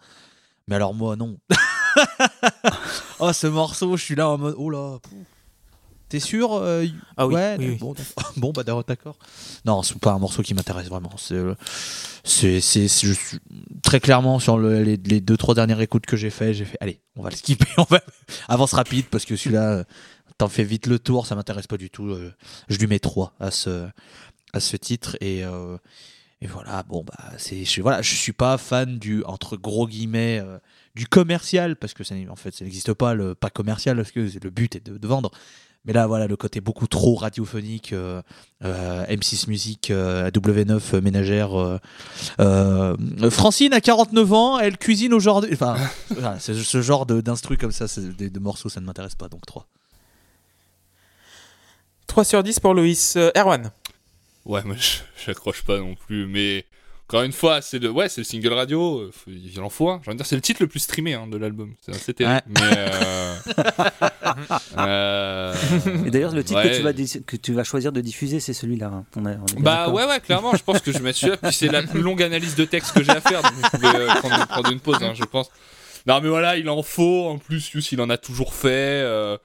mais 0.67 0.75
alors 0.75 0.93
moi, 0.93 1.17
non. 1.17 1.37
oh, 3.19 3.33
ce 3.33 3.47
morceau, 3.47 3.97
je 3.97 4.03
suis 4.03 4.15
là 4.15 4.29
en 4.29 4.37
mode, 4.37 4.55
oh 4.57 4.69
là. 4.69 4.97
pouf. 5.01 5.11
T'es 6.11 6.19
sûr 6.19 6.55
euh, 6.55 6.85
Ah 7.15 7.25
oui, 7.25 7.35
ouais, 7.35 7.55
oui, 7.57 7.67
oui. 7.69 7.77
Bon, 8.35 8.51
bah 8.53 8.63
d'accord. 8.63 9.17
Non, 9.63 9.81
c'est 9.81 9.97
pas 9.97 10.11
un 10.11 10.19
morceau 10.19 10.43
qui 10.43 10.53
m'intéresse 10.53 10.89
vraiment. 10.89 11.15
C'est, 11.17 11.35
euh, 11.35 11.55
c'est, 12.25 12.59
très 13.81 14.01
clairement 14.01 14.37
sur 14.39 14.57
le- 14.57 14.83
les, 14.83 14.97
les 14.97 15.21
deux 15.21 15.37
trois 15.37 15.55
dernières 15.55 15.79
écoutes 15.79 16.05
que 16.05 16.17
j'ai 16.17 16.29
fait, 16.29 16.53
j'ai 16.53 16.65
fait, 16.65 16.75
allez, 16.81 16.99
on 17.15 17.21
va 17.23 17.29
le 17.29 17.37
skipper, 17.37 17.65
on 17.77 17.83
va 17.83 18.01
avance 18.49 18.73
rapide 18.73 19.05
parce 19.09 19.23
que 19.23 19.37
celui-là, 19.37 19.71
euh, 19.71 19.83
t'en 20.37 20.49
fais 20.49 20.65
vite 20.65 20.87
le 20.87 20.99
tour, 20.99 21.25
ça 21.25 21.35
m'intéresse 21.35 21.67
pas 21.67 21.77
du 21.77 21.89
tout. 21.89 22.13
je 22.67 22.77
lui 22.77 22.87
mets 22.87 22.99
3 22.99 23.33
à 23.39 23.49
ce, 23.49 23.87
à 24.51 24.59
ce 24.59 24.75
titre 24.75 25.15
et 25.21 25.45
euh, 25.45 25.77
et 26.41 26.47
voilà, 26.47 26.83
bon 26.83 27.05
bah 27.05 27.31
c'est, 27.37 27.63
je, 27.63 27.81
voilà, 27.81 28.01
je 28.01 28.15
suis 28.15 28.33
pas 28.33 28.57
fan 28.57 28.99
du 28.99 29.23
entre 29.23 29.55
gros 29.55 29.87
guillemets 29.87 30.41
euh, 30.43 30.57
du 30.95 31.07
commercial 31.07 31.77
parce 31.77 31.93
que 31.93 32.03
ça, 32.03 32.15
en 32.29 32.35
fait 32.35 32.53
ça 32.53 32.65
n'existe 32.65 32.91
pas 32.93 33.13
le 33.13 33.33
pas 33.33 33.49
commercial 33.49 33.95
parce 33.95 34.11
que 34.11 34.19
le 34.19 34.49
but 34.49 34.75
est 34.75 34.85
de, 34.85 34.97
de 34.97 35.07
vendre. 35.07 35.31
Mais 35.85 35.93
là, 35.93 36.05
voilà, 36.05 36.27
le 36.27 36.35
côté 36.37 36.61
beaucoup 36.61 36.85
trop 36.85 37.15
radiophonique, 37.15 37.91
euh, 37.93 38.21
euh, 38.63 39.03
M6 39.07 39.49
Musique, 39.49 39.89
euh, 39.89 40.29
W9 40.29 40.79
euh, 40.93 41.01
ménagère. 41.01 41.59
euh, 41.59 41.79
euh, 42.39 42.95
Francine 43.31 43.73
a 43.73 43.81
49 43.81 44.33
ans, 44.33 44.59
elle 44.59 44.77
cuisine 44.77 45.11
aujourd'hui. 45.13 45.49
Enfin, 45.53 45.75
voilà, 46.11 46.39
c'est 46.39 46.53
ce 46.53 46.81
genre 46.83 47.07
de- 47.07 47.19
d'instru 47.21 47.57
comme 47.57 47.71
ça, 47.71 47.85
de, 47.99 48.27
de 48.29 48.39
morceaux, 48.39 48.69
ça 48.69 48.79
ne 48.79 48.85
m'intéresse 48.85 49.15
pas, 49.15 49.27
donc 49.27 49.43
3. 49.47 49.65
3 52.07 52.23
sur 52.25 52.43
10 52.43 52.59
pour 52.59 52.73
Loïs. 52.73 53.15
Euh, 53.15 53.31
Erwan. 53.35 53.71
Ouais, 54.45 54.63
moi 54.63 54.75
je- 54.77 54.97
j'accroche 55.25 55.63
pas 55.63 55.79
non 55.79 55.95
plus, 55.95 56.27
mais 56.27 56.65
encore 57.11 57.23
une 57.23 57.33
fois, 57.33 57.61
c'est 57.61 57.79
le, 57.79 57.89
ouais, 57.89 58.07
c'est 58.09 58.21
le 58.21 58.25
single 58.25 58.53
radio, 58.53 58.99
euh, 59.01 59.11
il 59.27 59.59
en 59.59 59.69
faut 59.69 59.89
un. 59.89 59.99
J'ai 60.03 60.09
envie 60.09 60.15
de 60.17 60.23
dire, 60.23 60.25
c'est 60.25 60.35
le 60.35 60.41
titre 60.41 60.61
le 60.63 60.67
plus 60.67 60.79
streamé 60.79 61.13
hein, 61.13 61.27
de 61.27 61.35
l'album. 61.37 61.73
C'est 61.85 61.93
assez 61.93 62.13
terrible. 62.13 62.41
Mais 62.47 62.61
euh, 62.77 63.35
euh, 64.77 65.53
Et 66.05 66.11
d'ailleurs, 66.11 66.33
le 66.33 66.43
titre 66.43 66.61
ouais. 66.63 66.69
que, 66.71 66.75
tu 66.77 66.81
vas 66.83 66.93
dis- 66.93 67.23
que 67.25 67.35
tu 67.35 67.53
vas 67.53 67.63
choisir 67.63 67.91
de 67.91 68.01
diffuser, 68.01 68.39
c'est 68.39 68.53
celui-là. 68.53 68.87
hein. 68.93 69.05
On 69.15 69.25
a- 69.25 69.31
on 69.31 69.45
est 69.45 69.53
bien 69.55 69.61
Bah 69.61 69.75
d'accord. 69.79 69.93
ouais, 69.95 70.05
ouais, 70.05 70.19
clairement, 70.19 70.55
je 70.55 70.63
pense 70.63 70.79
que 70.81 70.91
je 70.91 70.97
vais 70.97 71.03
mettre 71.03 71.19
celui-là. 71.19 71.37
Puis 71.37 71.53
c'est 71.53 71.67
la 71.67 71.83
plus 71.83 72.01
longue 72.01 72.21
analyse 72.23 72.55
de 72.55 72.65
texte 72.65 72.93
que 72.93 73.03
j'ai 73.03 73.11
à 73.11 73.21
faire, 73.21 73.41
donc 73.41 73.53
vous 73.53 73.69
pouvez 73.77 73.87
euh, 73.95 74.07
prendre, 74.15 74.47
prendre 74.47 74.71
une 74.71 74.79
pause, 74.79 74.97
hein, 75.01 75.13
je 75.13 75.23
pense. 75.23 75.49
Non, 76.07 76.19
mais 76.21 76.29
voilà, 76.29 76.57
il 76.57 76.69
en 76.69 76.81
faut. 76.81 77.27
En 77.27 77.37
plus, 77.37 77.71
Yus, 77.73 77.91
il 77.91 78.01
en 78.01 78.09
a 78.09 78.17
toujours 78.17 78.53
fait. 78.53 78.69
euh. 79.03 79.37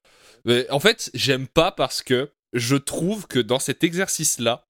Mais 0.45 0.71
en 0.71 0.81
fait, 0.81 1.11
j'aime 1.15 1.47
pas 1.49 1.73
parce 1.73 2.03
que 2.03 2.31
je 2.53 2.77
trouve 2.77 3.27
que 3.27 3.39
dans 3.39 3.59
cet 3.59 3.85
exercice-là, 3.85 4.66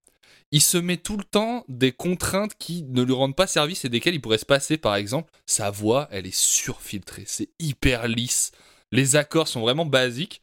il 0.51 0.61
se 0.61 0.77
met 0.77 0.97
tout 0.97 1.17
le 1.17 1.23
temps 1.23 1.65
des 1.67 1.91
contraintes 1.91 2.55
qui 2.57 2.83
ne 2.83 3.01
lui 3.01 3.13
rendent 3.13 3.35
pas 3.35 3.47
service 3.47 3.83
et 3.85 3.89
desquelles 3.89 4.15
il 4.15 4.21
pourrait 4.21 4.37
se 4.37 4.45
passer. 4.45 4.77
Par 4.77 4.95
exemple, 4.95 5.31
sa 5.45 5.71
voix, 5.71 6.07
elle 6.11 6.25
est 6.25 6.35
surfiltrée. 6.35 7.23
C'est 7.27 7.49
hyper 7.59 8.07
lisse. 8.07 8.51
Les 8.91 9.15
accords 9.15 9.47
sont 9.47 9.61
vraiment 9.61 9.85
basiques. 9.85 10.41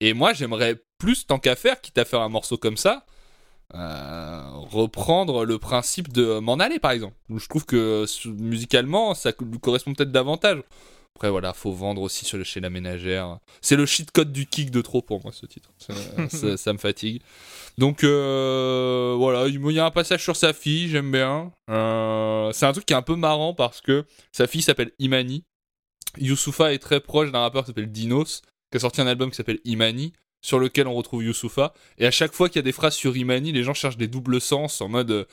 Et 0.00 0.14
moi, 0.14 0.32
j'aimerais 0.32 0.82
plus, 0.98 1.26
tant 1.26 1.38
qu'à 1.38 1.56
faire, 1.56 1.80
quitte 1.80 1.98
à 1.98 2.04
faire 2.04 2.20
un 2.20 2.28
morceau 2.28 2.56
comme 2.56 2.76
ça, 2.76 3.04
euh, 3.74 4.50
reprendre 4.70 5.44
le 5.44 5.58
principe 5.58 6.12
de 6.12 6.38
m'en 6.38 6.54
aller 6.54 6.78
par 6.78 6.90
exemple. 6.90 7.14
Je 7.34 7.46
trouve 7.48 7.64
que 7.64 8.04
musicalement 8.26 9.14
ça 9.14 9.32
lui 9.40 9.58
correspond 9.58 9.94
peut-être 9.94 10.12
davantage. 10.12 10.62
Après 11.16 11.30
voilà, 11.30 11.52
faut 11.52 11.72
vendre 11.72 12.02
aussi 12.02 12.24
sur 12.24 12.38
le- 12.38 12.44
chez 12.44 12.60
la 12.60 12.70
ménagère. 12.70 13.38
C'est 13.60 13.76
le 13.76 13.86
cheat 13.86 14.10
code 14.10 14.32
du 14.32 14.46
kick 14.46 14.70
de 14.70 14.80
trop 14.80 15.02
pour 15.02 15.22
moi 15.22 15.32
ce 15.32 15.46
titre. 15.46 15.70
Ça, 15.78 15.92
ça- 16.30 16.56
ça 16.56 16.72
me 16.72 16.78
fatigue. 16.78 17.22
Donc 17.78 18.02
euh, 18.04 19.14
voilà, 19.16 19.46
il 19.46 19.60
y 19.72 19.78
a 19.78 19.84
un 19.86 19.90
passage 19.90 20.22
sur 20.22 20.36
sa 20.36 20.52
fille, 20.52 20.88
j'aime 20.88 21.12
bien. 21.12 21.52
Euh, 21.70 22.50
c'est 22.52 22.66
un 22.66 22.72
truc 22.72 22.86
qui 22.86 22.92
est 22.92 22.96
un 22.96 23.02
peu 23.02 23.14
marrant 23.16 23.54
parce 23.54 23.80
que 23.80 24.04
sa 24.32 24.46
fille 24.46 24.62
s'appelle 24.62 24.90
Imani. 24.98 25.44
Youssoufa 26.18 26.72
est 26.74 26.78
très 26.78 27.00
proche 27.00 27.30
d'un 27.30 27.40
rappeur 27.40 27.62
qui 27.62 27.68
s'appelle 27.68 27.90
Dinos, 27.90 28.42
qui 28.70 28.76
a 28.76 28.80
sorti 28.80 29.00
un 29.00 29.06
album 29.06 29.30
qui 29.30 29.36
s'appelle 29.36 29.60
Imani 29.64 30.12
sur 30.44 30.58
lequel 30.58 30.86
on 30.88 30.94
retrouve 30.94 31.22
Youssoufa. 31.24 31.72
Et 31.98 32.06
à 32.06 32.10
chaque 32.10 32.32
fois 32.32 32.48
qu'il 32.48 32.56
y 32.56 32.58
a 32.58 32.62
des 32.64 32.72
phrases 32.72 32.94
sur 32.96 33.16
Imani, 33.16 33.52
les 33.52 33.62
gens 33.62 33.74
cherchent 33.74 33.96
des 33.96 34.08
doubles 34.08 34.40
sens 34.40 34.80
en 34.80 34.88
mode. 34.88 35.10
euh, 35.10 35.24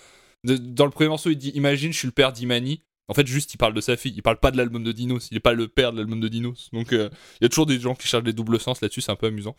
de- 0.45 0.55
dans 0.55 0.85
le 0.85 0.91
premier 0.91 1.09
morceau, 1.09 1.29
il 1.31 1.35
dit 1.37 1.49
Imagine, 1.55 1.91
je 1.91 1.97
suis 1.97 2.07
le 2.07 2.11
père 2.13 2.31
d'Imani. 2.31 2.81
En 3.09 3.13
fait, 3.13 3.27
juste, 3.27 3.53
il 3.53 3.57
parle 3.57 3.73
de 3.73 3.81
sa 3.81 3.97
fille. 3.97 4.13
Il 4.15 4.21
parle 4.21 4.37
pas 4.37 4.51
de 4.51 4.57
l'album 4.57 4.83
de 4.83 4.91
Dinos. 4.91 5.27
Il 5.31 5.37
est 5.37 5.41
pas 5.41 5.53
le 5.53 5.67
père 5.67 5.91
de 5.91 5.97
l'album 5.97 6.19
de 6.21 6.27
Dinos. 6.27 6.69
Donc, 6.71 6.93
euh, 6.93 7.09
il 7.41 7.43
y 7.43 7.45
a 7.45 7.49
toujours 7.49 7.65
des 7.65 7.79
gens 7.79 7.95
qui 7.95 8.07
cherchent 8.07 8.23
des 8.23 8.33
doubles 8.33 8.59
sens 8.59 8.79
là-dessus. 8.81 9.01
C'est 9.01 9.11
un 9.11 9.15
peu 9.15 9.27
amusant. 9.27 9.55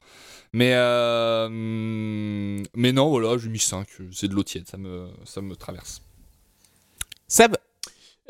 Mais, 0.52 0.72
euh, 0.74 1.48
mais 1.50 2.92
non, 2.92 3.10
voilà, 3.10 3.36
j'ai 3.38 3.48
mis 3.48 3.58
5. 3.58 3.86
C'est 4.12 4.28
de 4.28 4.34
l'eau 4.34 4.44
tiède. 4.44 4.68
Ça 4.68 4.76
me, 4.76 5.08
ça 5.24 5.40
me 5.40 5.54
traverse. 5.56 6.00
Seb 7.28 7.56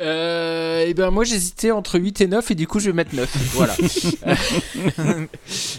Euh, 0.00 0.86
et 0.86 0.94
ben 0.94 1.10
moi 1.10 1.24
j'hésitais 1.24 1.72
entre 1.72 1.98
8 1.98 2.22
et 2.22 2.26
9 2.26 2.50
et 2.50 2.54
du 2.54 2.66
coup 2.66 2.80
je 2.80 2.86
vais 2.86 2.94
mettre 2.94 3.14
9. 3.14 3.30
Voilà. 3.52 3.76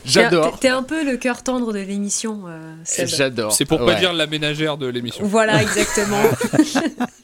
J'adore. 0.05 0.59
T'es 0.59 0.67
un 0.67 0.83
peu 0.83 1.03
le 1.03 1.17
cœur 1.17 1.41
tendre 1.41 1.73
de 1.73 1.79
l'émission, 1.79 2.43
euh. 2.47 2.75
J'adore. 3.05 3.51
C'est 3.51 3.65
pour 3.65 3.79
pas 3.79 3.85
Ouais. 3.85 3.99
dire 3.99 4.13
la 4.13 4.27
ménagère 4.27 4.77
de 4.77 4.85
l'émission. 4.85 5.25
Voilà, 5.25 5.61
exactement. 5.63 6.21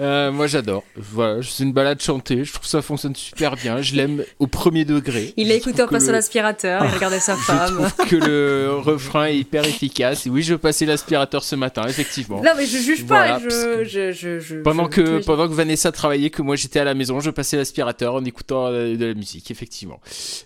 Euh, 0.00 0.30
moi 0.30 0.46
j'adore. 0.46 0.84
Voilà, 0.96 1.40
c'est 1.42 1.64
une 1.64 1.72
balade 1.72 2.00
chantée. 2.00 2.44
Je 2.44 2.52
trouve 2.52 2.62
que 2.64 2.68
ça 2.70 2.82
fonctionne 2.82 3.16
super 3.16 3.56
bien. 3.56 3.82
Je 3.82 3.94
l'aime 3.96 4.24
au 4.38 4.46
premier 4.46 4.84
degré. 4.84 5.32
Il 5.36 5.50
a 5.50 5.54
écouté 5.54 5.82
en 5.82 5.88
passant 5.88 6.06
le- 6.08 6.12
l'aspirateur, 6.12 6.84
il 6.84 6.94
regardait 6.94 7.20
sa 7.20 7.34
Je 7.36 7.40
femme. 7.42 7.90
trouve 7.92 8.06
que 8.08 8.16
le 8.16 8.70
refrain 8.78 9.26
est 9.26 9.36
hyper 9.38 9.64
efficace. 9.66 10.26
Et 10.26 10.30
oui, 10.30 10.42
je 10.42 10.54
passais 10.54 10.86
l'aspirateur 10.86 11.42
ce 11.42 11.56
matin, 11.56 11.82
effectivement. 11.88 12.42
Non, 12.42 12.52
mais 12.56 12.66
je 12.66 12.78
juge 12.78 13.06
pas. 13.06 13.24
Voilà, 13.26 13.40
parce 13.40 13.54
je, 13.54 13.74
que 13.78 13.84
je, 13.84 14.12
je, 14.12 14.38
je- 14.40 14.56
Pendant 14.62 14.84
je- 14.84 14.90
que, 14.90 15.24
pendant 15.24 15.48
que 15.48 15.52
Vanessa 15.54 15.90
travaillait, 15.92 16.30
que 16.30 16.42
moi 16.42 16.54
j'étais 16.56 16.78
à 16.80 16.84
la 16.84 16.94
maison, 16.94 17.20
je 17.20 17.30
passais 17.30 17.56
l'aspirateur 17.56 18.14
en 18.14 18.24
écoutant 18.24 18.66
euh, 18.68 18.96
de 18.96 19.06
la 19.06 19.14
musique, 19.14 19.50
effectivement. 19.50 20.00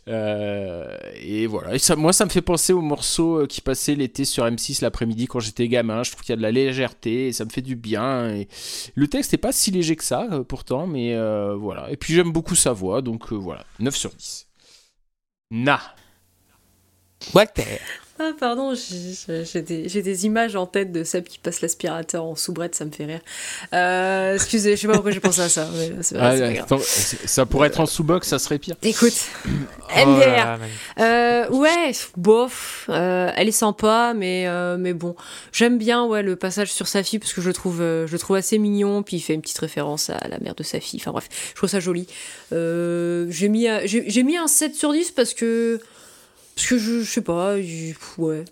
Euh, 0.08 0.86
et 1.22 1.46
voilà. 1.46 1.74
Et 1.74 1.78
ça, 1.78 1.96
moi, 1.96 2.12
ça 2.12 2.24
me 2.24 2.30
fait 2.30 2.42
penser 2.42 2.72
aux 2.72 2.80
morceaux 2.80 3.40
euh, 3.42 3.46
qui 3.46 3.60
passaient 3.60 3.94
l'été 3.94 4.24
sur 4.24 4.44
M6 4.46 4.82
l'après-midi 4.82 5.26
quand 5.26 5.40
j'étais 5.40 5.68
gamin. 5.68 6.02
Je 6.02 6.10
trouve 6.10 6.22
qu'il 6.22 6.30
y 6.32 6.34
a 6.34 6.36
de 6.36 6.42
la 6.42 6.50
légèreté 6.52 7.28
et 7.28 7.32
ça 7.32 7.44
me 7.44 7.50
fait 7.50 7.60
du 7.62 7.76
bien. 7.76 8.30
Et 8.30 8.48
le 8.94 9.06
texte 9.08 9.32
n'est 9.32 9.38
pas 9.42 9.52
si 9.52 9.72
léger 9.72 9.96
que 9.96 10.04
ça, 10.04 10.28
euh, 10.30 10.44
pourtant, 10.44 10.86
mais 10.86 11.14
euh, 11.14 11.54
voilà. 11.56 11.90
Et 11.90 11.96
puis 11.96 12.14
j'aime 12.14 12.32
beaucoup 12.32 12.54
sa 12.54 12.72
voix, 12.72 13.02
donc 13.02 13.32
euh, 13.32 13.36
voilà. 13.36 13.66
9 13.80 13.94
sur 13.94 14.10
10. 14.14 14.48
Na. 15.50 15.80
Walter. 17.34 17.80
Ah, 18.24 18.30
pardon, 18.38 18.72
j'ai- 18.74 19.62
des, 19.62 20.26
images 20.26 20.54
en 20.54 20.66
tête 20.66 20.92
de 20.92 21.02
Seb 21.02 21.24
qui 21.24 21.38
passe 21.40 21.60
l'aspirateur 21.60 22.24
en 22.24 22.36
soubrette, 22.36 22.76
ça 22.76 22.84
me 22.84 22.92
fait 22.92 23.04
rire. 23.06 23.20
Euh, 23.72 24.34
excusez, 24.34 24.76
je 24.76 24.80
sais 24.82 24.86
pas 24.86 24.92
pourquoi 24.92 25.10
j'ai 25.10 25.18
pensé 25.18 25.40
à 25.40 25.48
ça. 25.48 25.68
mais 25.74 25.90
Ah, 26.16 26.28
attends, 26.62 26.78
ça 26.78 27.46
pourrait 27.46 27.66
être 27.66 27.80
en 27.80 27.86
sous-box, 27.86 28.28
ça 28.28 28.38
serait 28.38 28.58
pire. 28.60 28.76
Écoute, 28.82 29.14
Oh 29.44 30.06
MDR. 30.06 30.18
là 30.20 30.36
là, 30.36 30.56
magnifique. 30.58 30.80
Euh, 31.00 31.48
ouais, 31.50 31.92
bof, 32.16 32.86
euh, 32.88 33.30
elle 33.36 33.48
est 33.48 33.52
sympa, 33.52 34.14
mais 34.16 34.46
euh, 34.46 34.76
mais 34.78 34.92
bon, 34.94 35.16
j'aime 35.52 35.78
bien 35.78 36.04
ouais 36.04 36.22
le 36.22 36.36
passage 36.36 36.72
sur 36.72 36.86
sa 36.88 37.02
fille 37.02 37.18
parce 37.18 37.32
que 37.32 37.40
je 37.40 37.48
le 37.48 37.52
trouve 37.54 37.80
euh, 37.82 38.06
je 38.06 38.12
le 38.12 38.18
trouve 38.18 38.36
assez 38.36 38.56
mignon, 38.58 39.02
puis 39.02 39.16
il 39.16 39.20
fait 39.20 39.34
une 39.34 39.42
petite 39.42 39.58
référence 39.58 40.10
à 40.10 40.28
la 40.28 40.38
mère 40.38 40.54
de 40.54 40.62
sa 40.62 40.78
fille. 40.80 41.00
Enfin 41.02 41.10
bref, 41.10 41.28
je 41.50 41.54
trouve 41.56 41.68
ça 41.68 41.80
joli. 41.80 42.06
Euh, 42.52 43.26
j'ai 43.30 43.48
mis 43.48 43.66
j'ai 43.84 44.22
mis 44.22 44.36
un 44.36 44.46
7 44.46 44.74
sur 44.74 44.92
10 44.92 45.10
parce 45.10 45.34
que 45.34 45.80
parce 46.54 46.66
que 46.68 46.78
je, 46.78 47.00
je 47.02 47.10
sais 47.10 47.20
pas, 47.22 47.56
ouais. 48.18 48.44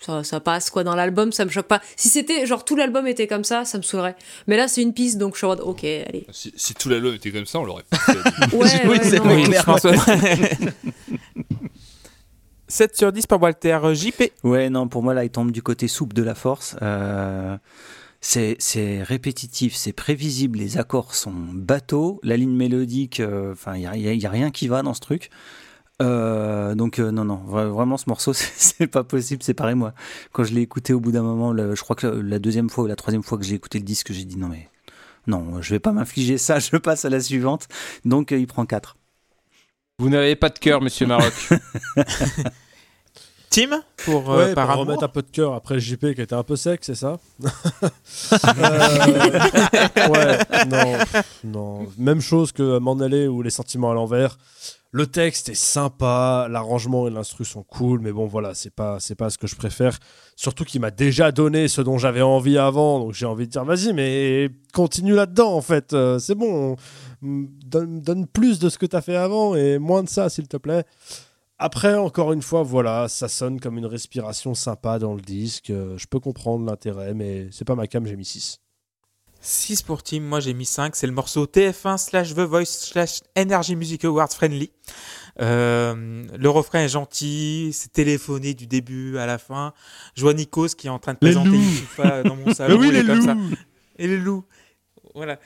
Ça, 0.00 0.24
ça 0.24 0.40
passe 0.40 0.70
quoi 0.70 0.82
dans 0.82 0.94
l'album, 0.96 1.30
ça 1.30 1.44
me 1.44 1.50
choque 1.50 1.66
pas. 1.66 1.82
Si 1.94 2.08
c'était 2.08 2.46
genre 2.46 2.64
tout 2.64 2.74
l'album 2.74 3.06
était 3.06 3.26
comme 3.26 3.44
ça, 3.44 3.66
ça 3.66 3.76
me 3.76 3.82
saoulerait. 3.82 4.16
Mais 4.46 4.56
là 4.56 4.66
c'est 4.66 4.80
une 4.80 4.94
piste 4.94 5.18
donc 5.18 5.34
je 5.34 5.38
suis 5.38 5.44
en 5.44 5.50
mode 5.50 5.60
ok, 5.60 5.84
allez. 5.84 6.26
Si, 6.32 6.54
si 6.56 6.72
tout 6.72 6.88
l'album 6.88 7.14
était 7.14 7.30
comme 7.30 7.44
ça, 7.44 7.58
on 7.60 7.64
l'aurait 7.66 7.84
pas 7.90 7.98
fait. 7.98 8.12
Ouais, 8.56 8.80
Oui, 8.84 8.88
ouais, 8.88 9.00
c'est 9.04 9.18
non. 9.18 9.24
vrai. 9.24 9.34
Oui, 9.36 9.44
je 9.44 9.50
clairement. 9.50 9.76
pense. 9.76 9.86
7 12.68 12.96
sur 12.96 13.12
10 13.12 13.26
pour 13.26 13.42
Walter. 13.42 13.78
Euh, 13.82 13.94
JP. 13.94 14.22
Ouais, 14.44 14.70
non, 14.70 14.88
pour 14.88 15.02
moi, 15.02 15.12
là, 15.12 15.24
il 15.24 15.30
tombe 15.30 15.50
du 15.50 15.60
côté 15.62 15.88
souple 15.88 16.14
de 16.14 16.22
la 16.22 16.34
force. 16.36 16.76
Euh, 16.82 17.56
c'est 18.20 19.02
répétitif, 19.02 19.74
c'est 19.74 19.92
prévisible, 19.92 20.58
les 20.58 20.78
accords 20.78 21.14
sont 21.14 21.32
bateaux, 21.34 22.20
la 22.22 22.36
ligne 22.36 22.54
mélodique, 22.54 23.18
euh, 23.20 23.52
enfin, 23.52 23.76
il 23.76 24.18
n'y 24.18 24.26
a 24.26 24.30
rien 24.30 24.50
qui 24.50 24.68
va 24.68 24.82
dans 24.82 24.94
ce 24.94 25.00
truc. 25.00 25.30
Euh, 26.00 26.74
donc 26.74 26.98
euh, 26.98 27.10
non, 27.10 27.24
non, 27.24 27.42
vra- 27.46 27.68
vraiment 27.68 27.96
ce 27.98 28.04
morceau, 28.08 28.32
c'est- 28.34 28.86
pas 28.86 29.04
possible, 29.04 29.42
c'est 29.42 29.54
pareil 29.54 29.74
moi. 29.74 29.92
Quand 30.32 30.44
je 30.44 30.54
l'ai 30.54 30.62
écouté 30.62 30.92
au 30.94 31.00
bout 31.00 31.12
d'un 31.12 31.22
moment, 31.22 31.52
le- 31.52 31.74
je 31.74 31.82
crois 31.82 31.96
que 31.96 32.06
la, 32.06 32.38
deuxième 32.38 32.70
fois 32.70 32.84
ou 32.84 32.86
la 32.86 32.96
troisième 32.96 33.22
fois 33.22 33.36
que 33.38 33.44
j'ai 33.44 33.54
écouté 33.54 33.78
le 33.78 33.84
disque, 33.84 34.12
j'ai 34.12 34.24
dit 34.24 34.36
non 34.38 34.48
mais 34.48 34.68
non, 35.26 35.60
je 35.60 35.70
vais 35.74 35.78
pas 35.80 35.92
m'infliger 35.92 36.38
ça, 36.38 36.58
je 36.58 36.76
passe 36.76 37.04
à 37.04 37.10
la 37.10 37.20
suivante. 37.20 37.68
Donc 38.04 38.32
euh, 38.32 38.38
il 38.38 38.46
prend 38.46 38.64
4. 38.66 38.96
Vous 39.98 40.08
n'avez 40.08 40.34
pas 40.36 40.48
de 40.48 40.58
cœur, 40.58 40.80
monsieur 40.80 41.06
Maroc. 41.06 41.34
Tim 43.50 43.82
pour 44.04 44.30
euh, 44.32 44.46
Ouais, 44.46 44.54
par 44.54 44.66
pour 44.66 44.72
amour. 44.74 44.86
remettre 44.86 45.02
un 45.04 45.08
peu 45.08 45.22
de 45.22 45.30
cœur 45.30 45.54
après 45.54 45.74
le 45.74 45.80
JP 45.80 46.14
qui 46.14 46.22
était 46.22 46.34
un 46.36 46.44
peu 46.44 46.54
sec, 46.54 46.80
c'est 46.84 46.94
ça? 46.94 47.18
Euh, 47.44 47.48
Ouais, 50.08 50.38
non, 50.68 50.98
non. 51.44 51.86
Même 51.98 52.20
chose 52.20 52.52
que 52.52 52.78
M'en 52.78 52.98
aller 53.00 53.26
ou 53.26 53.42
Les 53.42 53.50
sentiments 53.50 53.90
à 53.90 53.94
l'envers. 53.94 54.38
Le 54.92 55.06
texte 55.06 55.48
est 55.48 55.54
sympa, 55.54 56.48
l'arrangement 56.50 57.06
et 57.06 57.10
l'instru 57.10 57.44
sont 57.44 57.62
cool, 57.62 58.00
mais 58.00 58.10
bon 58.10 58.26
voilà, 58.26 58.54
c'est 58.54 58.74
pas 58.74 58.98
c'est 58.98 59.14
pas 59.14 59.30
ce 59.30 59.38
que 59.38 59.46
je 59.46 59.54
préfère. 59.54 59.98
Surtout 60.34 60.64
qu'il 60.64 60.80
m'a 60.80 60.90
déjà 60.90 61.30
donné 61.30 61.68
ce 61.68 61.80
dont 61.80 61.96
j'avais 61.96 62.22
envie 62.22 62.58
avant, 62.58 62.98
donc 62.98 63.12
j'ai 63.12 63.26
envie 63.26 63.46
de 63.46 63.52
dire 63.52 63.64
vas-y, 63.64 63.92
mais 63.92 64.48
continue 64.74 65.14
là-dedans 65.14 65.54
en 65.54 65.62
fait. 65.62 65.92
Euh, 65.92 66.18
c'est 66.18 66.34
bon, 66.34 66.76
Mm, 67.22 67.46
donne, 67.66 68.26
plus 68.26 68.58
de 68.58 68.68
ce 68.68 68.78
que 68.78 68.86
t'as 68.86 69.02
fait 69.02 69.16
avant 69.16 69.54
et 69.54 69.78
moins 69.78 70.02
de 70.02 70.08
ça 70.08 70.28
s'il 70.28 70.48
te 70.48 70.56
plaît. 70.56 70.84
Après, 71.58 71.94
encore 71.94 72.32
une 72.32 72.42
fois, 72.42 72.62
voilà, 72.62 73.08
ça 73.08 73.28
sonne 73.28 73.60
comme 73.60 73.76
une 73.76 73.86
respiration 73.86 74.54
sympa 74.54 74.98
dans 74.98 75.14
le 75.14 75.20
disque. 75.20 75.70
Euh, 75.70 75.98
je 75.98 76.06
peux 76.06 76.20
comprendre 76.20 76.64
l'intérêt, 76.64 77.12
mais 77.14 77.48
c'est 77.52 77.66
pas 77.66 77.74
ma 77.74 77.86
cam, 77.86 78.06
j'ai 78.06 78.16
mis 78.16 78.24
6. 78.24 78.60
6 79.40 79.82
pour 79.82 80.02
Tim, 80.02 80.20
moi 80.20 80.40
j'ai 80.40 80.54
mis 80.54 80.66
5. 80.66 80.94
C'est 80.94 81.06
le 81.06 81.12
morceau 81.12 81.46
TF1 81.46 81.98
slash 81.98 82.34
The 82.34 82.40
Voice 82.40 82.66
slash 82.66 83.20
Energy 83.36 83.76
Music 83.76 84.04
Awards 84.04 84.28
Friendly. 84.34 84.70
Euh, 85.40 86.24
le 86.36 86.50
refrain 86.50 86.80
est 86.80 86.88
gentil, 86.88 87.70
c'est 87.72 87.92
téléphoné 87.92 88.54
du 88.54 88.66
début 88.66 89.16
à 89.16 89.26
la 89.26 89.38
fin. 89.38 89.72
Je 90.14 90.22
vois 90.22 90.34
Nikos 90.34 90.68
qui 90.68 90.88
est 90.88 90.90
en 90.90 90.98
train 90.98 91.12
de 91.14 91.18
Les 91.22 91.32
présenter. 91.32 91.56
Youssoufa 91.56 92.22
dans 92.22 92.36
mon 92.36 92.52
salon. 92.54 92.78
oui, 92.78 92.88
il 92.88 92.96
est 92.96 93.02
les 93.02 93.06
comme 93.06 93.22
ça. 93.22 93.36
Et 93.98 94.06
les 94.06 94.18
loups. 94.18 94.44
Voilà. 95.14 95.38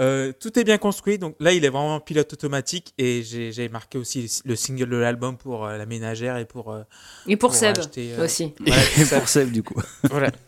Euh, 0.00 0.32
tout 0.32 0.58
est 0.58 0.64
bien 0.64 0.78
construit. 0.78 1.18
Donc 1.18 1.36
là, 1.40 1.52
il 1.52 1.64
est 1.64 1.68
vraiment 1.68 1.96
en 1.96 2.00
pilote 2.00 2.32
automatique. 2.32 2.94
Et 2.98 3.22
j'ai 3.22 3.68
marqué 3.68 3.98
aussi 3.98 4.30
le 4.44 4.56
single 4.56 4.88
de 4.88 4.96
l'album 4.96 5.36
pour 5.36 5.66
euh, 5.66 5.76
la 5.76 5.86
ménagère 5.86 6.36
et 6.38 6.44
pour, 6.44 6.72
euh, 6.72 6.82
Et 7.26 7.36
pour, 7.36 7.54
Seb 7.54 7.78
acheter, 7.78 8.14
euh, 8.14 8.24
aussi. 8.24 8.54
Et 8.66 9.04
pour 9.04 9.28
Seb 9.28 9.50
du 9.50 9.62
coup. 9.62 9.80
voilà. 10.10 10.30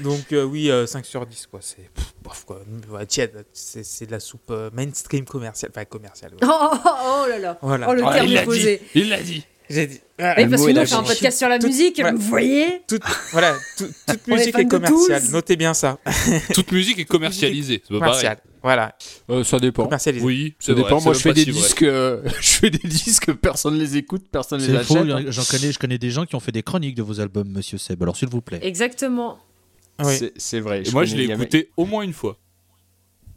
Donc 0.00 0.32
euh, 0.32 0.44
oui, 0.44 0.70
euh, 0.70 0.86
5 0.86 1.04
sur 1.04 1.26
10 1.26 1.46
quoi. 1.50 1.60
C'est 1.62 1.90
bof, 2.22 2.44
quoi. 2.44 2.60
Ouais, 2.90 3.04
tiède. 3.06 3.44
C'est 3.52 3.84
c'est 3.84 4.06
de 4.06 4.12
la 4.12 4.20
soupe 4.20 4.50
euh, 4.50 4.70
mainstream 4.72 5.24
commerciale, 5.24 5.70
enfin 5.74 5.84
commerciale. 5.84 6.32
ouais. 6.32 6.38
Oh, 6.42 6.48
oh, 6.72 6.76
oh, 6.84 6.88
oh 7.24 7.28
là 7.28 7.38
là. 7.38 7.58
Voilà. 7.62 7.88
Oh 7.90 7.94
le 7.94 8.02
Ah, 8.06 8.14
terme 8.14 8.26
il 8.28 8.42
posé. 8.44 8.78
dit. 8.94 9.00
Il 9.00 9.08
l'a 9.10 9.20
dit. 9.22 9.44
J'ai 9.70 9.86
dit. 9.86 9.94
Oui, 9.94 10.00
Voilà. 10.18 10.34
parce 10.48 10.62
que 10.66 10.70
nous, 10.72 10.80
on 10.80 10.86
fait 10.86 10.92
un 10.94 11.02
podcast 11.02 11.38
sur 11.38 11.48
la 11.48 11.58
Tout- 11.58 11.66
musique, 11.68 11.98
voilà. 12.00 12.16
vous 12.16 12.22
voyez 12.28 12.82
Toute, 12.86 13.02
voilà, 13.32 13.56
tout- 13.78 13.86
toute 14.06 14.20
On 14.28 14.32
est 14.32 14.36
musique 14.38 14.58
est 14.58 14.66
commerciale. 14.68 15.22
Notez 15.30 15.56
bien 15.56 15.72
ça. 15.72 15.98
Toute 16.54 16.72
musique 16.72 16.98
est 16.98 17.04
commercialisée. 17.06 17.82
C'est 17.82 17.94
pas 17.94 18.00
pareil. 18.00 18.12
Commerciale. 18.12 18.38
Voilà. 18.62 18.96
Euh, 19.30 19.44
ça 19.44 19.58
dépend. 19.58 19.84
Commercialisé. 19.84 20.24
Oui, 20.24 20.54
Ça 20.58 20.72
vrai. 20.74 20.82
dépend. 20.82 21.00
Moi, 21.00 21.14
je 21.14 21.18
fais 21.20 21.32
des 21.32 21.44
si 21.44 21.52
disques. 21.52 21.82
euh, 21.84 22.22
je 22.40 22.50
fais 22.50 22.70
des 22.70 22.86
disques. 22.86 23.32
Personne 23.34 23.78
les 23.78 23.96
écoute. 23.96 24.24
Personne 24.30 24.60
les 24.60 24.66
C'est 24.66 24.84
faux, 24.84 24.96
achète. 24.98 25.30
j'en 25.30 25.44
connais, 25.44 25.72
je 25.72 25.78
connais 25.78 25.98
des 25.98 26.10
gens 26.10 26.26
qui 26.26 26.34
ont 26.34 26.40
fait 26.40 26.52
des 26.52 26.62
chroniques 26.62 26.94
de 26.96 27.02
vos 27.02 27.20
albums, 27.20 27.48
monsieur 27.48 27.78
Seb. 27.78 28.02
Alors 28.02 28.16
s'il 28.16 28.28
vous 28.28 28.42
plaît. 28.42 28.60
Exactement. 28.62 29.38
Oui. 30.04 30.30
C'est- 30.36 30.60
vrai. 30.60 30.82
Et 30.86 30.90
moi, 30.92 31.04
je 31.04 31.16
l'ai 31.16 31.24
écouté 31.24 31.70
au 31.76 31.84
moins 31.84 32.02
une 32.02 32.12
fois. 32.12 32.36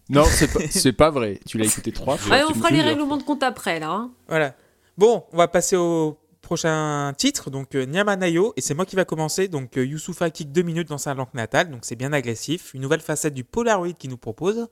Non, 0.09 0.23
c'est 0.69 0.93
pas, 0.93 1.09
vrai. 1.09 1.39
Tu 1.47 1.57
l'as 1.57 1.65
écouté 1.65 1.91
trois 1.91 2.17
fois. 2.17 2.35
Ouais, 2.35 2.43
on 2.49 2.53
fera 2.53 2.69
les 2.69 2.81
règlements 2.81 3.17
de 3.17 3.23
compte 3.23 3.41
après, 3.43 3.79
là. 3.79 3.89
hein. 3.91 4.11
Voilà. 4.27 4.55
Bon, 4.97 5.23
on 5.33 5.37
va 5.37 5.47
passer 5.47 5.75
au 5.75 6.17
prochain 6.41 7.11
titre, 7.17 7.49
donc 7.49 7.73
euh, 7.73 7.85
Nyama 7.87 8.15
Nayo, 8.15 8.53
et 8.55 8.61
c'est 8.61 8.75
moi 8.75 8.85
qui 8.85 8.95
va 8.95 9.03
commencer. 9.03 9.47
Donc 9.47 9.77
euh, 9.77 9.85
Youssoufa 9.85 10.29
kick 10.29 10.51
deux 10.51 10.61
minutes 10.61 10.87
dans 10.89 10.99
sa 10.99 11.15
langue 11.15 11.33
natale, 11.33 11.71
donc 11.71 11.79
c'est 11.83 11.95
bien 11.95 12.13
agressif. 12.13 12.73
Une 12.75 12.81
nouvelle 12.81 12.99
facette 13.01 13.33
du 13.33 13.43
Polaroid 13.43 13.93
qui 13.93 14.07
nous 14.07 14.17
propose. 14.17 14.67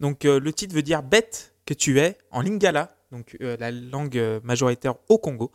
Donc 0.00 0.24
euh, 0.24 0.40
le 0.40 0.52
titre 0.52 0.74
veut 0.74 0.82
dire 0.82 1.02
bête 1.04 1.54
que 1.64 1.74
tu 1.74 2.00
es 2.00 2.18
en 2.32 2.40
lingala, 2.42 2.96
donc 3.12 3.36
euh, 3.40 3.56
la 3.60 3.70
langue 3.70 4.18
euh, 4.18 4.40
majoritaire 4.42 4.94
au 5.08 5.16
Congo. 5.16 5.52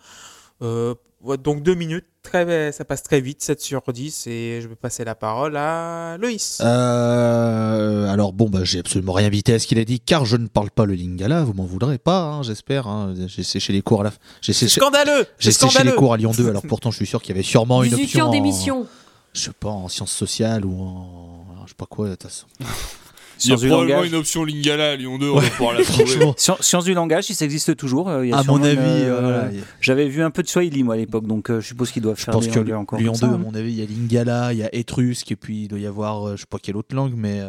Euh, 0.62 0.96
ouais, 1.22 1.38
donc 1.38 1.62
deux 1.64 1.76
minutes, 1.76 2.06
très, 2.24 2.72
ça 2.72 2.84
passe 2.86 3.04
très 3.04 3.22
vite, 3.22 3.42
7 3.44 3.62
sur 3.62 3.82
10, 3.92 4.28
et 4.28 4.60
je 4.62 4.68
vais 4.68 4.76
passer 4.76 5.04
la 5.06 5.14
parole 5.16 5.56
à 5.56 6.18
Loïs. 6.18 6.60
Euh, 6.62 8.08
alors 8.12 8.34
bon, 8.34 8.50
bah, 8.50 8.60
j'ai 8.64 8.80
absolument 8.80 9.14
rien 9.14 9.28
invité 9.28 9.54
à 9.54 9.60
ce 9.60 9.68
qu'il 9.68 9.80
a 9.80 9.86
dit, 9.86 10.00
car 10.00 10.26
je 10.26 10.36
ne 10.38 10.48
parle 10.48 10.72
pas 10.72 10.86
le 10.86 10.96
lingala. 10.96 11.44
Vous 11.44 11.54
m'en 11.54 11.66
voudrez 11.66 11.98
pas, 11.98 12.22
hein, 12.24 12.44
j'espère. 12.44 12.88
hein. 12.88 13.14
J'ai 13.28 13.44
séché 13.44 13.72
les 13.74 13.82
cours 13.82 14.02
à 14.02 14.06
la. 14.06 14.10
J'ai 14.42 14.54
c'est 14.54 14.68
séché, 14.68 14.80
scandaleux 14.82 15.26
j'ai 15.40 15.52
séché 15.52 15.84
les 15.84 15.94
cours 15.94 16.14
à 16.14 16.18
Lyon 16.18 16.32
2. 16.36 16.48
Alors 16.50 16.64
pourtant, 16.68 16.92
je 16.92 16.98
suis 16.98 17.08
sûr 17.08 17.22
qu'il 17.22 17.36
y 17.36 17.38
avait 17.38 17.44
sûrement 17.48 17.84
une 17.84 17.90
18 17.92 18.04
option. 18.04 18.28
en- 18.28 18.32
d'émission. 18.32 18.88
Je 19.34 19.42
sais 19.42 19.52
pas 19.60 19.70
en 19.70 19.88
sciences 19.88 20.12
sociales 20.14 20.66
ou 20.66 20.82
en. 20.82 21.46
Je 21.66 21.70
sais 21.70 21.76
pas 21.78 21.86
quoi. 21.86 22.08
de 22.08 22.16
toute 22.16 22.24
façon. 22.24 22.48
Il 23.44 23.50
y 23.50 23.54
a 23.54 23.58
probablement 23.58 23.96
langage. 23.96 24.08
une 24.10 24.16
option 24.16 24.44
Lingala 24.44 24.92
à 24.92 24.96
Lyon 24.96 25.18
2, 25.18 25.30
on 25.30 25.40
va 25.40 25.50
pouvoir 25.50 25.74
la 25.74 25.84
trouver. 25.84 26.06
Franchement, 26.06 26.34
Sci- 26.38 26.52
Sciences 26.64 26.86
du 26.86 26.94
langage, 26.94 27.26
si 27.26 27.36
ça 27.36 27.46
existe 27.46 27.76
toujours. 27.76 28.10
euh, 28.10 28.26
il 28.26 28.30
y 28.30 28.34
a 28.34 28.38
à 28.38 28.44
mon 28.44 28.62
avis, 28.64 28.78
euh, 28.80 29.12
euh, 29.18 29.22
voilà. 29.22 29.50
J'avais 29.82 30.08
vu 30.08 30.22
un 30.24 30.32
peu 30.32 30.44
de 30.44 30.48
Swahili 30.48 30.84
moi 30.84 30.96
à 30.96 30.98
l'époque, 30.98 31.28
donc 31.28 31.50
euh, 31.50 31.62
je 31.62 31.68
suppose 31.68 31.92
qu'ils 31.92 32.02
doivent 32.02 32.18
Je 32.20 32.24
faire 32.26 32.34
pense 32.34 32.46
des 32.48 32.52
que 32.52 32.60
encore 32.74 33.00
Lyon 33.00 33.14
comme 33.14 33.22
2, 33.22 33.28
ça, 33.28 33.34
à 33.34 33.38
mon 33.38 33.54
avis, 33.54 33.72
il 33.74 33.80
y 33.80 33.84
a 33.84 33.86
Lingala, 33.86 34.54
il 34.54 34.60
y 34.60 34.64
a 34.64 34.74
Étrusque, 34.74 35.32
et 35.32 35.36
puis 35.36 35.64
il 35.64 35.68
doit 35.68 35.80
y 35.80 35.86
avoir, 35.86 36.28
euh, 36.28 36.36
je 36.36 36.42
sais 36.42 36.48
pas 36.50 36.60
quelle 36.60 36.78
autre 36.78 36.96
langue, 36.96 37.14
mais. 37.16 37.42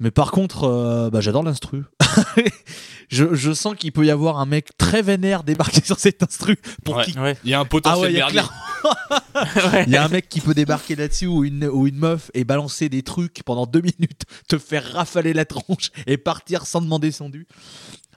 Mais 0.00 0.10
par 0.10 0.30
contre, 0.32 0.64
euh, 0.64 1.10
bah, 1.10 1.20
j'adore 1.20 1.42
l'instru. 1.42 1.84
je, 3.08 3.34
je 3.34 3.52
sens 3.52 3.74
qu'il 3.76 3.92
peut 3.92 4.04
y 4.04 4.10
avoir 4.10 4.38
un 4.38 4.46
mec 4.46 4.76
très 4.78 5.02
vénère 5.02 5.42
débarquer 5.44 5.80
sur 5.84 5.98
cet 5.98 6.22
instru 6.22 6.56
pour 6.84 6.96
Ouais. 6.96 7.04
qui. 7.04 7.18
Ouais. 7.18 7.36
Il 7.44 7.50
y 7.50 7.54
a 7.54 7.58
un 7.60 7.62
Ah 7.62 7.66
potentiel 7.66 8.02
ouais, 8.04 8.12
il 8.12 8.16
y 8.16 8.20
a 8.20 8.24
merdier. 8.30 8.40
clair- 8.40 8.52
Il 9.86 9.92
y 9.92 9.96
a 9.96 10.04
un 10.04 10.08
mec 10.08 10.28
qui 10.28 10.40
peut 10.40 10.54
débarquer 10.54 10.96
là-dessus 10.96 11.26
ou 11.28 11.44
une, 11.44 11.66
ou 11.66 11.86
une 11.86 11.96
meuf 11.96 12.30
et 12.34 12.42
balancer 12.42 12.88
des 12.88 13.02
trucs 13.04 13.42
pendant 13.44 13.64
deux 13.66 13.80
minutes, 13.80 14.22
te 14.48 14.58
faire 14.58 14.84
rafaler 14.92 15.32
la 15.32 15.44
tronche 15.44 15.90
et 16.06 16.16
partir 16.16 16.66
sans 16.66 16.80
demander 16.80 17.12
son 17.12 17.28
dû. 17.30 17.46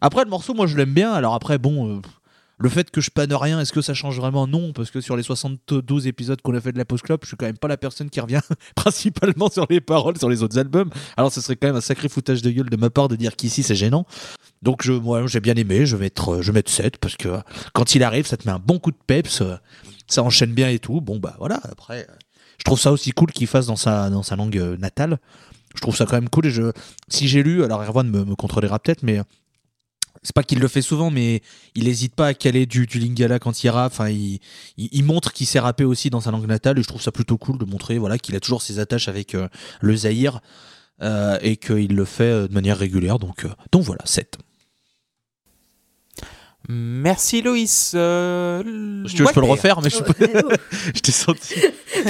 Après, 0.01 0.23
le 0.23 0.29
morceau, 0.29 0.53
moi, 0.55 0.65
je 0.65 0.75
l'aime 0.75 0.93
bien. 0.93 1.13
Alors 1.13 1.35
après, 1.35 1.57
bon, 1.59 1.97
euh, 1.97 2.01
le 2.57 2.69
fait 2.69 2.89
que 2.89 3.01
je 3.01 3.09
panne 3.11 3.33
rien, 3.33 3.59
est-ce 3.59 3.73
que 3.73 3.81
ça 3.81 3.93
change 3.93 4.17
vraiment 4.17 4.47
Non, 4.47 4.71
parce 4.71 4.89
que 4.91 5.01
sur 5.01 5.17
les 5.17 5.23
72 5.23 6.07
épisodes 6.07 6.41
qu'on 6.41 6.55
a 6.55 6.61
fait 6.61 6.71
de 6.71 6.77
la 6.77 6.85
Post 6.85 7.03
Club, 7.03 7.19
je 7.23 7.27
suis 7.27 7.37
quand 7.37 7.45
même 7.45 7.57
pas 7.57 7.67
la 7.67 7.77
personne 7.77 8.09
qui 8.09 8.19
revient 8.21 8.39
principalement 8.75 9.49
sur 9.49 9.65
les 9.69 9.81
paroles 9.81 10.17
sur 10.17 10.29
les 10.29 10.41
autres 10.43 10.57
albums. 10.57 10.89
Alors, 11.17 11.31
ce 11.31 11.41
serait 11.41 11.55
quand 11.57 11.67
même 11.67 11.75
un 11.75 11.81
sacré 11.81 12.07
foutage 12.07 12.41
de 12.41 12.51
gueule 12.51 12.69
de 12.69 12.77
ma 12.77 12.89
part 12.89 13.07
de 13.09 13.15
dire 13.15 13.35
qu'ici, 13.35 13.61
c'est 13.61 13.75
gênant. 13.75 14.05
Donc, 14.61 14.83
je, 14.83 14.93
moi, 14.93 15.27
j'ai 15.27 15.41
bien 15.41 15.55
aimé. 15.55 15.85
Je 15.85 15.95
vais 15.97 16.05
mettre, 16.05 16.35
euh, 16.35 16.41
je 16.41 16.51
vais 16.51 16.59
mettre 16.59 16.71
7 16.71 16.97
parce 16.97 17.17
que 17.17 17.39
quand 17.73 17.93
il 17.95 18.03
arrive, 18.03 18.25
ça 18.25 18.37
te 18.37 18.47
met 18.47 18.53
un 18.53 18.59
bon 18.59 18.79
coup 18.79 18.91
de 18.91 18.97
peps. 19.05 19.41
euh, 19.41 19.57
ça 20.07 20.23
enchaîne 20.23 20.53
bien 20.53 20.69
et 20.69 20.79
tout. 20.79 21.01
Bon, 21.01 21.17
bah 21.19 21.35
voilà. 21.39 21.59
Après, 21.69 22.07
euh, 22.09 22.13
je 22.57 22.63
trouve 22.63 22.79
ça 22.79 22.91
aussi 22.91 23.11
cool 23.11 23.31
qu'il 23.31 23.47
fasse 23.47 23.67
dans 23.67 23.75
sa, 23.75 24.09
dans 24.09 24.23
sa 24.23 24.35
langue 24.35 24.57
euh, 24.57 24.77
natale. 24.77 25.19
Je 25.75 25.81
trouve 25.81 25.95
ça 25.95 26.05
quand 26.05 26.13
même 26.15 26.29
cool. 26.29 26.45
Et 26.45 26.51
je, 26.51 26.71
si 27.09 27.27
j'ai 27.27 27.43
lu, 27.43 27.63
alors 27.63 27.83
Erwan 27.83 28.07
me, 28.09 28.23
me 28.23 28.35
contredira 28.35 28.79
peut-être, 28.79 29.03
mais 29.03 29.19
c'est 30.25 30.33
pas 30.33 30.43
qu'il 30.43 30.59
le 30.59 30.67
fait 30.67 30.81
souvent, 30.81 31.11
mais 31.11 31.41
il 31.75 31.83
n'hésite 31.83 32.15
pas 32.15 32.27
à 32.27 32.33
caler 32.33 32.65
du, 32.65 32.87
du 32.87 32.97
lingala 32.99 33.37
quand 33.37 33.63
il 33.63 33.69
rappe. 33.69 33.91
Enfin, 33.93 34.09
il, 34.09 34.39
il, 34.77 34.89
il 34.91 35.03
montre 35.03 35.31
qu'il 35.31 35.45
sait 35.45 35.59
rapper 35.59 35.83
aussi 35.83 36.09
dans 36.09 36.19
sa 36.19 36.31
langue 36.31 36.47
natale. 36.47 36.79
Et 36.79 36.81
je 36.83 36.87
trouve 36.87 37.01
ça 37.01 37.11
plutôt 37.11 37.37
cool 37.37 37.59
de 37.59 37.65
montrer 37.65 37.99
voilà, 37.99 38.17
qu'il 38.17 38.35
a 38.35 38.39
toujours 38.39 38.63
ses 38.63 38.79
attaches 38.79 39.07
avec 39.07 39.35
euh, 39.35 39.47
le 39.81 39.95
Zaïre 39.95 40.41
euh, 41.03 41.37
et 41.41 41.57
qu'il 41.57 41.95
le 41.95 42.05
fait 42.05 42.23
euh, 42.23 42.47
de 42.47 42.53
manière 42.53 42.77
régulière. 42.79 43.19
Donc, 43.19 43.45
euh, 43.45 43.49
donc 43.71 43.83
voilà, 43.83 44.01
7. 44.05 44.37
Merci 46.67 47.43
Loïs. 47.43 47.91
Euh, 47.93 48.63
Si 49.07 49.13
tu 49.13 49.21
veux, 49.21 49.27
je 49.27 49.33
peux 49.33 49.41
le 49.41 49.45
refaire, 49.45 49.81
mais 49.83 49.91
je, 49.91 49.99
peux... 49.99 50.13
je 50.95 50.99
t'ai 50.99 51.11
senti. 51.11 51.53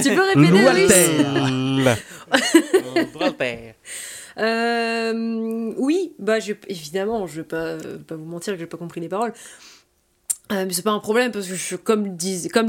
tu 0.02 0.16
peux 0.16 0.24
répéter 0.34 0.52
Loïs? 0.52 0.92
Walter. 0.94 2.02
Euh, 4.38 5.74
oui, 5.78 6.14
bah 6.20 6.38
évidemment, 6.68 7.28
je 7.28 7.38
vais 7.42 7.48
pas, 7.48 7.78
vous 8.10 8.26
mentir 8.26 8.54
que 8.54 8.60
j'ai 8.60 8.66
pas 8.66 8.78
compris 8.78 9.02
les 9.02 9.10
paroles. 9.10 9.34
Euh, 10.52 10.66
mais 10.68 10.74
c'est 10.74 10.84
pas 10.84 10.92
un 10.92 11.00
problème 11.00 11.32
parce 11.32 11.48
que 11.48 11.76
comme 11.76 12.06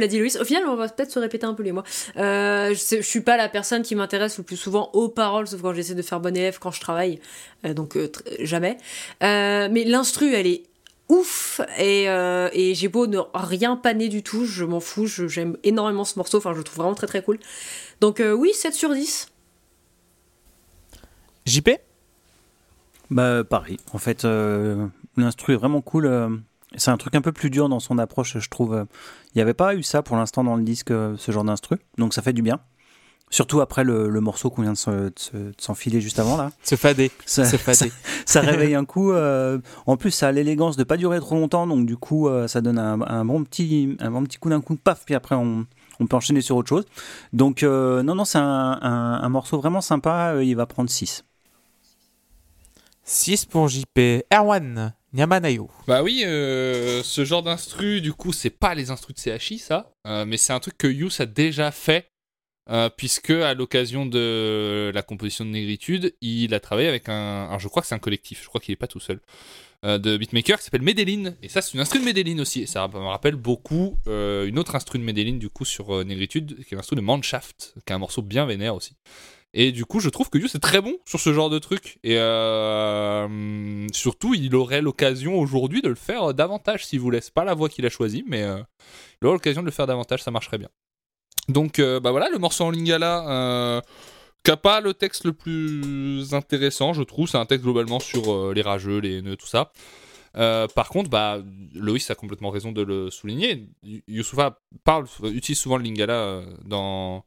l'a 0.01 0.07
dit 0.07 0.19
Loïs, 0.19 0.37
au 0.37 0.45
final 0.47 0.63
on 0.67 0.77
va 0.77 0.89
peut-être 0.89 1.11
se 1.11 1.19
répéter 1.19 1.45
un 1.45 1.53
peu 1.53 1.63
les 1.63 1.73
mots. 1.73 1.83
Euh, 2.17 2.75
je, 2.75 3.03
suis 3.03 3.21
pas 3.21 3.37
la 3.37 3.51
personne 3.51 3.83
qui 3.83 3.95
m'intéresse 3.95 4.39
le 4.39 4.45
plus 4.45 4.57
souvent 4.57 4.89
aux 4.95 5.11
paroles, 5.11 5.47
sauf 5.47 5.61
quand 5.61 5.75
j'essaie 5.75 5.95
de 5.95 6.01
faire 6.01 6.21
bon 6.21 6.35
élève 6.35 6.59
quand 6.59 6.71
je 6.71 6.81
travaille, 6.81 7.21
Euh, 7.67 7.75
donc 7.75 7.99
jamais. 8.41 8.79
Mais 9.21 9.85
l'instru 9.85 10.33
elle 10.33 10.47
est 10.47 10.63
ouf 11.11 11.61
et, 11.79 12.05
et 12.05 12.75
j'ai 12.75 12.89
beau 12.89 13.07
ne 13.07 13.19
rien 13.35 13.77
paner 13.77 14.09
du 14.09 14.23
tout, 14.23 14.47
je 14.47 14.65
m'en 14.65 14.81
fous, 14.81 15.07
j'aime 15.07 15.59
énormément 15.63 16.05
ce 16.05 16.19
morceau, 16.19 16.39
enfin 16.39 16.55
je 16.55 16.59
le 16.59 16.65
trouve 16.65 16.79
vraiment 16.79 16.95
très 16.95 17.07
très 17.07 17.23
cool. 17.23 17.39
Donc 18.01 18.23
oui, 18.25 18.55
7 18.55 18.73
sur 18.73 18.95
10. 18.95 19.29
JP 21.47 21.71
Bah 23.11 23.45
pareil. 23.45 23.79
En 23.93 23.99
fait, 23.99 24.25
euh, 24.25 24.87
l'instru 25.17 25.53
est 25.55 25.57
vraiment 25.57 25.81
cool. 25.81 26.07
euh, 26.07 26.29
c'est 26.77 26.91
un 26.91 26.97
truc 26.97 27.15
un 27.15 27.21
peu 27.23 27.33
plus 27.33 27.51
dur 27.51 27.69
dans 27.69 27.81
son 27.81 27.99
approche, 27.99 28.39
je 28.39 28.49
trouve. 28.51 28.85
Il 29.35 29.39
n'y 29.39 29.43
avait 29.43 29.55
pas 29.55 29.75
eu 29.75 29.83
ça 29.83 30.03
pour 30.03 30.17
l'instant 30.17 30.45
dans 30.45 30.57
le 30.57 30.63
disque, 30.65 30.91
euh, 30.91 31.15
ce 31.17 31.31
genre 31.33 31.45
d'instru. 31.45 31.77
Donc 31.99 32.15
ça 32.15 32.23
fait 32.23 32.33
du 32.33 32.43
bien. 32.43 32.59
Surtout 33.29 33.61
après 33.61 33.83
le, 33.83 34.09
le 34.09 34.21
morceau 34.21 34.51
qu'on 34.51 34.63
vient 34.63 34.73
de 34.73 34.77
se- 34.79 34.91
de 34.91 35.13
se- 35.17 35.37
de 35.37 35.53
s'enfiler 35.59 36.01
juste 36.01 36.19
avant 36.21 36.37
là. 36.37 36.53
Se 36.63 36.77
fader. 36.77 37.11
Ça, 37.27 37.45
Se 37.45 37.57
ça, 37.57 37.59
fader. 37.59 37.93
ça 38.25 38.41
réveille 38.41 38.75
un 38.77 38.85
coup. 38.85 39.13
euh, 39.13 39.59
en 39.87 39.97
plus, 39.97 40.11
ça 40.13 40.29
a 40.29 40.33
l'élégance 40.33 40.77
de 40.77 40.85
pas 40.85 40.97
durer 40.97 41.19
trop 41.19 41.35
longtemps, 41.35 41.67
donc 41.67 41.87
du 41.87 41.97
coup, 41.97 42.29
euh, 42.29 42.47
ça 42.47 42.61
donne 42.61 42.79
un, 42.79 43.01
un 43.03 43.25
bon 43.25 43.43
petit, 43.43 43.97
un 44.01 44.11
bon 44.13 44.23
petit 44.25 44.39
coup 44.39 44.49
d'un 44.49 44.61
coup, 44.61 44.77
paf, 44.77 45.05
puis 45.05 45.17
après 45.17 45.35
on, 45.35 45.67
on 45.99 46.07
peut 46.07 46.15
enchaîner 46.17 46.41
sur 46.41 46.57
autre 46.57 46.69
chose. 46.69 46.85
Donc 47.33 47.65
euh, 47.65 48.05
non, 48.05 48.15
non, 48.15 48.25
c'est 48.25 48.39
un, 48.39 48.79
un- 48.81 49.21
un 49.23 49.29
morceau 49.29 49.59
vraiment 49.59 49.81
sympa. 49.81 50.35
euh, 50.35 50.45
il 50.45 50.55
va 50.55 50.67
prendre 50.67 50.89
6. 50.89 51.25
6 53.09 53.45
pour 53.45 53.69
JP. 53.69 54.25
Erwan. 54.35 54.93
Nyamanayo. 55.13 55.71
Bah 55.87 56.03
oui, 56.03 56.25
euh, 56.27 57.03
ce 57.03 57.25
genre 57.25 57.43
d'instru, 57.43 58.01
du 58.01 58.13
coup, 58.13 58.33
c'est 58.33 58.51
pas 58.51 58.75
les 58.75 58.91
instrus 58.91 59.15
de 59.15 59.39
CHI, 59.39 59.59
ça, 59.59 59.91
euh, 60.07 60.27
mais 60.27 60.37
c'est 60.37 60.53
un 60.53 60.61
truc 60.61 60.77
que 60.77 60.89
Yous 60.89 61.23
a 61.23 61.27
déjà 61.27 61.71
fait, 61.71 62.11
euh, 62.69 62.91
puisque 62.95 63.31
à 63.31 63.55
l'occasion 63.55 64.05
de 64.05 64.91
la 64.93 65.03
composition 65.03 65.45
de 65.45 65.51
Négritude, 65.51 66.15
il 66.21 66.53
a 66.53 66.61
travaillé 66.61 66.89
avec 66.89 67.09
un. 67.09 67.47
Alors 67.47 67.61
je 67.61 67.69
crois 67.69 67.81
que 67.81 67.89
c'est 67.89 67.95
un 67.95 68.01
collectif, 68.01 68.43
je 68.43 68.49
crois 68.49 68.61
qu'il 68.61 68.73
est 68.73 68.77
pas 68.77 68.89
tout 68.89 69.01
seul, 69.01 69.21
de 69.85 70.17
beatmaker 70.17 70.59
qui 70.59 70.65
s'appelle 70.65 70.83
Medellin, 70.83 71.35
et 71.43 71.49
ça, 71.49 71.63
c'est 71.63 71.75
une 71.75 71.81
instru 71.81 72.01
de 72.01 72.05
Medellin 72.05 72.41
aussi, 72.41 72.63
et 72.63 72.67
ça 72.67 72.87
me 72.89 72.99
rappelle 72.99 73.37
beaucoup 73.37 73.97
une 74.07 74.59
autre 74.59 74.75
instru 74.75 74.99
de 74.99 75.05
Medellin, 75.05 75.37
du 75.37 75.49
coup, 75.49 75.65
sur 75.65 76.05
Négritude, 76.05 76.65
qui 76.65 76.75
est 76.75 76.77
l'instru 76.77 76.97
de 76.97 77.01
Manshaft, 77.01 77.75
qui 77.87 77.93
est 77.93 77.95
un 77.95 77.99
morceau 77.99 78.21
bien 78.21 78.45
vénère 78.45 78.75
aussi. 78.75 78.97
Et 79.59 79.73
du 79.73 79.87
coup, 79.87 80.01
je 80.01 80.11
trouve 80.11 80.29
que 80.29 80.37
Yous 80.37 80.55
est 80.55 80.61
très 80.61 80.83
bon 80.83 80.99
sur 81.07 81.19
ce 81.19 81.33
genre 81.33 81.49
de 81.49 81.59
truc. 81.59 81.99
Et 82.05 82.19
euh, 82.19 83.87
surtout, 83.91 84.35
il 84.35 84.55
aurait 84.55 84.83
l'occasion 84.83 85.39
aujourd'hui 85.39 85.81
de 85.81 85.89
le 85.89 85.95
faire 85.95 86.35
davantage 86.35 86.85
s'il 86.85 87.01
voulait. 87.01 87.23
C'est 87.23 87.33
pas 87.33 87.45
la 87.45 87.55
voie 87.55 87.71
qu'il 87.71 87.87
a 87.87 87.89
choisie, 87.89 88.23
mais 88.27 88.43
euh, 88.43 88.59
il 89.21 89.27
aurait 89.27 89.37
l'occasion 89.37 89.63
de 89.63 89.67
le 89.67 89.73
faire 89.73 89.87
davantage, 89.87 90.23
ça 90.23 90.31
marcherait 90.31 90.59
bien. 90.59 90.69
Donc, 91.49 91.79
euh, 91.79 92.01
bah 92.01 92.11
voilà, 92.11 92.29
le 92.29 92.37
morceau 92.37 92.65
en 92.65 92.71
lingala, 92.71 93.29
euh, 93.31 93.81
qui 94.45 94.51
a 94.51 94.59
pas 94.59 94.83
le 94.83 94.93
texte 94.93 95.25
le 95.25 95.33
plus 95.33 96.35
intéressant, 96.35 96.93
je 96.93 97.03
trouve. 97.03 97.27
C'est 97.27 97.39
un 97.39 97.47
texte 97.47 97.65
globalement 97.65 97.99
sur 97.99 98.31
euh, 98.31 98.53
les 98.55 98.63
rageux, 98.63 98.99
les 98.99 99.19
haineux, 99.19 99.37
tout 99.37 99.47
ça. 99.47 99.73
Euh, 100.37 100.69
par 100.69 100.91
contre, 100.91 101.09
bah, 101.09 101.39
Loïs 101.75 102.11
a 102.11 102.15
complètement 102.15 102.51
raison 102.51 102.73
de 102.73 102.83
le 102.83 103.11
souligner. 103.11 103.69
Youssoufa 104.07 104.61
parle, 104.85 105.07
utilise 105.25 105.59
souvent 105.59 105.79
le 105.79 105.85
lingala 105.85 106.13
euh, 106.13 106.47
dans, 106.65 107.25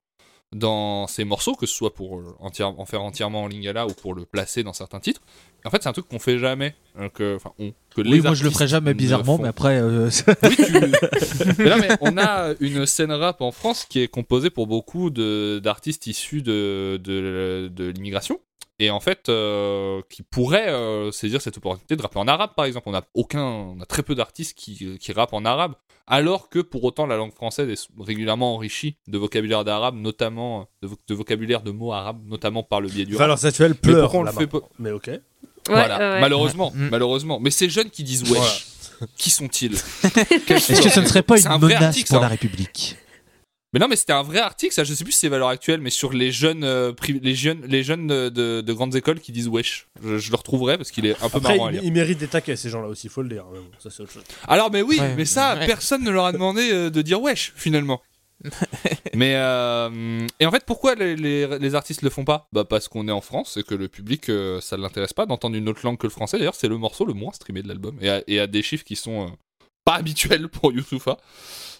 dans 0.51 1.05
ses 1.07 1.25
morceaux, 1.25 1.53
que 1.53 1.65
ce 1.67 1.75
soit 1.75 1.93
pour 1.93 2.17
euh, 2.17 2.35
en 2.39 2.85
faire 2.85 3.03
entièrement 3.03 3.43
en 3.43 3.47
lingala 3.47 3.85
ou 3.85 3.93
pour 3.93 4.15
le 4.15 4.25
placer 4.25 4.63
dans 4.63 4.73
certains 4.73 4.99
titres. 4.99 5.21
En 5.65 5.69
fait, 5.69 5.83
c'est 5.83 5.89
un 5.89 5.93
truc 5.93 6.07
qu'on 6.07 6.19
fait 6.19 6.39
jamais. 6.39 6.73
euh, 6.99 7.09
que, 7.09 7.35
enfin, 7.35 7.51
on, 7.59 7.71
que 7.95 8.01
Oui, 8.01 8.21
moi 8.21 8.33
je 8.33 8.43
le 8.43 8.49
ferai 8.49 8.67
jamais 8.67 8.93
bizarrement, 8.93 9.37
font 9.37 9.43
mais 9.43 9.49
après. 9.49 9.79
euh, 9.79 10.09
oui, 10.43 10.55
tu... 10.55 10.73
mais 11.59 11.69
non, 11.69 11.77
mais 11.77 11.89
on 12.01 12.17
a 12.17 12.53
une 12.61 12.85
scène 12.85 13.11
rap 13.11 13.41
en 13.41 13.51
France 13.51 13.85
qui 13.87 13.99
est 13.99 14.07
composée 14.07 14.49
pour 14.49 14.65
beaucoup 14.67 15.09
d'artistes 15.11 16.07
issus 16.07 16.41
de, 16.41 16.99
de, 17.03 17.69
de 17.71 17.89
l'immigration. 17.89 18.39
Et 18.81 18.89
en 18.91 19.01
fait, 19.01 19.27
euh, 19.27 20.01
qui 20.09 20.23
pourraient 20.23 20.69
euh, 20.69 21.11
saisir 21.11 21.41
cette 21.41 21.57
opportunité 21.57 21.97
de 21.97 22.01
rapper 22.01 22.17
en 22.17 22.29
arabe, 22.29 22.51
par 22.55 22.63
exemple. 22.63 22.87
On 22.89 22.93
a, 22.95 23.03
aucun, 23.13 23.43
on 23.43 23.81
a 23.81 23.85
très 23.85 24.03
peu 24.03 24.15
d'artistes 24.15 24.57
qui, 24.57 24.97
qui 24.97 25.11
rappent 25.11 25.33
en 25.33 25.43
arabe, 25.43 25.73
alors 26.09 26.49
que 26.49 26.59
pour 26.59 26.83
autant 26.83 27.05
la 27.05 27.15
langue 27.15 27.33
française 27.33 27.69
est 27.69 27.87
régulièrement 28.03 28.55
enrichie 28.55 28.97
de 29.07 29.17
vocabulaire 29.17 29.63
d'arabe, 29.63 29.95
notamment 29.95 30.67
de, 30.81 30.87
vo- 30.87 30.97
de 31.07 31.13
vocabulaire 31.15 31.61
de 31.61 31.71
mots 31.71 31.93
arabes, 31.93 32.19
notamment 32.27 32.63
par 32.63 32.81
le 32.81 32.89
biais 32.89 33.05
du 33.05 33.15
actuelles 33.19 33.71
Mais 33.71 33.77
pleure. 33.91 34.01
pourquoi 34.03 34.19
on 34.19 34.23
le 34.23 34.27
là-bas. 34.27 34.39
fait 34.41 34.47
pas 34.47 34.59
Mais 34.79 34.91
ok. 34.91 35.09
Voilà, 35.67 35.97
ouais, 35.99 36.09
ouais. 36.15 36.21
malheureusement, 36.21 36.71
Mm. 36.75 36.89
malheureusement. 36.89 37.39
Mais 37.39 37.51
ces 37.51 37.69
jeunes 37.69 37.89
qui 37.91 38.03
disent 38.03 38.23
wesh, 38.31 38.65
qui 39.17 39.29
sont-ils? 39.29 39.73
Est-ce 40.03 40.81
que 40.81 40.89
ce 40.89 40.99
ne 40.99 41.05
serait 41.05 41.21
pas 41.21 41.37
une 41.39 41.47
menace 41.59 41.81
article, 41.83 42.07
pour 42.07 42.17
ça. 42.17 42.21
la 42.21 42.27
République? 42.27 42.97
Mais 43.73 43.79
non, 43.79 43.87
mais 43.87 43.95
c'était 43.95 44.13
un 44.13 44.23
vrai 44.23 44.39
article, 44.39 44.73
ça. 44.73 44.83
Je 44.83 44.93
sais 44.95 45.03
plus 45.03 45.13
si 45.13 45.19
c'est 45.19 45.29
valeur 45.29 45.47
actuelle, 45.49 45.79
mais 45.79 45.91
sur 45.91 46.11
les 46.11 46.31
jeunes, 46.31 46.63
euh, 46.63 46.91
les 47.21 47.35
jeunes, 47.35 47.63
les 47.67 47.83
jeunes 47.83 48.07
de, 48.07 48.29
de- 48.29 48.61
de 48.61 48.73
grandes 48.73 48.95
écoles 48.95 49.19
qui 49.19 49.31
disent 49.31 49.47
wesh. 49.47 49.87
Je, 50.03 50.17
je 50.17 50.31
le 50.31 50.37
retrouverai 50.37 50.77
parce 50.77 50.89
qu'il 50.89 51.05
est 51.05 51.15
un 51.23 51.29
peu 51.29 51.37
Après, 51.37 51.55
marrant 51.57 51.67
à 51.67 51.71
ils, 51.71 51.73
lire. 51.75 51.81
ils 51.83 51.91
méritent 51.93 52.17
des 52.17 52.27
taquets, 52.27 52.55
ces 52.55 52.69
gens-là 52.69 52.87
aussi, 52.87 53.09
faut 53.09 53.21
le 53.21 53.29
dire. 53.29 53.45
Mais 53.53 53.59
bon, 53.59 53.65
ça, 53.77 53.89
c'est 53.91 54.01
autre 54.01 54.11
chose. 54.11 54.23
Alors, 54.47 54.71
mais 54.71 54.81
oui, 54.81 54.97
Ouais, 54.99 55.13
mais 55.15 55.25
ça, 55.25 55.55
ouais. 55.55 55.67
personne 55.67 56.03
ne 56.03 56.09
leur 56.09 56.25
a 56.25 56.31
demandé 56.31 56.69
euh, 56.71 56.89
de 56.89 57.01
dire 57.03 57.21
wesh 57.21 57.53
finalement. 57.55 58.01
mais 59.13 59.33
euh, 59.35 60.25
et 60.39 60.45
en 60.45 60.51
fait, 60.51 60.63
pourquoi 60.65 60.95
les, 60.95 61.15
les- 61.15 61.59
les 61.59 61.75
artistes 61.75 62.01
le 62.01 62.09
font 62.09 62.23
pas? 62.25 62.47
Bah 62.53 62.63
parce 62.63 62.87
qu'on 62.87 63.07
est 63.07 63.11
en 63.11 63.21
France 63.21 63.57
et 63.57 63.63
que 63.63 63.75
le 63.75 63.87
public, 63.87 64.29
euh, 64.29 64.61
ça 64.61 64.77
l'intéresse 64.77 65.13
pas 65.13 65.25
d'entendre 65.25 65.55
une 65.57 65.67
autre 65.69 65.81
langue 65.83 65.97
que 65.97 66.07
le 66.07 66.11
français. 66.11 66.37
D'ailleurs, 66.37 66.55
c'est 66.55 66.69
le 66.69 66.77
morceau 66.77 67.05
le 67.05 67.13
moins 67.13 67.33
streamé 67.33 67.61
de 67.61 67.67
l'album 67.67 67.97
et 68.01 68.09
à, 68.09 68.23
et 68.27 68.39
à 68.39 68.47
des 68.47 68.61
chiffres 68.63 68.85
qui 68.85 68.95
sont 68.95 69.27
euh, 69.27 69.29
pas 69.85 69.95
habituels 69.95 70.47
pour 70.47 70.71
Youssoufa. 70.71 71.17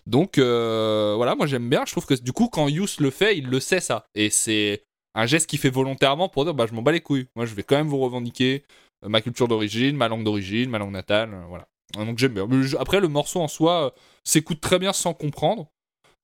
Donc 0.10 0.40
euh, 0.40 1.14
voilà, 1.16 1.36
moi 1.36 1.46
j'aime 1.46 1.70
bien. 1.70 1.84
Je 1.86 1.92
trouve 1.92 2.08
que 2.08 2.16
du 2.16 2.34
coup, 2.34 2.50
quand 2.50 2.68
Youss 2.68 3.00
le 3.00 3.12
fait, 3.12 3.38
il 3.38 3.48
le 3.48 3.60
sait 3.60 3.80
ça. 3.80 4.06
Et 4.16 4.32
c'est 4.32 4.84
un 5.14 5.28
geste 5.28 5.48
qu'il 5.48 5.60
fait 5.60 5.70
volontairement 5.70 6.30
pour 6.30 6.46
dire 6.46 6.56
bah 6.56 6.66
je 6.68 6.74
m'en 6.74 6.82
bats 6.82 6.92
les 6.92 7.00
couilles. 7.00 7.28
Moi 7.36 7.46
je 7.46 7.54
vais 7.54 7.62
quand 7.62 7.76
même 7.76 7.88
vous 7.88 8.00
revendiquer 8.00 8.64
euh, 9.06 9.10
ma 9.10 9.22
culture 9.22 9.48
d'origine, 9.48 9.96
ma 9.96 10.08
langue 10.08 10.24
d'origine, 10.24 10.72
ma 10.72 10.80
langue 10.80 10.94
natale. 10.94 11.36
euh, 11.36 11.46
voilà. 11.48 11.68
Donc 11.94 12.18
j'aime 12.18 12.34
bien. 12.34 12.48
Après, 12.80 13.00
le 13.00 13.08
morceau 13.08 13.40
en 13.40 13.48
soi 13.48 13.94
s'écoute 14.24 14.62
très 14.62 14.80
bien 14.80 14.94
sans 14.94 15.14
comprendre. 15.14 15.70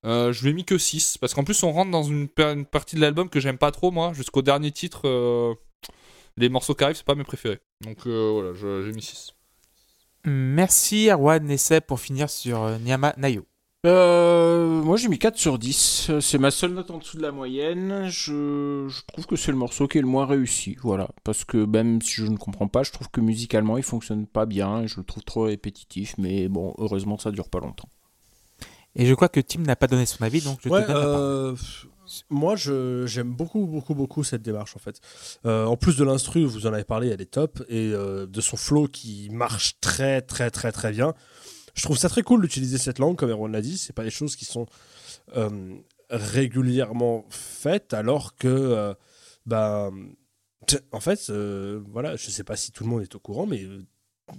Je 0.03 0.43
lui 0.43 0.49
ai 0.49 0.53
mis 0.53 0.65
que 0.65 0.77
6. 0.77 1.17
Parce 1.19 1.33
qu'en 1.33 1.43
plus, 1.43 1.63
on 1.63 1.71
rentre 1.71 1.89
dans 1.89 2.03
une, 2.03 2.27
partie 2.27 2.95
de 2.95 3.01
l'album 3.01 3.29
que 3.29 3.39
j'aime 3.39 3.57
pas 3.57 3.71
trop, 3.71 3.89
moi. 3.89 4.13
Jusqu'au 4.13 4.43
dernier 4.43 4.71
titre, 4.71 5.57
les 6.37 6.49
morceaux 6.49 6.75
qui 6.75 6.83
arrivent, 6.83 6.97
c'est 6.97 7.05
pas 7.05 7.15
mes 7.15 7.23
préférés. 7.23 7.59
Donc 7.81 8.05
voilà, 8.05 8.53
j'ai 8.53 8.91
mis 8.91 9.01
6. 9.01 9.33
Merci 10.25 11.09
Erwan 11.09 11.49
et 11.49 11.57
Seb 11.57 11.83
pour 11.85 11.99
finir 11.99 12.29
sur 12.29 12.77
Nyama 12.77 13.15
Nayo. 13.17 13.47
Euh, 13.85 14.81
moi 14.81 14.97
j'ai 14.97 15.07
mis 15.09 15.19
4 15.19 15.37
sur 15.37 15.59
10. 15.59 16.07
Euh, 16.09 16.19
C'est 16.21 16.37
ma 16.39 16.49
seule 16.51 16.73
note 16.73 16.89
en 16.91 16.97
dessous 16.97 17.17
de 17.17 17.21
la 17.21 17.31
moyenne. 17.31 18.07
Je, 18.09 18.87
je 18.89 19.01
trouve 19.13 19.25
que 19.27 19.35
c'est 19.35 19.51
le 19.51 19.57
morceau 19.57 19.87
qui 19.87 19.99
est 19.99 20.01
le 20.01 20.07
moins 20.07 20.25
réussi. 20.25 20.75
Voilà. 20.81 21.09
Parce 21.23 21.43
que 21.45 21.57
même 21.65 22.01
si 22.01 22.13
je 22.15 22.25
ne 22.25 22.37
comprends 22.37 22.67
pas, 22.67 22.83
je 22.83 22.91
trouve 22.91 23.09
que 23.09 23.21
musicalement 23.21 23.77
il 23.77 23.83
fonctionne 23.83 24.25
pas 24.25 24.45
bien. 24.45 24.81
et 24.81 24.87
Je 24.87 24.97
le 24.97 25.03
trouve 25.03 25.23
trop 25.23 25.43
répétitif. 25.43 26.15
Mais 26.17 26.47
bon, 26.47 26.73
heureusement 26.79 27.17
ça 27.19 27.31
dure 27.31 27.49
pas 27.49 27.59
longtemps. 27.59 27.89
Et 28.95 29.05
je 29.05 29.13
crois 29.13 29.29
que 29.29 29.39
Tim 29.41 29.59
n'a 29.61 29.75
pas 29.75 29.87
donné 29.87 30.05
son 30.05 30.23
avis, 30.23 30.41
donc 30.41 30.59
je 30.63 30.69
Ouais, 30.69 30.81
te 30.81 30.87
donne 30.87 30.95
la 30.97 31.03
parole. 31.03 31.19
euh, 31.21 31.55
moi, 32.29 32.55
je- 32.55 33.05
j'aime 33.05 33.33
beaucoup, 33.33 33.65
beaucoup, 33.67 33.93
beaucoup 33.93 34.23
cette 34.23 34.41
démarche 34.41 34.73
en 34.77 34.79
fait. 34.79 35.01
Euh, 35.45 35.65
en 35.65 35.75
plus 35.75 35.97
de 35.97 36.05
l'instru, 36.05 36.45
vous 36.45 36.65
en 36.65 36.71
avez 36.71 36.85
parlé, 36.85 37.09
elle 37.09 37.19
est 37.19 37.25
top, 37.31 37.61
et 37.67 37.91
euh, 37.93 38.25
de 38.25 38.39
son 38.39 38.55
flow 38.55 38.87
qui 38.87 39.27
marche 39.31 39.79
très, 39.81 40.21
très, 40.21 40.49
très, 40.49 40.71
très 40.71 40.91
bien. 40.91 41.13
Je 41.75 41.83
trouve 41.83 41.97
ça 41.97 42.09
très 42.09 42.23
cool 42.23 42.41
d'utiliser 42.41 42.77
cette 42.77 42.99
langue, 42.99 43.15
comme 43.17 43.29
Erwan 43.29 43.51
l'a 43.51 43.61
dit. 43.61 43.77
C'est 43.77 43.93
pas 43.93 44.03
des 44.03 44.09
choses 44.09 44.35
qui 44.35 44.45
sont 44.45 44.65
euh, 45.37 45.75
régulièrement 46.09 47.25
faites, 47.29 47.93
alors 47.93 48.35
que, 48.35 48.47
euh, 48.47 49.91
t- 50.67 50.77
en 50.91 50.99
fait, 50.99 51.19
euh, 51.29 51.81
voilà, 51.91 52.15
je 52.15 52.29
sais 52.29 52.43
pas 52.43 52.55
si 52.55 52.71
tout 52.71 52.83
le 52.83 52.89
monde 52.89 53.01
est 53.01 53.13
au 53.15 53.19
courant, 53.19 53.45
mais 53.45 53.63
euh, 53.63 53.81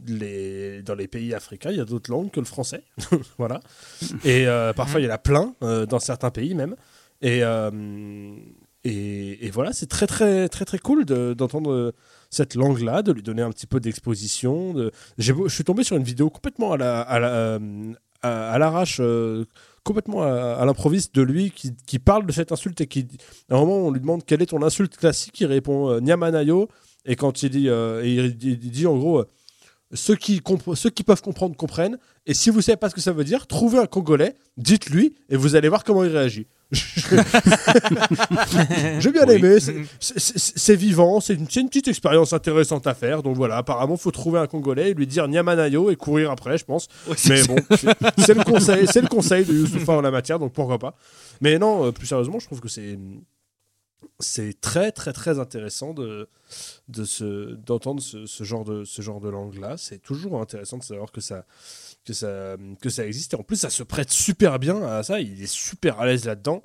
les, 0.07 0.83
dans 0.83 0.95
les 0.95 1.09
pays 1.09 1.35
africains, 1.35 1.71
il 1.71 1.77
y 1.77 1.81
a 1.81 1.85
d'autres 1.85 2.11
langues 2.11 2.31
que 2.31 2.41
le 2.41 2.47
français. 2.47 2.83
voilà. 3.39 3.61
Et 4.25 4.47
euh, 4.49 4.73
parfois, 4.73 5.01
il 5.01 5.05
y 5.05 5.09
en 5.09 5.13
a 5.15 5.19
plein, 5.19 5.55
dans 5.61 6.01
certains 6.01 6.31
pays 6.31 6.55
même. 6.55 6.75
Et, 7.23 7.43
et, 8.85 9.51
voilà, 9.51 9.73
c'est 9.73 9.87
très, 9.89 10.07
très, 10.07 10.49
très, 10.49 10.65
très 10.65 10.79
cool 10.79 11.05
de- 11.05 11.35
d'entendre 11.35 11.93
cette 12.31 12.55
langue-là, 12.55 13.03
de 13.03 13.13
lui 13.13 13.23
donner 13.23 13.43
un 13.43 13.51
petit 13.51 13.67
peu 13.67 13.81
d'exposition. 13.81 14.75
De... 14.75 14.91
Je 15.19 15.33
suis 15.49 15.65
tombé 15.65 15.85
sur 15.85 15.97
une 15.97 16.05
vidéo 16.05 16.31
complètement 16.31 16.73
à 16.73 17.19
euh, 18.25 18.59
l'arrache, 18.59 18.99
euh, 19.01 19.45
complètement 19.85 20.23
à, 20.23 20.65
l'improviste 20.65 21.15
de 21.15 21.23
lui 21.23 21.51
qui, 21.51 21.99
parle 21.99 22.27
de 22.27 22.33
cette 22.33 22.53
insulte 22.53 22.81
et 22.81 22.87
qui, 22.87 23.07
à 23.51 23.55
un 23.55 23.61
moment, 23.61 23.77
on 23.87 23.91
lui 23.91 24.01
demande 24.01 24.25
quelle 24.25 24.43
est 24.43 24.47
ton 24.47 24.63
insulte 24.63 24.97
classique. 24.97 25.41
Il 25.41 25.47
répond 25.47 25.91
euh, 25.91 26.01
Nyamanayo. 26.01 26.69
Et 27.05 27.15
quand 27.15 27.43
il 27.43 27.51
dit, 27.51 27.69
euh, 27.69 28.03
il, 28.05 28.37
dit- 28.37 28.87
en 28.87 28.97
gros, 28.97 29.25
ceux 29.93 30.17
qui, 30.17 30.39
compre- 30.41 30.75
ceux 30.75 30.91
qui 30.91 31.05
peuvent 31.05 31.23
comprendre 31.23 31.57
comprennent. 31.57 31.99
Et 32.27 32.35
si 32.35 32.51
vous 32.51 32.61
savez 32.61 32.77
pas 32.77 32.91
ce 32.91 32.95
que 32.95 33.01
ça 33.01 33.13
veut 33.13 33.25
dire, 33.25 33.47
trouvez 33.47 33.79
un 33.79 33.87
Congolais, 33.87 34.35
dites-lui, 34.57 35.15
et 35.29 35.37
vous 35.37 35.55
allez 35.55 35.69
voir 35.69 35.85
comment 35.85 36.03
il 36.03 36.11
réagit. 36.11 36.49
J'ai 38.99 39.13
bien 39.13 39.27
Oui. 39.27 39.35
aimé, 39.35 39.59
c'est- 40.01 40.75
vivant, 40.75 41.21
c'est 41.21 41.35
une, 41.35 41.47
petite 41.47 41.89
expérience 41.89 42.33
intéressante 42.33 42.87
à 42.87 42.95
faire. 42.95 43.23
Donc 43.23 43.37
voilà, 43.37 43.59
apparemment, 43.59 43.97
faut 43.97 44.11
trouver 44.11 44.41
un 44.41 44.47
Congolais 44.47 44.91
et 44.91 44.95
lui 44.95 45.07
dire 45.07 45.29
Nyamanayo 45.29 45.91
et 45.91 45.97
courir 45.97 46.31
après, 46.31 46.59
je 46.59 46.65
pense. 46.65 46.89
Mais 47.29 47.43
bon, 47.45 47.57
c'est- 48.19 48.35
le 48.35 48.45
conseil, 48.45 48.87
c'est 48.89 49.03
le 49.03 49.09
conseil 49.09 49.45
de 49.45 49.53
Youssoufa 49.53 49.93
en 49.93 50.01
la 50.01 50.11
matière, 50.11 50.39
donc 50.39 50.53
pourquoi 50.53 50.79
pas. 50.79 50.95
Mais 51.41 51.59
non, 51.59 51.87
euh, 51.87 51.93
plus 51.93 52.07
sérieusement, 52.07 52.39
je 52.41 52.47
trouve 52.47 52.61
que 52.61 52.69
c'est 52.69 52.99
c'est 54.19 54.59
très 54.61 54.93
très 54.93 55.13
très 55.13 55.39
intéressant 55.39 55.93
de 55.93 56.29
de 56.89 57.59
d'entendre 57.67 58.01
ce, 58.03 58.25
ce 58.27 58.45
genre 58.45 58.65
de 58.65 58.85
ce 58.85 59.03
genre 59.03 59.21
de 59.21 59.29
langue 59.29 59.59
là. 59.59 59.77
C'est 59.77 59.99
toujours 59.99 60.41
intéressant 60.41 60.79
de 60.79 60.83
savoir 60.83 61.13
que 61.13 61.21
ça 61.21 61.45
que 62.07 62.13
ça 62.13 62.57
que 62.81 62.89
ça 62.89 63.07
existe 63.07 63.35
et 63.35 63.37
en 63.37 63.43
plus 63.43 63.57
ça 63.57 63.71
se 63.71 63.83
prête 63.83 64.11
super 64.11 64.59
bien 64.59 64.83
à 64.83 65.03
ça. 65.03 65.21
Il 65.21 65.43
est 65.43 65.47
super 65.53 66.01
à 66.01 66.07
l'aise 66.07 66.25
là-dedans, 66.25 66.63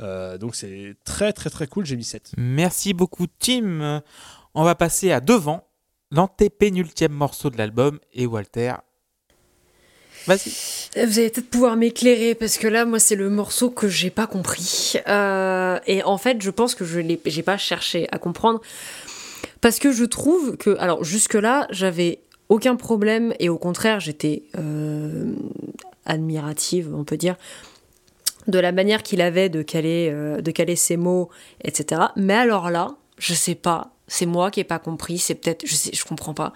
Euh, 0.00 0.38
donc 0.38 0.54
c'est 0.54 0.96
très 1.04 1.32
très 1.32 1.50
très 1.50 1.66
cool. 1.66 1.84
J'ai 1.86 1.96
mis 1.96 2.04
7. 2.04 2.32
Merci 2.36 2.92
beaucoup, 2.92 3.26
Tim. 3.38 4.02
On 4.54 4.64
va 4.64 4.74
passer 4.74 5.12
à 5.12 5.20
devant, 5.20 5.68
l'antépénultième 6.10 7.12
morceau 7.12 7.50
de 7.50 7.56
l'album, 7.56 7.98
et 8.12 8.26
Walter. 8.26 8.74
Vas-y. 10.26 10.50
Vous 10.94 11.18
allez 11.18 11.30
peut-être 11.30 11.50
pouvoir 11.50 11.76
m'éclairer 11.76 12.34
parce 12.34 12.58
que 12.58 12.68
là, 12.68 12.84
moi, 12.84 12.98
c'est 12.98 13.16
le 13.16 13.28
morceau 13.28 13.70
que 13.70 13.88
j'ai 13.88 14.10
pas 14.10 14.26
compris. 14.26 14.94
Euh, 15.08 15.78
et 15.86 16.02
en 16.04 16.18
fait, 16.18 16.40
je 16.40 16.50
pense 16.50 16.74
que 16.74 16.84
je 16.84 17.00
l'ai, 17.00 17.20
j'ai 17.26 17.42
pas 17.42 17.58
cherché 17.58 18.06
à 18.12 18.18
comprendre 18.18 18.60
parce 19.60 19.78
que 19.78 19.90
je 19.90 20.04
trouve 20.04 20.56
que, 20.56 20.76
alors 20.78 21.02
jusque-là, 21.02 21.66
j'avais 21.70 22.20
aucun 22.52 22.76
problème 22.76 23.32
et 23.38 23.48
au 23.48 23.56
contraire, 23.56 23.98
j'étais 23.98 24.42
euh, 24.58 25.32
admirative, 26.04 26.94
on 26.94 27.02
peut 27.02 27.16
dire, 27.16 27.36
de 28.46 28.58
la 28.58 28.72
manière 28.72 29.02
qu'il 29.02 29.22
avait 29.22 29.48
de 29.48 29.62
caler, 29.62 30.10
euh, 30.12 30.76
ses 30.76 30.98
mots, 30.98 31.30
etc. 31.64 32.02
Mais 32.14 32.34
alors 32.34 32.70
là, 32.70 32.96
je 33.16 33.32
sais 33.32 33.54
pas. 33.54 33.94
C'est 34.06 34.26
moi 34.26 34.50
qui 34.50 34.60
ai 34.60 34.64
pas 34.64 34.78
compris, 34.78 35.16
c'est 35.16 35.34
peut-être, 35.34 35.66
je 35.66 35.74
sais, 35.74 35.90
je 35.94 36.04
comprends 36.04 36.34
pas. 36.34 36.52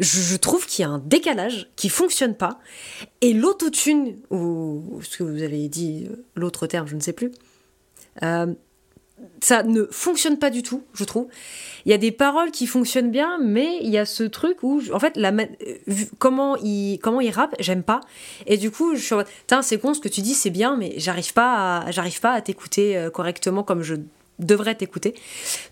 Je, 0.00 0.36
trouve 0.36 0.66
qu'il 0.66 0.82
y 0.82 0.86
a 0.86 0.90
un 0.90 0.98
décalage 0.98 1.70
qui 1.76 1.90
fonctionne 1.90 2.34
pas. 2.34 2.58
Et 3.20 3.32
l'autotune, 3.32 4.16
ou 4.30 4.98
ce 5.02 5.18
que 5.18 5.22
vous 5.22 5.42
avez 5.44 5.68
dit, 5.68 6.08
euh, 6.10 6.24
l'autre 6.34 6.66
terme, 6.66 6.88
je 6.88 6.96
ne 6.96 7.00
sais 7.00 7.12
plus, 7.12 7.30
ça 9.40 9.62
ne 9.62 9.84
fonctionne 9.90 10.38
pas 10.38 10.50
du 10.50 10.62
tout, 10.62 10.82
je 10.94 11.04
trouve. 11.04 11.28
Il 11.84 11.90
y 11.90 11.94
a 11.94 11.98
des 11.98 12.12
paroles 12.12 12.50
qui 12.50 12.66
fonctionnent 12.66 13.10
bien, 13.10 13.38
mais 13.42 13.78
il 13.82 13.90
y 13.90 13.98
a 13.98 14.04
ce 14.04 14.24
truc 14.24 14.62
où, 14.62 14.82
en 14.92 14.98
fait, 14.98 15.16
la, 15.16 15.30
euh, 15.30 15.46
comment 16.18 16.56
il, 16.56 16.98
comment 16.98 17.20
il 17.20 17.30
rappe, 17.30 17.54
j'aime 17.58 17.82
pas. 17.82 18.00
Et 18.46 18.56
du 18.56 18.70
coup, 18.70 18.94
je 18.94 19.00
suis 19.00 19.14
en 19.14 19.18
mode, 19.18 19.62
c'est 19.62 19.78
con, 19.78 19.94
ce 19.94 20.00
que 20.00 20.08
tu 20.08 20.20
dis, 20.20 20.34
c'est 20.34 20.50
bien, 20.50 20.76
mais 20.76 20.94
j'arrive 20.96 21.32
pas 21.32 21.78
à, 21.78 21.90
j'arrive 21.90 22.20
pas 22.20 22.32
à 22.32 22.40
t'écouter 22.40 22.96
euh, 22.96 23.10
correctement 23.10 23.62
comme 23.62 23.82
je 23.82 23.94
devrais 24.38 24.74
t'écouter. 24.74 25.14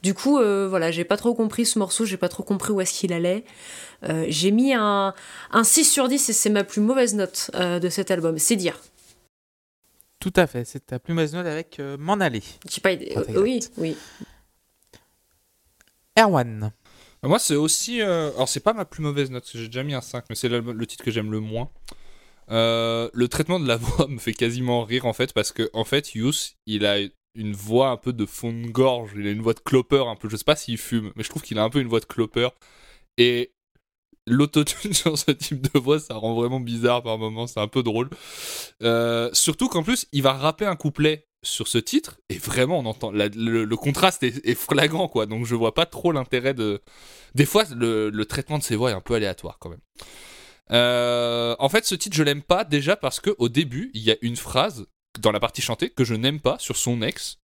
Du 0.02 0.14
coup, 0.14 0.38
euh, 0.38 0.66
voilà, 0.68 0.90
j'ai 0.90 1.04
pas 1.04 1.18
trop 1.18 1.34
compris 1.34 1.66
ce 1.66 1.78
morceau, 1.78 2.06
j'ai 2.06 2.16
pas 2.16 2.30
trop 2.30 2.42
compris 2.42 2.72
où 2.72 2.80
est-ce 2.80 2.98
qu'il 2.98 3.12
allait. 3.12 3.44
J'ai 4.28 4.50
mis 4.50 4.74
un, 4.74 5.14
un 5.50 5.64
6 5.64 5.84
sur 5.84 6.08
10 6.08 6.28
et 6.28 6.32
c'est 6.34 6.50
ma 6.50 6.62
plus 6.62 6.82
mauvaise 6.82 7.14
note 7.14 7.50
de 7.54 7.88
cet 7.88 8.10
album, 8.10 8.38
c'est 8.38 8.54
dire. 8.54 8.78
Tout 10.24 10.32
à 10.36 10.46
fait, 10.46 10.64
c'est 10.64 10.86
ta 10.86 10.98
plus 10.98 11.12
mauvaise 11.12 11.34
note 11.34 11.46
avec 11.46 11.78
euh, 11.80 11.98
M'en 11.98 12.14
aller. 12.14 12.42
J'ai 12.66 12.80
pas 12.80 12.92
idée. 12.92 13.12
Euh, 13.14 13.42
oui, 13.42 13.60
oui. 13.76 13.94
Erwan. 16.18 16.72
Moi, 17.22 17.38
c'est 17.38 17.56
aussi. 17.56 18.00
euh, 18.00 18.32
Alors, 18.32 18.48
c'est 18.48 18.60
pas 18.60 18.72
ma 18.72 18.86
plus 18.86 19.02
mauvaise 19.02 19.30
note, 19.30 19.42
parce 19.42 19.52
que 19.52 19.58
j'ai 19.58 19.66
déjà 19.66 19.82
mis 19.82 19.92
un 19.92 20.00
5, 20.00 20.24
mais 20.30 20.34
c'est 20.34 20.48
le 20.48 20.86
titre 20.86 21.04
que 21.04 21.10
j'aime 21.10 21.30
le 21.30 21.40
moins. 21.40 21.68
Euh, 22.50 23.10
le 23.12 23.28
traitement 23.28 23.60
de 23.60 23.68
la 23.68 23.76
voix 23.76 24.06
me 24.08 24.16
fait 24.16 24.32
quasiment 24.32 24.82
rire, 24.84 25.04
en 25.04 25.12
fait, 25.12 25.34
parce 25.34 25.52
que, 25.52 25.68
en 25.74 25.84
fait, 25.84 26.14
Yous, 26.14 26.54
il 26.64 26.86
a 26.86 27.00
une 27.34 27.52
voix 27.52 27.90
un 27.90 27.98
peu 27.98 28.14
de 28.14 28.24
fond 28.24 28.50
de 28.50 28.68
gorge, 28.68 29.10
il 29.16 29.26
a 29.26 29.30
une 29.30 29.42
voix 29.42 29.52
de 29.52 29.60
clopper 29.60 30.04
un 30.08 30.16
peu. 30.16 30.30
Je 30.30 30.36
sais 30.38 30.44
pas 30.44 30.56
s'il 30.56 30.78
fume, 30.78 31.12
mais 31.16 31.22
je 31.22 31.28
trouve 31.28 31.42
qu'il 31.42 31.58
a 31.58 31.64
un 31.64 31.68
peu 31.68 31.80
une 31.80 31.88
voix 31.88 32.00
de 32.00 32.06
clopper. 32.06 32.48
Et 33.18 33.52
l'autotune 34.26 34.92
sur 34.94 35.18
ce 35.18 35.30
type 35.30 35.62
de 35.72 35.78
voix, 35.78 35.98
ça 36.00 36.14
rend 36.14 36.34
vraiment 36.34 36.60
bizarre 36.60 37.02
par 37.02 37.18
moments, 37.18 37.46
c'est 37.46 37.60
un 37.60 37.68
peu 37.68 37.82
drôle. 37.82 38.08
Euh, 38.82 39.30
surtout 39.32 39.68
qu'en 39.68 39.82
plus, 39.82 40.06
il 40.12 40.22
va 40.22 40.32
rapper 40.32 40.66
un 40.66 40.76
couplet 40.76 41.26
sur 41.42 41.68
ce 41.68 41.76
titre, 41.76 42.18
et 42.30 42.38
vraiment, 42.38 42.78
on 42.78 42.86
entend. 42.86 43.10
la- 43.12 43.28
le, 43.28 43.64
le 43.66 43.76
contraste 43.76 44.22
est, 44.22 44.40
est 44.48 44.54
flagrant, 44.54 45.08
quoi. 45.08 45.26
Donc, 45.26 45.44
je 45.44 45.54
vois 45.54 45.74
pas 45.74 45.84
trop 45.84 46.10
l'intérêt 46.10 46.54
de. 46.54 46.80
Des 47.34 47.44
fois, 47.44 47.64
le, 47.76 48.08
le 48.08 48.24
traitement 48.24 48.56
de 48.58 48.62
ses 48.62 48.76
voix 48.76 48.90
est 48.90 48.94
un 48.94 49.02
peu 49.02 49.14
aléatoire, 49.14 49.58
quand 49.58 49.68
même. 49.68 49.80
Euh, 50.70 51.54
en 51.58 51.68
fait, 51.68 51.84
ce 51.84 51.94
titre, 51.94 52.16
je 52.16 52.22
l'aime 52.22 52.42
pas 52.42 52.64
déjà 52.64 52.96
parce 52.96 53.20
que 53.20 53.34
au 53.38 53.50
début, 53.50 53.90
il 53.92 54.02
y 54.02 54.10
a 54.10 54.16
une 54.22 54.36
phrase 54.36 54.86
dans 55.20 55.30
la 55.32 55.40
partie 55.40 55.60
chantée 55.60 55.90
que 55.90 56.04
je 56.04 56.14
n'aime 56.14 56.40
pas 56.40 56.56
sur 56.58 56.76
son 56.78 57.02
ex. 57.02 57.36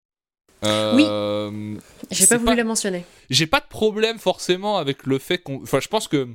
Euh, 0.65 1.77
J'ai 2.11 2.25
c'est 2.27 2.35
pas 2.37 2.43
voulu 2.45 2.57
la 2.57 2.65
mentionner. 2.65 3.05
j'ai 3.31 3.47
pas 3.47 3.61
de 3.61 3.67
problème 3.67 4.19
forcément 4.19 4.77
avec 4.79 5.07
le 5.07 5.19
fait 5.19 5.39
qu'on. 5.39 5.63
Enfin, 5.63 5.81
je 5.81 5.89
pense 5.89 6.09
que 6.09 6.29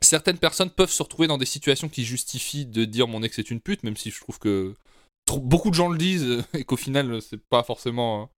certaines 0.00 0.38
personnes 0.38 0.70
peuvent 0.70 0.90
se 0.90 1.02
retrouver 1.02 1.28
dans 1.28 1.38
des 1.38 1.46
situations 1.46 1.88
qui 1.88 2.04
justifient 2.04 2.66
de 2.66 2.84
dire 2.84 3.08
mon 3.08 3.22
ex 3.22 3.38
est 3.38 3.50
une 3.50 3.60
pute, 3.60 3.82
même 3.82 3.96
si 3.96 4.10
je 4.10 4.20
trouve 4.20 4.38
que 4.38 4.74
beaucoup 5.36 5.70
de 5.70 5.74
gens 5.74 5.88
le 5.88 5.98
disent 5.98 6.44
et 6.54 6.64
qu'au 6.64 6.76
final 6.76 7.20
c'est 7.20 7.40
pas 7.48 7.62
forcément. 7.62 8.30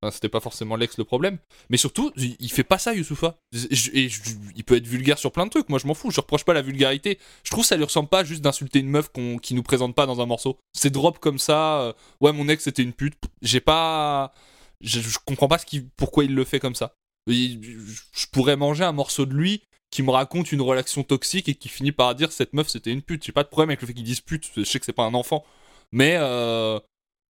enfin, 0.00 0.10
c'était 0.10 0.28
pas 0.28 0.40
forcément 0.40 0.76
l'ex 0.76 0.96
le 0.98 1.04
problème. 1.04 1.38
Mais 1.68 1.76
surtout, 1.76 2.12
il 2.16 2.50
fait 2.50 2.64
pas 2.64 2.78
ça, 2.78 2.94
Youssoufa. 2.94 3.36
Et 3.52 4.08
il 4.56 4.64
peut 4.64 4.76
être 4.76 4.86
vulgaire 4.86 5.18
sur 5.18 5.32
plein 5.32 5.46
de 5.46 5.50
trucs. 5.50 5.68
Moi, 5.68 5.78
je 5.78 5.86
m'en 5.86 5.94
fous. 5.94 6.10
Je 6.10 6.20
reproche 6.20 6.44
pas 6.44 6.54
la 6.54 6.62
vulgarité. 6.62 7.18
Je 7.44 7.50
trouve 7.50 7.64
ça 7.64 7.76
lui 7.76 7.84
ressemble 7.84 8.08
pas 8.08 8.24
juste 8.24 8.42
d'insulter 8.42 8.78
une 8.78 8.88
meuf 8.88 9.08
qu'on, 9.08 9.38
qui 9.38 9.54
nous 9.54 9.62
présente 9.62 9.94
pas 9.94 10.06
dans 10.06 10.20
un 10.20 10.26
morceau. 10.26 10.58
C'est 10.72 10.90
drop 10.90 11.18
comme 11.18 11.38
ça. 11.38 11.80
euh, 11.82 11.92
ouais, 12.20 12.32
mon 12.32 12.48
ex 12.48 12.64
c'était 12.64 12.82
une 12.82 12.92
pute. 12.92 13.18
J'ai 13.42 13.60
pas. 13.60 14.32
Je, 14.80 15.18
comprends 15.26 15.48
pas 15.48 15.58
ce 15.58 15.66
qui, 15.66 15.82
pourquoi 15.96 16.24
il 16.24 16.34
le 16.34 16.44
fait 16.44 16.60
comme 16.60 16.74
ça. 16.74 16.94
Je 17.26 18.26
pourrais 18.32 18.56
manger 18.56 18.84
un 18.84 18.92
morceau 18.92 19.26
de 19.26 19.34
lui 19.34 19.62
qui 19.90 20.02
me 20.02 20.10
raconte 20.10 20.52
une 20.52 20.60
relation 20.60 21.02
toxique 21.02 21.48
et 21.48 21.54
qui 21.54 21.68
finit 21.68 21.92
par 21.92 22.14
dire 22.14 22.30
cette 22.32 22.52
meuf 22.52 22.68
c'était 22.68 22.92
une 22.92 23.02
pute. 23.02 23.24
J'ai 23.24 23.32
pas 23.32 23.42
de 23.42 23.48
problème 23.48 23.70
avec 23.70 23.80
le 23.80 23.86
fait 23.86 23.94
qu'il 23.94 24.04
dise 24.04 24.20
pute, 24.20 24.50
je 24.56 24.62
sais 24.64 24.78
que 24.78 24.86
c'est 24.86 24.92
pas 24.92 25.04
un 25.04 25.14
enfant. 25.14 25.44
Mais 25.92 26.16
euh, 26.18 26.78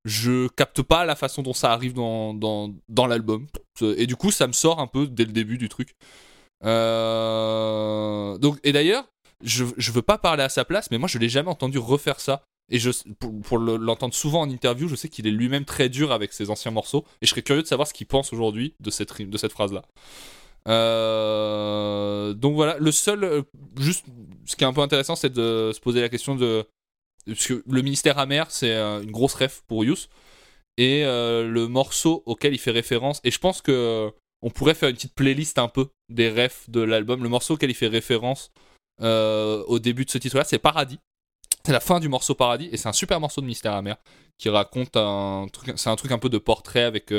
je 0.05 0.47
capte 0.49 0.81
pas 0.81 1.05
la 1.05 1.15
façon 1.15 1.41
dont 1.41 1.53
ça 1.53 1.71
arrive 1.71 1.93
dans, 1.93 2.33
dans, 2.33 2.73
dans 2.89 3.07
l'album. 3.07 3.47
Et 3.81 4.07
du 4.07 4.15
coup, 4.17 4.31
ça 4.31 4.47
me 4.47 4.51
sort 4.53 4.79
un 4.79 4.87
peu 4.87 5.07
dès 5.07 5.23
le 5.25 5.31
début 5.31 5.57
du 5.57 5.69
truc. 5.69 5.95
Euh, 6.65 8.37
donc, 8.37 8.59
et 8.63 8.71
d'ailleurs, 8.71 9.07
je, 9.43 9.65
je 9.77 9.91
veux 9.91 10.01
pas 10.01 10.17
parler 10.17 10.43
à 10.43 10.49
sa 10.49 10.65
place, 10.65 10.91
mais 10.91 10.97
moi 10.97 11.07
je 11.07 11.17
l'ai 11.17 11.29
jamais 11.29 11.49
entendu 11.49 11.77
refaire 11.77 12.19
ça. 12.19 12.43
Et 12.71 12.77
je, 12.77 12.91
pour, 13.19 13.41
pour 13.41 13.57
le- 13.57 13.77
l'entendre 13.77 14.13
souvent 14.13 14.41
en 14.41 14.49
interview, 14.49 14.87
je 14.87 14.95
sais 14.95 15.09
qu'il 15.09 15.25
est 15.25 15.31
lui-même 15.31 15.65
très 15.65 15.89
dur 15.89 16.11
avec 16.11 16.33
ses 16.33 16.49
anciens 16.51 16.71
morceaux. 16.71 17.03
Et 17.21 17.25
je 17.25 17.31
serais 17.31 17.41
curieux 17.41 17.63
de 17.63 17.67
savoir 17.67 17.87
ce 17.87 17.93
qu'il 17.93 18.05
pense 18.05 18.31
aujourd'hui 18.31 18.75
de 18.79 18.91
cette, 18.91 19.21
de 19.21 19.37
cette 19.37 19.53
phrase-là. 19.53 19.83
Euh, 20.69 22.33
donc 22.33 22.55
voilà, 22.55 22.77
le 22.79 22.91
seul, 22.91 23.23
euh, 23.23 23.41
juste, 23.77 24.05
ce 24.45 24.55
qui 24.55 24.63
est 24.63 24.67
un 24.67 24.73
peu 24.73 24.81
intéressant, 24.81 25.15
c'est 25.15 25.33
de 25.33 25.71
se 25.73 25.79
poser 25.79 26.01
la 26.01 26.09
question 26.09 26.35
de, 26.35 26.65
parce 27.25 27.47
que 27.47 27.63
le 27.67 27.81
ministère 27.81 28.19
amer, 28.19 28.45
c'est 28.49 28.73
euh, 28.73 29.01
une 29.01 29.11
grosse 29.11 29.33
ref 29.33 29.63
pour 29.67 29.83
Yous, 29.83 30.07
et 30.77 31.03
le 31.03 31.67
morceau 31.67 32.23
auquel 32.25 32.53
il 32.53 32.57
fait 32.57 32.71
référence, 32.71 33.19
et 33.25 33.31
je 33.31 33.39
pense 33.39 33.61
que 33.61 34.09
on 34.41 34.49
pourrait 34.49 34.73
faire 34.73 34.87
une 34.87 34.95
petite 34.95 35.13
playlist 35.13 35.59
un 35.59 35.67
peu 35.67 35.89
des 36.07 36.29
refs 36.29 36.69
de 36.69 36.79
l'album. 36.79 37.21
Le 37.21 37.27
morceau 37.27 37.55
auquel 37.55 37.69
il 37.69 37.73
fait 37.73 37.87
référence 37.87 38.51
au 39.01 39.79
début 39.79 40.05
de 40.05 40.09
ce 40.09 40.17
titre-là, 40.17 40.45
c'est 40.45 40.59
Paradis. 40.59 40.99
C'est 41.65 41.73
la 41.73 41.81
fin 41.81 41.99
du 41.99 42.07
morceau 42.07 42.33
Paradis 42.33 42.69
et 42.71 42.77
c'est 42.77 42.87
un 42.87 42.93
super 42.93 43.19
morceau 43.19 43.41
de 43.41 43.45
Mystère 43.45 43.73
amer 43.73 43.97
qui 44.37 44.47
raconte 44.47 44.95
un 44.95 45.47
truc, 45.51 45.73
c'est 45.77 45.89
un 45.89 45.97
truc 45.97 46.13
un 46.13 46.17
peu 46.17 46.29
de 46.29 46.37
portrait 46.37 46.83
avec 46.83 47.11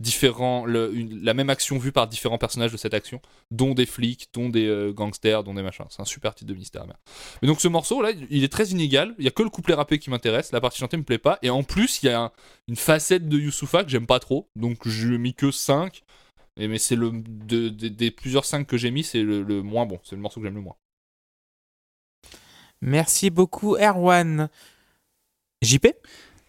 différents, 0.00 0.66
la 0.66 1.34
même 1.34 1.50
action 1.50 1.78
vue 1.78 1.92
par 1.92 2.06
différents 2.06 2.38
personnages 2.38 2.72
de 2.72 2.76
cette 2.76 2.94
action, 2.94 3.20
dont 3.50 3.74
des 3.74 3.86
flics, 3.86 4.28
dont 4.34 4.48
des 4.48 4.66
euh, 4.66 4.92
gangsters, 4.92 5.42
dont 5.44 5.54
des 5.54 5.62
machins. 5.62 5.86
C'est 5.88 6.02
un 6.02 6.06
super 6.06 6.34
titre 6.34 6.50
de 6.50 6.54
Mystère. 6.56 6.84
Mais 7.40 7.48
donc 7.48 7.60
ce 7.60 7.68
morceau 7.68 8.02
là, 8.02 8.10
il 8.30 8.44
est 8.44 8.52
très 8.52 8.68
inégal. 8.68 9.14
Il 9.18 9.24
y 9.24 9.28
a 9.28 9.30
que 9.30 9.42
le 9.42 9.50
couplet 9.50 9.74
rappé 9.74 9.98
qui 9.98 10.10
m'intéresse, 10.10 10.52
la 10.52 10.60
partie 10.60 10.78
chantée 10.78 10.96
me 10.96 11.02
plaît 11.02 11.18
pas. 11.18 11.38
Et 11.42 11.50
en 11.50 11.62
plus, 11.62 12.02
il 12.02 12.06
y 12.06 12.08
a 12.10 12.20
un- 12.20 12.32
une 12.68 12.76
facette 12.76 13.28
de 13.28 13.38
Youssoufa 13.38 13.84
que 13.84 13.90
j'aime 13.90 14.06
pas 14.06 14.20
trop, 14.20 14.48
donc 14.56 14.86
je 14.86 15.08
lui 15.08 15.18
mis 15.18 15.34
que 15.34 15.50
5. 15.50 16.02
Et 16.58 16.68
mais 16.68 16.78
c'est 16.78 16.96
le 16.96 17.10
de- 17.12 17.68
de- 17.68 17.88
des 17.88 18.10
plusieurs 18.10 18.44
5 18.44 18.66
que 18.66 18.76
j'ai 18.76 18.90
mis, 18.90 19.04
c'est 19.04 19.22
le, 19.22 19.42
moins 19.62 19.86
bon. 19.86 19.98
C'est 20.04 20.16
le 20.16 20.22
morceau 20.22 20.40
que 20.40 20.46
j'aime 20.46 20.54
le 20.56 20.62
moins. 20.62 20.76
Merci 22.80 23.30
beaucoup, 23.30 23.76
Erwan. 23.76 24.48
JP 25.62 25.86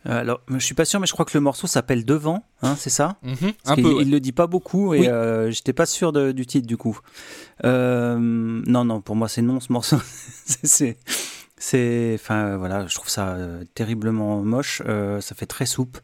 Alors, 0.08 0.40
je 0.50 0.58
suis 0.60 0.74
pas 0.74 0.86
sûr, 0.86 1.00
mais 1.00 1.06
je 1.08 1.12
crois 1.14 1.26
que 1.26 1.36
le 1.38 1.42
morceau 1.42 1.68
s'appelle 1.68 2.06
Devant, 2.06 2.46
hein, 2.62 2.76
c'est 2.78 2.90
ça? 2.90 3.18
Mhm, 3.24 3.36
un 3.66 3.76
peu. 3.76 3.94
ouais. 3.96 4.02
Il 4.04 4.10
le 4.12 4.20
dit 4.22 4.32
pas 4.32 4.48
beaucoup 4.48 4.94
et 4.94 5.00
Oui. 5.02 5.08
euh, 5.10 5.52
j'étais 5.52 5.74
pas 5.74 5.86
sûr 5.86 6.12
de- 6.14 6.32
du 6.32 6.46
titre 6.46 6.66
du 6.66 6.78
coup. 6.78 6.98
Euh, 7.66 8.18
non, 8.20 8.86
non, 8.86 9.02
pour 9.02 9.16
moi 9.18 9.28
c'est 9.28 9.42
non 9.42 9.60
ce 9.60 9.72
morceau. 9.74 9.98
C'est- 11.60 12.14
enfin 12.14 12.56
voilà, 12.58 12.86
je 12.86 12.94
trouve 12.94 13.10
ça 13.10 13.30
euh, 13.30 13.64
terriblement 13.74 14.42
moche. 14.44 14.84
euh, 14.86 15.22
ça 15.22 15.34
fait 15.34 15.48
très 15.48 15.66
soupe. 15.66 15.98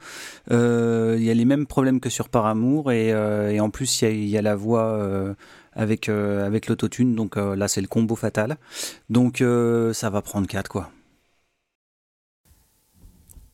Euh, 0.51 1.15
Il 1.19 1.23
y 1.23 1.29
a 1.29 1.33
les 1.35 1.45
mêmes 1.45 1.67
problèmes 1.67 1.99
que 1.99 2.09
sur 2.09 2.27
Par 2.29 2.47
Amour 2.47 2.91
et, 2.91 3.13
euh, 3.13 3.51
et 3.51 3.59
en 3.59 3.69
plus 3.69 4.01
il 4.01 4.05
y 4.05 4.07
a, 4.07 4.11
il 4.11 4.27
y 4.29 4.37
a 4.37 4.41
la 4.41 4.55
voix 4.55 4.85
euh, 4.93 5.35
avec 5.73 6.09
euh, 6.09 6.45
avec 6.45 6.67
l'autotune. 6.67 7.13
Donc 7.15 7.37
euh, 7.37 7.55
là 7.55 7.67
c'est 7.67 7.81
le 7.81 7.87
combo 7.87 8.15
fatal. 8.15 8.57
Donc 9.11 9.41
euh, 9.41 9.93
ça 9.93 10.09
va 10.09 10.23
prendre 10.23 10.47
4 10.47 10.69
quoi. 10.69 10.89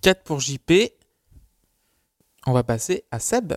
4 0.02 0.24
pour 0.24 0.40
JP. 0.40 0.72
On 2.48 2.54
va 2.54 2.64
passer 2.64 3.04
à 3.12 3.20
Seb. 3.20 3.54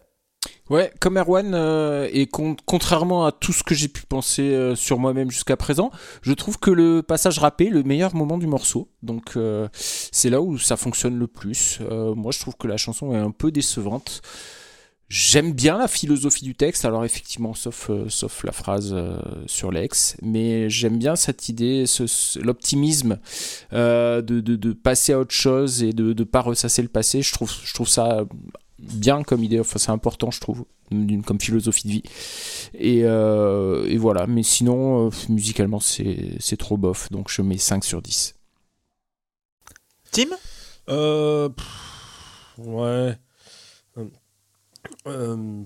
Ouais, 0.71 0.93
comme 1.01 1.19
Erwan, 1.19 1.55
euh, 1.55 2.09
et 2.13 2.27
con- 2.27 2.57
contrairement 2.67 3.27
à 3.27 3.33
tout 3.33 3.53
ce 3.53 3.63
que 3.63 3.75
j'ai 3.75 3.89
pu 3.89 4.03
penser 4.07 4.43
euh, 4.43 4.75
sur 4.75 4.99
moi-même 4.99 5.31
jusqu'à 5.31 5.57
présent, 5.57 5.91
je 6.23 6.33
trouve 6.33 6.59
que 6.59 6.71
le 6.71 7.03
passage 7.03 7.39
rappé 7.39 7.67
est 7.67 7.71
le 7.71 7.83
meilleur 7.83 8.15
moment 8.15 8.39
du 8.39 8.47
morceau. 8.47 8.89
Donc 9.03 9.37
euh, 9.37 9.69
c'est 9.75 10.31
là 10.31 10.41
où 10.41 10.59
ça 10.59 10.77
fonctionne 10.77 11.19
le 11.19 11.27
plus. 11.27 11.79
Moi, 11.91 12.33
je 12.33 12.41
trouve 12.41 12.57
que 12.57 12.67
la 12.67 12.77
chanson 12.77 13.13
est 13.13 13.19
un 13.19 13.31
peu 13.31 13.51
décevante. 13.53 14.23
J'aime 15.15 15.53
bien 15.53 15.77
la 15.77 15.89
philosophie 15.89 16.43
du 16.47 16.55
texte, 16.55 16.87
alors 16.87 17.05
effectivement, 17.05 17.53
sauf, 17.53 17.91
euh, 17.91 18.09
sauf 18.09 18.45
la 18.45 18.53
phrase 18.53 18.93
euh, 18.95 19.19
sur 19.47 19.71
l'ex, 19.71 20.17
mais 20.23 20.71
j'aime 20.71 20.97
bien 20.97 21.17
cette 21.17 21.51
idée, 21.51 21.85
ce- 21.85 22.07
ce- 22.07 22.39
l'optimisme 22.39 23.19
euh, 23.75 24.23
de, 24.23 24.41
de, 24.41 24.57
de 24.57 24.73
passer 24.73 25.13
à 25.13 25.19
autre 25.19 25.35
chose 25.35 25.83
et 25.83 25.93
de 25.93 26.15
ne 26.15 26.25
pas 26.25 26.41
ressasser 26.41 26.81
le 26.81 26.89
passé. 26.89 27.21
Je 27.21 27.31
trouve, 27.31 27.53
je 27.63 27.75
trouve 27.75 27.89
ça 27.91 28.25
bien 28.79 29.23
comme 29.23 29.45
idée, 29.45 29.61
enfin 29.61 29.79
c'est 29.79 29.91
important 29.91 30.31
je 30.31 30.41
trouve, 30.41 30.65
d'une- 30.91 31.23
comme 31.23 31.39
philosophie 31.43 31.89
de 31.89 31.93
vie. 31.93 32.03
Et, 32.73 33.03
euh, 33.05 33.85
et 33.89 33.99
voilà, 33.99 34.27
mais 34.27 34.43
sinon, 34.43 35.09
euh, 35.09 35.11
musicalement 35.29 35.79
c'est 35.79 36.37
c'est 36.41 36.57
trop 36.57 36.79
bof, 36.79 37.11
donc 37.11 37.29
je 37.31 37.43
mets 37.43 37.59
5 37.59 37.85
sur 37.85 38.01
10. 38.01 38.35
Tim? 40.11 40.29
Euh, 40.89 41.51
pff, 41.51 41.67
ouais. 42.67 43.19
Euh, 45.07 45.63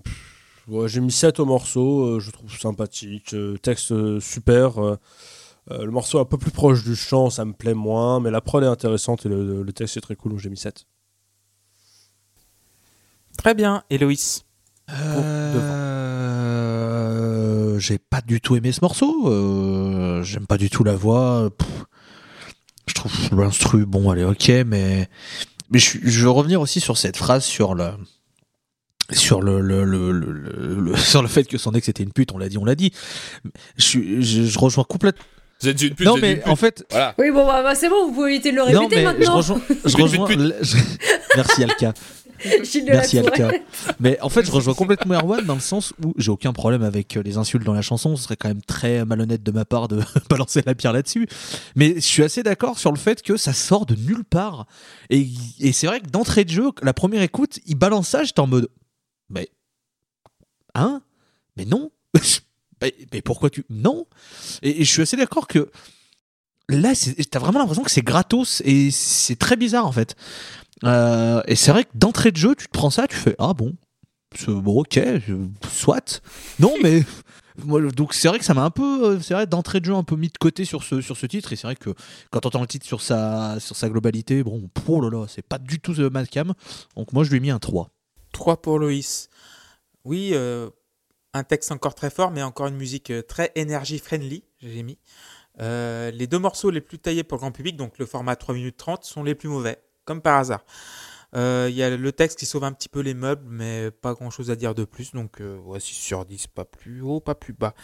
ouais, 0.69 0.89
J'ai 0.89 1.01
mis 1.01 1.13
7 1.13 1.41
au 1.41 1.45
morceau, 1.47 2.17
euh, 2.17 2.21
je 2.21 2.31
trouve 2.31 2.51
sympathique. 2.59 3.35
euh, 3.35 3.57
texte 3.59 3.93
euh, 3.93 4.21
super. 4.21 4.83
euh, 4.83 4.97
euh, 5.73 5.85
le 5.85 5.91
morceau 5.91 6.19
un 6.21 6.25
peu 6.25 6.39
plus 6.39 6.51
proche 6.53 6.85
du 6.85 6.95
chant, 6.95 7.29
ça 7.31 7.45
me 7.45 7.53
plaît 7.53 7.75
moins, 7.75 8.21
mais 8.21 8.31
la 8.31 8.41
prod 8.41 8.63
est 8.63 8.67
intéressante 8.69 9.27
et 9.27 9.29
le, 9.29 9.63
le 9.63 9.73
texte 9.73 9.97
est 9.97 10.01
très 10.01 10.15
cool, 10.17 10.33
donc 10.33 10.41
j'ai 10.41 10.49
mis 10.51 10.57
7. 10.57 10.87
Très 13.37 13.55
bien. 13.55 13.83
Héloïse 13.91 14.45
Euh, 16.87 17.79
J'ai 17.79 17.99
pas 17.99 18.21
du 18.21 18.41
tout 18.41 18.57
aimé 18.57 18.73
ce 18.73 18.81
morceau. 18.83 19.29
euh, 19.31 20.23
J'aime 20.23 20.47
pas 20.47 20.57
du 20.59 20.71
tout 20.71 20.85
la 20.85 20.95
voix. 20.95 21.51
pff. 21.57 21.85
Je 22.87 22.95
trouve 22.95 23.41
l'instru, 23.41 23.85
bon, 23.85 24.11
allez, 24.11 24.23
ok, 24.25 24.49
mais 24.67 25.09
mais 25.71 25.81
je 25.81 26.21
veux 26.23 26.31
revenir 26.31 26.61
aussi 26.61 26.79
sur 26.81 26.97
cette 26.97 27.17
phrase 27.17 27.45
sur 27.45 27.75
le 27.75 27.91
sur 29.13 29.41
le, 29.43 29.61
le, 29.61 29.85
le, 29.85 30.13
le- 30.13 30.33
le- 30.33 30.81
le- 30.81 30.97
sur 30.97 31.23
le 31.23 31.29
fait 31.29 31.45
que 31.45 31.59
son 31.59 31.73
ex 31.73 31.89
était 31.89 32.03
une 32.03 32.13
pute. 32.13 32.33
On 32.33 32.39
l'a 32.39 32.49
dit, 32.49 32.59
on 32.59 32.65
l'a 32.65 32.75
dit. 32.75 32.93
Je, 33.77 33.85
suis- 33.85 34.23
je, 34.23 34.43
je 34.45 34.59
rejoins 34.59 34.85
complètement. 34.85 35.25
Vous 35.63 35.69
êtes 35.69 35.81
une 35.81 35.95
pute, 35.95 36.07
Non, 36.07 36.17
mais 36.19 36.37
pute. 36.37 36.49
en 36.49 36.57
fait, 36.57 36.85
Voilà. 36.91 37.15
Oui, 37.19 37.31
bon, 37.31 37.47
bah, 37.47 37.63
bah, 37.63 37.75
c'est 37.75 37.89
bon, 37.89 38.09
vous 38.09 38.13
pouvez 38.13 38.35
éviter 38.35 38.51
de 38.53 38.57
le 38.57 38.71
non, 38.73 38.81
répéter 38.89 38.97
mais 38.97 39.01
je 39.03 39.07
maintenant. 39.07 39.37
rejoins. 39.37 39.61
Je 39.87 39.95
Pute, 39.95 40.03
rejoins 40.03 40.27
pute, 40.27 40.41
je- 40.63 40.77
Merci 41.35 41.63
Alka. 41.65 41.95
Merci. 42.87 43.19
Alka. 43.19 43.51
Mais 43.99 44.21
en 44.21 44.29
fait, 44.29 44.45
je 44.45 44.51
rejoins 44.53 44.75
complètement 44.75 45.15
Erwan 45.15 45.43
dans 45.47 45.55
le 45.55 45.61
sens 45.61 45.95
où 46.05 46.13
j'ai 46.19 46.31
aucun 46.31 46.53
problème 46.53 46.83
avec 46.83 47.17
euh, 47.17 47.23
les 47.25 47.39
insultes 47.39 47.65
dans 47.65 47.73
la 47.73 47.81
chanson. 47.81 48.15
Ce 48.15 48.25
serait 48.25 48.37
quand 48.37 48.49
même 48.49 48.61
très 48.61 49.07
malhonnête 49.07 49.43
de 49.43 49.51
ma 49.51 49.65
part 49.65 49.89
de 49.89 50.01
balancer 50.29 50.61
la 50.67 50.75
pierre 50.75 50.93
là-dessus. 50.93 51.27
Mais 51.77 51.95
je 51.95 52.01
suis 52.01 52.23
assez 52.23 52.43
d'accord 52.43 52.79
sur 52.79 52.93
le 52.93 52.99
fait 52.99 53.23
que 53.23 53.39
ça 53.39 53.55
sort 53.55 53.87
de 53.87 53.95
nulle 53.95 54.25
part. 54.25 54.67
Et, 55.09 55.27
et 55.61 55.73
c'est 55.73 55.87
vrai 55.87 56.01
que 56.01 56.09
d'entrée 56.11 56.45
de 56.45 56.51
jeu, 56.51 56.69
la 56.83 56.93
première 56.93 57.23
écoute, 57.23 57.59
il 57.67 57.77
balance 57.77 58.09
ça, 58.09 58.23
j'étais 58.23 58.41
en 58.41 58.47
mode. 58.47 58.69
Mais. 59.29 59.49
Hein? 60.75 61.03
Mais 61.57 61.65
non 61.65 61.91
mais, 62.81 63.23
pourquoi 63.23 63.51
tu. 63.51 63.65
Non? 63.71 64.07
Et, 64.63 64.85
je 64.85 64.91
suis 64.91 65.03
assez 65.03 65.17
d'accord 65.17 65.47
que. 65.47 65.71
Là, 66.69 66.95
t'as 67.31 67.39
vraiment 67.39 67.61
l'impression 67.61 67.85
que 67.85 67.91
c'est 67.93 68.03
gratos 68.03 68.61
et 68.65 68.91
c'est 68.91 69.37
très 69.37 69.55
bizarre 69.55 69.87
en 69.87 69.93
fait. 69.93 70.17
Euh, 70.83 71.41
et 71.47 71.55
c'est 71.55 71.71
vrai 71.71 71.85
que 71.85 71.91
d'entrée 71.95 72.33
de 72.33 72.37
jeu, 72.37 72.57
tu 72.57 72.67
te 72.67 72.73
prends 72.73 72.91
ça, 72.91 73.07
tu 73.07 73.15
fais 73.15 73.37
ah 73.39 73.55
bon, 73.55 73.77
ok, 74.49 75.01
soit. 75.71 76.21
Non 76.59 76.75
mais 76.83 77.05
donc 77.65 78.15
c'est 78.15 78.27
vrai 78.29 78.41
que 78.41 78.45
ça 78.45 78.53
m'a 78.53 78.65
un 78.65 78.71
peu, 78.71 79.05
euh, 79.05 79.21
c'est 79.21 79.35
vrai 79.35 79.47
d'entrée 79.47 79.79
de 79.79 79.87
jeu 79.87 79.95
un 79.95 80.03
peu 80.03 80.17
mis 80.17 80.29
de 80.29 80.39
côté 80.39 80.65
sur 80.65 80.83
ce 80.83 81.01
sur 81.01 81.17
ce 81.17 81.27
titre. 81.27 81.53
Et 81.53 81.57
c'est 81.57 81.67
vrai 81.67 81.77
que 81.77 81.91
quand 82.31 82.45
on 82.45 82.49
entend 82.49 82.61
le 82.61 82.67
titre 82.67 82.85
sur 82.85 83.01
sa 83.01 83.61
sur 83.61 83.77
sa 83.77 83.89
globalité, 83.89 84.43
bon, 84.43 84.69
oh 84.89 85.01
là 85.01 85.09
là, 85.09 85.27
c'est 85.29 85.47
pas 85.47 85.59
du 85.59 85.79
tout 85.79 85.95
The 85.95 86.13
Malcam. 86.13 86.53
Donc 86.97 87.13
moi 87.13 87.25
je 87.25 87.31
lui 87.31 87.37
ai 87.37 87.41
mis 87.41 87.51
un 87.51 87.59
3. 87.59 87.91
3 88.37 88.61
pour 88.61 88.79
Loïs. 88.79 89.31
Oui, 90.05 90.33
euh, 90.35 90.69
un 91.33 91.43
texte 91.43 91.73
encore 91.73 91.95
très 91.95 92.11
fort, 92.11 92.31
mais 92.31 92.43
encore 92.43 92.67
une 92.67 92.77
musique 92.77 93.11
euh, 93.11 93.23
très 93.23 93.51
énergie 93.55 93.99
friendly, 93.99 94.45
j'ai 94.61 94.83
mis. 94.83 94.99
Euh, 95.61 96.11
les 96.11 96.27
deux 96.27 96.39
morceaux 96.39 96.71
les 96.71 96.83
plus 96.83 96.99
taillés 96.99 97.25
pour 97.25 97.37
le 97.37 97.41
grand 97.41 97.51
public, 97.51 97.77
donc 97.77 97.99
le 97.99 98.05
format 98.05 98.37
3 98.37 98.55
minutes 98.55 98.77
30, 98.77 99.05
sont 99.05 99.23
les 99.23 99.35
plus 99.35 99.49
mauvais, 99.49 99.79
comme 100.05 100.21
par 100.21 100.37
hasard. 100.37 100.65
Euh, 101.35 101.69
Il 101.71 101.77
y 101.77 101.83
a 101.83 101.97
le 101.97 102.13
texte 102.13 102.39
qui 102.39 102.45
sauve 102.47 102.65
un 102.65 102.73
petit 102.73 102.91
peu 102.91 103.01
les 103.01 103.15
meubles, 103.15 103.47
mais 103.49 103.91
pas 103.91 104.13
grand 104.13 104.29
chose 104.29 104.51
à 104.51 104.57
dire 104.57 104.75
de 104.75 104.85
plus, 104.85 105.13
donc 105.13 105.41
euh, 105.41 105.79
6 105.79 105.95
sur 105.95 106.27
10, 106.27 106.47
pas 106.49 106.67
plus 106.67 107.01
haut, 107.01 107.21
pas 107.21 107.35
plus 107.35 107.55
bas. 107.55 107.75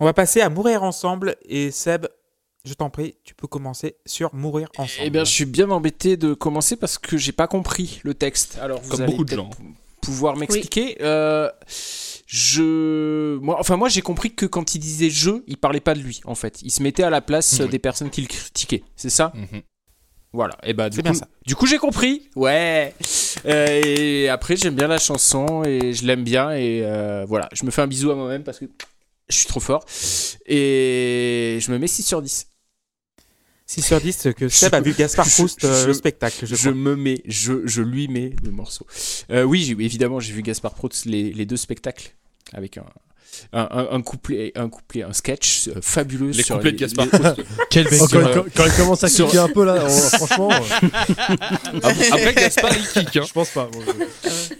On 0.00 0.04
va 0.04 0.12
passer 0.12 0.40
à 0.40 0.48
Mourir 0.48 0.82
ensemble, 0.82 1.36
et 1.42 1.70
Seb, 1.70 2.06
je 2.64 2.74
t'en 2.74 2.90
prie, 2.90 3.14
tu 3.22 3.34
peux 3.36 3.46
commencer 3.46 3.96
sur 4.04 4.34
Mourir 4.34 4.68
ensemble. 4.76 5.06
Eh 5.06 5.10
bien, 5.10 5.24
je 5.24 5.30
suis 5.30 5.46
bien 5.46 5.70
embêté 5.70 6.16
de 6.16 6.34
commencer 6.34 6.74
parce 6.74 6.98
que 6.98 7.16
j'ai 7.16 7.32
pas 7.32 7.46
compris 7.46 8.00
le 8.02 8.14
texte. 8.14 8.58
Alors, 8.60 8.80
vous 8.82 8.90
Comme 8.90 9.02
allez 9.02 9.12
beaucoup 9.12 9.24
de 9.24 9.36
gens. 9.36 9.50
Pou- 10.02 10.10
pouvoir 10.10 10.36
m'expliquer. 10.36 10.98
Euh, 11.00 11.48
je, 12.26 13.36
moi, 13.38 13.56
enfin, 13.58 13.76
moi, 13.76 13.88
j'ai 13.88 14.02
compris 14.02 14.34
que 14.34 14.46
quand 14.46 14.74
il 14.74 14.78
disait 14.78 15.10
je, 15.10 15.30
il 15.46 15.56
parlait 15.56 15.80
pas 15.80 15.94
de 15.94 16.00
lui. 16.00 16.20
En 16.24 16.34
fait, 16.34 16.60
il 16.62 16.70
se 16.70 16.82
mettait 16.82 17.02
à 17.02 17.10
la 17.10 17.20
place 17.20 17.58
Oui. 17.60 17.68
des 17.68 17.78
personnes 17.78 18.10
qu'il 18.10 18.28
critiquait. 18.28 18.82
C'est 18.96 19.10
ça 19.10 19.32
Mhm. 19.34 19.62
Voilà. 20.34 20.56
Et 20.62 20.72
bah, 20.72 20.88
du 20.88 20.96
C'est 20.96 21.02
coup, 21.02 21.10
bien 21.10 21.14
ça. 21.18 21.28
du 21.46 21.54
coup, 21.54 21.66
j'ai 21.66 21.76
compris. 21.76 22.30
Ouais. 22.36 22.94
Euh, 23.44 23.80
et 23.84 24.28
après, 24.30 24.56
j'aime 24.56 24.74
bien 24.74 24.88
la 24.88 24.96
chanson 24.98 25.62
et 25.62 25.92
je 25.92 26.06
l'aime 26.06 26.24
bien 26.24 26.52
et 26.52 26.80
euh, 26.84 27.26
voilà. 27.28 27.50
Je 27.52 27.64
me 27.66 27.70
fais 27.70 27.82
un 27.82 27.86
bisou 27.86 28.10
à 28.10 28.14
moi-même 28.14 28.42
parce 28.42 28.58
que 28.58 28.64
je 29.28 29.36
suis 29.36 29.46
trop 29.46 29.60
fort 29.60 29.84
et 30.46 31.58
je 31.60 31.70
me 31.70 31.78
mets 31.78 31.86
6 31.86 32.02
sur 32.02 32.22
10. 32.22 32.46
6 33.72 33.82
sur 33.82 34.00
10, 34.00 34.28
que 34.36 34.48
Seb 34.48 34.74
a 34.74 34.80
vu 34.80 34.92
Gaspard 34.92 35.26
je- 35.26 35.34
Proust, 35.36 35.64
euh, 35.64 35.82
je- 35.82 35.86
le 35.88 35.94
spectacle, 35.94 36.44
je 36.46 36.70
me 36.70 36.94
mets, 36.96 37.22
je, 37.26 37.54
je 37.64 37.82
lui 37.82 38.06
mets 38.08 38.32
le 38.44 38.50
morceau. 38.50 38.86
Euh, 39.30 39.44
oui, 39.44 39.62
j'ai- 39.64 39.72
évidemment, 39.84 40.20
j'ai 40.20 40.32
vu 40.32 40.42
Gaspard 40.42 40.74
Proust 40.74 41.06
les, 41.06 41.32
les 41.32 41.46
deux 41.46 41.56
spectacles 41.56 42.14
avec 42.52 42.76
un, 42.76 42.84
un, 43.54 43.68
un- 43.70 43.88
un 43.92 44.02
couplet, 44.02 44.52
un 44.56 44.68
couplet, 44.68 45.02
un 45.04 45.12
sketch 45.14 45.68
euh, 45.68 45.80
fabuleux 45.80 46.30
Les 46.32 46.42
sur 46.42 46.56
couplets 46.56 46.72
de 46.72 46.76
Gaspard 46.76 47.06
les- 47.06 47.18
Proust. 47.18 47.36
Quel 47.70 47.86
Oh, 47.98 48.06
quand, 48.10 48.16
euh, 48.18 48.42
il- 48.46 48.52
quand 48.52 48.64
il 48.66 48.72
commence 48.72 49.04
à 49.04 49.08
sur- 49.08 49.26
cliquer 49.26 49.38
un 49.38 49.48
peu 49.48 49.64
là, 49.64 49.86
on- 49.86 49.88
franchement, 49.88 50.50
euh, 50.52 51.36
Après, 51.82 52.34
Gaspard, 52.34 52.72
il 52.76 52.86
kick. 53.04 53.16
Hein. 53.16 53.24
je 53.26 53.32
pense 53.32 53.50
pas. 53.50 53.70
Bon, 53.72 53.80
je- 53.80 54.54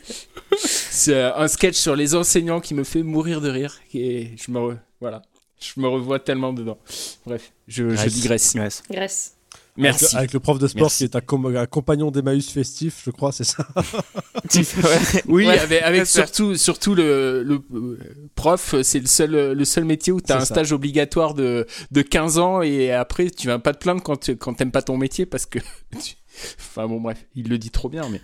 C'est 0.58 1.14
euh, 1.14 1.34
un 1.36 1.48
sketch 1.48 1.76
sur 1.76 1.96
les 1.96 2.14
enseignants 2.14 2.60
qui 2.60 2.74
me 2.74 2.84
fait 2.84 3.02
mourir 3.02 3.40
de 3.40 3.50
rire 3.50 3.80
et 3.94 4.30
je 4.36 4.50
me 4.50 4.58
re- 4.58 4.78
voilà, 5.00 5.22
je 5.62 5.80
me 5.80 5.88
revois 5.88 6.18
tellement 6.18 6.52
dedans. 6.52 6.78
Bref, 7.26 7.52
je, 7.68 7.84
digresse. 8.08 8.54
Grèce. 8.54 8.82
Grèce. 8.90 9.34
Merci. 9.76 10.04
Avec 10.04 10.12
le, 10.12 10.18
avec 10.18 10.32
le 10.34 10.40
prof 10.40 10.58
de 10.58 10.66
sport 10.68 10.82
Merci. 10.82 10.98
qui 10.98 11.04
est 11.04 11.16
un, 11.16 11.20
com- 11.22 11.56
un 11.56 11.64
compagnon 11.66 12.10
d'Emmaüs 12.10 12.50
festif, 12.50 13.02
je 13.06 13.10
crois, 13.10 13.32
c'est 13.32 13.44
ça. 13.44 13.66
Oui, 15.26 15.46
Ouais, 15.46 15.58
avec, 15.58 15.82
avec 15.82 16.06
surtout, 16.06 16.56
surtout 16.56 16.94
le, 16.94 17.42
le 17.42 17.62
euh, 17.74 17.98
prof, 18.34 18.74
c'est 18.82 19.00
le 19.00 19.06
seul, 19.06 19.30
le 19.52 19.64
seul 19.64 19.84
métier 19.84 20.12
où 20.12 20.20
tu 20.20 20.30
as 20.32 20.36
un 20.36 20.40
ça. 20.40 20.46
stage 20.46 20.72
obligatoire 20.72 21.32
de, 21.34 21.66
de 21.90 22.02
15 22.02 22.38
ans 22.38 22.60
et 22.62 22.92
après 22.92 23.30
tu 23.30 23.46
vas 23.46 23.58
pas 23.58 23.72
te 23.72 23.78
plaindre 23.78 24.02
quand 24.02 24.16
tu 24.18 24.36
quand 24.36 24.52
t'aimes 24.54 24.72
pas 24.72 24.82
ton 24.82 24.96
métier 24.98 25.24
parce 25.26 25.46
que. 25.46 25.58
tu- 26.02 26.14
Enfin 26.58 26.86
bon, 26.88 27.00
bref, 27.00 27.24
il 27.34 27.48
le 27.48 27.58
dit 27.58 27.70
trop 27.70 27.88
bien, 27.88 28.08
mais. 28.08 28.20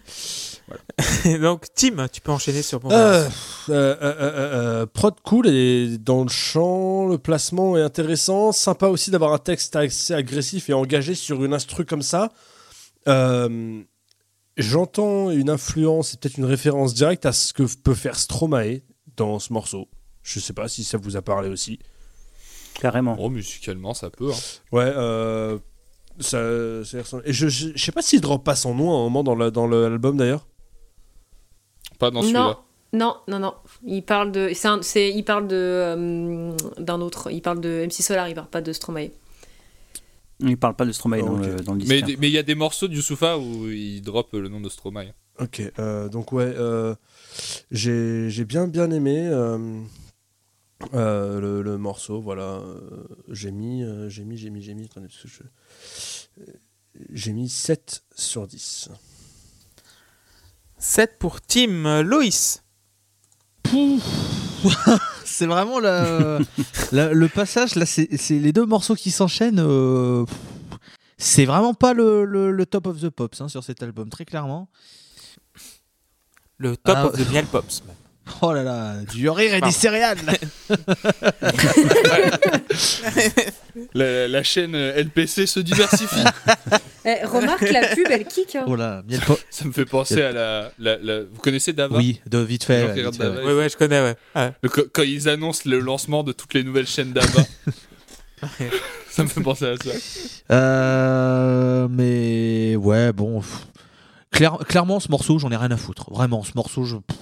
Donc, 1.39 1.66
Tim, 1.74 2.09
tu 2.09 2.20
peux 2.20 2.32
enchaîner 2.32 2.62
sur 2.62 2.82
mon. 2.82 2.90
Euh, 2.90 3.24
euh, 3.69 3.73
euh, 3.73 3.97
euh, 4.03 4.81
euh, 4.82 4.86
prod 4.86 5.15
cool 5.23 5.47
et 5.49 5.99
dans 5.99 6.23
le 6.23 6.28
champ, 6.28 7.07
le 7.07 7.19
placement 7.19 7.77
est 7.77 7.82
intéressant. 7.82 8.53
Sympa 8.53 8.89
aussi 8.89 9.11
d'avoir 9.11 9.32
un 9.32 9.39
texte 9.39 9.77
assez 9.77 10.15
agressif 10.15 10.69
et 10.69 10.73
engagé 10.73 11.15
sur 11.15 11.45
une 11.45 11.55
instru 11.55 11.85
comme 11.85 12.03
ça. 12.03 12.32
Euh, 13.07 13.82
J'entends 14.57 15.31
une 15.31 15.51
influence 15.51 16.15
et 16.15 16.16
peut-être 16.16 16.36
une 16.36 16.45
référence 16.45 16.93
directe 16.93 17.27
à 17.27 17.32
ce 17.32 17.53
que 17.53 17.62
peut 17.62 17.95
faire 17.95 18.19
Stromae 18.19 18.81
dans 19.16 19.39
ce 19.39 19.53
morceau. 19.53 19.89
Je 20.24 20.40
sais 20.40 20.53
pas 20.53 20.66
si 20.69 20.82
ça 20.82 20.99
vous 20.99 21.16
a 21.16 21.23
parlé 21.23 21.49
aussi. 21.49 21.78
Carrément. 22.74 23.16
Oh, 23.20 23.31
musicalement, 23.31 23.95
ça 23.95 24.11
peut. 24.11 24.31
hein. 24.32 24.36
Ouais, 24.73 24.93
euh, 24.97 25.59
ça, 26.20 26.85
ça 26.85 26.99
ressemble- 27.01 27.23
Et 27.27 27.32
je, 27.32 27.49
je, 27.49 27.69
je 27.74 27.85
sais 27.85 27.93
pas 27.93 28.03
s'il 28.03 28.20
drop 28.20 28.45
pas 28.45 28.57
son 28.57 28.74
nom 28.74 28.90
à 28.93 28.99
un 29.01 29.03
moment 29.05 29.23
dans 29.24 29.35
le- 29.35 29.51
dans 29.51 29.66
l'album 29.66 30.16
d'ailleurs. 30.16 30.47
Pas 31.99 32.11
dans 32.11 32.23
celui-là. 32.23 32.59
non, 32.93 33.16
non, 33.28 33.39
non. 33.39 33.55
Il 33.85 34.03
parle 34.03 34.31
de, 34.32 34.51
c'est 34.82 35.11
il 35.11 35.24
parle 35.24 35.49
de 35.49 35.57
euh, 35.57 36.53
d'un 36.78 37.01
autre. 37.01 37.31
Il 37.31 37.43
parle 37.43 37.61
de 37.61 37.85
MC 37.86 38.03
Solar. 38.03 38.28
Il 38.28 38.35
parle 38.35 38.49
pas 38.49 38.61
de 38.61 38.73
Stromae. 38.73 39.11
Il 40.40 40.57
parle 40.57 40.74
pas 40.77 40.85
de 40.86 40.93
Stromae 40.93 41.19
Oh, 41.23 41.27
dans, 41.27 41.39
ok. 41.40 41.47
le, 41.47 41.55
dans 41.57 41.73
le 41.74 41.81
disque. 41.81 41.90
Mais 41.90 42.03
hein. 42.12 42.16
mais 42.20 42.28
il 42.28 42.32
y 42.32 42.39
a 42.39 42.45
des 42.45 42.55
morceaux 42.55 42.86
de 42.86 42.95
Youssoufa 42.95 43.36
où 43.39 43.69
il 43.69 44.01
drop 44.03 44.28
le 44.32 44.49
nom 44.49 44.61
de 44.61 44.69
Stromae. 44.69 45.12
Ok, 45.40 45.62
euh, 45.78 46.09
donc 46.09 46.32
ouais, 46.32 46.53
euh, 46.57 46.95
j'ai 47.70 48.28
j'ai 48.31 48.45
bien 48.45 48.66
bien 48.69 48.90
aimé 48.90 49.28
euh, 50.94 51.40
le, 51.40 51.62
le 51.62 51.78
morceau, 51.78 52.20
voilà. 52.20 52.42
euh, 52.60 52.80
j'ai 53.28 53.50
mis, 53.50 53.82
euh, 53.82 54.09
j'ai 54.09 54.24
mis, 54.24 54.36
j'ai 54.36 54.50
mis, 54.50 54.62
j'ai 54.62 54.74
mis, 54.74 54.84
attendez, 54.84 55.09
parce 55.09 55.22
que 55.22 55.28
je- 55.28 55.42
euh, 56.42 56.52
j'ai 57.10 57.32
mis 57.32 57.48
7 57.48 58.02
sur 58.14 58.46
10. 58.46 58.88
7 60.78 61.18
pour 61.18 61.40
Tim. 61.40 62.02
Loïs. 62.02 62.62
C'est 65.24 65.46
vraiment 65.46 65.78
la- 65.78 66.38
la- 66.92 67.12
le 67.12 67.28
passage, 67.28 67.74
là, 67.76 67.84
c'est 67.86 68.16
c'est 68.16 68.38
les 68.38 68.52
deux 68.52 68.66
morceaux 68.66 68.94
qui 68.96 69.10
s'enchaînent. 69.10 69.60
euh, 69.60 70.24
c'est 71.16 71.44
vraiment 71.44 71.74
pas 71.74 71.92
le, 71.94 72.24
le- 72.24 72.50
le 72.50 72.66
top 72.66 72.86
of 72.86 73.00
the 73.00 73.09
pops 73.10 73.40
hein, 73.40 73.48
sur 73.48 73.62
cet 73.62 73.82
album, 73.82 74.09
très 74.09 74.24
clairement. 74.24 74.68
Le 76.56 76.76
top 76.76 76.94
Ah, 76.96 77.06
of 77.06 77.12
the 77.16 77.28
Miel 77.32 77.46
Pops. 77.46 77.82
Oh 78.42 78.52
là 78.52 78.62
là, 78.62 78.94
du 79.12 79.28
rire 79.30 79.55
et 79.55 79.60
des 79.60 79.70
céréales 79.70 80.18
La, 83.94 84.28
la 84.28 84.42
chaîne 84.42 84.74
LPC 84.76 85.46
se 85.46 85.60
diversifie. 85.60 86.24
Eh, 87.05 87.24
remarque 87.24 87.62
la 87.70 87.86
pub, 87.94 88.06
elle 88.10 88.26
kick. 88.26 88.55
hein. 88.56 88.64
Oh 88.66 88.76
là, 88.76 89.02
Miel 89.09 89.20
ça 89.48 89.64
me 89.64 89.72
fait 89.72 89.86
penser 89.86 90.20
à 90.20 90.30
la, 90.30 90.72
la- 90.78 90.98
la- 90.98 91.20
Vous 91.22 91.40
connaissez 91.40 91.72
Dava 91.72 91.96
Oui, 91.96 92.20
de 92.26 92.36
vite 92.38 92.64
fait. 92.64 92.80
Gens 92.82 92.86
ouais, 92.88 92.92
qui 92.92 92.98
vite 93.00 93.06
regardent 93.06 93.16
fait, 93.16 93.28
ouais. 93.28 93.34
Dava, 93.36 93.46
Ouais, 93.46 93.55
ouais, 93.62 93.68
je 93.70 93.76
connais, 93.78 94.00
ouais. 94.02 94.14
Ouais. 94.36 94.52
Le- 94.62 94.68
quand, 94.68 94.82
quand 94.92 95.02
ils 95.05 95.26
annoncent 95.28 95.62
le 95.64 95.78
lancement 95.78 96.22
de 96.22 96.32
toutes 96.32 96.52
les 96.52 96.64
nouvelles 96.64 96.88
chaînes 96.88 97.12
d'Ava. 97.12 97.44
ça 99.10 99.22
me 99.22 99.28
fait 99.28 99.40
penser 99.40 99.66
à 99.68 99.76
ça. 99.76 99.90
Euh, 100.55 101.88
mais 101.88 102.76
ouais, 102.76 103.12
bon. 103.14 103.40
pff. 103.40 103.66
Claire- 104.30 104.59
clairement, 104.68 105.00
ce 105.00 105.09
morceau, 105.10 105.38
j'en 105.38 105.50
ai 105.50 105.56
rien 105.56 105.70
à 105.70 105.76
foutre. 105.78 106.10
Vraiment, 106.12 106.42
ce 106.44 106.52
morceau, 106.56 106.84
je, 106.84 106.96
pff, 106.96 107.16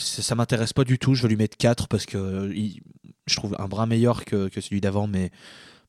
ça 0.00 0.22
ça 0.22 0.34
m'intéresse 0.34 0.72
pas 0.72 0.84
du 0.84 0.98
tout. 0.98 1.14
Je 1.14 1.22
vais 1.22 1.28
lui 1.28 1.36
mettre 1.36 1.56
4 1.56 1.88
parce 1.88 2.06
que 2.06 2.18
euh, 2.18 2.52
il- 2.54 2.80
je 3.26 3.36
trouve 3.36 3.54
un 3.58 3.68
brin 3.68 3.86
meilleur 3.86 4.24
que, 4.24 4.48
que 4.48 4.60
celui 4.60 4.80
d'avant, 4.80 5.06
mais, 5.06 5.30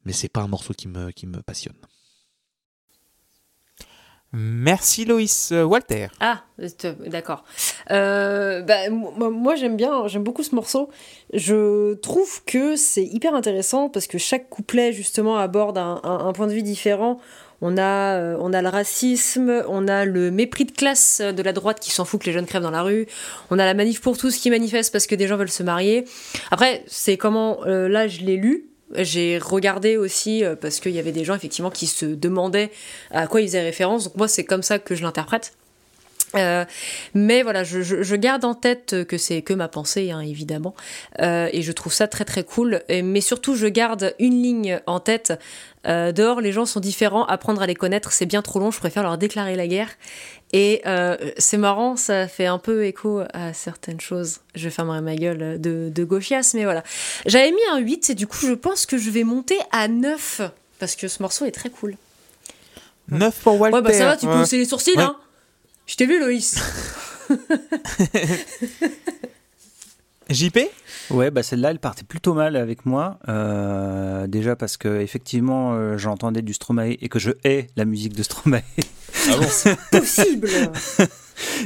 mais 0.06 0.14
c'est 0.14 0.30
pas 0.30 0.42
un 0.42 0.48
morceau 0.48 0.74
qui 0.74 0.88
me, 0.88 1.12
qui 1.12 1.26
me 1.28 1.42
passionne. 1.42 1.76
Merci 4.34 5.04
Loïs. 5.04 5.52
Euh, 5.52 5.64
Walter. 5.66 6.08
Ah, 6.22 6.44
euh, 6.62 6.94
d'accord. 7.08 7.44
Euh, 7.90 8.62
bah, 8.62 8.90
moi, 8.90 9.30
moi, 9.30 9.56
j'aime 9.56 9.76
bien, 9.76 10.08
j'aime 10.08 10.24
beaucoup 10.24 10.44
ce 10.44 10.56
morceau. 10.56 10.90
Je 11.34 11.96
trouve 11.96 12.44
que 12.46 12.78
c'est 12.78 13.04
hyper 13.04 13.36
intéressant 13.36 13.90
parce 13.90 14.08
que 14.08 14.18
chaque 14.18 14.50
couplet 14.50 14.94
justement 14.94 15.38
aborde 15.38 15.78
un, 15.78 16.00
un- 16.04 16.28
un 16.28 16.32
point 16.32 16.48
de 16.48 16.54
vue 16.54 16.64
différent. 16.64 17.20
On 17.62 17.78
a, 17.78 18.16
euh, 18.16 18.38
on 18.40 18.54
a 18.54 18.62
le 18.62 18.70
racisme, 18.70 19.64
on 19.68 19.88
a 19.88 20.06
le 20.06 20.32
mépris 20.32 20.66
de 20.66 20.72
classe 20.72 21.22
de 21.22 21.44
la 21.44 21.54
droite 21.54 21.80
qui 21.80 21.92
s'en 21.92 22.06
fout 22.06 22.20
que 22.20 22.26
les 22.26 22.34
jeunes 22.34 22.48
crèvent 22.48 22.64
dans 22.64 22.72
la 22.72 22.82
rue, 22.82 23.08
on 23.52 23.60
a 23.60 23.66
la 23.66 23.76
manif 23.76 24.02
pour 24.02 24.18
tous 24.18 24.36
qui 24.38 24.50
manifeste 24.50 24.92
parce 24.92 25.06
que 25.06 25.16
des 25.16 25.28
gens 25.28 25.38
veulent 25.38 25.52
se 25.52 25.64
marier. 25.64 26.06
Après, 26.50 26.84
c'est 26.88 27.18
comment, 27.18 27.60
euh, 27.66 27.88
là 27.88 28.08
je 28.08 28.22
l'ai 28.22 28.38
lu, 28.38 28.66
j'ai 28.96 29.38
regardé 29.38 29.96
aussi 29.96 30.44
euh, 30.44 30.56
parce 30.56 30.80
qu'il 30.80 30.92
y 30.92 31.00
avait 31.00 31.12
des 31.12 31.24
gens 31.24 31.36
effectivement 31.36 31.70
qui 31.70 31.88
se 31.88 32.06
demandaient 32.06 32.72
à 33.12 33.28
quoi 33.28 33.42
ils 33.42 33.48
faisaient 33.48 33.62
référence, 33.62 34.06
donc 34.06 34.18
moi 34.18 34.28
c'est 34.28 34.44
comme 34.44 34.64
ça 34.64 34.80
que 34.80 34.96
je 34.96 35.04
l'interprète. 35.04 35.54
Euh, 36.36 36.64
mais 37.14 37.44
voilà, 37.44 37.64
je, 37.64 37.82
je- 37.82 38.04
je 38.04 38.16
garde 38.16 38.46
en 38.46 38.54
tête 38.54 39.04
que 39.06 39.18
c'est 39.18 39.42
que 39.42 39.54
ma 39.54 39.68
pensée, 39.68 40.12
hein, 40.12 40.22
évidemment, 40.22 40.74
Euh, 41.22 41.50
et 41.52 41.62
je 41.62 41.72
trouve 41.72 41.92
ça 41.94 42.08
très 42.08 42.24
très 42.26 42.44
cool. 42.44 42.82
Et- 42.88 43.02
mais 43.02 43.22
surtout, 43.22 43.56
je 43.56 43.68
garde 43.68 44.16
une 44.20 44.42
ligne 44.42 44.80
en 44.88 45.00
tête. 45.00 45.34
Euh, 45.88 46.12
dehors, 46.12 46.42
les 46.42 46.52
gens 46.52 46.66
sont 46.66 46.80
différents. 46.80 47.26
Apprendre 47.26 47.62
à 47.62 47.66
les 47.68 47.76
connaître, 47.76 48.12
c'est 48.14 48.26
bien 48.26 48.42
trop 48.42 48.60
long. 48.60 48.72
Je 48.72 48.80
préfère 48.80 49.04
leur 49.04 49.18
déclarer 49.18 49.56
la 49.56 49.68
guerre. 49.68 49.90
Et 50.54 50.82
c'est 51.38 51.58
marrant, 51.58 51.96
ça 51.96 52.28
fait 52.28 52.46
un 52.46 52.58
peu 52.60 52.86
écho 52.86 53.22
à 53.34 53.54
certaines 53.54 54.00
choses. 54.02 54.40
Je 54.56 54.70
fermerai 54.70 55.00
ma 55.02 55.16
gueule 55.16 55.60
de, 55.62 55.90
de 55.94 56.04
gauchias, 56.04 56.52
mais 56.54 56.64
voilà. 56.66 56.84
J'avais 57.26 57.52
mis 57.52 57.62
un 57.72 57.78
8 57.80 58.10
et 58.10 58.16
du 58.16 58.28
coup, 58.28 58.38
je 58.46 58.54
pense 58.54 58.86
que 58.86 58.98
je 58.98 59.10
vais 59.10 59.24
monter 59.24 59.58
à 59.72 59.88
9 59.88 60.42
parce 60.80 60.96
que 60.96 61.08
ce 61.08 61.22
morceau 61.24 61.46
est 61.46 61.52
très 61.52 61.70
cool. 61.70 61.96
9 63.10 63.34
pour 63.44 63.60
Walter. 63.60 63.76
Ouais, 63.78 63.82
bah 63.82 63.94
ça 63.94 64.06
va, 64.06 64.18
tu 64.18 64.26
peux 64.26 64.34
Ouais. 64.34 64.42
hausser 64.42 64.58
les 64.58 64.66
sourcils, 64.66 64.96
Ouais. 64.96 65.04
hein. 65.04 65.16
Je 65.86 65.96
t'ai 65.96 66.06
vu, 66.06 66.20
Loïs. 66.20 66.60
JP 70.30 70.60
Ouais, 71.10 71.30
bah 71.30 71.44
celle-là, 71.44 71.72
elle 71.72 71.80
partait 71.80 72.04
plutôt 72.04 72.34
mal 72.34 72.56
avec 72.56 72.86
moi. 72.86 73.20
Euh, 73.28 74.28
déjà 74.28 74.56
parce 74.56 74.78
que 74.78 75.02
effectivement, 75.02 75.74
euh, 75.74 75.98
j'entendais 75.98 76.42
du 76.42 76.54
Stromae 76.54 76.92
et 77.02 77.10
que 77.10 77.20
je 77.20 77.32
hais 77.44 77.68
la 77.76 77.84
musique 77.84 78.14
de 78.14 78.24
Stromae. 78.24 78.62
Ah 79.30 79.38
bon? 79.38 79.76
Possible. 79.92 80.48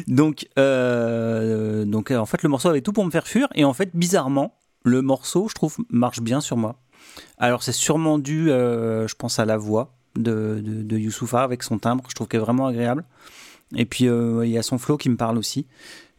donc, 0.08 0.48
euh, 0.58 1.86
donc 1.86 2.10
en 2.12 2.26
fait, 2.26 2.42
le 2.42 2.50
morceau 2.50 2.70
avait 2.70 2.82
tout 2.82 2.94
pour 2.94 3.06
me 3.06 3.12
faire 3.12 3.28
fuir. 3.28 3.48
Et 3.54 3.66
en 3.66 3.74
fait, 3.74 3.92
bizarrement, 3.94 4.58
le 4.84 5.02
morceau, 5.02 5.48
je 5.48 5.54
trouve, 5.54 5.78
marche 5.90 6.22
bien 6.22 6.42
sur 6.42 6.58
moi. 6.58 6.78
Alors, 7.38 7.64
c'est 7.64 7.72
sûrement 7.72 8.18
dû, 8.18 8.50
euh, 8.50 9.08
je 9.08 9.16
pense, 9.16 9.40
à 9.40 9.46
la 9.46 9.58
voix 9.58 9.94
de, 10.16 10.62
de, 10.64 10.82
de 10.82 10.98
Youssoupha 10.98 11.44
avec 11.44 11.62
son 11.62 11.78
timbre. 11.78 12.04
Je 12.10 12.16
trouve 12.16 12.28
qu'elle 12.28 12.42
est 12.42 12.44
vraiment 12.44 12.68
agréable. 12.68 13.04
Et 13.74 13.86
puis, 13.86 14.08
euh, 14.08 14.46
il 14.46 14.52
y 14.52 14.58
a 14.58 14.64
son 14.64 14.78
flow 14.78 14.98
qui 14.98 15.10
me 15.10 15.18
parle 15.18 15.38
aussi. 15.38 15.66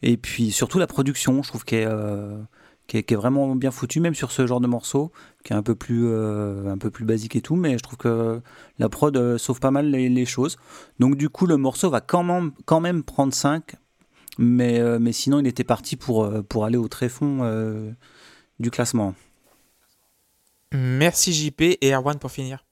Et 0.03 0.17
puis, 0.17 0.51
surtout 0.51 0.79
la 0.79 0.87
production, 0.87 1.43
je 1.43 1.49
trouve 1.49 1.65
qu'elle 1.65 1.83
est, 1.83 1.87
euh, 1.87 2.43
est, 2.93 3.15
vraiment 3.15 3.55
bien 3.55 3.71
foutue, 3.71 4.01
même 4.01 4.15
sur 4.15 4.33
ce 4.33 4.47
genre 4.47 4.61
de 4.61 4.67
morceau, 4.67 5.13
qui 5.45 5.53
est 5.53 5.57
un 5.57 5.63
peu 5.63 5.75
plus, 5.75 6.07
euh, 6.07 6.71
un 6.71 6.79
peu 6.79 6.91
plus 6.91 7.05
basique 7.05 7.37
et 7.37 7.41
tout. 7.41 7.57
Mais 7.57 7.79
je 7.79 7.83
trouve 7.83 7.99
que 7.99 8.41
la 8.79 8.89
prod 8.89 9.39
sauve 9.39 9.61
pas 9.61 9.71
mal 9.71 9.91
les, 9.91 10.27
choses. 10.27 10.57
Donc, 10.99 11.17
du 11.17 11.29
coup, 11.29 11.47
le 11.47 11.57
morceau 11.57 11.91
va 11.91 12.01
quand 12.01 12.25
même, 12.25 13.03
prendre 13.05 13.33
5. 13.33 13.77
Mais, 14.39 15.13
sinon, 15.13 15.41
il 15.41 15.47
était 15.47 15.65
parti 15.65 15.97
pour, 15.97 16.31
pour 16.45 16.65
aller 16.65 16.77
au 16.77 16.89
tréfond 16.89 17.39
euh, 17.43 17.91
du 18.59 18.71
classement. 18.71 19.15
Merci 20.73 21.33
JP 21.33 21.63
et 21.81 21.95
Erwan 21.95 22.19
pour 22.19 22.31
finir. 22.31 22.66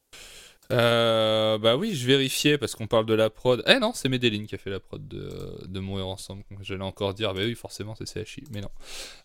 Euh, 0.73 1.59
bah 1.59 1.77
oui, 1.77 1.95
je 1.95 2.07
vérifiais 2.07 2.59
parce 2.59 2.75
qu'on 2.75 2.87
parle 2.87 3.07
de 3.07 3.15
la 3.15 3.31
prod. 3.31 3.63
Eh 3.67 3.79
non, 3.79 3.93
c'est 3.95 4.09
Medellin 4.09 4.47
qui 4.47 4.55
a 4.55 4.59
fait 4.59 4.71
la 4.71 4.81
prod 4.81 5.07
de, 5.07 5.67
de 5.67 5.81
Mourir 5.81 6.09
Ensemble. 6.09 6.43
J'allais 6.63 6.85
encore 6.85 7.15
dire, 7.15 7.35
bah 7.35 7.43
oui, 7.45 7.55
forcément, 7.55 7.95
c'est 7.95 8.25
CHI, 8.25 8.45
mais 8.51 8.61
non. 8.61 8.71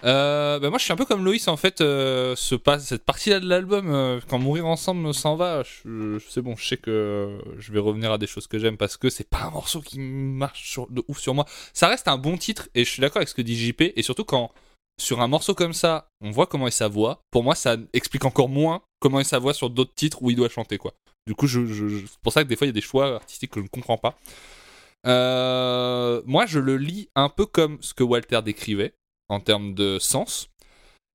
Euh, 0.03 0.59
bah 0.59 0.69
moi, 0.69 0.77
je 0.79 0.83
suis 0.83 0.93
un 0.93 0.97
peu 0.97 1.05
comme 1.05 1.23
Loïs 1.23 1.47
en 1.47 1.57
fait. 1.57 1.81
euh, 1.81 2.35
ce 2.35 2.55
cette 2.79 3.05
partie-là 3.05 3.39
de 3.39 3.47
l'album, 3.47 3.89
euh, 3.89 4.19
quand 4.27 4.39
Mourir 4.39 4.65
Ensemble 4.65 5.13
s'en 5.13 5.35
va, 5.35 5.63
c'est 6.29 6.41
bon, 6.41 6.55
je 6.55 6.67
sais 6.67 6.77
que 6.77 7.39
je 7.57 7.71
vais 7.71 7.79
revenir 7.79 8.11
à 8.11 8.17
des 8.17 8.27
choses 8.27 8.47
que 8.47 8.59
j'aime 8.59 8.77
parce 8.77 8.97
que 8.97 9.09
c'est 9.09 9.29
pas 9.29 9.43
un 9.43 9.51
morceau 9.51 9.81
qui 9.81 9.99
marche 9.99 10.79
de 10.89 11.03
ouf 11.07 11.19
sur 11.19 11.33
moi. 11.33 11.45
Ça 11.73 11.87
reste 11.87 12.07
un 12.07 12.17
bon 12.17 12.37
titre 12.37 12.69
et 12.75 12.83
je 12.85 12.89
suis 12.89 13.01
d'accord 13.01 13.17
avec 13.17 13.29
ce 13.29 13.33
que 13.33 13.41
dit 13.41 13.57
JP 13.57 13.81
et 13.95 14.03
surtout 14.03 14.25
quand 14.25 14.51
sur 14.99 15.21
un 15.21 15.27
morceau 15.27 15.55
comme 15.55 15.73
ça, 15.73 16.09
on 16.21 16.31
voit 16.31 16.45
comment 16.45 16.67
est 16.67 16.71
sa 16.71 16.87
voix. 16.87 17.21
Pour 17.31 17.43
moi, 17.43 17.55
ça 17.55 17.77
explique 17.93 18.25
encore 18.25 18.49
moins 18.49 18.81
comment 18.99 19.19
est 19.19 19.23
sa 19.23 19.39
voix 19.39 19.53
sur 19.53 19.69
d'autres 19.69 19.93
titres 19.95 20.21
où 20.21 20.29
il 20.29 20.35
doit 20.35 20.49
chanter, 20.49 20.77
quoi. 20.77 20.93
Du 21.29 21.35
coup, 21.35 21.45
je, 21.45 21.59
c'est 22.07 22.19
pour 22.23 22.33
ça 22.33 22.43
que 22.43 22.49
des 22.49 22.55
fois, 22.55 22.65
il 22.65 22.69
y 22.69 22.71
a 22.71 22.73
des 22.73 22.81
choix 22.81 23.17
artistiques 23.17 23.51
que 23.51 23.59
je 23.59 23.65
ne 23.65 23.69
comprends 23.69 23.99
pas. 23.99 24.17
Euh, 25.05 26.23
moi, 26.25 26.47
je 26.47 26.57
le 26.57 26.75
lis 26.75 27.07
un 27.13 27.29
peu 27.29 27.45
comme 27.45 27.77
ce 27.83 27.93
que 27.93 28.01
Walter 28.01 28.41
décrivait 28.43 28.95
en 29.29 29.39
termes 29.39 29.75
de 29.75 29.99
sens. 29.99 30.49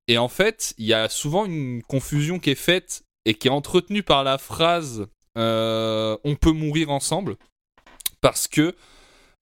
Et 0.07 0.17
en 0.17 0.29
fait, 0.29 0.73
il 0.77 0.85
y 0.85 0.93
a 0.93 1.09
souvent 1.09 1.43
une 1.43 1.83
confusion 1.83 2.39
qui 2.39 2.51
est 2.51 2.55
faite 2.55 3.03
et 3.25 3.33
qui 3.33 3.49
est 3.49 3.51
entretenue 3.51 4.03
par 4.03 4.23
la 4.23 4.37
phrase 4.37 5.05
euh, 5.37 6.17
On 6.23 6.35
peut 6.35 6.53
mourir 6.53 6.91
ensemble 6.91 7.35
parce 8.21 8.47
que 8.47 8.73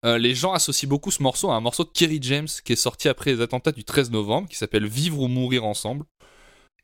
euh, 0.05 0.17
les 0.17 0.33
gens 0.33 0.53
associent 0.53 0.89
beaucoup 0.89 1.11
ce 1.11 1.21
morceau 1.21 1.51
à 1.51 1.55
un 1.55 1.61
morceau 1.61 1.83
de 1.83 1.91
Kerry 1.93 2.17
James 2.23 2.47
qui 2.65 2.73
est 2.73 2.77
sorti 2.77 3.09
après 3.09 3.31
les 3.31 3.41
attentats 3.41 3.73
du 3.73 3.83
13 3.83 4.09
novembre, 4.09 4.49
qui 4.49 4.57
s'appelle 4.57 4.87
Vivre 4.87 5.19
ou 5.19 5.27
mourir 5.27 5.65
ensemble, 5.65 6.03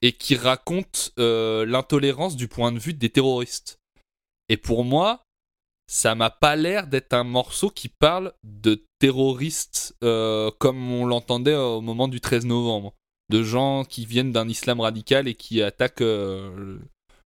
et 0.03 0.11
qui 0.11 0.35
raconte 0.35 1.11
l'intolérance 1.17 2.35
du 2.35 2.47
point 2.47 2.71
de 2.71 2.77
vue 2.77 2.93
des 2.93 3.09
terroristes. 3.09 3.78
Et 4.49 4.57
pour 4.57 4.83
moi, 4.83 5.23
ça 5.87 6.13
m'a 6.13 6.29
pas 6.29 6.55
l'air 6.55 6.87
d'être 6.87 7.13
un 7.13 7.23
morceau 7.23 7.69
qui 7.69 7.89
parle 7.89 8.33
de 8.43 8.85
terroristes 8.99 9.95
euh, 10.03 10.51
comme 10.59 10.91
on 10.91 11.05
l'entendait 11.05 11.55
au 11.55 11.81
moment 11.81 12.07
du 12.07 12.21
13 12.21 12.45
novembre. 12.45 12.93
De 13.29 13.43
gens 13.43 13.83
qui 13.85 14.05
viennent 14.05 14.31
d'un 14.31 14.47
islam 14.47 14.79
radical 14.81 15.27
et 15.27 15.35
qui 15.35 15.61
attaquent, 15.61 16.01
euh, 16.01 16.77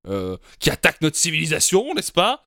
euh, 0.08 0.36
qui 0.58 0.70
attaquent 0.70 1.00
notre 1.00 1.16
civilisation, 1.16 1.94
n'est-ce 1.94 2.12
pas? 2.12 2.44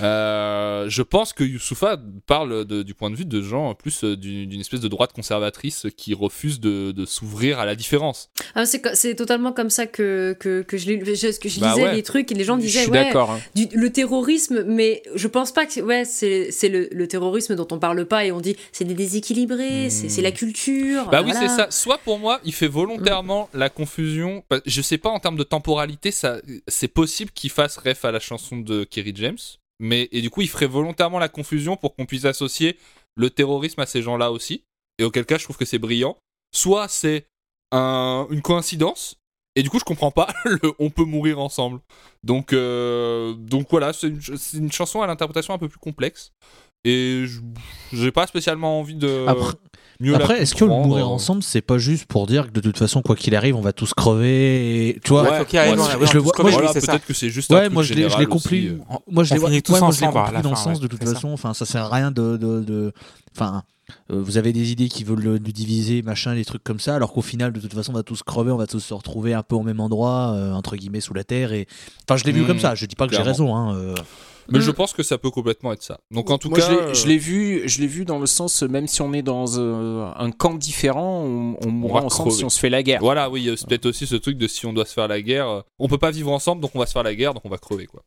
Euh, 0.00 0.88
je 0.88 1.02
pense 1.02 1.32
que 1.32 1.44
Youssoufa 1.44 1.98
parle 2.26 2.64
de- 2.64 2.82
du 2.82 2.94
point 2.94 3.10
de 3.10 3.16
vue 3.16 3.24
de 3.24 3.42
gens 3.42 3.74
plus 3.74 4.04
euh, 4.04 4.16
d'une 4.16 4.60
espèce 4.60 4.80
de 4.80 4.88
droite 4.88 5.12
conservatrice 5.12 5.86
qui 5.96 6.14
refuse 6.14 6.60
de, 6.60 6.92
de 6.92 7.04
s'ouvrir 7.04 7.58
à 7.58 7.66
la 7.66 7.74
différence. 7.74 8.30
Ah, 8.54 8.64
c'est 8.66 9.14
totalement 9.14 9.52
comme 9.52 9.70
ça 9.70 9.86
que, 9.86 10.36
que, 10.38 10.62
que 10.62 10.76
je, 10.76 10.92
que 11.38 11.48
je 11.48 11.60
Bah 11.60 11.70
lisais 11.70 11.82
ouais. 11.84 11.94
les 11.94 12.02
trucs 12.02 12.30
et 12.32 12.34
les 12.34 12.44
gens 12.44 12.56
Je 12.56 12.62
disaient 12.62 12.82
suis 12.82 12.90
ouais, 12.90 13.04
d'accord. 13.04 13.30
hein. 13.32 13.40
du- 13.54 13.68
le 13.72 13.90
terrorisme, 13.90 14.62
mais 14.66 15.02
je 15.14 15.28
pense 15.28 15.52
pas 15.52 15.66
que 15.66 15.80
ouais, 15.80 16.04
c'est 16.04 16.50
le, 16.68 16.88
le 16.92 17.08
terrorisme 17.08 17.54
dont 17.56 17.68
on 17.70 17.78
parle 17.78 18.04
pas 18.06 18.24
et 18.24 18.32
on 18.32 18.40
dit 18.40 18.56
c'est 18.72 18.84
des 18.84 18.94
déséquilibrés, 18.94 19.90
c'est 19.90 20.08
c'est 20.08 20.22
la 20.22 20.32
culture. 20.32 21.08
Bah 21.10 21.22
oui, 21.24 21.32
c'est 21.34 21.48
ça. 21.48 21.70
Soit 21.70 21.98
pour 21.98 22.18
moi, 22.18 22.40
il 22.44 22.52
fait 22.54 22.68
volontairement 22.68 23.48
la 23.54 23.68
confusion. 23.68 24.44
Je 24.66 24.82
sais 24.82 24.98
pas 24.98 25.10
en 25.10 25.18
termes 25.20 25.36
de 25.36 25.42
temporalité, 25.42 26.10
c'est 26.68 26.88
possible 26.88 27.30
qu'il 27.32 27.50
fasse 27.50 27.76
ref 27.78 28.04
à 28.04 28.10
la 28.12 28.20
chanson 28.20 28.58
de 28.58 28.84
Kerry 28.84 29.12
James, 29.16 29.38
mais 29.80 30.08
et 30.12 30.20
du 30.20 30.30
coup, 30.30 30.42
il 30.42 30.48
ferait 30.48 30.66
volontairement 30.66 31.18
la 31.18 31.28
confusion 31.28 31.76
pour 31.76 31.94
qu'on 31.94 32.06
puisse 32.06 32.24
associer 32.24 32.78
le 33.16 33.30
terrorisme 33.30 33.80
à 33.80 33.86
ces 33.86 34.02
gens-là 34.02 34.30
aussi. 34.32 34.64
Et 34.98 35.04
auquel 35.04 35.26
cas, 35.26 35.38
je 35.38 35.44
trouve 35.44 35.56
que 35.56 35.64
c'est 35.64 35.78
brillant. 35.78 36.16
Soit 36.54 36.88
c'est 36.88 37.26
un- 37.72 38.26
une 38.30 38.42
coïncidence. 38.42 39.16
Et 39.54 39.62
du 39.62 39.70
coup, 39.70 39.78
je 39.78 39.84
comprends 39.84 40.10
pas 40.10 40.28
le 40.44 40.72
on 40.78 40.90
peut 40.90 41.04
mourir 41.04 41.38
ensemble. 41.38 41.80
Donc, 42.22 42.52
euh, 42.52 43.34
donc 43.34 43.68
voilà, 43.70 43.92
c'est 43.92 44.08
une, 44.08 44.72
chanson 44.72 45.02
à 45.02 45.06
l'interprétation 45.06 45.54
un 45.54 45.58
peu 45.58 45.68
plus 45.68 45.78
complexe. 45.78 46.32
Et 46.84 47.24
j'ai 47.92 48.10
pas 48.10 48.26
spécialement 48.26 48.80
envie 48.80 48.96
de 48.96 49.26
mieux 50.02 50.14
Après, 50.14 50.40
est-ce 50.42 50.54
que 50.54 50.64
le 50.64 50.70
mourir 50.70 51.08
ensemble, 51.10 51.42
c'est 51.42 51.60
pas 51.62 51.78
juste 51.78 52.04
pour 52.06 52.26
dire 52.26 52.46
que 52.48 52.52
de 52.52 52.60
toute 52.60 52.76
façon, 52.78 53.00
quoi 53.02 53.16
qu'il 53.16 53.34
arrive, 53.34 53.56
on 53.56 53.60
va 53.60 53.72
tous 53.72 53.94
crever 53.94 54.88
et... 54.88 55.00
Tu 55.02 55.10
vois? 55.10 55.22
Ouais, 55.22 55.28
a- 55.30 55.44
je 55.44 55.56
ouais, 55.56 56.06
le 56.12 56.20
vois- 56.20 56.32
Voilà, 56.38 56.72
peut-être 56.72 57.06
que 57.06 57.14
c'est 57.14 57.30
juste 57.30 57.50
un 57.50 57.54
Ouais, 57.54 57.60
truc 57.62 57.72
moi 57.74 57.82
je 57.82 57.94
l'ai, 57.94 58.02
je 58.02 58.04
l'ai 58.04 58.08
général 58.10 58.28
compris. 58.28 58.66
euh. 58.68 58.78
Moi 59.10 59.24
je 59.24 59.34
l'ai 59.34 59.40
ouais, 59.40 59.62
compris 59.62 59.80
dans 59.80 60.50
le 60.50 60.56
sens 60.56 60.66
ouais, 60.78 60.82
de 60.82 60.86
toute 60.86 61.04
façon. 61.04 61.28
Enfin, 61.28 61.54
ça 61.54 61.64
sert 61.64 61.84
à 61.84 61.94
rien 61.94 62.10
de. 62.10 62.92
Enfin, 63.34 63.62
euh, 64.10 64.20
vous 64.22 64.36
avez 64.38 64.52
des 64.52 64.72
idées 64.72 64.88
qui 64.88 65.04
veulent 65.04 65.20
le, 65.22 65.38
diviser, 65.38 66.02
machin, 66.02 66.34
des 66.34 66.44
trucs 66.44 66.62
comme 66.64 66.80
ça, 66.80 66.94
alors 66.96 67.12
qu'au 67.12 67.22
final, 67.22 67.52
de 67.52 67.60
toute 67.60 67.74
façon, 67.74 67.92
on 67.92 67.94
va 67.96 68.02
tous 68.02 68.22
crever, 68.22 68.50
on 68.52 68.56
va 68.56 68.66
tous 68.66 68.80
se 68.80 68.94
retrouver 68.94 69.34
un 69.34 69.42
peu 69.42 69.54
au 69.56 69.62
même 69.62 69.80
endroit, 69.80 70.32
euh, 70.34 70.52
entre 70.52 70.76
guillemets, 70.76 71.00
sous 71.00 71.14
la 71.14 71.24
terre. 71.24 71.52
Et 71.52 71.66
enfin, 72.08 72.16
je 72.16 72.24
l'ai 72.24 72.32
vu 72.32 72.42
Mmh, 72.42 72.46
comme 72.46 72.58
ça. 72.58 72.74
Je 72.74 72.86
dis 72.86 72.96
pas 72.96 73.06
que 73.06 73.14
j'ai 73.14 73.22
raison. 73.22 73.54
Hein, 73.56 73.74
euh. 73.76 73.94
Mais 74.52 74.58
Mm. 74.58 74.62
je 74.62 74.70
pense 74.70 74.92
que 74.92 75.02
ça 75.02 75.18
peut 75.18 75.30
complètement 75.30 75.72
être 75.72 75.82
ça. 75.82 75.98
Donc 76.10 76.30
en 76.30 76.38
tout 76.38 76.50
Moi, 76.50 76.58
cas, 76.58 76.66
je 76.92 77.06
l'ai- 77.06 77.16
euh, 77.16 77.18
vu, 77.18 77.62
je 77.68 77.80
l'ai 77.80 77.86
vu 77.86 78.04
dans 78.04 78.18
le 78.18 78.26
sens, 78.26 78.62
même 78.62 78.86
si 78.86 79.00
on 79.02 79.12
est 79.12 79.22
dans 79.22 79.46
euh, 79.58 80.10
un 80.16 80.30
camp 80.30 80.54
différent, 80.54 81.22
on, 81.24 81.56
on 81.64 81.70
mourra 81.70 82.02
ensemble 82.02 82.28
crever. 82.28 82.38
si 82.38 82.44
on 82.44 82.50
se 82.50 82.58
fait 82.60 82.70
la 82.70 82.82
guerre. 82.82 83.00
voilà, 83.00 83.30
oui, 83.30 83.42
il 83.42 83.46
y 83.48 83.50
a 83.50 83.54
peut-être 83.66 83.86
aussi 83.86 84.06
ce 84.06 84.16
truc 84.16 84.36
de 84.38 84.46
si 84.46 84.66
on 84.66 84.72
doit 84.72 84.84
se 84.84 84.92
faire 84.92 85.08
la 85.08 85.20
guerre, 85.22 85.48
euh, 85.48 85.60
on 85.78 85.88
peut 85.88 85.98
pas 85.98 86.10
vivre 86.10 86.30
ensemble, 86.30 86.60
donc 86.62 86.72
on 86.74 86.78
va 86.78 86.86
se 86.86 86.92
faire 86.92 87.02
la 87.02 87.14
guerre, 87.14 87.34
donc 87.34 87.42
on 87.44 87.48
va 87.48 87.58
crever 87.58 87.86
quoi. 87.86 88.02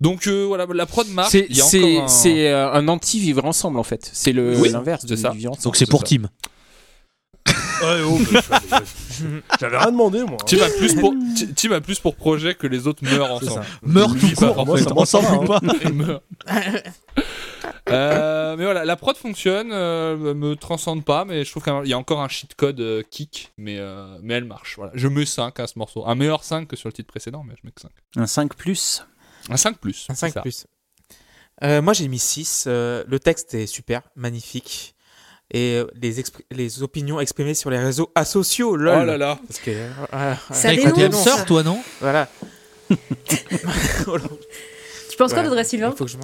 Donc 0.00 0.26
euh, 0.28 0.44
voilà, 0.46 0.66
la 0.72 0.86
prod 0.86 1.08
marche. 1.08 1.30
C'est 1.32 1.48
c'est- 1.52 1.98
un... 1.98 2.06
c'est, 2.08 2.48
euh, 2.50 2.70
un 2.72 2.86
anti-vivre 2.88 3.44
ensemble 3.44 3.78
en 3.78 3.82
fait. 3.82 4.08
C'est 4.12 4.32
le- 4.32 4.56
Oui, 4.60 4.68
l'inverse 4.68 5.04
de 5.04 5.16
c'est 5.16 5.22
ça. 5.22 5.30
vivre 5.30 5.52
ensemble. 5.52 5.64
Donc 5.64 5.76
c'est 5.76 5.86
c'est 5.86 5.90
pour 5.90 6.00
ça. 6.00 6.06
Tim. 6.16 6.28
Ouais, 7.82 8.00
oh, 8.04 8.18
bah, 8.32 8.40
j'avais- 9.60 9.78
rien 9.78 9.90
demandé, 9.92 10.24
moi. 10.24 10.36
Tim 10.46 10.58
a 10.62 10.68
plus 10.68 10.94
pour 10.94 11.14
Tim 11.56 11.72
a 11.72 11.80
plus 11.80 11.98
pour 12.00 12.16
projet 12.16 12.54
que 12.54 12.66
les 12.66 12.86
autres 12.86 13.04
meurent 13.04 13.32
ensemble. 13.32 13.64
Oui, 13.82 14.20
tout 14.34 14.34
court, 14.52 14.66
moi, 14.66 14.78
ça- 15.06 15.20
ou 15.40 15.44
pas. 15.44 15.60
Euh, 17.90 18.56
mais 18.56 18.64
voilà, 18.64 18.84
la 18.84 18.96
prod 18.96 19.16
fonctionne, 19.16 19.70
euh, 19.72 20.34
me 20.34 20.54
transcende 20.56 21.04
pas, 21.04 21.24
mais 21.24 21.44
je 21.44 21.50
trouve 21.50 21.62
qu'il 21.64 21.86
y 21.90 21.92
a 21.92 21.98
encore 21.98 22.20
un 22.20 22.28
cheat 22.28 22.54
code 22.54 22.80
euh, 22.80 23.02
kick, 23.10 23.52
mais, 23.56 23.78
euh, 23.78 24.18
mais 24.22 24.34
elle 24.34 24.44
marche. 24.44 24.74
Voilà. 24.76 24.92
Je 24.94 25.08
mets 25.08 25.24
5 25.24 25.58
à 25.60 25.66
ce 25.66 25.78
morceau. 25.78 26.06
Un 26.06 26.14
meilleur 26.14 26.44
5 26.44 26.68
que 26.68 26.76
sur 26.76 26.88
le 26.88 26.92
titre 26.92 27.08
précédent, 27.08 27.44
mais 27.46 27.54
je 27.56 27.66
mets 27.66 27.72
que 27.72 27.80
5. 27.80 27.90
Un 28.16 28.26
5 28.26 28.54
plus. 28.54 29.04
Un 29.48 29.56
5 29.56 29.78
plus. 29.78 30.06
Un 30.10 30.14
c'est 30.14 30.20
5 30.20 30.34
ça. 30.34 30.40
plus. 30.42 30.66
Euh, 31.64 31.80
moi, 31.82 31.92
j'ai 31.94 32.08
mis 32.08 32.18
6. 32.18 32.64
Euh, 32.66 33.04
le 33.08 33.18
texte 33.18 33.54
est 33.54 33.66
super, 33.66 34.02
magnifique. 34.16 34.94
Et 35.50 35.76
euh, 35.78 35.86
les, 36.00 36.14
les 36.50 36.82
opinions 36.82 37.20
exprimées 37.20 37.54
sur 37.54 37.70
les 37.70 37.78
réseaux 37.78 38.10
asociaux, 38.14 38.76
lol. 38.76 38.98
Oh 39.02 39.04
là 39.04 39.16
là. 39.16 39.38
Parce 39.46 39.60
que, 39.60 39.70
euh, 39.70 40.34
Ça 40.52 41.44
toi, 41.44 41.62
non 41.62 41.80
voilà. 42.00 42.28
Tu 45.10 45.16
penses 45.18 45.32
quoi 45.32 45.42
d'Audrey 45.42 45.64
Sylvain 45.64 45.90
Il 45.92 45.96
faut 45.96 46.04
que 46.04 46.10
je 46.10 46.16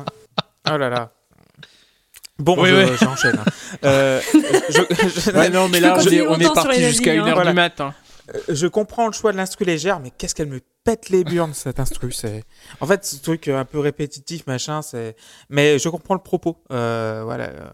Oh 0.72 0.76
là 0.76 0.88
là. 0.88 1.12
Bon, 2.38 2.56
Oui, 2.60 2.68
je- 2.70 2.74
oui. 2.90 2.96
j'enchaîne. 3.00 3.38
hein. 3.38 3.44
Euh, 3.84 4.20
je, 4.32 4.40
je- 4.70 5.30
Ouais, 5.36 5.50
non, 5.50 5.68
mais 5.68 5.80
là, 5.80 5.96
on 6.28 6.38
est, 6.38 6.54
parti 6.54 6.80
jusqu'à 6.84 7.10
avis, 7.12 7.20
hein. 7.20 7.26
1h 7.26 7.34
Voilà. 7.34 7.50
du 7.50 7.56
matin. 7.56 7.94
Euh, 8.34 8.38
je 8.48 8.66
comprends 8.66 9.06
le 9.06 9.12
choix 9.12 9.32
de 9.32 9.36
l'instru 9.36 9.64
légère, 9.64 10.00
mais 10.00 10.10
qu'est-ce 10.16 10.34
qu'elle 10.34 10.46
me 10.48 10.60
pète 10.84 11.08
les 11.08 11.24
burnes, 11.24 11.54
cette 11.54 11.80
instru. 11.80 12.12
C'est... 12.12 12.44
En 12.80 12.86
fait, 12.86 13.04
ce 13.04 13.16
truc 13.16 13.48
un 13.48 13.64
peu 13.64 13.78
répétitif, 13.78 14.46
machin, 14.46 14.82
c'est... 14.82 15.16
Mais 15.48 15.78
je 15.78 15.88
comprends 15.88 16.14
le 16.14 16.20
propos. 16.20 16.58
Euh, 16.70 17.22
voilà, 17.24 17.44
euh, 17.48 17.68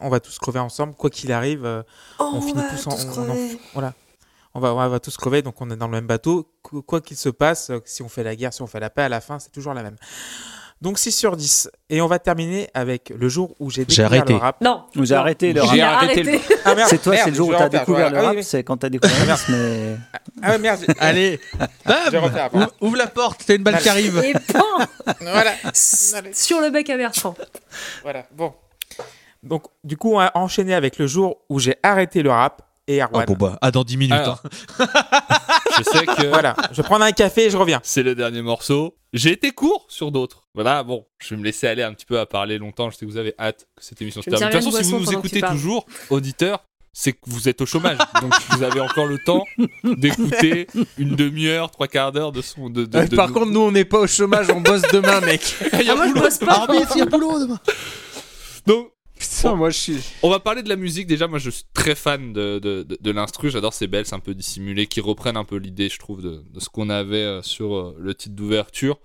on 0.00 0.08
va 0.10 0.20
tous 0.20 0.38
crever 0.38 0.58
ensemble, 0.60 0.94
quoi 0.94 1.10
qu'il 1.10 1.32
arrive. 1.32 1.64
euh, 1.64 1.82
on 2.18 2.40
finit 2.40 2.62
tous 2.70 2.86
en... 2.86 2.90
on- 2.92 3.18
on 3.26 3.30
en- 3.30 3.48
voilà. 3.72 3.94
On 4.54 4.60
va, 4.60 4.74
on 4.74 4.88
va 4.90 5.00
tous 5.00 5.16
crever, 5.16 5.40
donc 5.40 5.60
on 5.62 5.70
est 5.70 5.76
dans 5.76 5.86
le 5.86 5.92
même 5.92 6.06
bateau. 6.06 6.46
Qu- 6.62 6.82
Quoi 6.82 7.00
qu'il 7.00 7.16
se 7.16 7.30
passe, 7.30 7.70
euh, 7.70 7.80
si 7.86 8.02
on 8.02 8.08
fait 8.10 8.22
la 8.22 8.36
guerre, 8.36 8.52
si 8.52 8.60
on 8.60 8.66
fait 8.66 8.80
la 8.80 8.90
paix, 8.90 9.02
à 9.02 9.08
la 9.08 9.22
fin, 9.22 9.38
c'est 9.38 9.50
toujours 9.50 9.72
la 9.72 9.82
même. 9.82 9.96
Donc 10.82 10.98
6 10.98 11.12
sur 11.12 11.36
10. 11.36 11.70
Et 11.90 12.00
on 12.02 12.08
va 12.08 12.18
terminer 12.18 12.68
avec 12.74 13.12
le 13.16 13.28
jour 13.28 13.54
où 13.60 13.70
j'ai 13.70 13.82
J'ai 13.88 14.02
découvert 14.02 14.06
arrêté. 14.06 14.32
le 14.32 14.38
rap. 14.40 14.60
Non. 14.60 14.82
Vous 14.96 15.12
avez 15.12 15.20
arrêté 15.20 15.52
le 15.52 15.62
J'ai 15.62 15.80
rap. 15.80 15.92
A 15.92 15.96
arrêté 15.98 16.20
arrêté. 16.28 16.40
Ah, 16.64 16.74
merde, 16.74 16.88
C'est 16.90 16.98
toi, 17.00 17.12
merde, 17.12 17.24
c'est 17.24 17.30
le 17.30 17.36
jour 17.36 17.48
où 17.48 17.52
t'as 17.52 17.64
refaire, 17.66 17.80
découvert 17.80 18.10
le 18.10 18.18
ah, 18.18 18.22
rap, 18.22 18.30
oui, 18.32 18.36
oui. 18.38 18.44
c'est 18.44 18.64
quand 18.64 18.76
t'as 18.78 18.88
découvert 18.88 19.24
le 19.24 19.30
rap, 19.30 19.40
mais. 19.48 19.96
Ah 20.42 20.50
ouais, 20.50 20.58
merde. 20.58 20.80
j'ai- 20.84 20.94
Allez, 20.98 21.40
ouvre, 22.52 22.72
ouvre 22.80 22.96
la 22.96 23.06
porte, 23.06 23.44
t'as 23.46 23.54
une 23.54 23.62
balle 23.62 23.78
qui 23.78 23.88
arrive. 23.88 24.20
Et 24.24 24.32
pan 24.32 24.64
Voilà. 25.20 25.52
Sur 25.72 26.60
le 26.60 26.70
bec 26.70 26.90
à 26.90 26.96
Bertrand. 26.96 27.36
Voilà, 28.02 28.26
bon. 28.32 28.52
Donc, 29.44 29.66
du 29.84 29.96
coup, 29.96 30.14
on 30.14 30.18
va 30.18 30.32
enchaîner 30.34 30.74
avec 30.74 30.98
le 30.98 31.06
jour 31.06 31.38
où 31.48 31.60
j'ai 31.60 31.76
arrêté 31.84 32.24
le 32.24 32.30
rap 32.30 32.60
et 32.88 33.00
Ah 33.00 33.08
bon 33.26 33.34
bah, 33.34 33.58
ah 33.60 33.70
dans 33.70 33.84
10 33.84 33.96
minutes. 33.96 34.12
Alors. 34.14 34.42
hein. 34.78 34.86
Je 35.78 35.82
sais 35.84 36.04
que 36.06 36.26
Voilà, 36.28 36.54
je 36.70 36.76
vais 36.76 36.82
prendre 36.82 37.04
un 37.04 37.12
café 37.12 37.46
et 37.46 37.50
je 37.50 37.56
reviens. 37.56 37.80
c'est 37.82 38.02
le 38.02 38.14
dernier 38.14 38.42
morceau. 38.42 38.96
J'ai 39.14 39.32
été 39.32 39.50
court 39.52 39.86
sur 39.88 40.10
d'autres. 40.12 40.48
Voilà, 40.54 40.82
bon, 40.82 41.06
je 41.18 41.30
vais 41.34 41.40
me 41.40 41.44
laisser 41.44 41.66
aller 41.66 41.82
un 41.82 41.92
petit 41.94 42.04
peu 42.06 42.18
à 42.20 42.26
parler 42.26 42.58
longtemps. 42.58 42.90
Je 42.90 42.96
sais 42.96 43.06
que 43.06 43.10
vous 43.10 43.16
avez 43.16 43.34
hâte 43.38 43.66
que 43.76 43.82
cette 43.84 44.00
émission 44.02 44.20
se 44.22 44.30
Je 44.30 44.36
termine. 44.36 44.58
De 44.58 44.62
toute 44.64 44.72
façon, 44.72 44.82
si 44.84 44.92
vous 44.92 45.00
nous 45.00 45.12
écoutez 45.12 45.40
toujours, 45.40 45.86
auditeurs, 46.10 46.60
c'est 46.92 47.12
que 47.12 47.18
vous 47.26 47.48
êtes 47.48 47.60
au 47.62 47.66
chômage. 47.66 47.96
Donc 48.20 48.32
vous 48.50 48.62
avez 48.62 48.80
encore 48.80 49.06
le 49.06 49.18
temps 49.18 49.44
d'écouter 49.84 50.66
une 50.98 51.16
demi-heure, 51.16 51.70
trois 51.70 51.88
quarts 51.88 52.12
d'heure 52.12 52.32
de 52.32 52.42
son. 52.42 52.68
De, 52.68 52.84
de- 52.84 52.98
Euh, 52.98 53.06
de- 53.06 53.16
Par 53.16 53.28
de- 53.28 53.32
contre, 53.32 53.50
nous, 53.50 53.60
on 53.60 53.72
n'est 53.72 53.84
pas 53.86 54.00
au 54.00 54.06
chômage, 54.06 54.48
on 54.50 54.60
bosse 54.60 54.82
demain, 54.92 55.20
mec. 55.22 55.40
Il 55.72 55.82
y 55.86 55.90
a 55.90 55.94
moi, 55.94 56.06
je 56.06 56.12
boulot. 56.12 56.22
bosse 56.24 56.38
pas. 56.38 56.52
Arbitre, 56.52 56.92
il 56.94 56.98
y 56.98 57.02
a 57.02 57.06
boulot 57.06 57.38
demain. 57.40 57.58
Donc, 58.66 58.91
Putain, 59.30 59.54
moi, 59.54 59.70
je 59.70 59.78
suis. 59.78 59.98
On 60.22 60.30
va 60.30 60.40
parler 60.40 60.62
de 60.62 60.68
la 60.68 60.76
musique 60.76 61.06
déjà. 61.06 61.26
Moi, 61.28 61.38
je 61.38 61.50
suis 61.50 61.64
très 61.74 61.94
fan 61.94 62.32
de, 62.32 62.58
de, 62.58 62.82
de, 62.82 62.98
de 63.00 63.10
l'instru. 63.10 63.50
J'adore 63.50 63.72
ces 63.74 63.86
bells 63.86 64.06
un 64.12 64.20
peu 64.20 64.34
dissimulés 64.34 64.86
qui 64.86 65.00
reprennent 65.00 65.36
un 65.36 65.44
peu 65.44 65.56
l'idée, 65.56 65.88
je 65.88 65.98
trouve, 65.98 66.22
de, 66.22 66.42
de 66.50 66.60
ce 66.60 66.68
qu'on 66.68 66.90
avait 66.90 67.16
euh, 67.16 67.42
sur 67.42 67.74
euh, 67.74 67.96
le 67.98 68.14
titre 68.14 68.34
d'ouverture. 68.34 68.98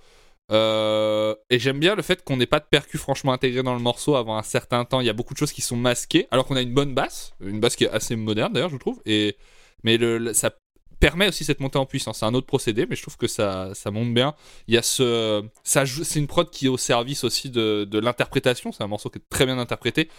Euh, 0.52 1.36
et 1.50 1.60
j'aime 1.60 1.80
bien 1.80 1.94
le 1.96 2.02
fait 2.02 2.24
qu'on 2.24 2.38
n'ait 2.38 2.46
pas 2.46 2.60
de 2.60 2.66
percus 2.70 3.02
franchement 3.02 3.34
intégrés 3.34 3.64
dans 3.64 3.74
le 3.74 3.82
morceau 3.82 4.16
avant 4.16 4.38
un 4.38 4.44
certain 4.44 4.86
temps. 4.86 5.02
Il 5.02 5.06
y 5.08 5.10
a 5.10 5.14
beaucoup 5.14 5.34
de 5.34 5.40
choses 5.40 5.52
qui 5.52 5.62
sont 5.62 5.76
masquées, 5.76 6.26
alors 6.32 6.46
qu'on 6.46 6.56
a 6.56 6.62
une 6.62 6.74
bonne 6.74 6.94
basse, 6.94 7.34
une 7.42 7.60
basse 7.60 7.76
qui 7.76 7.84
est 7.84 7.90
assez 7.90 8.16
moderne 8.16 8.54
d'ailleurs, 8.54 8.70
je 8.70 8.78
trouve. 8.78 9.02
Et 9.06 9.36
mais 9.84 9.98
le, 9.98 10.18
le- 10.18 10.34
ça 10.34 10.52
permet 11.00 11.28
aussi 11.28 11.44
cette 11.46 11.60
montée 11.60 11.78
en 11.78 11.86
puissance. 11.86 12.20
C'est 12.20 12.26
un 12.26 12.34
autre 12.34 12.48
procédé, 12.48 12.86
mais 12.90 12.96
je 12.96 13.02
trouve 13.02 13.18
que 13.18 13.28
ça, 13.28 13.74
ça 13.74 13.92
monte 13.92 14.14
bien. 14.14 14.36
Il 14.68 14.74
y 14.74 14.78
a 14.78 14.82
ce, 14.82 15.44
ça 15.64 15.86
c'est 15.86 16.20
une 16.20 16.28
prod 16.28 16.50
qui 16.50 16.66
est 16.66 16.70
au 16.70 16.78
service 16.78 17.24
aussi 17.24 17.50
de, 17.50 17.86
de 17.90 18.00
l'interprétation. 18.00 18.72
C'est 18.72 18.84
un 18.84 18.88
morceau 18.88 19.10
qui 19.10 19.20
est 19.20 19.30
très 19.30 19.46
bien 19.46 19.60
interprété 19.60 20.10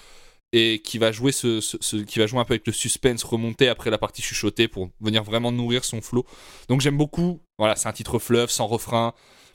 et 0.53 0.81
qui 0.83 0.99
va 0.99 1.13
jouer 1.13 1.33
ce, 1.33 1.77
qui 2.03 2.19
va 2.19 2.27
jouer 2.27 2.41
un 2.41 2.45
peu 2.45 2.55
avec 2.55 2.67
le 2.67 2.73
suspense, 2.73 3.23
remonter 3.23 3.69
après 3.69 3.91
la 3.91 3.99
partie 3.99 4.23
chuchotée 4.23 4.69
pour 4.69 4.91
venir 5.01 5.23
vraiment 5.23 5.53
nourrir 5.53 5.85
son 5.85 6.01
flow. 6.01 6.25
Donc 6.69 6.81
j'aime 6.81 6.97
beaucoup. 6.97 7.43
Voilà, 7.59 7.77
c'est 7.77 7.89
un 7.89 7.93
titre 7.93 8.19
fleuve 8.19 8.51
sans 8.51 8.67
refrain. 8.67 9.15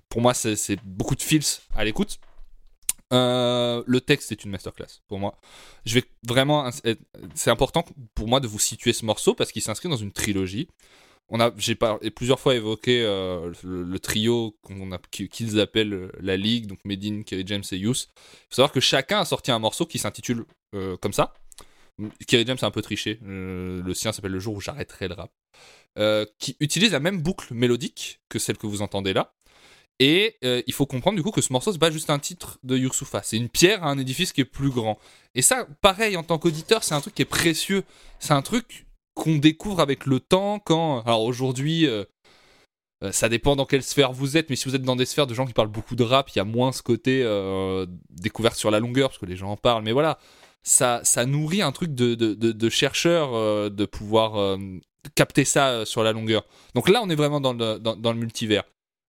Pour 0.10 0.22
moi, 0.22 0.34
c'est 0.34 0.56
c'est 0.56 0.78
beaucoup 0.84 1.16
de 1.16 1.22
feels 1.22 1.62
à 1.76 1.84
l'écoute. 1.84 2.20
Euh, 3.12 3.84
le 3.86 4.02
texte 4.02 4.32
est 4.32 4.44
une 4.44 4.52
masterclass 4.52 5.02
pour 5.08 5.20
moi. 5.20 5.40
Je 5.86 5.96
vais 5.96 6.04
vraiment. 6.28 6.70
C'est 7.34 7.52
important 7.52 7.86
pour 8.14 8.28
moi 8.28 8.40
de 8.40 8.48
vous 8.48 8.60
situer 8.60 8.94
ce 8.94 9.06
morceau 9.06 9.34
parce 9.34 9.52
qu'il 9.52 9.62
s'inscrit 9.62 9.90
dans 9.90 9.98
une 9.98 10.12
trilogie. 10.12 10.68
On 11.30 11.40
a, 11.40 11.52
j'ai 11.58 11.76
plusieurs 12.16 12.40
fois 12.40 12.56
évoqué 12.56 13.02
euh, 13.02 13.52
le, 13.64 14.00
trio 14.00 14.58
qu'ils 15.10 15.60
appellent 15.60 15.94
euh, 15.94 16.12
la 16.20 16.38
Ligue, 16.38 16.68
donc 16.68 16.80
Medine, 16.84 17.24
Kerry 17.24 17.44
James 17.48 17.64
et 17.72 17.78
Youth. 17.78 18.08
Il 18.16 18.50
faut 18.50 18.56
savoir 18.56 18.72
que 18.72 18.80
chacun 18.80 19.20
a 19.20 19.26
sorti 19.26 19.52
un 19.52 19.60
morceau 19.60 19.86
qui 19.86 20.00
s'intitule 20.00 20.46
euh, 20.76 20.98
comme 20.98 21.14
ça. 21.14 21.34
Kerry 22.28 22.46
James 22.46 22.58
a 22.62 22.66
un 22.66 22.72
peu 22.72 22.82
triché. 22.82 23.20
le 23.22 23.94
sien 23.94 24.12
s'appelle 24.12 24.32
Le 24.32 24.40
jour 24.40 24.56
où 24.56 24.62
j'arrêterai 24.62 25.08
le 25.08 25.16
rap. 25.16 26.28
Qui 26.40 26.58
utilise 26.60 26.92
la 26.92 27.00
même 27.00 27.22
boucle 27.22 27.54
mélodique 27.54 28.20
que 28.30 28.40
celle 28.40 28.58
que 28.58 28.68
vous 28.68 28.82
entendez 28.82 29.14
là. 29.14 29.34
Et 30.00 30.38
il 30.42 30.74
faut 30.74 30.88
comprendre 30.88 31.16
du 31.18 31.24
coup 31.24 31.30
que 31.30 31.42
ce 31.42 31.54
morceau, 31.54 31.72
c'est 31.72 31.78
pas 31.78 31.92
juste 31.92 32.10
un 32.10 32.18
titre 32.18 32.58
de 32.64 32.76
Youssoufa, 32.76 33.22
c'est 33.22 33.38
une 33.38 33.48
pierre 33.48 33.84
à 33.84 33.92
un 33.92 34.00
édifice 34.00 34.34
qui 34.34 34.42
est 34.42 34.46
plus 34.46 34.72
grand. 34.72 34.98
Et 35.36 35.44
ça, 35.44 35.68
pareil, 35.82 36.18
en 36.18 36.24
tant 36.24 36.40
qu'auditeur, 36.40 36.84
c'est 36.84 36.96
un 36.96 37.02
truc 37.02 37.14
qui 37.14 37.22
est 37.22 37.26
précieux. 37.26 37.84
C'est 38.20 38.34
un 38.34 38.42
truc 38.42 38.88
qu'on 39.14 39.38
découvre 39.38 39.80
avec 39.80 40.06
le 40.06 40.20
temps 40.20 40.60
quand. 40.60 41.02
Alors 41.04 41.24
aujourd'hui, 41.24 41.88
euh, 41.88 42.04
euh, 43.04 43.12
ça 43.12 43.30
dépend 43.30 43.56
dans 43.56 43.66
quelle 43.66 43.84
sphère 43.84 44.14
vous 44.14 44.38
êtes, 44.38 44.50
mais 44.50 44.56
si 44.56 44.68
vous 44.68 44.76
êtes 44.76 44.84
dans 44.84 44.96
des 44.96 45.06
sphères 45.06 45.28
de 45.28 45.34
gens 45.34 45.46
qui 45.46 45.54
parlent 45.54 45.68
beaucoup 45.68 45.96
de 45.96 46.04
rap, 46.04 46.30
il 46.32 46.38
y 46.38 46.42
a 46.42 46.46
moins 46.46 46.72
ce 46.72 46.82
côté 46.82 47.22
euh, 47.24 47.86
découverte 48.10 48.56
sur 48.56 48.72
la 48.72 48.80
longueur, 48.80 49.10
parce 49.10 49.20
que 49.20 49.26
les 49.26 49.36
gens 49.36 49.52
en 49.52 49.58
parlent. 49.58 49.84
Mais 49.84 49.92
voilà, 49.92 50.20
ça, 50.64 51.02
ça 51.04 51.26
nourrit 51.26 51.62
un 51.62 51.72
truc 51.72 51.94
de, 51.94 52.16
de, 52.16 52.34
de, 52.34 52.70
chercheur 52.70 53.70
de 53.70 53.86
pouvoir 53.86 54.58
capter 55.16 55.44
ça 55.44 55.86
sur 55.86 56.04
la 56.04 56.14
longueur. 56.14 56.46
Donc 56.74 56.88
là, 56.88 57.02
on 57.04 57.10
est 57.10 57.16
vraiment 57.16 57.42
dans 57.42 57.54
le, 57.54 57.80
dans, 57.80 57.96
dans 57.96 58.14
le 58.14 58.20
multivers. 58.20 58.64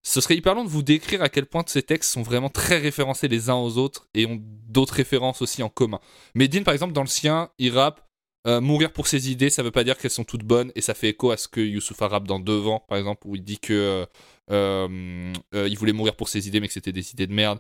Ce 0.07 0.20
serait 0.20 0.36
hyper 0.36 0.55
long 0.55 0.65
de 0.65 0.68
vous 0.68 0.83
décrire 0.83 1.23
à 1.23 1.31
quel 1.31 1.47
point 1.47 1.65
ces 1.66 1.83
textes 1.83 2.12
sont 2.12 2.23
vraiment 2.23 2.50
très 2.50 2.76
référencés 2.78 3.26
les 3.26 3.49
uns 3.49 3.55
aux 3.55 3.78
autres 3.78 4.07
et 4.12 4.26
ont 4.26 4.39
d'autres 4.68 4.94
références 4.94 5.41
aussi 5.41 5.62
en 5.62 5.70
commun. 5.70 5.99
Medine, 6.34 6.62
par 6.62 6.74
exemple, 6.74 6.92
dans 6.92 7.02
le 7.02 7.08
sien, 7.08 7.49
il 7.58 7.73
rappe 7.73 8.03
euh, 8.47 8.60
Mourir 8.60 8.92
pour 8.92 9.06
ses 9.06 9.31
idées, 9.31 9.48
ça 9.48 9.62
veut 9.62 9.70
pas 9.70 9.84
dire 9.84 9.97
qu'elles 9.97 10.10
sont 10.10 10.24
toutes 10.24 10.44
bonnes 10.44 10.70
et 10.74 10.82
ça 10.82 10.92
fait 10.94 11.08
écho 11.08 11.31
à 11.31 11.36
ce 11.39 11.48
que 11.48 11.60
Youssoufa 11.60 12.08
rappe 12.08 12.26
dans 12.26 12.39
Devant, 12.40 12.81
par 12.81 12.98
exemple, 12.98 13.26
où 13.26 13.36
il 13.36 13.42
dit 13.42 13.58
que 13.58 14.06
euh, 14.50 15.32
euh, 15.52 15.74
voulait 15.78 15.92
mourir 15.92 16.14
pour 16.14 16.28
ses 16.28 16.47
idées 16.47 16.60
mais 16.60 16.68
que 16.68 16.74
c'était 16.74 16.92
des 16.92 17.12
idées 17.12 17.26
de 17.26 17.32
merde. 17.32 17.58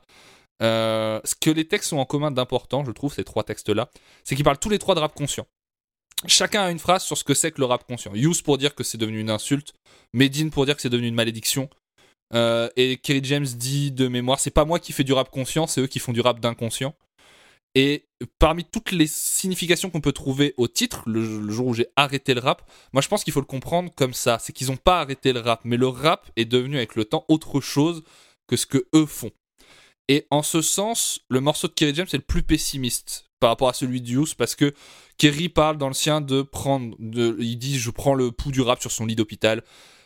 Ce 0.60 1.34
que 1.40 1.50
les 1.50 1.66
textes 1.66 1.92
ont 1.92 2.00
en 2.00 2.04
commun 2.04 2.30
d'important, 2.30 2.84
je 2.84 2.90
trouve, 2.90 3.14
ces 3.14 3.24
trois 3.24 3.44
textes-là, 3.44 3.90
c'est 4.24 4.34
qu'ils 4.34 4.44
parlent 4.44 4.58
tous 4.58 4.68
les 4.68 4.78
trois 4.78 4.94
de 4.94 5.00
rap 5.00 5.14
conscient. 5.14 5.46
Chacun 6.26 6.62
a 6.62 6.70
une 6.70 6.78
phrase 6.78 7.02
sur 7.02 7.18
ce 7.18 7.24
que 7.24 7.34
c'est 7.34 7.50
que 7.50 7.60
le 7.60 7.66
rap 7.66 7.86
conscient. 7.86 8.14
Youss 8.14 8.42
pour 8.42 8.58
dire 8.58 8.74
que 8.74 8.84
c'est 8.84 8.98
devenu 8.98 9.20
une 9.20 9.30
insulte, 9.30 9.72
Medine 10.12 10.50
pour 10.50 10.66
dire 10.66 10.76
que 10.76 10.82
c'est 10.82 10.90
devenu 10.90 11.08
une 11.08 11.14
malédiction, 11.14 11.68
et 12.34 12.98
Kerry 13.02 13.20
James 13.24 13.46
dit 13.46 13.90
de 13.90 14.06
mémoire, 14.08 14.38
c'est 14.38 14.50
pas 14.50 14.64
moi 14.66 14.78
qui 14.80 14.92
fais 14.92 15.04
du 15.04 15.14
rap 15.14 15.30
conscient, 15.30 15.66
c'est 15.66 15.80
eux 15.80 15.86
qui 15.86 15.98
font 15.98 16.12
du 16.12 16.20
rap 16.20 16.40
d'inconscient. 16.40 16.94
Et 17.74 18.06
parmi 18.38 18.64
toutes 18.64 18.92
les 18.92 19.08
significations 19.08 19.90
qu'on 19.90 20.00
peut 20.00 20.12
trouver 20.12 20.54
au 20.56 20.68
titre, 20.68 21.02
le, 21.06 21.50
jour 21.50 21.66
où 21.66 21.74
j'ai 21.74 21.88
arrêté 21.96 22.34
le 22.34 22.40
rap, 22.40 22.70
moi 22.92 23.02
je 23.02 23.08
pense 23.08 23.24
qu'il 23.24 23.32
faut 23.32 23.40
le 23.40 23.46
comprendre 23.46 23.90
comme 23.96 24.14
ça. 24.14 24.38
C'est 24.40 24.52
qu'ils 24.52 24.68
n'ont 24.68 24.76
pas 24.76 25.00
arrêté 25.00 25.32
le 25.32 25.40
rap, 25.40 25.62
mais 25.64 25.76
le 25.76 25.88
rap 25.88 26.30
est 26.36 26.44
devenu 26.44 26.76
avec 26.76 26.94
le 26.94 27.04
temps 27.04 27.24
autre 27.28 27.60
chose 27.60 28.04
que 28.46 28.56
ce 28.56 28.66
que 28.66 28.86
eux 28.94 29.06
font. 29.06 29.32
Et 30.08 30.26
en 30.30 30.42
ce 30.42 30.62
sens, 30.62 31.20
le 31.28 31.40
morceau 31.40 31.66
de 31.66 31.72
Kerry 31.72 31.94
James 31.94 32.06
est 32.12 32.16
le 32.16 32.22
plus 32.22 32.42
pessimiste 32.42 33.30
par 33.40 33.50
rapport 33.50 33.68
à 33.68 33.72
celui 33.72 34.00
de 34.00 34.08
Youth 34.08 34.34
parce 34.34 34.54
que 34.54 34.72
Kerry 35.16 35.48
parle 35.48 35.78
dans 35.78 35.88
le 35.88 35.94
sien 35.94 36.20
de 36.20 36.42
prendre, 36.42 36.94
de, 36.98 37.36
il 37.40 37.56
dit 37.56 37.78
je 37.78 37.90
prends 37.90 38.14
le 38.14 38.30
pouls 38.30 38.52
du 38.52 38.60
rap 38.60 38.80
sur 38.80 38.90
son 38.90 39.06
lit 39.06 39.16
d'hôpital, 39.16 39.62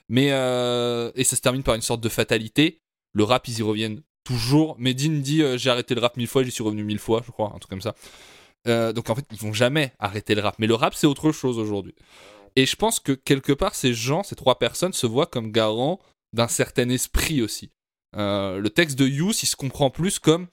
mais 0.09 0.33
euh, 0.33 1.11
et 1.15 1.25
ça 1.25 1.37
se 1.37 1.41
termine 1.41 1.63
par 1.63 1.75
une 1.75 1.83
sorte 1.83 2.01
de 2.01 2.09
fatalité. 2.09 2.81
Le 3.13 3.25
rap 3.25 3.47
ils 3.49 3.59
y 3.59 3.63
reviennent 3.63 4.03
toujours. 4.25 4.77
Medine 4.79 5.21
dit 5.23 5.43
euh, 5.43 5.57
j'ai 5.57 5.71
arrêté 5.71 5.95
le 5.95 6.01
rap 6.01 6.17
mille 6.17 6.27
fois, 6.27 6.43
j'y 6.43 6.51
suis 6.51 6.63
revenu 6.63 6.85
mille 6.85 6.99
fois, 6.99 7.23
je 7.25 7.31
crois, 7.31 7.53
un 7.55 7.59
truc 7.59 7.71
comme 7.71 7.83
ça. 7.83 7.95
Euh, 8.67 8.93
donc 8.93 9.09
en 9.11 9.15
fait 9.15 9.25
ils 9.31 9.39
vont 9.39 9.53
jamais 9.53 9.93
arrêter 9.99 10.35
le 10.35 10.43
rap, 10.43 10.57
mais 10.59 10.67
le 10.67 10.75
rap 10.75 10.95
c'est 10.95 11.07
autre 11.07 11.33
chose 11.33 11.59
aujourd'hui. 11.59 11.95
Et 12.57 12.67
je 12.67 12.77
pense 12.77 13.01
que 13.01 13.13
quelque 13.13 13.53
part 13.53 13.75
ces 13.75 13.95
gens, 13.95 14.23
ces 14.23 14.37
trois 14.37 14.59
personnes 14.59 14.93
se 14.93 15.07
voient 15.07 15.27
comme 15.27 15.53
garants 15.53 16.01
d'un 16.33 16.49
certain 16.49 16.89
esprit 16.89 17.43
aussi. 17.43 17.71
Euh, 18.17 18.59
le 18.59 18.71
texte 18.71 18.99
de 18.99 19.07
Youth, 19.07 19.43
il 19.43 19.47
se 19.47 19.57
comprend 19.57 19.91
plus 19.91 20.19
comme 20.19 20.49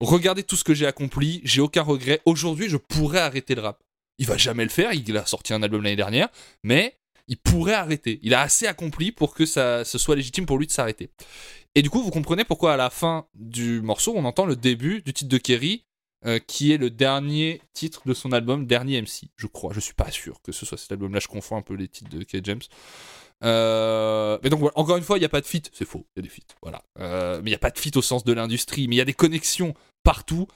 regardez 0.00 0.42
tout 0.42 0.56
ce 0.56 0.64
que 0.64 0.74
j'ai 0.74 0.86
accompli, 0.86 1.40
j'ai 1.44 1.60
aucun 1.60 1.82
regret. 1.82 2.20
Aujourd'hui, 2.24 2.68
je 2.68 2.76
pourrais 2.76 3.20
arrêter 3.20 3.54
le 3.54 3.62
rap. 3.62 3.82
Il 4.18 4.26
va 4.26 4.36
jamais 4.36 4.64
le 4.64 4.70
faire, 4.70 4.92
il 4.92 5.16
a 5.16 5.26
sorti 5.26 5.52
un 5.52 5.62
album 5.62 5.82
l'année 5.82 5.96
dernière, 5.96 6.28
mais 6.64 6.98
il 7.28 7.36
pourrait 7.36 7.74
arrêter. 7.74 8.18
Il 8.22 8.34
a 8.34 8.40
assez 8.40 8.66
accompli 8.66 9.12
pour 9.12 9.34
que 9.34 9.46
ça 9.46 9.84
ce 9.84 9.98
soit 9.98 10.16
légitime 10.16 10.46
pour 10.46 10.58
lui 10.58 10.66
de 10.66 10.72
s'arrêter. 10.72 11.10
Et 11.78 11.82
du 11.82 11.90
coup, 11.90 12.02
vous 12.02 12.10
comprenez 12.10 12.44
pourquoi 12.44 12.72
à 12.72 12.76
la 12.76 12.90
fin 12.90 13.28
du 13.34 13.80
morceau, 13.82 14.12
on 14.16 14.24
entend 14.24 14.46
le 14.46 14.56
début 14.56 15.00
du 15.00 15.12
titre 15.12 15.30
de 15.30 15.38
Kerry, 15.38 15.84
euh, 16.26 16.40
qui 16.40 16.72
est 16.72 16.76
le 16.76 16.90
dernier 16.90 17.62
titre 17.72 18.02
de 18.04 18.14
son 18.14 18.32
album, 18.32 18.66
Dernier 18.66 19.00
MC, 19.00 19.30
je 19.36 19.46
crois. 19.46 19.72
Je 19.72 19.78
suis 19.78 19.94
pas 19.94 20.10
sûr 20.10 20.42
que 20.42 20.50
ce 20.50 20.66
soit 20.66 20.76
cet 20.76 20.90
album-là, 20.90 21.20
je 21.20 21.28
confonds 21.28 21.56
un 21.56 21.62
peu 21.62 21.74
les 21.74 21.86
titres 21.86 22.10
de 22.10 22.24
Kerry 22.24 22.42
James. 22.46 22.62
Euh, 23.44 24.38
mais 24.42 24.50
donc 24.50 24.72
encore 24.74 24.96
une 24.96 25.04
fois, 25.04 25.18
il 25.18 25.20
n'y 25.20 25.26
a 25.26 25.28
pas 25.28 25.40
de 25.40 25.46
fit, 25.46 25.62
c'est 25.72 25.84
faux, 25.84 26.04
il 26.16 26.18
y 26.18 26.20
a 26.20 26.22
des 26.22 26.28
feats, 26.28 26.52
voilà. 26.62 26.82
Euh, 26.98 27.36
mais 27.44 27.50
il 27.50 27.52
n'y 27.52 27.54
a 27.54 27.60
pas 27.60 27.70
de 27.70 27.78
fit 27.78 27.92
au 27.94 28.02
sens 28.02 28.24
de 28.24 28.32
l'industrie, 28.32 28.88
mais 28.88 28.96
il 28.96 28.98
y 28.98 29.00
a 29.02 29.04
des 29.04 29.14
connexions 29.14 29.74
partout. 30.02 30.48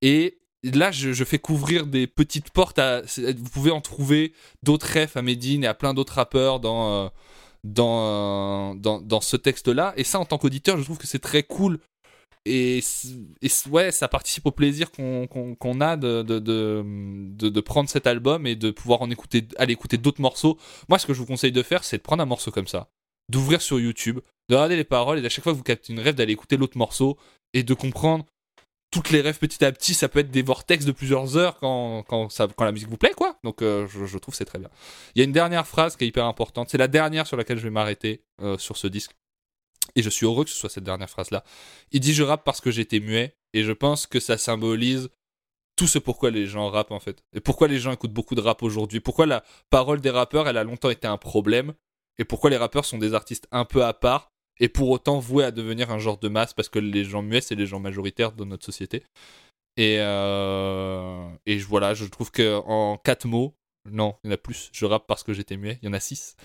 Et 0.00 0.38
là, 0.62 0.90
je, 0.92 1.24
fais 1.24 1.38
couvrir 1.38 1.84
des 1.84 2.06
petites 2.06 2.52
portes. 2.52 2.78
À, 2.78 3.02
vous 3.02 3.50
pouvez 3.52 3.70
en 3.70 3.82
trouver 3.82 4.32
d'autres 4.62 4.98
refs 4.98 5.18
à 5.18 5.20
Medine 5.20 5.62
et 5.62 5.66
à 5.66 5.74
plein 5.74 5.92
d'autres 5.92 6.14
rappeurs 6.14 6.58
dans, 6.58 7.12
dans, 7.64 8.74
dans, 8.74 9.00
dans 9.00 9.20
ce 9.20 9.36
texte-là. 9.36 9.92
Et 9.96 10.04
ça, 10.04 10.18
en 10.18 10.24
tant 10.24 10.38
qu'auditeur, 10.38 10.78
je 10.78 10.84
trouve 10.84 10.98
que 10.98 11.06
c'est 11.06 11.18
très 11.18 11.42
cool. 11.42 11.78
Et, 12.46 12.80
et 13.42 13.48
ouais, 13.70 13.92
ça 13.92 14.08
participe 14.08 14.46
au 14.46 14.50
plaisir 14.50 14.90
qu'on 14.90 15.26
qu'on 15.26 15.80
a 15.82 15.96
de, 15.98 16.22
de- 16.22 16.38
de 17.50 17.60
prendre 17.60 17.90
cet 17.90 18.06
album 18.06 18.46
et 18.46 18.56
de 18.56 18.70
pouvoir 18.70 19.02
en 19.02 19.10
écouter, 19.10 19.46
aller 19.58 19.74
écouter 19.74 19.98
d'autres 19.98 20.22
morceaux. 20.22 20.56
Moi, 20.88 20.98
ce 20.98 21.06
que 21.06 21.12
je 21.12 21.18
vous 21.18 21.26
conseille 21.26 21.52
de 21.52 21.62
faire, 21.62 21.84
c'est 21.84 21.98
de 21.98 22.02
prendre 22.02 22.22
un 22.22 22.26
morceau 22.26 22.50
comme 22.50 22.66
ça, 22.66 22.88
d'ouvrir 23.28 23.60
sur 23.60 23.78
YouTube, 23.78 24.20
de 24.48 24.54
regarder 24.54 24.76
les 24.76 24.84
paroles 24.84 25.18
et 25.18 25.26
à 25.26 25.28
chaque 25.28 25.44
fois 25.44 25.52
que 25.52 25.58
vous 25.58 25.62
captez 25.62 25.92
une 25.92 26.00
rêve, 26.00 26.14
d'aller 26.14 26.32
écouter 26.32 26.56
l'autre 26.56 26.78
morceau 26.78 27.18
et 27.52 27.62
de 27.62 27.74
comprendre 27.74 28.24
toutes 28.90 29.10
les 29.10 29.20
rêves 29.20 29.38
petit 29.38 29.64
à 29.64 29.72
petit. 29.72 29.94
Ça 29.94 30.08
peut 30.08 30.20
être 30.20 30.30
des 30.30 30.42
vortex 30.42 30.84
de 30.84 30.92
plusieurs 30.92 31.36
heures 31.36 31.58
quand, 31.58 32.02
quand, 32.02 32.28
la 32.60 32.72
musique 32.72 32.88
vous 32.88 32.96
plaît, 32.96 33.14
quoi. 33.16 33.38
Donc, 33.44 33.62
euh, 33.62 33.86
je, 33.88 34.06
je 34.06 34.18
trouve 34.18 34.34
c'est 34.34 34.44
très 34.44 34.58
bien. 34.58 34.70
Il 35.14 35.20
y 35.20 35.22
a 35.22 35.24
une 35.24 35.32
dernière 35.32 35.66
phrase 35.66 35.96
qui 35.96 36.04
est 36.04 36.08
hyper 36.08 36.24
importante. 36.24 36.68
C'est 36.70 36.78
la 36.78 36.88
dernière 36.88 37.26
sur 37.26 37.36
laquelle 37.36 37.58
je 37.58 37.64
vais 37.64 37.70
m'arrêter 37.70 38.24
euh, 38.42 38.58
sur 38.58 38.76
ce 38.76 38.86
disque. 38.86 39.12
Et 39.96 40.02
je 40.02 40.10
suis 40.10 40.26
heureux 40.26 40.44
que 40.44 40.50
ce 40.50 40.56
soit 40.56 40.70
cette 40.70 40.84
dernière 40.84 41.10
phrase-là. 41.10 41.44
Il 41.92 42.00
dit 42.00 42.14
Je 42.14 42.22
rappe 42.22 42.44
parce 42.44 42.60
que 42.60 42.70
j'étais 42.70 43.00
muet. 43.00 43.36
Et 43.52 43.64
je 43.64 43.72
pense 43.72 44.06
que 44.06 44.20
ça 44.20 44.38
symbolise 44.38 45.08
tout 45.76 45.86
ce 45.86 45.98
pourquoi 45.98 46.30
les 46.30 46.46
gens 46.46 46.68
rappent, 46.68 46.92
en 46.92 47.00
fait. 47.00 47.24
Et 47.32 47.40
pourquoi 47.40 47.66
les 47.66 47.78
gens 47.78 47.92
écoutent 47.92 48.12
beaucoup 48.12 48.34
de 48.34 48.40
rap 48.40 48.62
aujourd'hui. 48.62 49.00
Pourquoi 49.00 49.26
la 49.26 49.42
parole 49.70 50.00
des 50.00 50.10
rappeurs, 50.10 50.46
elle 50.46 50.58
a 50.58 50.64
longtemps 50.64 50.90
été 50.90 51.06
un 51.06 51.16
problème. 51.16 51.74
Et 52.18 52.24
pourquoi 52.24 52.50
les 52.50 52.58
rappeurs 52.58 52.84
sont 52.84 52.98
des 52.98 53.14
artistes 53.14 53.48
un 53.50 53.64
peu 53.64 53.84
à 53.84 53.94
part. 53.94 54.29
Et 54.60 54.68
pour 54.68 54.90
autant 54.90 55.18
voués 55.18 55.44
à 55.44 55.50
devenir 55.50 55.90
un 55.90 55.98
genre 55.98 56.18
de 56.18 56.28
masse. 56.28 56.54
Parce 56.54 56.68
que 56.68 56.78
les 56.78 57.04
gens 57.04 57.22
muets, 57.22 57.40
c'est 57.40 57.54
les 57.54 57.66
gens 57.66 57.80
majoritaires 57.80 58.32
de 58.32 58.44
notre 58.44 58.64
société. 58.64 59.02
Et, 59.76 59.96
euh, 60.00 61.28
et 61.46 61.58
voilà, 61.58 61.94
je 61.94 62.04
trouve 62.04 62.30
que 62.30 62.58
en 62.66 62.98
quatre 62.98 63.26
mots, 63.26 63.54
non, 63.90 64.16
il 64.22 64.28
y 64.28 64.30
en 64.30 64.34
a 64.34 64.36
plus. 64.36 64.70
Je 64.72 64.84
rappe 64.84 65.06
parce 65.06 65.22
que 65.22 65.32
j'étais 65.32 65.56
muet. 65.56 65.78
Il 65.82 65.86
y 65.86 65.88
en 65.88 65.94
a 65.94 66.00
six. 66.00 66.36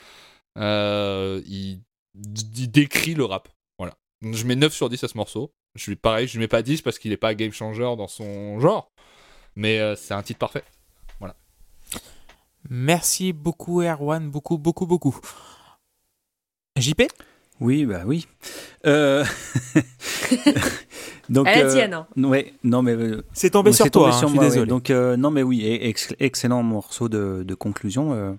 Euh, 0.58 1.42
il, 1.46 1.82
décrit 2.14 3.14
le 3.14 3.26
rap. 3.26 3.50
Voilà. 3.78 3.96
Je 4.22 4.46
mets 4.46 4.56
9 4.56 4.74
sur 4.74 4.90
10 4.90 5.04
à 5.04 5.08
ce 5.08 5.18
morceau. 5.18 5.52
Je 5.76 5.84
suis 5.84 5.98
pareil, 5.98 6.28
je 6.28 6.40
mets 6.40 6.48
pas 6.48 6.62
10 6.62 6.82
parce 6.82 6.98
qu'il 6.98 7.12
est 7.12 7.18
pas 7.18 7.36
game 7.36 7.52
changer 7.52 7.84
dans 7.98 8.08
son 8.08 8.60
genre. 8.62 8.90
Mais 9.58 9.80
euh, 9.80 9.96
c'est 9.96 10.14
un 10.14 10.24
titre 10.24 10.40
parfait. 10.40 10.64
Merci 12.70 13.32
beaucoup, 13.32 13.82
Erwan. 13.82 14.30
Beaucoup, 14.32 14.58
beaucoup, 14.58 14.88
beaucoup. 14.88 15.20
JP 16.78 17.04
Oui, 17.62 17.86
bah 17.86 18.02
oui. 18.06 18.28
Euh, 18.86 19.24
Donc, 21.30 21.48
Elle 21.50 21.66
euh, 21.66 21.88
hein. 21.94 22.08
Ouais, 22.18 22.54
non 22.64 22.82
mais 22.82 22.94
euh, 22.94 23.24
C'est 23.34 23.50
tombé 23.50 23.72
sur 23.72 23.90
toi, 23.90 24.12
tombé 24.12 24.16
hein, 24.16 24.20
sur 24.20 24.28
je 24.28 24.32
suis 24.32 24.36
moi, 24.36 24.44
ouais. 24.44 24.50
désolé. 24.52 24.70
Donc 24.70 24.90
euh, 24.90 25.18
non 25.18 25.32
mais 25.32 25.44
oui, 25.44 25.66
ex- 25.66 26.14
excellent 26.20 26.64
morceau 26.64 27.10
de, 27.10 27.44
de 27.46 27.56
conclusion 27.56 28.14
euh, 28.14 28.34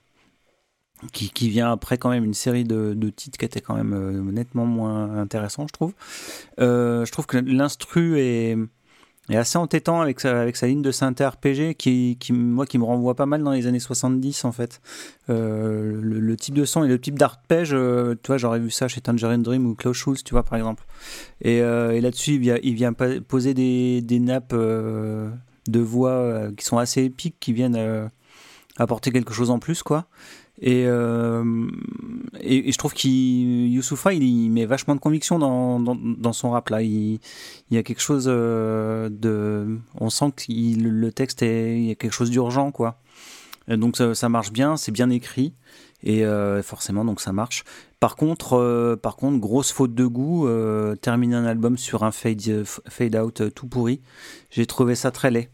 qui, 1.12 1.30
qui 1.30 1.48
vient 1.48 1.72
après 1.72 1.98
quand 1.98 2.10
même 2.10 2.24
une 2.24 2.34
série 2.34 2.64
de, 2.64 2.94
de 2.94 3.10
titres 3.10 3.38
qui 3.38 3.44
étaient 3.44 3.60
quand 3.60 3.74
même 3.74 3.92
euh, 3.92 4.12
nettement 4.32 4.66
moins 4.66 5.16
intéressants, 5.18 5.66
je 5.66 5.72
trouve. 5.72 5.92
Euh, 6.60 7.04
je 7.04 7.12
trouve 7.12 7.26
que 7.26 7.38
l'instru 7.38 8.18
est, 8.20 8.56
est 9.28 9.36
assez 9.36 9.58
entêtant 9.58 10.00
avec 10.00 10.20
sa, 10.20 10.40
avec 10.40 10.56
sa 10.56 10.66
ligne 10.66 10.82
de 10.82 10.90
synthé 10.90 11.26
RPG 11.26 11.74
qui, 11.76 12.16
qui 12.18 12.32
moi 12.32 12.66
qui 12.66 12.78
me 12.78 12.84
renvoie 12.84 13.14
pas 13.14 13.26
mal 13.26 13.42
dans 13.42 13.50
les 13.50 13.66
années 13.66 13.80
70 13.80 14.44
en 14.44 14.52
fait. 14.52 14.80
Euh, 15.30 15.98
le, 16.00 16.36
type 16.36 16.54
de 16.54 16.64
son 16.64 16.84
et 16.84 16.88
le 16.88 17.00
type 17.00 17.18
d'arpège, 17.18 17.70
euh, 17.72 18.14
tu 18.22 18.28
vois, 18.28 18.38
j'aurais 18.38 18.60
vu 18.60 18.70
ça 18.70 18.86
chez 18.86 19.00
Tangerine 19.00 19.42
Dream 19.42 19.66
ou 19.66 19.74
Klaus 19.74 19.96
Schulze, 19.96 20.22
tu 20.22 20.32
vois 20.32 20.44
par 20.44 20.56
exemple. 20.56 20.84
Et, 21.40 21.60
euh, 21.60 21.92
et 21.92 22.00
là-dessus, 22.00 22.34
il 22.34 22.40
vient, 22.40 22.58
il 22.62 22.74
vient 22.74 22.92
poser 22.92 23.54
des, 23.54 24.00
des 24.02 24.20
nappes 24.20 24.52
euh, 24.52 25.30
de 25.68 25.80
voix 25.80 26.48
qui 26.56 26.64
sont 26.64 26.78
assez 26.78 27.02
épiques, 27.02 27.36
qui 27.40 27.52
viennent 27.52 28.10
apporter 28.78 29.10
quelque 29.10 29.32
chose 29.32 29.50
en 29.50 29.58
plus, 29.58 29.82
quoi. 29.82 30.06
Et, 30.60 30.84
euh, 30.86 31.68
et, 32.40 32.68
et 32.68 32.72
je 32.72 32.78
trouve 32.78 32.94
qu'il 32.94 33.68
Youssoufa, 33.72 34.14
il, 34.14 34.22
il 34.22 34.50
met 34.50 34.64
vachement 34.64 34.94
de 34.94 35.00
conviction 35.00 35.38
dans, 35.38 35.78
dans, 35.80 36.32
son 36.32 36.50
rap 36.50 36.70
là. 36.70 36.82
Il, 36.82 37.20
y 37.70 37.76
a 37.76 37.82
quelque 37.82 38.00
chose 38.00 38.26
euh, 38.28 39.08
de, 39.10 39.78
on 39.94 40.08
sent 40.08 40.32
que 40.36 40.44
le 40.48 41.12
texte 41.12 41.42
est, 41.42 41.96
quelque 41.98 42.12
chose 42.12 42.30
d'urgent, 42.30 42.70
quoi. 42.72 42.98
Donc 43.68 43.96
ça, 43.96 44.28
marche 44.28 44.52
bien, 44.52 44.76
c'est 44.76 44.92
bien 44.92 45.10
écrit 45.10 45.52
et 46.04 46.24
euh, 46.24 46.62
forcément 46.62 47.04
donc 47.04 47.20
ça 47.20 47.32
marche. 47.32 47.64
Par 47.98 48.14
contre, 48.14 48.94
par 49.02 49.16
contre, 49.16 49.38
grosse 49.40 49.72
faute 49.72 49.92
de 49.92 50.06
goût, 50.06 50.48
terminer 51.02 51.34
un 51.34 51.44
album 51.44 51.76
sur 51.76 52.04
un 52.04 52.12
fade, 52.12 52.64
fade 52.64 53.16
out 53.16 53.42
tout 53.54 53.66
pourri, 53.66 54.00
j'ai 54.50 54.66
trouvé 54.66 54.94
ça 54.94 55.10
très 55.10 55.32
laid. 55.32 55.50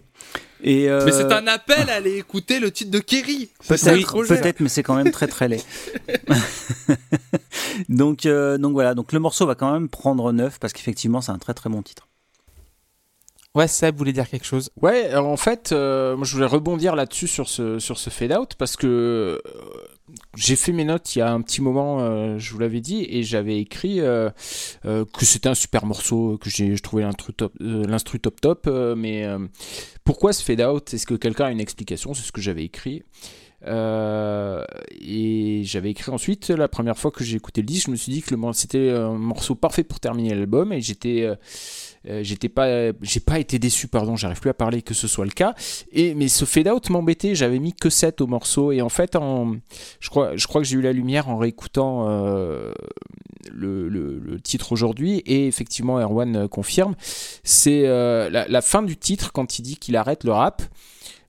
Et, 0.63 0.89
euh, 0.89 1.05
Mais 1.05 1.13
c'est 1.13 1.33
un 1.33 1.47
appel 1.49 1.91
à 1.91 1.95
aller 1.95 2.19
écouter 2.19 2.61
le 2.61 2.71
titre 2.71 2.91
de 2.91 3.01
Kerry. 3.01 3.51
Peut-être, 3.69 4.61
mais 4.61 4.69
c'est 4.69 4.83
quand 4.83 4.95
même 4.95 5.11
très 5.11 5.27
très 5.27 5.49
laid. 5.49 5.63
donc, 7.89 8.27
euh, 8.27 8.59
donc 8.59 8.73
voilà, 8.73 8.95
donc 8.95 9.13
le 9.13 9.19
morceau 9.19 9.47
va 9.47 9.55
quand 9.55 9.73
même 9.73 9.89
prendre 9.89 10.33
9 10.33 10.59
parce 10.61 10.73
qu'effectivement 10.73 11.21
c'est 11.21 11.33
un 11.33 11.39
très 11.39 11.55
très 11.55 11.69
bon 11.69 11.83
titre. 11.83 12.07
Ouais, 13.55 13.69
Seb 13.69 13.97
voulait 13.97 14.15
dire 14.15 14.29
quelque 14.31 14.47
chose. 14.47 14.71
Ouais, 14.81 15.09
alors 15.09 15.29
en 15.29 15.37
fait, 15.37 15.73
euh, 15.73 16.17
moi 16.17 16.25
je 16.25 16.35
voulais 16.35 16.47
rebondir 16.47 16.97
là-dessus 16.97 17.27
sur 17.29 17.49
ce, 17.49 17.79
sur 17.79 17.99
ce 17.99 18.09
fade 18.09 18.33
out 18.33 18.55
parce 18.57 18.77
que 18.77 18.87
euh, 18.87 19.39
j'ai 20.35 20.57
fait 20.57 20.73
mes 20.73 20.85
notes 20.85 21.15
il 21.15 21.19
y 21.19 21.23
a 21.23 21.31
un 21.31 21.43
petit 21.43 21.61
moment, 21.61 22.01
euh, 22.01 22.39
je 22.39 22.53
vous 22.53 22.59
l'avais 22.59 22.81
dit, 22.81 23.07
et 23.11 23.23
j'avais 23.23 23.59
écrit 23.59 24.01
euh, 24.01 24.31
euh, 24.87 25.05
que 25.05 25.27
c'était 25.27 25.51
un 25.51 25.55
super 25.55 25.85
morceau, 25.85 26.39
que 26.39 26.49
j'ai 26.49 26.75
je 26.75 26.83
trouvais 26.83 27.03
l'instru 27.03 27.35
top, 27.35 28.41
top 28.41 28.41
top, 28.41 28.67
mais 28.97 29.27
pourquoi 30.05 30.33
ce 30.33 30.43
fade 30.43 30.63
out? 30.63 30.95
Est-ce 30.95 31.07
que 31.07 31.15
quelqu'un 31.15 31.47
a 31.47 31.51
une 31.51 31.61
explication? 31.61 32.15
C'est 32.15 32.23
ce 32.23 32.33
que 32.33 32.41
j'avais 32.41 32.65
écrit. 32.65 33.03
Et 33.65 35.63
j'avais 35.65 35.91
écrit 35.91 36.11
ensuite, 36.11 36.49
la 36.49 36.69
première 36.69 36.99
fois 36.99 37.11
que 37.11 37.23
j'ai 37.25 37.37
écouté 37.37 37.61
le 37.61 37.67
disque, 37.67 37.87
je 37.87 37.91
me 37.91 37.97
suis 37.97 38.13
dit 38.13 38.23
que 38.23 38.35
c'était 38.55 38.91
un 38.91 39.13
morceau 39.13 39.55
parfait 39.55 39.85
pour 39.85 40.01
terminer 40.01 40.35
l'album 40.35 40.73
et 40.73 40.81
j'étais. 40.81 41.29
Euh, 42.09 42.23
j'étais 42.23 42.49
pas 42.49 42.91
j'ai 43.03 43.21
pas 43.21 43.39
été 43.39 43.59
déçu 43.59 43.87
pardon 43.89 44.17
j'arrive 44.17 44.41
plus 44.41 44.51
à 44.51 44.55
parler 44.55 44.83
que 44.83 44.95
ce 44.95 45.07
soit 45.09 45.25
le 45.25 45.31
cas. 45.31 45.55
Et 45.93 46.15
mais 46.15 46.29
ce 46.29 46.45
fade 46.45 46.69
out 46.69 46.91
m'embêtait 46.91 47.35
j'avais 47.35 47.59
mis 47.59 47.73
que 47.75 47.91
7 47.91 48.21
au 48.21 48.27
morceau. 48.27 48.73
Et 48.73 48.83
en 48.83 48.89
fait 48.89 49.17
en 49.17 49.57
je 50.01 50.09
crois 50.11 50.37
je 50.37 50.47
crois 50.47 50.61
que 50.61 50.67
j'ai 50.67 50.77
eu 50.77 50.83
la 50.83 50.93
lumière 50.93 51.29
en 51.29 51.37
réécoutant 51.37 52.09
euh, 52.09 52.73
le, 53.51 53.89
le- 53.89 54.19
le 54.19 54.41
titre 54.41 54.73
aujourd'hui. 54.73 55.19
Et 55.27 55.47
effectivement 55.47 55.99
Erwan 56.01 56.37
euh, 56.37 56.49
confirme. 56.49 56.95
C'est 57.45 57.83
euh, 57.87 58.31
la, 58.31 58.47
la 58.49 58.63
fin 58.63 58.83
du 58.83 58.97
titre 58.97 59.33
quand 59.33 59.59
il 59.59 59.63
dit 59.63 59.77
qu'il 59.77 59.97
arrête 59.97 60.25
le 60.25 60.33
rap. 60.33 60.63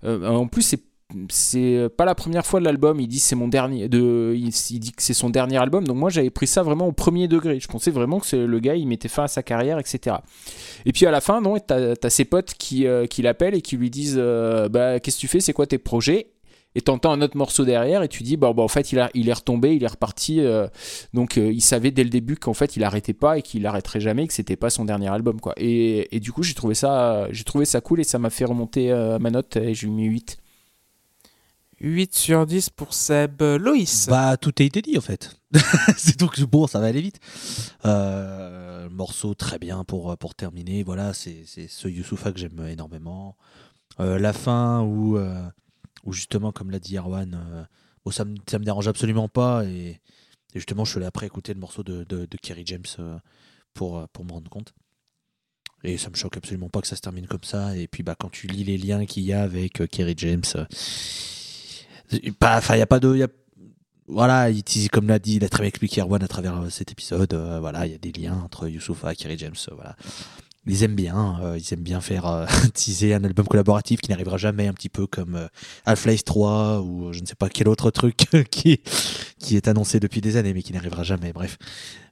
Euh, 0.04 0.28
en 0.28 0.48
plus 0.48 0.62
c'est 0.64 0.82
c'est 1.30 1.88
pas 1.98 2.06
la 2.06 2.16
première 2.16 2.46
fois 2.46 2.60
de 2.60 2.66
l'album. 2.66 3.00
Il 3.00 3.08
dit 3.08 3.20
c'est 3.20 3.36
mon 3.36 3.48
dernier. 3.48 3.88
De, 3.90 4.34
il, 4.36 4.50
dit 4.80 4.92
que 4.92 5.02
c'est 5.02 5.14
son 5.14 5.30
dernier 5.30 5.58
album. 5.58 5.86
Donc 5.86 5.98
moi 5.98 6.10
j'avais 6.10 6.30
pris 6.30 6.48
ça 6.48 6.64
vraiment 6.64 6.88
au 6.88 6.92
premier 6.92 7.28
degré. 7.28 7.60
Je 7.60 7.68
pensais 7.68 7.92
vraiment 7.92 8.20
que 8.20 8.36
le 8.36 8.60
gars 8.60 8.76
il 8.76 8.88
mettait 8.88 9.10
fin 9.10 9.24
à 9.24 9.28
sa 9.28 9.44
carrière, 9.44 9.80
etc. 9.80 10.18
Et 10.86 10.92
puis 10.92 11.06
à 11.06 11.12
la 11.12 11.22
fin, 11.22 11.42
non, 11.42 11.58
t'as 11.60 11.94
as 12.02 12.10
ses 12.10 12.26
potes 12.26 12.54
qui, 12.58 12.88
euh, 12.88 13.06
qui 13.06 13.22
l'appellent 13.22 13.56
et 13.56 13.62
qui 13.62 13.78
lui 13.78 13.90
disent 13.90 14.18
euh, 14.18 14.70
bah 14.70 15.00
qu'est-ce 15.00 15.18
que 15.18 15.22
tu 15.22 15.28
fais, 15.28 15.40
c'est 15.40 15.54
quoi 15.54 15.68
tes 15.68 15.78
projets? 15.78 16.28
Et 16.76 16.82
t'entends 16.82 17.12
un 17.12 17.22
autre 17.22 17.38
morceau 17.38 17.66
derrière 17.66 18.02
et 18.02 18.08
tu 18.08 18.24
dis 18.24 18.36
bah, 18.36 18.52
bah, 18.52 18.64
en 18.64 18.68
fait 18.68 18.92
il, 18.92 19.00
a, 19.00 19.12
il 19.14 19.30
est 19.30 19.34
retombé, 19.34 19.76
il 19.76 19.84
est 19.84 19.88
reparti. 19.88 20.40
euh, 20.40 20.68
donc 21.14 21.36
il 21.38 21.62
savait 21.62 21.92
dès 21.92 22.04
le 22.04 22.10
début 22.10 22.36
qu'en 22.36 22.56
fait 22.56 22.76
il 22.76 22.84
arrêtait 22.84 23.14
pas 23.14 23.38
et 23.38 23.44
qu'il 23.44 23.68
arrêterait 23.68 24.00
jamais, 24.00 24.26
que 24.26 24.34
c'était 24.34 24.56
pas 24.56 24.72
son 24.72 24.84
dernier 24.84 25.10
album 25.10 25.40
quoi. 25.40 25.54
Et, 25.58 26.16
et 26.16 26.20
du 26.20 26.32
coup 26.32 26.42
j'ai 26.42 26.56
trouvé 26.56 26.74
ça 26.74 27.28
j'ai 27.30 27.44
trouvé 27.44 27.66
ça 27.66 27.80
cool 27.80 28.00
et 28.00 28.04
ça 28.04 28.18
m'a 28.18 28.32
fait 28.32 28.46
remonter 28.46 28.92
ma 29.20 29.30
note 29.30 29.56
et 29.58 29.76
j'ai 29.76 29.88
mis 29.88 30.06
8. 30.06 30.40
8 31.84 32.16
sur 32.16 32.46
10 32.46 32.72
pour 32.72 32.94
Seb. 32.94 33.42
Euh, 33.42 33.60
Loïs. 33.60 34.08
Bah, 34.08 34.38
tout 34.38 34.54
a 34.60 34.64
été 34.64 34.82
dit 34.82 34.98
en 34.98 35.02
fait. 35.02 35.36
c'est 35.98 36.18
donc 36.18 36.40
bon, 36.42 36.66
ça 36.66 36.80
va 36.80 36.88
aller 36.88 37.02
vite. 37.02 37.20
Euh, 37.86 38.90
morceau 38.90 39.36
très 39.36 39.60
bien 39.60 39.84
pour, 39.84 40.18
pour 40.18 40.34
terminer. 40.34 40.84
Voilà, 40.84 41.14
c'est 41.14 41.46
ce 41.46 41.88
Youssoufa 41.88 42.32
que 42.32 42.40
j'aime 42.40 42.66
énormément. 42.68 43.38
Euh, 44.00 44.18
la 44.18 44.34
fin 44.34 44.82
où, 44.82 45.18
euh, 45.18 45.44
où 46.04 46.14
justement, 46.14 46.52
comme 46.52 46.72
l'a 46.72 46.80
dit 46.80 46.98
Erwan, 46.98 47.36
euh, 47.36 48.12
ça, 48.12 48.26
me, 48.26 48.36
ça 48.50 48.60
me 48.60 48.66
dérange 48.66 48.88
absolument 48.88 49.30
pas. 49.30 49.66
Et, 49.66 50.00
justement, 50.56 50.86
je 50.86 50.92
suis 50.92 51.00
là 51.00 51.08
après 51.08 51.26
écouter 51.26 51.54
le 51.54 51.60
morceau 51.60 51.84
de, 51.84 52.04
de, 52.04 52.38
Kerry 52.42 52.64
James 52.66 52.84
euh, 53.00 53.18
pour, 53.74 53.98
euh, 53.98 54.06
pour 54.12 54.26
me 54.26 54.32
rendre 54.32 54.50
compte. 54.50 54.74
Et 55.84 55.98
ça 55.98 56.10
me 56.10 56.16
choque 56.16 56.38
absolument 56.38 56.70
pas 56.70 56.82
que 56.82 56.88
ça 56.88 56.96
se 56.96 57.02
termine 57.02 57.28
comme 57.28 57.44
ça. 57.44 57.76
Et 57.76 57.88
puis, 57.88 58.04
bah, 58.04 58.16
quand 58.18 58.30
tu 58.30 58.48
lis 58.48 58.64
les 58.64 58.78
liens 58.78 59.06
qu'il 59.06 59.24
y 59.24 59.34
a 59.34 59.44
avec 59.44 59.82
euh, 59.82 59.88
Kerry 59.88 60.14
James, 60.18 60.44
euh, 60.56 60.66
pas- 62.40 62.58
enfin, 62.58 62.76
il 62.76 62.78
n'y 62.78 62.84
a 62.84 62.88
pas 62.88 63.00
de. 63.00 63.16
y 63.16 63.24
a- 63.24 63.28
voilà, 64.08 64.50
il, 64.50 64.64
il- 64.76 64.90
comme 64.90 65.08
l'a 65.08 65.20
dit, 65.20 65.36
il 65.36 65.44
a 65.46 65.50
très 65.50 65.62
bien 65.62 65.70
expliqué 65.70 66.02
Erwan 66.02 66.22
à 66.24 66.28
travers 66.28 66.58
euh, 66.62 66.70
cet 66.70 66.92
épisode. 66.92 67.34
euh, 67.34 67.60
voilà, 67.60 67.86
il 67.86 67.92
y 67.92 67.96
a 67.96 67.98
des 67.98 68.12
liens 68.12 68.42
entre 68.44 68.68
Youssoufa 68.68 69.16
Kerry 69.16 69.38
James. 69.38 69.54
euh, 69.72 69.76
voilà. 69.76 69.96
Ils 70.66 70.82
aiment 70.84 70.96
bien, 70.96 71.40
euh, 71.44 71.58
ils 71.58 71.74
aiment 71.74 71.84
bien 71.84 72.00
faire 72.00 72.46
teaser 72.74 73.14
un 73.14 73.24
album 73.26 73.46
collaboratif 73.46 74.00
qui 74.00 74.12
n'arrivera 74.12 74.38
jamais, 74.38 74.68
un 74.68 74.74
petit 74.74 74.88
peu 74.88 75.08
comme 75.08 75.50
Half-Life 75.86 76.24
3 76.24 76.80
ou 76.80 77.12
je 77.12 77.20
ne 77.20 77.26
sais 77.26 77.36
pas 77.36 77.50
quel 77.50 77.68
autre 77.68 77.92
truc 77.92 78.16
qui, 78.50 78.80
qui 79.40 79.58
est 79.58 79.68
annoncé 79.68 80.00
depuis 80.00 80.22
des 80.22 80.38
années 80.38 80.54
mais 80.54 80.64
qui 80.64 80.72
n'arrivera 80.72 81.04
jamais. 81.04 81.34
Bref. 81.34 81.58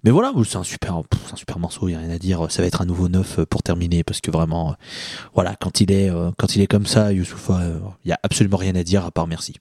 Mais 0.03 0.11
voilà, 0.11 0.33
c'est 0.45 0.57
un 0.57 0.63
super, 0.63 0.95
un 0.97 1.35
super 1.37 1.59
morceau, 1.59 1.87
il 1.87 1.91
n'y 1.91 1.97
a 1.97 1.99
rien 1.99 2.09
à 2.09 2.17
dire. 2.17 2.51
Ça 2.51 2.61
va 2.61 2.67
être 2.67 2.81
un 2.81 2.85
nouveau 2.85 3.07
neuf 3.07 3.39
pour 3.45 3.63
terminer 3.63 4.03
parce 4.03 4.19
que 4.19 4.31
vraiment, 4.31 4.75
voilà, 5.33 5.55
quand 5.55 5.79
il 5.79 5.89
est, 5.91 6.11
quand 6.37 6.53
il 6.55 6.61
est 6.61 6.67
comme 6.67 6.85
ça, 6.87 7.13
Youssoufa, 7.13 7.61
il 8.03 8.07
n'y 8.07 8.11
a 8.11 8.19
absolument 8.21 8.57
rien 8.57 8.75
à 8.75 8.83
dire 8.83 9.05
à 9.05 9.11
part 9.11 9.27
merci. 9.27 9.53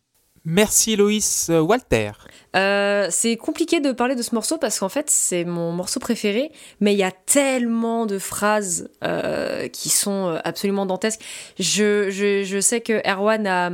Merci 0.46 0.96
Loïs. 0.96 1.48
Euh, 1.50 1.60
Walter. 1.60 2.12
Euh, 2.56 3.08
c'est 3.10 3.36
compliqué 3.36 3.78
de 3.80 3.92
parler 3.92 4.16
de 4.16 4.22
ce 4.22 4.34
morceau 4.34 4.58
parce 4.58 4.80
qu'en 4.80 4.88
fait 4.88 5.08
c'est 5.08 5.44
mon 5.44 5.70
morceau 5.70 6.00
préféré, 6.00 6.50
mais 6.80 6.94
il 6.94 6.98
y 6.98 7.04
a 7.04 7.12
tellement 7.12 8.06
de 8.06 8.18
phrases 8.18 8.90
euh, 9.04 9.68
qui 9.68 9.88
sont 9.88 10.40
absolument 10.42 10.84
dantesques. 10.84 11.20
Je 11.60 12.58
sais 12.60 12.80
que 12.80 13.06
Erwan 13.08 13.46
a, 13.46 13.70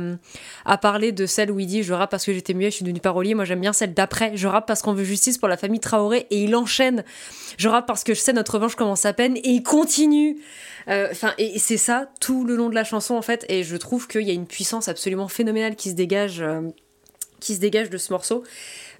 a 0.65 0.77
parlé 0.77 1.11
de 1.11 1.25
celle 1.25 1.49
où 1.49 1.59
il 1.59 1.65
dit 1.65 1.81
je 1.81 1.93
rappe 1.93 2.11
parce 2.11 2.25
que 2.25 2.33
j'étais 2.33 2.53
muet, 2.53 2.69
je 2.69 2.75
suis 2.75 2.83
devenu 2.83 2.99
parolier. 2.99 3.33
Moi 3.33 3.45
j'aime 3.45 3.61
bien 3.61 3.73
celle 3.73 3.95
d'après, 3.95 4.33
je 4.35 4.47
rappe 4.47 4.67
parce 4.67 4.83
qu'on 4.83 4.93
veut 4.93 5.05
justice 5.05 5.39
pour 5.39 5.47
la 5.47 5.57
famille 5.57 5.79
Traoré 5.79 6.27
et 6.29 6.43
il 6.43 6.55
enchaîne. 6.55 7.03
Je 7.57 7.69
rappe 7.69 7.87
parce 7.87 8.03
que 8.03 8.13
je 8.13 8.19
sais 8.19 8.33
notre 8.33 8.55
revanche 8.55 8.75
commence 8.75 9.05
à 9.05 9.13
peine 9.13 9.37
et 9.37 9.49
il 9.49 9.63
continue. 9.63 10.37
Euh, 10.89 11.07
Enfin 11.11 11.33
et 11.37 11.59
c'est 11.59 11.77
ça 11.77 12.09
tout 12.19 12.45
le 12.45 12.55
long 12.55 12.69
de 12.69 12.75
la 12.75 12.83
chanson 12.83 13.15
en 13.15 13.21
fait 13.21 13.45
et 13.49 13.63
je 13.63 13.75
trouve 13.75 14.07
qu'il 14.07 14.21
y 14.23 14.31
a 14.31 14.33
une 14.33 14.47
puissance 14.47 14.87
absolument 14.87 15.27
phénoménale 15.27 15.75
qui 15.75 15.89
se 15.89 15.95
dégage. 15.95 16.41
euh, 16.41 16.61
qui 17.39 17.55
se 17.55 17.59
dégage 17.59 17.89
de 17.89 17.97
ce 17.97 18.11
morceau. 18.11 18.43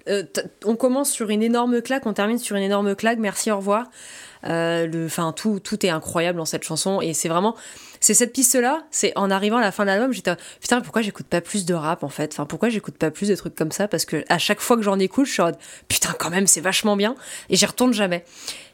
Euh, 0.08 0.22
on 0.64 0.76
commence 0.76 1.10
sur 1.10 1.28
une 1.30 1.42
énorme 1.42 1.82
claque, 1.82 2.06
on 2.06 2.12
termine 2.12 2.38
sur 2.38 2.56
une 2.56 2.62
énorme 2.62 2.94
claque. 2.94 3.18
Merci, 3.18 3.50
au 3.50 3.56
revoir. 3.56 3.90
Le, 4.44 5.08
tout, 5.32 5.58
tout 5.58 5.84
est 5.84 5.88
incroyable 5.90 6.38
dans 6.38 6.44
cette 6.44 6.62
chanson 6.62 7.00
et 7.00 7.12
c'est 7.12 7.28
vraiment, 7.28 7.56
c'est 7.98 8.14
cette 8.14 8.32
piste-là. 8.32 8.84
C'est 8.92 9.12
en 9.18 9.30
arrivant 9.32 9.56
à 9.56 9.60
la 9.60 9.72
fin 9.72 9.82
de 9.82 9.88
l'album, 9.88 10.12
j'étais 10.12 10.36
putain, 10.60 10.80
pourquoi 10.80 11.02
j'écoute 11.02 11.26
pas 11.26 11.40
plus 11.40 11.66
de 11.66 11.74
rap 11.74 12.04
en 12.04 12.08
fait? 12.08 12.32
Enfin, 12.32 12.46
pourquoi 12.46 12.68
j'écoute 12.68 12.96
pas 12.96 13.10
plus 13.10 13.28
de 13.28 13.34
trucs 13.34 13.56
comme 13.56 13.72
ça? 13.72 13.88
Parce 13.88 14.04
que 14.04 14.24
à 14.28 14.38
chaque 14.38 14.60
fois 14.60 14.76
que 14.76 14.82
j'en 14.82 15.00
écoute, 15.00 15.26
je 15.26 15.32
suis 15.32 15.42
en 15.42 15.50
putain, 15.88 16.14
quand 16.16 16.30
même, 16.30 16.46
c'est 16.46 16.60
vachement 16.60 16.96
bien 16.96 17.16
et 17.50 17.56
j'y 17.56 17.66
retourne 17.66 17.92
jamais. 17.92 18.24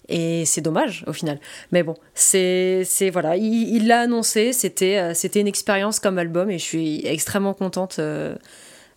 Et 0.08 0.44
c'est 0.44 0.60
dommage 0.60 1.02
au 1.06 1.12
final. 1.14 1.40
Mais 1.72 1.82
bon, 1.82 1.94
c'est 2.14 2.82
c'est- 2.84 3.08
voilà, 3.10 3.36
il 3.36 3.86
l'a 3.86 4.00
annoncé, 4.00 4.52
c'était 4.52 4.98
euh, 4.98 5.14
c'était 5.14 5.40
une 5.40 5.46
expérience 5.46 5.98
comme 5.98 6.18
album 6.18 6.50
et 6.50 6.58
je 6.58 6.64
suis 6.64 7.06
extrêmement 7.06 7.54
contente 7.54 7.98
euh, 7.98 8.36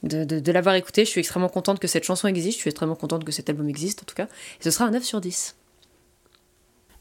de, 0.03 0.25
de- 0.25 0.39
de 0.39 0.51
l'avoir 0.51 0.75
écouté. 0.75 1.05
Je 1.05 1.09
suis 1.09 1.19
extrêmement 1.19 1.47
contente 1.49 1.79
que 1.79 1.87
cette 1.87 2.03
chanson 2.03 2.27
existe, 2.27 2.57
je 2.57 2.61
suis 2.61 2.69
extrêmement 2.69 2.95
contente 2.95 3.23
que 3.23 3.31
cet 3.31 3.49
album 3.49 3.69
existe 3.69 4.01
en 4.01 4.05
tout 4.05 4.15
cas. 4.15 4.25
Et 4.59 4.63
ce 4.63 4.69
sera 4.71 4.85
un 4.85 4.91
9 4.91 5.03
sur 5.03 5.21
10. 5.21 5.55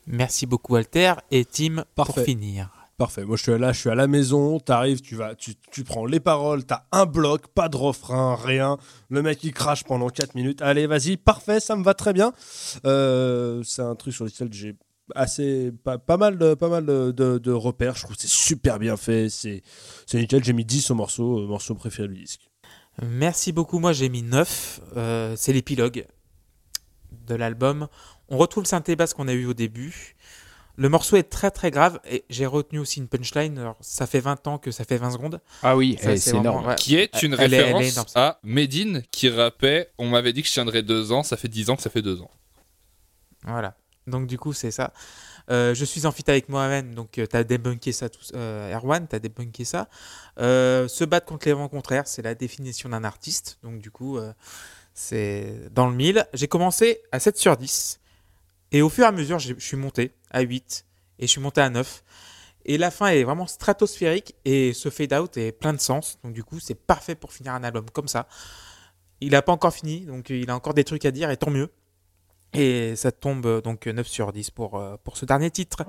Merci 0.07 0.47
beaucoup 0.47 0.75
Walter. 0.75 1.15
Et 1.33 1.45
Tim 1.45 1.85
pour 1.97 2.07
Parfait. 2.07 2.25
finir. 2.25 2.71
Parfait. 2.99 3.25
Moi, 3.27 3.37
je 3.37 3.43
suis 3.43 3.59
là, 3.59 3.73
je 3.73 3.81
suis 3.81 3.91
à 3.91 3.95
la 3.95 4.07
maison. 4.07 4.59
T'arrives, 4.59 5.03
tu 5.03 5.17
vas, 5.17 5.35
tu, 5.35 5.55
prends 5.85 6.07
les 6.07 6.19
paroles. 6.19 6.65
T'as 6.65 6.85
un 6.93 7.05
bloc, 7.05 7.49
pas 7.49 7.69
de 7.69 7.77
refrain, 7.77 8.35
rien. 8.37 8.79
Le 9.11 9.21
mec 9.23 9.45
il 9.45 9.53
crache 9.53 9.85
pendant 9.85 10.09
4 10.09 10.35
minutes. 10.35 10.63
Allez, 10.63 10.87
vas-y, 10.87 11.19
parfait, 11.19 11.61
ça 11.61 11.77
me 11.77 11.85
va 11.85 11.93
très 11.93 12.15
bien. 12.15 12.33
Euh, 12.87 13.63
c'est 13.65 13.83
un 13.83 13.95
truc 13.97 14.15
sur 14.15 14.25
lequel 14.25 14.51
j'ai 14.51 14.77
assez 15.15 15.73
pas, 15.85 16.17
mal 16.17 16.39
de 16.39 16.55
pas 16.55 16.69
mal 16.71 16.87
de, 16.87 17.11
de- 17.13 17.37
de 17.39 17.53
repères. 17.53 17.97
Je 17.97 18.05
trouve 18.05 18.17
que 18.17 18.23
c'est 18.23 18.29
super 18.31 18.79
bien 18.79 18.97
fait. 18.97 19.29
C'est 19.29 19.63
c'est 20.07 20.19
nickel. 20.19 20.43
J'ai 20.43 20.55
mis 20.55 20.65
10 20.65 20.91
au 20.91 20.95
morceau, 20.95 21.41
euh, 21.41 21.47
morceau 21.47 21.75
préféré 21.75 22.09
du 22.09 22.15
disque. 22.15 22.49
Merci 23.03 23.53
beaucoup. 23.53 23.79
Moi, 23.79 23.93
j'ai 23.93 24.09
mis 24.09 24.23
9. 24.23 24.81
Euh, 24.97 25.35
c'est 25.37 25.53
l'épilogue 25.53 26.07
de 27.29 27.35
l'album. 27.35 27.89
On 28.29 28.39
retrouve 28.39 28.65
le 28.65 28.69
synthé 28.69 28.97
basse 28.97 29.13
qu'on 29.15 29.29
a 29.29 29.33
eu 29.35 29.45
au 29.47 29.55
début. 29.55 30.16
Le 30.79 30.89
morceau 30.91 31.17
est 31.17 31.23
très 31.31 31.51
très 31.51 31.71
grave 31.71 32.01
et 32.09 32.25
j'ai 32.29 32.45
retenu 32.47 32.79
aussi 32.79 33.01
une 33.01 33.09
punchline. 33.09 33.59
Alors, 33.59 33.77
ça 33.81 34.07
fait 34.07 34.21
20 34.21 34.47
ans 34.47 34.59
que 34.59 34.71
ça 34.71 34.85
fait 34.85 34.99
20 34.99 35.11
secondes. 35.13 35.41
Ah 35.63 35.77
oui, 35.77 35.97
Ça, 36.01 36.13
eh, 36.13 36.17
c'est 36.19 36.31
vraiment- 36.33 36.51
énorme. 36.51 36.67
ouais. 36.67 36.75
Qui 36.77 36.97
est 36.97 37.23
une 37.23 37.33
Elle 37.39 37.55
est- 37.55 37.57
elle 37.59 37.71
est 37.71 37.73
référence 37.73 38.13
à 38.15 38.39
Medine 38.43 39.03
qui 39.11 39.31
rappait 39.31 39.91
On 39.99 40.09
m'avait 40.09 40.33
dit 40.35 40.43
que 40.43 40.49
je 40.49 40.53
tiendrais 40.53 40.83
deux 40.83 41.13
ans, 41.13 41.23
ça 41.23 41.37
fait 41.39 41.49
dix 41.49 41.71
ans 41.71 41.77
que 41.77 41.83
ça 41.83 41.89
fait 41.91 42.03
deux 42.03 42.21
ans. 42.21 42.31
Voilà. 43.45 43.75
Donc 44.07 44.27
du 44.27 44.39
coup, 44.39 44.53
c'est 44.53 44.71
ça. 44.71 44.93
Euh, 45.51 45.75
je 45.75 45.85
suis 45.85 46.07
en 46.07 46.13
fit 46.13 46.25
avec 46.29 46.49
Mohamed, 46.49 46.95
donc 46.95 47.13
tu 47.13 47.27
as 47.37 47.45
débunké 47.45 47.93
ça, 47.93 48.09
tout, 48.09 48.21
euh, 48.35 48.75
Erwan, 48.75 49.07
tu 49.09 49.17
as 49.17 49.19
débunké 49.19 49.65
ça. 49.65 49.89
Euh, 50.39 50.89
se 50.89 51.05
battre 51.05 51.27
contre 51.27 51.47
les 51.47 51.53
vents 51.55 51.69
contraires, 51.69 52.07
c'est 52.07 52.23
la 52.23 52.35
définition 52.35 52.89
d'un 52.89 53.05
artiste. 53.05 53.59
Donc 53.63 53.79
du 53.81 53.91
coup, 53.91 54.19
euh, 54.19 54.33
c'est 54.95 55.71
dans 55.73 55.89
le 55.89 55.95
mille. 55.95 56.27
J'ai 56.35 56.49
commencé 56.49 57.01
à 57.13 57.19
7 57.21 57.37
sur 57.39 57.57
10. 57.57 58.01
Et 58.73 58.83
au 58.83 58.89
fur 58.89 59.05
et 59.05 59.09
à 59.09 59.13
mesure, 59.13 59.39
j'ai- 59.39 59.55
je 59.57 59.65
suis 59.65 59.77
monté 59.77 60.13
à 60.37 60.43
8 60.43 60.85
et 61.19 61.27
je 61.27 61.31
suis 61.33 61.41
monté 61.41 61.61
à 61.61 61.71
9. 61.71 62.05
Et 62.67 62.79
la 62.79 62.91
fin 62.91 63.07
est 63.07 63.25
vraiment 63.25 63.47
stratosphérique 63.47 64.35
et 64.45 64.73
ce 64.73 64.91
fade 64.91 65.15
out 65.15 65.37
est 65.37 65.53
plein 65.53 65.73
de 65.73 65.81
sens. 65.81 66.19
Donc 66.23 66.33
du 66.33 66.45
coup, 66.45 66.61
c'est 66.61 66.75
parfait 66.75 67.15
pour 67.15 67.33
finir 67.33 67.55
un 67.55 67.65
album 67.65 67.89
comme 67.91 68.09
ça. 68.09 68.27
Il 69.21 69.31
n'a 69.31 69.43
pas 69.43 69.53
encore 69.53 69.73
fini, 69.73 70.01
donc 70.01 70.31
il 70.31 70.51
a 70.51 70.55
encore 70.55 70.75
des 70.75 70.85
trucs 70.85 71.05
à 71.05 71.11
dire 71.11 71.31
et 71.31 71.37
tant 71.37 71.51
mieux. 71.51 71.71
Et 72.53 72.97
ça 72.97 73.13
tombe 73.13 73.47
euh, 73.47 73.61
donc 73.61 73.87
9 73.87 74.07
sur 74.07 74.33
10 74.33 74.51
pour, 74.51 74.77
euh, 74.77 74.97
pour 75.03 75.17
ce 75.17 75.25
dernier 75.25 75.51
titre. 75.51 75.85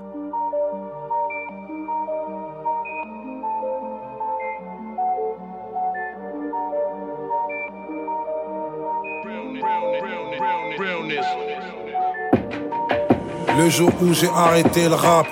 Le 13.58 13.70
jour 13.70 13.90
où 14.02 14.14
j'ai 14.14 14.30
arrêté 14.30 14.88
le 14.88 14.94
rap. 14.94 15.26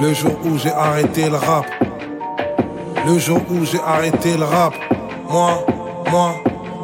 Le 0.00 0.14
jour 0.14 0.36
où 0.44 0.56
j'ai 0.56 0.70
arrêté 0.70 1.28
le 1.28 1.36
rap. 1.36 1.66
Le 3.04 3.18
jour 3.18 3.40
où 3.50 3.64
j'ai 3.64 3.80
arrêté 3.80 4.36
le 4.36 4.44
rap. 4.44 4.72
Moi, 5.28 5.64
moi, 6.10 6.34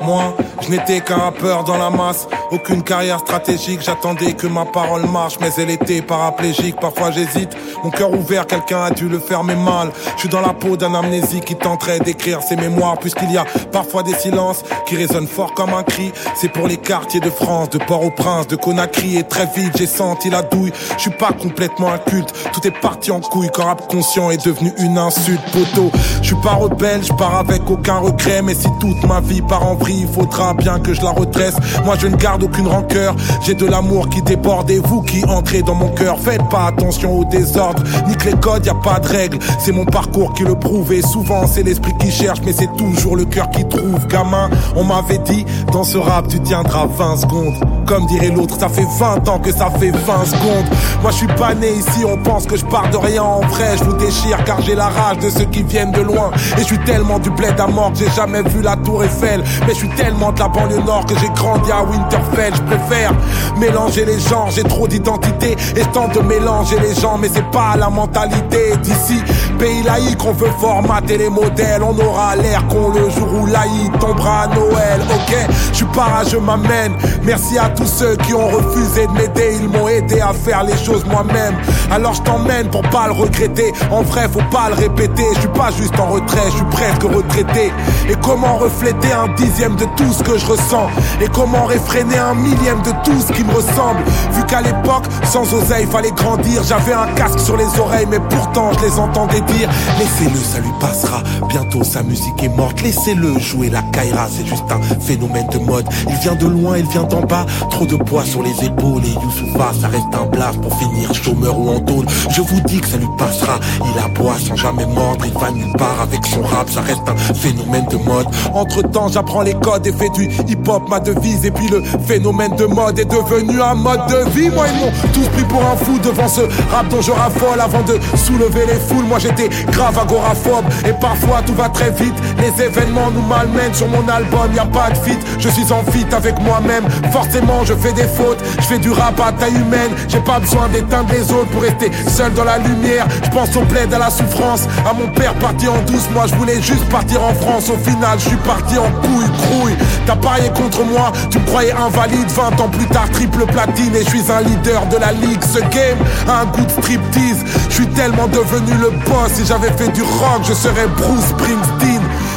moi, 0.03 0.35
je 0.61 0.71
n'étais 0.71 1.01
qu'un 1.01 1.19
rappeur 1.19 1.63
dans 1.63 1.79
la 1.79 1.91
masse. 1.91 2.27
Aucune 2.53 2.83
carrière 2.83 3.19
stratégique, 3.21 3.81
j'attendais 3.81 4.35
que 4.35 4.47
ma 4.47 4.67
parole 4.67 5.07
marche, 5.07 5.39
mais 5.41 5.49
elle 5.57 5.71
était 5.71 6.03
paraplégique. 6.03 6.77
Parfois 6.79 7.11
j'hésite, 7.11 7.57
mon 7.83 7.89
cœur 7.89 8.13
ouvert, 8.13 8.47
quelqu'un 8.47 8.83
a 8.83 8.91
dû 8.91 9.09
le 9.09 9.19
fermer 9.21 9.55
mal. 9.55 9.91
Je 10.17 10.21
suis 10.21 10.29
dans 10.29 10.43
la 10.43 10.53
peau 10.53 10.77
d'un 10.77 10.95
amnésique 10.95 11.47
qui 11.47 11.57
tenterait 11.57 12.01
d'écrire 12.01 12.43
ses 12.43 12.57
mémoires, 12.57 12.99
puisqu'il 12.99 13.33
y 13.33 13.39
a 13.39 13.47
parfois 13.73 14.03
des 14.03 14.13
silences 14.13 14.65
qui 14.87 14.97
résonnent 14.97 15.29
fort 15.29 15.55
comme 15.55 15.73
un 15.73 15.83
cri. 15.83 16.13
C'est 16.37 16.51
pour 16.51 16.69
les 16.69 16.77
quartiers 16.77 17.21
de 17.21 17.31
France, 17.31 17.71
de 17.71 17.79
Port-au-Prince, 17.79 18.49
de 18.49 18.57
Conakry, 18.57 19.17
et 19.17 19.25
très 19.25 19.47
vite 19.47 19.73
j'ai 19.79 19.87
senti 19.87 20.29
la 20.29 20.43
douille. 20.43 20.73
Je 20.99 21.03
suis 21.05 21.11
pas 21.11 21.33
complètement 21.33 21.91
inculte, 21.91 22.35
tout 22.53 22.67
est 22.67 22.81
parti 22.83 23.13
en 23.13 23.21
couille 23.21 23.49
quand 23.51 23.65
rap 23.65 23.89
conscient 23.89 24.31
est 24.31 24.45
devenu 24.45 24.75
une 24.79 24.99
insulte, 24.99 25.41
poteau. 25.53 25.91
Je 26.21 26.27
suis 26.27 26.43
pas 26.43 26.53
rebelle, 26.53 27.03
je 27.03 27.15
pars 27.15 27.37
avec 27.37 27.63
aucun 27.71 27.97
regret, 27.97 28.43
mais 28.43 28.55
si 28.55 28.69
toute 28.79 29.03
ma 29.05 29.21
vie 29.21 29.41
part 29.41 29.67
en 29.67 29.75
vrille, 29.75 30.07
il 30.07 30.15
faudra 30.15 30.53
bien 30.53 30.81
que 30.81 30.93
je 30.93 31.01
la 31.01 31.13
redresse. 31.13 31.55
Moi 31.87 31.97
je 31.99 32.09
ne 32.09 32.17
garde 32.17 32.42
aucune 32.43 32.69
rancœur, 32.69 33.15
j'ai 33.45 33.55
de 33.55 33.67
l'amour 33.67 34.09
qui 34.09 34.23
déborde 34.23 34.71
et 34.71 34.79
vous 34.79 35.03
qui 35.03 35.25
entrez 35.25 35.63
dans 35.63 35.75
mon 35.75 35.89
cœur. 35.91 36.19
Faites 36.19 36.47
pas 36.49 36.67
attention 36.67 37.19
au 37.19 37.25
désordre, 37.25 37.83
nique 38.09 38.25
les 38.25 38.35
codes, 38.35 38.67
y 38.67 38.71
a 38.71 38.75
pas 38.75 38.99
de 39.01 39.09
règles. 39.09 39.39
C'est 39.59 39.73
mon 39.73 39.85
parcours 39.85 40.33
qui 40.35 40.45
le 40.45 40.55
prouve 40.55 40.93
et 40.93 41.03
souvent 41.03 41.47
c'est 41.47 41.63
l'esprit 41.63 41.93
qui 41.99 42.11
cherche, 42.11 42.41
mais 42.45 42.53
c'est 42.53 42.75
toujours 42.77 43.17
le 43.17 43.25
cœur 43.25 43.51
qui 43.51 43.67
trouve. 43.67 44.07
Gamin, 44.09 44.51
on 44.77 44.85
m'avait 44.85 45.19
dit, 45.19 45.45
dans 45.73 45.85
ce 45.85 45.99
rap 45.99 46.29
tu 46.29 46.41
tiendras 46.41 46.87
20 46.87 47.17
secondes. 47.17 47.82
Comme 47.87 48.07
dirait 48.07 48.31
l'autre, 48.31 48.59
ça 48.59 48.69
fait 48.69 48.87
20 48.99 49.29
ans 49.29 49.39
que 49.39 49.53
ça 49.53 49.69
fait 49.79 49.91
20 49.91 50.25
secondes. 50.25 50.67
Moi 51.03 51.11
je 51.11 51.17
suis 51.17 51.27
pas 51.27 51.55
né 51.55 51.73
ici, 51.73 52.05
on 52.07 52.17
pense 52.19 52.47
que 52.47 52.57
je 52.57 52.65
pars 52.65 52.89
de 52.91 52.97
rien 52.97 53.23
en 53.23 53.41
vrai. 53.41 53.77
Je 53.77 53.85
vous 53.85 53.95
déchire 53.95 54.43
car 54.45 54.61
j'ai 54.63 54.75
la 54.75 54.89
rage 54.89 55.19
de 55.19 55.31
ceux 55.31 55.45
qui 55.45 55.63
viennent 55.63 55.93
de 55.93 56.01
loin. 56.01 56.31
Et 56.57 56.61
je 56.61 56.67
suis 56.67 56.79
tellement 56.81 57.19
du 57.19 57.31
bled 57.31 57.59
à 57.59 57.67
mort 57.67 57.93
que 57.93 57.99
j'ai 57.99 58.11
jamais 58.11 58.43
vu 58.43 58.63
la 58.63 58.77
tour 58.77 59.05
Eiffel. 59.05 59.43
Mais 59.67 59.75
je 59.75 59.79
suis 59.79 59.89
tellement 59.91 60.33
de 60.33 60.39
la 60.39 60.49
banlieue 60.49 60.83
nord 60.83 61.07
que 61.07 61.15
j'ai 61.19 61.29
grandi 61.31 61.71
à 61.71 61.83
Winterfell. 61.83 62.55
Je 62.55 62.63
préfère 62.63 63.13
mélanger 63.59 64.05
les 64.05 64.21
genres, 64.21 64.51
j'ai 64.51 64.65
trop 64.65 64.87
d'identité. 64.87 65.57
Et 65.77 65.85
tente 65.93 66.15
de 66.15 66.21
mélanger 66.21 66.77
les 66.81 66.95
gens, 66.95 67.19
mais 67.19 67.29
c'est 67.33 67.51
pas 67.51 67.77
la 67.77 67.91
mentalité 67.91 68.77
d'ici. 68.83 69.21
Pays 69.59 69.83
laïque, 69.83 70.25
on 70.25 70.33
veut 70.33 70.53
formater 70.59 71.19
les 71.19 71.31
modèles. 71.31 71.83
On 71.83 71.99
aura 71.99 72.37
l'air 72.37 72.67
qu'on 72.69 72.89
le 72.89 73.11
jour 73.11 73.29
où 73.41 73.47
laïque 73.47 73.99
tombera 73.99 74.43
à 74.43 74.47
Noël. 74.49 75.01
Ok, 75.15 75.37
je 75.73 75.77
suis 75.77 75.87
pas 75.87 76.03
je 76.31 76.37
m'amène. 76.37 76.93
Merci 77.25 77.59
à 77.59 77.69
tous 77.75 77.87
ceux 77.87 78.17
qui 78.17 78.35
ont 78.35 78.49
refusé 78.49 79.07
de 79.07 79.13
m'aider. 79.13 79.59
Ils 79.61 79.69
m'ont 79.69 79.89
aidé 79.89 80.21
à 80.21 80.33
faire 80.33 80.65
les 80.65 80.77
choses 80.77 81.05
moi-même. 81.05 81.55
Alors 81.91 82.15
je 82.15 82.23
t'emmène 82.23 82.69
pour 82.69 82.83
pas 82.83 83.07
le 83.07 83.13
regretter. 83.13 83.73
En 83.91 84.03
vrai, 84.03 84.29
faut 84.33 84.41
pas 84.51 84.69
le 84.69 84.75
répéter. 84.75 85.25
Je 85.35 85.41
suis 85.41 85.49
pas 85.49 85.71
juste 85.71 85.99
en 85.99 86.07
retrait, 86.07 86.43
je 86.51 86.57
suis 86.57 86.65
presque 86.67 87.03
retraité. 87.03 87.73
Et 88.09 88.15
comment 88.23 88.57
refléter 88.57 89.13
un 89.13 89.29
dixième 89.35 89.77
de 89.77 89.85
tout 89.97 90.13
ce 90.13 90.23
que 90.23 90.39
je 90.39 90.47
ressens? 90.47 90.89
Et 91.21 91.29
comment 91.29 91.65
réfréner 91.65 92.19
un 92.19 92.35
millième 92.35 92.83
de 92.83 92.91
tout 93.05 93.21
ce 93.21 93.33
qui 93.33 93.45
me 93.45 93.53
ressemble? 93.53 94.03
Vu 94.33 94.45
qu'à 94.45 94.61
l'époque, 94.61 95.05
sans 95.25 95.53
oseille, 95.55 95.87
fallait 95.87 96.13
grandir. 96.13 96.63
J'avais 96.65 96.93
un 96.93 97.07
casque 97.15 97.41
sur 97.41 97.57
les 97.57 97.79
oreilles, 97.79 98.07
mais 98.11 98.21
pourtant 98.31 98.73
je 98.73 98.87
les 98.87 98.99
entendais 98.99 99.41
dire 99.41 99.69
Laissez-le, 99.99 100.39
ça 100.39 100.59
lui 100.61 100.73
passera. 100.81 101.23
Bientôt 101.49 101.85
sa 101.85 102.03
musique 102.03 102.43
est 102.43 102.57
morte. 102.57 102.81
Laissez-le 102.83 103.39
jouer 103.39 103.71
la 103.71 103.83
Kaira, 103.93 104.27
c'est 104.31 104.47
juste 104.47 104.65
un 104.71 105.01
phénomène 105.01 105.47
de 105.49 105.59
mode. 105.59 105.87
Il 106.09 106.17
vient 106.17 106.35
de 106.35 106.47
loin, 106.47 106.79
il 106.79 106.87
vient 106.87 107.05
d'en 107.05 107.21
bas. 107.21 107.47
Trop 107.71 107.87
de 107.87 107.97
poids 107.97 108.25
sur 108.25 108.43
les 108.43 108.65
épaules. 108.65 109.05
Et 109.05 109.13
Youssoufa, 109.13 109.73
ça 109.81 109.89
reste 109.89 110.15
un 110.15 110.27
blast 110.27 110.61
pour 110.61 110.77
finir 110.79 111.13
chômeur 111.15 111.59
ou 111.59 111.71
en 111.71 111.81
tôle. 111.81 112.07
Je 112.31 112.41
vous 112.41 112.61
dis 112.61 112.81
que 112.81 112.87
ça 112.87 112.97
lui 112.97 113.09
passera. 113.19 113.59
Il 113.81 113.99
aboie 113.99 114.37
sans 114.39 114.57
jamais 114.57 114.87
mordre. 114.87 115.25
Il 115.27 115.33
va 115.33 115.51
nulle 115.51 115.73
part 115.79 116.01
avec 116.01 116.25
son 116.27 116.43
rap. 116.43 116.69
Ça 116.69 116.81
reste 116.83 117.03
un 117.09 117.35
phénomène 117.35 117.87
de 117.91 117.97
mode. 117.97 118.27
Entre 118.55 118.83
temps, 118.83 119.09
j'apprends 119.09 119.43
les 119.43 119.55
codes 119.55 119.87
et 119.87 119.93
fais 119.93 120.11
du 120.11 120.25
hip-hop 120.49 120.89
ma 120.89 121.01
devise. 121.01 121.45
Et 121.45 121.51
puis 121.51 121.69
le 121.69 121.83
phénomène 122.07 122.55
de 122.57 122.67
mode 122.67 122.99
est 122.99 123.05
devenu 123.05 123.61
un 123.61 123.75
mode 123.75 124.07
de 124.09 124.31
vie. 124.31 124.51
Moi, 124.51 124.67
ils 124.73 124.81
m'ont 124.81 124.93
tous 125.13 125.29
pris 125.29 125.45
pour 125.45 125.65
un 125.65 125.77
fou 125.77 125.99
devant 125.99 126.29
ce 126.29 126.43
rap 126.71 126.89
dont 126.89 127.01
je 127.01 127.11
raffole 127.11 127.61
avant 127.61 127.83
de 127.83 127.99
soulever 128.17 128.67
les 128.67 128.79
foules. 128.79 129.05
Moi, 129.05 129.19
j'étais 129.19 129.49
grave 129.71 129.99
agoraphobe. 129.99 130.65
Et 130.87 130.93
parfois, 131.01 131.43
tout 131.47 131.55
va 131.55 131.69
très 131.69 131.91
vite. 131.91 132.15
Les 132.39 132.65
événements 132.65 133.11
nous 133.11 133.27
malmènent. 133.27 133.75
Sur 133.75 133.89
mon 133.89 134.07
album, 134.09 134.53
y 134.55 134.59
a 134.59 134.67
pas 134.67 134.91
de 134.91 134.99
fit. 134.99 135.19
Je 135.39 135.49
suis 135.49 135.73
en 135.73 135.83
fit 135.91 136.07
avec 136.13 136.39
moi-même. 136.41 136.85
Forcément, 137.13 137.52
je 137.65 137.75
fais 137.75 137.93
des 137.93 138.09
fautes. 138.09 138.39
Je 138.59 138.65
fais 138.65 138.79
du 138.79 138.91
rap 138.91 139.21
à 139.21 139.33
taille 139.33 139.55
humaine. 139.55 139.93
J'ai 140.09 140.21
pas 140.21 140.39
besoin 140.41 140.69
d'éteindre 140.69 141.13
les 141.13 141.31
autres 141.33 141.51
pour 141.51 141.63
rester 141.63 141.91
seul 142.09 142.33
dans 142.33 142.45
la 142.45 142.59
lumière. 142.59 143.07
Je 143.25 143.31
pense 143.31 143.55
au 143.57 143.63
plaid, 143.63 143.93
à 143.93 143.99
la 143.99 144.11
souffrance. 144.11 144.63
À 144.89 144.93
mon 144.93 145.09
père 145.13 145.35
parti 145.35 145.69
en 145.69 145.81
douce. 145.83 146.09
Moi, 146.13 146.25
je 146.27 146.35
voulais 146.37 146.61
juste 146.61 146.85
partir 146.89 147.23
en 147.23 147.35
France. 147.35 147.71
Au 147.71 147.77
final, 147.79 148.19
je 148.19 148.29
suis 148.29 148.37
parti 148.39 148.79
en 148.79 148.91
couille, 149.03 149.31
crouille. 149.39 149.77
T'as 150.07 150.17
parié 150.17 150.49
contre 150.51 150.85
moi. 150.85 151.13
Tu 151.31 151.39
me 151.39 151.47
croyais 151.47 151.73
invalide. 151.73 152.29
20 152.31 152.61
ans 152.61 152.69
plus 152.69 152.87
tard, 152.87 153.11
triple 153.11 153.45
platine. 153.47 153.95
Et 153.95 154.05
je 154.05 154.09
suis 154.09 154.33
un 154.33 154.41
leader 154.41 154.87
de 154.87 154.97
la 154.97 155.13
ligue. 155.13 155.43
Ce 155.43 155.59
game 155.59 155.99
a 156.29 156.43
un 156.43 156.47
goût 156.47 156.65
de 156.65 156.71
striptease. 156.71 157.45
Je 157.69 157.75
suis 157.75 157.89
tellement 157.89 158.29
devenu 158.29 158.73
le 158.81 158.91
boss. 158.91 159.33
Si 159.35 159.45
j'avais 159.47 159.73
fait 159.73 159.93
du 159.93 160.03
rock, 160.03 160.43
je 160.45 160.55
serais 160.55 160.87
Bruce 160.97 161.27
Springsteen. 161.27 161.92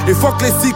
Et 0.07 0.13
fuck 0.13 0.41
les 0.41 0.51
16 0.51 0.73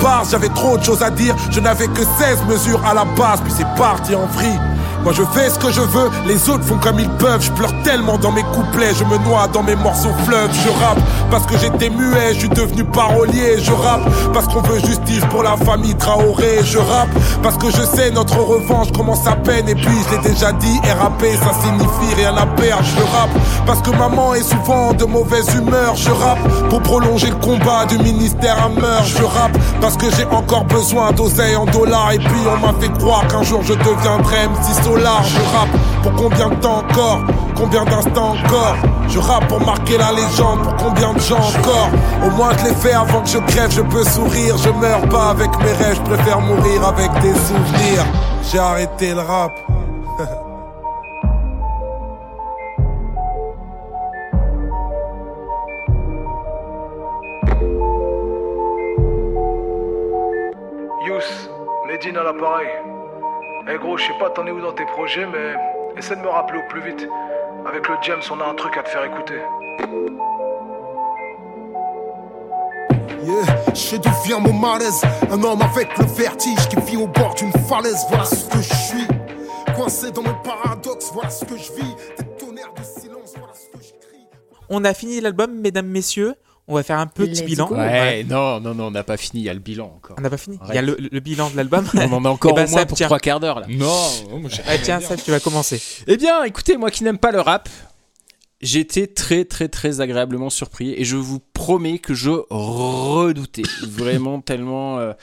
bars, 0.00 0.24
j'avais 0.30 0.48
trop 0.48 0.78
de 0.78 0.82
choses 0.82 1.02
à 1.02 1.10
dire. 1.10 1.36
Je 1.50 1.60
n'avais 1.60 1.88
que 1.88 2.02
16 2.02 2.44
mesures 2.48 2.84
à 2.86 2.94
la 2.94 3.04
base, 3.04 3.40
puis 3.42 3.52
c'est 3.54 3.68
parti 3.76 4.14
en 4.14 4.26
vrille. 4.26 4.58
Moi 5.02 5.14
je 5.14 5.22
fais 5.32 5.48
ce 5.48 5.58
que 5.58 5.72
je 5.72 5.80
veux, 5.80 6.10
les 6.26 6.50
autres 6.50 6.64
font 6.64 6.76
comme 6.76 6.98
ils 6.98 7.08
peuvent. 7.08 7.42
Je 7.42 7.50
pleure 7.52 7.72
tellement 7.82 8.18
dans 8.18 8.32
mes 8.32 8.42
couplets, 8.42 8.94
je 8.94 9.04
me 9.04 9.16
noie 9.24 9.48
dans 9.48 9.62
mes 9.62 9.76
morceaux 9.76 10.12
fleuves. 10.26 10.50
Je 10.52 10.68
rappe 10.84 10.98
parce 11.30 11.46
que 11.46 11.56
j'étais 11.58 11.88
muet, 11.88 12.34
je 12.34 12.40
suis 12.40 12.48
devenu 12.48 12.84
parolier. 12.84 13.58
Je 13.62 13.72
rappe 13.72 14.02
parce 14.34 14.46
qu'on 14.48 14.60
veut 14.60 14.78
justice 14.80 15.24
pour 15.30 15.42
la 15.42 15.56
famille 15.56 15.94
Traoré. 15.94 16.60
Je 16.64 16.78
rappe 16.78 17.08
parce 17.42 17.56
que 17.56 17.70
je 17.70 17.82
sais 17.82 18.10
notre 18.10 18.38
revanche 18.38 18.92
commence 18.92 19.26
à 19.26 19.36
peine. 19.36 19.68
Et 19.68 19.74
puis 19.74 19.96
je 20.06 20.16
l'ai 20.16 20.28
déjà 20.28 20.52
dit, 20.52 20.80
rapper 21.00 21.32
ça 21.36 21.52
signifie 21.62 22.14
rien 22.16 22.36
à 22.36 22.46
perdre. 22.46 22.84
Je 22.84 23.02
rappe 23.16 23.30
parce 23.66 23.80
que 23.80 23.90
maman 23.90 24.34
est 24.34 24.42
souvent 24.42 24.92
de 24.92 25.04
mauvaise 25.06 25.54
humeur. 25.54 25.96
Je 25.96 26.10
rappe 26.10 26.46
pour 26.68 26.82
prolonger 26.82 27.30
le 27.30 27.36
combat 27.36 27.86
du 27.86 27.96
ministère 27.98 28.62
à 28.62 28.68
meurtre. 28.68 29.06
Je 29.06 29.24
rappe 29.24 29.56
parce 29.80 29.96
que 29.96 30.10
j'ai 30.14 30.26
encore 30.26 30.64
besoin 30.64 31.12
d'oseille 31.12 31.56
en 31.56 31.64
dollars. 31.64 32.12
Et 32.12 32.18
puis 32.18 32.42
on 32.46 32.66
m'a 32.66 32.74
fait 32.78 32.92
croire 32.98 33.26
qu'un 33.28 33.42
jour 33.42 33.62
je 33.62 33.72
deviendrais 33.72 34.48
MC 34.48 34.74
Je 34.96 35.56
rappe 35.56 36.02
pour 36.02 36.12
combien 36.14 36.48
de 36.48 36.54
temps 36.56 36.78
encore? 36.78 37.20
Combien 37.56 37.84
d'instants 37.84 38.32
encore? 38.32 38.74
Je 39.08 39.18
rappe 39.18 39.46
pour 39.46 39.60
marquer 39.60 39.96
la 39.98 40.12
légende. 40.12 40.62
Pour 40.62 40.76
combien 40.76 41.12
de 41.12 41.20
gens 41.20 41.38
encore? 41.38 41.90
Au 42.26 42.30
moins 42.30 42.50
je 42.58 42.64
l'ai 42.64 42.74
fait 42.74 42.92
avant 42.92 43.20
que 43.22 43.28
je 43.28 43.38
crève. 43.38 43.70
Je 43.70 43.82
peux 43.82 44.04
sourire. 44.04 44.56
Je 44.58 44.70
meurs 44.70 45.08
pas 45.08 45.30
avec 45.30 45.50
mes 45.58 45.72
rêves. 45.72 45.96
Je 45.96 46.14
préfère 46.14 46.40
mourir 46.40 46.88
avec 46.88 47.12
des 47.22 47.34
souvenirs. 47.34 48.04
J'ai 48.50 48.58
arrêté 48.58 49.14
le 49.14 49.20
rap. 49.20 49.52
À 62.16 62.22
l'appareil. 62.24 62.89
Eh 63.72 63.78
gros, 63.78 63.96
je 63.96 64.04
sais 64.04 64.18
pas 64.18 64.30
t'en 64.30 64.44
es 64.46 64.50
où 64.50 64.60
dans 64.60 64.72
tes 64.72 64.84
projets, 64.84 65.26
mais 65.26 65.54
essaie 65.96 66.16
de 66.16 66.20
me 66.22 66.28
rappeler 66.28 66.58
au 66.58 66.68
plus 66.68 66.82
vite. 66.82 67.06
Avec 67.64 67.88
le 67.88 67.94
James, 68.02 68.22
on 68.32 68.40
a 68.40 68.44
un 68.46 68.54
truc 68.54 68.76
à 68.76 68.82
te 68.82 68.88
faire 68.88 69.04
écouter. 69.04 69.40
Yeah, 73.22 73.72
je 73.72 73.78
sais 73.78 73.98
d'où 73.98 74.10
vient 74.24 74.40
mon 74.40 74.52
malaise. 74.52 75.02
Un 75.30 75.40
homme 75.44 75.62
avec 75.62 75.96
le 75.98 76.04
vertige 76.04 76.68
qui 76.68 76.76
vit 76.80 76.96
au 76.96 77.06
bord 77.06 77.34
d'une 77.34 77.52
falaise. 77.68 78.04
Voilà 78.08 78.24
ce 78.24 78.48
que 78.48 78.60
je 78.60 78.74
suis. 78.74 79.06
Coincé 79.76 80.10
dans 80.10 80.22
mon 80.22 80.34
paradoxe, 80.42 81.12
voilà 81.12 81.30
ce 81.30 81.44
que 81.44 81.56
je 81.56 81.72
vis. 81.74 81.94
Des 82.18 82.24
tonnerres 82.44 82.74
de 82.76 82.82
silence, 82.82 83.34
voilà 83.38 83.54
ce 83.54 83.68
que 83.68 83.84
je 83.84 83.92
crie. 84.04 84.26
On 84.68 84.84
a 84.84 84.94
fini 84.94 85.20
l'album, 85.20 85.52
mesdames, 85.60 85.86
messieurs. 85.86 86.34
On 86.70 86.74
va 86.76 86.82
faire 86.84 86.98
un 86.98 87.06
petit 87.06 87.30
Let's 87.30 87.42
bilan. 87.42 87.66
go. 87.66 87.74
Ouais, 87.74 88.24
non, 88.24 88.60
non, 88.60 88.74
non, 88.74 88.86
on 88.86 88.90
n'a 88.92 89.02
pas 89.02 89.16
fini, 89.16 89.42
il 89.42 89.44
y 89.46 89.48
a 89.50 89.54
le 89.54 89.58
bilan 89.60 89.86
encore. 89.96 90.16
On 90.18 90.22
n'a 90.22 90.30
pas 90.30 90.36
fini. 90.36 90.58
Il 90.68 90.74
y 90.74 90.78
a 90.78 90.82
le, 90.82 90.96
le 90.98 91.20
bilan 91.20 91.50
de 91.50 91.56
l'album. 91.56 91.84
On 91.94 92.12
en 92.12 92.24
a 92.24 92.28
encore 92.28 92.52
Eh 92.52 92.54
ben, 92.54 92.66
au 92.66 92.70
moins 92.70 92.78
Seb, 92.80 92.88
pour 92.88 92.96
tiens. 92.96 93.06
trois 93.08 93.18
quarts 93.18 93.40
d'heure 93.40 93.60
là. 93.60 93.66
Non, 93.68 93.86
moi, 94.40 94.48
Ah, 94.66 94.70
rien 94.70 94.74
à 94.74 94.78
tiens. 94.78 95.00
Seb, 95.00 95.18
tu 95.24 95.30
vas 95.32 95.40
commencer. 95.40 95.82
Eh 96.06 96.16
bien, 96.16 96.44
écoutez, 96.44 96.76
moi 96.76 96.90
qui 96.90 97.02
n'aime 97.04 97.18
pas 97.18 97.32
le 97.32 97.40
rap, 97.40 97.68
J'étais 98.62 99.06
très 99.06 99.46
très 99.46 99.68
très 99.68 100.02
agréablement 100.02 100.50
surpris 100.50 100.92
et 100.92 101.02
je 101.04 101.16
vous 101.16 101.40
promets 101.54 101.98
que 101.98 102.12
je 102.12 102.30
redoutais. 102.50 103.62
Vraiment 103.88 104.42
tellement 104.42 104.98
euh, 104.98 105.14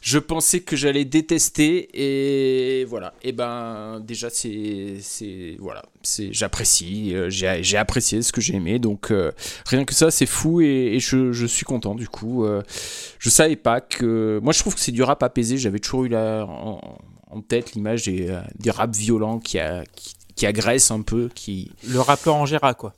je 0.00 0.20
pensais 0.20 0.60
que 0.60 0.76
j'allais 0.76 1.04
détester 1.04 1.88
et 1.92 2.84
voilà. 2.84 3.12
Et 3.24 3.32
ben 3.32 3.98
déjà 3.98 4.30
c'est 4.30 4.98
c'est 5.00 5.56
voilà. 5.58 5.82
C'est 6.02 6.32
j'apprécie 6.32 7.16
euh, 7.16 7.28
j'ai 7.30 7.64
j'ai 7.64 7.78
apprécié 7.78 8.22
ce 8.22 8.32
que 8.32 8.40
j'ai 8.40 8.54
aimé. 8.54 8.78
Donc 8.78 9.10
euh, 9.10 9.32
rien 9.66 9.84
que 9.84 9.92
ça 9.94 10.12
c'est 10.12 10.26
fou 10.26 10.60
et, 10.60 10.94
et 10.94 11.00
je, 11.00 11.32
je 11.32 11.46
suis 11.46 11.64
content. 11.64 11.96
Du 11.96 12.08
coup 12.08 12.46
je 13.18 13.28
savais 13.28 13.56
pas 13.56 13.80
que 13.80 14.38
moi 14.40 14.52
je 14.52 14.60
trouve 14.60 14.76
que 14.76 14.80
c'est 14.80 14.92
du 14.92 15.02
rap 15.02 15.20
apaisé. 15.24 15.58
J'avais 15.58 15.80
toujours 15.80 16.04
eu 16.04 16.10
la 16.10 16.46
en, 16.46 16.96
en 17.28 17.40
tête 17.40 17.72
l'image 17.72 18.04
des, 18.04 18.38
des 18.56 18.70
rap 18.70 18.94
violents 18.94 19.40
qui 19.40 19.58
a 19.58 19.82
qui, 19.96 20.13
qui 20.36 20.46
agressent 20.46 20.90
un 20.90 21.02
peu 21.02 21.28
qui 21.34 21.70
Le 21.88 22.00
rappeur 22.00 22.34
Angera, 22.34 22.74
quoi. 22.74 22.92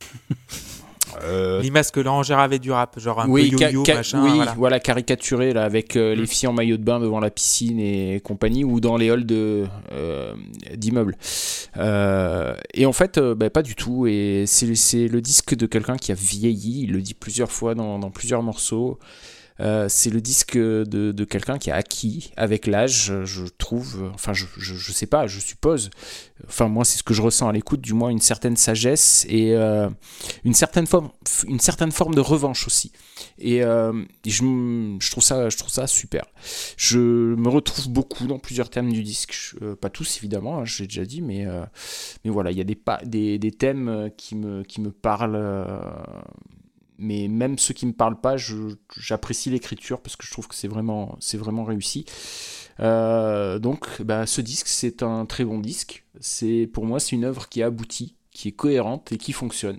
euh, 1.24 1.60
L'image 1.60 1.90
que 1.92 2.00
l'Angera 2.00 2.42
avait 2.44 2.58
du 2.58 2.70
rap, 2.72 2.98
genre 2.98 3.20
un 3.20 3.28
oui, 3.28 3.50
peu 3.50 3.58
yo-yo, 3.58 3.84
ca- 3.84 3.96
machin. 3.96 4.22
oui, 4.24 4.32
voilà. 4.36 4.54
voilà. 4.56 4.80
caricaturé 4.80 5.52
là 5.52 5.64
avec 5.64 5.96
euh, 5.96 6.14
les 6.14 6.22
Mm. 6.22 6.26
filles 6.26 6.48
en 6.48 6.52
maillot 6.52 6.76
de 6.78 6.82
bain 6.82 7.00
devant 7.00 7.20
la 7.20 7.30
piscine 7.30 7.78
et 7.78 8.20
compagnie 8.24 8.64
ou 8.64 8.80
dans 8.80 8.96
les 8.96 9.10
halls 9.10 9.26
de 9.26 9.66
euh, 9.92 10.34
d'immeubles. 10.74 11.16
Euh, 11.76 12.54
et 12.74 12.86
en 12.86 12.92
fait, 12.92 13.18
euh, 13.18 13.34
bah, 13.34 13.50
pas 13.50 13.62
du 13.62 13.74
tout. 13.74 14.06
Et 14.06 14.44
c'est 14.46 14.74
c'est 14.74 15.06
le 15.08 15.20
disque 15.20 15.54
de 15.54 15.66
quelqu'un 15.66 15.96
qui 15.96 16.12
a 16.12 16.14
vieilli. 16.14 16.82
Il 16.84 16.92
le 16.92 17.02
dit 17.02 17.14
plusieurs 17.14 17.52
fois 17.52 17.74
dans, 17.74 17.98
dans 17.98 18.10
plusieurs 18.10 18.42
morceaux. 18.42 18.98
Euh, 19.60 19.88
c'est 19.88 20.10
le 20.10 20.20
disque 20.20 20.56
de, 20.56 21.24
quelqu'un 21.24 21.58
qui 21.58 21.70
a 21.70 21.76
acquis 21.76 22.32
avec 22.36 22.66
l'âge, 22.66 23.12
je 23.24 23.44
trouve. 23.44 24.10
Enfin, 24.14 24.32
je, 24.32 24.46
je, 24.58 24.92
sais 24.92 25.06
pas, 25.06 25.26
je 25.26 25.40
suppose. 25.40 25.90
Enfin, 26.46 26.68
moi, 26.68 26.84
c'est 26.84 26.98
ce 26.98 27.02
que 27.02 27.14
je 27.14 27.22
ressens 27.22 27.48
à 27.48 27.52
l'écoute, 27.52 27.80
du 27.80 27.94
moins 27.94 28.10
une 28.10 28.20
certaine 28.20 28.56
sagesse 28.56 29.26
et 29.28 29.54
euh, 29.54 29.88
une 30.44 30.54
certaine 30.54 30.86
forme, 30.86 31.10
une 31.46 31.60
certaine 31.60 31.92
forme 31.92 32.14
de 32.14 32.20
revanche 32.20 32.66
aussi. 32.66 32.92
Et, 33.38 33.62
euh, 33.62 33.92
je, 34.26 35.10
trouve 35.10 35.22
ça, 35.22 35.48
je 35.48 35.56
trouve 35.56 35.70
ça 35.70 35.86
super. 35.86 36.24
Je 36.76 36.98
me 36.98 37.48
retrouve 37.48 37.88
beaucoup 37.88 38.26
dans 38.26 38.38
plusieurs 38.38 38.70
thèmes 38.70 38.92
du 38.92 39.02
disque, 39.02 39.34
euh, 39.62 39.76
pas 39.76 39.90
tous 39.90 40.18
évidemment, 40.18 40.58
hein, 40.58 40.64
j'ai 40.64 40.86
déjà 40.86 41.04
dit, 41.04 41.22
mais 41.22 41.46
euh, 41.46 41.64
mais 42.24 42.30
voilà, 42.30 42.50
il 42.50 42.58
y 42.58 42.60
a 42.60 42.64
des, 42.64 43.38
des, 43.38 43.52
thèmes 43.52 43.88
euh, 43.88 44.08
qui 44.08 44.34
me 44.34 44.62
qui 44.62 44.80
me 44.80 44.90
parlent. 44.90 45.40
Mais 47.02 47.28
même 47.28 47.58
ceux 47.58 47.74
qui 47.74 47.84
me 47.86 47.92
parlent 47.92 48.20
pas, 48.20 48.36
j'apprécie 48.96 49.50
l'écriture 49.50 50.00
parce 50.00 50.16
que 50.16 50.24
je 50.26 50.30
trouve 50.30 50.48
que 50.48 50.54
c'est 50.54 50.68
vraiment, 50.68 51.18
vraiment 51.34 51.64
réussi. 51.64 52.04
Euh, 52.80 53.58
donc, 53.58 54.00
bah, 54.02 54.26
ce 54.26 54.40
disque, 54.40 54.68
c'est 54.68 55.02
un 55.02 55.26
très 55.26 55.44
bon 55.44 55.58
disque. 55.58 56.04
C'est 56.20 56.70
pour 56.72 56.86
moi, 56.86 57.00
c'est 57.00 57.16
une 57.16 57.24
œuvre 57.24 57.48
qui 57.48 57.62
aboutit, 57.62 58.16
qui 58.30 58.48
est 58.48 58.52
cohérente 58.52 59.12
et 59.12 59.18
qui 59.18 59.32
fonctionne. 59.32 59.78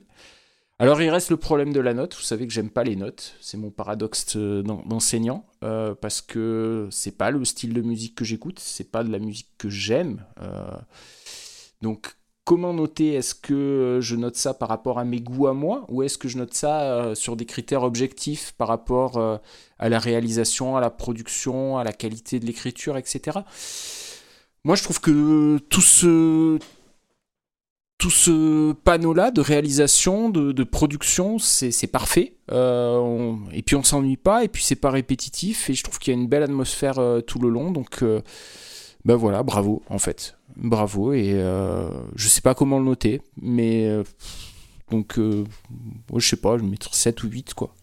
Alors, 0.79 1.01
il 1.01 1.09
reste 1.09 1.29
le 1.29 1.37
problème 1.37 1.71
de 1.71 1.79
la 1.79 1.93
note. 1.93 2.15
Vous 2.15 2.21
savez 2.23 2.45
que 2.45 2.53
j'aime 2.53 2.69
pas 2.69 2.83
les 2.83 2.95
notes. 2.95 3.35
C'est 3.41 3.57
mon 3.57 3.71
paradoxe 3.71 4.35
euh, 4.35 4.61
d'en- 4.63 4.83
d'enseignant 4.83 5.45
euh, 5.63 5.95
parce 5.95 6.21
que 6.21 6.87
c'est 6.91 7.17
pas 7.17 7.31
le 7.31 7.45
style 7.45 7.73
de 7.73 7.81
musique 7.81 8.15
que 8.15 8.25
j'écoute, 8.25 8.59
c'est 8.59 8.91
pas 8.91 9.03
de 9.03 9.11
la 9.11 9.19
musique 9.19 9.49
que 9.57 9.69
j'aime. 9.69 10.25
Donc, 11.81 12.15
comment 12.45 12.73
noter? 12.73 13.13
Est-ce 13.13 13.35
que 13.35 13.99
je 14.01 14.15
note 14.15 14.35
ça 14.35 14.53
par 14.53 14.69
rapport 14.69 14.99
à 14.99 15.05
mes 15.05 15.19
goûts 15.19 15.47
à 15.47 15.53
moi 15.53 15.85
ou 15.89 16.03
est-ce 16.03 16.17
que 16.17 16.27
je 16.27 16.38
note 16.38 16.53
ça 16.53 16.81
euh, 16.81 17.15
sur 17.15 17.35
des 17.35 17.45
critères 17.45 17.83
objectifs 17.83 18.53
par 18.57 18.67
rapport 18.67 19.17
euh, 19.17 19.38
à 19.80 19.89
la 19.89 19.99
réalisation, 19.99 20.77
à 20.77 20.81
la 20.81 20.89
production, 20.89 21.77
à 21.77 21.83
la 21.83 21.93
qualité 21.93 22.39
de 22.39 22.45
l'écriture, 22.45 22.97
etc. 22.97 23.39
Moi, 24.65 24.75
je 24.75 24.83
trouve 24.83 25.01
que 25.01 25.57
tout 25.69 25.81
ce 25.81 26.57
panneau-là 28.72 29.31
de 29.31 29.41
réalisation, 29.41 30.30
de, 30.30 30.63
production, 30.63 31.39
c'est 31.39 31.88
parfait. 31.88 32.33
Euh, 32.51 33.35
et 33.51 33.61
puis 33.61 33.75
on 33.75 33.83
s'ennuie 33.83 34.17
pas, 34.17 34.43
et 34.43 34.47
puis 34.47 34.63
c'est 34.63 34.75
pas 34.75 34.89
répétitif, 34.89 35.69
et 35.69 35.73
je 35.73 35.83
trouve 35.83 35.99
qu'il 35.99 36.13
y 36.13 36.17
a 36.17 36.19
une 36.19 36.27
belle 36.27 36.43
atmosphère 36.43 36.99
euh, 36.99 37.22
tout 37.22 37.39
le 37.39 37.49
long. 37.49 37.72
Donc, 37.72 38.03
euh, 38.03 38.22
ben 39.05 39.15
voilà, 39.15 39.43
bravo 39.43 39.81
en 39.89 39.99
fait, 39.99 40.38
bravo. 40.56 41.14
Et 41.14 41.32
euh, 41.33 41.90
je 42.15 42.27
sais 42.27 42.41
pas 42.41 42.53
comment 42.56 42.80
le 42.80 42.85
noter, 42.85 43.22
mais 43.41 43.88
euh, 43.88 44.03
donc 44.91 45.17
euh, 45.19 45.43
moi, 46.09 46.19
je 46.19 46.27
sais 46.27 46.35
pas, 46.38 46.57
je 46.57 46.64
vais 46.64 46.69
mettre 46.69 46.93
7 46.93 47.23
ou 47.23 47.27
8 47.30 47.53
quoi. 47.53 47.73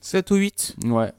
7 0.00 0.30
ou 0.30 0.36
8 0.36 0.76
Ouais. 0.86 1.12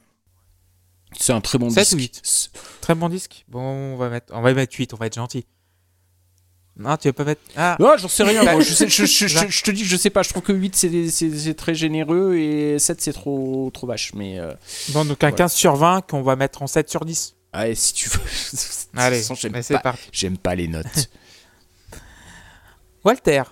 C'est 1.19 1.33
un 1.33 1.41
très 1.41 1.57
bon 1.57 1.69
7 1.69 1.83
disque. 1.83 1.93
ou 1.95 1.97
8 1.99 2.51
Très 2.81 2.95
bon 2.95 3.09
disque. 3.09 3.45
Bon, 3.47 3.61
on 3.61 3.97
va 3.97 4.09
mettre, 4.09 4.33
on 4.35 4.41
va 4.41 4.53
mettre 4.53 4.75
8, 4.77 4.93
on 4.93 4.97
va 4.97 5.07
être 5.07 5.15
gentil. 5.15 5.45
Non, 6.77 6.95
tu 6.95 7.09
vas 7.09 7.13
pas 7.13 7.25
mettre. 7.25 7.41
Ah, 7.57 7.75
Ah, 7.77 7.97
j'en 7.97 8.07
sais 8.07 8.23
rien, 8.23 8.41
moi. 8.43 8.61
Je, 8.61 8.73
sais- 8.73 8.87
je- 8.87 9.05
je- 9.05 9.27
je- 9.27 9.47
je 9.49 9.63
te 9.63 9.71
dis 9.71 9.81
que 9.81 9.87
je 9.87 9.97
sais 9.97 10.09
pas. 10.09 10.23
Je 10.23 10.29
trouve 10.29 10.43
que 10.43 10.53
8 10.53 10.75
c'est- 10.75 11.53
très 11.55 11.75
généreux 11.75 12.35
et 12.37 12.79
7 12.79 13.01
c'est 13.01 13.11
trop, 13.11 13.69
trop 13.73 13.85
vache. 13.87 14.13
Mais 14.13 14.39
euh, 14.39 14.53
bon, 14.89 15.03
donc 15.03 15.21
un 15.23 15.27
Voilà. 15.27 15.35
15 15.35 15.53
sur 15.53 15.75
20 15.75 16.01
qu'on 16.07 16.21
va 16.21 16.35
mettre 16.37 16.61
en 16.61 16.67
7 16.67 16.89
sur 16.89 17.03
10. 17.03 17.35
Allez, 17.53 17.75
si 17.75 17.93
tu 17.93 18.09
veux. 18.09 18.19
Allez, 18.95 19.21
c'est 19.21 19.73
pas, 19.75 19.79
parti. 19.79 20.09
j'aime 20.11 20.37
pas 20.37 20.55
les 20.55 20.67
notes. 20.67 21.09
Walter. 23.05 23.43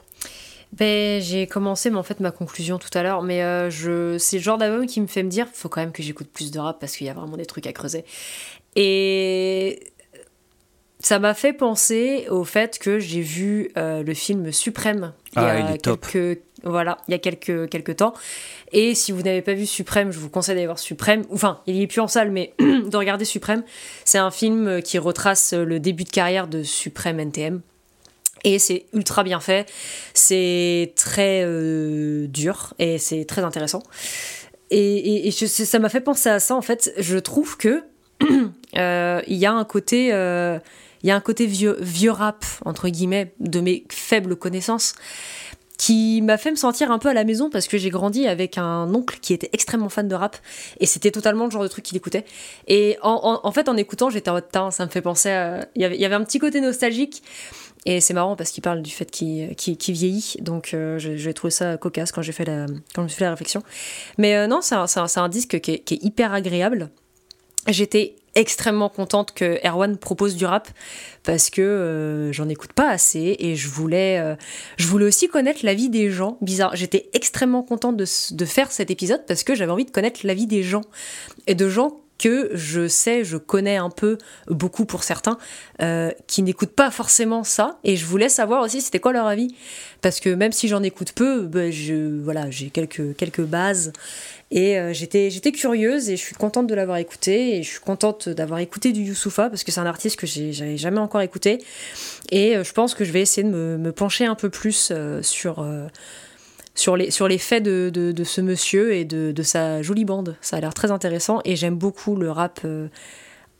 Ben, 0.73 1.21
j'ai 1.21 1.47
commencé 1.47 1.89
mais 1.89 1.97
en 1.97 2.03
fait 2.03 2.19
ma 2.19 2.31
conclusion 2.31 2.77
tout 2.77 2.89
à 2.93 3.01
l'heure, 3.03 3.21
mais 3.21 3.41
euh, 3.41 3.69
je... 3.69 4.17
c'est 4.17 4.37
le 4.37 4.43
genre 4.43 4.57
d'album 4.57 4.85
qui 4.85 4.99
me 4.99 5.07
fait 5.07 5.23
me 5.23 5.29
dire 5.29 5.47
faut 5.53 5.69
quand 5.69 5.79
même 5.81 5.93
que 5.93 6.03
j'écoute 6.03 6.29
plus 6.31 6.51
de 6.51 6.59
rap 6.59 6.79
parce 6.79 6.97
qu'il 6.97 7.07
y 7.07 7.09
a 7.09 7.13
vraiment 7.13 7.37
des 7.37 7.45
trucs 7.45 7.65
à 7.67 7.71
creuser. 7.73 8.03
Et 8.75 9.93
ça 10.99 11.19
m'a 11.19 11.33
fait 11.33 11.53
penser 11.53 12.27
au 12.29 12.43
fait 12.43 12.79
que 12.79 12.99
j'ai 12.99 13.21
vu 13.21 13.71
euh, 13.77 14.03
le 14.03 14.13
film 14.13 14.51
Suprême 14.51 15.13
il 15.35 15.41
y 15.41 15.45
Ah, 15.45 15.49
a 15.51 15.59
il 15.61 15.75
est 15.75 15.77
top. 15.77 16.05
Voilà 16.63 16.97
il 17.07 17.11
y 17.11 17.15
a 17.15 17.19
quelques 17.19 17.69
quelques 17.69 17.97
temps. 17.97 18.13
Et 18.71 18.95
si 18.95 19.11
vous 19.11 19.21
n'avez 19.21 19.41
pas 19.41 19.53
vu 19.53 19.65
Suprême, 19.65 20.11
je 20.11 20.19
vous 20.19 20.29
conseille 20.29 20.55
d'aller 20.55 20.67
voir 20.67 20.79
Suprême. 20.79 21.23
Enfin, 21.31 21.61
il 21.67 21.81
est 21.81 21.87
plus 21.87 22.01
en 22.01 22.07
salle, 22.07 22.31
mais 22.31 22.53
de 22.59 22.95
regarder 22.97 23.25
Suprême. 23.25 23.63
C'est 24.05 24.17
un 24.17 24.31
film 24.31 24.81
qui 24.81 24.97
retrace 24.97 25.53
le 25.53 25.79
début 25.79 26.03
de 26.03 26.09
carrière 26.09 26.47
de 26.47 26.63
Suprême 26.63 27.19
NTM. 27.19 27.61
Et 28.43 28.59
c'est 28.59 28.85
ultra 28.93 29.23
bien 29.23 29.39
fait, 29.39 29.69
c'est 30.13 30.93
très 30.95 31.43
euh, 31.43 32.27
dur 32.27 32.73
et 32.79 32.97
c'est 32.97 33.25
très 33.25 33.43
intéressant. 33.43 33.83
Et, 34.69 35.31
ça 35.31 35.79
m'a 35.79 35.89
fait 35.89 36.01
penser 36.01 36.29
à 36.29 36.39
ça 36.39 36.55
en 36.55 36.61
fait. 36.61 36.93
Je 36.97 37.17
trouve 37.17 37.57
que 37.57 37.83
euh, 38.77 39.21
il 39.27 39.37
y 39.37 39.45
a 39.45 39.53
un 39.53 39.63
côté, 39.65 40.13
euh, 40.13 40.59
il 41.03 41.09
y 41.09 41.11
un 41.11 41.21
côté 41.21 41.45
vieux, 41.45 41.77
vieux 41.79 42.11
rap 42.11 42.45
entre 42.65 42.89
guillemets 42.89 43.33
de 43.39 43.59
mes 43.59 43.85
faibles 43.89 44.35
connaissances 44.35 44.95
qui 45.77 46.21
m'a 46.23 46.37
fait 46.37 46.49
me 46.51 46.55
sentir 46.55 46.91
un 46.91 46.97
peu 46.97 47.09
à 47.09 47.13
la 47.13 47.23
maison 47.23 47.49
parce 47.51 47.67
que 47.67 47.77
j'ai 47.77 47.89
grandi 47.91 48.27
avec 48.27 48.57
un 48.57 48.91
oncle 48.93 49.19
qui 49.21 49.33
était 49.33 49.49
extrêmement 49.53 49.89
fan 49.89 50.07
de 50.07 50.15
rap 50.15 50.35
et 50.79 50.85
c'était 50.87 51.11
totalement 51.11 51.45
le 51.45 51.51
genre 51.51 51.61
de 51.63 51.67
truc 51.67 51.85
qu'il 51.85 51.95
écoutait. 51.95 52.25
Et 52.67 52.97
en, 53.03 53.51
fait, 53.51 53.69
en 53.69 53.77
écoutant, 53.77 54.09
j'étais 54.09 54.29
en 54.31 54.33
mode, 54.33 54.45
ça 54.71 54.85
me 54.85 54.89
fait 54.89 55.01
penser 55.03 55.29
à. 55.29 55.67
Il 55.75 55.81
y 55.81 55.85
avait- 55.85 56.15
un 56.15 56.23
petit 56.23 56.39
côté 56.39 56.61
nostalgique 56.61 57.21
et 57.85 58.01
c'est 58.01 58.13
marrant 58.15 58.35
parce 58.35 58.49
qu'il 58.51 58.63
parle 58.63 58.81
du 58.81 58.89
fait 58.91 59.09
qu'il 59.11 59.55
vieillit, 59.93 60.35
donc 60.41 60.73
euh, 60.73 60.97
j'ai 60.97 61.33
trouvé 61.33 61.51
ça 61.51 61.77
cocasse 61.77 62.11
quand 62.11 62.21
j'ai 62.23 62.31
fait 62.31 62.43
je 62.95 63.01
me 63.03 63.07
suis 63.07 63.17
fait 63.19 63.25
la 63.25 63.31
réflexion. 63.31 63.61
Mais 64.17 64.35
euh, 64.35 64.47
non, 64.47 64.61
c'est 64.61 64.75
un, 64.75 64.85
un- 65.15 65.29
disque 65.29 65.59
qui 65.61 65.71
est 65.73 66.03
hyper 66.03 66.33
agréable. 66.33 66.89
J'étais 67.67 68.15
extrêmement 68.37 68.89
contente 68.89 69.33
que 69.33 69.59
Erwan 69.65 69.97
propose 69.97 70.35
du 70.35 70.45
rap 70.45 70.69
parce 71.23 71.49
que 71.49 71.61
euh, 71.61 72.31
j'en 72.31 72.47
écoute 72.47 72.71
pas 72.71 72.89
assez 72.89 73.35
et 73.39 73.55
je 73.55 73.67
voulais, 73.67 74.19
euh, 74.19 74.35
je 74.77 74.87
voulais 74.87 75.05
aussi 75.05 75.27
connaître 75.27 75.61
la 75.63 75.73
vie 75.73 75.89
des 75.89 76.11
gens. 76.11 76.37
Bizarre, 76.41 76.75
j'étais 76.75 77.09
extrêmement 77.13 77.63
contente 77.63 77.97
de, 77.97 78.05
de 78.35 78.45
faire 78.45 78.71
cet 78.71 78.91
épisode 78.91 79.25
parce 79.27 79.43
que 79.43 79.55
j'avais 79.55 79.71
envie 79.71 79.85
de 79.85 79.91
connaître 79.91 80.21
la 80.23 80.35
vie 80.35 80.47
des 80.47 80.61
gens 80.61 80.83
et 81.47 81.55
de 81.55 81.67
gens 81.67 82.01
que 82.17 82.49
je 82.53 82.87
sais, 82.87 83.23
je 83.23 83.37
connais 83.37 83.77
un 83.77 83.89
peu, 83.89 84.17
beaucoup 84.47 84.85
pour 84.85 85.03
certains, 85.03 85.37
euh, 85.81 86.11
qui 86.27 86.43
n'écoutent 86.43 86.75
pas 86.75 86.91
forcément 86.91 87.43
ça. 87.43 87.77
Et 87.83 87.95
je 87.95 88.05
voulais 88.05 88.29
savoir 88.29 88.63
aussi 88.63 88.81
c'était 88.81 88.99
quoi 88.99 89.13
leur 89.13 89.27
avis? 89.27 89.55
Parce 90.01 90.19
que 90.19 90.29
même 90.29 90.51
si 90.51 90.67
j'en 90.67 90.83
écoute 90.83 91.11
peu, 91.13 91.41
ben, 91.41 91.71
je, 91.71 92.21
voilà, 92.21 92.49
j'ai 92.49 92.69
quelques, 92.69 93.15
quelques 93.15 93.41
bases. 93.41 93.93
Et 94.49 94.79
euh, 94.79 94.93
j'étais, 94.93 95.29
j'étais 95.29 95.51
curieuse 95.51 96.09
et 96.09 96.15
je 96.15 96.21
suis 96.21 96.35
contente 96.35 96.67
de 96.67 96.75
l'avoir 96.75 96.97
écouté. 96.97 97.57
Et 97.57 97.63
je 97.63 97.69
suis 97.69 97.79
contente 97.79 98.29
d'avoir 98.29 98.59
écouté 98.59 98.91
du 98.91 99.01
Youssoufa 99.01 99.49
parce 99.49 99.63
que 99.63 99.71
c'est 99.71 99.81
un 99.81 99.85
artiste 99.85 100.17
que 100.17 100.27
j'ai, 100.27 100.53
j'avais 100.53 100.77
jamais 100.77 100.99
encore 100.99 101.21
écouté. 101.21 101.59
Et 102.31 102.55
euh, 102.55 102.63
je 102.63 102.73
pense 102.73 102.93
que 102.93 103.05
je 103.05 103.11
vais 103.11 103.21
essayer 103.21 103.47
de 103.47 103.51
me, 103.51 103.91
pencher 103.91 104.25
un 104.25 104.35
peu 104.35 104.49
plus 104.49 104.91
sur. 105.21 105.65
Sur 106.77 106.95
les, 106.95 107.11
sur 107.11 107.27
les 107.27 107.37
faits 107.37 107.63
de, 107.63 107.89
de, 107.93 108.11
de 108.11 108.23
ce 108.23 108.39
monsieur 108.39 108.93
et 108.93 109.03
de, 109.03 109.31
de 109.31 109.43
sa 109.43 109.81
jolie 109.81 110.05
bande. 110.05 110.37
Ça 110.41 110.57
a 110.57 110.59
l'air 110.61 110.73
très 110.73 110.91
intéressant 110.91 111.41
et 111.43 111.55
j'aime 111.55 111.75
beaucoup 111.75 112.15
le 112.15 112.31
rap 112.31 112.61
euh, 112.63 112.87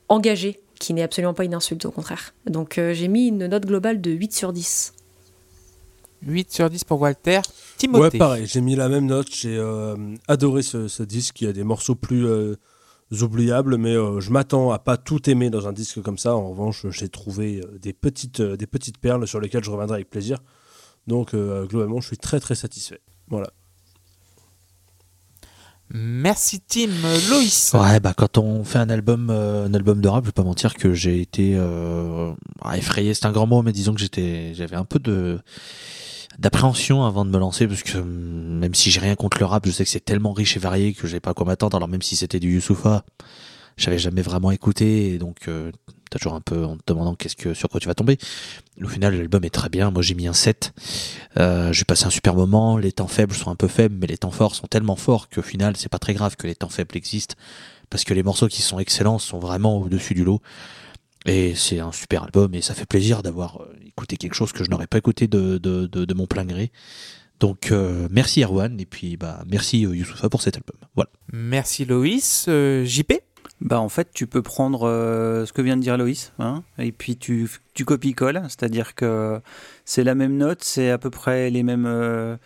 engagé, 0.07 0.61
qui 0.79 0.93
n'est 0.93 1.03
absolument 1.03 1.33
pas 1.33 1.43
une 1.43 1.55
insulte, 1.55 1.85
au 1.85 1.91
contraire. 1.91 2.33
Donc 2.45 2.77
euh, 2.77 2.93
j'ai 2.93 3.07
mis 3.07 3.27
une 3.27 3.47
note 3.47 3.65
globale 3.65 3.99
de 3.99 4.11
8 4.11 4.33
sur 4.33 4.53
10. 4.53 4.93
8 6.25 6.51
sur 6.51 6.69
10 6.69 6.83
pour 6.85 7.01
Walter. 7.01 7.37
Ouais, 7.37 7.41
Timothée. 7.77 8.17
pareil, 8.17 8.45
j'ai 8.47 8.61
mis 8.61 8.75
la 8.75 8.87
même 8.87 9.05
note. 9.05 9.27
J'ai 9.31 9.57
euh, 9.57 9.95
adoré 10.27 10.61
ce, 10.61 10.87
ce 10.87 11.03
disque. 11.03 11.41
Il 11.41 11.45
y 11.45 11.49
a 11.49 11.53
des 11.53 11.63
morceaux 11.63 11.95
plus 11.95 12.25
euh, 12.25 12.55
oubliables, 13.21 13.77
mais 13.77 13.95
euh, 13.95 14.19
je 14.19 14.31
m'attends 14.31 14.71
à 14.71 14.79
pas 14.79 14.97
tout 14.97 15.29
aimer 15.29 15.49
dans 15.49 15.67
un 15.67 15.73
disque 15.73 16.01
comme 16.01 16.17
ça. 16.17 16.35
En 16.35 16.49
revanche, 16.49 16.85
j'ai 16.89 17.09
trouvé 17.09 17.61
des 17.81 17.93
petites, 17.93 18.41
euh, 18.41 18.57
des 18.57 18.67
petites 18.67 18.97
perles 18.97 19.27
sur 19.27 19.39
lesquelles 19.39 19.63
je 19.63 19.71
reviendrai 19.71 19.95
avec 19.95 20.09
plaisir. 20.09 20.39
Donc, 21.07 21.33
euh, 21.33 21.65
globalement, 21.65 22.01
je 22.01 22.07
suis 22.07 22.17
très 22.17 22.39
très 22.39 22.55
satisfait. 22.55 22.99
Voilà. 23.29 23.49
Merci 25.93 26.59
Tim. 26.59 26.89
Loïs. 27.29 27.71
Ouais, 27.73 27.99
bah 28.01 28.13
quand 28.15 28.37
on 28.37 28.65
fait 28.65 28.77
un 28.79 28.89
album, 28.89 29.29
euh, 29.29 29.67
un 29.67 29.73
album 29.73 30.01
de 30.01 30.07
rap, 30.09 30.23
je 30.25 30.29
vais 30.29 30.33
pas 30.33 30.43
mentir 30.43 30.73
que 30.73 30.93
j'ai 30.93 31.21
été 31.21 31.53
euh, 31.55 32.33
effrayé. 32.75 33.13
C'est 33.13 33.25
un 33.25 33.31
grand 33.31 33.47
mot, 33.47 33.61
mais 33.61 33.71
disons 33.71 33.93
que 33.93 34.01
j'étais, 34.01 34.53
j'avais 34.53 34.75
un 34.75 34.85
peu 34.85 34.99
de 34.99 35.39
d'appréhension 36.39 37.03
avant 37.03 37.25
de 37.25 37.31
me 37.31 37.39
lancer 37.39 37.67
parce 37.67 37.81
que 37.81 37.97
hum, 37.97 38.59
même 38.59 38.75
si 38.75 38.91
j'ai 38.91 38.99
rien 38.99 39.15
contre 39.15 39.39
le 39.39 39.45
rap, 39.45 39.65
je 39.65 39.71
sais 39.71 39.83
que 39.83 39.89
c'est 39.89 40.03
tellement 40.03 40.33
riche 40.33 40.55
et 40.55 40.59
varié 40.59 40.93
que 40.93 41.07
j'ai 41.07 41.19
pas 41.19 41.33
quoi 41.33 41.45
m'attendre. 41.45 41.77
Alors 41.77 41.87
même 41.87 42.01
si 42.01 42.15
c'était 42.15 42.39
du 42.39 42.53
Youssoufa, 42.53 43.03
j'avais 43.77 43.99
jamais 43.99 44.21
vraiment 44.21 44.51
écouté 44.51 45.13
et 45.13 45.17
donc 45.17 45.47
euh, 45.47 45.71
t'as 46.09 46.19
toujours 46.19 46.33
un 46.33 46.41
peu 46.41 46.65
en 46.65 46.77
te 46.77 46.83
demandant 46.87 47.15
qu'est-ce 47.15 47.35
que 47.35 47.53
sur 47.53 47.69
quoi 47.69 47.79
tu 47.79 47.87
vas 47.87 47.95
tomber. 47.95 48.17
Au 48.81 48.87
final, 48.87 49.15
l'album 49.15 49.43
est 49.43 49.49
très 49.49 49.69
bien. 49.69 49.91
Moi, 49.91 50.01
j'ai 50.01 50.15
mis 50.15 50.27
un 50.27 50.33
7. 50.33 50.73
Euh, 51.37 51.73
j'ai 51.73 51.83
passé 51.83 52.05
un 52.05 52.09
super 52.09 52.35
moment. 52.35 52.77
Les 52.77 52.91
temps 52.91 53.07
faibles 53.07 53.33
sont 53.33 53.51
un 53.51 53.55
peu 53.55 53.67
faibles, 53.67 53.95
mais 53.99 54.07
les 54.07 54.17
temps 54.17 54.31
forts 54.31 54.55
sont 54.55 54.67
tellement 54.67 54.95
forts 54.95 55.29
qu'au 55.29 55.41
final, 55.41 55.75
c'est 55.77 55.89
pas 55.89 55.99
très 55.99 56.13
grave 56.13 56.35
que 56.35 56.47
les 56.47 56.55
temps 56.55 56.69
faibles 56.69 56.95
existent 56.95 57.35
parce 57.89 58.03
que 58.03 58.13
les 58.13 58.23
morceaux 58.23 58.47
qui 58.47 58.61
sont 58.61 58.79
excellents 58.79 59.19
sont 59.19 59.39
vraiment 59.39 59.77
au-dessus 59.79 60.13
du 60.13 60.23
lot. 60.23 60.41
Et 61.25 61.55
c'est 61.55 61.79
un 61.79 61.91
super 61.91 62.23
album 62.23 62.53
et 62.55 62.61
ça 62.61 62.73
fait 62.73 62.85
plaisir 62.85 63.21
d'avoir 63.21 63.61
euh, 63.61 63.75
écouté 63.85 64.17
quelque 64.17 64.33
chose 64.33 64.53
que 64.53 64.63
je 64.63 64.69
n'aurais 64.69 64.87
pas 64.87 64.97
écouté 64.97 65.27
de, 65.27 65.57
de, 65.57 65.85
de, 65.87 66.05
de 66.05 66.13
mon 66.13 66.25
plein 66.25 66.45
gré. 66.45 66.71
Donc 67.39 67.71
euh, 67.71 68.07
merci 68.09 68.43
Erwan 68.43 68.79
et 68.79 68.85
puis 68.85 69.17
bah 69.17 69.43
merci 69.47 69.81
Youssoufa 69.81 70.29
pour 70.29 70.41
cet 70.41 70.55
album. 70.55 70.77
Voilà. 70.95 71.09
Merci 71.31 71.85
Loïs. 71.85 72.45
Euh, 72.47 72.85
JP. 72.85 73.13
Bah 73.59 73.79
en 73.79 73.89
fait, 73.89 74.09
tu 74.13 74.27
peux 74.27 74.43
prendre 74.43 74.87
euh, 74.87 75.45
ce 75.45 75.53
que 75.53 75.63
vient 75.63 75.77
de 75.77 75.81
dire 75.81 75.97
Loïs, 75.97 76.31
hein, 76.37 76.63
et 76.77 76.91
puis 76.91 77.17
tu, 77.17 77.49
copies-colles, 77.85 78.43
c'est-à-dire 78.43 78.93
que 78.93 79.41
c'est 79.83 80.03
la 80.03 80.13
même 80.13 80.37
note, 80.37 80.63
c'est 80.63 80.91
à 80.91 80.99
peu 80.99 81.09
près 81.09 81.49
les 81.49 81.63
mêmes, 81.63 81.87
euh, 81.87 82.37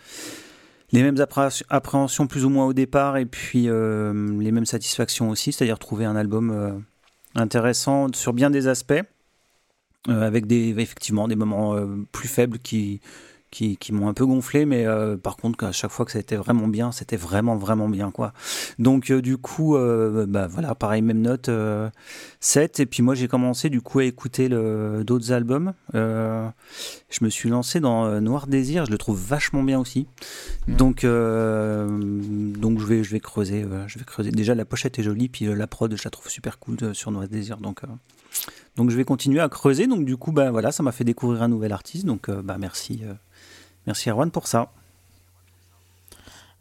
les 0.90 1.02
mêmes 1.02 1.16
appré- 1.16 1.62
appréhensions 1.68 2.26
plus 2.26 2.46
ou 2.46 2.48
moins 2.48 2.64
au 2.64 2.72
départ, 2.72 3.18
et 3.18 3.26
puis 3.26 3.68
euh, 3.68 4.40
les 4.40 4.52
mêmes 4.52 4.64
satisfactions 4.64 5.28
aussi, 5.28 5.52
c'est-à-dire 5.52 5.78
trouver 5.78 6.06
un 6.06 6.16
album 6.16 6.82
intéressant 7.34 8.06
sur 8.14 8.32
bien 8.32 8.48
des 8.48 8.66
aspects, 8.66 9.02
avec 10.08 10.46
des, 10.46 10.70
effectivement 10.80 11.28
des 11.28 11.36
moments 11.36 11.76
plus 12.10 12.28
faibles 12.28 12.58
qui, 12.58 13.02
qui, 13.52 13.76
qui 13.76 13.92
m'ont 13.92 14.08
un 14.08 14.14
peu 14.14 14.26
gonflé, 14.26 14.64
mais 14.64 14.86
euh, 14.86 15.16
par 15.16 15.36
contre, 15.36 15.62
à 15.64 15.72
chaque 15.72 15.90
fois 15.90 16.06
que 16.06 16.18
été 16.18 16.36
vraiment 16.36 16.68
bien, 16.68 16.90
c'était 16.90 17.16
vraiment, 17.16 17.56
vraiment 17.56 17.88
bien, 17.88 18.10
quoi. 18.10 18.32
Donc, 18.78 19.10
euh, 19.10 19.20
du 19.20 19.36
coup, 19.36 19.76
euh, 19.76 20.26
bah, 20.26 20.46
voilà, 20.46 20.74
pareil, 20.74 21.02
même 21.02 21.20
note, 21.20 21.48
euh, 21.48 21.90
7. 22.40 22.80
Et 22.80 22.86
puis, 22.86 23.02
moi, 23.02 23.14
j'ai 23.14 23.28
commencé, 23.28 23.68
du 23.68 23.82
coup, 23.82 23.98
à 23.98 24.04
écouter 24.04 24.48
d'autres 24.48 25.32
albums. 25.32 25.74
Je 25.92 27.24
me 27.24 27.28
suis 27.28 27.50
lancé 27.50 27.78
dans 27.78 28.20
Noir 28.20 28.46
Désir, 28.46 28.86
je 28.86 28.90
le 28.90 28.98
trouve 28.98 29.20
vachement 29.20 29.62
bien 29.62 29.78
aussi. 29.78 30.06
Donc, 30.66 31.04
euh, 31.04 31.86
donc 31.90 32.78
je, 32.80 32.86
vais, 32.86 33.04
je 33.04 33.10
vais 33.10 33.20
creuser. 33.20 33.66
je 33.86 33.98
vais 33.98 34.04
creuser. 34.04 34.30
Déjà, 34.30 34.54
la 34.54 34.64
pochette 34.64 34.98
est 34.98 35.02
jolie, 35.02 35.28
puis 35.28 35.44
la 35.44 35.66
prod, 35.66 35.94
je 35.94 36.02
la 36.04 36.10
trouve 36.10 36.30
super 36.30 36.58
cool 36.58 36.94
sur 36.94 37.10
Noir 37.10 37.28
Désir. 37.28 37.58
Donc, 37.58 37.82
donc, 38.76 38.88
je 38.88 38.96
vais 38.96 39.04
continuer 39.04 39.40
à 39.40 39.50
creuser. 39.50 39.86
Donc, 39.86 40.06
du 40.06 40.16
coup, 40.16 40.32
bah, 40.32 40.50
voilà, 40.50 40.72
ça 40.72 40.82
m'a 40.82 40.92
fait 40.92 41.04
découvrir 41.04 41.42
un 41.42 41.48
nouvel 41.48 41.72
artiste. 41.72 42.06
Donc, 42.06 42.30
bah, 42.30 42.56
merci. 42.58 43.02
Merci 43.86 44.10
Erwan 44.10 44.30
pour 44.30 44.46
ça. 44.46 44.72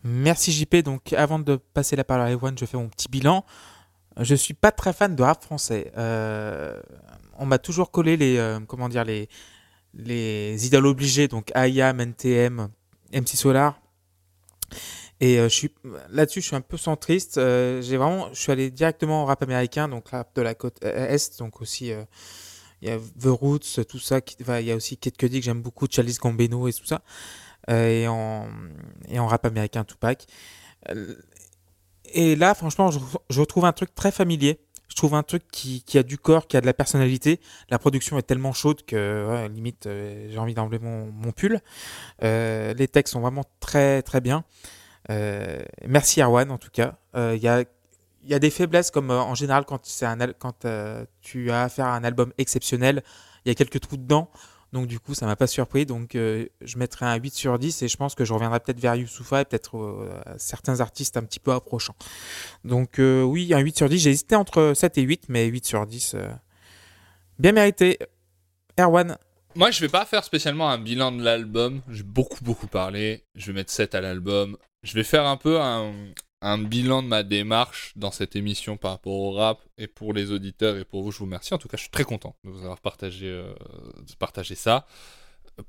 Merci 0.03 0.51
JP. 0.51 0.77
Donc 0.77 1.13
avant 1.13 1.39
de 1.39 1.57
passer 1.73 1.95
la 1.95 2.03
parole 2.03 2.25
à 2.25 2.31
Erwan, 2.31 2.57
je 2.57 2.65
fais 2.65 2.77
mon 2.77 2.89
petit 2.89 3.07
bilan. 3.09 3.45
Je 4.19 4.35
suis 4.35 4.53
pas 4.53 4.71
très 4.71 4.93
fan 4.93 5.15
de 5.15 5.23
rap 5.23 5.43
français. 5.43 5.91
Euh, 5.97 6.79
on 7.37 7.45
m'a 7.45 7.59
toujours 7.59 7.91
collé 7.91 8.17
les 8.17 8.37
euh, 8.37 8.59
les 9.05 9.29
les 9.93 10.65
idoles 10.65 10.87
obligées 10.87 11.27
donc 11.27 11.51
IAM, 11.55 11.99
NTM, 11.99 12.69
MC 13.13 13.27
Solar. 13.27 13.79
Et 15.19 15.37
euh, 15.39 15.49
là-dessus, 16.09 16.41
je 16.41 16.47
suis 16.47 16.55
un 16.55 16.61
peu 16.61 16.77
centriste. 16.77 17.35
J'ai 17.35 17.81
je 17.81 18.29
suis 18.33 18.51
allé 18.51 18.71
directement 18.71 19.23
au 19.23 19.25
rap 19.25 19.43
américain, 19.43 19.87
donc 19.87 20.09
rap 20.09 20.35
de 20.35 20.41
la 20.41 20.55
côte 20.55 20.83
est, 20.83 21.39
donc 21.39 21.61
aussi 21.61 21.93
il 22.81 22.89
y 22.89 22.91
a 22.91 22.97
The 22.97 23.25
Roots, 23.27 23.83
tout 23.87 23.99
ça. 23.99 24.19
Il 24.59 24.65
y 24.65 24.71
a 24.71 24.75
aussi 24.75 24.97
Kid 24.97 25.15
Cudi 25.15 25.39
que 25.39 25.45
j'aime 25.45 25.61
beaucoup, 25.61 25.87
Chalice 25.89 26.19
Gambino 26.19 26.67
et 26.67 26.73
tout 26.73 26.85
ça. 26.85 27.01
Euh, 27.69 28.47
et 29.07 29.19
en 29.19 29.27
rap 29.27 29.45
américain 29.45 29.83
Tupac. 29.83 30.25
Euh, 30.89 31.15
Et 32.13 32.35
là, 32.35 32.55
franchement, 32.55 32.89
je, 32.91 33.39
retrouve 33.39 33.65
un 33.65 33.71
truc 33.71 33.93
très 33.95 34.11
familier. 34.11 34.59
Je 34.89 34.95
trouve 34.95 35.13
un 35.15 35.23
truc 35.23 35.43
qui, 35.51 35.83
a 35.95 36.03
du 36.03 36.17
corps, 36.17 36.47
qui 36.47 36.57
a 36.57 36.61
de 36.61 36.65
la 36.65 36.73
personnalité. 36.73 37.39
La 37.69 37.79
production 37.79 38.17
est 38.17 38.23
tellement 38.23 38.51
chaude 38.51 38.83
que 38.85 39.47
limite 39.47 39.85
euh, 39.85 40.27
j'ai 40.29 40.37
envie 40.37 40.53
d'enlever 40.53 40.79
mon, 40.79 41.31
pull. 41.31 41.61
Les 42.21 42.87
textes 42.91 43.13
sont 43.13 43.21
vraiment 43.21 43.45
très 43.61 44.01
très 44.01 44.19
bien. 44.19 44.43
Euh, 45.09 45.63
merci 45.87 46.21
Erwan 46.21 46.51
en 46.51 46.57
tout 46.57 46.71
cas. 46.71 46.97
Il 47.15 47.41
y 47.41 47.47
a 47.47 47.63
il 48.23 48.29
y 48.29 48.33
a 48.33 48.39
des 48.39 48.49
faiblesses 48.49 48.91
comme 48.91 49.11
euh, 49.11 49.19
en 49.19 49.35
général 49.35 49.65
quand 49.65 49.81
un 50.03 50.27
quand 50.33 50.65
euh, 50.65 51.05
tu 51.21 51.51
as 51.51 51.63
affaire 51.63 51.87
à 51.87 51.95
un 51.95 52.03
album 52.03 52.33
exceptionnel, 52.37 53.03
il 53.45 53.49
y 53.49 53.51
a 53.51 53.55
quelques 53.55 53.79
trous 53.79 53.97
dedans. 53.97 54.29
Donc 54.73 54.87
du 54.87 55.01
coup, 55.01 55.13
ça 55.13 55.25
m'a 55.25 55.35
pas 55.35 55.47
surpris. 55.47 55.85
Donc 55.85 56.15
euh, 56.15 56.45
je 56.61 56.77
mettrai 56.77 57.05
un 57.05 57.15
8 57.15 57.33
sur 57.33 57.59
10 57.59 57.81
et 57.81 57.87
je 57.89 57.97
pense 57.97 58.15
que 58.15 58.23
je 58.23 58.33
reviendrai 58.33 58.61
peut-être 58.61 58.79
vers 58.79 58.95
Youssoufa 58.95 59.41
et 59.41 59.45
peut-être 59.45 60.07
certains 60.37 60.79
artistes 60.79 61.17
un 61.17 61.23
petit 61.23 61.41
peu 61.41 61.51
approchants. 61.51 61.95
Donc 62.63 62.99
oui, 62.99 63.53
un 63.53 63.59
8 63.59 63.77
sur 63.77 63.89
10. 63.89 63.99
J'ai 63.99 64.11
hésité 64.11 64.35
entre 64.35 64.71
7 64.73 64.97
et 64.97 65.01
8, 65.01 65.25
mais 65.27 65.45
8 65.47 65.65
sur 65.65 65.85
10, 65.85 66.13
euh, 66.15 66.29
bien 67.37 67.51
mérité. 67.51 67.99
Erwan, 68.79 69.17
Moi, 69.55 69.71
je 69.71 69.81
vais 69.81 69.89
pas 69.89 70.05
faire 70.05 70.23
spécialement 70.23 70.69
un 70.69 70.77
bilan 70.77 71.11
de 71.11 71.21
l'album. 71.21 71.81
J'ai 71.89 72.03
beaucoup, 72.03 72.41
beaucoup 72.41 72.67
parlé. 72.67 73.25
Je 73.35 73.47
vais 73.47 73.53
mettre 73.53 73.71
7 73.71 73.93
à 73.95 74.01
l'album. 74.01 74.57
Je 74.83 74.93
vais 74.93 75.03
faire 75.03 75.25
un 75.25 75.35
peu 75.35 75.59
un, 75.59 75.91
un 76.41 76.57
bilan 76.57 77.03
de 77.03 77.07
ma 77.07 77.23
démarche 77.23 77.93
dans 77.95 78.11
cette 78.11 78.35
émission 78.35 78.75
par 78.77 78.91
rapport 78.91 79.13
au 79.13 79.31
rap 79.31 79.61
et 79.77 79.87
pour 79.87 80.13
les 80.13 80.31
auditeurs 80.31 80.77
et 80.77 80.85
pour 80.85 81.03
vous. 81.03 81.11
Je 81.11 81.19
vous 81.19 81.25
remercie. 81.25 81.53
En 81.53 81.57
tout 81.57 81.67
cas, 81.67 81.77
je 81.77 81.83
suis 81.83 81.91
très 81.91 82.03
content 82.03 82.35
de 82.43 82.49
vous 82.49 82.61
avoir 82.61 82.79
partagé, 82.79 83.27
euh, 83.27 83.53
ça. 84.55 84.87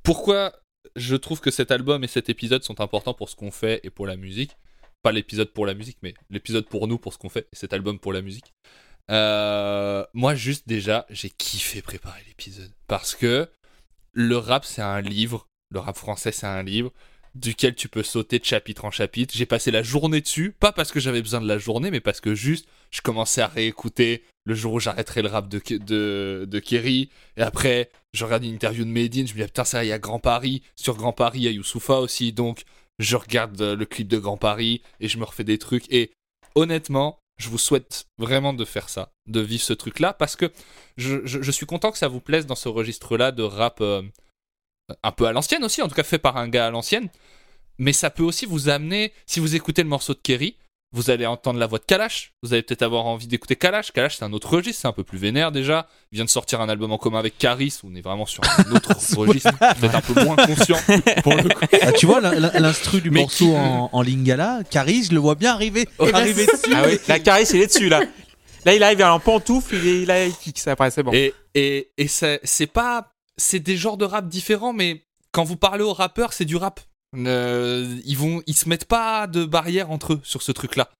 Pourquoi 0.02 0.52
je 0.96 1.14
trouve 1.16 1.40
que 1.40 1.50
cet 1.50 1.70
album 1.70 2.04
et 2.04 2.06
cet 2.08 2.28
épisode 2.28 2.64
sont 2.64 2.80
importants 2.80 3.14
pour 3.14 3.28
ce 3.28 3.36
qu'on 3.36 3.50
fait 3.50 3.80
et 3.84 3.90
pour 3.90 4.06
la 4.06 4.16
musique? 4.16 4.56
Pas 5.02 5.12
l'épisode 5.12 5.52
pour 5.52 5.66
la 5.66 5.74
musique, 5.74 5.98
mais 6.02 6.14
l'épisode 6.30 6.66
pour 6.66 6.88
nous, 6.88 6.98
pour 6.98 7.12
ce 7.12 7.18
qu'on 7.18 7.28
fait, 7.28 7.48
et 7.52 7.56
cet 7.56 7.72
album 7.72 7.98
pour 7.98 8.12
la 8.12 8.22
musique. 8.22 8.54
Euh, 9.10 10.06
moi, 10.14 10.34
juste 10.34 10.66
déjà, 10.68 11.06
j'ai 11.10 11.28
kiffé 11.28 11.82
préparer 11.82 12.22
l'épisode. 12.26 12.70
Parce 12.86 13.14
que 13.14 13.50
le 14.12 14.36
rap, 14.36 14.64
c'est 14.64 14.82
un 14.82 15.00
livre. 15.00 15.48
Le 15.70 15.80
rap 15.80 15.96
français, 15.96 16.32
c'est 16.32 16.46
un 16.46 16.62
livre 16.62 16.92
duquel 17.34 17.74
tu 17.74 17.88
peux 17.88 18.02
sauter 18.02 18.38
de 18.38 18.44
chapitre 18.44 18.84
en 18.84 18.90
chapitre. 18.90 19.34
J'ai 19.36 19.46
passé 19.46 19.70
la 19.70 19.82
journée 19.82 20.20
dessus, 20.20 20.54
pas 20.58 20.72
parce 20.72 20.92
que 20.92 21.00
j'avais 21.00 21.22
besoin 21.22 21.40
de 21.40 21.48
la 21.48 21.58
journée, 21.58 21.90
mais 21.90 22.00
parce 22.00 22.20
que 22.20 22.34
juste, 22.34 22.66
je 22.90 23.00
commençais 23.00 23.40
à 23.40 23.46
réécouter 23.46 24.24
le 24.44 24.54
jour 24.54 24.74
où 24.74 24.80
j'arrêterai 24.80 25.22
le 25.22 25.28
rap 25.28 25.48
de, 25.48 25.60
de, 25.78 26.46
de 26.48 26.58
Kerry. 26.58 27.10
Et 27.36 27.42
après, 27.42 27.90
je 28.12 28.24
regarde 28.24 28.44
une 28.44 28.54
interview 28.54 28.84
de 28.84 28.90
Medine, 28.90 29.26
je 29.26 29.32
me 29.32 29.38
dis, 29.38 29.42
ah, 29.44 29.46
putain, 29.46 29.64
ça, 29.64 29.84
il 29.84 29.88
y 29.88 29.92
a 29.92 29.98
Grand 29.98 30.18
Paris. 30.18 30.62
Sur 30.76 30.96
Grand 30.96 31.12
Paris, 31.12 31.40
il 31.40 31.44
y 31.44 31.48
a 31.48 31.52
Youssoufa 31.52 32.00
aussi. 32.00 32.32
Donc, 32.32 32.64
je 32.98 33.16
regarde 33.16 33.60
euh, 33.60 33.76
le 33.76 33.86
clip 33.86 34.08
de 34.08 34.18
Grand 34.18 34.36
Paris 34.36 34.82
et 35.00 35.08
je 35.08 35.18
me 35.18 35.24
refais 35.24 35.44
des 35.44 35.58
trucs. 35.58 35.90
Et 35.90 36.10
honnêtement, 36.54 37.18
je 37.38 37.48
vous 37.48 37.58
souhaite 37.58 38.04
vraiment 38.18 38.52
de 38.52 38.64
faire 38.64 38.88
ça, 38.88 39.10
de 39.26 39.40
vivre 39.40 39.62
ce 39.62 39.72
truc-là, 39.72 40.12
parce 40.12 40.36
que 40.36 40.52
je 40.96 41.50
suis 41.50 41.66
content 41.66 41.90
que 41.90 41.98
ça 41.98 42.08
vous 42.08 42.20
plaise 42.20 42.46
dans 42.46 42.54
ce 42.54 42.68
registre-là 42.68 43.32
de 43.32 43.42
rap 43.42 43.80
euh, 43.80 44.02
un 45.02 45.12
peu 45.12 45.26
à 45.26 45.32
l'ancienne 45.32 45.64
aussi, 45.64 45.82
en 45.82 45.88
tout 45.88 45.94
cas 45.94 46.02
fait 46.02 46.18
par 46.18 46.36
un 46.36 46.48
gars 46.48 46.66
à 46.66 46.70
l'ancienne. 46.70 47.08
Mais 47.78 47.92
ça 47.92 48.10
peut 48.10 48.22
aussi 48.22 48.46
vous 48.46 48.68
amener, 48.68 49.12
si 49.26 49.40
vous 49.40 49.54
écoutez 49.56 49.82
le 49.82 49.88
morceau 49.88 50.12
de 50.14 50.18
Kerry, 50.22 50.56
vous 50.94 51.08
allez 51.10 51.24
entendre 51.24 51.58
la 51.58 51.66
voix 51.66 51.78
de 51.78 51.84
Kalash. 51.84 52.34
Vous 52.42 52.52
allez 52.52 52.62
peut-être 52.62 52.82
avoir 52.82 53.06
envie 53.06 53.26
d'écouter 53.26 53.56
Kalash. 53.56 53.92
Kalash, 53.92 54.18
c'est 54.18 54.24
un 54.26 54.32
autre 54.34 54.50
registre, 54.56 54.82
c'est 54.82 54.88
un 54.88 54.92
peu 54.92 55.04
plus 55.04 55.16
vénère 55.16 55.50
déjà. 55.50 55.88
Il 56.12 56.16
vient 56.16 56.26
de 56.26 56.30
sortir 56.30 56.60
un 56.60 56.68
album 56.68 56.92
en 56.92 56.98
commun 56.98 57.18
avec 57.18 57.38
Caris, 57.38 57.74
où 57.82 57.88
on 57.90 57.94
est 57.94 58.02
vraiment 58.02 58.26
sur 58.26 58.42
un 58.44 58.72
autre 58.72 58.92
registre, 59.16 59.56
peut-être 59.80 59.94
un 59.94 60.00
peu 60.02 60.22
moins 60.22 60.36
conscient 60.36 60.76
pour 61.22 61.34
le 61.34 61.44
coup. 61.44 61.64
Ah, 61.80 61.92
tu 61.92 62.04
vois 62.04 62.20
l'in- 62.20 62.34
l'in- 62.38 62.52
l'instru 62.60 63.00
du 63.00 63.10
Mais 63.10 63.20
morceau 63.22 63.46
qui- 63.46 63.56
en, 63.56 63.88
en 63.90 64.02
lingala, 64.02 64.60
Caris, 64.70 65.04
je 65.04 65.12
le 65.14 65.18
vois 65.20 65.34
bien 65.34 65.54
arriver, 65.54 65.88
arriver 66.12 66.44
dessus. 66.44 66.74
ah 66.76 66.82
oui, 66.86 66.98
la 67.08 67.18
caresse, 67.20 67.52
il 67.54 67.62
est 67.62 67.68
dessus 67.68 67.88
là. 67.88 68.02
Là, 68.66 68.74
il 68.74 68.82
arrive 68.82 69.02
en 69.02 69.18
pantoufle, 69.18 69.74
il 69.76 69.88
est, 69.88 70.02
il 70.02 70.10
a, 70.10 70.26
il 70.26 70.34
kick, 70.36 70.58
ça 70.58 70.72
après, 70.72 70.90
c'est 70.90 71.02
bon. 71.02 71.12
Et, 71.14 71.32
et, 71.54 71.88
et 71.96 72.06
ça- 72.06 72.36
c'est 72.44 72.66
pas. 72.66 73.11
C'est 73.38 73.60
des 73.60 73.76
genres 73.76 73.96
de 73.96 74.04
rap 74.04 74.28
différents, 74.28 74.72
mais 74.72 75.04
quand 75.32 75.44
vous 75.44 75.56
parlez 75.56 75.82
aux 75.84 75.92
rappeurs, 75.94 76.32
c'est 76.32 76.44
du 76.44 76.56
rap. 76.56 76.80
Euh, 77.16 77.98
ils, 78.04 78.16
vont, 78.16 78.42
ils 78.46 78.56
se 78.56 78.68
mettent 78.68 78.86
pas 78.86 79.26
de 79.26 79.44
barrière 79.44 79.90
entre 79.90 80.14
eux 80.14 80.20
sur 80.24 80.42
ce 80.42 80.52
truc-là. 80.52 80.90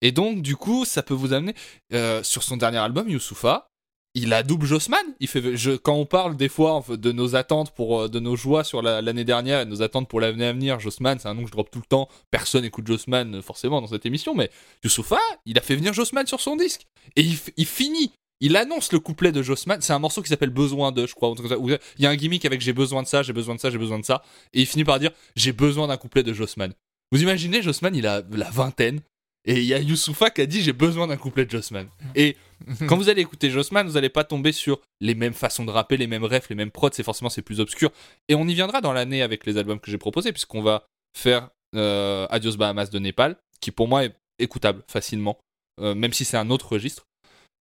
Et 0.00 0.12
donc, 0.12 0.42
du 0.42 0.56
coup, 0.56 0.84
ça 0.84 1.02
peut 1.02 1.14
vous 1.14 1.32
amener. 1.32 1.54
euh, 1.92 2.22
sur 2.22 2.42
son 2.42 2.56
dernier 2.56 2.78
album, 2.78 3.08
Youssoufa, 3.08 3.66
il 4.14 4.34
a 4.34 4.42
double 4.42 4.66
Jossman. 4.66 5.00
Il 5.20 5.28
fait, 5.28 5.56
je, 5.56 5.70
quand 5.72 5.94
on 5.94 6.04
parle 6.04 6.36
des 6.36 6.48
fois 6.50 6.82
de 6.88 7.12
nos 7.12 7.34
attentes, 7.36 7.70
pour, 7.74 8.00
euh, 8.02 8.08
de 8.08 8.20
nos 8.20 8.36
joies 8.36 8.64
sur 8.64 8.82
la- 8.82 9.00
l'année 9.00 9.24
dernière 9.24 9.60
et 9.60 9.64
nos 9.64 9.80
attentes 9.80 10.08
pour 10.08 10.20
l'année 10.20 10.46
à 10.46 10.52
venir, 10.52 10.80
Jossman, 10.80 11.18
c'est 11.18 11.28
un 11.28 11.34
nom 11.34 11.42
que 11.42 11.48
je 11.48 11.52
drop 11.52 11.70
tout 11.70 11.78
le 11.78 11.86
temps. 11.86 12.08
Personne 12.30 12.64
écoute 12.64 12.86
Jossman 12.86 13.40
forcément 13.40 13.80
dans 13.80 13.86
cette 13.86 14.04
émission, 14.04 14.34
mais 14.34 14.50
Youssoufa, 14.84 15.18
il 15.46 15.56
a 15.56 15.62
fait 15.62 15.76
venir 15.76 15.94
Jossman 15.94 16.26
sur 16.26 16.40
son 16.40 16.56
disque. 16.56 16.82
Et 17.16 17.22
il 17.56 17.66
finit 17.66 18.12
il 18.42 18.56
annonce 18.56 18.92
le 18.92 18.98
couplet 18.98 19.30
de 19.30 19.40
Jossman. 19.40 19.80
C'est 19.80 19.92
un 19.92 20.00
morceau 20.00 20.20
qui 20.20 20.28
s'appelle 20.28 20.50
Besoin 20.50 20.90
de, 20.90 21.06
je 21.06 21.14
crois. 21.14 21.32
Il 21.38 21.78
y 22.02 22.06
a 22.06 22.10
un 22.10 22.16
gimmick 22.16 22.44
avec 22.44 22.60
j'ai 22.60 22.72
besoin 22.72 23.02
de 23.02 23.06
ça, 23.06 23.22
j'ai 23.22 23.32
besoin 23.32 23.54
de 23.54 23.60
ça, 23.60 23.70
j'ai 23.70 23.78
besoin 23.78 24.00
de 24.00 24.04
ça. 24.04 24.22
Et 24.52 24.60
il 24.60 24.66
finit 24.66 24.84
par 24.84 24.98
dire 24.98 25.12
j'ai 25.36 25.52
besoin 25.52 25.86
d'un 25.86 25.96
couplet 25.96 26.24
de 26.24 26.32
Jossman. 26.32 26.72
Vous 27.12 27.22
imaginez, 27.22 27.62
Jossman, 27.62 27.94
il 27.94 28.06
a 28.06 28.22
la 28.32 28.50
vingtaine. 28.50 29.00
Et 29.44 29.58
il 29.58 29.64
y 29.64 29.74
a 29.74 29.78
Youssoufa 29.78 30.30
qui 30.30 30.40
a 30.40 30.46
dit 30.46 30.60
j'ai 30.60 30.72
besoin 30.72 31.06
d'un 31.06 31.16
couplet 31.16 31.44
de 31.44 31.50
Jossman. 31.50 31.86
Et 32.16 32.36
quand 32.88 32.96
vous 32.96 33.08
allez 33.08 33.22
écouter 33.22 33.48
Jossman, 33.48 33.86
vous 33.86 33.94
n'allez 33.94 34.08
pas 34.08 34.24
tomber 34.24 34.50
sur 34.50 34.80
les 35.00 35.14
mêmes 35.14 35.34
façons 35.34 35.64
de 35.64 35.70
rapper, 35.70 35.96
les 35.96 36.08
mêmes 36.08 36.24
refs, 36.24 36.48
les 36.48 36.56
mêmes 36.56 36.72
prods. 36.72 36.90
C'est 36.92 37.04
forcément 37.04 37.30
c'est 37.30 37.42
plus 37.42 37.60
obscur. 37.60 37.92
Et 38.28 38.34
on 38.34 38.46
y 38.48 38.54
viendra 38.54 38.80
dans 38.80 38.92
l'année 38.92 39.22
avec 39.22 39.46
les 39.46 39.56
albums 39.56 39.78
que 39.78 39.90
j'ai 39.90 39.98
proposés, 39.98 40.32
puisqu'on 40.32 40.62
va 40.62 40.86
faire 41.16 41.50
euh, 41.76 42.26
Adios 42.30 42.56
Bahamas 42.56 42.90
de 42.90 42.98
Népal, 42.98 43.36
qui 43.60 43.70
pour 43.70 43.86
moi 43.86 44.04
est 44.04 44.14
écoutable 44.40 44.82
facilement, 44.88 45.38
euh, 45.80 45.94
même 45.94 46.12
si 46.12 46.24
c'est 46.24 46.36
un 46.36 46.50
autre 46.50 46.72
registre. 46.72 47.06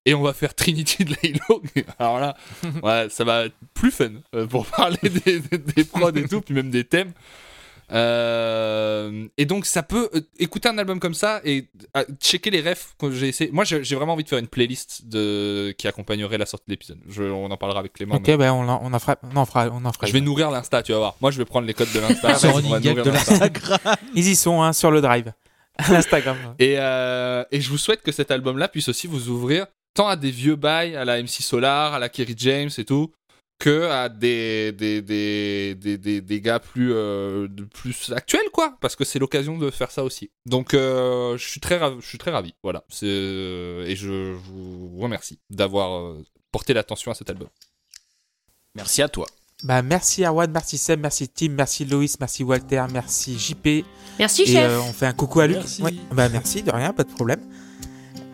Et 0.06 0.14
on 0.16 0.22
va 0.22 0.34
faire 0.34 0.56
Trinity 0.56 1.06
de 1.06 1.14
Laylo. 1.22 1.62
Alors 2.00 2.20
là, 2.20 2.36
ouais, 2.84 3.08
ça 3.10 3.24
va 3.24 3.46
être 3.46 3.56
plus 3.74 3.92
fun 3.92 4.12
euh, 4.34 4.48
pour 4.48 4.66
parler 4.66 4.98
des, 5.04 5.40
des, 5.40 5.58
des 5.60 5.84
prods 5.84 6.10
et 6.16 6.28
tout, 6.28 6.42
puis 6.42 6.56
même 6.56 6.72
des 6.72 6.84
thèmes. 6.84 7.12
Euh, 7.94 9.28
et 9.38 9.46
donc 9.46 9.66
ça 9.66 9.84
peut 9.84 10.10
euh, 10.16 10.22
écouter 10.40 10.70
un 10.70 10.78
album 10.78 11.00
comme 11.00 11.14
ça 11.14 11.42
et 11.44 11.68
euh, 11.98 12.06
checker 12.22 12.50
les 12.50 12.62
refs 12.62 12.96
que 12.98 13.12
j'ai 13.12 13.28
essayé. 13.28 13.52
Moi 13.52 13.64
j'ai 13.66 13.96
vraiment 13.96 14.14
envie 14.14 14.24
de 14.24 14.30
faire 14.30 14.40
une 14.40 14.48
playlist 14.48 15.08
de 15.08 15.74
qui 15.78 15.88
accompagnerait 15.88 16.38
la 16.38 16.46
sortie 16.46 16.66
de 16.68 16.72
l'épisode. 16.72 17.00
On 17.20 17.52
en 17.52 17.58
parlera 17.58 17.80
avec 17.82 17.94
Clément. 17.94 18.16
Ok, 18.16 18.28
mais 18.28 18.38
ben 18.38 18.54
on, 18.54 18.68
en- 18.70 18.80
on 18.82 18.94
en 18.94 19.00
fera, 19.00 19.18
on 19.24 19.36
en 19.36 19.46
fera, 19.46 19.68
on 19.72 19.84
en 19.84 19.92
fera. 19.92 20.08
Je 20.08 20.14
vais 20.14 20.22
nourrir 20.22 20.52
l'insta, 20.52 20.82
tu 20.84 20.94
vas 20.94 21.00
voir. 21.00 21.16
Moi 21.22 21.32
je 21.32 21.38
vais 21.38 21.46
prendre 21.46 21.68
les 21.68 21.74
codes 21.74 21.92
de 21.94 22.00
l'insta. 22.00 22.30
Ils 24.16 24.28
y 24.30 24.36
sont 24.36 24.62
hein, 24.62 24.72
sur 24.74 24.90
le 24.92 25.02
drive, 25.02 25.34
l'Instagram. 25.90 26.38
Et, 26.60 26.76
euh, 26.78 27.44
et 27.52 27.60
je 27.60 27.70
vous 27.70 27.78
souhaite 27.78 28.02
que 28.04 28.12
cet 28.14 28.32
album-là 28.32 28.70
puisse 28.70 28.88
aussi 28.88 29.08
vous 29.08 29.28
ouvrir 29.30 29.68
tant 29.94 30.08
à 30.08 30.16
des 30.16 30.32
vieux 30.32 30.56
bails, 30.56 30.96
à 30.96 31.06
la 31.06 31.22
MC 31.22 31.42
Solar, 31.42 31.94
à 31.94 32.00
la 32.00 32.10
Kerry 32.10 32.36
James 32.38 32.70
et 32.78 32.86
tout, 32.86 33.12
que 33.60 33.86
à 33.90 34.10
des, 34.10 34.72
des, 34.72 35.02
des, 35.02 35.76
des, 35.76 35.98
des, 35.98 36.22
des 36.22 36.42
gars 36.42 36.60
plus, 36.60 36.92
euh, 36.94 37.48
plus 37.74 38.12
actuels, 38.12 38.50
quoi. 38.52 38.76
Parce 38.82 38.96
que 38.96 39.04
c'est 39.06 39.20
l'occasion 39.20 39.58
de 39.58 39.70
faire 39.70 39.92
ça 39.92 40.04
aussi. 40.04 40.32
Donc 40.48 40.74
euh, 40.74 41.38
je 41.38 41.48
suis 41.48 41.60
très 41.60 41.78
ravi, 41.78 41.98
je 42.02 42.08
suis 42.08 42.18
très 42.18 42.32
ravi. 42.32 42.54
Voilà. 42.64 42.84
C'est, 42.90 43.06
euh, 43.08 43.86
et 43.86 43.96
je 43.96 44.34
vous 44.34 44.98
remercie 44.98 45.38
d'avoir 45.50 46.00
euh, 46.00 46.24
porté 46.52 46.74
l'attention 46.74 47.12
à 47.12 47.14
cet 47.14 47.30
album. 47.30 47.50
Merci 48.76 49.02
à 49.02 49.10
toi. 49.10 49.28
Bah 49.64 49.84
merci 49.84 50.24
Arwan, 50.26 50.50
merci 50.50 50.80
Seb, 50.80 51.00
merci 51.02 51.30
Tim, 51.30 51.50
merci 51.50 51.86
Loïs, 51.86 52.20
merci 52.20 52.44
Walter, 52.44 52.84
merci 52.92 53.38
JP. 53.38 53.86
Merci, 54.18 54.42
Et 54.42 54.46
chef. 54.48 54.72
euh, 54.72 54.80
on 54.80 54.92
fait 54.92 55.06
un 55.06 55.14
coucou 55.14 55.40
à 55.40 55.46
Luc. 55.46 55.58
Merci. 55.58 55.84
Ouais. 55.84 55.94
Bah 56.12 56.30
merci, 56.30 56.64
de 56.64 56.72
rien, 56.72 56.94
pas 56.94 57.04
de 57.04 57.12
problème. 57.14 57.42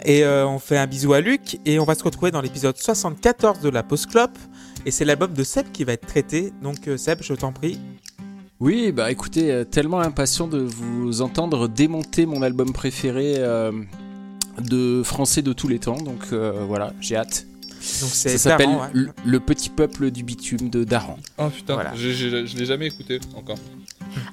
Et 0.05 0.23
euh, 0.23 0.47
on 0.47 0.59
fait 0.59 0.77
un 0.77 0.87
bisou 0.87 1.13
à 1.13 1.21
Luc 1.21 1.59
et 1.65 1.79
on 1.79 1.83
va 1.83 1.95
se 1.95 2.03
retrouver 2.03 2.31
dans 2.31 2.41
l'épisode 2.41 2.77
74 2.77 3.59
de 3.61 3.69
la 3.69 3.83
Pause 3.83 4.05
Clope. 4.05 4.37
Et 4.85 4.91
c'est 4.91 5.05
l'album 5.05 5.33
de 5.33 5.43
Seb 5.43 5.71
qui 5.73 5.83
va 5.83 5.93
être 5.93 6.05
traité. 6.05 6.53
Donc 6.61 6.87
euh, 6.87 6.97
Seb, 6.97 7.19
je 7.21 7.33
t'en 7.33 7.51
prie. 7.51 7.79
Oui, 8.59 8.91
bah 8.91 9.11
écoutez, 9.11 9.51
euh, 9.51 9.63
tellement 9.65 9.99
impatient 9.99 10.47
de 10.47 10.59
vous 10.59 11.21
entendre 11.21 11.67
démonter 11.67 12.25
mon 12.25 12.41
album 12.41 12.73
préféré 12.73 13.35
euh, 13.37 13.71
de 14.59 15.03
français 15.03 15.41
de 15.41 15.53
tous 15.53 15.67
les 15.67 15.79
temps. 15.79 15.97
Donc 15.97 16.27
euh, 16.31 16.63
voilà, 16.67 16.93
j'ai 17.01 17.15
hâte. 17.17 17.45
Donc 18.01 18.09
Ça 18.09 18.29
c'est 18.29 18.37
s'appelle 18.37 18.69
ouais. 18.69 18.89
le, 18.93 19.09
Le 19.25 19.39
petit 19.39 19.69
peuple 19.69 20.09
du 20.11 20.23
bitume 20.23 20.69
de 20.69 20.83
Daran. 20.83 21.17
Oh 21.37 21.49
putain, 21.49 21.75
Voilà. 21.75 21.93
j'ai- 21.95 22.13
j'ai- 22.13 22.47
je 22.47 22.57
l'ai 22.57 22.65
jamais 22.65 22.87
écouté 22.87 23.19
encore. 23.35 23.57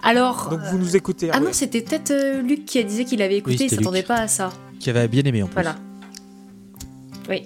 Alors. 0.02 0.48
Donc 0.50 0.60
euh, 0.60 0.70
vous 0.70 0.78
nous 0.78 0.96
écoutez. 0.96 1.30
Ah 1.32 1.38
ouais. 1.38 1.44
non, 1.44 1.50
c'était 1.52 1.80
peut-être 1.82 2.10
euh, 2.10 2.42
Luc 2.42 2.64
qui 2.64 2.78
a 2.78 2.82
disait 2.82 3.04
qu'il 3.04 3.22
avait 3.22 3.36
écouté, 3.38 3.64
il 3.64 3.70
s'attendait 3.70 4.02
pas 4.02 4.16
à 4.16 4.28
ça. 4.28 4.50
Qui 4.80 4.90
avait 4.90 5.08
bien 5.08 5.22
aimé 5.22 5.42
en 5.42 5.46
plus. 5.46 5.54
Voilà. 5.54 5.76
Oui. 7.28 7.44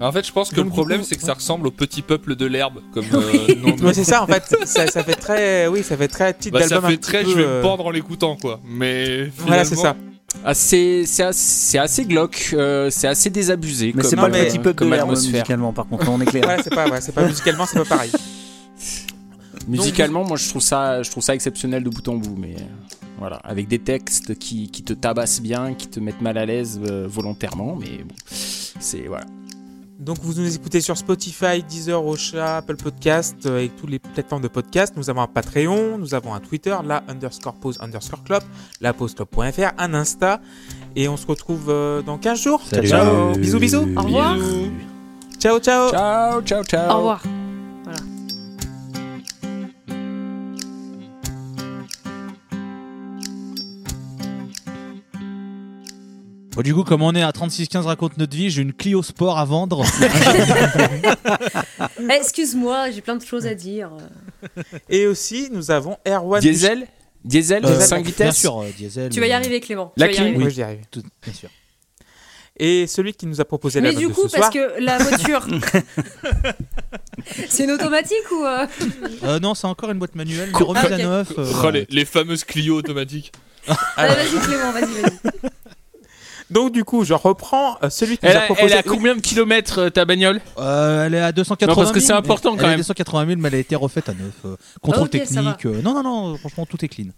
En 0.00 0.10
fait, 0.12 0.26
je 0.26 0.32
pense 0.32 0.50
que 0.50 0.56
Donc, 0.56 0.66
le 0.66 0.70
problème, 0.70 1.02
c'est 1.04 1.14
que 1.14 1.20
ouais. 1.22 1.26
ça 1.26 1.34
ressemble 1.34 1.66
au 1.66 1.70
petit 1.70 2.02
peuple 2.02 2.34
de 2.36 2.46
l'herbe, 2.46 2.80
comme 2.92 3.04
euh, 3.12 3.46
de- 3.76 3.84
Ouais, 3.84 3.94
c'est 3.94 4.04
ça 4.04 4.22
en 4.22 4.26
fait. 4.26 4.42
ça, 4.64 4.86
ça 4.88 5.04
fait 5.04 5.14
très, 5.14 5.66
oui, 5.68 5.82
ça 5.82 5.96
fait 5.96 6.08
très 6.08 6.34
titre 6.34 6.52
Bah, 6.58 6.62
ça 6.62 6.68
d'album. 6.70 6.86
un 6.86 6.90
fait 6.90 6.96
très, 6.98 7.22
peu, 7.22 7.30
je 7.30 7.36
vais 7.36 7.44
euh, 7.44 7.58
me 7.58 7.62
pendre 7.62 7.86
en 7.86 7.90
l'écoutant, 7.90 8.36
quoi. 8.36 8.60
Mais 8.66 9.30
Voilà, 9.38 9.64
c'est 9.64 9.76
ça. 9.76 9.96
Ah, 10.44 10.52
c'est 10.52 11.02
assez, 11.04 11.32
c'est 11.32 11.78
assez 11.78 12.04
glauque, 12.04 12.50
euh, 12.54 12.90
c'est 12.90 13.06
assez 13.06 13.30
désabusé. 13.30 13.92
Mais 13.94 14.02
c'est 14.02 14.16
pas 14.16 14.28
le 14.28 14.34
petit 14.34 14.58
peuple 14.58 14.74
comme 14.78 14.90
de 14.90 14.94
l'herbe 14.94 15.10
musicalement, 15.10 15.72
par 15.72 15.86
contre, 15.86 16.08
on 16.10 16.20
est 16.20 16.26
clair. 16.26 16.42
Voilà, 16.44 16.62
c'est 16.62 16.74
pas, 16.74 16.88
ouais, 16.88 17.00
c'est 17.00 17.12
pas 17.14 17.24
musicalement, 17.24 17.64
c'est 17.66 17.78
pas 17.78 17.84
pareil. 17.84 18.10
Musicalement, 19.68 20.24
moi 20.24 20.36
je 20.36 20.48
trouve 20.48 20.62
ça, 20.62 21.02
je 21.02 21.10
trouve 21.10 21.22
ça 21.22 21.34
exceptionnel 21.34 21.82
de 21.84 21.90
bout 21.90 22.06
en 22.08 22.16
bout, 22.16 22.36
mais 22.36 22.54
euh, 22.56 22.64
voilà, 23.18 23.36
avec 23.36 23.68
des 23.68 23.78
textes 23.78 24.38
qui, 24.38 24.70
qui 24.70 24.82
te 24.82 24.92
tabassent 24.92 25.40
bien, 25.40 25.74
qui 25.74 25.88
te 25.88 26.00
mettent 26.00 26.20
mal 26.20 26.38
à 26.38 26.46
l'aise 26.46 26.80
euh, 26.84 27.06
volontairement, 27.08 27.76
mais 27.76 28.04
bon, 28.04 28.14
c'est 28.26 29.06
voilà. 29.06 29.26
Donc 29.98 30.18
vous 30.20 30.40
nous 30.40 30.54
écoutez 30.54 30.80
sur 30.80 30.96
Spotify, 30.98 31.62
Deezer, 31.62 32.04
Ocha, 32.04 32.58
Apple 32.58 32.76
Podcast 32.76 33.46
euh, 33.46 33.60
et 33.60 33.68
toutes 33.68 33.90
les 33.90 33.98
plateformes 33.98 34.42
de 34.42 34.48
podcast. 34.48 34.94
Nous 34.96 35.08
avons 35.08 35.22
un 35.22 35.28
Patreon, 35.28 35.98
nous 35.98 36.14
avons 36.14 36.34
un 36.34 36.40
Twitter, 36.40 36.76
la 36.84 37.04
underscore 37.08 37.54
pause 37.54 37.78
underscore 37.80 38.24
club, 38.24 38.42
la 38.80 38.92
pause.club.fr, 38.92 39.72
un 39.78 39.94
Insta 39.94 40.40
et 40.96 41.08
on 41.08 41.16
se 41.16 41.26
retrouve 41.26 41.66
euh, 41.68 42.02
dans 42.02 42.18
15 42.18 42.42
jours. 42.42 42.62
Salut. 42.68 42.88
Ciao, 42.88 43.32
ciao. 43.32 43.38
Bisous, 43.38 43.58
bisous. 43.58 43.88
Au 43.96 44.02
revoir. 44.02 44.36
Ciao, 45.38 45.58
ciao. 45.60 45.90
Ciao, 45.90 46.42
ciao, 46.42 46.64
ciao. 46.64 46.90
Au 46.92 46.96
revoir. 46.96 47.43
Bon, 56.54 56.62
du 56.62 56.74
coup, 56.74 56.84
comme 56.84 57.02
on 57.02 57.12
est 57.14 57.22
à 57.22 57.30
36-15 57.30 57.82
raconte 57.82 58.16
notre 58.16 58.36
vie, 58.36 58.50
j'ai 58.50 58.62
une 58.62 58.72
Clio 58.72 59.02
Sport 59.02 59.38
à 59.38 59.44
vendre. 59.44 59.84
Eh, 62.00 62.12
Excuse-moi, 62.12 62.90
j'ai 62.90 63.00
plein 63.00 63.16
de 63.16 63.24
choses 63.24 63.46
à 63.46 63.54
dire. 63.54 63.90
Et 64.88 65.06
aussi, 65.06 65.48
nous 65.52 65.70
avons 65.70 65.96
Erwan. 66.06 66.40
Diesel 66.40 66.86
Diesel, 67.24 67.64
Euh, 67.64 67.80
5 67.80 67.96
Bien 67.96 68.04
vitesses 68.04 68.36
sûr, 68.38 68.58
euh, 68.60 68.68
diesel. 68.76 69.10
Tu 69.10 69.20
vas 69.20 69.26
y 69.26 69.32
euh, 69.32 69.36
arriver, 69.36 69.60
Clément. 69.60 69.92
La 69.96 70.08
clim. 70.08 70.36
Oui, 70.36 70.50
j'y 70.50 70.62
arrive. 70.62 70.80
tout- 70.90 71.02
bien 71.22 71.32
sûr. 71.32 71.48
Et 72.56 72.86
celui 72.86 73.14
qui 73.14 73.26
nous 73.26 73.40
a 73.40 73.44
proposé 73.44 73.80
Mais 73.80 73.88
l'album 73.92 74.02
du 74.04 74.08
de 74.10 74.14
coup, 74.14 74.28
ce 74.28 74.36
parce 74.36 74.52
soir. 74.52 74.76
que 74.76 74.80
la 74.80 74.98
voiture. 74.98 75.46
c'est 77.48 77.64
une 77.64 77.72
automatique 77.72 78.30
ou. 78.30 78.44
euh 78.44 78.66
Euh, 79.24 79.40
non, 79.40 79.54
c'est 79.54 79.66
encore 79.66 79.90
une 79.90 79.98
boîte 79.98 80.14
manuelle, 80.14 80.52
Cool. 80.52 80.66
remise 80.66 80.82
Ah, 80.84 80.86
ok. 80.86 80.92
à 80.92 80.98
neuf. 80.98 81.32
euh, 81.38 81.52
Oh, 81.64 81.70
les, 81.70 81.86
les 81.90 82.04
fameuses 82.04 82.44
Clio 82.44 82.76
automatiques. 82.76 83.32
Allez, 83.96 84.14
Vas-y, 84.14 84.40
Clément, 84.46 84.72
vas-y, 84.72 85.02
vas-y. 85.02 85.50
Donc 86.54 86.72
du 86.72 86.84
coup, 86.84 87.04
je 87.04 87.12
reprends 87.12 87.76
euh, 87.82 87.90
celui 87.90 88.16
qui 88.16 88.24
Elle 88.26 88.32
nous 88.34 88.38
a 88.38 88.42
a, 88.42 88.44
proposé. 88.46 88.66
elle 88.72 88.78
a 88.78 88.82
combien 88.82 89.14
de 89.16 89.20
kilomètres 89.20 89.78
euh, 89.78 89.90
ta 89.90 90.04
bagnole 90.06 90.40
Euh, 90.58 91.04
elle 91.06 91.14
est 91.14 91.20
à 91.20 91.32
280 91.32 91.66
000. 91.74 91.76
Non, 91.78 91.84
parce 91.84 91.92
que 91.94 92.00
c'est 92.00 92.12
mais- 92.12 92.18
important, 92.18 92.52
quand 92.52 92.58
elle 92.60 92.64
est 92.64 92.68
même. 92.68 92.74
à 92.74 92.78
280 92.78 93.26
000, 93.26 93.40
mais 93.40 93.48
elle 93.48 93.54
a 93.56 93.58
été 93.58 93.76
refaite 93.76 94.08
à 94.08 94.12
neuf. 94.14 94.32
euh, 94.46 94.56
contrôle 94.80 95.04
Ok, 95.08 95.20
ça 95.26 95.42
va. 95.42 95.52
technique. 95.54 95.66
euh, 95.66 95.82
non, 95.82 95.92
non, 95.94 96.02
non, 96.02 96.36
franchement, 96.38 96.64
tout 96.64 96.82
est 96.84 96.88
clean. 96.88 97.08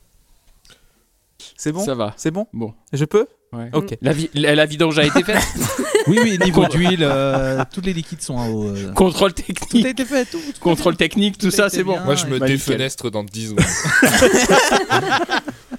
C'est 1.56 1.70
bon 1.72 1.84
Ça 1.84 1.94
va. 1.94 2.12
C'est 2.16 2.30
bon 2.30 2.46
Bon. 2.52 2.74
Je 2.92 3.04
peux 3.04 3.26
Ouais. 3.52 3.70
Ok. 3.72 3.96
La, 4.02 4.12
vi- 4.12 4.28
la, 4.34 4.54
la 4.56 4.66
vidange 4.66 4.98
a 4.98 5.04
été 5.04 5.22
faite. 5.22 5.38
Oui, 6.08 6.18
oui, 6.22 6.38
niveau 6.38 6.64
d'huile, 6.66 7.00
euh, 7.02 7.64
tous 7.72 7.80
les 7.80 7.92
liquides 7.92 8.22
sont 8.22 8.34
en 8.36 8.48
haut. 8.48 8.64
euh. 8.68 8.92
Contrôle 8.92 9.32
Tout 9.34 9.42
a 9.42 9.44
technique. 9.46 9.86
été 9.86 10.04
fait, 10.04 10.24
tout. 10.24 10.38
Contrôle 10.60 10.96
technique, 10.96 11.36
tout 11.36 11.48
Tout 11.48 11.54
a 11.54 11.56
ça, 11.56 11.66
été 11.66 11.78
c'est 11.78 11.82
bon. 11.84 11.94
bien. 11.94 12.04
Moi, 12.04 12.14
je 12.14 12.26
me 12.26 12.38
Bah, 12.38 12.46
nickel. 12.46 12.58
défenestre 12.58 13.10
dans 13.10 13.24
10 13.24 13.48
secondes. 13.48 13.64